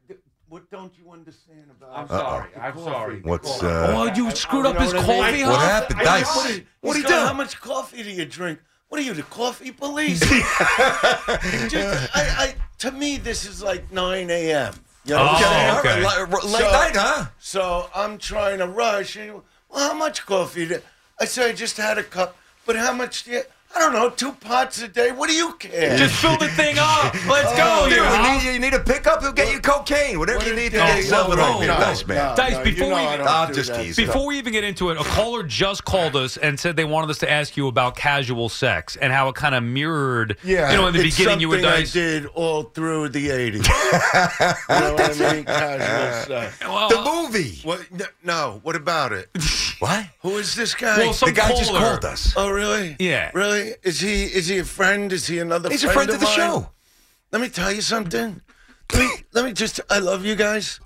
what 0.54 0.70
don't 0.70 0.96
you 0.96 1.10
understand 1.10 1.68
about? 1.68 1.90
I'm 1.92 2.04
Uh-oh. 2.04 2.16
sorry. 2.16 2.50
I'm 2.60 2.78
sorry. 2.78 3.20
What's, 3.22 3.60
uh, 3.60 3.92
Oh, 3.92 4.04
you 4.14 4.30
screwed 4.30 4.66
up 4.66 4.78
his 4.78 4.92
know 4.92 5.00
I 5.00 5.02
coffee, 5.02 5.32
mean? 5.32 5.44
huh? 5.46 5.50
What 5.50 5.60
happened, 5.62 6.00
I- 6.00 6.04
Dice? 6.04 6.36
What, 6.36 6.46
did- 6.46 6.66
What 6.80 6.94
he's 6.96 7.04
did 7.06 7.08
do? 7.10 7.18
How 7.26 7.32
much 7.32 7.60
coffee 7.60 8.02
do 8.04 8.10
you 8.12 8.24
drink? 8.24 8.60
What 8.88 9.00
are 9.00 9.02
you, 9.02 9.14
the 9.14 9.24
coffee 9.24 9.72
police? 9.72 10.20
Just, 11.68 12.16
I, 12.16 12.22
I, 12.38 12.54
to 12.78 12.92
me, 12.92 13.16
this 13.16 13.44
is 13.44 13.64
like 13.64 13.90
9 13.90 14.30
a.m. 14.30 14.74
You 15.04 15.14
know 15.16 15.22
Oh, 15.22 15.24
what 15.24 15.44
I'm 15.44 15.78
okay. 15.78 16.04
Late- 16.30 16.44
late 16.44 16.72
night, 16.72 16.94
huh? 16.94 17.26
So 17.40 17.90
I'm 17.92 18.16
trying 18.18 18.58
to 18.58 18.68
rush. 18.68 19.16
And, 19.16 19.42
well, 19.68 19.88
how 19.90 19.94
much 19.94 20.24
coffee? 20.24 20.66
Do, 20.68 20.80
I 21.18 21.24
said 21.24 21.50
I 21.50 21.52
just 21.52 21.78
had 21.78 21.98
a 21.98 22.04
cup. 22.04 22.36
But 22.64 22.76
how 22.76 22.92
much 22.92 23.24
do 23.24 23.32
you? 23.32 23.42
I 23.76 23.80
don't 23.80 23.92
know, 23.92 24.08
two 24.10 24.32
pots 24.32 24.80
a 24.82 24.88
day. 24.88 25.10
What 25.10 25.28
do 25.28 25.34
you 25.34 25.52
care? 25.54 25.96
Just 25.96 26.14
fill 26.14 26.36
the 26.38 26.48
thing 26.48 26.76
up. 26.78 27.12
Let's 27.28 27.50
go. 27.56 27.80
Oh, 27.84 27.88
Dude, 27.88 27.98
you, 27.98 28.04
huh? 28.04 28.34
need, 28.44 28.52
you 28.54 28.58
need 28.60 28.74
a 28.74 28.78
pickup, 28.80 29.20
he'll 29.20 29.32
get 29.32 29.52
you 29.52 29.60
cocaine. 29.60 30.18
Whatever 30.18 30.46
you 30.46 30.54
need 30.54 30.70
to 30.72 30.78
get 30.78 30.96
yourself 30.98 31.28
no, 31.28 31.34
at 31.34 31.38
no, 31.38 31.58
You're 31.60 31.74
no, 31.74 31.80
Dice, 31.80 32.06
man. 32.06 32.16
no, 32.16 32.36
Dice, 32.36 32.52
no, 32.52 32.64
before 32.64 32.84
you 32.84 32.90
know 32.90 32.96
we- 32.96 33.22
I 33.28 33.44
I'm 33.44 33.52
just 33.54 33.74
teasing. 33.74 34.06
Before 34.06 34.26
we 34.26 34.38
even 34.38 34.52
get 34.52 34.62
into 34.64 34.90
it, 34.90 35.00
a 35.00 35.04
caller 35.04 35.42
just 35.42 35.84
called 35.84 36.14
us 36.14 36.36
and 36.36 36.58
said 36.58 36.76
they 36.76 36.84
wanted 36.84 37.10
us 37.10 37.18
to 37.18 37.30
ask 37.30 37.56
you 37.56 37.66
about 37.66 37.96
casual 37.96 38.48
sex 38.48 38.96
and 38.96 39.12
how 39.12 39.28
it 39.28 39.34
kind 39.34 39.54
of 39.56 39.64
mirrored. 39.64 40.36
Yeah, 40.44 40.70
you 40.70 40.76
know, 40.76 40.86
in 40.86 40.94
the 40.94 41.02
beginning 41.02 41.40
you 41.40 41.48
were 41.48 41.60
something 41.60 41.82
I 41.82 41.84
did 41.84 42.26
all 42.26 42.64
through 42.64 43.08
the 43.08 43.28
'80s. 43.28 43.54
you 44.68 44.80
know 44.80 44.94
what 44.94 45.20
I 45.20 45.34
mean? 45.34 45.44
Casual 45.44 46.22
stuff. 46.22 46.60
Well, 46.62 46.88
The 46.88 47.00
uh, 47.00 47.22
movie. 47.22 47.58
What? 47.64 47.80
No. 48.22 48.60
What 48.62 48.76
about 48.76 49.12
it? 49.12 49.28
What? 49.80 50.06
Who 50.20 50.36
is 50.38 50.54
this 50.54 50.72
guy? 50.74 50.96
Well, 50.98 51.12
some 51.12 51.28
The 51.30 51.34
guy 51.34 51.48
just 51.50 51.70
called 51.72 52.04
us. 52.04 52.32
oh, 52.36 52.48
really? 52.48 52.96
Yeah. 53.00 53.32
Really? 53.34 53.63
Is 53.82 54.00
he? 54.00 54.24
Is 54.24 54.48
he 54.48 54.58
a 54.58 54.64
friend? 54.64 55.12
Is 55.12 55.26
he 55.26 55.38
another? 55.38 55.68
Friend? 55.68 55.72
He's 55.72 55.84
a 55.84 55.92
friend 55.92 56.10
friend 56.10 56.10
of 56.10 56.20
the 56.20 56.26
mine? 56.26 56.34
show. 56.36 56.70
Let 57.32 57.40
me 57.42 57.48
tell 57.48 57.72
you 57.72 57.80
something. 57.80 58.40
Let 58.92 59.00
me, 59.00 59.08
let 59.32 59.44
me 59.44 59.52
just. 59.52 59.80
I 59.90 59.98
love 59.98 60.24
you 60.24 60.36
guys, 60.36 60.80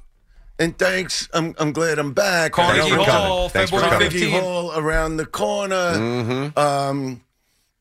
and 0.59 0.79
thanks. 0.79 1.29
I'm 1.33 1.55
I'm 1.59 1.73
glad 1.73 1.99
I'm 1.99 2.13
back. 2.15 2.53
Carnegie 2.53 2.81
I 2.81 2.89
know 2.89 3.05
for 3.05 3.11
Hall, 3.11 3.37
coming. 3.37 3.51
Thanks 3.51 3.71
for 3.71 3.81
February 3.81 4.09
coming. 4.09 4.11
Carnegie 4.11 4.33
15th. 4.33 4.41
Hall 4.41 4.73
around 4.79 5.17
the 5.17 5.27
corner. 5.27 5.75
Mm-hmm. 5.75 6.59
Um, 6.59 7.23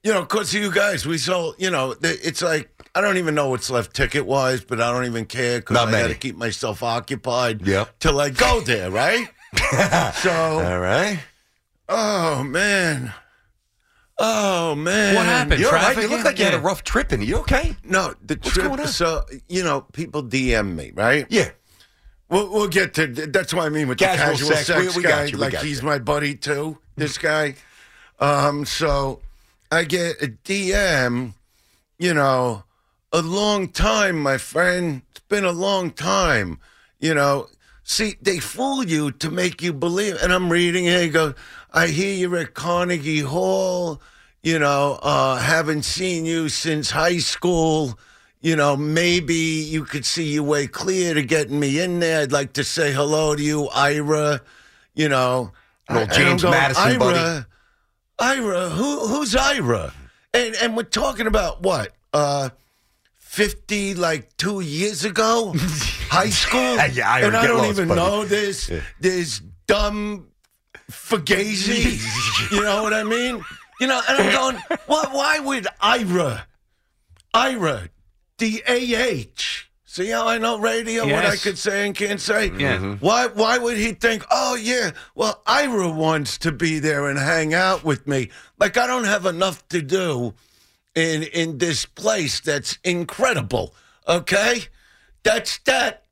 you 0.03 0.13
know, 0.13 0.25
cause 0.25 0.53
of 0.55 0.61
you 0.61 0.71
guys, 0.71 1.05
we 1.05 1.17
sold. 1.17 1.55
You 1.57 1.69
know, 1.69 1.95
it's 2.01 2.41
like 2.41 2.69
I 2.95 3.01
don't 3.01 3.17
even 3.17 3.35
know 3.35 3.49
what's 3.49 3.69
left 3.69 3.95
ticket 3.95 4.25
wise, 4.25 4.63
but 4.63 4.81
I 4.81 4.91
don't 4.91 5.05
even 5.05 5.25
care 5.25 5.59
because 5.59 5.77
I 5.77 5.83
got 5.85 5.91
many. 5.91 6.13
to 6.13 6.19
keep 6.19 6.35
myself 6.35 6.81
occupied. 6.81 7.65
Yep. 7.65 7.99
Till 7.99 8.19
I 8.19 8.29
go 8.29 8.61
there, 8.61 8.89
right? 8.89 9.27
so, 10.15 10.31
All 10.31 10.79
right. 10.79 11.19
oh 11.89 12.43
man, 12.43 13.13
oh 14.19 14.75
man, 14.75 15.15
What 15.15 15.25
happened? 15.25 15.59
You're 15.59 15.69
all 15.69 15.75
right. 15.75 15.93
Traffic? 15.93 16.03
You 16.03 16.15
look 16.15 16.25
like 16.25 16.39
you 16.39 16.45
had 16.45 16.53
a 16.53 16.59
rough 16.59 16.83
trip 16.83 17.13
in. 17.13 17.21
You 17.21 17.37
okay? 17.37 17.75
No, 17.83 18.13
the 18.25 18.35
What's 18.35 18.51
trip. 18.53 18.87
So 18.87 19.23
you 19.47 19.63
know, 19.63 19.81
people 19.81 20.23
DM 20.23 20.75
me, 20.75 20.91
right? 20.93 21.25
Yeah. 21.29 21.49
We'll, 22.29 22.51
we'll 22.51 22.67
get 22.67 22.93
to. 22.95 23.07
That's 23.07 23.53
what 23.53 23.65
I 23.65 23.69
mean 23.69 23.87
with 23.87 23.99
Casual 23.99 24.25
the 24.27 24.31
casual 24.31 24.47
sex, 24.49 24.67
sex, 24.67 24.95
we- 24.95 25.01
we 25.01 25.07
got 25.07 25.31
guy. 25.31 25.37
like 25.37 25.55
he's 25.59 25.79
you. 25.81 25.85
my 25.87 25.97
buddy 25.99 26.35
too. 26.35 26.77
This 26.95 27.17
guy. 27.17 27.55
Um. 28.19 28.65
So 28.65 29.21
I 29.71 29.83
get 29.83 30.21
a 30.21 30.27
DM. 30.27 31.33
You 31.99 32.13
know, 32.13 32.63
a 33.13 33.21
long 33.21 33.69
time, 33.69 34.19
my 34.19 34.37
friend. 34.37 35.01
It's 35.11 35.21
been 35.29 35.45
a 35.45 35.51
long 35.51 35.91
time. 35.91 36.59
You 36.99 37.13
know. 37.13 37.47
See, 37.89 38.15
they 38.21 38.39
fool 38.39 38.83
you 38.83 39.11
to 39.11 39.31
make 39.31 39.61
you 39.61 39.71
believe. 39.71 40.17
And 40.21 40.33
I'm 40.33 40.51
reading 40.51 40.83
it. 40.87 41.01
He 41.03 41.07
goes, 41.09 41.35
I 41.77 41.89
hear 41.89 42.11
you're 42.11 42.37
at 42.37 42.55
Carnegie 42.55 43.19
Hall. 43.19 44.01
You 44.41 44.57
know, 44.57 44.97
uh, 45.03 45.35
haven't 45.35 45.83
seen 45.83 46.25
you 46.25 46.49
since 46.49 46.89
high 46.89 47.19
school. 47.19 47.99
You 48.41 48.55
know, 48.55 48.75
maybe 48.75 49.35
you 49.35 49.83
could 49.83 50.03
see 50.03 50.33
your 50.33 50.41
way 50.41 50.65
clear 50.65 51.13
to 51.13 51.21
getting 51.21 51.59
me 51.59 51.79
in 51.79 51.99
there. 51.99 52.21
I'd 52.21 52.31
like 52.31 52.53
to 52.53 52.63
say 52.63 52.91
hello 52.91 53.35
to 53.35 53.43
you, 53.43 53.67
Ira. 53.67 54.41
You 54.95 55.09
know, 55.09 55.51
Little 55.87 56.07
James 56.07 56.41
going, 56.41 56.53
Madison, 56.53 56.83
Ira, 56.83 56.97
buddy. 56.97 57.45
Ira, 58.17 58.69
who 58.69 59.07
who's 59.07 59.35
Ira? 59.35 59.93
And 60.33 60.55
and 60.55 60.75
we're 60.75 60.81
talking 60.81 61.27
about 61.27 61.61
what? 61.61 61.93
Uh, 62.11 62.49
fifty 63.17 63.93
like 63.93 64.35
two 64.37 64.61
years 64.61 65.05
ago, 65.05 65.53
high 66.09 66.31
school. 66.31 66.77
Yeah, 66.87 67.07
Ira, 67.07 67.27
and 67.27 67.37
I 67.37 67.45
don't 67.45 67.65
even 67.65 67.87
buddy. 67.89 67.99
know 68.01 68.25
this. 68.25 68.71
This 68.99 69.41
dumb 69.67 70.29
fugazi. 70.91 72.01
you 72.51 72.63
know 72.63 72.83
what 72.83 72.93
I 72.93 73.03
mean? 73.03 73.43
You 73.79 73.87
know, 73.87 74.01
and 74.09 74.21
I'm 74.21 74.31
going, 74.33 74.57
why, 74.87 75.05
why 75.11 75.39
would 75.39 75.67
Ira, 75.81 76.47
Ira, 77.33 77.89
D 78.37 78.61
A 78.67 78.95
H? 78.95 79.69
See 79.85 80.09
how 80.09 80.27
I 80.27 80.37
know 80.37 80.59
radio, 80.59 81.05
what 81.05 81.25
I 81.25 81.35
could 81.37 81.57
say 81.57 81.85
and 81.87 81.95
can't 81.95 82.21
say? 82.21 82.51
Yeah. 82.51 82.77
Mhm. 82.77 83.01
Why 83.01 83.27
why 83.27 83.57
would 83.57 83.77
he 83.77 83.93
think, 83.93 84.23
oh 84.29 84.53
yeah, 84.55 84.91
well, 85.15 85.41
Ira 85.47 85.89
wants 85.89 86.37
to 86.39 86.51
be 86.51 86.77
there 86.77 87.07
and 87.09 87.17
hang 87.17 87.53
out 87.55 87.83
with 87.83 88.05
me? 88.05 88.29
Like 88.59 88.77
I 88.77 88.85
don't 88.85 89.05
have 89.05 89.25
enough 89.25 89.67
to 89.69 89.81
do 89.81 90.35
in 90.93 91.23
in 91.23 91.57
this 91.57 91.85
place 91.85 92.39
that's 92.39 92.77
incredible. 92.83 93.73
Okay? 94.07 94.65
That's 95.23 95.57
that 95.65 96.03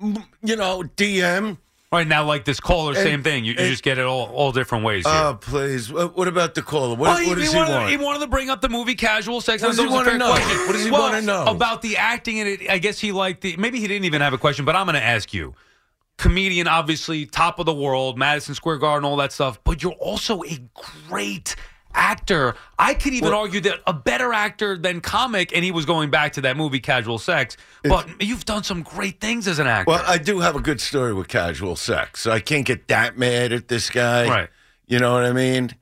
you 0.00 0.56
know, 0.56 0.82
DM. 0.96 1.58
Right 1.90 2.06
now, 2.06 2.24
like 2.24 2.44
this 2.44 2.60
caller, 2.60 2.92
And- 2.92 2.98
same 3.02 3.22
thing. 3.22 3.46
You, 3.46 3.52
you 3.52 3.58
just 3.70 3.82
get 3.82 3.96
it 3.96 4.04
all, 4.04 4.26
all 4.26 4.52
different 4.52 4.84
ways. 4.84 5.06
Here. 5.06 5.14
Oh, 5.16 5.38
please. 5.40 5.90
What, 5.90 6.14
what 6.16 6.28
about 6.28 6.54
the 6.54 6.60
caller? 6.60 6.94
What, 6.94 7.08
Oh, 7.22 7.26
what 7.28 7.38
does 7.38 7.50
he, 7.50 7.56
wanted, 7.56 7.72
want? 7.72 7.90
he 7.90 7.96
wanted 7.96 8.18
to 8.20 8.26
bring 8.26 8.50
up 8.50 8.60
the 8.60 8.68
movie 8.68 8.94
Casual 8.94 9.40
Sex. 9.40 9.62
What 9.62 9.68
does 9.70 9.78
he 9.78 9.86
thought 9.86 9.92
it 9.92 9.96
was 9.96 10.06
a 10.06 10.10
wanna 10.10 10.18
know? 10.18 10.30
question. 10.32 10.58
What 10.66 10.72
does 10.74 10.84
he 10.84 10.90
Well, 10.90 11.00
wanna 11.00 11.22
know? 11.22 11.46
About 11.46 11.80
the 11.80 11.96
acting 11.96 12.36
in 12.36 12.46
it, 12.46 12.70
I 12.70 12.76
guess 12.76 12.98
he 12.98 13.10
liked 13.10 13.40
the. 13.40 13.56
Maybe 13.56 13.80
he 13.80 13.86
didn't 13.88 14.04
even 14.04 14.20
have 14.20 14.34
a 14.34 14.38
question, 14.38 14.66
but 14.66 14.76
I'm 14.76 14.84
going 14.84 14.96
to 14.96 15.02
ask 15.02 15.32
you. 15.32 15.54
Comedian, 16.18 16.66
obviously, 16.66 17.24
top 17.26 17.58
of 17.60 17.64
the 17.64 17.72
world, 17.72 18.18
Madison 18.18 18.54
Square 18.54 18.78
Garden, 18.78 19.08
all 19.08 19.16
that 19.16 19.32
stuff, 19.32 19.58
but 19.64 19.82
you're 19.82 19.92
also 19.92 20.42
a 20.42 20.58
great 21.08 21.54
actor. 21.94 22.54
I 22.78 22.94
could 22.94 23.12
even 23.14 23.30
Well- 23.30 23.40
argue 23.40 23.60
that 23.62 23.80
a 23.86 23.92
better 23.92 24.32
actor 24.32 24.76
than 24.76 25.00
comic, 25.00 25.52
and 25.54 25.64
he 25.64 25.70
was 25.70 25.84
going 25.84 26.10
back 26.10 26.32
to 26.34 26.40
that 26.42 26.56
movie 26.56 26.80
Casual 26.80 27.18
Sex, 27.18 27.56
but 27.84 28.06
you've 28.20 28.44
done 28.44 28.62
some 28.62 28.82
great 28.82 29.20
things 29.20 29.48
as 29.48 29.58
an 29.58 29.66
actor. 29.66 29.90
Well, 29.92 30.04
I 30.06 30.18
do 30.18 30.40
have 30.40 30.54
a 30.56 30.60
good 30.60 30.80
story 30.80 31.12
with 31.14 31.28
casual 31.28 31.76
sex, 31.76 32.20
so 32.20 32.30
I 32.30 32.40
can't 32.40 32.64
get 32.66 32.88
that 32.88 33.18
mad 33.18 33.52
at 33.52 33.68
this 33.68 33.90
guy. 33.90 34.28
Right. 34.28 34.48
You 34.86 34.98
know 34.98 35.12
what 35.12 35.24
I 35.24 35.32
mean? 35.32 35.74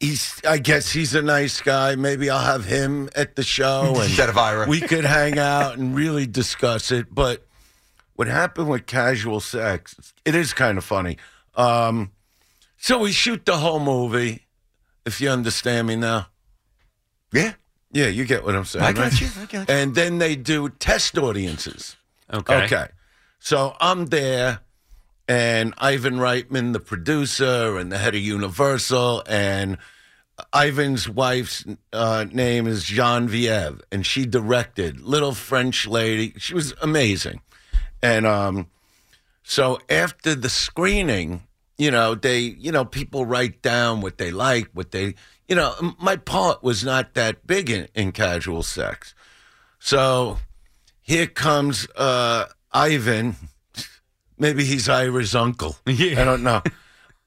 He's. 0.00 0.40
I 0.46 0.58
guess 0.58 0.90
he's 0.92 1.14
a 1.14 1.22
nice 1.22 1.60
guy. 1.60 1.96
Maybe 1.96 2.30
I'll 2.30 2.38
have 2.44 2.64
him 2.64 3.08
at 3.16 3.34
the 3.34 3.42
show, 3.42 3.86
and 3.96 4.04
Instead 4.04 4.28
of 4.28 4.38
Ira. 4.38 4.66
we 4.68 4.80
could 4.80 5.04
hang 5.04 5.38
out 5.38 5.76
and 5.76 5.94
really 5.96 6.26
discuss 6.26 6.92
it. 6.92 7.12
But 7.12 7.44
what 8.14 8.28
happened 8.28 8.68
with 8.68 8.86
casual 8.86 9.40
sex, 9.40 10.12
it 10.24 10.34
is 10.36 10.52
kind 10.52 10.78
of 10.78 10.84
funny. 10.84 11.16
Um, 11.56 12.12
so 12.76 13.00
we 13.00 13.10
shoot 13.10 13.44
the 13.44 13.56
whole 13.56 13.80
movie, 13.80 14.46
if 15.08 15.20
you 15.20 15.30
understand 15.30 15.88
me 15.88 15.96
now. 15.96 16.28
Yeah. 17.32 17.54
Yeah, 17.90 18.06
you 18.06 18.24
get 18.24 18.44
what 18.44 18.54
I'm 18.54 18.64
saying. 18.64 18.84
I 18.84 18.92
got 18.92 19.12
right? 19.12 19.20
you, 19.20 19.28
I 19.40 19.46
got 19.46 19.68
you. 19.68 19.74
And 19.74 19.94
then 19.94 20.18
they 20.18 20.36
do 20.36 20.68
test 20.68 21.18
audiences. 21.18 21.96
Okay. 22.32 22.64
Okay. 22.64 22.88
So 23.40 23.74
I'm 23.80 24.06
there, 24.06 24.60
and 25.26 25.74
Ivan 25.78 26.16
Reitman, 26.16 26.72
the 26.74 26.80
producer 26.80 27.78
and 27.78 27.90
the 27.90 27.98
head 27.98 28.14
of 28.14 28.20
Universal, 28.20 29.22
and 29.26 29.78
Ivan's 30.54 31.08
wife's 31.08 31.64
uh, 31.92 32.26
name 32.30 32.66
is 32.66 32.84
Genevieve, 32.84 33.80
and 33.90 34.04
she 34.04 34.26
directed 34.26 35.00
Little 35.00 35.34
French 35.34 35.86
Lady. 35.86 36.34
She 36.36 36.54
was 36.54 36.74
amazing. 36.82 37.40
And 38.02 38.26
um, 38.26 38.68
so 39.42 39.78
after 39.88 40.34
the 40.34 40.50
screening, 40.50 41.47
you 41.78 41.90
know, 41.90 42.14
they, 42.14 42.40
you 42.40 42.72
know, 42.72 42.84
people 42.84 43.24
write 43.24 43.62
down 43.62 44.00
what 44.00 44.18
they 44.18 44.30
like, 44.30 44.68
what 44.74 44.90
they, 44.90 45.14
you 45.48 45.54
know, 45.56 45.94
my 46.00 46.16
part 46.16 46.62
was 46.62 46.84
not 46.84 47.14
that 47.14 47.46
big 47.46 47.70
in, 47.70 47.88
in 47.94 48.12
casual 48.12 48.62
sex. 48.62 49.14
So 49.78 50.38
here 51.00 51.26
comes 51.26 51.86
uh, 51.96 52.46
Ivan. 52.72 53.36
Maybe 54.38 54.64
he's 54.64 54.88
Ira's 54.88 55.34
uncle. 55.34 55.76
Yeah. 55.86 56.20
I 56.20 56.24
don't 56.24 56.42
know. 56.42 56.62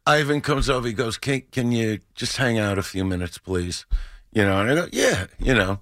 Ivan 0.06 0.42
comes 0.42 0.70
over. 0.70 0.88
He 0.88 0.94
goes, 0.94 1.18
"Can 1.18 1.42
can 1.52 1.72
you 1.72 2.00
just 2.16 2.38
hang 2.38 2.58
out 2.58 2.78
a 2.80 2.84
few 2.84 3.06
minutes, 3.06 3.38
please?" 3.38 3.86
You 4.34 4.44
know, 4.44 4.60
and 4.60 4.72
I 4.72 4.76
go, 4.76 4.88
"Yeah," 4.92 5.28
you 5.40 5.54
know. 5.54 5.80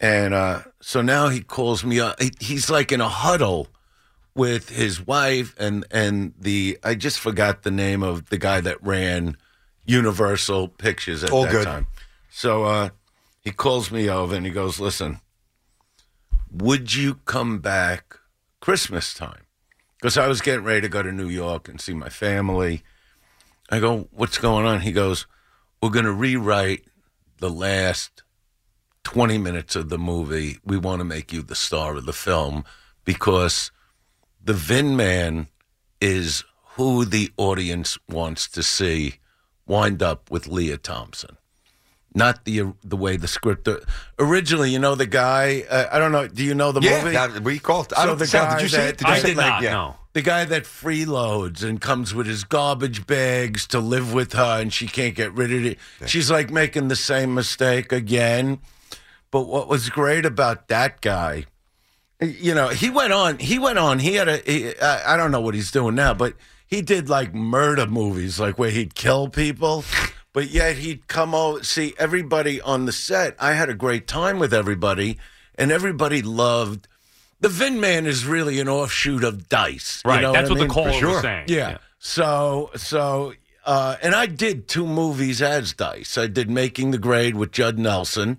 And 0.00 0.32
uh, 0.32 0.62
so 0.80 1.02
now 1.02 1.28
he 1.28 1.40
calls 1.42 1.84
me 1.84 2.00
up. 2.00 2.20
He- 2.20 2.32
He's 2.40 2.70
like 2.70 2.90
in 2.92 3.00
a 3.02 3.08
huddle 3.10 3.68
with 4.34 4.68
his 4.68 5.06
wife 5.06 5.54
and 5.58 5.84
and 5.90 6.34
the 6.38 6.78
I 6.82 6.94
just 6.94 7.18
forgot 7.18 7.62
the 7.62 7.70
name 7.70 8.02
of 8.02 8.30
the 8.30 8.38
guy 8.38 8.60
that 8.60 8.82
ran 8.82 9.36
Universal 9.84 10.68
Pictures 10.68 11.24
at 11.24 11.30
All 11.30 11.44
that 11.44 11.52
good. 11.52 11.64
time. 11.64 11.86
So 12.30 12.64
uh, 12.64 12.90
he 13.40 13.50
calls 13.50 13.90
me 13.90 14.08
over 14.08 14.34
and 14.34 14.46
he 14.46 14.52
goes, 14.52 14.78
"Listen, 14.80 15.20
would 16.50 16.94
you 16.94 17.14
come 17.24 17.58
back 17.58 18.16
Christmas 18.60 19.14
time?" 19.14 19.46
Because 19.98 20.16
I 20.16 20.28
was 20.28 20.40
getting 20.40 20.64
ready 20.64 20.80
to 20.82 20.88
go 20.88 21.02
to 21.02 21.12
New 21.12 21.28
York 21.28 21.68
and 21.68 21.80
see 21.80 21.92
my 21.92 22.08
family. 22.08 22.82
I 23.70 23.80
go, 23.80 24.08
"What's 24.12 24.38
going 24.38 24.64
on?" 24.66 24.80
He 24.80 24.92
goes, 24.92 25.26
"We're 25.82 25.90
going 25.90 26.04
to 26.04 26.12
rewrite 26.12 26.84
the 27.38 27.50
last 27.50 28.22
20 29.04 29.38
minutes 29.38 29.74
of 29.74 29.88
the 29.88 29.98
movie. 29.98 30.58
We 30.64 30.76
want 30.76 31.00
to 31.00 31.04
make 31.04 31.32
you 31.32 31.42
the 31.42 31.54
star 31.54 31.96
of 31.96 32.06
the 32.06 32.12
film 32.12 32.64
because 33.04 33.70
the 34.42 34.54
Vin 34.54 34.96
Man 34.96 35.48
is 36.00 36.44
who 36.76 37.04
the 37.04 37.30
audience 37.36 37.98
wants 38.08 38.48
to 38.48 38.62
see 38.62 39.14
wind 39.66 40.02
up 40.02 40.30
with 40.30 40.46
Lea 40.46 40.76
Thompson. 40.78 41.36
Not 42.14 42.44
the 42.44 42.72
the 42.82 42.96
way 42.96 43.16
the 43.16 43.28
script 43.28 43.68
originally. 44.18 44.70
You 44.70 44.80
know 44.80 44.96
the 44.96 45.06
guy. 45.06 45.64
Uh, 45.70 45.86
I 45.92 45.98
don't 46.00 46.10
know. 46.10 46.26
Do 46.26 46.42
you 46.42 46.54
know 46.54 46.72
the 46.72 46.80
Yeah, 46.80 47.04
movie? 47.04 47.14
that- 47.14 47.42
we 47.44 47.60
called- 47.60 47.92
I 47.96 48.00
So 48.02 48.06
don't- 48.08 48.18
the 48.18 48.26
guy 48.26 48.54
did 48.54 48.62
you 48.62 48.68
see 48.68 48.76
that 48.78 48.88
it? 48.88 48.96
Did 48.98 49.06
you 49.06 49.12
I 49.14 49.20
did 49.20 49.36
Like, 49.36 49.46
not, 49.46 49.62
yeah. 49.62 49.72
no. 49.72 49.96
The 50.12 50.22
guy 50.22 50.44
that 50.46 50.64
freeloads 50.64 51.62
and 51.62 51.80
comes 51.80 52.12
with 52.12 52.26
his 52.26 52.42
garbage 52.42 53.06
bags 53.06 53.64
to 53.68 53.78
live 53.78 54.12
with 54.12 54.32
her, 54.32 54.60
and 54.60 54.72
she 54.72 54.88
can't 54.88 55.14
get 55.14 55.32
rid 55.34 55.52
of 55.52 55.64
it. 55.64 55.78
She's 56.06 56.28
like 56.32 56.50
making 56.50 56.88
the 56.88 56.96
same 56.96 57.32
mistake 57.32 57.92
again. 57.92 58.58
But 59.30 59.42
what 59.42 59.68
was 59.68 59.88
great 59.88 60.26
about 60.26 60.66
that 60.66 61.00
guy, 61.00 61.44
you 62.20 62.54
know, 62.54 62.68
he 62.68 62.90
went 62.90 63.12
on. 63.12 63.38
He 63.38 63.58
went 63.58 63.78
on. 63.78 63.98
He 63.98 64.14
had 64.14 64.28
a. 64.28 64.36
He, 64.38 64.78
I, 64.78 65.14
I 65.14 65.16
don't 65.16 65.30
know 65.30 65.40
what 65.40 65.54
he's 65.54 65.70
doing 65.70 65.94
now, 65.94 66.14
but 66.14 66.34
he 66.66 66.82
did 66.82 67.08
like 67.08 67.34
murder 67.34 67.86
movies, 67.86 68.38
like 68.38 68.58
where 68.58 68.70
he'd 68.70 68.94
kill 68.94 69.28
people. 69.28 69.84
But 70.32 70.50
yet 70.50 70.76
he'd 70.76 71.08
come 71.08 71.34
over. 71.34 71.64
See 71.64 71.94
everybody 71.98 72.60
on 72.60 72.84
the 72.86 72.92
set. 72.92 73.34
I 73.38 73.54
had 73.54 73.68
a 73.68 73.74
great 73.74 74.06
time 74.06 74.38
with 74.38 74.54
everybody, 74.54 75.18
and 75.56 75.72
everybody 75.72 76.22
loved. 76.22 76.86
The 77.40 77.48
Vin 77.48 77.80
Man 77.80 78.06
is 78.06 78.26
really 78.26 78.60
an 78.60 78.68
offshoot 78.68 79.24
of 79.24 79.48
Dice. 79.48 80.02
you 80.04 80.10
Right, 80.10 80.20
know 80.20 80.32
that's 80.32 80.50
I 80.50 80.52
what 80.52 80.58
the 80.60 80.68
caller 80.68 80.90
was 80.90 80.96
Sure. 80.98 81.22
saying. 81.22 81.46
Yeah. 81.48 81.70
Yeah. 81.70 81.78
So 81.98 82.70
so 82.76 83.32
uh, 83.64 83.96
and 84.02 84.14
I 84.14 84.26
did 84.26 84.68
two 84.68 84.86
movies 84.86 85.40
as 85.42 85.72
Dice. 85.72 86.16
I 86.18 86.26
did 86.26 86.50
Making 86.50 86.90
the 86.90 86.98
Grade 86.98 87.34
with 87.34 87.50
Judd 87.50 87.78
Nelson, 87.78 88.38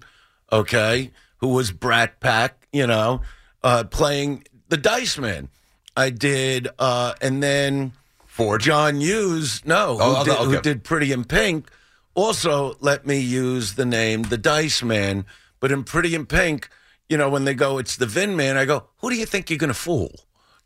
okay, 0.52 1.12
who 1.38 1.50
was 1.50 1.72
Brat 1.72 2.20
Pack, 2.20 2.68
you 2.72 2.86
know, 2.88 3.22
uh, 3.64 3.84
playing 3.86 4.44
the 4.70 4.78
Dice 4.78 5.18
Man. 5.18 5.50
I 5.96 6.10
did, 6.10 6.70
uh, 6.80 7.14
and 7.22 7.44
then 7.44 7.92
for 8.26 8.58
John 8.58 9.02
Hughes, 9.02 9.62
no, 9.66 9.98
who, 9.98 10.04
Oh, 10.04 10.24
did, 10.24 10.34
okay. 10.34 10.44
who 10.46 10.62
did 10.62 10.84
Pretty 10.84 11.12
in 11.12 11.26
Pink, 11.26 11.70
also 12.16 12.76
let 12.80 13.06
me 13.06 13.20
use 13.20 13.74
the 13.76 13.86
name 13.86 14.24
the 14.24 14.38
Dice 14.38 14.82
Man. 14.84 15.26
But 15.60 15.72
in 15.72 15.84
Pretty 15.84 16.16
in 16.16 16.26
Pink, 16.26 16.70
you 17.10 17.18
know, 17.18 17.30
when 17.30 17.44
they 17.44 17.54
go, 17.54 17.78
it's 17.78 17.98
the 17.98 18.06
Vin 18.06 18.36
Man, 18.38 18.56
I 18.58 18.64
go, 18.66 18.88
who 19.00 19.10
do 19.10 19.16
you 19.18 19.26
think 19.26 19.50
you're 19.50 19.60
going 19.60 19.68
to 19.68 19.74
fool? 19.74 20.12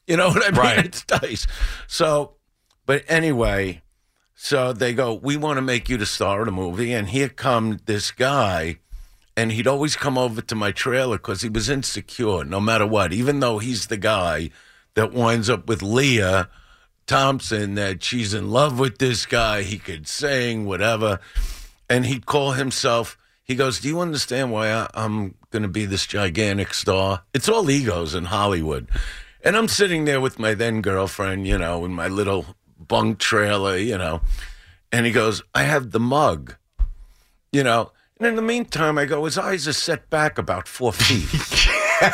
You 0.08 0.18
know 0.18 0.28
what 0.28 0.46
I 0.46 0.52
mean? 0.52 0.60
Right. 0.60 0.86
It's 0.86 1.04
Dice. 1.04 1.48
So, 1.88 2.36
but 2.86 3.04
anyway, 3.08 3.82
so 4.36 4.72
they 4.72 4.94
go, 4.94 5.16
we 5.16 5.36
want 5.36 5.58
to 5.58 5.64
make 5.64 5.90
you 5.90 5.98
the 5.98 6.06
star 6.06 6.42
of 6.42 6.46
the 6.46 6.52
movie. 6.52 6.94
And 6.94 7.10
here 7.10 7.28
come 7.28 7.80
this 7.88 8.12
guy, 8.12 8.78
and 9.38 9.52
he'd 9.52 9.68
always 9.68 9.96
come 9.96 10.18
over 10.18 10.42
to 10.42 10.56
my 10.56 10.72
trailer 10.72 11.18
because 11.18 11.42
he 11.42 11.50
was 11.50 11.70
insecure 11.70 12.44
no 12.44 12.60
matter 12.60 12.88
what, 12.88 13.14
even 13.14 13.40
though 13.40 13.60
he's 13.60 13.88
the 13.88 13.98
guy 13.98 14.50
that 14.94 15.14
winds 15.14 15.50
up 15.50 15.68
with 15.68 15.82
Lea 15.82 16.44
Thompson, 17.06 17.76
that 17.76 18.04
she's 18.04 18.34
in 18.34 18.50
love 18.50 18.80
with 18.80 18.98
this 18.98 19.26
guy. 19.26 19.62
He 19.62 19.78
could 19.78 20.08
sing, 20.08 20.66
whatever. 20.66 21.20
And 21.90 22.06
he'd 22.06 22.26
call 22.26 22.54
himself, 22.54 23.18
he 23.44 23.56
goes, 23.56 23.80
Do 23.80 23.88
you 23.88 24.00
understand 24.00 24.52
why 24.52 24.72
I, 24.72 24.88
I'm 24.94 25.36
going 25.52 25.64
to 25.64 25.70
be 25.70 25.86
this 25.86 26.06
gigantic 26.08 26.74
star? 26.74 27.24
It's 27.34 27.50
all 27.50 27.70
egos 27.70 28.16
in 28.16 28.26
Hollywood. 28.26 28.90
And 29.44 29.56
I'm 29.56 29.68
sitting 29.68 30.06
there 30.06 30.20
with 30.20 30.40
my 30.40 30.56
then 30.56 30.82
girlfriend, 30.82 31.48
you 31.48 31.58
know, 31.58 31.86
in 31.86 31.92
my 31.92 32.08
little 32.08 32.46
bunk 32.80 33.20
trailer, 33.20 33.78
you 33.78 33.98
know. 33.98 34.22
And 34.92 35.06
he 35.06 35.12
goes, 35.12 35.44
I 35.54 35.64
have 35.64 35.92
the 35.92 36.00
mug, 36.00 36.56
you 37.52 37.64
know. 37.64 37.92
And 38.18 38.28
in 38.28 38.36
the 38.36 38.42
meantime, 38.42 38.98
I 38.98 39.06
go, 39.06 39.26
his 39.26 39.38
eyes 39.38 39.68
are 39.68 39.74
set 39.74 40.10
back 40.10 40.38
about 40.38 40.68
four 40.68 40.94
feet. 40.94 41.28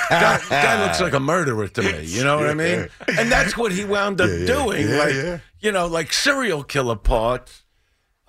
guy, 0.10 0.40
guy 0.50 0.86
looks 0.86 1.00
like 1.00 1.14
a 1.14 1.20
murderer 1.20 1.68
to 1.68 1.82
me, 1.82 2.04
you 2.06 2.24
know 2.24 2.38
what 2.38 2.50
I 2.50 2.54
mean? 2.56 2.88
And 3.18 3.32
that's 3.32 3.56
what 3.56 3.72
he 3.72 3.86
wound 3.86 4.20
up 4.22 4.30
Yeah, 4.30 4.36
yeah, 4.38 4.46
doing, 4.48 4.88
yeah, 4.90 4.98
like 4.98 5.14
yeah. 5.14 5.40
you 5.60 5.72
know, 5.72 5.86
like 5.88 6.12
serial 6.14 6.64
killer 6.64 6.96
parts. 6.96 7.64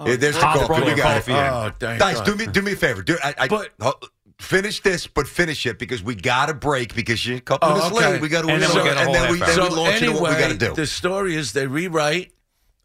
Yeah, 0.04 0.16
there's 0.16 0.34
the 0.34 0.40
uh, 0.40 0.44
Hot 0.46 0.54
coffee. 0.56 0.66
brother 0.66 0.84
We 0.86 0.94
got 0.96 1.14
coffee. 1.16 1.32
it. 1.32 1.36
Oh, 1.36 1.66
oh 1.68 1.72
thank 1.78 2.00
Dice, 2.00 2.16
God. 2.18 2.26
do 2.26 2.34
me 2.36 2.46
do 2.46 2.60
me 2.62 2.72
a 2.72 2.76
favor. 2.76 3.02
Do 3.02 3.16
I, 3.22 3.34
I 3.38 3.66
ho- 3.80 3.94
finish 4.40 4.80
this, 4.80 5.06
but 5.06 5.28
finish 5.28 5.64
it 5.64 5.78
because 5.78 6.02
we 6.02 6.14
got 6.16 6.46
to 6.46 6.54
break 6.54 6.94
because 6.96 7.24
you're 7.26 7.38
a 7.38 7.40
couple 7.40 7.68
Oh, 7.70 7.74
minutes 7.76 7.96
okay. 7.96 8.12
late. 8.14 8.20
We 8.20 8.28
got 8.28 8.42
to 8.42 8.48
and 8.52 8.60
then, 8.62 8.68
so, 8.70 8.82
we, 8.82 8.88
and 8.90 8.98
then 9.14 9.30
we, 9.30 9.38
then 9.38 9.62
we 9.62 9.68
launch 9.68 10.02
into 10.02 10.20
what 10.20 10.32
we 10.32 10.38
got 10.42 10.48
to 10.50 10.58
do. 10.58 10.74
The 10.74 10.86
story 10.86 11.36
is 11.36 11.52
they 11.52 11.66
rewrite. 11.66 12.32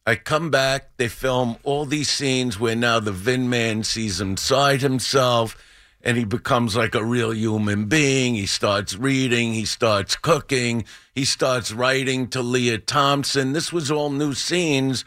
I 0.08 0.16
come 0.16 0.50
back. 0.50 0.90
They 0.96 1.10
film 1.10 1.58
all 1.64 1.86
these 1.86 2.10
scenes 2.10 2.58
where 2.58 2.78
now 2.78 3.02
the 3.02 3.12
Vin 3.12 3.50
Man 3.50 3.84
sees 3.84 4.22
inside 4.22 4.82
himself, 4.82 5.58
and 6.02 6.18
he 6.18 6.24
becomes 6.24 6.78
like 6.78 6.96
a 6.96 7.04
real 7.04 7.34
human 7.34 7.86
being. 7.86 8.34
He 8.34 8.46
starts 8.46 8.96
reading. 8.96 9.54
He 9.54 9.66
starts 9.66 10.16
cooking. 10.16 10.86
He 11.14 11.26
starts 11.26 11.74
writing 11.74 12.30
to 12.30 12.42
Lea 12.42 12.78
Thompson. 12.78 13.52
This 13.52 13.74
was 13.74 13.92
all 13.92 14.10
new 14.10 14.34
scenes, 14.34 15.04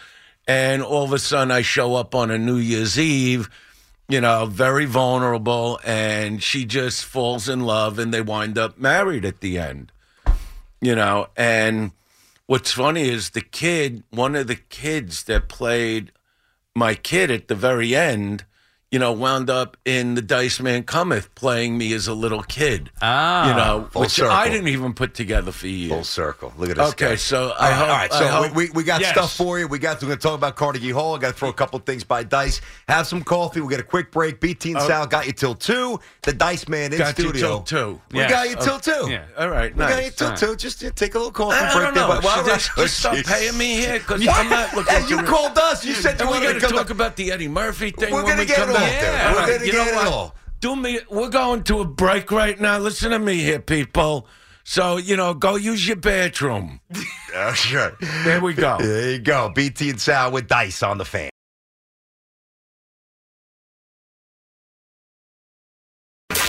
and 0.47 0.83
all 0.83 1.05
of 1.05 1.15
a 1.15 1.19
sudden 1.19 1.51
I 1.51 1.63
show 1.63 1.95
up 1.95 2.15
on 2.15 2.31
a 2.31 2.39
New 2.39 2.59
Year's 2.59 2.99
Eve 2.99 3.49
you 4.11 4.21
know, 4.21 4.45
very 4.45 4.87
vulnerable, 4.87 5.79
and 5.85 6.43
she 6.43 6.65
just 6.65 7.05
falls 7.05 7.49
in 7.49 7.61
love, 7.61 8.01
and 8.01 8.13
they 8.13 8.21
wind 8.21 8.59
up 8.59 8.77
married 8.77 9.25
at 9.25 9.41
the 9.41 9.57
end. 9.57 9.93
You 10.81 10.97
know, 10.97 11.29
and 11.37 11.93
what's 12.51 12.73
funny 12.73 13.09
is 13.09 13.31
the 13.31 13.41
kid, 13.41 14.03
one 14.11 14.35
of 14.35 14.49
the 14.49 14.57
kids 14.57 15.23
that 15.23 15.49
played 15.49 16.11
my 16.75 16.97
kid 16.97 17.31
at 17.31 17.47
the 17.47 17.55
very 17.55 17.95
end, 17.95 18.45
you 18.91 18.99
know, 18.99 19.13
wound 19.13 19.49
up 19.49 19.77
in 19.85 20.15
the 20.17 20.23
Dice 20.23 20.59
Man 20.59 20.83
Cometh 20.83 21.29
playing 21.37 21.79
me 21.79 21.93
as 21.93 22.09
a 22.09 22.13
little 22.15 22.43
kid. 22.43 22.91
Ah, 23.01 23.49
you 23.49 23.55
know, 23.55 23.89
which 23.95 24.11
circle. 24.11 24.33
I 24.33 24.49
didn't 24.49 24.67
even 24.67 24.95
put 24.95 25.15
together 25.15 25.53
for 25.53 25.69
you. 25.69 25.91
Full 25.91 26.03
circle. 26.03 26.53
Look 26.59 26.71
at 26.71 26.77
this. 26.77 26.89
Okay, 26.95 27.11
guy. 27.11 27.15
so 27.15 27.53
I 27.57 27.71
hope. 27.71 27.89
all 27.89 27.95
right. 27.95 28.13
So 28.13 28.27
hope- 28.27 28.55
we, 28.55 28.69
we 28.71 28.83
got 28.83 29.01
Yes. 29.01 29.13
stuff 29.13 29.33
for 29.33 29.61
you. 29.61 29.69
We 29.69 29.79
got. 29.79 30.03
We're 30.03 30.09
going 30.09 30.19
to 30.19 30.23
talk 30.23 30.35
about 30.37 30.57
Carnegie 30.57 30.91
Hall. 30.91 31.15
I 31.15 31.19
got 31.21 31.29
to 31.29 31.33
throw 31.35 31.51
a 31.51 31.53
couple 31.53 31.79
things 31.79 32.03
by 32.03 32.25
Dice. 32.25 32.61
Have 32.89 33.07
some 33.07 33.23
coffee. 33.23 33.61
We 33.61 33.63
will 33.63 33.69
get 33.71 33.79
a 33.81 33.85
quick 33.85 34.11
break. 34.11 34.41
BT 34.41 34.71
and 34.73 34.79
Oh. 34.81 34.87
Sal 34.89 35.07
got 35.07 35.25
you 35.27 35.33
till 35.35 35.55
two. 35.55 36.01
The 36.23 36.33
Dice 36.33 36.67
Man 36.69 36.93
in 36.93 36.99
Got 36.99 37.17
you 37.17 37.25
studio 37.29 37.49
till 37.49 37.63
two. 37.63 38.01
We 38.11 38.19
Yes. 38.19 38.31
got 38.31 38.49
you 38.51 38.57
till 38.57 38.75
Oh, 38.75 39.05
two. 39.07 39.11
yeah. 39.13 39.25
All 39.39 39.49
right, 39.51 39.73
We 39.73 39.79
got 39.79 40.05
you 40.05 40.11
till 40.11 40.29
right. 40.31 40.37
two. 40.39 40.57
Just 40.57 40.83
uh, 40.85 40.91
take 40.97 41.15
a 41.15 41.19
little 41.19 41.33
coffee 41.33 41.55
I 41.57 41.73
break. 41.73 41.95
don't 41.95 41.95
there. 41.95 42.21
know. 42.23 42.29
Should 42.29 42.45
they 42.77 42.83
just 42.83 42.99
stop 42.99 43.15
paying 43.25 43.57
me 43.57 43.77
here 43.77 44.01
because 44.01 44.21
Yeah. 44.21 44.33
I'm 44.33 44.51
not 44.51 44.75
looking. 44.75 44.93
Yeah, 44.95 45.07
you 45.07 45.23
called 45.23 45.57
us. 45.59 45.85
You 45.85 45.95
said 45.95 46.19
you 46.19 46.27
and 46.27 46.31
we 46.41 46.45
wanted 46.45 46.61
to 46.61 46.67
to 46.67 46.75
talk 46.75 46.91
about 46.91 47.15
the 47.15 47.31
Eddie 47.31 47.47
Murphy 47.47 47.93
thing. 47.93 48.13
We're 48.13 48.23
when 48.25 48.33
gonna 48.33 48.41
we 48.43 48.47
get 48.47 48.59
all, 48.81 48.87
back. 48.87 49.01
dude. 49.01 49.03
Yeah, 49.03 49.33
We're 49.33 49.39
all 49.41 49.47
right. 49.47 49.53
gonna 49.53 49.65
You 49.67 49.73
get 49.73 49.87
know 49.87 49.93
it 49.93 49.95
what? 49.97 50.07
all. 50.09 50.35
Do 50.61 50.77
me. 50.77 50.99
We're 51.11 51.29
going 51.31 51.63
to 51.65 51.81
a 51.81 51.85
break 51.87 52.31
right 52.31 52.61
now. 52.61 52.79
Listen 52.79 53.11
to 53.13 53.19
me 53.19 53.39
here, 53.39 53.61
people. 53.61 54.27
So, 54.65 54.99
you 54.99 55.17
know, 55.17 55.33
go 55.35 55.57
use 55.57 55.87
your 55.87 55.97
bathroom. 55.97 56.81
Oh, 57.33 57.53
sure. 57.53 57.97
There 58.25 58.41
we 58.41 58.55
go. 58.55 58.77
There 58.81 59.13
you 59.13 59.19
go. 59.21 59.53
BT 59.55 59.91
and 59.91 60.01
Sal 60.01 60.33
with 60.33 60.49
Dice 60.49 60.83
on 60.83 60.99
the 60.99 61.05
fan. 61.05 61.31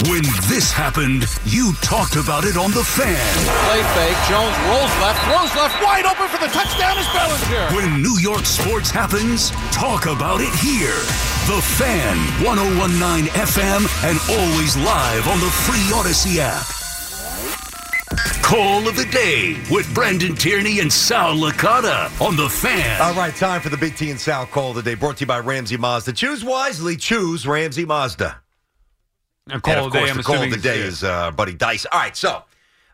When 0.10 0.24
this 0.50 0.72
happened, 0.72 1.30
you 1.46 1.74
talked 1.84 2.16
about 2.16 2.44
it 2.44 2.58
on 2.58 2.72
the 2.72 2.84
fan. 2.84 3.22
Play 3.70 3.84
fake. 3.94 4.18
Jones 4.26 4.58
rolls 4.66 4.90
left, 4.98 5.22
throws 5.30 5.54
left, 5.54 5.78
wide 5.84 6.06
open 6.06 6.28
for 6.28 6.42
the 6.42 6.50
touchdown 6.50 6.98
is 6.98 7.06
Bellinger. 7.14 7.76
When 7.76 8.02
New 8.02 8.18
York 8.18 8.46
sports 8.46 8.90
happens, 8.90 9.52
talk 9.70 10.08
about 10.08 10.42
it 10.42 10.50
here. 10.58 10.98
The 11.46 11.62
Fan, 11.78 12.18
1019 12.44 13.30
FM, 13.30 13.86
and 14.02 14.18
always 14.42 14.76
live 14.78 15.28
on 15.28 15.40
the 15.40 15.52
free 15.70 15.86
Audacy 15.94 16.38
app. 16.42 16.66
Call 18.42 18.88
of 18.88 18.96
the 18.96 19.06
day 19.06 19.62
with 19.70 19.94
Brandon 19.94 20.34
Tierney 20.34 20.80
and 20.80 20.92
Sal 20.92 21.36
Licata 21.36 22.10
on 22.20 22.36
the 22.36 22.50
Fan. 22.50 23.00
All 23.02 23.14
right, 23.14 23.36
time 23.36 23.62
for 23.62 23.70
the 23.70 23.78
Big 23.78 23.96
T 23.96 24.10
and 24.10 24.20
Sal 24.20 24.48
call 24.48 24.74
today, 24.74 24.96
brought 24.96 25.18
to 25.18 25.22
you 25.22 25.28
by 25.28 25.40
Ramsey 25.40 25.78
Mazda. 25.78 26.14
Choose 26.14 26.44
wisely. 26.44 26.98
Choose 26.98 27.46
Ramsey 27.46 27.86
Mazda. 27.86 28.42
And 29.52 29.62
call 29.62 29.74
and 29.76 29.86
of 29.88 29.92
day, 29.94 30.00
course, 30.00 30.12
I'm 30.12 30.18
the 30.18 30.24
call 30.24 30.42
of 30.42 30.50
the 30.52 30.58
day 30.58 30.80
is- 30.80 31.04
uh, 31.04 31.32
Buddy 31.32 31.54
Dice. 31.54 31.86
All 31.92 32.00
right, 32.00 32.16
so 32.16 32.44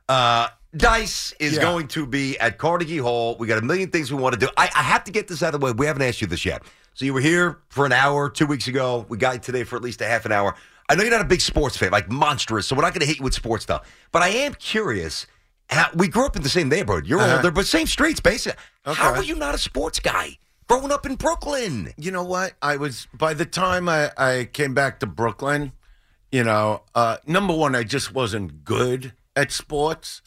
uh, 0.09 0.47
Dice 0.75 1.33
is 1.39 1.55
Yeah. 1.55 1.61
going 1.61 1.87
to 1.89 2.05
be 2.05 2.37
at 2.39 2.57
Carnegie 2.57 2.97
Hall. 2.97 3.35
We 3.39 3.47
got 3.47 3.57
a 3.57 3.61
million 3.65 3.89
things 3.89 4.11
we 4.11 4.21
want 4.21 4.33
to 4.33 4.39
do. 4.39 4.49
I, 4.57 4.69
I 4.75 4.83
have 4.83 5.03
to 5.05 5.11
get 5.11 5.27
this 5.27 5.43
out 5.43 5.53
of 5.53 5.59
the 5.61 5.65
way. 5.65 5.71
We 5.71 5.85
haven't 5.85 6.01
asked 6.03 6.21
you 6.21 6.27
this 6.27 6.45
yet. 6.45 6.63
So 6.93 7.05
you 7.05 7.13
were 7.13 7.21
here 7.21 7.59
for 7.69 7.85
an 7.85 7.91
hour 7.93 8.29
two 8.29 8.47
weeks 8.47 8.67
ago. 8.67 9.05
We 9.07 9.17
got 9.17 9.35
you 9.35 9.39
today 9.39 9.63
for 9.63 9.75
at 9.75 9.81
least 9.83 10.01
a 10.01 10.05
half 10.05 10.25
an 10.25 10.31
hour. 10.31 10.55
I 10.89 10.95
know 10.95 11.03
you're 11.03 11.11
not 11.11 11.21
a 11.21 11.25
big 11.25 11.41
sports 11.41 11.77
fan, 11.77 11.91
like 11.91 12.09
monstrous, 12.09 12.65
so 12.65 12.75
we're 12.75 12.81
not 12.81 12.93
going 12.93 13.01
to 13.01 13.05
hit 13.05 13.17
you 13.17 13.23
with 13.23 13.33
sports 13.33 13.63
stuff. 13.63 13.87
But 14.11 14.23
I 14.23 14.29
am 14.29 14.53
curious. 14.55 15.27
How, 15.69 15.89
we 15.93 16.07
grew 16.07 16.25
up 16.25 16.35
in 16.37 16.43
the 16.43 16.49
same 16.49 16.69
neighborhood. 16.69 17.05
You're 17.05 17.19
Uh-huh. 17.19 17.35
older, 17.37 17.51
but 17.51 17.65
same 17.67 17.87
streets, 17.87 18.19
basically. 18.21 18.57
How 18.85 19.13
are 19.13 19.23
you 19.23 19.35
not 19.35 19.53
a 19.53 19.57
sports 19.57 19.99
guy? 19.99 20.37
Growing 20.69 20.91
up 20.91 21.05
in 21.05 21.15
Brooklyn. 21.15 21.93
You 21.97 22.11
know 22.11 22.23
what? 22.23 22.53
I 22.61 22.77
was 22.77 23.07
by 23.13 23.33
the 23.33 23.45
time 23.45 23.87
I, 23.89 24.11
I 24.17 24.49
came 24.51 24.73
back 24.73 24.99
to 25.01 25.05
Brooklyn, 25.05 25.73
you 26.31 26.43
know, 26.43 26.83
uh, 26.95 27.17
number 27.25 27.53
one, 27.53 27.75
I 27.75 27.83
just 27.83 28.13
wasn't 28.13 28.63
good 28.63 29.13
at 29.35 29.51
sports, 29.51 30.21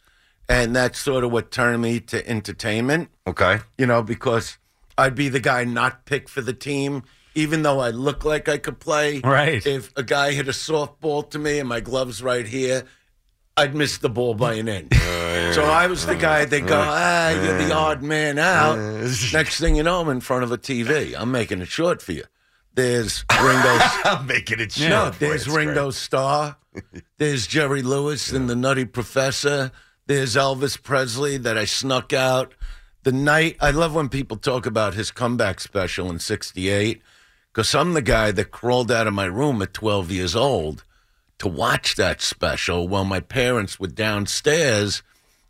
and 0.49 0.75
that's 0.75 0.99
sort 0.99 1.23
of 1.23 1.31
what 1.31 1.51
turned 1.51 1.81
me 1.81 1.99
to 2.01 2.27
entertainment. 2.27 3.09
Okay, 3.27 3.59
you 3.77 3.85
know, 3.85 4.01
because 4.01 4.57
I'd 4.97 5.15
be 5.15 5.29
the 5.29 5.39
guy 5.39 5.63
not 5.63 6.05
picked 6.05 6.29
for 6.29 6.41
the 6.41 6.53
team, 6.53 7.03
even 7.35 7.63
though 7.63 7.79
I 7.79 7.89
look 7.89 8.25
like 8.25 8.49
I 8.49 8.57
could 8.57 8.79
play. 8.79 9.19
Right. 9.19 9.65
If 9.65 9.91
a 9.95 10.03
guy 10.03 10.33
hit 10.33 10.47
a 10.47 10.51
softball 10.51 11.29
to 11.31 11.39
me 11.39 11.59
and 11.59 11.69
my 11.69 11.79
gloves 11.79 12.21
right 12.21 12.45
here, 12.45 12.85
I'd 13.57 13.75
miss 13.75 13.97
the 13.97 14.09
ball 14.09 14.33
by 14.33 14.53
an 14.53 14.67
inch. 14.67 14.93
So 15.53 15.63
I 15.63 15.87
was 15.87 16.05
the 16.05 16.15
guy 16.15 16.45
they 16.45 16.61
go, 16.61 16.79
ah, 16.79 17.29
you're 17.29 17.57
the 17.57 17.73
odd 17.73 18.01
man 18.01 18.37
out. 18.39 18.77
Next 19.33 19.59
thing 19.59 19.75
you 19.75 19.83
know, 19.83 20.01
I'm 20.01 20.09
in 20.09 20.21
front 20.21 20.43
of 20.43 20.51
a 20.51 20.57
TV. 20.57 21.13
I'm 21.17 21.31
making 21.31 21.61
it 21.61 21.67
short 21.67 22.01
for 22.01 22.11
you. 22.13 22.23
There's 22.73 23.25
Ringo. 23.41 23.77
I'm 24.05 24.25
making 24.27 24.59
it 24.59 24.71
short. 24.71 24.89
No, 24.89 25.09
there's 25.11 25.45
It's 25.45 25.53
great. 25.53 25.67
Ringo 25.67 25.91
Starr. 25.91 26.57
There's 27.17 27.47
Jerry 27.47 27.81
Lewis 27.81 28.31
and 28.31 28.49
the 28.49 28.55
Nutty 28.55 28.85
Professor. 28.85 29.73
There's 30.07 30.35
Elvis 30.35 30.81
Presley 30.81 31.35
that 31.37 31.57
I 31.57 31.65
snuck 31.65 32.13
out 32.13 32.53
the 33.03 33.11
night. 33.11 33.57
I 33.59 33.71
love 33.71 33.93
when 33.93 34.07
people 34.07 34.37
talk 34.37 34.65
about 34.65 34.93
his 34.93 35.11
comeback 35.11 35.59
special 35.59 36.09
in 36.09 36.19
'68 36.19 37.01
because 37.51 37.75
I'm 37.75 37.93
the 37.93 38.01
guy 38.01 38.31
that 38.31 38.51
crawled 38.51 38.89
out 38.89 39.07
of 39.07 39.13
my 39.13 39.25
room 39.25 39.61
at 39.61 39.73
12 39.73 40.11
years 40.11 40.35
old 40.35 40.85
to 41.39 41.47
watch 41.47 41.95
that 41.95 42.21
special 42.21 42.87
while 42.87 43.03
my 43.03 43.19
parents 43.19 43.79
were 43.79 43.87
downstairs. 43.87 45.03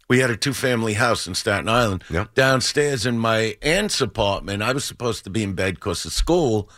We 0.10 0.20
had 0.20 0.30
a 0.32 0.38
two 0.38 0.54
family 0.54 0.94
house 0.94 1.28
in 1.28 1.36
Staten 1.36 1.70
Island. 1.70 2.04
Downstairs 2.34 3.06
in 3.06 3.20
my 3.20 3.56
aunt's 3.62 4.02
apartment, 4.02 4.64
I 4.64 4.74
was 4.74 4.84
supposed 4.84 5.24
to 5.26 5.30
be 5.30 5.44
in 5.44 5.54
bed 5.54 5.76
because 5.76 6.04
of 6.04 6.12
school, 6.12 6.70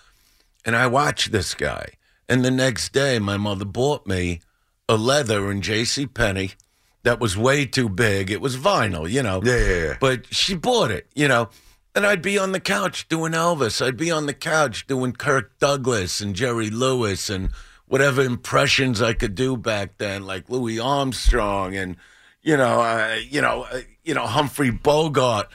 and 0.66 0.76
I 0.76 0.88
watched 0.88 1.32
this 1.32 1.54
guy. 1.54 1.94
And 2.30 2.44
the 2.44 2.52
next 2.52 2.94
day, 2.94 3.20
my 3.20 3.38
mother 3.38 3.66
bought 3.66 4.08
me 4.08 4.42
a 4.88 4.96
leather 4.96 5.52
in 5.52 5.62
J.C. 5.62 6.08
Penney 6.08 6.52
that 7.04 7.20
was 7.20 7.38
way 7.38 7.66
too 7.66 7.90
big. 7.90 8.32
It 8.32 8.42
was 8.42 8.58
vinyl, 8.58 9.10
you 9.10 9.22
know. 9.22 9.42
Yeah, 9.44 9.58
yeah, 9.58 9.84
yeah. 9.84 9.98
But 10.00 10.34
she 10.34 10.56
bought 10.56 10.92
it, 10.92 11.08
you 11.14 11.28
know. 11.28 11.50
And 11.96 12.06
I'd 12.06 12.22
be 12.22 12.40
on 12.40 12.54
the 12.54 12.60
couch 12.60 13.08
doing 13.08 13.34
Elvis. 13.34 13.86
I'd 13.86 13.98
be 13.98 14.10
on 14.10 14.26
the 14.26 14.34
couch 14.34 14.88
doing 14.88 15.14
Kirk 15.14 15.60
Douglas 15.60 16.22
and 16.22 16.36
Jerry 16.36 16.70
Lewis 16.70 17.30
and 17.30 17.52
whatever 17.86 18.24
impressions 18.24 19.02
I 19.02 19.14
could 19.14 19.36
do 19.36 19.56
back 19.58 20.00
then, 20.00 20.26
like 20.26 20.50
Louis 20.50 20.80
Armstrong 20.80 21.76
and 21.76 21.98
you 22.42 22.58
know, 22.58 22.82
uh, 22.82 23.20
you 23.30 23.42
know, 23.42 23.64
uh, 23.72 23.82
you 24.04 24.14
know 24.14 24.26
Humphrey 24.26 24.72
Bogart. 24.72 25.48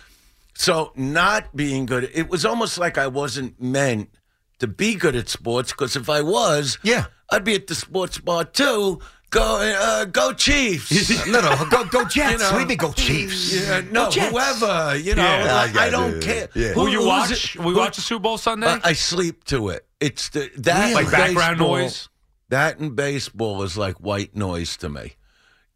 So 0.55 0.93
not 0.97 1.55
being 1.55 1.87
good, 1.87 2.11
it 2.13 2.29
was 2.29 2.45
almost 2.45 2.79
like 2.79 2.99
I 2.99 3.07
wasn't 3.07 3.61
meant 3.61 4.11
to 4.59 4.67
be 4.67 4.95
good 4.95 5.15
at 5.17 5.29
sports 5.29 5.73
because 5.73 5.97
if 5.97 6.09
I 6.11 6.21
was, 6.23 6.79
yeah, 6.83 7.07
I'd 7.31 7.45
be 7.45 7.55
at 7.55 7.67
the 7.67 7.75
sports 7.75 8.19
bar 8.19 8.45
too. 8.45 9.01
Go, 9.31 9.61
uh, 9.61 10.07
go 10.07 10.33
Chiefs! 10.33 11.11
No, 11.27 11.43
no, 11.43 11.67
go- 11.71 11.85
go 11.85 12.03
Jets. 12.09 12.33
You 12.33 12.39
know? 12.39 12.53
What 12.59 12.67
do 12.69 12.77
go 12.77 12.93
Chiefs? 12.93 13.53
Yeah, 13.69 13.83
Go 13.83 13.91
no, 13.91 14.11
Jets. 14.11 14.31
whoever. 14.31 14.97
You 14.97 15.15
know, 15.17 15.23
Yeah. 15.23 15.55
like, 15.55 15.75
Yeah, 15.75 15.81
I 15.83 15.91
don't 15.91 16.15
yeah, 16.15 16.21
care. 16.21 16.49
yeah. 16.55 16.75
Will 16.75 16.89
you 16.89 17.05
watch? 17.07 17.31
it- 17.55 17.57
Will 17.61 17.67
you 17.67 17.73
who- 17.75 17.79
watch 17.79 17.97
the 17.97 18.01
Super 18.03 18.23
Bowl 18.23 18.39
Sunday? 18.39 18.69
I, 18.69 18.81
I 18.83 18.93
sleep 18.95 19.45
to 19.45 19.69
it. 19.69 19.87
It's 20.01 20.31
the 20.31 20.51
that 20.57 20.95
Like 20.95 21.05
and 21.05 21.13
background 21.13 21.59
baseball- 21.59 21.77
noise? 21.77 22.09
That 22.49 22.79
and 22.79 22.97
baseball 22.97 23.63
is 23.65 23.77
like 23.77 23.97
white 24.01 24.35
noise 24.35 24.79
to 24.79 24.89
me. 24.89 25.17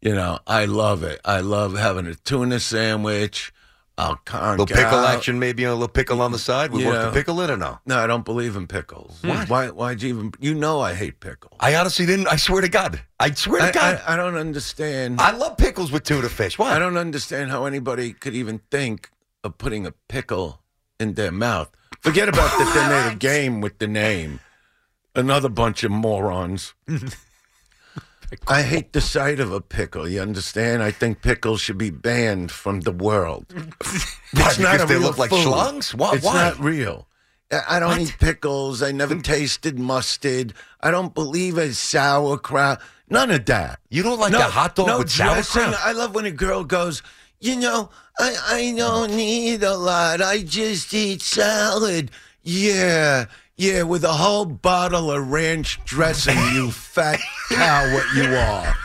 You 0.01 0.15
know, 0.15 0.39
I 0.47 0.65
love 0.65 1.03
it. 1.03 1.21
I 1.23 1.41
love 1.41 1.77
having 1.77 2.07
a 2.07 2.15
tuna 2.15 2.59
sandwich. 2.59 3.53
Oh, 3.95 4.03
I'll 4.03 4.15
conk 4.25 4.59
little 4.59 4.75
pickle 4.75 4.99
action, 4.99 5.37
maybe 5.37 5.65
a 5.65 5.71
little 5.71 5.87
pickle 5.87 6.21
on 6.21 6.31
the 6.31 6.39
side. 6.39 6.71
We 6.71 6.81
You 6.81 6.87
work 6.87 7.05
the 7.05 7.11
pickle 7.11 7.39
in 7.41 7.51
or 7.51 7.57
no? 7.57 7.79
No, 7.85 7.99
I 7.99 8.07
don't 8.07 8.25
believe 8.25 8.55
in 8.55 8.65
pickles. 8.65 9.19
What? 9.21 9.49
Why? 9.49 9.69
Why'd 9.69 10.01
you 10.01 10.09
even? 10.09 10.33
You 10.39 10.55
know, 10.55 10.81
I 10.81 10.95
hate 10.95 11.19
pickles. 11.19 11.55
I 11.59 11.75
honestly 11.75 12.07
didn't. 12.07 12.27
I 12.27 12.37
swear 12.37 12.61
to 12.61 12.69
God. 12.69 13.01
I 13.19 13.31
swear 13.31 13.61
to 13.61 13.67
I, 13.67 13.71
God. 13.71 14.01
I, 14.07 14.13
I 14.13 14.15
don't 14.15 14.35
understand. 14.35 15.21
I, 15.21 15.31
love 15.31 15.57
pickles 15.57 15.91
with 15.91 16.03
tuna 16.03 16.29
fish. 16.29 16.57
Why? 16.57 16.75
I 16.75 16.79
don't 16.79 16.97
understand 16.97 17.51
how 17.51 17.65
anybody 17.65 18.13
could 18.13 18.33
even 18.33 18.61
think 18.71 19.11
of 19.43 19.59
putting 19.59 19.85
a 19.85 19.91
pickle 20.07 20.61
in 20.99 21.13
their 21.13 21.31
mouth. 21.31 21.69
Forget 22.01 22.29
about 22.29 22.49
that 22.57 22.73
they 22.73 22.89
made 22.89 23.13
a 23.13 23.15
game 23.15 23.61
with 23.61 23.77
the 23.77 23.87
name. 23.87 24.39
Another 25.15 25.49
bunch 25.49 25.83
of 25.83 25.91
morons. 25.91 26.73
I 28.47 28.61
hate 28.63 28.93
the 28.93 29.01
sight 29.01 29.39
of 29.39 29.51
a 29.51 29.61
pickle. 29.61 30.07
You 30.07 30.21
understand? 30.21 30.83
I 30.83 30.91
think 30.91 31.21
pickles 31.21 31.61
should 31.61 31.77
be 31.77 31.89
banned 31.89 32.51
from 32.51 32.81
the 32.81 32.91
world. 32.91 33.45
Why, 33.53 34.47
It's 34.47 34.59
not 34.59 34.73
because 34.73 34.83
a 34.83 34.85
they 34.87 34.93
real 34.95 35.03
look 35.03 35.17
like 35.17 35.29
food. 35.29 35.45
schlongs? 35.45 35.93
Why- 35.93 36.15
It's 36.15 36.25
why? 36.25 36.33
not 36.33 36.59
real. 36.59 37.07
I 37.67 37.79
don't 37.79 37.99
eat 37.99 38.15
pickles. 38.19 38.81
I 38.81 38.91
never 38.91 39.13
hmm. 39.15 39.21
tasted 39.21 39.77
mustard. 39.77 40.53
I 40.81 40.89
don't 40.91 41.13
believe 41.13 41.57
in 41.57 41.73
sauerkraut. 41.73 42.81
None 43.09 43.29
of 43.31 43.45
that. 43.45 43.79
You 43.89 44.01
don't 44.01 44.19
like 44.19 44.31
no, 44.31 44.39
the 44.39 44.45
hot 44.45 44.75
dog 44.75 44.87
no 44.87 44.97
with 44.99 45.13
dressing. 45.13 45.61
sauerkraut? 45.61 45.85
I 45.85 45.91
love 45.91 46.15
when 46.15 46.25
a 46.25 46.31
girl 46.31 46.63
goes, 46.63 47.03
you 47.39 47.55
know, 47.57 47.89
I, 48.17 48.35
I 48.47 48.73
don't 48.75 49.15
need 49.15 49.61
a 49.63 49.75
lot. 49.75 50.21
I 50.21 50.41
just 50.41 50.93
eat 50.93 51.21
salad. 51.21 52.09
Yeah, 52.41 53.25
yeah, 53.55 53.83
with 53.83 54.03
a 54.03 54.13
whole 54.13 54.45
bottle 54.45 55.11
of 55.11 55.29
ranch 55.31 55.79
dressing, 55.85 56.37
you 56.53 56.71
fat 56.71 57.19
cow, 57.49 57.93
what 57.93 58.05
you 58.15 58.35
are. 58.35 58.75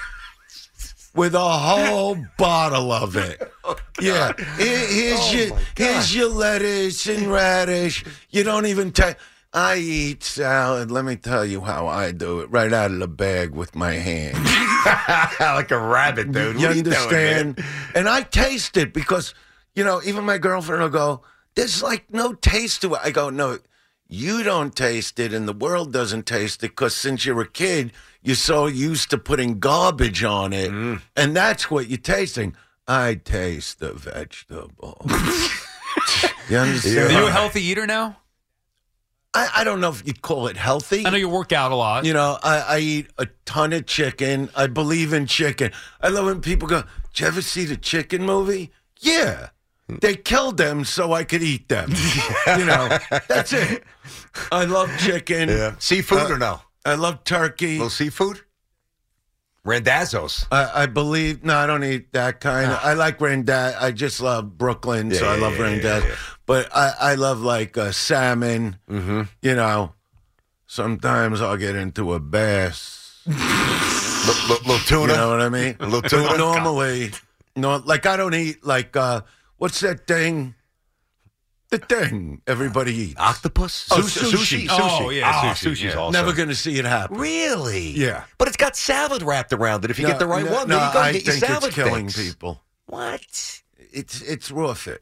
With 1.15 1.35
a 1.35 1.41
whole 1.41 2.17
bottle 2.37 2.93
of 2.93 3.17
it. 3.17 3.43
Oh, 3.65 3.77
yeah. 4.01 4.33
Here- 4.57 4.87
here's 4.87 5.19
Oh, 5.21 5.33
your 5.35 5.59
here's 5.77 6.15
your 6.15 6.29
lettuce 6.29 7.07
and 7.07 7.33
radish. 7.33 8.05
You 8.31 8.45
don't 8.45 8.67
even 8.67 8.93
take 8.93 9.17
I 9.53 9.77
eat 9.77 10.23
salad. 10.23 10.91
Let 10.91 11.05
me 11.07 11.17
tell 11.17 11.45
you 11.45 11.63
how 11.63 11.87
I 11.89 12.13
do 12.13 12.41
it. 12.41 12.51
Right 12.51 12.73
out 12.73 12.91
of 12.91 12.99
the 12.99 13.09
bag 13.09 13.51
with 13.51 13.75
my 13.75 13.93
hand. 13.95 14.37
like 15.41 15.71
a 15.71 15.79
rabbit, 15.79 16.31
dude. 16.31 16.61
You 16.61 16.69
What 16.69 16.77
are 16.77 16.83
doing, 16.83 16.95
understand? 16.95 17.65
and 17.95 18.09
I 18.09 18.21
taste 18.23 18.77
it 18.77 18.93
because, 18.93 19.35
you 19.75 19.83
know, 19.85 20.01
even 20.05 20.25
my 20.25 20.37
girlfriend 20.39 20.83
will 20.83 20.91
go, 20.91 21.23
there's 21.55 21.83
like 21.83 22.13
no 22.13 22.35
taste 22.35 22.83
to 22.83 22.95
it. 22.95 23.01
I 23.03 23.11
go, 23.11 23.31
no, 23.31 23.59
you 24.09 24.43
don't 24.43 24.75
taste 24.75 25.19
it 25.21 25.33
and 25.33 25.47
the 25.47 25.53
world 25.53 25.93
doesn't 25.93 26.27
taste 26.27 26.65
it 26.65 26.71
because 26.71 26.97
since 26.97 27.27
you're 27.27 27.41
a 27.43 27.49
kid, 27.49 27.93
you're 28.23 28.37
so 28.37 28.67
used 28.67 29.11
to 29.11 29.19
putting 29.19 29.59
garbage 29.59 30.25
on 30.25 30.53
it. 30.53 30.71
Mm. 30.71 31.03
And 31.15 31.37
that's 31.37 31.71
what 31.71 31.89
you're 31.89 31.99
tasting. 31.99 32.57
I 32.87 33.17
taste 33.17 33.81
the 33.81 33.93
vegetable. 33.93 35.03
you 36.49 36.57
understand? 36.57 37.13
Are 37.13 37.21
you 37.21 37.27
a 37.27 37.31
healthy 37.31 37.63
eater 37.63 37.87
now? 37.87 38.17
I, 39.35 39.51
I 39.57 39.65
don't 39.65 39.81
know 39.81 39.91
if 39.91 40.07
you'd 40.07 40.23
call 40.23 40.47
it 40.47 40.57
healthy. 40.57 41.07
I 41.07 41.11
know 41.11 41.19
you 41.19 41.29
work 41.29 41.53
out 41.53 41.71
a 41.71 41.77
lot. 41.77 42.07
You 42.07 42.15
know, 42.15 42.39
I, 42.43 42.61
I 42.61 42.79
eat 42.79 43.09
a 43.19 43.27
ton 43.45 43.75
of 43.75 43.85
chicken. 43.85 44.49
I 44.57 44.69
believe 44.69 45.13
in 45.13 45.27
chicken. 45.27 45.71
I 46.01 46.09
love 46.09 46.25
when 46.25 46.41
people 46.41 46.67
go, 46.67 46.83
Did 47.13 47.21
you 47.21 47.27
ever 47.27 47.43
see 47.43 47.67
the 47.67 47.77
chicken 47.77 48.25
movie? 48.25 48.73
Yeah. 49.01 49.51
They 49.89 50.17
killed 50.17 50.59
them 50.59 50.85
so 50.85 51.13
I 51.15 51.25
could 51.25 51.43
eat 51.43 51.69
them. 51.69 51.91
you 52.59 52.65
know, 52.67 52.99
that's 53.29 53.53
it. 53.53 53.83
I 54.53 54.65
love 54.67 54.91
chicken. 54.99 55.49
Yeah. 55.49 55.77
Seafood 55.79 56.19
Uh, 56.31 56.35
or 56.35 56.39
no? 56.39 56.61
I 56.85 56.95
love 56.95 57.25
turkey. 57.25 57.73
little 57.79 57.89
seafood? 57.91 58.41
Randazzo's. 59.65 60.47
I, 60.51 60.83
I 60.83 60.87
believe. 60.87 61.45
No, 61.45 61.57
I 61.57 61.67
don't 61.67 61.85
eat 61.85 62.13
that 62.13 62.41
kind. 62.41 62.71
I 62.71 62.95
like 62.95 63.19
randaz. 63.19 63.77
I 63.81 63.91
just 63.93 64.21
love 64.21 64.57
Brooklyn, 64.57 65.11
so 65.13 65.25
Yeah, 65.25 65.33
I 65.33 65.37
love 65.37 65.55
yeah, 65.59 65.65
randaz. 65.67 66.05
yeah. 66.09 66.15
But 66.47 66.75
I, 66.75 66.93
I 67.01 67.15
love 67.17 67.41
like 67.41 67.77
uh, 67.77 67.93
salmon. 67.93 68.77
Mm-hmm. 68.91 69.23
You 69.43 69.55
know, 69.55 69.93
sometimes 70.67 71.43
I'll 71.43 71.57
get 71.59 71.77
into 71.77 72.15
a 72.15 72.21
bass. 72.21 73.21
Little, 73.27 74.57
little 74.67 74.79
tuna. 74.87 75.13
You 75.13 75.19
know 75.19 75.31
what 75.31 75.41
I 75.43 75.49
mean? 75.51 75.77
A 75.81 75.87
little 75.87 76.09
tuna. 76.09 76.39
normally, 76.39 77.11
no, 77.57 77.77
like 77.85 78.07
I 78.07 78.17
don't 78.17 78.35
eat 78.35 78.65
like 78.65 78.97
uh, 78.97 79.21
what's 79.59 79.81
that 79.81 80.07
thing? 80.07 80.55
The 81.71 81.77
thing 81.79 82.41
everybody 82.47 82.95
eats. 82.95 83.21
Octopus? 83.21 83.89
Oh, 83.91 83.97
Sushi. 84.01 84.67
sushi. 84.67 84.67
Oh, 84.71 85.11
yeah, 85.11 85.29
Ah, 85.31 85.53
sushi, 85.55 85.71
sushi's 85.73 85.83
yeah. 85.83 85.97
awesome. 85.99 86.13
Never 86.15 86.33
going 86.33 86.49
to 86.49 86.55
see 86.55 86.79
it 86.79 86.87
happen. 86.87 87.19
Really? 87.19 87.91
Yeah. 87.91 88.25
But 88.39 88.49
it's 88.49 88.57
got 88.57 88.75
salad 88.75 89.21
wrapped 89.23 89.53
around 89.53 89.85
it. 89.85 89.91
If 89.91 89.99
you 89.99 90.05
No, 90.05 90.11
get 90.13 90.19
the 90.19 90.27
right 90.27 90.47
no, 90.47 90.53
one, 90.53 90.69
no, 90.69 90.77
there 90.79 90.87
you 90.87 90.93
go. 90.95 90.99
I 91.01 91.13
get 91.13 91.25
your 91.27 91.35
think 91.35 91.45
salad 91.45 91.65
it's 91.65 91.75
killing 91.75 92.07
fix. 92.09 92.27
people. 92.31 92.63
What? 92.87 93.61
It's 93.93 94.23
it's 94.23 94.51
raw 94.51 94.73
fish. 94.73 94.99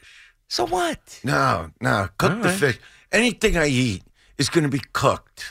So 0.49 0.67
what? 0.67 1.21
No, 1.23 1.71
no, 1.81 2.09
cook 2.19 2.43
the 2.43 2.51
fish. 2.51 2.79
Anything 3.13 3.57
I 3.57 3.67
eat 3.69 4.03
is 4.39 4.49
going 4.49 4.65
to 4.65 4.71
be 4.71 4.81
cooked. 4.93 5.45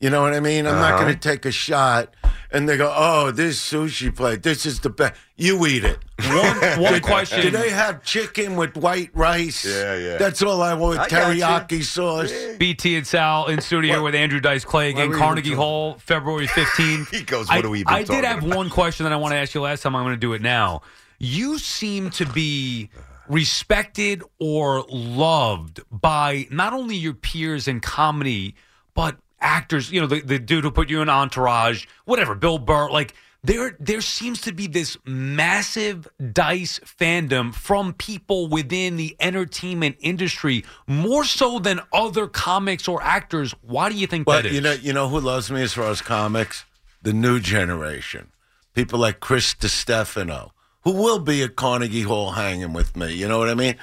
You 0.00 0.10
know 0.10 0.22
what 0.22 0.34
I 0.34 0.40
mean? 0.40 0.66
I'm 0.68 0.76
not 0.76 0.92
Uh-huh. 0.94 1.02
going 1.02 1.14
to 1.14 1.20
take 1.20 1.46
a 1.46 1.50
shot 1.50 2.14
and 2.50 2.68
they 2.68 2.76
go, 2.76 2.92
"Oh, 2.94 3.30
this 3.30 3.60
sushi 3.60 4.14
plate, 4.14 4.42
this 4.42 4.64
is 4.66 4.80
the 4.80 4.90
best." 4.90 5.14
You 5.36 5.64
eat 5.66 5.84
it. 5.84 5.98
One, 6.26 6.56
one 6.82 6.92
Did- 6.94 7.02
question. 7.02 7.42
Do 7.42 7.50
they 7.50 7.70
have 7.70 8.02
chicken 8.02 8.56
with 8.56 8.76
white 8.76 9.10
rice? 9.14 9.64
Yeah, 9.64 9.96
yeah. 9.96 10.16
That's 10.18 10.42
all 10.42 10.60
I 10.62 10.74
want. 10.74 10.98
I. 10.98 11.08
Teriyaki 11.08 11.82
sauce. 11.84 12.32
BT 12.58 12.96
and 12.96 13.06
Sal 13.06 13.46
in 13.46 13.60
studio 13.60 13.94
here 13.94 14.02
with 14.02 14.14
Andrew 14.14 14.40
Dice 14.40 14.64
Clay 14.64 14.90
again, 14.90 15.12
Carnegie? 15.12 15.52
Hall, 15.54 15.94
February 15.98 16.46
15th. 16.48 17.10
He 17.14 17.22
goes, 17.22 17.48
I, 17.50 17.56
what 17.56 17.62
do 17.62 17.70
we 17.70 17.84
been 17.84 17.94
I 17.94 18.02
did 18.02 18.24
have 18.24 18.42
about? 18.44 18.56
one 18.56 18.70
question 18.70 19.04
that 19.04 19.12
I 19.12 19.16
want 19.16 19.32
to 19.32 19.38
ask 19.38 19.54
you 19.54 19.60
last 19.60 19.82
time. 19.82 19.94
I'm 19.94 20.04
going 20.04 20.14
to 20.14 20.20
do 20.20 20.32
it 20.32 20.42
now. 20.42 20.82
You 21.18 21.58
seem 21.58 22.10
to 22.10 22.26
be 22.26 22.90
respected 23.28 24.22
or 24.40 24.84
loved 24.88 25.80
by 25.90 26.46
not 26.50 26.72
only 26.72 26.96
your 26.96 27.14
peers 27.14 27.68
in 27.68 27.80
comedy, 27.80 28.54
but 28.94 29.16
actors. 29.40 29.90
You 29.90 30.00
know, 30.00 30.06
the, 30.06 30.20
the 30.20 30.38
dude 30.38 30.64
who 30.64 30.70
put 30.70 30.88
you 30.88 31.00
in 31.02 31.08
Entourage, 31.08 31.86
whatever, 32.04 32.34
Bill 32.34 32.58
Burr. 32.58 32.90
Like, 32.90 33.14
there, 33.44 33.76
there 33.78 34.00
seems 34.00 34.40
to 34.42 34.52
be 34.52 34.66
this 34.66 34.96
massive 35.04 36.08
dice 36.32 36.80
fandom 36.80 37.54
from 37.54 37.92
people 37.92 38.48
within 38.48 38.96
the 38.96 39.16
entertainment 39.20 39.96
industry, 40.00 40.64
more 40.86 41.24
so 41.24 41.58
than 41.58 41.80
other 41.92 42.26
comics 42.26 42.88
or 42.88 43.02
actors. 43.02 43.52
Why 43.62 43.90
do 43.90 43.94
you 43.94 44.06
think 44.08 44.26
But 44.26 44.42
that 44.42 44.46
is? 44.46 44.54
you 44.54 44.60
know, 44.60 44.72
you 44.72 44.92
know 44.92 45.08
who 45.08 45.20
loves 45.20 45.50
me 45.50 45.62
as 45.62 45.72
far 45.72 45.90
as 45.90 46.02
comics? 46.02 46.64
The 47.02 47.12
new 47.12 47.38
generation. 47.38 48.32
People 48.74 48.98
like 48.98 49.20
Chris 49.20 49.54
DiStefano, 49.54 50.50
who 50.82 50.92
will 50.92 51.20
be 51.20 51.42
at 51.42 51.54
Carnegie 51.54 52.02
Hall 52.02 52.32
hanging 52.32 52.72
with 52.72 52.96
me. 52.96 53.12
You 53.14 53.28
know 53.28 53.38
what 53.38 53.48
I 53.48 53.54
mean? 53.54 53.76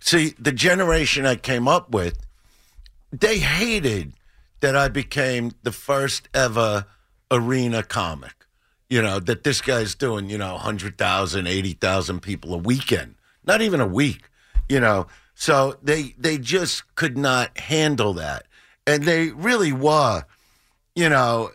See, 0.00 0.34
the 0.38 0.52
generation 0.52 1.26
I 1.26 1.36
came 1.36 1.66
up 1.66 1.90
with, 1.90 2.24
they 3.12 3.38
hated 3.38 4.14
that 4.62 4.76
I 4.76 4.88
became 4.88 5.52
the 5.64 5.72
first 5.72 6.28
ever 6.32 6.86
arena 7.30 7.82
comic. 7.82 8.46
You 8.88 9.02
know, 9.02 9.20
that 9.20 9.42
this 9.42 9.60
guy's 9.60 9.94
doing, 9.94 10.30
you 10.30 10.38
know, 10.38 10.52
100,000, 10.52 11.46
80,000 11.46 12.20
people 12.20 12.54
a 12.54 12.58
weekend, 12.58 13.16
not 13.44 13.60
even 13.60 13.80
a 13.80 13.86
week, 13.86 14.28
you 14.68 14.80
know. 14.80 15.06
So 15.34 15.78
they 15.82 16.14
they 16.18 16.38
just 16.38 16.94
could 16.94 17.16
not 17.16 17.56
handle 17.58 18.12
that. 18.14 18.46
And 18.86 19.04
they 19.04 19.30
really 19.30 19.72
were, 19.72 20.24
you 20.94 21.08
know, 21.08 21.50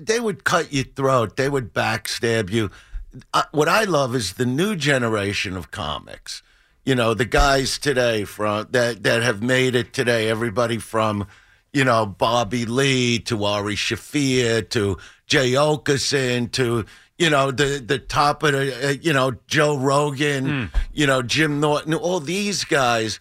they, 0.00 0.18
would 0.18 0.44
cut 0.44 0.72
your 0.72 0.84
throat, 0.84 1.36
they 1.36 1.48
would 1.48 1.74
backstab 1.74 2.50
you. 2.50 2.70
What 3.50 3.68
I 3.68 3.84
love 3.84 4.14
is 4.14 4.34
the 4.34 4.46
new 4.46 4.76
generation 4.76 5.56
of 5.56 5.70
comics. 5.70 6.42
You 6.84 6.94
know, 6.94 7.12
the 7.12 7.26
guys 7.26 7.78
today 7.78 8.24
from 8.24 8.68
that 8.70 9.02
that 9.02 9.22
have 9.22 9.42
made 9.42 9.74
it 9.74 9.92
today, 9.92 10.28
everybody 10.28 10.78
from 10.78 11.26
you 11.72 11.84
know, 11.84 12.04
Bobby 12.06 12.66
Lee 12.66 13.18
to 13.20 13.44
Ari 13.44 13.76
Shaffir 13.76 14.68
to 14.70 14.98
Jay 15.26 15.52
Oakerson 15.52 16.50
to, 16.52 16.84
you 17.18 17.30
know, 17.30 17.50
the, 17.50 17.82
the 17.84 17.98
top 17.98 18.42
of 18.42 18.52
the, 18.52 18.88
uh, 18.88 18.90
you 19.00 19.12
know, 19.12 19.32
Joe 19.46 19.76
Rogan, 19.78 20.70
you 20.92 21.06
know, 21.06 21.22
Jim 21.22 21.60
Norton, 21.60 21.94
all 21.94 22.20
these 22.20 22.64
guys 22.64 23.18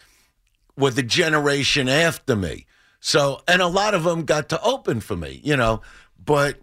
were 0.78 0.92
the 0.92 1.04
generation 1.04 1.88
after 1.88 2.36
me. 2.36 2.66
So, 3.00 3.42
and 3.48 3.62
a 3.62 3.68
lot 3.68 3.94
of 3.94 4.04
them 4.04 4.26
got 4.26 4.50
to 4.50 4.62
open 4.62 5.00
for 5.00 5.16
me, 5.16 5.40
you 5.44 5.56
know, 5.56 5.82
but 6.24 6.58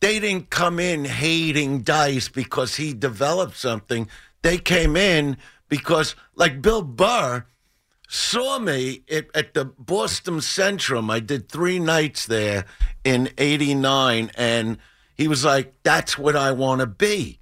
they 0.00 0.20
didn't 0.20 0.50
come 0.50 0.78
in 0.78 1.04
hating 1.04 1.82
Dice 1.82 2.28
because 2.28 2.76
he 2.76 2.94
developed 2.94 3.56
something. 3.56 4.08
They 4.42 4.58
came 4.58 4.96
in 4.96 5.36
because, 5.68 6.14
like 6.34 6.62
Bill 6.62 6.82
Burr, 6.82 7.44
saw 8.12 8.58
me 8.58 9.02
at, 9.10 9.24
at 9.34 9.54
the 9.54 9.64
Boston 9.64 10.36
Centrum. 10.36 11.10
I 11.10 11.18
did 11.18 11.48
three 11.48 11.78
nights 11.78 12.26
there 12.26 12.66
in 13.04 13.30
'89, 13.38 14.30
and 14.34 14.76
he 15.14 15.28
was 15.28 15.46
like, 15.46 15.72
"That's 15.82 16.18
what 16.18 16.36
I 16.36 16.52
want 16.52 16.82
to 16.82 16.86
be." 16.86 17.38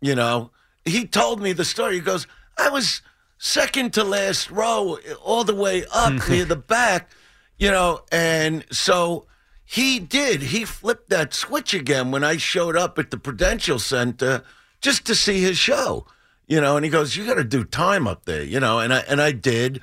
You 0.00 0.14
know, 0.14 0.52
he 0.84 1.04
told 1.04 1.42
me 1.42 1.52
the 1.52 1.64
story. 1.64 1.96
He 1.96 2.00
goes, 2.00 2.28
"I 2.56 2.70
was 2.70 3.02
second 3.38 3.92
to 3.94 4.04
last 4.04 4.52
row, 4.52 4.98
all 5.20 5.42
the 5.42 5.54
way 5.54 5.84
up 5.92 6.12
near 6.28 6.44
the 6.44 6.56
back." 6.56 7.10
You 7.58 7.72
know, 7.72 8.02
and 8.12 8.64
so 8.70 9.26
he 9.64 9.98
did. 9.98 10.42
He 10.42 10.64
flipped 10.64 11.10
that 11.10 11.34
switch 11.34 11.74
again 11.74 12.12
when 12.12 12.22
I 12.22 12.36
showed 12.36 12.76
up 12.76 13.00
at 13.00 13.10
the 13.10 13.18
Prudential 13.18 13.80
Center 13.80 14.44
just 14.80 15.04
to 15.06 15.16
see 15.16 15.40
his 15.40 15.58
show. 15.58 16.06
You 16.46 16.60
know, 16.60 16.76
and 16.76 16.84
he 16.84 16.90
goes, 16.90 17.16
"You 17.16 17.26
got 17.26 17.34
to 17.34 17.42
do 17.44 17.64
time 17.64 18.06
up 18.06 18.26
there." 18.26 18.44
You 18.44 18.60
know, 18.60 18.78
and 18.78 18.94
I 18.94 18.98
and 19.08 19.20
I 19.20 19.32
did, 19.32 19.80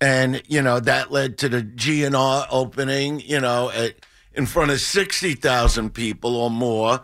and 0.00 0.42
you 0.48 0.62
know 0.62 0.80
that 0.80 1.10
led 1.10 1.38
to 1.38 1.48
the 1.48 1.62
GNR 1.62 2.46
opening. 2.50 3.20
You 3.20 3.40
know, 3.40 3.70
at 3.70 3.94
in 4.32 4.46
front 4.46 4.70
of 4.70 4.80
sixty 4.80 5.34
thousand 5.34 5.94
people 5.94 6.36
or 6.36 6.50
more, 6.50 7.00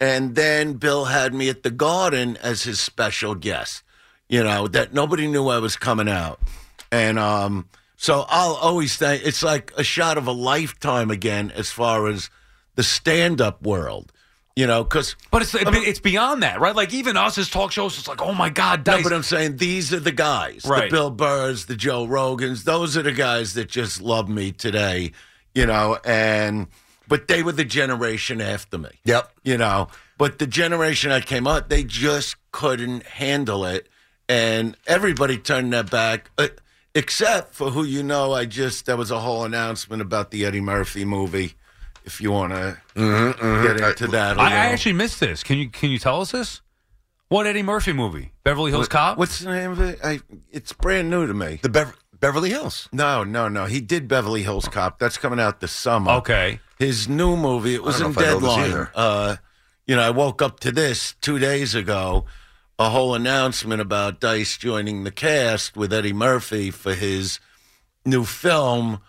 and 0.00 0.34
then 0.34 0.74
Bill 0.74 1.06
had 1.06 1.34
me 1.34 1.48
at 1.48 1.62
the 1.62 1.70
Garden 1.70 2.36
as 2.42 2.62
his 2.64 2.80
special 2.80 3.34
guest. 3.34 3.82
You 4.28 4.42
know 4.42 4.68
that 4.68 4.94
nobody 4.94 5.26
knew 5.26 5.48
I 5.48 5.58
was 5.58 5.76
coming 5.76 6.08
out, 6.08 6.40
and 6.90 7.18
um, 7.18 7.68
so 7.96 8.24
I'll 8.28 8.54
always 8.54 8.96
think 8.96 9.24
it's 9.24 9.42
like 9.42 9.72
a 9.76 9.84
shot 9.84 10.18
of 10.18 10.26
a 10.26 10.32
lifetime 10.32 11.10
again 11.10 11.50
as 11.50 11.70
far 11.70 12.06
as 12.08 12.30
the 12.74 12.82
stand-up 12.82 13.62
world. 13.62 14.12
You 14.56 14.68
know, 14.68 14.84
because 14.84 15.16
but 15.32 15.42
it's 15.42 15.52
it's 15.56 15.98
beyond 15.98 16.44
that, 16.44 16.60
right? 16.60 16.76
Like 16.76 16.94
even 16.94 17.16
us 17.16 17.38
as 17.38 17.50
talk 17.50 17.72
shows, 17.72 17.98
it's 17.98 18.06
like, 18.06 18.22
oh 18.22 18.32
my 18.34 18.50
god, 18.50 18.86
no, 18.86 19.02
but 19.02 19.12
I'm 19.12 19.24
saying 19.24 19.56
these 19.56 19.92
are 19.92 19.98
the 19.98 20.12
guys, 20.12 20.64
Right. 20.64 20.88
the 20.88 20.94
Bill 20.94 21.10
Burrs, 21.10 21.66
the 21.66 21.74
Joe 21.74 22.06
Rogans. 22.06 22.62
Those 22.62 22.96
are 22.96 23.02
the 23.02 23.10
guys 23.12 23.54
that 23.54 23.68
just 23.68 24.00
love 24.00 24.28
me 24.28 24.52
today, 24.52 25.10
you 25.56 25.66
know. 25.66 25.98
And 26.04 26.68
but 27.08 27.26
they 27.26 27.42
were 27.42 27.50
the 27.50 27.64
generation 27.64 28.40
after 28.40 28.78
me. 28.78 28.90
Yep. 29.04 29.28
You 29.42 29.58
know, 29.58 29.88
but 30.18 30.38
the 30.38 30.46
generation 30.46 31.10
I 31.10 31.20
came 31.20 31.48
up, 31.48 31.68
they 31.68 31.82
just 31.82 32.36
couldn't 32.52 33.04
handle 33.06 33.64
it, 33.64 33.88
and 34.28 34.76
everybody 34.86 35.36
turned 35.36 35.72
their 35.72 35.82
back. 35.82 36.30
Uh, 36.38 36.48
Except 36.96 37.54
for 37.56 37.70
who 37.70 37.82
you 37.82 38.04
know, 38.04 38.32
I 38.32 38.44
just 38.44 38.86
there 38.86 38.96
was 38.96 39.10
a 39.10 39.18
whole 39.18 39.42
announcement 39.44 40.00
about 40.00 40.30
the 40.30 40.44
Eddie 40.44 40.60
Murphy 40.60 41.04
movie. 41.04 41.54
If 42.04 42.20
you 42.20 42.30
want 42.32 42.52
to 42.52 42.76
Mm-hmm, 42.94 43.62
get 43.66 43.80
into 43.88 44.06
that, 44.08 44.38
I, 44.38 44.42
little. 44.44 44.58
actually 44.58 44.92
missed 44.92 45.20
this. 45.20 45.42
Can 45.42 45.58
you 45.58 45.70
can 45.70 45.90
you 45.90 45.98
tell 45.98 46.20
us 46.20 46.32
this? 46.32 46.60
What 47.28 47.46
Eddie 47.46 47.62
Murphy 47.62 47.92
movie? 47.92 48.32
Beverly 48.44 48.70
Hills 48.70 48.82
What- 48.82 48.90
Cop. 48.90 49.18
What's 49.18 49.38
the 49.40 49.50
name 49.50 49.70
of 49.72 49.80
it? 49.80 49.98
I, 50.04 50.20
it's 50.50 50.72
brand 50.72 51.08
new 51.10 51.26
to 51.26 51.34
me. 51.34 51.58
The 51.62 51.68
Bev- 51.70 51.96
Beverly 52.20 52.50
Hills. 52.50 52.88
No, 52.92 53.24
no, 53.24 53.48
no. 53.48 53.64
He 53.64 53.80
did 53.80 54.06
Beverly 54.06 54.42
Hills 54.42 54.68
Cop. 54.68 54.98
That's 54.98 55.16
coming 55.18 55.40
out 55.40 55.60
this 55.60 55.72
summer. 55.72 56.12
Okay. 56.12 56.60
His 56.78 57.08
new 57.08 57.36
movie. 57.36 57.74
It 57.74 57.82
was 57.82 58.00
in 58.00 58.04
know 58.06 58.10
if 58.10 58.18
I 58.18 58.20
know 58.22 58.38
this 58.40 58.54
Deadline. 58.56 58.88
Uh, 58.94 59.36
you 59.86 59.96
know, 59.96 60.02
I 60.02 60.10
woke 60.10 60.42
up 60.42 60.60
to 60.60 60.70
this 60.72 61.14
two 61.20 61.38
days 61.38 61.74
ago. 61.74 62.26
A 62.78 62.90
whole 62.90 63.14
announcement 63.14 63.80
about 63.80 64.20
Dice 64.20 64.56
joining 64.58 65.04
the 65.04 65.10
cast 65.12 65.76
with 65.76 65.92
Eddie 65.92 66.12
Murphy 66.12 66.70
for 66.70 66.94
his 66.94 67.38
new 68.04 68.24
film. 68.24 69.00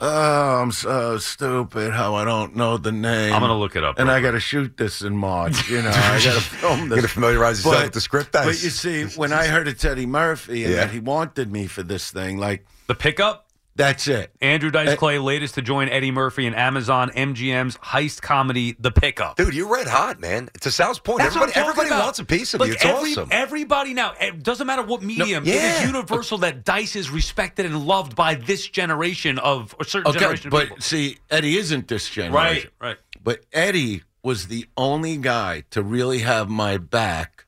Oh, 0.00 0.62
I'm 0.62 0.70
so 0.70 1.18
stupid 1.18 1.92
how 1.92 2.14
I 2.14 2.24
don't 2.24 2.54
know 2.54 2.76
the 2.76 2.92
name. 2.92 3.32
I'm 3.32 3.40
gonna 3.40 3.58
look 3.58 3.74
it 3.74 3.82
up 3.82 3.98
And 3.98 4.08
I 4.08 4.20
got 4.20 4.30
to 4.30 4.40
shoot 4.40 4.76
this 4.76 5.02
in 5.02 5.16
March. 5.16 5.68
You 5.68 5.82
know, 5.82 5.90
I 5.92 6.20
got 6.22 6.34
to 6.34 6.40
film 6.40 6.88
this. 6.88 6.96
You 6.96 7.02
gotta 7.02 7.08
familiarize 7.08 7.64
yourself 7.64 7.84
with 7.84 7.92
the 7.94 8.00
script, 8.00 8.30
Dice. 8.32 8.44
But 8.46 8.62
you 8.62 8.70
see, 8.70 9.04
when 9.18 9.32
I 9.32 9.46
heard 9.48 9.66
it's 9.66 9.84
Eddie 9.84 10.06
Murphy 10.06 10.62
and 10.64 10.72
Yeah. 10.74 10.80
that 10.84 10.90
he 10.92 11.00
wanted 11.00 11.50
me 11.50 11.66
for 11.66 11.82
this 11.82 12.12
thing, 12.12 12.38
like 12.38 12.64
the 12.86 12.94
pickup. 12.94 13.47
That's 13.78 14.06
it. 14.08 14.30
Andrew 14.42 14.70
Dice 14.70 14.90
Uh, 14.90 14.96
Clay, 14.96 15.18
latest 15.18 15.54
to 15.54 15.62
join 15.62 15.88
Eddie 15.88 16.10
Murphy 16.10 16.44
in 16.44 16.52
Amazon 16.52 17.10
MGM's 17.10 17.78
heist 17.78 18.20
comedy, 18.20 18.76
The 18.78 18.90
Pickup. 18.90 19.36
Dude, 19.36 19.54
you're 19.54 19.72
red 19.72 19.86
hot, 19.86 20.20
man. 20.20 20.50
It's 20.54 20.66
a 20.66 20.70
Sal's 20.70 20.98
point. 20.98 21.20
That's 21.20 21.34
everybody 21.36 21.52
everybody 21.58 21.88
about. 21.88 22.02
wants 22.04 22.18
a 22.18 22.24
piece 22.26 22.52
of 22.52 22.60
Look, 22.60 22.68
you. 22.68 22.74
It's 22.74 22.84
every- 22.84 23.12
awesome. 23.12 23.28
Everybody 23.30 23.94
now, 23.94 24.12
it 24.20 24.42
doesn't 24.42 24.66
matter 24.66 24.82
what 24.82 25.00
medium, 25.02 25.44
it 25.46 25.54
yeah. 25.54 25.80
is 25.80 25.86
universal 25.86 26.36
that 26.38 26.64
Dice 26.66 26.94
is 26.96 27.08
respected 27.08 27.64
and 27.64 27.86
loved 27.86 28.14
by 28.14 28.34
this 28.34 28.66
generation 28.68 29.38
of, 29.38 29.74
or 29.78 29.84
certain 29.86 30.10
Okay, 30.10 30.18
generation 30.18 30.48
of 30.48 30.50
but 30.50 30.62
people. 30.64 30.80
see, 30.80 31.16
Eddie 31.30 31.56
isn't 31.56 31.88
this 31.88 32.10
generation. 32.10 32.70
Right, 32.80 32.88
right. 32.88 32.96
But 33.24 33.44
Eddie 33.52 34.02
was 34.22 34.48
the 34.48 34.66
only 34.76 35.16
guy 35.16 35.62
to 35.70 35.82
really 35.82 36.18
have 36.18 36.48
my 36.48 36.76
back, 36.76 37.44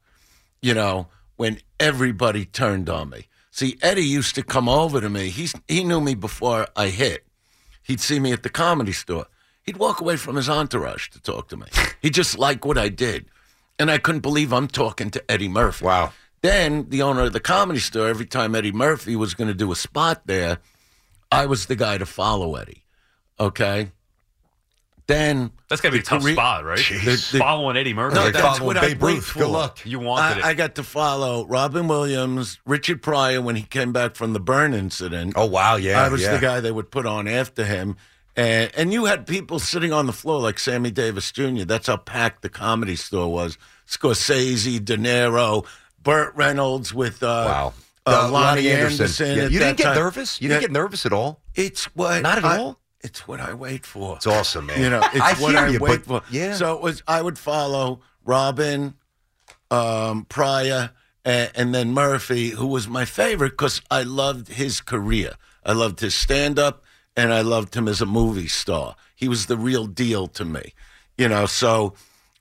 you 0.63 0.75
know, 0.75 1.09
when 1.37 1.59
everybody 1.81 2.45
turned 2.45 2.89
on 2.89 3.11
me. 3.11 3.27
See, 3.51 3.79
Eddie 3.83 4.03
used 4.03 4.35
to 4.37 4.43
come 4.43 4.69
over 4.69 5.01
to 5.01 5.09
me. 5.09 5.29
He's, 5.31 5.55
he 5.67 5.85
knew 5.85 6.01
me 6.01 6.15
before 6.15 6.69
I 6.77 6.89
hit. 6.89 7.27
He'd 7.83 8.01
see 8.01 8.21
me 8.21 8.33
at 8.33 8.43
the 8.43 8.49
comedy 8.49 8.93
store. 8.93 9.27
He'd 9.63 9.77
walk 9.77 10.01
away 10.01 10.17
from 10.17 10.37
his 10.37 10.49
entourage 10.49 11.09
to 11.11 11.21
talk 11.21 11.49
to 11.49 11.57
me. 11.57 11.67
He 12.01 12.11
just 12.11 12.39
liked 12.39 12.65
what 12.65 12.79
I 12.79 12.89
did. 12.89 13.27
And 13.79 13.91
I 13.91 13.99
couldn't 13.99 14.21
believe 14.21 14.53
I'm 14.53 14.69
talking 14.69 15.11
to 15.11 15.31
Eddie 15.31 15.49
Murphy. 15.49 15.85
Wow. 15.85 16.13
Then 16.43 16.89
the 16.89 17.03
owner 17.03 17.23
of 17.23 17.33
the 17.33 17.41
comedy 17.41 17.81
store, 17.81 18.09
every 18.09 18.27
time 18.27 18.55
Eddie 18.55 18.73
Murphy 18.73 19.17
was 19.17 19.35
going 19.35 19.49
to 19.49 19.55
do 19.55 19.73
a 19.73 19.77
spot 19.77 20.23
there, 20.27 20.59
I 21.31 21.47
was 21.47 21.67
the 21.67 21.77
guy 21.77 21.99
to 21.99 22.07
follow 22.07 22.57
Eddie. 22.57 22.85
Okay. 23.39 23.91
Then 25.11 25.51
That's 25.69 25.81
gotta 25.81 25.93
be 25.95 25.99
a 25.99 26.03
tough 26.03 26.23
career- 26.23 26.35
spot, 26.35 26.65
right? 26.65 26.79
The- 26.79 27.29
the- 27.33 27.39
Following 27.39 27.77
Eddie 27.77 27.95
Murphy. 27.95 28.15
No, 28.15 28.31
that's 28.31 28.41
following 28.41 28.65
what 28.65 28.77
I 28.77 28.81
Babe 28.89 29.03
wait 29.03 29.15
Ruth. 29.15 29.25
for. 29.27 29.39
Good 29.41 29.49
luck. 29.49 29.85
You 29.85 29.99
wanted 29.99 30.39
it. 30.39 30.45
I, 30.45 30.51
I 30.51 30.55
got 30.55 30.77
to 30.77 30.83
follow 30.85 31.47
Robin 31.47 31.89
Williams, 31.89 32.59
Richard 32.65 33.03
Pryor 33.03 33.41
when 33.43 33.57
he 33.57 33.63
came 33.63 33.93
back 33.93 34.15
from 34.15 34.33
the 34.33 34.41
burn 34.41 34.73
incident. 34.73 35.33
Oh 35.37 35.47
wow, 35.47 35.77
yeah, 35.77 36.03
I 36.03 36.09
was 36.09 36.23
yeah. 36.23 36.33
the 36.35 36.39
guy 36.41 36.61
they 36.61 36.71
would 36.71 36.91
put 36.91 37.07
on 37.07 37.27
after 37.29 37.65
him. 37.65 37.97
And, 38.37 38.71
and 38.77 38.93
you 38.93 39.07
had 39.07 39.27
people 39.27 39.59
sitting 39.59 39.93
on 39.93 40.07
the 40.07 40.13
floor 40.13 40.41
like 40.41 40.59
Sammy 40.61 40.91
Davis 40.93 41.31
Jr. 41.33 41.65
That's 41.65 41.89
how 41.89 41.97
packed 41.97 42.43
the 42.43 42.49
comedy 42.49 42.95
store 42.97 43.31
was. 43.31 43.59
Scorsese, 43.89 44.83
De 44.85 44.97
Niro, 44.97 45.67
Burt 46.03 46.35
Reynolds 46.37 46.95
with 46.95 47.23
uh, 47.23 47.27
Wow. 47.27 47.73
uh, 48.07 48.11
Uh, 48.11 48.31
Loni 48.31 48.71
Anderson. 48.73 49.37
Yeah, 49.37 49.43
You 49.49 49.59
didn't 49.59 49.77
get 49.79 49.85
time. 49.85 49.97
nervous? 49.97 50.41
You 50.41 50.49
didn't 50.49 50.61
get 50.63 50.71
nervous 50.73 51.05
at 51.05 51.13
all? 51.13 51.41
It's 51.55 51.85
what 51.97 52.23
Not 52.23 52.39
at 52.39 52.45
I- 52.45 52.59
all? 52.59 52.79
It's 53.03 53.27
what 53.27 53.41
I 53.41 53.55
wait 53.55 53.87
for. 53.87 54.17
It's 54.17 54.27
awesome, 54.27 54.67
man. 54.67 54.81
You 54.81 54.91
know, 54.91 55.01
it's 55.13 55.21
I 55.21 55.35
what 55.35 55.57
I 55.57 55.69
you, 55.69 55.79
wait 55.81 56.05
for. 56.05 56.23
yeah. 56.31 56.55
So 56.55 56.75
it 56.77 56.83
was. 56.83 57.03
I 57.09 57.23
would 57.23 57.39
follow 57.39 58.01
Robin, 58.25 58.95
um, 59.71 60.27
Pryor, 60.27 60.91
and, 61.25 61.51
and 61.55 61.75
then 61.75 61.93
Murphy, 61.93 62.51
who 62.51 62.67
was 62.67 62.89
my 62.89 63.05
favorite 63.05 63.51
because 63.51 63.81
I 63.91 64.03
loved 64.03 64.49
his 64.49 64.81
career. 64.81 65.35
I 65.65 65.73
loved 65.73 66.01
his 66.01 66.15
stand 66.15 66.59
up, 66.59 66.85
and 67.17 67.33
I 67.33 67.41
loved 67.41 67.75
him 67.75 67.89
as 67.89 68.01
a 68.01 68.07
movie 68.07 68.49
star. 68.49 68.97
He 69.17 69.29
was 69.29 69.47
the 69.47 69.57
real 69.57 69.87
deal 69.87 70.27
to 70.29 70.45
me. 70.45 70.75
You 71.17 71.29
know, 71.29 71.47
so 71.47 71.95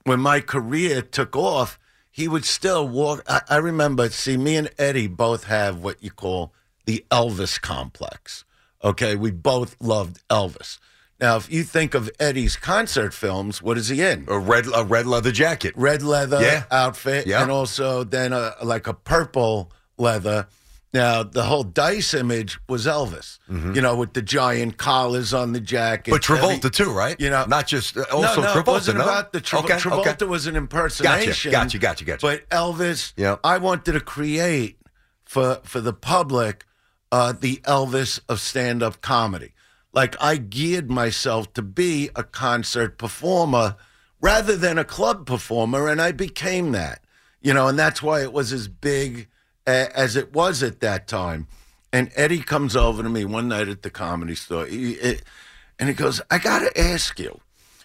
when 0.04 0.20
my 0.20 0.40
career 0.42 1.02
took 1.02 1.36
off, 1.36 1.80
he 2.12 2.28
would 2.28 2.46
still 2.46 2.88
walk. 2.88 3.24
I, 3.28 3.42
I 3.50 3.58
remember, 3.58 4.10
see, 4.10 4.36
me 4.38 4.58
and 4.58 4.70
Eddie 4.78 5.08
both 5.08 5.46
have 5.46 5.80
what 5.84 6.04
you 6.04 6.12
call 6.12 6.54
the 6.86 7.06
Elvis 7.12 7.62
complex. 7.62 8.44
Okay, 8.84 9.16
we 9.16 9.32
both 9.32 9.76
loved 9.82 10.22
Elvis. 10.30 10.80
Now, 11.20 11.36
if 11.36 11.52
you 11.52 11.64
think 11.64 11.94
of 11.96 12.10
Eddie's 12.20 12.56
concert 12.56 13.14
films, 13.14 13.62
what 13.62 13.78
is 13.78 13.90
he 13.90 14.02
in? 14.02 14.24
A 14.30 14.40
red 14.40 14.66
a 14.74 14.86
red 14.86 15.06
leather 15.06 15.32
jacket. 15.34 15.74
Red 15.76 16.02
leather 16.02 16.42
Yeah. 16.42 16.64
outfit, 16.72 17.28
Yeah. 17.28 17.42
and 17.42 17.52
also 17.52 18.06
then 18.06 18.32
a, 18.32 18.54
like 18.64 18.88
a 18.88 18.94
purple 18.94 19.70
leather. 19.98 20.48
Now, 20.94 21.22
the 21.22 21.44
whole 21.44 21.64
Dice 21.64 22.16
image 22.16 22.58
was 22.68 22.88
Elvis, 22.88 23.38
you 23.48 23.80
know, 23.82 23.96
with 23.96 24.14
the 24.14 24.24
giant 24.24 24.78
collars 24.78 25.36
on 25.36 25.52
the 25.54 25.60
jacket. 25.60 26.12
Mm-hmm. 26.12 26.16
But 26.16 26.22
Travolta 26.24 26.58
Every- 26.66 26.70
too, 26.72 26.92
right? 26.92 27.20
You 27.20 27.30
know, 27.30 27.46
not 27.46 27.68
just 27.68 27.96
uh, 27.96 28.06
also 28.12 28.42
no, 28.42 28.48
no, 28.48 28.54
Travolta. 28.54 28.60
it 28.62 28.68
wasn't 28.68 28.98
no? 28.98 29.04
about 29.04 29.32
the 29.34 29.42
Tra- 29.42 29.60
Okay, 29.60 29.74
Travolta 29.76 30.08
okay. 30.14 30.26
was 30.26 30.48
an 30.48 30.56
impersonation. 30.56 31.52
Gotcha, 31.52 31.78
gotcha, 31.78 32.06
gotcha. 32.06 32.06
gotcha. 32.06 32.26
But 32.26 32.50
Elvis, 32.50 33.14
Yeah. 33.18 33.36
I 33.44 33.58
wanted 33.60 33.92
to 33.92 34.00
create 34.00 34.80
for 35.26 35.60
for 35.64 35.80
the 35.82 35.94
public 35.94 36.66
uh, 37.12 37.34
the 37.34 37.58
Elvis 37.58 38.20
of 38.30 38.40
stand 38.40 38.84
up 38.84 39.02
comedy. 39.02 39.54
Like 39.94 40.16
I 40.22 40.38
geared 40.38 40.90
myself 40.92 41.54
to 41.54 41.62
be 41.62 42.10
a 42.16 42.24
concert 42.24 42.98
performer 42.98 43.76
rather 44.22 44.56
than 44.56 44.78
a 44.78 44.84
club 44.86 45.26
performer, 45.26 45.88
and 45.88 46.02
I 46.02 46.12
became 46.12 46.72
that. 46.74 47.02
You 47.42 47.54
know, 47.54 47.68
and 47.68 47.80
that's 47.80 48.04
why 48.04 48.22
it 48.22 48.34
was 48.34 48.52
as 48.52 48.68
big 48.68 49.28
a- 49.66 49.98
as 49.98 50.16
it 50.16 50.34
was 50.34 50.62
at 50.62 50.82
that 50.82 51.08
time. 51.08 51.48
And 51.92 52.12
Eddie 52.16 52.42
comes 52.44 52.76
over 52.76 53.02
to 53.02 53.10
me 53.10 53.26
one 53.26 53.48
night 53.48 53.68
at 53.68 53.82
the 53.82 53.90
comedy 53.90 54.36
store, 54.36 54.66
he, 54.68 54.94
it, 54.94 55.24
and 55.80 55.90
he 55.90 55.96
goes, 55.96 56.22
"I 56.30 56.38
got 56.38 56.60
to 56.60 56.80
ask 56.80 57.20
you." 57.20 57.42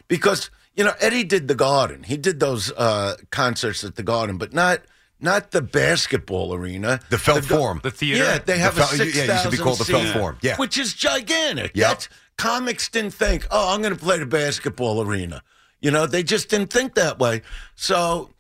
because 0.09 0.51
you 0.77 0.85
know 0.85 0.93
Eddie 1.01 1.25
did 1.25 1.49
the 1.49 1.55
Garden. 1.55 2.03
He 2.03 2.17
did 2.17 2.41
those 2.41 2.71
uh, 2.73 3.17
concerts 3.31 3.85
at 3.85 3.97
the 3.97 4.03
Garden, 4.03 4.37
but 4.37 4.53
not 4.53 4.81
not 5.25 5.51
the 5.51 5.63
basketball 5.63 6.55
arena, 6.55 7.01
The 7.11 7.19
Felt 7.19 7.43
The 7.43 7.49
Forum. 7.49 7.81
The 7.83 7.91
theater? 7.91 8.23
Yeah, 8.23 8.39
they 8.39 8.53
The 8.53 8.59
have 8.61 8.79
a 8.79 8.83
Fel- 8.83 8.99
yeah, 8.99 9.23
it 9.23 9.29
used 9.29 9.43
to 9.43 9.51
be 9.51 9.57
called 9.57 9.79
the 9.79 9.85
Felt 9.85 10.05
seat, 10.05 10.13
Forum, 10.13 10.39
yeah. 10.43 10.57
which 10.57 10.79
is 10.79 10.95
gigantic. 10.95 11.73
Yep. 11.75 11.89
That's, 11.89 12.09
comics 12.37 12.89
didn't 12.89 13.15
think, 13.15 13.47
oh, 13.51 13.75
I'm 13.75 13.83
going 13.83 13.95
to 13.95 14.01
play 14.01 14.19
the 14.19 14.27
basketball 14.27 15.03
arena. 15.03 15.43
You 15.81 15.91
know, 15.91 16.07
they 16.07 16.23
just 16.23 16.49
didn't 16.49 16.71
think 16.73 16.95
that 16.95 17.19
way. 17.19 17.43
So, 17.75 18.31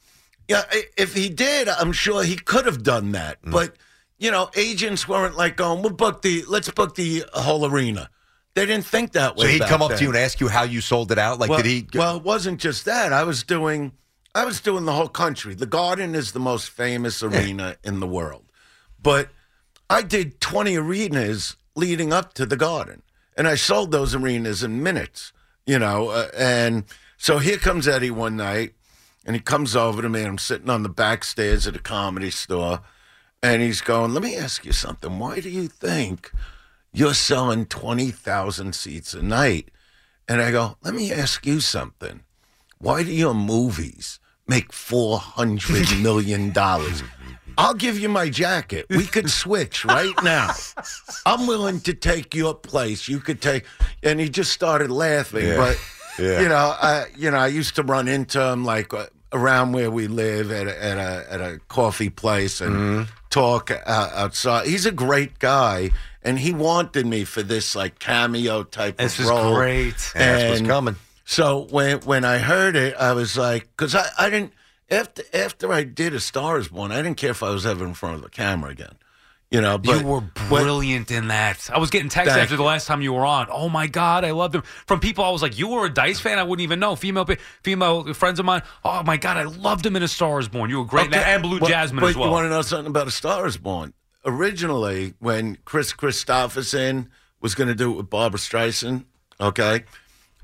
yeah, 0.48 0.62
if 0.96 1.14
he 1.14 1.28
did, 1.28 1.68
I'm 1.68 1.92
sure 1.92 2.22
he 2.22 2.36
could 2.36 2.66
have 2.66 2.82
done 2.82 3.12
that. 3.12 3.42
Mm. 3.42 3.52
But 3.52 3.74
you 4.18 4.30
know, 4.30 4.50
agents 4.56 5.08
weren't 5.08 5.36
like 5.36 5.56
going, 5.56 5.82
"We'll 5.82 5.92
book 5.92 6.22
the, 6.22 6.44
let's 6.48 6.70
book 6.70 6.94
the 6.94 7.24
whole 7.34 7.66
arena." 7.66 8.08
They 8.54 8.64
didn't 8.66 8.86
think 8.86 9.12
that 9.12 9.36
way. 9.36 9.46
So 9.46 9.48
he'd 9.48 9.58
back 9.58 9.68
come 9.68 9.82
up 9.82 9.90
then. 9.90 9.98
to 9.98 10.04
you 10.04 10.10
and 10.10 10.18
ask 10.18 10.40
you 10.40 10.48
how 10.48 10.62
you 10.62 10.80
sold 10.80 11.10
it 11.10 11.18
out. 11.18 11.38
Like, 11.40 11.50
well, 11.50 11.58
did 11.58 11.66
he? 11.66 11.86
Well, 11.92 12.16
it 12.18 12.22
wasn't 12.22 12.60
just 12.60 12.84
that. 12.84 13.12
I 13.12 13.24
was 13.24 13.42
doing, 13.42 13.92
I 14.34 14.44
was 14.44 14.60
doing 14.60 14.84
the 14.84 14.92
whole 14.92 15.08
country. 15.08 15.54
The 15.54 15.66
Garden 15.66 16.14
is 16.14 16.32
the 16.32 16.40
most 16.40 16.70
famous 16.70 17.22
arena 17.22 17.76
in 17.84 18.00
the 18.00 18.06
world, 18.06 18.44
but 19.00 19.28
I 19.88 20.02
did 20.02 20.40
twenty 20.40 20.76
arenas 20.76 21.56
leading 21.76 22.12
up 22.12 22.34
to 22.34 22.46
the 22.46 22.56
Garden, 22.56 23.02
and 23.36 23.46
I 23.46 23.54
sold 23.54 23.92
those 23.92 24.14
arenas 24.14 24.62
in 24.64 24.82
minutes. 24.82 25.32
You 25.66 25.78
know, 25.78 26.08
uh, 26.08 26.28
and 26.36 26.84
so 27.16 27.38
here 27.38 27.58
comes 27.58 27.86
Eddie 27.86 28.10
one 28.10 28.36
night, 28.36 28.74
and 29.24 29.36
he 29.36 29.40
comes 29.40 29.76
over 29.76 30.02
to 30.02 30.08
me, 30.08 30.20
and 30.20 30.28
I'm 30.28 30.38
sitting 30.38 30.68
on 30.68 30.82
the 30.82 30.88
back 30.88 31.22
stairs 31.22 31.66
at 31.66 31.76
a 31.76 31.80
comedy 31.80 32.30
store, 32.30 32.80
and 33.42 33.62
he's 33.62 33.80
going, 33.80 34.12
"Let 34.14 34.24
me 34.24 34.36
ask 34.36 34.64
you 34.64 34.72
something. 34.72 35.18
Why 35.18 35.40
do 35.40 35.48
you 35.48 35.68
think?" 35.68 36.32
you're 36.96 37.12
selling 37.12 37.66
20,000 37.66 38.72
seats 38.72 39.14
a 39.14 39.22
night. 39.22 39.70
And 40.28 40.40
I 40.40 40.52
go, 40.52 40.76
let 40.82 40.94
me 40.94 41.12
ask 41.12 41.44
you 41.44 41.58
something. 41.58 42.22
Why 42.78 43.02
do 43.02 43.12
your 43.12 43.34
movies 43.34 44.20
make 44.46 44.70
$400 44.72 46.02
million? 46.02 46.52
I'll 47.56 47.74
give 47.74 47.98
you 47.98 48.08
my 48.08 48.28
jacket. 48.28 48.86
We 48.90 49.04
could 49.06 49.30
switch 49.30 49.84
right 49.84 50.14
now. 50.24 50.50
I'm 51.24 51.46
willing 51.46 51.80
to 51.82 51.94
take 51.94 52.34
your 52.34 52.54
place. 52.54 53.08
You 53.08 53.20
could 53.20 53.40
take, 53.40 53.64
and 54.02 54.18
he 54.18 54.28
just 54.28 54.52
started 54.52 54.90
laughing. 54.90 55.46
Yeah. 55.46 55.56
But 55.56 55.78
Yeah. 56.18 56.40
you 56.40 56.48
know, 56.48 56.74
I 56.80 57.06
you 57.16 57.30
know, 57.30 57.38
I 57.38 57.46
used 57.48 57.76
to 57.76 57.82
run 57.84 58.08
into 58.08 58.40
him 58.40 58.64
like 58.64 58.92
uh, 58.92 59.06
around 59.32 59.72
where 59.72 59.90
we 59.90 60.06
live 60.08 60.50
at 60.50 60.66
a, 60.66 60.84
at 60.84 60.98
a 60.98 61.26
at 61.32 61.40
a 61.40 61.60
coffee 61.68 62.10
place 62.10 62.60
and 62.60 62.74
Mm-hmm. 62.74 63.10
talk 63.30 63.70
uh, 63.70 64.10
outside. 64.14 64.66
He's 64.66 64.86
a 64.86 64.92
great 64.92 65.38
guy, 65.38 65.90
and 66.24 66.38
he 66.40 66.52
wanted 66.52 67.06
me 67.06 67.22
for 67.24 67.42
this 67.44 67.76
like 67.76 67.98
cameo 68.00 68.64
type 68.64 68.96
This 68.96 69.18
of 69.18 69.24
is 69.26 69.30
role. 69.30 69.54
great. 69.54 69.94
Yeah, 70.16 70.36
that's 70.38 70.50
what's 70.60 70.68
coming. 70.68 70.96
So 71.24 71.66
when 71.70 72.00
when 72.00 72.24
I 72.24 72.38
heard 72.38 72.76
it, 72.76 72.94
I 72.96 73.12
was 73.12 73.36
like, 73.36 73.68
because 73.76 73.94
I, 73.94 74.06
I 74.18 74.30
didn't 74.30 74.52
after 74.90 75.22
after 75.32 75.72
I 75.72 75.84
did 75.84 76.14
A 76.14 76.20
Star 76.20 76.58
Is 76.58 76.68
Born, 76.68 76.92
I 76.92 76.96
didn't 77.02 77.16
care 77.16 77.30
if 77.30 77.42
I 77.42 77.50
was 77.50 77.64
ever 77.66 77.84
in 77.84 77.94
front 77.94 78.16
of 78.16 78.22
the 78.22 78.28
camera 78.28 78.70
again. 78.70 78.96
You 79.50 79.60
know, 79.60 79.78
but 79.78 80.00
you 80.00 80.06
were 80.06 80.18
when- 80.18 80.32
brilliant 80.48 81.10
in 81.12 81.28
that. 81.28 81.70
I 81.72 81.78
was 81.78 81.90
getting 81.90 82.08
texts 82.08 82.36
after 82.36 82.56
the 82.56 82.64
last 82.64 82.86
time 82.86 83.02
you 83.02 83.12
were 83.12 83.24
on. 83.24 83.46
Oh 83.50 83.68
my 83.68 83.86
god, 83.86 84.24
I 84.24 84.32
loved 84.32 84.54
them 84.54 84.62
from 84.86 84.98
people. 84.98 85.24
I 85.24 85.30
was 85.30 85.42
like, 85.42 85.56
you 85.56 85.68
were 85.68 85.86
a 85.86 85.90
Dice 85.90 86.18
fan. 86.18 86.38
I 86.40 86.42
wouldn't 86.42 86.64
even 86.64 86.80
know. 86.80 86.96
Female, 86.96 87.26
female 87.62 88.12
friends 88.14 88.40
of 88.40 88.46
mine. 88.46 88.62
Oh 88.84 89.02
my 89.04 89.16
god, 89.16 89.36
I 89.36 89.44
loved 89.44 89.86
him 89.86 89.94
in 89.94 90.02
A 90.02 90.08
Star 90.08 90.40
Is 90.40 90.48
Born. 90.48 90.70
You 90.70 90.78
were 90.78 90.84
great 90.84 91.06
Okay, 91.06 91.22
and 91.22 91.42
Blue 91.42 91.60
well, 91.60 91.70
Jasmine 91.70 92.00
but 92.00 92.10
as 92.10 92.16
well. 92.16 92.26
You 92.26 92.32
want 92.32 92.44
to 92.46 92.50
know 92.50 92.62
something 92.62 92.90
about 92.90 93.06
A 93.06 93.12
Star 93.12 93.46
Is 93.46 93.56
Born? 93.56 93.94
Originally, 94.24 95.14
when 95.20 95.58
Kris 95.64 95.92
Kristofferson 95.92 97.08
was 97.40 97.54
going 97.54 97.68
to 97.68 97.74
do 97.74 97.92
it 97.92 97.96
with 97.96 98.10
Barbra 98.10 98.40
Streisand, 98.40 99.04
okay, 99.40 99.84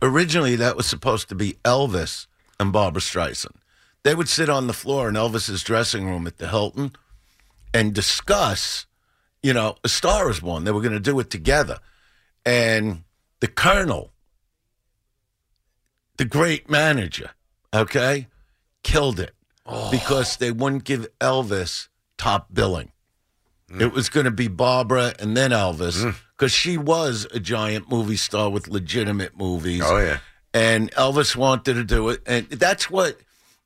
originally 0.03 0.57
that 0.57 0.77
was 0.77 0.87
supposed 0.87 1.29
to 1.29 1.35
be 1.35 1.55
Elvis 1.65 2.27
and 2.59 2.73
Barbra 2.73 3.01
Streisand. 3.01 3.57
They 4.03 4.15
would 4.15 4.29
sit 4.29 4.49
on 4.49 4.67
the 4.67 4.73
floor 4.73 5.09
in 5.09 5.15
Elvis's 5.15 5.63
dressing 5.63 6.07
room 6.07 6.27
at 6.27 6.39
the 6.39 6.49
Hilton 6.49 6.93
and 7.75 7.95
discuss, 7.95 8.87
you 9.43 9.53
know, 9.53 9.77
A 9.85 9.89
Star 9.89 10.31
Is 10.31 10.41
Born. 10.41 10.65
They 10.65 10.71
were 10.71 10.81
going 10.81 10.93
to 10.93 11.01
do 11.01 11.21
it 11.21 11.31
together. 11.31 11.79
And 12.47 13.05
the 13.41 13.49
Colonel, 13.49 14.11
the 16.17 16.25
great 16.25 16.71
manager, 16.71 17.31
okay, 17.75 18.29
killed 18.83 19.21
it 19.21 19.35
oh. 19.67 19.91
because 19.91 20.39
they 20.39 20.51
wouldn't 20.51 20.85
give 20.85 21.07
Elvis 21.19 21.89
top 22.17 22.49
billing. 22.53 22.93
It 23.79 23.93
was 23.93 24.09
going 24.09 24.25
to 24.25 24.33
be 24.33 24.49
Barbara 24.49 25.15
and 25.21 25.37
then 25.37 25.53
Elvis 25.53 26.03
mm. 26.05 26.17
Because 26.41 26.53
she 26.53 26.79
was 26.79 27.27
a 27.35 27.39
giant 27.39 27.91
movie 27.91 28.17
star 28.17 28.49
with 28.49 28.67
legitimate 28.67 29.37
movies. 29.37 29.83
Oh, 29.85 29.99
yeah. 29.99 30.21
And 30.55 30.91
Elvis 30.93 31.37
wanted 31.37 31.75
to 31.75 31.85
do 31.85 32.09
it. 32.09 32.23
And 32.25 32.49
that's 32.49 32.89
what, 32.89 33.19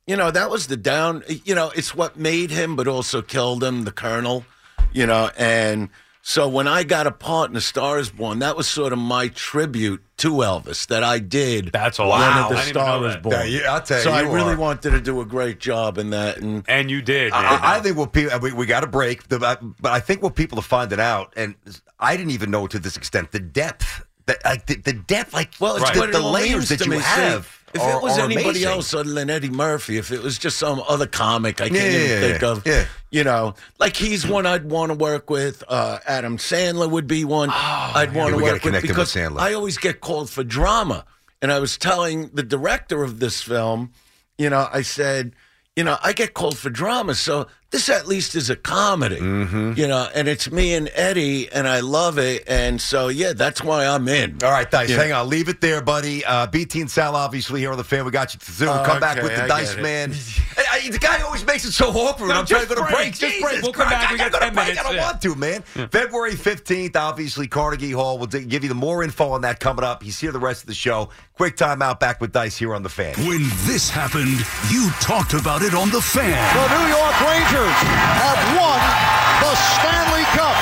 you 0.09 0.17
know, 0.17 0.33
that 0.33 0.51
was 0.51 0.67
the 0.67 0.77
down, 0.77 1.23
you 1.45 1.55
know, 1.55 1.71
it's 1.77 1.95
what 1.95 2.17
made 2.17 2.51
him, 2.51 2.75
but 2.75 2.89
also 2.89 3.23
killed 3.23 3.63
him, 3.63 3.85
the 3.85 3.93
Colonel, 3.93 4.45
you 4.93 5.07
know. 5.07 5.31
And 5.39 5.89
So 6.27 6.49
when 6.49 6.67
I 6.67 6.85
got 6.85 7.07
a 7.07 7.11
part 7.11 7.51
in 7.51 7.57
A 7.57 7.61
Star 7.61 7.99
Is 7.99 8.09
Born, 8.09 8.39
that 8.39 8.57
was 8.57 8.67
sort 8.67 8.95
of 8.95 8.99
my 8.99 9.29
tribute 9.29 10.03
to 10.17 10.31
Elvis 10.37 10.87
that 10.87 11.05
I 11.05 11.19
did. 11.19 11.71
That's 11.71 11.99
when 11.99 12.09
awesome. 12.09 12.21
The 12.21 12.27
I 12.27 12.49
didn't 12.49 12.59
even 12.63 12.73
Star 12.73 12.87
know 12.99 13.05
Was 13.07 13.15
that. 13.15 13.23
Born. 13.23 13.35
Yeah, 13.37 13.45
you- 13.45 13.65
I'll 13.67 13.83
tell 13.83 13.99
you, 13.99 14.05
so 14.05 14.11
I 14.11 14.23
you 14.23 14.31
really 14.31 14.55
are. 14.55 14.57
wanted 14.57 14.93
to 14.93 15.01
do 15.03 15.21
a 15.21 15.27
great 15.27 15.61
job 15.61 15.99
in 15.99 16.09
that, 16.11 16.39
and 16.39 16.65
and 16.67 16.91
you 16.91 17.03
did. 17.03 17.31
Man. 17.33 17.45
I, 17.45 17.77
I 17.77 17.81
think 17.81 17.99
what 17.99 18.15
people 18.15 18.39
we, 18.39 18.53
we 18.55 18.65
got 18.65 18.81
to 18.81 18.87
break, 18.87 19.29
the, 19.29 19.39
but 19.39 19.93
I 19.93 20.01
think 20.01 20.23
what 20.23 20.35
people 20.35 20.59
are 20.59 20.63
finding 20.63 20.99
out, 20.99 21.35
and 21.37 21.57
I 22.01 22.17
didn't 22.17 22.31
even 22.33 22.51
know 22.51 22.67
to 22.69 22.79
this 22.79 22.97
extent, 22.97 23.33
the 23.33 23.39
depth, 23.41 24.07
the, 24.25 24.39
like 24.47 24.65
the, 24.65 24.77
the 24.77 24.95
depth, 24.95 25.35
like 25.35 25.53
Well, 25.61 25.77
it's 25.77 25.91
the, 25.91 26.07
the 26.07 26.21
layers 26.23 26.71
that 26.71 26.81
you 26.87 26.91
me. 26.93 27.01
See, 27.01 27.05
have. 27.05 27.61
If 27.75 27.81
are- 27.83 27.93
it 27.99 28.03
was 28.03 28.19
anybody 28.19 28.49
amazing. 28.49 28.69
else 28.69 28.95
other 28.95 29.13
than 29.13 29.29
Eddie 29.31 29.51
Murphy, 29.51 29.99
if 29.99 30.11
it 30.13 30.23
was 30.23 30.39
just 30.39 30.59
some 30.59 30.83
other 30.89 31.07
comic, 31.07 31.61
I 31.61 31.69
can't 31.69 31.81
Yeah, 31.81 31.89
even 31.91 32.09
yeah, 32.11 32.21
think 32.21 32.43
yeah. 32.43 32.49
of. 32.49 32.67
Yeah. 32.67 32.85
You 33.11 33.25
know, 33.25 33.55
like 33.79 33.97
he's 33.97 34.27
one 34.27 34.47
I'd 34.47 34.71
want 34.71 34.91
to 34.91 34.99
work 34.99 35.31
with. 35.31 35.63
Uh, 35.69 35.99
Adam 36.07 36.37
Sandler 36.39 36.91
would 36.91 37.07
be 37.07 37.25
one 37.25 37.51
I'd 37.53 38.15
want 38.15 38.35
to 38.37 38.43
work 38.43 38.65
with 38.65 38.73
with 38.75 38.83
because 38.83 39.15
Sandler. 39.15 39.41
I 39.41 39.53
always 39.55 39.79
get 39.79 40.01
called 40.01 40.31
for 40.31 40.43
drama. 40.45 41.05
And 41.43 41.53
I 41.53 41.59
was 41.61 41.77
telling 41.77 42.31
the 42.33 42.43
director 42.43 43.03
of 43.05 43.21
this 43.21 43.43
film, 43.43 43.93
you 44.39 44.49
know, 44.49 44.67
I 44.73 44.81
said, 44.83 45.35
you 45.77 45.85
know, 45.85 45.99
I 46.03 46.13
get 46.15 46.33
called 46.33 46.57
for 46.57 46.71
drama, 46.71 47.15
so 47.15 47.47
this 47.75 47.89
at 47.89 48.07
least 48.07 48.37
is 48.37 48.51
a 48.51 48.57
comedy, 48.57 49.17
Mm-hmm. 49.19 49.73
you 49.77 49.89
know, 49.89 50.09
and 50.15 50.29
it's 50.29 50.49
me 50.53 50.75
and 50.75 50.89
Eddie, 50.95 51.51
and 51.51 51.67
I 51.67 51.81
love 51.81 52.19
it, 52.19 52.45
and 52.47 52.81
so 52.81 53.09
yeah, 53.09 53.33
that's 53.33 53.63
why 53.65 53.85
I'm 53.85 54.07
in. 54.07 54.39
All 54.45 54.51
right, 54.53 54.71
Dice, 54.71 54.91
Yeah. 54.91 54.97
hang 54.97 55.13
on. 55.13 55.29
Leave 55.29 55.49
it 55.49 55.61
there, 55.61 55.81
buddy. 55.83 56.25
Uh, 56.25 56.47
BT 56.47 56.83
and 56.83 56.91
Sal, 56.91 57.17
obviously, 57.17 57.61
here 57.61 57.73
on 57.73 57.77
the 57.77 57.83
fan. 57.85 58.05
We 58.05 58.13
got 58.13 58.33
you 58.33 58.39
through. 58.39 58.69
Oh, 58.69 58.83
come 58.87 59.01
back 59.01 59.21
with 59.23 59.35
the 59.35 59.43
I 59.45 59.49
Dice. 59.49 59.77
Man. 59.77 60.15
Hey, 60.55 60.63
I- 60.71 60.89
the 60.89 60.99
guy 61.01 61.21
always 61.23 61.45
makes 61.45 61.65
it 61.65 61.73
so 61.73 61.89
awkward. 61.91 62.29
No, 62.29 62.35
I'm 62.35 62.47
trying 62.47 62.63
to 62.63 62.69
go 62.69 62.77
to 62.77 62.83
break, 62.83 62.95
break. 62.95 63.09
just 63.15 63.21
Jesus 63.23 63.43
break. 63.43 63.63
We'll 63.63 63.73
come 63.73 63.89
back. 63.89 64.09
I 64.09 64.13
We 64.13 64.19
gotta 64.19 64.31
got 64.31 64.41
go 64.41 64.47
10 64.47 64.55
break. 64.55 64.67
minutes, 64.67 64.81
I 64.81 64.83
don't 64.85 64.95
yeah. 64.95 65.05
want 65.07 65.21
to, 65.23 65.35
man. 65.35 65.63
February 65.91 66.35
15th, 66.35 66.95
obviously, 66.95 67.49
Carnegie 67.49 67.91
Hall. 67.91 68.19
We'll 68.19 68.29
d- 68.29 68.45
give 68.45 68.63
you 68.63 68.69
the 68.69 68.75
more 68.77 69.03
info 69.03 69.31
on 69.31 69.41
that 69.41 69.59
coming 69.59 69.85
up. 69.85 70.03
He's 70.05 70.21
here 70.21 70.31
the 70.31 70.39
rest 70.39 70.63
of 70.63 70.69
the 70.69 70.75
show. 70.75 71.09
Quick 71.37 71.57
timeout 71.57 71.99
back 71.99 72.21
with 72.21 72.31
Dice 72.31 72.57
here 72.57 72.73
on 72.73 72.85
the 72.85 72.89
fan. 72.89 73.15
When 73.27 73.43
this 73.67 73.91
happened, 73.91 74.39
you 74.71 74.91
talked 75.01 75.35
about 75.35 75.63
it 75.63 75.75
on 75.75 75.91
the 75.91 76.01
fan. 76.01 76.31
The 76.55 76.79
New 76.79 76.87
York 76.95 77.21
Rangers 77.27 77.64
have 77.71 78.41
won 78.59 78.81
the 79.41 79.55
Stanley 79.77 80.25
Cup. 80.37 80.57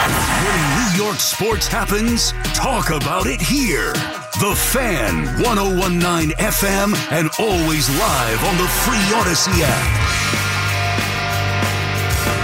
When 0.47 0.61
New 0.79 1.05
York 1.05 1.19
sports 1.19 1.67
happens, 1.67 2.33
talk 2.55 2.91
about 2.91 3.27
it 3.27 3.41
here. 3.41 3.93
The 4.41 4.55
Fan, 4.57 5.27
1019 5.43 6.37
FM, 6.37 6.95
and 7.13 7.31
always 7.39 7.89
live 7.99 8.45
on 8.45 8.57
the 8.57 8.69
free 8.85 8.99
Audacy 9.15 9.63
app. 9.63 10.23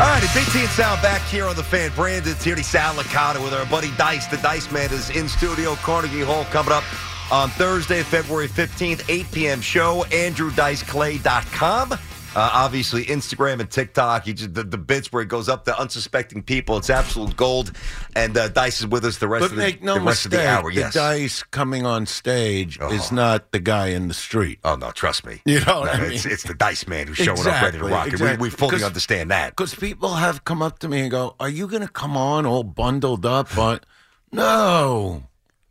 All 0.01 0.07
right, 0.07 0.23
it's 0.23 0.33
BT 0.33 0.61
and 0.61 0.70
Sal 0.70 0.95
back 1.03 1.23
here 1.23 1.47
on 1.47 1.57
the 1.57 1.62
fan. 1.65 1.91
Brandon's 1.97 2.45
here. 2.45 2.57
Sal 2.59 2.95
Licata 2.95 3.43
with 3.43 3.53
our 3.53 3.67
buddy 3.67 3.91
Dice. 3.97 4.28
The 4.28 4.37
Dice 4.37 4.70
Man 4.70 4.93
is 4.93 5.11
in 5.11 5.28
studio. 5.28 5.75
Carnegie 5.75 6.23
Hall 6.23 6.45
coming 6.45 6.73
up 6.73 6.85
on 7.33 7.51
Thursday, 7.51 8.05
February 8.05 8.47
15th, 8.47 9.05
8 9.09 9.33
p.m. 9.33 9.61
show. 9.61 10.05
AndrewDiceClay.com. 10.11 11.99
Uh, 12.39 12.50
obviously, 12.52 13.05
Instagram 13.07 13.58
and 13.58 13.68
TikTok. 13.68 14.25
Just, 14.26 14.55
the, 14.55 14.62
the 14.62 14.78
bits 14.78 15.10
where 15.12 15.23
it 15.23 15.28
goes 15.28 15.49
up 15.49 15.65
to 15.65 15.76
unsuspecting 15.76 16.41
people. 16.41 16.76
It's 16.76 16.89
absolute 16.89 17.36
gold. 17.36 17.73
And 18.15 18.39
uh, 18.39 18.47
Dice 18.47 18.78
is 18.81 18.86
with 18.86 19.05
us 19.05 19.18
the 19.18 19.26
rest 19.26 19.42
But 19.42 19.50
of 19.50 19.57
the, 19.57 19.84
no 19.84 19.94
the 19.94 20.00
rest 20.02 20.26
mistake, 20.26 20.33
of 20.34 20.44
the 20.44 20.49
hour. 20.49 20.70
Yes. 20.70 20.92
the 20.94 21.00
dice 21.00 21.42
coming 21.42 21.84
on 21.84 22.07
stage 22.07 22.78
Oh. 22.81 22.92
is 22.92 23.10
not 23.10 23.50
the 23.50 23.58
guy 23.58 23.89
in 23.89 24.07
the 24.07 24.15
street. 24.15 24.60
Oh 24.62 24.76
no, 24.76 24.92
trust 24.92 25.26
me. 25.26 25.42
You 25.47 25.58
know 25.65 25.83
No, 25.83 25.92
it's, 25.94 26.26
it's 26.26 26.44
the 26.44 26.55
Dice 26.55 26.86
Man 26.86 27.08
who's 27.08 27.17
showing 27.17 27.41
up 27.41 27.60
ready 27.60 27.78
to 27.78 27.84
rock 27.84 28.07
exactly. 28.07 28.36
We, 28.36 28.42
we 28.44 28.50
fully 28.50 28.84
understand 28.84 29.33
that. 29.33 29.57
Because 29.57 29.75
people 29.75 30.15
have 30.15 30.44
come 30.44 30.62
up 30.62 30.78
to 30.78 30.89
me 30.89 31.00
and 31.00 31.10
go, 31.10 31.34
"Are 31.41 31.49
you 31.49 31.67
going 31.67 31.83
to 31.83 31.89
come 31.89 32.17
on 32.17 32.47
all 32.47 32.62
bundled 32.62 33.26
up?" 33.26 33.49
But 33.57 33.84
no, 34.33 35.25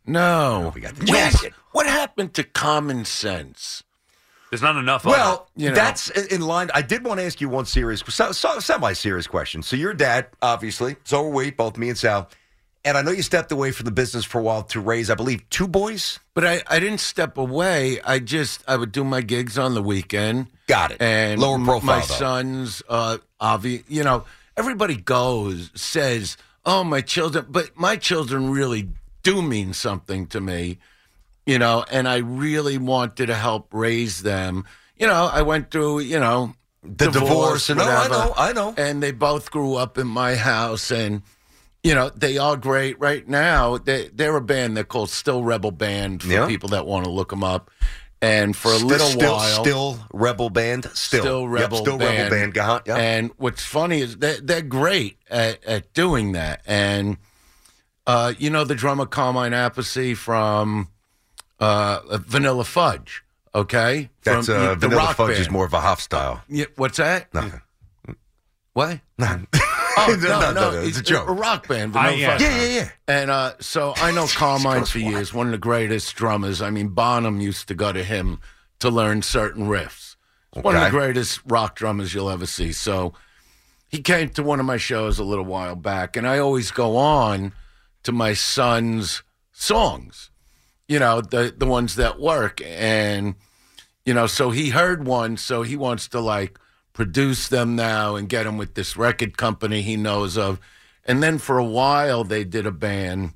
no. 0.04 0.70
we 0.74 0.82
got 0.82 0.96
the 0.96 1.06
jacket. 1.06 1.54
What 1.72 1.86
happened 1.86 2.34
to 2.34 2.44
common 2.44 3.06
sense? 3.06 3.84
There's 4.50 4.62
not 4.62 4.76
enough. 4.76 5.04
of 5.04 5.10
Well, 5.10 5.48
it. 5.56 5.62
You 5.62 5.68
know. 5.70 5.74
that's 5.74 6.10
in 6.10 6.40
line. 6.40 6.70
I 6.74 6.82
did 6.82 7.04
want 7.04 7.20
to 7.20 7.26
ask 7.26 7.40
you 7.40 7.48
one 7.48 7.66
serious, 7.66 8.02
so, 8.08 8.32
so, 8.32 8.58
semi-serious 8.60 9.26
question. 9.26 9.62
So, 9.62 9.76
your 9.76 9.92
dad, 9.94 10.28
obviously, 10.40 10.96
so 11.04 11.26
are 11.26 11.28
we, 11.30 11.50
both 11.50 11.76
me 11.76 11.90
and 11.90 11.98
Sal, 11.98 12.28
and 12.84 12.96
I 12.96 13.02
know 13.02 13.10
you 13.10 13.22
stepped 13.22 13.52
away 13.52 13.70
from 13.72 13.84
the 13.84 13.90
business 13.90 14.24
for 14.24 14.38
a 14.38 14.42
while 14.42 14.62
to 14.64 14.80
raise, 14.80 15.10
I 15.10 15.14
believe, 15.16 15.48
two 15.50 15.68
boys. 15.68 16.18
But 16.32 16.46
I, 16.46 16.62
I 16.68 16.78
didn't 16.80 17.00
step 17.00 17.36
away. 17.36 18.00
I 18.02 18.20
just 18.20 18.64
I 18.66 18.76
would 18.76 18.92
do 18.92 19.04
my 19.04 19.20
gigs 19.20 19.58
on 19.58 19.74
the 19.74 19.82
weekend. 19.82 20.46
Got 20.66 20.92
it. 20.92 21.02
And 21.02 21.40
Lower 21.40 21.58
profile, 21.58 21.80
My 21.82 22.00
though. 22.00 22.14
sons, 22.14 22.82
uh, 22.88 23.18
obvi- 23.40 23.84
you 23.88 24.04
know, 24.04 24.24
everybody 24.56 24.96
goes 24.96 25.70
says, 25.74 26.36
"Oh, 26.64 26.84
my 26.84 27.00
children," 27.02 27.46
but 27.50 27.76
my 27.76 27.96
children 27.96 28.50
really 28.50 28.88
do 29.22 29.42
mean 29.42 29.74
something 29.74 30.26
to 30.28 30.40
me. 30.40 30.78
You 31.48 31.58
know, 31.58 31.82
and 31.90 32.06
I 32.06 32.18
really 32.18 32.76
wanted 32.76 33.26
to 33.28 33.34
help 33.34 33.68
raise 33.72 34.22
them. 34.22 34.66
You 34.98 35.06
know, 35.06 35.30
I 35.32 35.40
went 35.40 35.70
through, 35.70 36.00
you 36.00 36.20
know, 36.20 36.54
The 36.82 37.10
divorce, 37.10 37.70
and- 37.70 37.80
oh, 37.80 37.84
I 37.84 38.08
know, 38.08 38.34
I 38.36 38.52
know. 38.52 38.74
And 38.76 39.02
they 39.02 39.12
both 39.12 39.50
grew 39.50 39.74
up 39.74 39.96
in 39.96 40.06
my 40.06 40.34
house, 40.36 40.90
and 40.90 41.22
you 41.82 41.94
know, 41.94 42.10
they 42.10 42.36
are 42.36 42.56
great 42.56 43.00
right 43.00 43.26
now. 43.26 43.78
They, 43.78 44.08
they're 44.08 44.36
a 44.36 44.42
band 44.42 44.76
they're 44.76 44.84
called 44.84 45.08
Still 45.10 45.42
Rebel 45.42 45.70
Band 45.70 46.22
for 46.22 46.28
Yeah. 46.28 46.46
people 46.46 46.68
that 46.70 46.86
want 46.86 47.04
to 47.06 47.10
look 47.10 47.30
them 47.30 47.42
up. 47.42 47.70
And 48.20 48.54
for 48.54 48.72
a 48.72 48.76
Still- 48.76 48.88
little 48.88 49.06
still, 49.08 49.32
while, 49.36 49.64
still 49.64 49.98
rebel 50.12 50.50
band, 50.50 50.90
still, 50.92 51.42
Yep, 51.42 51.50
Rebel 51.60 51.78
still 51.78 51.96
Band. 51.98 52.18
rebel 52.18 52.30
band. 52.36 52.58
Uh-huh, 52.58 52.80
yeah. 52.84 52.96
And 52.96 53.30
what's 53.38 53.64
funny 53.64 54.00
is 54.02 54.16
that 54.18 54.46
they're 54.46 54.60
great 54.60 55.16
at, 55.30 55.64
at 55.64 55.94
doing 55.94 56.32
that. 56.32 56.60
And 56.66 57.16
uh, 58.06 58.34
you 58.38 58.50
know 58.50 58.64
the 58.64 58.74
drummer 58.74 59.06
Carmine 59.06 59.52
Appice 59.52 60.16
from 60.16 60.88
uh, 61.60 62.00
Vanilla 62.26 62.64
Fudge, 62.64 63.22
okay? 63.54 64.10
That's 64.24 64.46
from 64.46 64.56
uh, 64.56 64.68
the 64.70 64.76
Vanilla 64.76 65.02
rock 65.02 65.16
Fudge 65.16 65.28
band. 65.30 65.40
is 65.40 65.50
more 65.50 65.64
of 65.66 65.72
a 65.74 65.80
Hoff 65.80 66.00
style. 66.00 66.42
Yeah, 66.48 66.66
what's 66.76 66.98
that? 66.98 67.32
Nothing. 67.34 67.60
What? 68.74 69.00
None. 69.18 69.46
Oh, 69.54 69.58
No, 70.22 70.28
no, 70.28 70.40
no, 70.40 70.52
no, 70.52 70.70
no, 70.72 70.80
it's 70.82 70.98
a 70.98 71.02
joke. 71.02 71.28
A 71.28 71.32
rock 71.32 71.66
band. 71.66 71.96
I- 71.96 72.12
Vanilla 72.12 72.16
yeah. 72.20 72.30
Fudge. 72.32 72.40
Yeah, 72.42 72.62
yeah, 72.62 72.68
yeah. 72.80 72.90
And 73.08 73.30
uh, 73.30 73.52
so 73.60 73.92
I 73.96 74.12
know 74.12 74.26
Carmine 74.34 74.84
for 74.84 74.98
years, 75.00 75.34
one 75.34 75.46
of 75.46 75.52
the 75.52 75.58
greatest 75.58 76.14
drummers. 76.14 76.62
I 76.62 76.70
mean, 76.70 76.88
Bonham 76.88 77.40
used 77.40 77.66
to 77.68 77.74
go 77.74 77.92
to 77.92 78.04
him 78.04 78.38
to 78.78 78.90
learn 78.90 79.22
certain 79.22 79.66
riffs. 79.66 80.14
He's 80.54 80.62
One 80.62 80.76
of 80.76 80.82
the 80.84 80.90
greatest 80.90 81.40
rock 81.46 81.74
drummers 81.74 82.14
you'll 82.14 82.30
ever 82.30 82.46
see. 82.46 82.72
So 82.72 83.12
he 83.88 84.00
came 84.00 84.30
to 84.30 84.42
one 84.42 84.60
of 84.60 84.66
my 84.66 84.76
shows 84.76 85.18
a 85.18 85.24
little 85.24 85.44
while 85.44 85.74
back, 85.74 86.16
and 86.16 86.26
I 86.28 86.38
always 86.38 86.70
go 86.70 86.96
on 86.96 87.52
to 88.04 88.12
my 88.12 88.32
son's 88.34 89.22
songs, 89.52 90.30
you 90.88 90.98
know, 90.98 91.20
the 91.20 91.54
the 91.56 91.66
ones 91.66 91.94
that 91.96 92.18
work. 92.18 92.60
And 92.64 93.34
you 94.04 94.14
know, 94.14 94.26
so 94.26 94.50
he 94.50 94.70
heard 94.70 95.06
one, 95.06 95.36
so 95.36 95.62
he 95.62 95.76
wants 95.76 96.08
to 96.08 96.20
like 96.20 96.58
produce 96.94 97.48
them 97.48 97.76
now 97.76 98.16
and 98.16 98.28
get 98.28 98.44
them 98.44 98.56
with 98.56 98.74
this 98.74 98.96
record 98.96 99.36
company 99.36 99.82
he 99.82 99.96
knows 99.96 100.36
of. 100.36 100.58
And 101.04 101.22
then 101.22 101.38
for 101.38 101.58
a 101.58 101.64
while, 101.64 102.24
they 102.24 102.42
did 102.42 102.66
a 102.66 102.72
band. 102.72 103.32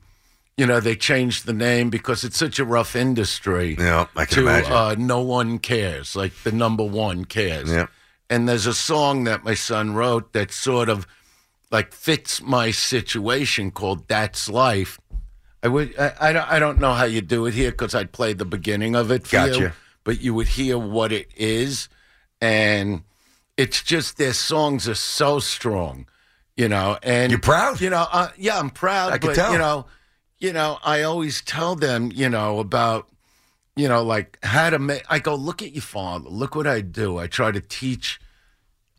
You 0.57 0.67
know, 0.67 0.81
they 0.81 0.97
changed 0.97 1.47
the 1.47 1.53
name 1.53 1.89
because 1.89 2.25
it's 2.25 2.37
such 2.37 2.59
a 2.59 2.65
rough 2.65 2.95
industry. 2.97 3.77
Yeah, 3.79 4.07
I 4.17 4.27
can 4.27 4.35
to, 4.35 4.41
imagine. 4.43 4.73
Uh, 4.73 4.95
no 4.99 5.21
one 5.21 5.59
cares, 5.59 6.17
like 6.17 6.35
the 6.43 6.53
number 6.53 6.85
one 6.85 7.25
cares. 7.25 7.71
Yeah. 7.71 7.87
And 8.29 8.49
there's 8.49 8.67
a 8.67 8.75
song 8.75 9.25
that 9.25 9.45
my 9.45 9.55
son 9.55 9.95
wrote 9.95 10.33
that 10.33 10.53
sort 10.53 10.89
of 10.89 11.07
like 11.71 11.93
fits 11.93 12.43
my 12.43 12.71
situation 12.71 13.71
called 13.71 14.09
"That's 14.09 14.49
Life." 14.49 14.99
I 15.63 15.69
would, 15.69 15.99
I, 15.99 16.13
I, 16.21 16.33
don't, 16.33 16.51
I 16.51 16.59
don't 16.59 16.81
know 16.81 16.93
how 16.93 17.05
you 17.05 17.21
do 17.21 17.47
it 17.47 17.55
here 17.55 17.71
because 17.71 17.95
I'd 17.95 18.13
play 18.13 18.33
the 18.33 18.45
beginning 18.45 18.97
of 18.97 19.11
it 19.11 19.27
for 19.27 19.47
you, 19.47 19.73
but 20.05 20.21
you 20.21 20.35
would 20.35 20.49
hear 20.49 20.77
what 20.77 21.13
it 21.13 21.29
is, 21.37 21.89
and 22.41 23.03
it's 23.57 23.83
just 23.83 24.19
their 24.19 24.33
songs 24.33 24.89
are 24.89 24.97
so 24.97 25.39
strong, 25.39 26.09
you 26.57 26.69
know. 26.69 26.99
And 27.03 27.31
you're 27.31 27.41
proud? 27.41 27.81
You 27.81 27.91
know, 27.91 28.07
uh, 28.11 28.31
yeah, 28.37 28.59
I'm 28.59 28.71
proud. 28.71 29.13
I 29.13 29.19
can 29.19 29.31
but, 29.31 29.37
tell. 29.37 29.53
You 29.53 29.59
know, 29.59 29.87
you 30.39 30.53
know, 30.53 30.79
I 30.83 31.03
always 31.03 31.41
tell 31.43 31.77
them, 31.77 32.11
you 32.13 32.29
know, 32.29 32.59
about 32.59 33.09
you 33.77 33.89
know, 33.89 34.03
like 34.03 34.39
how 34.43 34.71
to 34.71 34.79
make. 34.79 35.05
I 35.09 35.19
go, 35.19 35.35
look 35.35 35.63
at 35.63 35.73
your 35.73 35.83
father. 35.83 36.29
Look 36.29 36.55
what 36.55 36.67
I 36.67 36.81
do. 36.81 37.19
I 37.19 37.27
try 37.27 37.53
to 37.53 37.61
teach 37.61 38.21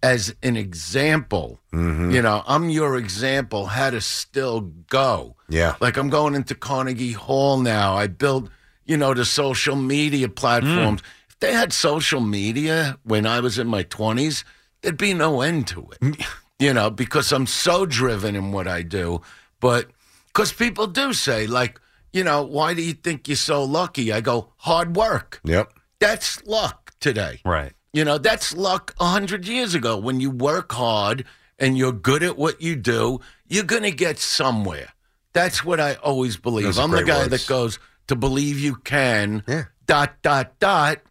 as 0.03 0.35
an 0.43 0.57
example. 0.57 1.59
Mm-hmm. 1.71 2.11
You 2.11 2.21
know, 2.21 2.43
I'm 2.45 2.69
your 2.69 2.97
example 2.97 3.65
how 3.65 3.89
to 3.89 4.01
still 4.01 4.61
go. 4.89 5.35
Yeah. 5.49 5.75
Like 5.79 5.97
I'm 5.97 6.09
going 6.09 6.35
into 6.35 6.53
Carnegie 6.53 7.13
Hall 7.13 7.57
now. 7.57 7.95
I 7.95 8.07
built, 8.07 8.49
you 8.85 8.97
know, 8.97 9.13
the 9.13 9.25
social 9.25 9.77
media 9.77 10.27
platforms. 10.27 11.01
If 11.29 11.39
they 11.39 11.53
had 11.53 11.71
social 11.73 12.19
media 12.19 12.97
when 13.03 13.25
I 13.25 13.39
was 13.39 13.57
in 13.57 13.67
my 13.67 13.83
20s, 13.85 14.43
there'd 14.81 14.97
be 14.97 15.13
no 15.13 15.41
end 15.41 15.67
to 15.67 15.89
it. 16.01 16.17
you 16.59 16.73
know, 16.73 16.89
because 16.89 17.31
I'm 17.31 17.47
so 17.47 17.85
driven 17.85 18.35
in 18.35 18.51
what 18.51 18.67
I 18.67 18.81
do. 18.81 19.21
But 19.61 19.87
because 20.27 20.51
people 20.51 20.87
do 20.87 21.13
say, 21.13 21.47
like, 21.47 21.79
you 22.11 22.23
know, 22.23 22.43
why 22.43 22.73
do 22.73 22.81
you 22.81 22.93
think 22.93 23.27
you're 23.27 23.37
so 23.37 23.63
lucky? 23.63 24.11
I 24.11 24.19
go, 24.19 24.49
hard 24.57 24.95
work. 24.97 25.39
Yep. 25.45 25.73
That's 25.99 26.45
luck 26.45 26.91
today. 26.99 27.39
Right. 27.45 27.71
You 27.93 28.03
know, 28.03 28.17
that's 28.17 28.55
luck 28.55 28.95
a 28.99 29.05
hundred 29.05 29.47
years 29.47 29.75
ago. 29.75 29.97
When 29.97 30.19
you 30.19 30.31
work 30.31 30.71
hard 30.71 31.25
and 31.59 31.77
you're 31.77 31.91
good 31.93 32.23
at 32.23 32.37
what 32.37 32.59
you 32.61 32.75
do, 32.75 33.21
you're 33.47 33.63
going 33.63 33.83
to 33.83 33.91
get 33.91 34.17
somewhere. 34.17 34.89
That's 35.33 35.63
what 35.63 35.79
I 35.79 35.95
always 35.95 36.35
believe. 36.35 36.77
I'm 36.79 36.91
the 36.91 37.03
guy 37.03 37.19
words. 37.19 37.29
that 37.29 37.47
goes 37.47 37.79
to 38.07 38.15
believe 38.15 38.59
you 38.59 38.75
can. 38.75 39.43
yeah. 39.47 39.65
Dot 39.85 40.21
dot 40.21 40.57
dot 40.59 41.01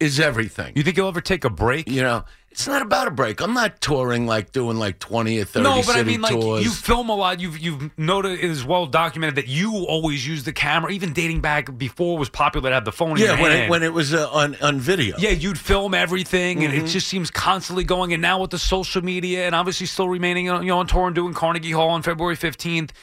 is 0.00 0.20
everything. 0.20 0.72
You 0.76 0.82
think 0.82 0.96
you'll 0.96 1.08
ever 1.08 1.20
take 1.20 1.44
a 1.44 1.50
break? 1.50 1.88
You 1.88 2.02
know, 2.02 2.24
it's 2.56 2.66
not 2.66 2.80
about 2.80 3.06
a 3.06 3.10
break. 3.10 3.42
I'm 3.42 3.52
not 3.52 3.82
touring 3.82 4.26
like 4.26 4.50
doing 4.50 4.78
like 4.78 4.98
20 4.98 5.38
or 5.40 5.44
30 5.44 5.62
No, 5.62 5.82
but 5.84 5.94
I 5.94 6.02
mean, 6.04 6.22
like 6.22 6.32
tours. 6.32 6.64
you 6.64 6.70
film 6.70 7.10
a 7.10 7.14
lot. 7.14 7.38
You've 7.38 7.58
you've 7.58 7.90
noted 7.98 8.32
it 8.32 8.44
is 8.44 8.64
well 8.64 8.86
documented 8.86 9.34
that 9.36 9.46
you 9.46 9.84
always 9.86 10.26
use 10.26 10.44
the 10.44 10.54
camera, 10.54 10.90
even 10.90 11.12
dating 11.12 11.42
back 11.42 11.76
before 11.76 12.16
it 12.16 12.18
was 12.18 12.30
popular 12.30 12.70
to 12.70 12.74
have 12.74 12.86
the 12.86 12.92
phone. 12.92 13.10
in 13.10 13.16
yeah, 13.18 13.34
your 13.34 13.42
when 13.42 13.50
hand. 13.52 13.64
it, 13.64 13.70
when 13.70 13.82
it 13.82 13.92
was 13.92 14.14
uh, 14.14 14.30
on 14.30 14.56
on 14.62 14.80
video. 14.80 15.16
Yeah, 15.18 15.30
you'd 15.30 15.58
film 15.58 15.92
everything, 15.92 16.64
and 16.64 16.72
it 16.72 16.84
Mhm. 16.84 16.88
just 16.88 17.08
seems 17.08 17.30
constantly 17.30 17.84
going. 17.84 18.14
And 18.14 18.22
now 18.22 18.40
with 18.40 18.52
the 18.52 18.58
social 18.58 19.02
media, 19.04 19.44
and 19.44 19.54
obviously 19.54 19.84
still 19.86 20.08
remaining, 20.08 20.46
you 20.46 20.52
know, 20.62 20.78
on 20.78 20.86
tour 20.86 21.06
and 21.06 21.14
doing 21.14 21.34
Carnegie 21.34 21.72
Hall 21.72 21.90
on 21.90 22.00
February 22.00 22.36
fifteenth. 22.36 22.94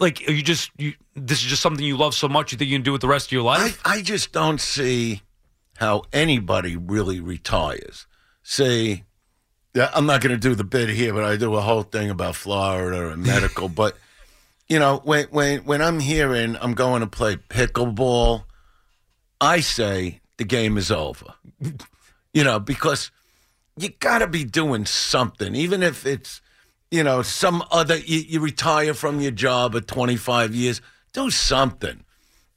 Like, 0.00 0.24
are 0.28 0.32
you 0.32 0.42
just 0.42 0.72
you, 0.78 0.94
this 1.14 1.38
is 1.38 1.44
just 1.46 1.62
something 1.62 1.84
you 1.84 1.96
love 1.96 2.14
so 2.16 2.28
much 2.28 2.50
you 2.50 2.58
think 2.58 2.70
you 2.70 2.76
can 2.76 2.82
do 2.82 2.94
it 2.96 3.00
the 3.00 3.08
rest 3.08 3.28
of 3.28 3.32
your 3.32 3.42
life? 3.44 3.80
I, 3.84 3.98
I 3.98 4.02
just 4.02 4.32
don't 4.32 4.60
see 4.60 5.22
how 5.78 6.02
anybody 6.12 6.76
really 6.76 7.20
retires. 7.20 8.06
See, 8.44 9.02
yeah, 9.74 9.90
I'm 9.92 10.06
not 10.06 10.20
going 10.20 10.30
to 10.30 10.38
do 10.38 10.54
the 10.54 10.62
bit 10.62 10.88
here, 10.88 11.12
but 11.12 11.24
I 11.24 11.36
do 11.36 11.54
a 11.54 11.60
whole 11.60 11.82
thing 11.82 12.10
about 12.10 12.36
Florida 12.36 13.10
and 13.10 13.22
medical. 13.26 13.68
but 13.68 13.96
you 14.68 14.78
know, 14.78 15.00
when 15.02 15.26
when 15.26 15.64
when 15.64 15.82
I'm 15.82 15.98
hearing 15.98 16.56
I'm 16.60 16.74
going 16.74 17.00
to 17.00 17.08
play 17.08 17.36
pickleball, 17.36 18.44
I 19.40 19.58
say 19.58 20.20
the 20.36 20.44
game 20.44 20.78
is 20.78 20.92
over. 20.92 21.34
you 22.32 22.44
know, 22.44 22.60
because 22.60 23.10
you 23.76 23.88
got 23.88 24.20
to 24.20 24.28
be 24.28 24.44
doing 24.44 24.86
something, 24.86 25.56
even 25.56 25.82
if 25.82 26.06
it's 26.06 26.40
you 26.92 27.02
know 27.02 27.22
some 27.22 27.64
other. 27.72 27.98
You, 27.98 28.20
you 28.20 28.40
retire 28.40 28.94
from 28.94 29.20
your 29.20 29.32
job 29.32 29.74
at 29.74 29.88
25 29.88 30.54
years, 30.54 30.80
do 31.12 31.30
something 31.30 32.04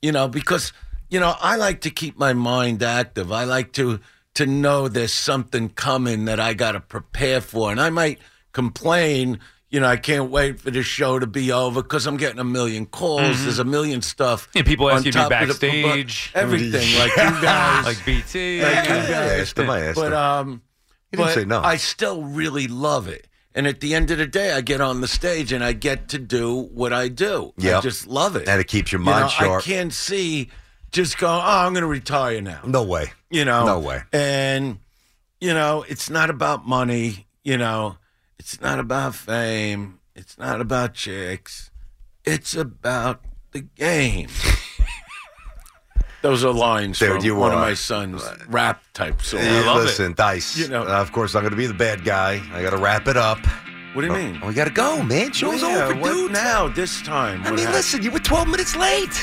you 0.01 0.11
know 0.11 0.27
because 0.27 0.73
you 1.09 1.19
know 1.19 1.35
i 1.41 1.55
like 1.55 1.81
to 1.81 1.89
keep 1.89 2.17
my 2.17 2.33
mind 2.33 2.83
active 2.83 3.31
i 3.31 3.43
like 3.43 3.71
to 3.73 3.99
to 4.37 4.45
know 4.45 4.87
there's 4.87 5.13
something 5.13 5.69
coming 5.69 6.25
that 6.25 6.39
i 6.39 6.53
got 6.53 6.71
to 6.73 6.79
prepare 6.79 7.41
for 7.41 7.71
and 7.71 7.79
i 7.81 7.89
might 7.89 8.19
complain 8.53 9.39
you 9.69 9.79
know 9.79 9.87
i 9.87 9.95
can't 9.97 10.29
wait 10.31 10.59
for 10.59 10.71
the 10.71 10.81
show 10.83 11.19
to 11.19 11.27
be 11.27 11.51
over 11.51 11.81
because 11.81 12.05
i'm 12.07 12.17
getting 12.17 12.39
a 12.39 12.43
million 12.43 12.85
calls 12.85 13.21
Mhm. 13.37 13.43
there's 13.43 13.59
a 13.59 13.63
million 13.63 14.01
stuff 14.01 14.49
Yeah, 14.55 14.63
people 14.63 14.89
ask 14.89 15.05
you 15.05 15.11
to 15.11 15.17
be 15.17 15.23
of 15.23 15.29
the- 15.29 15.35
backstage. 15.69 16.31
everything 16.33 16.97
like 16.99 17.11
you 17.15 17.41
guys 17.41 17.85
Like 17.85 18.05
BT. 18.05 18.61
like 18.63 18.87
you 18.89 18.93
Yeah, 18.95 19.19
I 19.35 19.39
asked 19.41 19.59
I 19.59 19.79
asked 19.81 19.95
but 19.95 20.13
um 20.13 20.61
He 21.11 21.17
didn't 21.17 21.27
but 21.27 21.33
say 21.35 21.45
no. 21.45 21.61
i 21.61 21.77
still 21.77 22.23
really 22.23 22.67
love 22.67 23.07
it 23.07 23.27
and 23.55 23.65
at 23.67 23.79
the 23.79 23.95
end 23.95 24.11
of 24.11 24.17
the 24.17 24.27
day 24.27 24.51
i 24.53 24.61
get 24.61 24.81
on 24.81 25.01
the 25.01 25.07
stage 25.07 25.51
and 25.51 25.63
i 25.63 25.73
get 25.73 26.09
to 26.09 26.19
do 26.19 26.47
what 26.73 26.91
i 26.93 27.07
do 27.07 27.53
i 27.59 27.79
just 27.81 28.07
love 28.07 28.35
it 28.35 28.47
And 28.47 28.59
it 28.59 28.67
keeps 28.67 28.91
your 28.91 29.01
you 29.01 29.05
mind 29.05 29.21
know, 29.25 29.29
sharp. 29.29 29.63
I 29.63 29.65
can't 29.65 29.93
see 29.93 30.49
just 30.97 31.19
go, 31.19 31.27
oh, 31.27 31.39
I'm 31.39 31.73
going 31.73 31.83
to 31.83 31.87
retire 31.87 32.41
now. 32.41 32.59
No 32.65 32.81
way. 32.81 33.11
You 33.29 33.45
know? 33.45 33.65
No 33.67 33.79
way. 33.79 34.01
And, 34.11 34.79
you 35.39 35.53
know, 35.53 35.85
it's 35.87 36.09
not 36.09 36.31
about 36.31 36.67
money. 36.67 37.27
You 37.43 37.55
know, 37.57 37.97
it's 38.39 38.59
not 38.59 38.79
about 38.79 39.13
fame. 39.13 39.99
It's 40.15 40.39
not 40.39 40.59
about 40.59 40.95
chicks. 40.95 41.69
It's 42.25 42.55
about 42.55 43.21
the 43.51 43.61
game. 43.61 44.29
Those 46.23 46.43
are 46.43 46.51
lines 46.51 46.97
Dude, 46.97 47.09
from 47.17 47.23
you 47.23 47.35
one 47.35 47.53
of 47.53 47.59
my 47.59 47.75
son's 47.75 48.23
rap 48.49 48.81
type 48.93 49.21
songs. 49.21 49.43
Hey, 49.43 49.75
listen, 49.75 50.13
Dice. 50.13 50.57
You 50.57 50.67
know- 50.67 50.81
uh, 50.81 50.99
of 50.99 51.11
course, 51.11 51.35
I'm 51.35 51.43
going 51.43 51.51
to 51.51 51.57
be 51.57 51.67
the 51.67 51.75
bad 51.75 52.03
guy. 52.03 52.41
I 52.53 52.63
got 52.63 52.71
to 52.71 52.77
wrap 52.77 53.07
it 53.07 53.17
up. 53.17 53.37
What 53.93 54.01
do 54.01 54.07
you 54.07 54.13
mean? 54.13 54.29
Oh, 54.37 54.39
mean? 54.39 54.47
We 54.47 54.53
got 54.55 54.65
to 54.65 54.73
go, 54.73 55.03
man. 55.03 55.31
Show's 55.31 55.61
Yeah, 55.61 55.85
over, 55.85 55.95
what 55.99 56.11
dude. 56.11 56.31
now? 56.31 56.67
This 56.67 57.03
time? 57.03 57.41
I 57.43 57.51
mean, 57.51 57.59
happened? 57.59 57.73
listen, 57.75 58.01
you 58.01 58.09
were 58.09 58.19
12 58.19 58.47
minutes 58.47 58.75
late. 58.75 59.13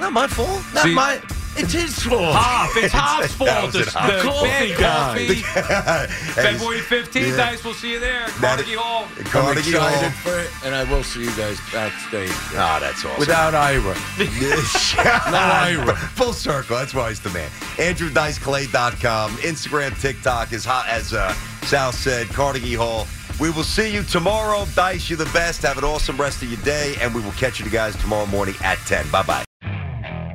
Not 0.00 0.12
my 0.12 0.26
fault. 0.26 0.62
Not 0.74 0.84
See- 0.84 0.94
my. 0.94 1.20
It's 1.56 1.72
his 1.82 1.96
fault. 2.00 2.34
Hop, 2.34 2.70
it's 2.76 2.92
Hop's 2.92 3.36
That 3.36 3.46
fault. 3.62 3.64
was 3.66 3.72
The, 3.74 3.84
the 3.84 4.22
Coffee 4.24 4.74
guy. 4.74 5.44
coffee. 5.46 6.32
February 6.34 6.80
15th, 6.80 7.14
Yeah. 7.30 7.36
Dice. 7.36 7.62
We'll 7.64 7.74
see 7.74 7.92
you 7.92 8.00
there. 8.00 8.26
Carnegie 8.26 8.74
Hall. 8.74 9.06
I'm 9.16 9.56
excited 9.56 10.10
Hall. 10.10 10.10
for 10.10 10.40
it, 10.40 10.50
and 10.64 10.74
I 10.74 10.82
will 10.82 11.04
see 11.04 11.20
you 11.20 11.30
guys 11.36 11.56
backstage. 11.72 12.28
Ah, 12.56 12.78
that's 12.80 13.04
awesome. 13.04 13.20
Without 13.20 13.54
Ira. 13.54 13.94
no 15.30 15.38
Ira. 15.38 15.94
Full 15.94 16.32
circle. 16.32 16.76
That's 16.76 16.92
why 16.92 17.10
he's 17.10 17.20
the 17.20 17.30
man. 17.30 17.48
AndrewDiceClay.com. 17.76 19.30
Instagram, 19.36 20.00
TikTok, 20.00 20.52
as 20.52 20.64
hot 20.64 20.88
as 20.88 21.12
uh, 21.14 21.32
Sal 21.62 21.92
said, 21.92 22.26
Carnegie 22.30 22.74
Hall. 22.74 23.06
We 23.38 23.50
will 23.50 23.62
see 23.62 23.94
you 23.94 24.02
tomorrow. 24.02 24.66
Dice, 24.74 25.08
you're 25.08 25.18
the 25.18 25.24
best. 25.26 25.62
Have 25.62 25.78
an 25.78 25.84
awesome 25.84 26.16
rest 26.16 26.42
of 26.42 26.50
your 26.50 26.60
day, 26.62 26.96
and 27.00 27.14
we 27.14 27.20
will 27.22 27.30
catch 27.32 27.60
you 27.60 27.70
guys 27.70 27.94
tomorrow 27.94 28.26
morning 28.26 28.56
at 28.60 28.78
10. 28.86 29.08
Bye 29.12 29.22
bye. 29.22 29.44